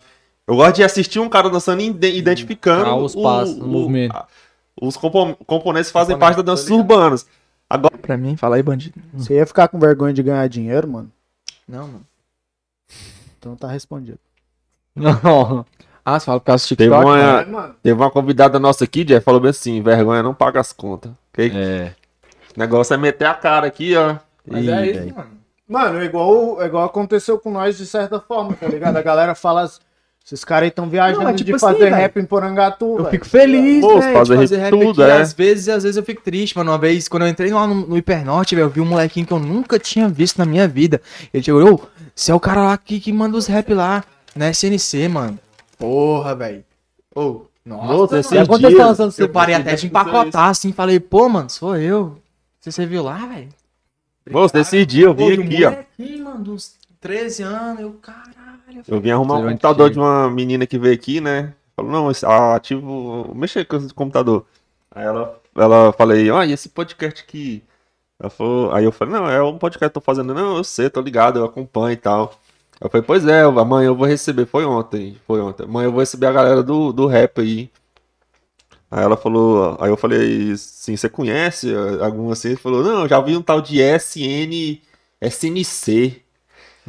Eu 0.46 0.56
gosto 0.56 0.76
de 0.76 0.84
assistir 0.84 1.18
um 1.18 1.28
cara 1.28 1.50
dançando 1.50 1.80
e 1.82 1.86
ide- 1.88 2.16
identificando 2.16 2.86
Ah, 2.88 2.96
os 2.96 3.14
passos, 3.14 3.56
o 3.58 3.66
movimento. 3.66 4.14
a- 4.14 4.26
os 4.80 4.96
compo- 4.96 5.34
componentes 5.44 5.90
fazem 5.90 6.14
Componentes, 6.14 6.36
parte 6.36 6.46
danças 6.46 6.66
ligado. 6.66 6.80
urbanas. 6.80 7.26
Agora, 7.68 7.98
pra 7.98 8.16
mim, 8.16 8.36
fala 8.36 8.56
aí, 8.56 8.62
bandido. 8.62 9.00
Você 9.14 9.34
ia 9.34 9.46
ficar 9.46 9.66
com 9.68 9.78
vergonha 9.78 10.12
de 10.14 10.22
ganhar 10.22 10.46
dinheiro, 10.48 10.86
mano? 10.86 11.10
Não, 11.66 11.88
mano. 11.88 12.06
Então 13.38 13.56
tá 13.56 13.68
respondido. 13.68 14.18
Não. 14.94 15.64
Ah, 16.08 16.20
você 16.20 16.26
fala 16.26 16.38
por 16.38 16.46
causa 16.46 16.64
do 16.64 16.76
teve 16.76 16.88
TikTok? 16.88 17.04
uma, 17.04 17.16
mano? 17.16 17.50
mano. 17.52 17.74
teve 17.82 18.00
uma 18.00 18.08
convidada 18.12 18.60
nossa 18.60 18.84
aqui, 18.84 19.02
Jeff, 19.02 19.24
falou 19.24 19.40
bem 19.40 19.50
assim, 19.50 19.82
vergonha 19.82 20.22
não 20.22 20.32
paga 20.32 20.60
as 20.60 20.72
contas. 20.72 21.10
ok? 21.32 21.50
É. 21.52 21.96
O 22.56 22.60
negócio 22.60 22.94
é 22.94 22.96
meter 22.96 23.24
a 23.24 23.34
cara 23.34 23.66
aqui, 23.66 23.96
ó. 23.96 24.14
Mas 24.46 24.64
Ih, 24.64 24.70
é 24.70 24.86
isso, 24.86 25.16
mano. 25.16 25.30
Mano, 25.68 25.98
é 25.98 26.04
igual, 26.04 26.62
é 26.62 26.66
igual 26.66 26.84
aconteceu 26.84 27.40
com 27.40 27.50
nós 27.50 27.76
de 27.76 27.84
certa 27.86 28.20
forma, 28.20 28.54
tá 28.54 28.68
ligado? 28.68 28.96
A 28.96 29.02
galera 29.02 29.34
fala, 29.34 29.62
assim, 29.62 29.80
esses 30.26 30.44
caras 30.44 30.64
aí 30.64 30.70
tão 30.72 30.88
viajando 30.88 31.22
Não, 31.22 31.32
tipo 31.34 31.44
de 31.44 31.54
assim, 31.54 31.66
fazer 31.66 31.78
velho, 31.78 31.94
rap 31.96 32.16
em 32.18 32.24
Porangatu, 32.24 32.84
Eu 32.84 32.96
velho. 32.98 33.10
fico 33.10 33.26
feliz, 33.26 33.80
Pô, 33.80 34.00
velho, 34.00 34.12
fazer 34.18 34.34
de 34.34 34.40
fazer 34.40 34.56
rap 34.56 34.70
tudo, 34.70 35.02
aqui. 35.04 35.12
é. 35.12 35.20
Às 35.20 35.32
vezes, 35.32 35.68
às 35.68 35.82
vezes 35.84 35.96
eu 35.96 36.02
fico 36.02 36.20
triste, 36.22 36.56
mano. 36.58 36.72
Uma 36.72 36.78
vez, 36.78 37.06
quando 37.06 37.22
eu 37.22 37.28
entrei 37.28 37.52
lá 37.52 37.66
no, 37.66 37.74
no 37.86 37.96
Hipernorte, 37.96 38.54
velho, 38.56 38.64
eu 38.66 38.70
vi 38.70 38.80
um 38.80 38.84
molequinho 38.86 39.24
que 39.24 39.32
eu 39.32 39.38
nunca 39.38 39.78
tinha 39.78 40.08
visto 40.08 40.38
na 40.38 40.44
minha 40.44 40.66
vida. 40.66 41.00
Ele 41.32 41.42
chegou, 41.44 41.74
ô, 41.74 41.80
você 42.14 42.32
é 42.32 42.34
o 42.34 42.40
cara 42.40 42.62
lá 42.64 42.76
que, 42.76 42.98
que 42.98 43.12
manda 43.12 43.36
os 43.36 43.46
rap 43.46 43.72
lá, 43.72 44.02
na 44.34 44.50
SNC, 44.50 45.08
mano. 45.08 45.38
Porra, 45.78 46.34
velho. 46.34 46.64
Ô, 47.14 47.42
nossa, 47.64 48.16
Nossa, 48.16 48.34
mano. 48.34 48.58
dias- 48.58 48.74
lançando 48.98 49.14
Eu 49.18 49.28
parei 49.28 49.54
até 49.54 49.74
de 49.76 49.86
empacotar, 49.86 50.48
assim, 50.50 50.72
falei, 50.72 50.98
pô, 51.00 51.28
mano, 51.28 51.48
sou 51.50 51.76
eu. 51.76 52.18
Você, 52.60 52.72
você 52.72 52.84
viu 52.86 53.02
lá, 53.04 53.26
velho? 53.26 53.48
Moço, 54.28 54.54
dia 54.86 55.04
eu 55.06 55.14
vim 55.14 55.32
aqui, 55.40 55.64
ó. 55.64 56.24
mano, 56.24 56.54
uns 56.54 56.74
13 57.00 57.42
anos, 57.44 57.80
eu, 57.80 57.92
caralho. 58.02 58.35
Eu 58.88 59.00
vim 59.00 59.10
arrumar 59.10 59.36
um 59.36 59.48
computador 59.48 59.90
de 59.90 59.98
uma 59.98 60.30
menina 60.30 60.66
que 60.66 60.78
veio 60.78 60.94
aqui, 60.94 61.20
né? 61.20 61.54
Falou, 61.74 61.92
não, 61.92 62.10
ah, 62.24 62.54
ativo. 62.54 63.32
Mexa 63.34 63.64
com 63.64 63.76
esse 63.76 63.92
computador. 63.92 64.46
Aí 64.90 65.04
ela, 65.04 65.40
ela 65.54 65.92
falei, 65.92 66.30
ó, 66.30 66.42
e 66.42 66.52
esse 66.52 66.68
podcast 66.68 67.22
aqui? 67.22 67.62
Ela 68.18 68.30
falou, 68.30 68.72
aí 68.72 68.84
eu 68.84 68.92
falei, 68.92 69.14
não, 69.14 69.28
é 69.28 69.42
um 69.42 69.58
podcast 69.58 69.78
que 69.78 69.84
eu 69.84 69.90
tô 69.90 70.00
fazendo. 70.00 70.34
Não, 70.34 70.56
eu 70.56 70.64
sei, 70.64 70.88
tô 70.88 71.00
ligado, 71.00 71.38
eu 71.38 71.44
acompanho 71.44 71.92
e 71.92 71.96
tal. 71.96 72.34
Eu 72.80 72.90
falei, 72.90 73.06
pois 73.06 73.26
é, 73.26 73.42
amanhã 73.42 73.88
eu 73.88 73.94
vou 73.96 74.06
receber. 74.06 74.46
Foi 74.46 74.64
ontem, 74.64 75.18
foi 75.26 75.40
ontem. 75.40 75.64
Amanhã 75.64 75.86
eu 75.86 75.92
vou 75.92 76.00
receber 76.00 76.26
a 76.26 76.32
galera 76.32 76.62
do, 76.62 76.92
do 76.92 77.06
rap 77.06 77.40
aí. 77.40 77.70
Aí 78.90 79.02
ela 79.02 79.16
falou, 79.16 79.76
aí 79.80 79.90
eu 79.90 79.96
falei, 79.96 80.56
sim, 80.56 80.96
você 80.96 81.08
conhece 81.08 81.74
algum 82.00 82.30
assim? 82.30 82.48
Ele 82.48 82.56
falou, 82.56 82.82
não, 82.84 83.08
já 83.08 83.20
vi 83.20 83.36
um 83.36 83.42
tal 83.42 83.60
de 83.60 83.80
SN, 83.80 84.80
SNC. 85.20 86.25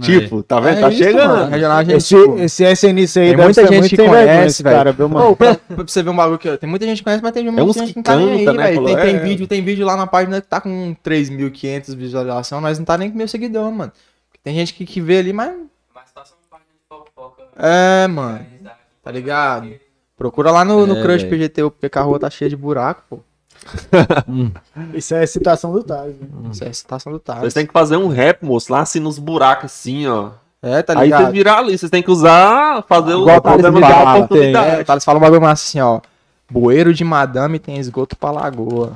Tipo, 0.02 0.44
tá 0.44 0.60
vendo? 0.60 0.78
É 0.78 0.82
tá 0.82 0.90
isso, 0.90 1.04
chegando. 1.04 1.28
mano. 1.28 1.52
Regional, 1.52 1.80
gente, 1.84 1.96
Esse, 1.98 2.08
tipo, 2.10 2.40
esse 2.40 2.64
SNC 2.76 3.20
aí 3.20 3.28
Tem 3.30 3.38
muita 3.38 3.54
ser 3.54 3.68
gente 3.68 3.80
muito 3.80 3.90
que 3.90 3.98
conhece, 3.98 4.64
velho. 4.64 4.76
cara, 4.76 4.92
viu, 4.92 5.10
mano? 5.10 5.30
Ô, 5.32 5.36
pra, 5.36 5.56
pra 5.56 5.84
você 5.88 6.04
ver 6.04 6.10
um 6.10 6.16
bagulho 6.16 6.38
que 6.38 6.58
tem 6.58 6.70
muita 6.70 6.86
gente 6.86 7.00
que 7.00 7.04
conhece, 7.04 7.24
mas 7.24 7.32
tem 7.32 7.44
muita 7.44 7.64
uns 7.64 7.76
gente 7.76 7.90
que 7.90 7.96
não 7.96 8.04
tá 8.04 8.16
nem 8.16 8.32
aí, 8.32 8.46
né, 8.46 8.54
velho. 8.54 8.86
Tem, 8.86 8.96
tem 8.96 9.16
é. 9.16 9.20
vídeo, 9.20 9.48
tem 9.48 9.64
vídeo 9.64 9.86
lá 9.86 9.98
na 9.98 10.06
página 10.06 10.40
que 10.40 10.48
tá 10.48 10.62
com 10.62 10.96
3.500 11.04 11.96
visualizações, 11.96 12.62
nós 12.62 12.78
não 12.78 12.86
tá 12.86 12.98
nem 12.98 13.10
com 13.10 13.18
mil 13.18 13.28
seguidores, 13.28 13.76
mano. 13.76 13.92
Tem 14.44 14.54
gente 14.54 14.74
que, 14.74 14.86
que 14.86 15.02
vê 15.02 15.18
ali, 15.18 15.34
mas... 15.34 15.52
É, 17.58 18.08
mano. 18.08 18.46
Tá 19.04 19.12
ligado? 19.12 19.74
Procura 20.16 20.52
lá 20.52 20.64
no, 20.64 20.86
no 20.86 20.98
É, 20.98 21.02
Crush 21.02 21.24
velho. 21.24 21.30
PGT, 21.30 21.64
o 21.64 21.72
PK 21.72 22.00
Rua 22.02 22.20
tá 22.20 22.30
cheio 22.30 22.50
de 22.50 22.56
buraco, 22.56 23.04
pô. 23.10 23.20
Isso 24.94 25.14
é 25.16 25.26
citação 25.26 25.72
do 25.72 25.84
Taz, 25.84 26.14
né? 26.20 26.28
Isso 26.52 26.64
é 26.64 26.72
citação 26.74 27.12
do 27.12 27.20
Taz. 27.20 27.40
Vocês 27.40 27.54
têm 27.54 27.66
que 27.66 27.74
fazer 27.74 27.98
um 27.98 28.08
rap, 28.08 28.44
moço, 28.44 28.72
lá 28.72 28.82
assim 28.82 29.00
nos 29.00 29.18
buracos, 29.20 29.66
assim, 29.66 30.08
ó. 30.08 30.32
É, 30.62 30.82
tá 30.82 30.94
Aí 30.98 31.06
ligado? 31.06 31.22
vocês 31.22 31.34
virar 31.34 31.58
ali, 31.60 31.78
vocês 31.78 31.90
têm 31.92 32.02
que 32.02 32.10
usar, 32.12 32.84
fazer 32.88 33.14
o 33.14 33.22
Igual 33.22 33.38
o 33.38 33.42
Thales 33.42 33.62
da 33.62 33.72
tem, 33.72 33.84
oportunidade. 34.24 34.76
é, 34.78 34.82
o 34.82 34.86
Thales 34.86 35.06
fala 35.06 35.18
um 35.20 35.22
bagulho 35.22 35.42
massa 35.42 35.64
assim, 35.68 35.80
ó. 35.80 36.02
Bueiro 36.50 36.94
de 36.94 37.04
madame 37.04 37.60
tem 37.60 37.78
esgoto 37.78 38.16
pra 38.18 38.32
lagoa. 38.32 38.94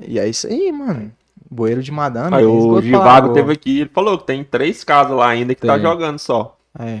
E 0.00 0.18
é 0.18 0.26
isso 0.28 0.46
aí, 0.46 0.72
mano. 0.72 1.12
Bueiro 1.50 1.82
de 1.82 1.92
madame 1.92 2.34
Aí 2.34 2.42
tem 2.44 2.50
o 2.52 2.58
esgoto 2.58 2.72
pra 2.80 2.86
Givago 2.86 3.06
lagoa. 3.28 3.34
teve 3.34 3.52
aqui, 3.52 3.80
ele 3.80 3.90
falou 3.92 4.18
que 4.18 4.24
tem 4.26 4.42
três 4.42 4.82
casas 4.82 5.16
lá 5.16 5.28
ainda 5.28 5.54
que 5.54 5.66
tá 5.66 5.74
Tem. 5.74 5.82
jogando 5.82 6.18
só. 6.18 6.56
É, 6.78 7.00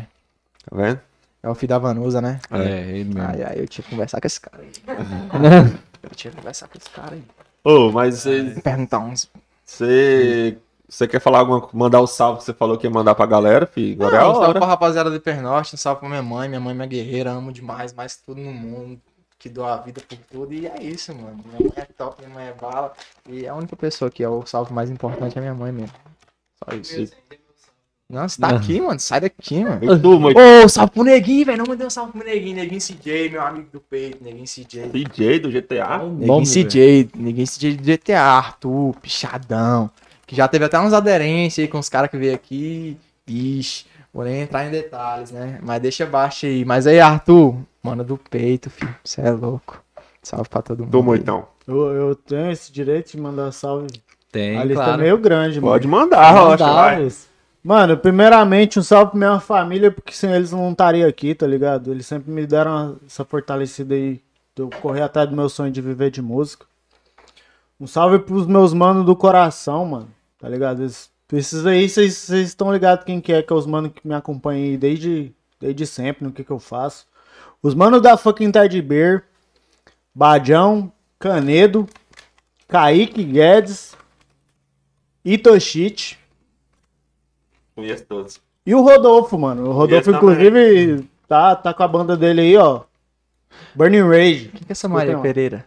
Tá 0.68 0.76
vendo? 0.76 1.00
é 1.42 1.48
o 1.48 1.54
filho 1.54 1.68
da 1.70 1.78
Vanusa, 1.78 2.20
né? 2.20 2.38
É, 2.50 2.90
ele 2.90 3.04
mesmo. 3.14 3.22
Ai, 3.22 3.42
ai, 3.42 3.54
eu 3.60 3.66
tinha 3.68 3.82
que 3.82 3.90
conversar 3.90 4.20
com 4.20 4.26
esse 4.26 4.40
cara 4.40 4.62
aí. 4.62 5.72
eu 6.02 6.10
tinha 6.10 6.32
conversar 6.32 6.68
com 6.68 6.78
esse 6.78 6.90
cara 6.90 7.14
aí. 7.14 7.24
Ô, 7.64 7.90
mas 7.90 8.20
você. 8.20 8.60
Perguntar 8.62 8.98
uns. 8.98 9.30
Você. 9.64 10.58
Você 10.88 11.06
quer 11.06 11.20
falar 11.20 11.38
alguma 11.38 11.68
Mandar 11.72 12.00
o 12.00 12.06
salve 12.06 12.40
que 12.40 12.44
você 12.44 12.52
falou 12.52 12.76
que 12.76 12.84
ia 12.84 12.90
mandar 12.90 13.14
pra 13.14 13.24
galera, 13.24 13.64
filho? 13.64 13.94
Agora 13.94 14.16
é 14.16 14.18
a 14.18 14.22
Não, 14.24 14.32
um 14.32 14.34
salve 14.34 14.58
pra 14.58 14.66
rapaziada 14.66 15.08
do 15.08 15.16
Hipernorte, 15.16 15.76
um 15.76 15.78
salve 15.78 16.00
pra 16.00 16.08
minha 16.08 16.22
mãe. 16.22 16.48
Minha 16.48 16.60
mãe 16.60 16.72
é 16.72 16.74
minha 16.74 16.88
guerreira, 16.88 17.30
amo 17.30 17.52
demais, 17.52 17.92
mais 17.92 18.16
tudo 18.16 18.40
no 18.40 18.52
mundo. 18.52 19.00
Que 19.38 19.48
dou 19.48 19.64
a 19.64 19.76
vida 19.76 20.02
por 20.06 20.18
tudo. 20.18 20.52
E 20.52 20.66
é 20.66 20.82
isso, 20.82 21.14
mano. 21.14 21.42
Minha 21.46 21.60
mãe 21.60 21.72
é 21.76 21.84
top, 21.84 22.20
minha 22.20 22.34
mãe 22.34 22.48
é 22.48 22.52
bala. 22.52 22.92
E 23.28 23.46
a 23.46 23.54
única 23.54 23.76
pessoa 23.76 24.10
que 24.10 24.22
é 24.22 24.28
o 24.28 24.44
salve 24.44 24.72
mais 24.72 24.90
importante 24.90 25.38
é 25.38 25.40
minha 25.40 25.54
mãe 25.54 25.70
mesmo. 25.70 25.94
Só 26.64 26.76
isso. 26.76 27.12
Não, 28.10 28.28
você 28.28 28.40
tá 28.40 28.48
aqui, 28.48 28.80
mano. 28.80 28.98
Sai 28.98 29.20
daqui, 29.20 29.62
mano. 29.62 29.78
E 29.84 29.98
tu, 30.00 30.18
mãe? 30.18 30.34
Ô, 30.36 30.68
salve 30.68 30.90
pro 30.92 31.04
Neguinho, 31.04 31.46
velho. 31.46 31.58
Não 31.58 31.64
mandei 31.68 31.86
um 31.86 31.90
salve 31.90 32.10
pro 32.10 32.24
Neguinho. 32.24 32.56
Neguinho 32.56 32.80
CJ, 32.80 33.28
meu 33.30 33.40
amigo 33.40 33.68
do 33.72 33.78
peito. 33.78 34.22
Neguinho 34.22 34.46
CJ. 34.46 34.88
DJ 34.88 35.38
do 35.38 35.48
GTA? 35.48 35.98
Neguinho 35.98 36.42
CJ. 36.42 37.10
Neguinho 37.14 37.46
CJ 37.46 37.76
do 37.76 37.84
GTA. 37.84 38.20
Arthur, 38.20 38.96
pichadão. 39.00 39.88
Que 40.26 40.34
já 40.34 40.48
teve 40.48 40.64
até 40.64 40.76
umas 40.76 40.92
aderências 40.92 41.62
aí 41.64 41.68
com 41.70 41.78
os 41.78 41.88
caras 41.88 42.10
que 42.10 42.16
veio 42.16 42.34
aqui. 42.34 42.96
Ixi, 43.28 43.86
vou 44.12 44.24
nem 44.24 44.40
entrar 44.40 44.66
em 44.66 44.72
detalhes, 44.72 45.30
né? 45.30 45.60
Mas 45.62 45.80
deixa 45.80 46.04
baixo 46.04 46.46
aí. 46.46 46.64
Mas 46.64 46.88
aí, 46.88 46.98
Arthur, 46.98 47.54
mano 47.80 48.02
do 48.02 48.18
peito, 48.18 48.70
filho. 48.70 48.94
Você 49.04 49.20
é 49.20 49.30
louco. 49.30 49.80
Salve 50.20 50.48
pra 50.48 50.62
todo 50.62 50.84
mundo. 50.84 50.96
Aí. 50.96 51.02
Moitão. 51.04 51.46
Eu, 51.66 51.92
eu 51.92 52.14
tenho 52.16 52.50
esse 52.50 52.72
direito 52.72 53.12
de 53.12 53.20
mandar 53.20 53.52
salve. 53.52 53.86
Tem, 54.32 54.58
a 54.58 54.64
lista 54.64 54.84
claro. 54.84 55.00
é 55.00 55.04
meio 55.04 55.18
grande, 55.18 55.60
mano. 55.60 55.72
Pode 55.72 55.86
mandar, 55.86 56.30
Rocha, 56.32 56.66
Mandar. 56.66 57.00
Mano, 57.62 57.96
primeiramente, 57.96 58.78
um 58.78 58.82
salve 58.82 59.10
pra 59.10 59.18
minha 59.18 59.40
família, 59.40 59.90
porque 59.90 60.14
sem 60.14 60.32
eles 60.32 60.50
não 60.50 60.70
estaria 60.70 61.06
aqui, 61.06 61.34
tá 61.34 61.46
ligado? 61.46 61.90
Eles 61.90 62.06
sempre 62.06 62.32
me 62.32 62.46
deram 62.46 62.98
essa 63.06 63.22
fortalecida 63.22 63.94
aí, 63.94 64.22
de 64.56 64.62
eu 64.62 64.70
correr 64.80 65.02
atrás 65.02 65.28
do 65.28 65.36
meu 65.36 65.48
sonho 65.48 65.70
de 65.70 65.80
viver 65.82 66.10
de 66.10 66.22
música. 66.22 66.64
Um 67.78 67.86
salve 67.86 68.18
pros 68.18 68.46
meus 68.46 68.72
manos 68.72 69.04
do 69.04 69.14
coração, 69.14 69.84
mano, 69.84 70.08
tá 70.38 70.48
ligado? 70.48 70.82
Esses, 70.82 71.66
aí, 71.66 71.86
vocês 71.86 72.30
estão 72.30 72.72
ligados 72.72 73.04
quem 73.04 73.20
que 73.20 73.32
é, 73.32 73.42
que 73.42 73.52
é 73.52 73.56
os 73.56 73.66
manos 73.66 73.92
que 73.94 74.06
me 74.08 74.14
acompanham 74.14 74.64
aí 74.64 74.76
desde, 74.78 75.32
desde 75.60 75.86
sempre, 75.86 76.24
no 76.24 76.32
que 76.32 76.42
que 76.42 76.50
eu 76.50 76.58
faço. 76.58 77.06
Os 77.62 77.74
manos 77.74 78.00
da 78.00 78.16
fucking 78.16 78.50
Teddy 78.50 78.80
Bear, 78.80 79.24
Badião, 80.14 80.90
Canedo, 81.18 81.86
Kaique 82.66 83.22
Guedes, 83.22 83.94
Itoshite, 85.24 86.19
Conheço 87.80 88.04
todos. 88.04 88.40
e 88.66 88.74
o 88.74 88.82
Rodolfo, 88.82 89.38
mano. 89.38 89.70
O 89.70 89.72
Rodolfo, 89.72 90.10
inclusive, 90.10 91.08
tá, 91.26 91.56
tá 91.56 91.72
com 91.72 91.82
a 91.82 91.88
banda 91.88 92.14
dele 92.14 92.42
aí, 92.42 92.56
ó. 92.58 92.82
Burning 93.74 94.06
Rage. 94.06 94.48
Quem 94.48 94.60
que 94.60 94.66
é 94.68 94.72
essa 94.72 94.86
Maria. 94.86 95.18
Pereira? 95.18 95.64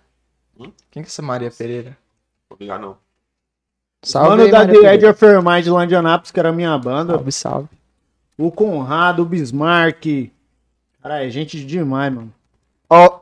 Hum? 0.60 0.72
Quem 0.91 1.02
que 1.02 1.07
é 1.07 1.10
essa 1.10 1.23
Maria 1.23 1.49
Pereira? 1.49 1.98
Vou 2.48 2.57
ligar, 2.60 2.80
não. 2.80 2.98
Mano 4.14 4.44
aí, 4.44 4.52
da 4.52 4.60
Maria 4.60 4.81
The. 4.81 4.94
Edge 4.94 5.06
of 5.07 5.26
Your 5.26 5.44
Mind 5.44 5.65
lá 5.65 5.85
de 5.88 5.95
Anápolis, 5.95 6.30
que 6.30 6.40
era 6.40 6.49
a 6.49 6.53
minha 6.53 6.77
banda. 6.77 7.14
Salve, 7.14 7.31
salve. 7.31 7.69
O 8.38 8.52
Conrado, 8.52 9.23
o 9.23 9.26
Bismarck. 9.26 10.31
Caralho, 11.02 11.26
é 11.26 11.30
gente 11.31 11.65
demais, 11.65 12.14
mano. 12.14 12.31
Ó. 12.88 13.22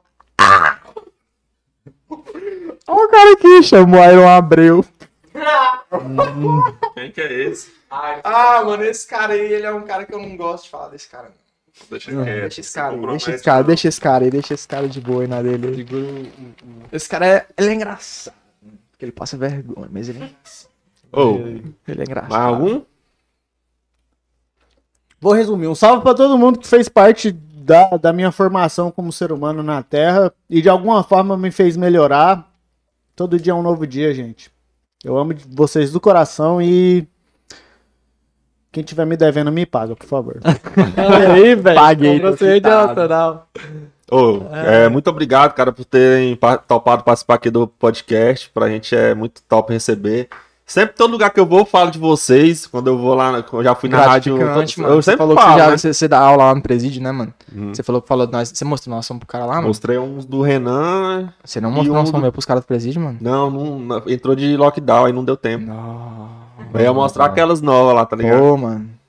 Ó 2.87 3.05
o 3.05 3.07
cara 3.07 3.33
aqui, 3.33 3.63
chamou 3.63 4.03
Iron 4.03 4.27
Abreu. 4.27 4.85
Quem 6.93 7.11
que 7.11 7.21
é 7.21 7.31
esse? 7.31 7.80
Ah, 7.91 8.63
mano, 8.63 8.83
esse 8.83 9.05
cara 9.05 9.33
aí, 9.33 9.53
ele 9.53 9.65
é 9.65 9.73
um 9.73 9.83
cara 9.83 10.05
que 10.05 10.13
eu 10.13 10.19
não 10.19 10.37
gosto 10.37 10.63
de 10.63 10.69
falar 10.69 10.89
desse 10.89 11.09
cara. 11.09 11.25
não. 11.25 11.41
Deixa 11.89 12.11
Não, 12.11 12.23
deixa 12.23 12.61
esse 12.61 12.73
cara 12.73 12.95
deixa 13.07 13.31
esse 13.31 13.43
cara, 13.43 13.63
deixa 13.63 13.87
esse 13.87 14.01
cara 14.01 14.23
aí, 14.25 14.31
deixa 14.31 14.53
esse 14.53 14.67
cara 14.67 14.87
de 14.87 15.01
boa 15.01 15.21
aí 15.23 15.27
na 15.27 15.41
dele. 15.41 16.31
Esse 16.91 17.09
cara 17.09 17.27
é, 17.27 17.47
ele 17.57 17.69
é 17.69 17.73
engraçado. 17.73 18.35
Porque 18.91 19.05
ele 19.05 19.11
passa 19.11 19.37
vergonha, 19.37 19.89
mas 19.91 20.07
ele 20.09 20.19
é 20.19 20.27
engraçado. 20.27 20.71
Ô, 21.11 21.35
Ele 21.35 21.75
é 21.87 22.03
engraçado. 22.03 22.29
mais 22.29 22.45
algum? 22.45 22.81
Vou 25.19 25.33
resumir. 25.33 25.67
Um 25.67 25.75
salve 25.75 26.01
pra 26.01 26.13
todo 26.13 26.37
mundo 26.37 26.59
que 26.59 26.67
fez 26.67 26.87
parte 26.87 27.31
da, 27.31 27.97
da 27.97 28.13
minha 28.13 28.31
formação 28.31 28.89
como 28.91 29.11
ser 29.11 29.31
humano 29.31 29.61
na 29.61 29.83
Terra 29.83 30.33
e 30.49 30.61
de 30.61 30.69
alguma 30.69 31.03
forma 31.03 31.37
me 31.37 31.51
fez 31.51 31.77
melhorar. 31.77 32.49
Todo 33.15 33.39
dia 33.39 33.51
é 33.53 33.55
um 33.55 33.61
novo 33.61 33.85
dia, 33.85 34.13
gente. 34.13 34.51
Eu 35.03 35.17
amo 35.17 35.35
vocês 35.49 35.91
do 35.91 35.99
coração 35.99 36.61
e. 36.61 37.07
Quem 38.71 38.83
tiver 38.83 39.05
me 39.05 39.17
devendo, 39.17 39.51
me 39.51 39.65
paga, 39.65 39.95
por 39.95 40.05
favor. 40.07 40.39
aí, 41.33 41.55
velho. 41.55 41.75
Paguei, 41.75 42.19
tô 42.19 42.31
Você 42.31 42.57
é 42.57 42.59
nacional. 42.61 43.47
Ô, 44.09 44.41
é, 44.51 44.89
muito 44.89 45.09
obrigado, 45.09 45.53
cara, 45.53 45.71
por 45.71 45.85
terem 45.85 46.35
pa- 46.35 46.57
topado 46.57 47.03
participar 47.03 47.35
aqui 47.35 47.49
do 47.49 47.67
podcast. 47.67 48.49
Pra 48.53 48.69
gente 48.69 48.95
é 48.95 49.13
muito 49.13 49.41
top 49.43 49.71
receber. 49.73 50.29
Sempre 50.65 50.95
todo 50.95 51.11
lugar 51.11 51.29
que 51.31 51.39
eu 51.39 51.45
vou, 51.45 51.59
eu 51.59 51.65
falo 51.65 51.91
de 51.91 51.99
vocês. 51.99 52.65
Quando 52.65 52.87
eu 52.87 52.97
vou 52.97 53.13
lá, 53.13 53.43
eu 53.51 53.63
já 53.63 53.75
fui 53.75 53.89
na 53.89 54.05
rádio. 54.05 54.37
Eu 54.39 54.47
mano. 54.47 54.65
Você 54.65 55.01
sempre 55.11 55.17
falou 55.17 55.35
falo, 55.35 55.47
que 55.47 55.53
você, 55.53 55.59
já, 55.59 55.69
né? 55.69 55.77
você, 55.77 55.93
você 55.93 56.07
dá 56.07 56.19
aula 56.19 56.45
lá 56.45 56.55
no 56.55 56.61
presídio, 56.61 57.01
né, 57.03 57.11
mano? 57.11 57.33
Uhum. 57.53 57.73
Você 57.73 57.83
falou 57.83 58.01
que 58.01 58.07
falou 58.07 58.25
de 58.25 58.31
nós. 58.31 58.49
Você 58.53 58.63
mostrou 58.63 58.95
nossa 58.95 59.07
som 59.09 59.17
pro 59.19 59.27
cara 59.27 59.45
lá, 59.45 59.55
mano? 59.55 59.67
Mostrei 59.67 59.97
uns 59.97 60.23
do 60.25 60.41
Renan. 60.41 61.33
Você 61.43 61.59
não 61.59 61.71
mostrou 61.71 61.93
um 61.93 61.99
nossa 61.99 62.11
som 62.11 62.17
do- 62.19 62.21
meu 62.21 62.31
pros 62.31 62.45
caras 62.45 62.63
do 62.63 62.67
presídio, 62.67 63.01
mano? 63.01 63.17
Não, 63.19 63.51
não, 63.51 63.79
não- 63.79 64.03
entrou 64.07 64.33
de 64.33 64.55
lockdown, 64.55 65.05
aí 65.07 65.11
não 65.11 65.25
deu 65.25 65.35
tempo. 65.35 65.65
Não. 65.65 66.40
Eu 66.73 66.79
ia 66.79 66.93
mostrar 66.93 67.25
aquelas 67.25 67.61
novas 67.61 67.95
lá, 67.95 68.05
tá 68.05 68.15
ligado? 68.15 68.39
Pô, 68.39 68.57
mano. 68.57 69.01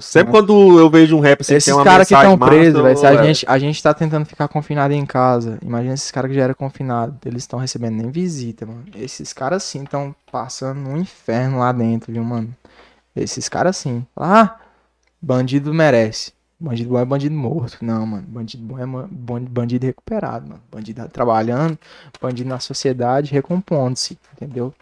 Sempre 0.00 0.32
quando 0.32 0.78
eu 0.78 0.90
vejo 0.90 1.16
um 1.16 1.20
rap 1.20 1.40
assim, 1.40 1.54
Esses 1.54 1.74
caras 1.82 2.08
que 2.08 2.14
estão 2.14 2.36
presos, 2.36 2.82
velho. 2.82 2.96
Se 2.96 3.06
a 3.06 3.14
é. 3.14 3.24
gente, 3.24 3.46
a 3.48 3.58
gente 3.58 3.82
tá 3.82 3.94
tentando 3.94 4.24
ficar 4.24 4.48
confinado 4.48 4.92
em 4.92 5.06
casa. 5.06 5.58
Imagina 5.62 5.94
esses 5.94 6.10
caras 6.10 6.30
que 6.30 6.36
já 6.36 6.44
eram 6.44 6.54
confinados. 6.54 7.14
Eles 7.24 7.44
estão 7.44 7.58
recebendo 7.58 7.96
nem 7.96 8.10
visita, 8.10 8.66
mano. 8.66 8.84
Esses 8.96 9.32
caras 9.32 9.62
sim 9.62 9.84
estão 9.84 10.14
passando 10.30 10.88
um 10.88 10.96
inferno 10.96 11.60
lá 11.60 11.70
dentro, 11.70 12.12
viu, 12.12 12.24
mano? 12.24 12.54
Esses 13.14 13.48
caras 13.48 13.76
sim. 13.76 14.04
Ah, 14.16 14.56
bandido 15.22 15.72
merece. 15.72 16.32
Bandido 16.58 16.90
bom 16.90 16.98
é 16.98 17.04
bandido 17.04 17.34
morto. 17.34 17.78
Não, 17.80 18.04
mano. 18.04 18.26
Bandido 18.26 18.64
bom 18.64 18.78
é 18.78 19.40
bandido 19.40 19.86
recuperado, 19.86 20.48
mano. 20.48 20.62
Bandido 20.72 21.08
trabalhando, 21.08 21.78
bandido 22.20 22.48
na 22.48 22.58
sociedade, 22.58 23.32
recompondo-se, 23.32 24.18
entendeu? 24.34 24.74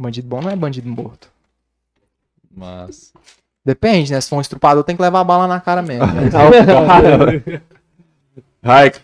Bandido 0.00 0.26
bom 0.28 0.40
não 0.40 0.50
é 0.50 0.56
bandido 0.56 0.88
morto. 0.88 1.28
Mas. 2.54 3.12
Depende, 3.64 4.10
né? 4.12 4.20
Se 4.20 4.28
for 4.28 4.36
um 4.36 4.40
estrupador, 4.40 4.82
tem 4.82 4.96
que 4.96 5.02
levar 5.02 5.20
a 5.20 5.24
bala 5.24 5.46
na 5.46 5.60
cara 5.60 5.82
mesmo. 5.82 6.06
Raik, 8.64 8.98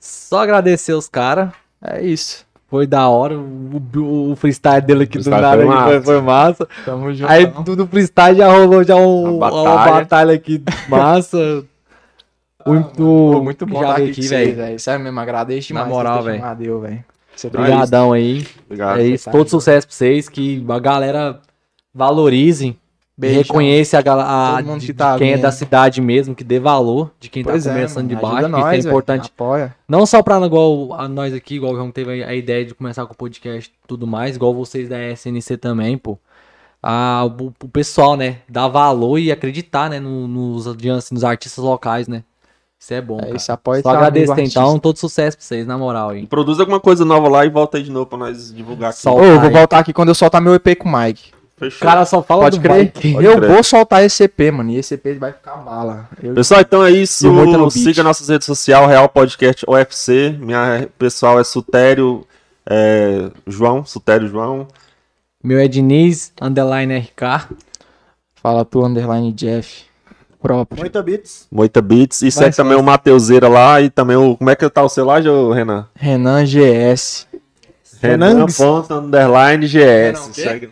Só 0.00 0.40
agradecer 0.40 0.92
os 0.92 1.08
caras. 1.08 1.50
É 1.82 2.02
isso. 2.02 2.44
Foi 2.68 2.86
da 2.86 3.08
hora. 3.08 3.38
O, 3.38 4.30
o 4.32 4.36
freestyle 4.36 4.80
dele 4.80 5.04
aqui 5.04 5.18
do 5.18 5.24
freestyle 5.24 5.42
nada 5.42 5.62
foi 5.62 5.74
aqui 5.74 5.82
foi, 5.84 5.94
massa. 5.94 6.04
foi 6.04 6.20
massa. 6.20 6.68
Tamo 6.84 7.14
junto. 7.14 7.30
Aí 7.30 7.46
do, 7.46 7.76
do 7.76 7.86
freestyle 7.86 8.36
já 8.38 8.50
rolou 8.50 8.82
já 8.82 8.96
um, 8.96 9.36
Uma 9.36 9.50
uma, 9.52 9.64
batalha. 9.74 9.92
batalha. 10.00 10.34
aqui 10.34 10.62
massa. 10.88 11.64
Muito, 12.66 12.96
Pô, 12.96 13.42
muito 13.44 13.64
bom 13.66 13.80
já 13.80 13.90
estar 13.90 14.02
aqui, 14.02 14.20
velho. 14.26 14.80
Sério 14.80 15.04
mesmo, 15.04 15.20
agradeço 15.20 15.72
Na 15.72 15.82
demais. 15.82 15.96
moral, 15.96 16.14
vocês 16.22 16.24
terem 16.24 16.56
velho. 16.56 16.80
velho. 16.80 17.04
Você 17.36 17.46
Obrigadão 17.48 18.12
aí. 18.12 18.46
obrigado. 18.64 18.98
É 19.00 19.06
isso. 19.06 19.30
Todo 19.30 19.48
sucesso 19.48 19.86
pra 19.86 19.94
vocês. 19.94 20.28
Que 20.28 20.64
a 20.68 20.78
galera 20.78 21.40
valorize. 21.94 22.76
Beijão. 23.18 23.42
Reconheça 23.42 23.98
a, 23.98 24.56
a- 24.58 24.60
de, 24.60 24.86
que 24.88 24.92
tá 24.92 25.16
quem 25.16 25.32
é 25.32 25.38
da 25.38 25.50
cidade 25.50 26.02
mesmo, 26.02 26.34
que 26.34 26.44
dê 26.44 26.60
valor 26.60 27.10
de 27.18 27.30
quem 27.30 27.42
Pois 27.42 27.64
tá 27.64 27.70
é, 27.70 27.74
começando 27.74 28.04
mano, 28.04 28.08
de 28.08 28.16
baixo. 28.22 28.42
que 28.44 28.48
nós, 28.48 28.78
isso 28.78 28.88
é 28.88 28.90
importante. 28.90 29.30
Apoia. 29.34 29.74
Não 29.88 30.04
só 30.04 30.22
pra 30.22 30.38
igual 30.44 30.92
a 30.92 31.08
nós 31.08 31.32
aqui, 31.32 31.54
igual 31.54 31.72
o 31.72 31.76
João 31.76 31.90
teve 31.90 32.22
a 32.22 32.34
ideia 32.34 32.62
de 32.66 32.74
começar 32.74 33.06
com 33.06 33.14
o 33.14 33.16
podcast 33.16 33.70
e 33.70 33.88
tudo 33.88 34.06
mais, 34.06 34.36
igual 34.36 34.52
vocês 34.54 34.86
da 34.86 34.98
SNC 35.12 35.56
também, 35.56 35.96
pô. 35.96 36.18
Ah, 36.82 37.24
o, 37.40 37.46
o 37.64 37.68
pessoal, 37.70 38.18
né, 38.18 38.40
dar 38.46 38.68
valor 38.68 39.18
e 39.18 39.32
acreditar, 39.32 39.88
né, 39.88 39.98
no- 39.98 40.28
nos, 40.28 40.66
nos 41.10 41.24
artistas 41.24 41.64
locais, 41.64 42.06
né. 42.06 42.22
Isso 42.78 42.94
é 42.94 43.00
bom, 43.00 43.18
É 43.18 43.22
cara. 43.24 43.36
isso, 43.36 43.50
apoia 43.52 43.82
Só 43.82 43.88
esse 43.88 43.96
agradecer 43.96 44.32
amigo 44.32 44.48
então, 44.48 44.62
artista. 44.64 44.80
todo 44.82 44.96
sucesso 44.98 45.36
pra 45.36 45.44
vocês, 45.46 45.66
na 45.66 45.76
moral 45.78 46.10
aí. 46.10 46.26
Produz 46.26 46.60
alguma 46.60 46.78
coisa 46.78 47.04
nova 47.04 47.28
lá 47.28 47.44
e 47.44 47.48
volta 47.48 47.78
aí 47.78 47.82
de 47.82 47.90
novo 47.90 48.06
pra 48.06 48.18
nós 48.18 48.54
divulgar 48.54 48.90
aqui. 48.90 49.00
Solta 49.00 49.22
Ô, 49.22 49.24
eu 49.24 49.40
vou 49.40 49.48
aí. 49.48 49.54
voltar 49.54 49.78
aqui 49.78 49.92
quando 49.92 50.10
eu 50.10 50.14
soltar 50.14 50.40
meu 50.40 50.54
EP 50.54 50.76
com 50.78 50.88
o 50.88 50.92
Mike. 50.98 51.32
O 51.56 51.58
Fechou. 51.58 51.88
cara 51.88 52.04
só 52.04 52.22
fala 52.22 52.42
Pode 52.42 52.58
do 52.58 52.62
crer? 52.62 52.84
bike. 52.92 53.12
Pode 53.14 53.24
eu 53.24 53.36
crer. 53.38 53.50
vou 53.50 53.64
soltar 53.64 54.04
esse 54.04 54.22
EP, 54.24 54.50
mano. 54.52 54.70
E 54.70 54.76
esse 54.76 54.92
EP 54.94 55.18
vai 55.18 55.32
ficar 55.32 55.56
bala. 55.56 56.06
Eu- 56.22 56.34
Pessoal, 56.34 56.60
então 56.60 56.84
é 56.84 56.90
isso. 56.90 57.26
Siga 57.70 58.02
nossas 58.02 58.28
redes 58.28 58.44
sociais, 58.44 58.86
Real 58.86 59.08
Podcast 59.08 59.64
UFC. 59.66 60.36
Minha 60.38 60.86
pessoal 60.98 61.40
é 61.40 61.44
Sutério 61.44 62.26
é, 62.68 63.30
João, 63.46 63.86
Sutério 63.86 64.28
João. 64.28 64.68
Meu 65.42 65.58
é 65.58 65.66
Diniz, 65.66 66.30
underline 66.42 66.94
RK. 66.94 67.48
Fala 68.34 68.64
tu, 68.64 68.84
underline 68.84 69.32
Jeff. 69.32 69.84
Próprio. 70.46 70.78
Muita 70.78 71.02
bits. 71.02 71.48
Moita 71.50 71.82
Beats. 71.82 72.22
E 72.22 72.30
segue 72.30 72.52
só 72.54 72.62
também 72.62 72.78
o 72.78 72.82
Mateuzeira 72.82 73.48
lá 73.48 73.80
e 73.80 73.90
também 73.90 74.16
o. 74.16 74.36
Como 74.36 74.48
é 74.48 74.54
que 74.54 74.68
tá 74.70 74.80
o 74.82 74.88
seu 74.88 75.04
lá, 75.04 75.18
Renan? 75.18 75.88
Renan 75.94 76.44
GS. 76.44 77.26
Renangs. 78.00 78.56
Renan. 78.58 78.72
ponto, 78.82 78.94
Underline 78.94 79.66
GS. 79.66 79.74
Renan 79.74 80.20
o? 80.20 80.34
Segue. 80.34 80.70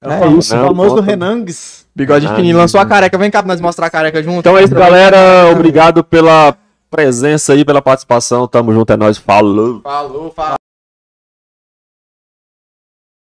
É, 0.00 0.08
o 0.08 0.12
É 0.12 0.28
isso, 0.38 0.54
não, 0.56 0.68
famoso 0.68 0.94
bota- 0.96 1.02
Renangs. 1.06 1.84
Bigode 1.94 2.26
Ah, 2.28 2.36
fininho. 2.36 2.56
Lançou 2.56 2.80
a 2.80 2.86
careca. 2.86 3.18
Vem 3.18 3.30
cá 3.30 3.42
pra 3.42 3.48
nós 3.52 3.60
mostrar 3.60 3.86
a 3.86 3.90
careca 3.90 4.22
junto. 4.22 4.38
Então 4.38 4.56
é 4.56 4.62
isso, 4.62 4.74
galera. 4.74 5.50
Obrigado 5.50 6.04
pela 6.04 6.56
presença 6.90 7.54
aí, 7.54 7.64
pela 7.64 7.82
participação. 7.82 8.46
Tamo 8.46 8.72
junto, 8.72 8.92
é 8.92 8.96
nóis. 8.96 9.18
Falou. 9.18 9.80
Falou, 9.82 10.30
falou. 10.30 10.56